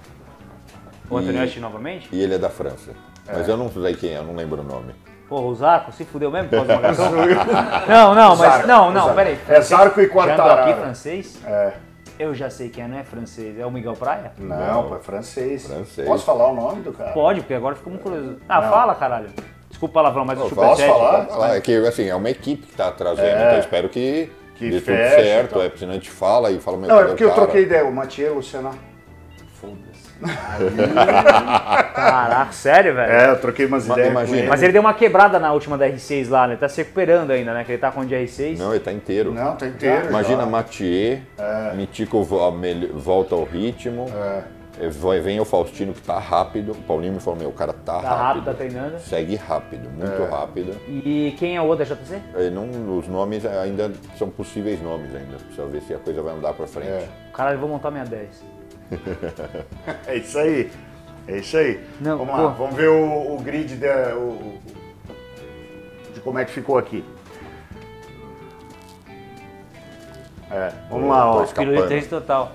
O 1.11 1.17
Antônio 1.19 1.61
novamente? 1.61 2.09
E 2.13 2.23
ele 2.23 2.35
é 2.37 2.39
da 2.39 2.49
França. 2.49 2.93
Mas 3.27 3.49
eu 3.49 3.57
não 3.57 3.69
sei 3.71 3.95
quem 3.95 4.15
é, 4.15 4.19
eu 4.19 4.23
não 4.25 4.35
lembro 4.35 4.61
o 4.61 4.65
nome. 4.65 4.95
Porra, 5.29 5.43
o 5.47 5.55
Zarco 5.55 5.93
se 5.93 6.05
fudeu 6.05 6.31
mesmo 6.31 6.49
por 6.49 6.67
causa? 6.67 7.11
Não, 7.87 8.15
não, 8.15 8.31
mas. 8.37 8.39
Zarco, 8.39 8.67
não, 8.67 8.91
não, 8.91 9.01
Zarco. 9.03 9.15
peraí. 9.17 9.39
É 9.49 9.61
Zarco 9.61 10.01
e 10.01 10.07
Já 10.07 10.13
andou 10.13 10.23
aqui 10.23 10.37
Quartararo. 10.37 10.81
francês? 10.81 11.39
É. 11.45 11.73
Eu 12.19 12.35
já 12.35 12.49
sei 12.51 12.69
quem 12.69 12.85
é, 12.85 12.89
não 12.89 12.99
é 12.99 13.05
francês. 13.05 13.59
É 13.59 13.65
o 13.67 13.71
Miguel 13.71 13.95
Praia? 13.95 14.33
Não, 14.39 14.89
pô, 14.89 14.97
é 14.97 14.99
francês. 15.01 15.67
Francês. 15.67 16.07
Posso 16.09 16.25
falar 16.25 16.49
o 16.49 16.55
nome 16.55 16.83
do 16.83 16.93
cara? 16.93 17.13
Pode, 17.13 17.41
porque 17.41 17.55
agora 17.55 17.75
ficou 17.77 17.93
muito 17.93 18.03
curioso. 18.03 18.39
Ah, 18.49 18.61
Não. 18.61 18.71
fala, 18.71 18.95
caralho. 18.95 19.31
Desculpa 19.81 19.87
o 19.87 20.03
palavrão, 20.03 20.25
mas 20.27 20.39
o 20.39 20.43
Posso 20.43 20.55
Superchat... 20.83 20.89
falar? 20.89 21.27
Ah, 21.53 21.57
É 21.57 21.61
que 21.63 21.75
assim, 21.87 22.07
é 22.07 22.15
uma 22.15 22.29
equipe 22.29 22.67
que 22.67 22.75
tá 22.77 22.91
trazendo, 22.93 23.29
É. 23.29 23.33
então 23.45 23.53
eu 23.55 23.61
espero 23.61 23.89
que, 23.89 24.31
Que 24.57 24.69
dê 24.71 24.81
tudo 24.81 24.85
feche, 24.95 25.15
certo. 25.23 25.55
tá. 25.55 25.61
É, 25.61 25.69
porque 25.69 25.79
senão 25.79 25.93
a 25.93 25.95
gente 25.95 26.11
fala 26.11 26.51
e 26.51 26.61
fala, 26.61 26.77
meu, 26.77 26.89
Não, 26.89 27.01
é 27.01 27.05
o 27.05 27.07
porque 27.09 27.25
eu 27.25 27.31
cara? 27.31 27.41
troquei 27.41 27.63
ideia. 27.63 27.85
O 27.87 27.91
Mathieu 27.93 28.35
Luciano. 28.35 28.71
Foda-se. 29.55 30.11
Caraca, 31.95 32.53
sério, 32.53 32.95
velho? 32.95 33.11
É, 33.11 33.31
eu 33.31 33.41
troquei 33.41 33.65
umas 33.65 33.87
Mas 33.87 33.97
ideias. 33.97 34.11
imagina. 34.13 34.39
ele. 34.39 34.49
Mas 34.49 34.63
ele 34.63 34.73
deu 34.73 34.81
uma 34.83 34.93
quebrada 34.93 35.39
na 35.39 35.51
última 35.53 35.79
da 35.79 35.89
R6 35.89 36.29
lá, 36.29 36.47
né? 36.47 36.57
Tá 36.57 36.69
se 36.69 36.79
recuperando 36.83 37.31
ainda, 37.31 37.55
né? 37.55 37.65
Que 37.65 37.73
ele 37.73 37.79
tá 37.79 37.91
com 37.91 38.01
o 38.01 38.05
de 38.07 38.15
R6. 38.15 38.59
Não, 38.59 38.71
ele 38.73 38.81
tá 38.81 38.93
inteiro. 38.93 39.33
Não, 39.33 39.57
tá 39.57 39.67
inteiro. 39.67 40.09
Imagina 40.11 40.43
já. 40.43 40.47
Mathieu, 40.47 41.21
Mitico 41.75 42.19
a 42.47 42.51
mel- 42.51 42.91
volta 42.95 43.35
ao 43.35 43.45
ritmo, 43.45 44.07
É. 44.15 44.43
vai- 44.89 45.21
vem 45.21 45.39
o 45.41 45.45
Faustino 45.45 45.93
que 45.93 46.01
tá 46.03 46.19
rápido, 46.19 46.73
o 46.73 46.75
Paulinho 46.75 47.13
me 47.15 47.21
falou, 47.21 47.39
meu, 47.39 47.49
o 47.51 47.53
cara 47.53 47.73
tá, 47.73 48.01
Tá 48.01 48.09
rápido, 48.09 48.19
rápido, 48.23 48.45
tá 48.47 48.55
treinando. 48.55 48.99
segue 49.01 49.37
rápido, 49.37 49.91
muito 49.91 50.25
rápido. 50.31 50.77
E 50.89 51.35
quem 51.39 51.57
é 51.57 51.61
o 51.61 51.67
outro 51.67 51.85
da 51.85 51.95
JC? 51.95 52.21
Eh, 52.35 52.51
não- 52.51 52.99
os 52.99 53.07
nomes 53.09 53.45
ainda 53.45 53.93
são 54.17 54.29
possíveis 54.31 54.81
nomes 54.83 55.15
ainda, 55.15 55.37
precisa 55.37 55.67
ver 55.67 55.83
se 55.83 55.93
a 55.95 55.99
coisa 55.99 56.23
vai 56.23 56.35
andar 56.35 56.53
pra 56.55 56.67
frente. 56.67 56.89
É. 56.89 57.09
Caralho, 57.35 57.57
eu 57.57 57.61
vou 57.61 57.69
montar 57.69 57.91
minha 57.91 58.05
10. 58.05 58.43
É 60.07 60.17
isso 60.17 60.39
aí. 60.39 60.71
É 61.29 61.37
isso 61.39 61.57
aí. 61.57 61.85
Não, 62.01 62.19
vamos 62.19 62.35
pô. 62.35 62.43
lá, 62.43 62.49
vamos 62.49 62.75
ver 62.75 62.89
o, 62.89 63.35
o 63.37 63.39
grid 63.41 63.77
da- 63.77 64.17
o- 64.17 64.59
de 66.15 66.21
como 66.21 66.39
é 66.39 66.45
que 66.45 66.51
ficou 66.51 66.77
aqui. 66.79 67.05
É, 70.51 70.73
vamos 70.91 71.09
lá, 71.09 71.31
ó. 71.31 71.37
Tô 71.39 71.45
escapando. 71.45 71.67
Pirulito 71.69 71.89
3 71.89 72.07
total. 72.09 72.53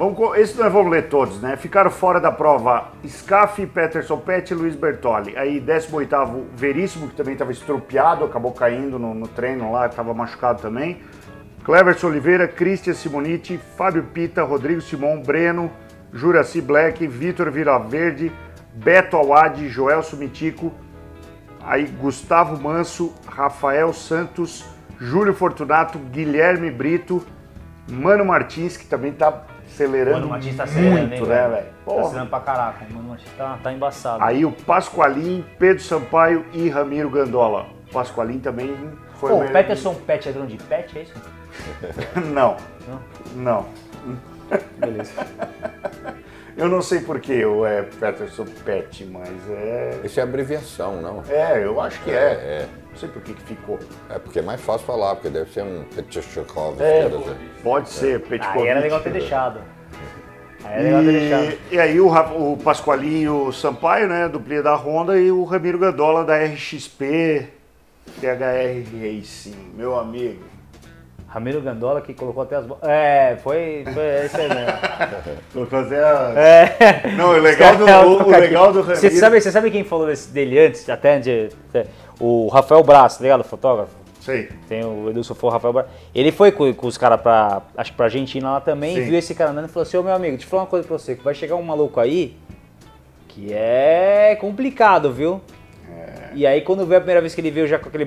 Vamos, 0.00 0.38
esse 0.38 0.58
nós 0.58 0.72
vamos 0.72 0.90
ler 0.90 1.10
todos, 1.10 1.42
né? 1.42 1.58
Ficaram 1.58 1.90
fora 1.90 2.18
da 2.18 2.32
prova 2.32 2.88
Scaff, 3.06 3.66
Peterson 3.66 4.16
Pet 4.16 4.50
e 4.50 4.54
Luiz 4.54 4.74
Bertoli. 4.74 5.36
Aí 5.36 5.60
18º 5.60 6.46
Veríssimo, 6.54 7.06
que 7.06 7.14
também 7.14 7.34
estava 7.34 7.52
estropiado, 7.52 8.24
acabou 8.24 8.50
caindo 8.52 8.98
no, 8.98 9.12
no 9.12 9.28
treino 9.28 9.70
lá, 9.70 9.84
estava 9.84 10.14
machucado 10.14 10.62
também. 10.62 11.02
Cleverson 11.64 12.06
Oliveira, 12.06 12.48
Christian 12.48 12.94
Simoniti, 12.94 13.60
Fábio 13.76 14.04
Pita, 14.04 14.42
Rodrigo 14.42 14.80
Simon, 14.80 15.20
Breno, 15.20 15.70
Juraci 16.14 16.62
Black, 16.62 17.06
Vitor 17.06 17.50
Viraverde, 17.50 18.32
Beto 18.72 19.18
Awad, 19.18 19.68
Joel 19.68 20.02
Sumitico, 20.02 20.72
aí 21.62 21.84
Gustavo 21.84 22.58
Manso, 22.58 23.12
Rafael 23.26 23.92
Santos, 23.92 24.64
Júlio 24.98 25.34
Fortunato, 25.34 25.98
Guilherme 25.98 26.70
Brito, 26.70 27.22
Mano 27.86 28.24
Martins, 28.24 28.78
que 28.78 28.86
também 28.86 29.12
tá 29.12 29.49
acelerando 29.80 30.16
Mano, 30.16 30.26
o 30.26 30.30
Martins 30.30 30.56
tá 30.56 30.64
acelerando, 30.64 31.08
muito, 31.08 31.14
hein, 31.14 31.20
né, 31.28 31.48
velho? 31.48 31.66
Tá 31.86 32.00
acelerando 32.00 32.30
pra 32.30 32.40
caraca. 32.40 32.84
Mano, 32.90 33.00
o 33.00 33.08
Martins 33.08 33.32
tá, 33.36 33.58
tá 33.62 33.72
embaçado. 33.72 34.22
Aí 34.22 34.44
o 34.44 34.52
Pasqualim, 34.52 35.44
Pedro 35.58 35.82
Sampaio 35.82 36.44
e 36.52 36.68
Ramiro 36.68 37.08
Gandola. 37.10 37.66
O 37.88 37.92
Pasqualim 37.92 38.38
também 38.38 38.76
foi 39.14 39.30
Pô, 39.30 39.44
o 39.44 39.50
Peterson 39.50 39.94
Pet 39.94 40.28
é 40.28 40.32
dono 40.32 40.46
de 40.46 40.56
pet, 40.56 40.98
é 40.98 41.02
isso? 41.02 41.14
Não, 42.32 42.56
Não? 42.86 43.00
não. 43.34 43.66
Beleza. 44.78 45.12
Eu 46.60 46.68
não 46.68 46.82
sei 46.82 47.00
porquê 47.00 47.42
o 47.42 47.64
é 47.64 47.82
Peterson 47.82 48.44
Pet, 48.64 49.06
mas 49.06 49.30
é. 49.48 50.00
Isso 50.04 50.20
é 50.20 50.22
abreviação, 50.22 51.00
não? 51.00 51.24
É, 51.26 51.64
eu 51.64 51.80
acho 51.80 51.98
que 52.02 52.10
é. 52.10 52.14
É, 52.14 52.68
Não 52.90 52.98
sei 52.98 53.08
por 53.08 53.22
que 53.22 53.32
que 53.32 53.42
ficou. 53.42 53.78
é 54.10 54.18
porque 54.18 54.40
é 54.40 54.42
mais 54.42 54.60
fácil 54.60 54.86
falar, 54.86 55.14
porque 55.14 55.30
deve 55.30 55.50
ser 55.50 55.62
um 55.62 55.84
Petchakov. 55.84 56.78
É, 56.78 57.10
pode 57.62 57.88
ser, 57.88 58.20
Petkovic. 58.20 58.62
Aí 58.62 58.68
era 58.68 58.80
legal 58.80 59.00
ter 59.00 59.10
deixado. 59.10 59.60
Aí 60.62 60.72
era 60.72 60.82
legal 60.82 61.02
ter 61.02 61.12
deixado. 61.12 61.58
E, 61.72 61.80
aí 61.80 61.98
o, 61.98 62.12
o 62.12 62.58
Pasqualinho 62.58 63.50
Sampaio, 63.52 64.06
né, 64.06 64.28
duplinha 64.28 64.62
da 64.62 64.74
Honda, 64.74 65.18
e 65.18 65.32
o 65.32 65.44
Ramiro 65.44 65.78
Gandola 65.78 66.26
da 66.26 66.36
RXP 66.44 67.48
THR 68.20 68.84
Racing, 69.00 69.72
meu 69.74 69.98
amigo. 69.98 70.49
Ramiro 71.32 71.60
Gandola 71.60 72.00
que 72.00 72.12
colocou 72.12 72.42
até 72.42 72.56
as 72.56 72.66
bolas. 72.66 72.82
É, 72.82 73.36
foi, 73.42 73.84
foi 73.94 74.24
esse 74.24 74.36
aí 74.36 74.48
mesmo. 74.48 74.72
Colocou 75.54 75.78
até 75.78 76.02
a... 76.02 76.32
É. 76.36 77.12
Não, 77.16 77.28
o 77.30 77.38
legal 77.38 77.76
do, 77.76 77.88
É, 77.88 77.98
o, 78.04 78.22
o 78.24 78.30
legal 78.30 78.72
do 78.72 78.82
Você 78.82 79.06
Ramiro... 79.06 79.20
sabe, 79.20 79.40
você 79.40 79.52
sabe 79.52 79.70
quem 79.70 79.84
falou 79.84 80.06
desse- 80.08 80.28
dele 80.30 80.58
antes, 80.58 80.88
até 80.90 81.20
de- 81.20 81.48
O 82.18 82.48
Rafael 82.48 82.82
Braz, 82.82 83.16
tá 83.16 83.22
ligado? 83.22 83.42
O 83.42 83.44
fotógrafo. 83.44 83.92
Sei. 84.20 84.48
Tem 84.68 84.84
o 84.84 85.08
Edilson 85.08 85.34
for 85.34 85.46
o 85.46 85.50
Rafael 85.50 85.72
Braz. 85.72 85.86
Ele 86.12 86.32
foi 86.32 86.50
com, 86.50 86.74
com 86.74 86.86
os 86.88 86.98
caras 86.98 87.20
pra. 87.20 87.62
Acho 87.76 87.92
que 87.92 87.96
pra 87.96 88.06
Argentina 88.06 88.50
lá 88.50 88.60
também, 88.60 88.96
Sim. 88.96 89.02
viu 89.04 89.18
esse 89.18 89.34
cara 89.34 89.50
andando 89.52 89.66
e 89.66 89.68
falou 89.68 89.86
assim, 89.86 89.96
ô 89.96 90.02
meu 90.02 90.12
amigo, 90.12 90.32
deixa 90.32 90.46
eu 90.46 90.50
falar 90.50 90.62
uma 90.64 90.68
coisa 90.68 90.86
pra 90.86 90.98
você, 90.98 91.14
que 91.14 91.22
vai 91.24 91.32
chegar 91.32 91.54
um 91.56 91.62
maluco 91.62 91.98
aí 92.00 92.36
que 93.28 93.52
é 93.52 94.36
complicado, 94.40 95.12
viu? 95.12 95.40
E 96.34 96.46
aí 96.46 96.60
quando 96.62 96.86
veio 96.86 96.98
a 96.98 97.00
primeira 97.00 97.20
vez 97.20 97.34
que 97.34 97.40
ele 97.40 97.50
veio 97.50 97.66
já 97.66 97.78
com 97.78 97.88
aquele. 97.88 98.04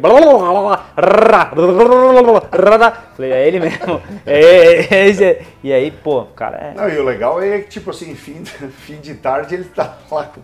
Falei, 3.15 3.31
é 3.31 3.47
ele 3.47 3.59
mesmo. 3.59 4.01
É, 4.25 4.95
é 4.95 5.07
esse. 5.07 5.41
E 5.63 5.71
aí, 5.73 5.91
pô, 5.91 6.25
cara, 6.25 6.57
é. 6.57 6.73
Não, 6.73 6.89
e 6.89 6.97
o 6.97 7.03
legal 7.03 7.41
é 7.41 7.59
que, 7.59 7.69
tipo 7.69 7.89
assim, 7.89 8.15
fim, 8.15 8.43
fim 8.45 8.99
de 8.99 9.15
tarde 9.15 9.55
ele 9.55 9.65
tá 9.65 9.97
lá 10.09 10.25
com 10.25 10.41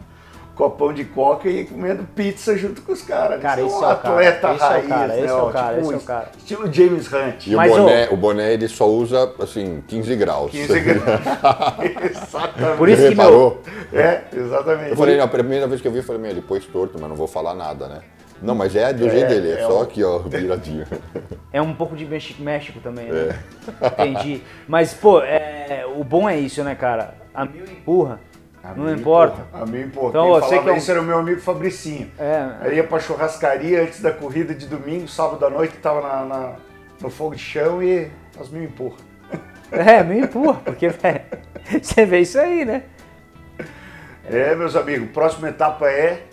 copão 0.59 0.91
de 0.91 1.05
coca 1.05 1.47
e 1.49 1.63
comendo 1.63 2.03
pizza 2.13 2.57
junto 2.57 2.81
com 2.81 2.91
os 2.91 3.01
caras. 3.01 3.41
Cara, 3.41 3.61
Esse 3.61 3.73
um 3.73 3.75
é 3.75 3.77
o 3.77 3.79
cara, 3.79 3.93
atleta 3.93 4.51
esse 4.53 4.61
é 4.61 4.67
o 4.67 4.69
raiz, 4.69 4.87
cara, 4.89 5.07
né? 5.07 5.19
esse 5.19 5.27
é 5.27 5.33
o 5.33 5.49
cara, 5.49 5.75
tipo 5.75 5.79
esse 5.85 5.93
é 5.93 5.97
o 5.97 6.01
cara. 6.01 6.31
Estilo 6.37 6.73
James 6.73 7.13
Hunt. 7.13 7.47
E 7.47 7.53
o 7.53 7.57
Mas, 7.57 7.71
boné, 7.71 8.09
o 8.11 8.17
boné 8.17 8.53
ele 8.53 8.67
só 8.67 8.85
usa 8.89 9.33
assim 9.39 9.81
15 9.87 10.15
graus. 10.17 10.51
15 10.51 10.79
graus. 10.83 10.99
Exatamente. 12.11 12.77
Por 12.77 12.89
isso 12.89 13.01
que, 13.07 13.15
meu, 13.15 13.25
Reparou? 13.25 13.61
É, 13.93 14.21
exatamente. 14.35 14.89
Eu 14.89 14.97
falei, 14.97 15.15
na 15.15 15.27
primeira 15.29 15.65
vez 15.65 15.79
que 15.79 15.87
eu 15.87 15.91
vi, 15.93 15.99
eu 15.99 16.03
falei, 16.03 16.21
meu, 16.21 16.31
ele 16.31 16.41
pôs 16.41 16.65
torto, 16.65 16.97
mas 16.99 17.09
não 17.09 17.15
vou 17.15 17.27
falar 17.27 17.53
nada, 17.55 17.87
né? 17.87 17.99
Não, 18.41 18.53
mas 18.55 18.75
é 18.75 18.91
do 18.93 19.09
jeito 19.09 19.27
dele, 19.29 19.51
é, 19.51 19.61
é 19.61 19.65
só 19.65 19.79
o- 19.79 19.81
aqui, 19.81 20.03
ó, 20.03 20.19
viradinho. 20.19 20.85
É 21.51 21.59
um 21.59 21.73
pouco 21.73 21.95
de 21.95 22.05
México, 22.05 22.79
também, 22.79 23.07
né? 23.07 23.39
Entendi. 23.81 24.43
Mas, 24.67 24.93
pô, 24.93 25.19
é, 25.19 25.83
o 25.95 26.03
bom 26.03 26.29
é 26.29 26.37
isso, 26.37 26.63
né, 26.63 26.75
cara? 26.75 27.15
A 27.33 27.43
mil 27.43 27.63
empurra, 27.63 28.19
A 28.63 28.73
não 28.73 28.85
mim, 28.85 28.99
importa. 28.99 29.41
pô, 29.51 29.57
A 29.57 29.65
mim, 29.65 29.89
pô. 29.89 30.09
Então, 30.09 30.23
quem 30.25 30.33
você 30.33 30.39
falava 30.41 30.63
que 30.63 30.69
é 30.69 30.73
um- 30.73 30.77
isso 30.77 30.91
era 30.91 31.01
o 31.01 31.03
meu 31.03 31.17
amigo 31.17 31.39
Fabricinho. 31.41 32.11
É. 32.19 32.49
Aí 32.61 32.75
ia 32.75 32.83
pra 32.83 32.99
churrascaria 32.99 33.83
antes 33.83 34.01
da 34.01 34.11
corrida 34.11 34.53
de 34.53 34.67
domingo, 34.67 35.07
sábado 35.07 35.45
à 35.45 35.49
noite, 35.49 35.77
tava 35.77 36.01
na, 36.01 36.25
na- 36.25 36.55
no 37.01 37.09
fogo 37.09 37.35
de 37.35 37.41
chão 37.41 37.81
e 37.81 38.09
as 38.39 38.49
mil 38.49 38.63
empurra. 38.63 38.97
É, 39.71 40.03
meio 40.03 40.25
empurra, 40.25 40.59
porque, 40.65 40.87
você 41.79 42.03
vê 42.03 42.21
isso 42.21 42.39
aí, 42.39 42.65
né? 42.65 42.83
É, 44.25 44.55
meus 44.55 44.75
amigos, 44.75 45.09
próxima 45.11 45.49
etapa 45.49 45.87
é 45.89 46.23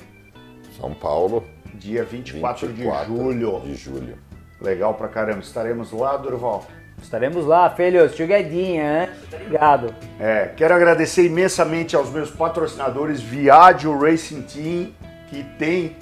São 0.80 0.94
Paulo, 0.94 1.44
dia 1.74 2.02
24, 2.02 2.68
24 2.68 3.04
de 3.04 3.40
julho. 3.40 3.60
de 3.60 3.74
julho. 3.74 4.18
Legal 4.60 4.94
pra 4.94 5.08
caramba. 5.08 5.40
Estaremos 5.40 5.92
lá, 5.92 6.16
Durval. 6.16 6.66
Estaremos 7.02 7.46
lá, 7.46 7.70
filhos, 7.70 8.14
chugadinha, 8.14 8.82
né? 8.82 9.16
Tá 9.30 9.36
ligado? 9.38 9.94
É, 10.18 10.50
quero 10.56 10.74
agradecer 10.74 11.24
imensamente 11.24 11.94
aos 11.94 12.10
meus 12.10 12.30
patrocinadores 12.30 13.20
Viaggio 13.20 13.96
Racing 13.98 14.42
Team, 14.42 14.92
que 15.28 15.44
tem 15.58 15.96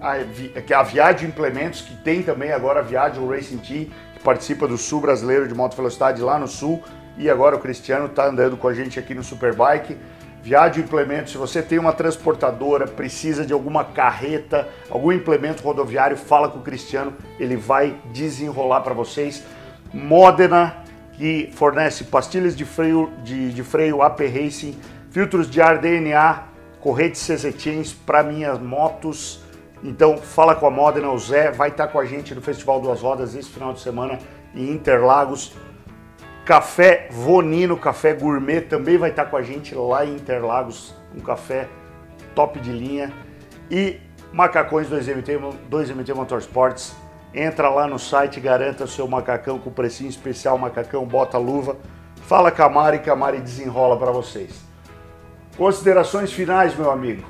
a, 0.00 0.18
que 0.60 0.72
é 0.72 0.76
a 0.76 0.82
Viaggio 0.82 1.28
Implementos, 1.28 1.82
que 1.82 1.94
tem 2.02 2.22
também 2.22 2.52
agora 2.52 2.80
a 2.80 2.82
Viaggio 2.82 3.28
Racing 3.28 3.58
Team, 3.58 3.86
que 4.14 4.20
participa 4.22 4.66
do 4.66 4.76
Sul 4.76 5.00
Brasileiro 5.00 5.46
de 5.46 5.54
Moto 5.54 5.76
Velocidade 5.76 6.20
lá 6.20 6.38
no 6.38 6.48
Sul, 6.48 6.82
e 7.16 7.28
agora 7.28 7.56
o 7.56 7.58
Cristiano 7.58 8.06
está 8.06 8.26
andando 8.26 8.56
com 8.56 8.68
a 8.68 8.74
gente 8.74 8.98
aqui 8.98 9.14
no 9.14 9.22
Superbike. 9.22 9.96
Viaggio 10.42 10.82
Implementos, 10.82 11.32
se 11.32 11.38
você 11.38 11.62
tem 11.62 11.78
uma 11.78 11.92
transportadora, 11.92 12.86
precisa 12.86 13.44
de 13.44 13.52
alguma 13.52 13.84
carreta, 13.84 14.66
algum 14.88 15.12
implemento 15.12 15.62
rodoviário, 15.62 16.16
fala 16.16 16.48
com 16.48 16.60
o 16.60 16.62
Cristiano, 16.62 17.12
ele 17.38 17.56
vai 17.56 17.94
desenrolar 18.12 18.80
para 18.80 18.94
vocês. 18.94 19.42
Modena, 19.92 20.84
que 21.12 21.50
fornece 21.54 22.04
pastilhas 22.04 22.56
de 22.56 22.64
freio, 22.64 23.10
de, 23.22 23.52
de 23.52 23.62
freio 23.62 24.02
AP 24.02 24.20
Racing, 24.20 24.78
filtros 25.10 25.50
de 25.50 25.60
ar 25.60 25.78
DNA, 25.78 26.44
corretes 26.80 27.26
CZ 27.26 27.54
Chains 27.58 27.92
para 27.92 28.22
minhas 28.22 28.58
motos. 28.58 29.42
Então 29.82 30.16
fala 30.18 30.54
com 30.54 30.66
a 30.66 30.70
Modena, 30.70 31.10
o 31.10 31.18
Zé 31.18 31.50
vai 31.50 31.70
estar 31.70 31.88
com 31.88 31.98
a 31.98 32.04
gente 32.04 32.34
no 32.34 32.40
Festival 32.40 32.80
Duas 32.80 33.00
Rodas 33.00 33.34
esse 33.34 33.48
final 33.48 33.72
de 33.72 33.80
semana 33.80 34.18
em 34.54 34.70
Interlagos. 34.70 35.54
Café 36.44 37.08
Vonino, 37.10 37.76
café 37.76 38.12
gourmet, 38.12 38.62
também 38.62 38.96
vai 38.96 39.10
estar 39.10 39.26
com 39.26 39.36
a 39.36 39.42
gente 39.42 39.74
lá 39.74 40.04
em 40.04 40.16
Interlagos, 40.16 40.94
um 41.14 41.20
café 41.20 41.68
top 42.34 42.58
de 42.60 42.72
linha. 42.72 43.12
E 43.70 44.00
Macacões 44.32 44.88
2MT, 44.88 45.38
2MT 45.70 46.14
Motorsports. 46.14 46.94
Entra 47.34 47.68
lá 47.68 47.86
no 47.86 47.98
site, 47.98 48.40
garanta 48.40 48.86
seu 48.86 49.06
macacão 49.06 49.58
com 49.58 49.70
precinho 49.70 50.10
especial, 50.10 50.58
macacão, 50.58 51.04
bota 51.06 51.38
luva. 51.38 51.76
Fala 52.26 52.50
com 52.50 52.62
a 52.62 52.68
Mari, 52.68 52.98
que 52.98 53.10
a 53.10 53.16
Mari 53.16 53.38
desenrola 53.40 53.96
para 53.96 54.10
vocês. 54.10 54.64
Considerações 55.56 56.32
finais, 56.32 56.74
meu 56.76 56.90
amigo. 56.90 57.24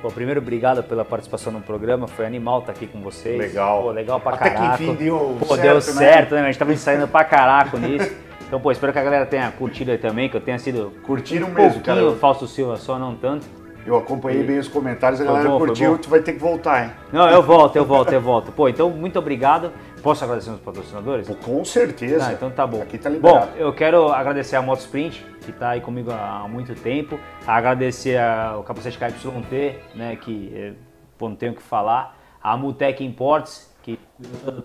Pô, 0.00 0.08
primeiro, 0.10 0.40
obrigado 0.40 0.82
pela 0.84 1.04
participação 1.04 1.52
no 1.52 1.60
programa. 1.60 2.06
Foi 2.06 2.24
animal 2.24 2.60
estar 2.60 2.72
aqui 2.72 2.86
com 2.86 3.00
vocês. 3.00 3.36
Legal. 3.36 3.82
Pô, 3.82 3.90
legal 3.90 4.20
pra 4.20 4.34
Até 4.34 4.50
que 4.50 4.56
caraca. 4.56 4.82
enfim 4.82 4.94
deu 4.94 5.36
Pô, 5.40 5.56
certo, 5.56 5.62
deu 5.62 5.74
né? 5.74 5.80
certo, 5.80 6.34
né? 6.36 6.40
A 6.42 6.44
gente 6.46 6.58
tava 6.58 6.72
ensaiando 6.72 7.08
pra 7.08 7.24
caraco 7.24 7.76
nisso. 7.78 8.12
Então, 8.46 8.60
pô, 8.60 8.70
espero 8.70 8.92
que 8.92 8.98
a 8.98 9.02
galera 9.02 9.26
tenha 9.26 9.50
curtido 9.50 9.90
aí 9.90 9.98
também, 9.98 10.28
que 10.28 10.36
eu 10.36 10.40
tenha 10.40 10.58
sido 10.58 10.92
Curtiram 11.04 11.48
um 11.48 11.50
mesmo, 11.50 11.82
cara. 11.82 11.98
pouquinho 12.00 12.20
Fausto 12.20 12.46
Silva, 12.46 12.76
só 12.76 12.98
não 12.98 13.14
tanto. 13.14 13.46
Eu 13.88 13.96
acompanhei 13.96 14.42
bem 14.42 14.58
os 14.58 14.68
comentários, 14.68 15.18
a 15.18 15.24
Foi 15.24 15.32
galera 15.32 15.48
bom, 15.48 15.58
curtiu, 15.58 15.92
bom. 15.92 15.96
tu 15.96 16.10
vai 16.10 16.20
ter 16.20 16.34
que 16.34 16.38
voltar, 16.38 16.84
hein? 16.84 16.90
Não, 17.10 17.26
eu 17.30 17.42
volto, 17.42 17.74
eu 17.76 17.86
volto, 17.86 18.12
eu 18.12 18.20
volto. 18.20 18.52
Pô, 18.52 18.68
então, 18.68 18.90
muito 18.90 19.18
obrigado. 19.18 19.72
Posso 20.02 20.22
agradecer 20.22 20.50
os 20.50 20.60
patrocinadores? 20.60 21.26
Com 21.42 21.64
certeza. 21.64 22.26
Ah, 22.26 22.32
então 22.34 22.50
tá 22.50 22.66
bom. 22.66 22.82
Aqui 22.82 22.98
tá 22.98 23.08
bom, 23.08 23.16
liberado. 23.16 23.52
eu 23.56 23.72
quero 23.72 24.12
agradecer 24.12 24.56
a 24.56 24.62
Motosprint, 24.62 25.24
que 25.40 25.52
tá 25.52 25.70
aí 25.70 25.80
comigo 25.80 26.10
há 26.12 26.46
muito 26.46 26.74
tempo. 26.74 27.18
Agradecer 27.46 28.20
ao 28.20 28.62
Capacete 28.62 28.98
KYT, 28.98 29.78
né, 29.94 30.16
que 30.16 30.52
eh, 30.54 30.72
pô, 31.16 31.30
não 31.30 31.36
tenho 31.36 31.52
o 31.52 31.54
que 31.54 31.62
falar. 31.62 32.14
A 32.42 32.58
Mutec 32.58 33.02
Imports, 33.02 33.74
que 33.82 33.98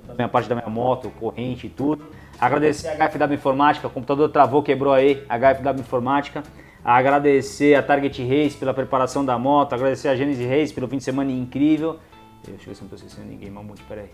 da 0.06 0.16
minha 0.16 0.28
parte 0.28 0.50
da 0.50 0.56
minha 0.56 0.70
moto, 0.70 1.10
corrente 1.18 1.68
e 1.68 1.70
tudo. 1.70 2.04
Agradecer 2.42 2.90
a 2.90 3.08
HFW 3.08 3.36
Informática, 3.36 3.88
o 3.88 3.90
computador 3.90 4.28
travou, 4.28 4.62
quebrou 4.62 4.92
aí, 4.94 5.24
HFW 5.30 5.80
Informática. 5.80 6.44
Agradecer 6.84 7.76
a 7.76 7.82
Target 7.84 8.22
Race 8.28 8.58
pela 8.58 8.74
preparação 8.74 9.24
da 9.24 9.38
moto, 9.40 9.74
agradecer 9.74 10.10
a 10.10 10.16
Genesis 10.16 10.46
Race 10.50 10.74
pelo 10.74 10.88
fim 10.88 10.98
de 10.98 11.04
semana 11.04 11.32
incrível. 11.32 11.98
Deixa 12.46 12.64
eu 12.64 12.68
ver 12.68 12.76
se 12.76 12.82
não 12.82 12.90
tô 12.90 12.96
esquecendo 12.96 13.28
ninguém, 13.28 13.50
Mamute, 13.50 13.82
peraí. 13.84 14.10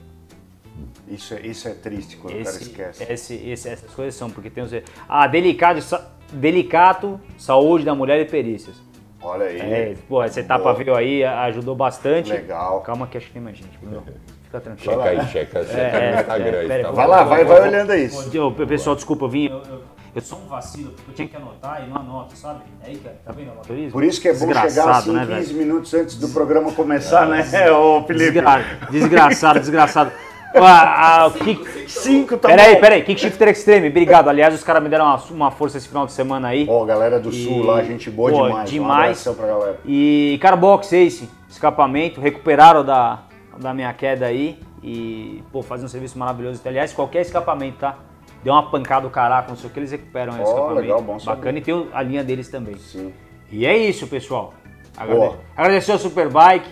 Isso 1.07 1.33
é, 1.33 1.41
isso 1.41 1.67
é 1.67 1.73
triste 1.73 2.15
quando 2.17 2.35
o 2.35 2.43
cara 2.43 2.49
Esse, 2.55 2.63
esquece. 2.63 3.03
esse- 3.11 3.49
esse- 3.49 3.69
essas 3.69 3.91
coisas 3.93 4.13
são, 4.15 4.29
porque 4.29 4.49
tem 4.49 4.63
os. 4.63 4.71
Ah, 5.09 5.25
delicado, 5.27 5.81
sa- 5.81 6.09
delicato, 6.31 7.19
saúde 7.37 7.83
da 7.83 7.95
mulher 7.95 8.19
e 8.21 8.25
perícias. 8.25 8.75
Olha 9.21 9.47
aí. 9.47 9.59
É, 9.59 9.95
pô, 10.07 10.23
essa 10.23 10.39
etapa 10.39 10.63
Boa. 10.63 10.75
veio 10.75 10.95
aí, 10.95 11.23
ajudou 11.25 11.75
bastante. 11.75 12.31
Legal. 12.31 12.79
Calma 12.81 13.07
que 13.07 13.17
acho 13.17 13.27
que 13.27 13.33
tem 13.33 13.41
mais 13.41 13.57
gente, 13.57 13.77
Bruno. 13.79 14.03
Fica 14.45 14.61
tranquilo. 14.61 14.93
Checa 14.93 15.09
aí, 15.09 15.27
checa, 15.27 15.63
checa 15.65 15.77
É, 15.79 16.11
no 16.13 16.19
Instagram. 16.21 16.45
é, 16.47 16.67
pera, 16.67 16.83
tá 16.83 16.91
Vai 16.91 17.07
lá, 17.07 17.23
vai, 17.23 17.43
vai 17.45 17.61
olhando 17.67 17.91
aí. 17.91 18.09
Ô, 18.39 18.51
pessoal, 18.65 18.95
desculpa, 18.95 19.25
eu 19.25 19.29
vim. 19.29 19.47
Eu, 19.47 19.57
eu, 19.57 19.81
eu 20.15 20.21
sou 20.21 20.39
um 20.39 20.47
vacilo, 20.47 20.91
porque 20.91 21.11
eu 21.11 21.15
tinha 21.15 21.27
que 21.27 21.35
anotar 21.35 21.83
e 21.85 21.89
não 21.89 21.97
anoto, 21.97 22.35
sabe? 22.35 22.61
É 22.83 22.87
aí, 22.89 22.97
cara, 22.97 23.15
tá 23.25 23.31
vendo 23.31 23.51
amadorismo? 23.51 23.91
Por 23.91 24.03
isso 24.03 24.19
que 24.21 24.27
é 24.27 24.33
bom 24.33 24.53
chegar 24.53 24.89
assim 24.89 25.11
né, 25.13 25.25
15 25.25 25.53
velho? 25.53 25.57
minutos 25.67 25.93
antes 25.93 26.15
do 26.17 26.29
programa 26.29 26.71
começar, 26.71 27.25
né, 27.27 27.41
ô 27.71 28.03
Felipe? 28.03 28.31
Desgra- 28.31 28.63
desgraçado, 28.89 29.59
desgraçado. 29.59 30.11
Ah, 30.55 31.21
ah, 31.21 31.27
o 31.27 31.31
Kick- 31.31 31.87
Cinco 31.91 32.35
tá 32.35 32.47
Peraí, 32.47 32.73
bom. 32.73 32.81
peraí, 32.81 33.03
Kick 33.03 33.21
Shifter 33.21 33.49
Extreme, 33.49 33.89
obrigado. 33.89 34.29
Aliás, 34.29 34.51
os 34.55 34.63
caras 34.63 34.81
me 34.81 34.89
deram 34.89 35.05
uma, 35.05 35.15
uma 35.29 35.51
força 35.51 35.77
esse 35.77 35.87
final 35.87 36.07
de 36.07 36.11
semana 36.11 36.47
aí. 36.47 36.65
Ó, 36.67 36.83
galera 36.85 37.19
do 37.19 37.29
E- 37.29 37.43
Sul 37.45 37.63
lá, 37.63 37.83
gente 37.83 38.09
boa 38.09 38.31
Pô, 38.31 38.45
demais. 38.47 38.67
Um 38.69 38.73
demais. 38.73 38.99
abração 39.27 39.35
pra 39.35 39.45
galera. 39.45 39.79
E 39.85 40.39
Carbox 40.41 40.91
Ace, 40.91 41.29
escapamento, 41.47 42.19
recuperaram 42.19 42.83
da, 42.83 43.19
da 43.59 43.75
minha 43.75 43.93
queda 43.93 44.25
aí 44.25 44.59
e, 44.81 45.43
pô, 45.51 45.61
fazem 45.61 45.85
um 45.85 45.89
serviço 45.89 46.17
maravilhoso. 46.17 46.59
Aliás, 46.65 46.93
qualquer 46.93 47.21
escapamento, 47.21 47.77
tá? 47.77 47.95
Deu 48.43 48.53
uma 48.53 48.69
pancada 48.69 49.01
do 49.01 49.09
caraca, 49.09 49.49
não 49.49 49.57
sei 49.57 49.69
o 49.69 49.73
que, 49.73 49.79
eles 49.79 49.91
recuperam 49.91 50.33
aí 50.33 50.39
o 50.39 50.43
Ó, 50.43 50.47
escapamento. 50.47 50.81
legal, 50.81 51.01
bom 51.01 51.19
saber. 51.19 51.37
Bacana 51.37 51.57
e 51.57 51.61
tem 51.61 51.89
a 51.93 52.01
linha 52.01 52.23
deles 52.23 52.47
também. 52.49 52.77
Sim. 52.77 53.13
E 53.51 53.65
é 53.65 53.77
isso, 53.77 54.07
pessoal. 54.07 54.53
Agrade... 54.95 55.19
Boa. 55.19 55.39
Agradecer 55.55 55.91
ao 55.91 55.97
Superbike. 55.97 56.69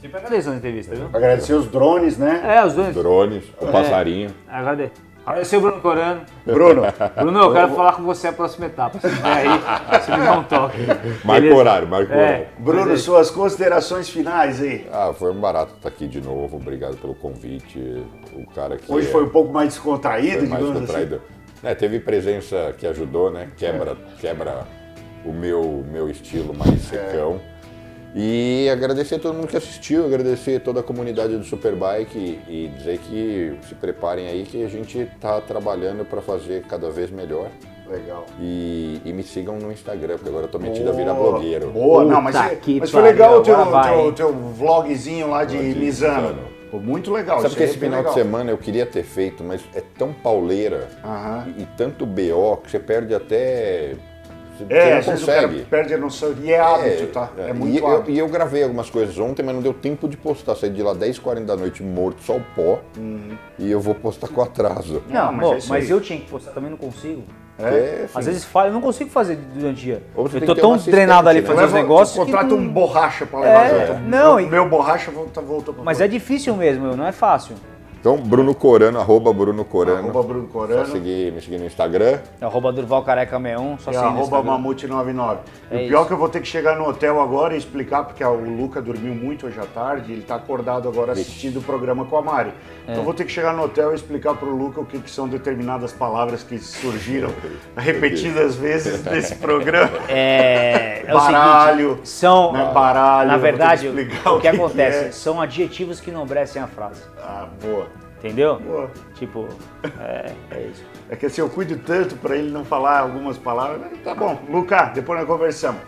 Sempre 0.00 0.18
agradeço 0.18 0.50
na 0.50 0.56
entrevista, 0.56 0.94
viu? 0.94 1.06
Agradecer 1.12 1.54
os 1.54 1.66
drones, 1.68 2.18
né? 2.18 2.42
É, 2.44 2.64
os 2.64 2.74
dois. 2.74 2.94
Drones, 2.94 3.44
o 3.60 3.66
passarinho. 3.66 4.30
Agrade... 5.24 5.44
Agradecer 5.44 5.56
o 5.56 5.60
Bruno 5.60 5.80
Corano. 5.80 6.20
Bruno, 6.44 6.82
Bruno, 7.16 7.38
eu 7.40 7.52
quero 7.52 7.74
falar 7.74 7.92
com 7.94 8.02
você 8.02 8.28
a 8.28 8.32
próxima 8.32 8.66
etapa. 8.66 8.98
Se 9.00 9.06
aí, 9.06 9.48
você 10.00 10.10
me 10.16 10.24
dá 10.24 10.38
um 10.38 10.44
toque. 10.44 10.76
Marca 11.24 11.54
horário, 11.54 11.88
marca 11.88 12.14
É. 12.14 12.16
horário. 12.16 12.46
Bruno, 12.58 12.96
suas 12.98 13.30
considerações 13.30 14.08
finais 14.08 14.60
aí. 14.60 14.86
Ah, 14.92 15.12
foi 15.18 15.32
um 15.32 15.40
barato 15.40 15.74
estar 15.74 15.88
aqui 15.88 16.06
de 16.06 16.20
novo. 16.20 16.56
Obrigado 16.56 16.96
pelo 16.96 17.14
convite. 17.14 17.78
O 18.34 18.46
cara 18.54 18.76
que 18.76 18.92
Hoje 18.92 19.08
é- 19.08 19.10
foi 19.10 19.24
um 19.24 19.28
pouco 19.30 19.52
mais 19.52 19.68
descontraído, 19.70 20.40
foi 20.40 20.48
mais 20.48 20.62
assim. 20.64 20.72
contraído. 20.74 21.22
É, 21.62 21.74
teve 21.74 21.98
presença 22.00 22.74
que 22.76 22.86
ajudou, 22.86 23.30
né? 23.30 23.48
Quebra, 23.56 23.96
quebra 24.20 24.66
o 25.24 25.32
meu, 25.32 25.82
meu 25.90 26.10
estilo 26.10 26.52
mais 26.54 26.82
secão. 26.82 27.40
E 28.14 28.68
agradecer 28.70 29.16
a 29.16 29.18
todo 29.18 29.34
mundo 29.34 29.48
que 29.48 29.56
assistiu, 29.56 30.04
agradecer 30.06 30.60
toda 30.60 30.80
a 30.80 30.82
comunidade 30.82 31.36
do 31.36 31.42
Superbike 31.44 32.16
e, 32.16 32.40
e 32.48 32.68
dizer 32.76 32.98
que 32.98 33.58
se 33.68 33.74
preparem 33.74 34.28
aí 34.28 34.44
que 34.44 34.62
a 34.64 34.68
gente 34.68 35.00
está 35.00 35.40
trabalhando 35.40 36.04
para 36.04 36.22
fazer 36.22 36.62
cada 36.62 36.90
vez 36.90 37.10
melhor. 37.10 37.48
Legal. 37.90 38.24
E, 38.40 39.00
e 39.04 39.12
me 39.12 39.22
sigam 39.22 39.58
no 39.58 39.70
Instagram, 39.70 40.14
porque 40.14 40.28
agora 40.28 40.44
eu 40.46 40.50
tô 40.50 40.58
metido 40.58 40.88
a 40.88 40.92
virar 40.92 41.12
blogueiro. 41.14 41.70
Boa, 41.70 42.04
não, 42.04 42.22
mas, 42.22 42.34
Puta 42.36 42.48
é- 42.52 42.56
que 42.56 42.80
mas 42.80 42.90
foi 42.90 43.02
legal 43.02 43.40
o 43.40 43.42
teu, 43.42 43.56
teu, 43.56 44.12
teu 44.12 44.32
vlogzinho 44.32 45.28
lá 45.28 45.44
de 45.44 45.56
Vlog 45.56 45.72
de 45.74 45.78
Misano. 45.80 46.38
Pô, 46.70 46.78
muito 46.78 47.12
legal. 47.12 47.40
Sabe 47.40 47.54
que 47.56 47.62
esse 47.62 47.74
é 47.74 47.78
final 47.78 48.00
de 48.00 48.08
legal. 48.08 48.14
semana 48.14 48.50
eu 48.50 48.58
queria 48.58 48.86
ter 48.86 49.02
feito, 49.02 49.44
mas 49.44 49.60
é 49.74 49.82
tão 49.98 50.12
pauleira 50.12 50.88
Aham. 51.04 51.46
e, 51.58 51.62
e 51.62 51.66
tanto 51.76 52.06
BO 52.06 52.56
que 52.62 52.70
você 52.70 52.78
perde 52.78 53.14
até. 53.14 53.94
Você 54.56 54.64
É, 54.72 54.90
não 54.92 54.98
às 54.98 55.06
vezes 55.06 55.22
o 55.22 55.26
cara 55.26 55.42
consegue. 55.48 55.64
perde 55.64 55.94
a 55.94 55.98
noção. 55.98 56.34
E 56.42 56.52
é 56.52 56.60
hábito, 56.60 57.06
tá? 57.08 57.30
É, 57.38 57.50
e 57.50 57.52
muito 57.52 57.78
eu, 57.78 57.86
hábito. 57.86 58.10
e 58.10 58.18
eu 58.18 58.28
gravei 58.28 58.62
algumas 58.62 58.88
coisas 58.88 59.18
ontem, 59.18 59.42
mas 59.42 59.54
não 59.54 59.62
deu 59.62 59.74
tempo 59.74 60.08
de 60.08 60.16
postar. 60.16 60.54
Saí 60.54 60.70
de 60.70 60.82
lá 60.82 60.94
10 60.94 61.18
40 61.18 61.46
da 61.46 61.56
noite 61.56 61.82
morto, 61.82 62.22
só 62.22 62.36
o 62.36 62.42
pó. 62.54 62.78
Uhum. 62.96 63.36
E 63.58 63.70
eu 63.70 63.80
vou 63.80 63.94
postar 63.94 64.28
com 64.28 64.40
atraso. 64.42 65.02
Não, 65.08 65.32
Não, 65.32 65.32
mas 65.32 65.64
é 65.66 65.68
mas 65.68 65.90
eu 65.90 66.00
tinha 66.00 66.18
que 66.20 66.26
postar, 66.30 66.52
também 66.52 66.70
não 66.70 66.76
consigo. 66.76 67.22
É, 67.56 68.02
assim, 68.06 68.18
Às 68.18 68.26
vezes 68.26 68.44
falha, 68.44 68.68
eu 68.68 68.72
não 68.72 68.80
consigo 68.80 69.08
fazer 69.10 69.36
durante 69.54 69.68
o 69.78 69.80
dia. 69.84 70.02
Ou 70.16 70.28
você 70.28 70.38
Eu 70.38 70.46
tô 70.46 70.56
tão 70.56 70.76
treinado 70.76 71.28
ali 71.28 71.40
né? 71.40 71.46
fazendo 71.46 71.66
os 71.66 71.72
negócios. 71.72 72.16
Contrata 72.18 72.48
não- 72.48 72.56
um 72.56 72.68
borracha 72.68 73.24
pra 73.26 73.38
levar 73.40 73.66
É, 73.66 73.86
junto. 73.86 74.00
não, 74.08 74.34
meu, 74.36 74.40
e- 74.46 74.50
meu 74.50 74.68
borracha 74.68 75.12
voltou 75.12 75.72
pra 75.72 75.84
Mas 75.84 76.00
é 76.00 76.08
difícil 76.08 76.56
mesmo, 76.56 76.96
não 76.96 77.06
é 77.06 77.12
fácil. 77.12 77.54
Então, 78.04 78.18
Bruno 78.18 78.54
Corano, 78.54 79.00
arroba 79.00 79.32
Bruno 79.32 79.64
Corano. 79.64 80.10
Arroba 80.10 80.22
Bruno 80.22 80.46
Só 80.48 80.52
Corano. 80.52 80.84
seguir, 80.84 81.32
me 81.32 81.40
seguir 81.40 81.56
no 81.56 81.64
Instagram. 81.64 82.18
É 82.38 82.44
arroba 82.44 82.70
Durval 82.70 83.02
Careca 83.02 83.40
61, 83.40 83.78
só 83.78 83.90
É 83.90 83.94
seguir 83.94 84.04
no 84.04 84.18
arroba 84.18 84.40
Instagram. 84.40 85.08
Mamute99. 85.08 85.38
É 85.70 85.74
o 85.74 85.78
pior 85.78 85.86
isso. 85.86 85.96
é 85.96 86.06
que 86.08 86.12
eu 86.12 86.18
vou 86.18 86.28
ter 86.28 86.40
que 86.42 86.46
chegar 86.46 86.76
no 86.76 86.86
hotel 86.86 87.18
agora 87.18 87.54
e 87.54 87.56
explicar, 87.56 88.04
porque 88.04 88.22
o 88.22 88.34
Luca 88.34 88.82
dormiu 88.82 89.14
muito 89.14 89.46
hoje 89.46 89.58
à 89.58 89.64
tarde, 89.64 90.12
ele 90.12 90.20
tá 90.20 90.34
acordado 90.34 90.86
agora 90.86 91.12
assistindo 91.12 91.60
o 91.60 91.62
programa 91.62 92.04
com 92.04 92.18
a 92.18 92.20
Mari. 92.20 92.52
Então 92.82 92.96
eu 92.96 93.04
vou 93.04 93.14
ter 93.14 93.24
que 93.24 93.32
chegar 93.32 93.54
no 93.54 93.62
hotel 93.62 93.92
e 93.92 93.94
explicar 93.94 94.34
pro 94.34 94.54
Luca 94.54 94.82
o 94.82 94.84
que, 94.84 94.98
que 94.98 95.10
são 95.10 95.26
determinadas 95.26 95.90
palavras 95.90 96.42
que 96.42 96.58
surgiram 96.58 97.30
repetidas 97.74 98.54
vezes 98.54 99.02
nesse 99.02 99.36
programa. 99.36 99.98
É, 100.10 101.04
é 101.06 101.10
Baralho, 101.10 101.86
o 101.86 101.90
seguinte, 101.92 102.08
são, 102.10 102.52
né, 102.52 102.70
baralho, 102.70 103.30
na 103.30 103.38
verdade, 103.38 103.88
o 103.88 103.92
o 103.94 103.94
que, 104.36 104.40
que 104.42 104.48
acontece 104.48 105.06
é. 105.06 105.10
são 105.10 105.40
adjetivos 105.40 106.00
que 106.00 106.10
não 106.10 106.22
obedecem 106.22 106.60
a 106.60 106.66
frase, 106.66 107.00
Ah, 107.22 107.48
boa. 107.62 107.93
Entendeu? 108.24 108.58
Boa. 108.58 108.90
Tipo, 109.14 109.46
é, 110.00 110.32
é 110.50 110.60
isso. 110.62 110.82
É 111.10 111.16
que 111.16 111.26
assim, 111.26 111.42
eu 111.42 111.50
cuido 111.50 111.76
tanto 111.78 112.16
pra 112.16 112.36
ele 112.36 112.50
não 112.50 112.64
falar 112.64 113.00
algumas 113.00 113.36
palavras. 113.36 113.82
mas 113.82 114.02
Tá 114.02 114.14
bom, 114.14 114.40
Luca, 114.48 114.86
depois 114.86 115.18
nós 115.18 115.28
conversamos. 115.28 115.82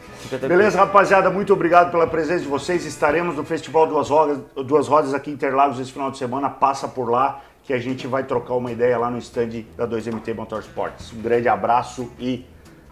Beleza, 0.46 0.78
rapaziada? 0.78 1.30
Muito 1.30 1.52
obrigado 1.52 1.90
pela 1.90 2.06
presença 2.06 2.42
de 2.42 2.48
vocês. 2.48 2.84
Estaremos 2.84 3.36
no 3.36 3.44
Festival 3.44 3.86
Duas 3.86 4.10
Rodas, 4.10 4.38
Duas 4.66 4.86
Rodas 4.86 5.14
aqui 5.14 5.30
em 5.30 5.34
Interlagos 5.34 5.80
esse 5.80 5.92
final 5.92 6.10
de 6.10 6.18
semana. 6.18 6.50
Passa 6.50 6.86
por 6.86 7.10
lá 7.10 7.40
que 7.64 7.72
a 7.72 7.78
gente 7.78 8.06
vai 8.06 8.24
trocar 8.24 8.54
uma 8.54 8.70
ideia 8.70 8.98
lá 8.98 9.10
no 9.10 9.18
stand 9.18 9.64
da 9.76 9.88
2MT 9.88 10.34
Motorsports. 10.34 11.12
Um 11.12 11.22
grande 11.22 11.48
abraço 11.48 12.12
e 12.18 12.44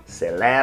acelera! 0.07 0.63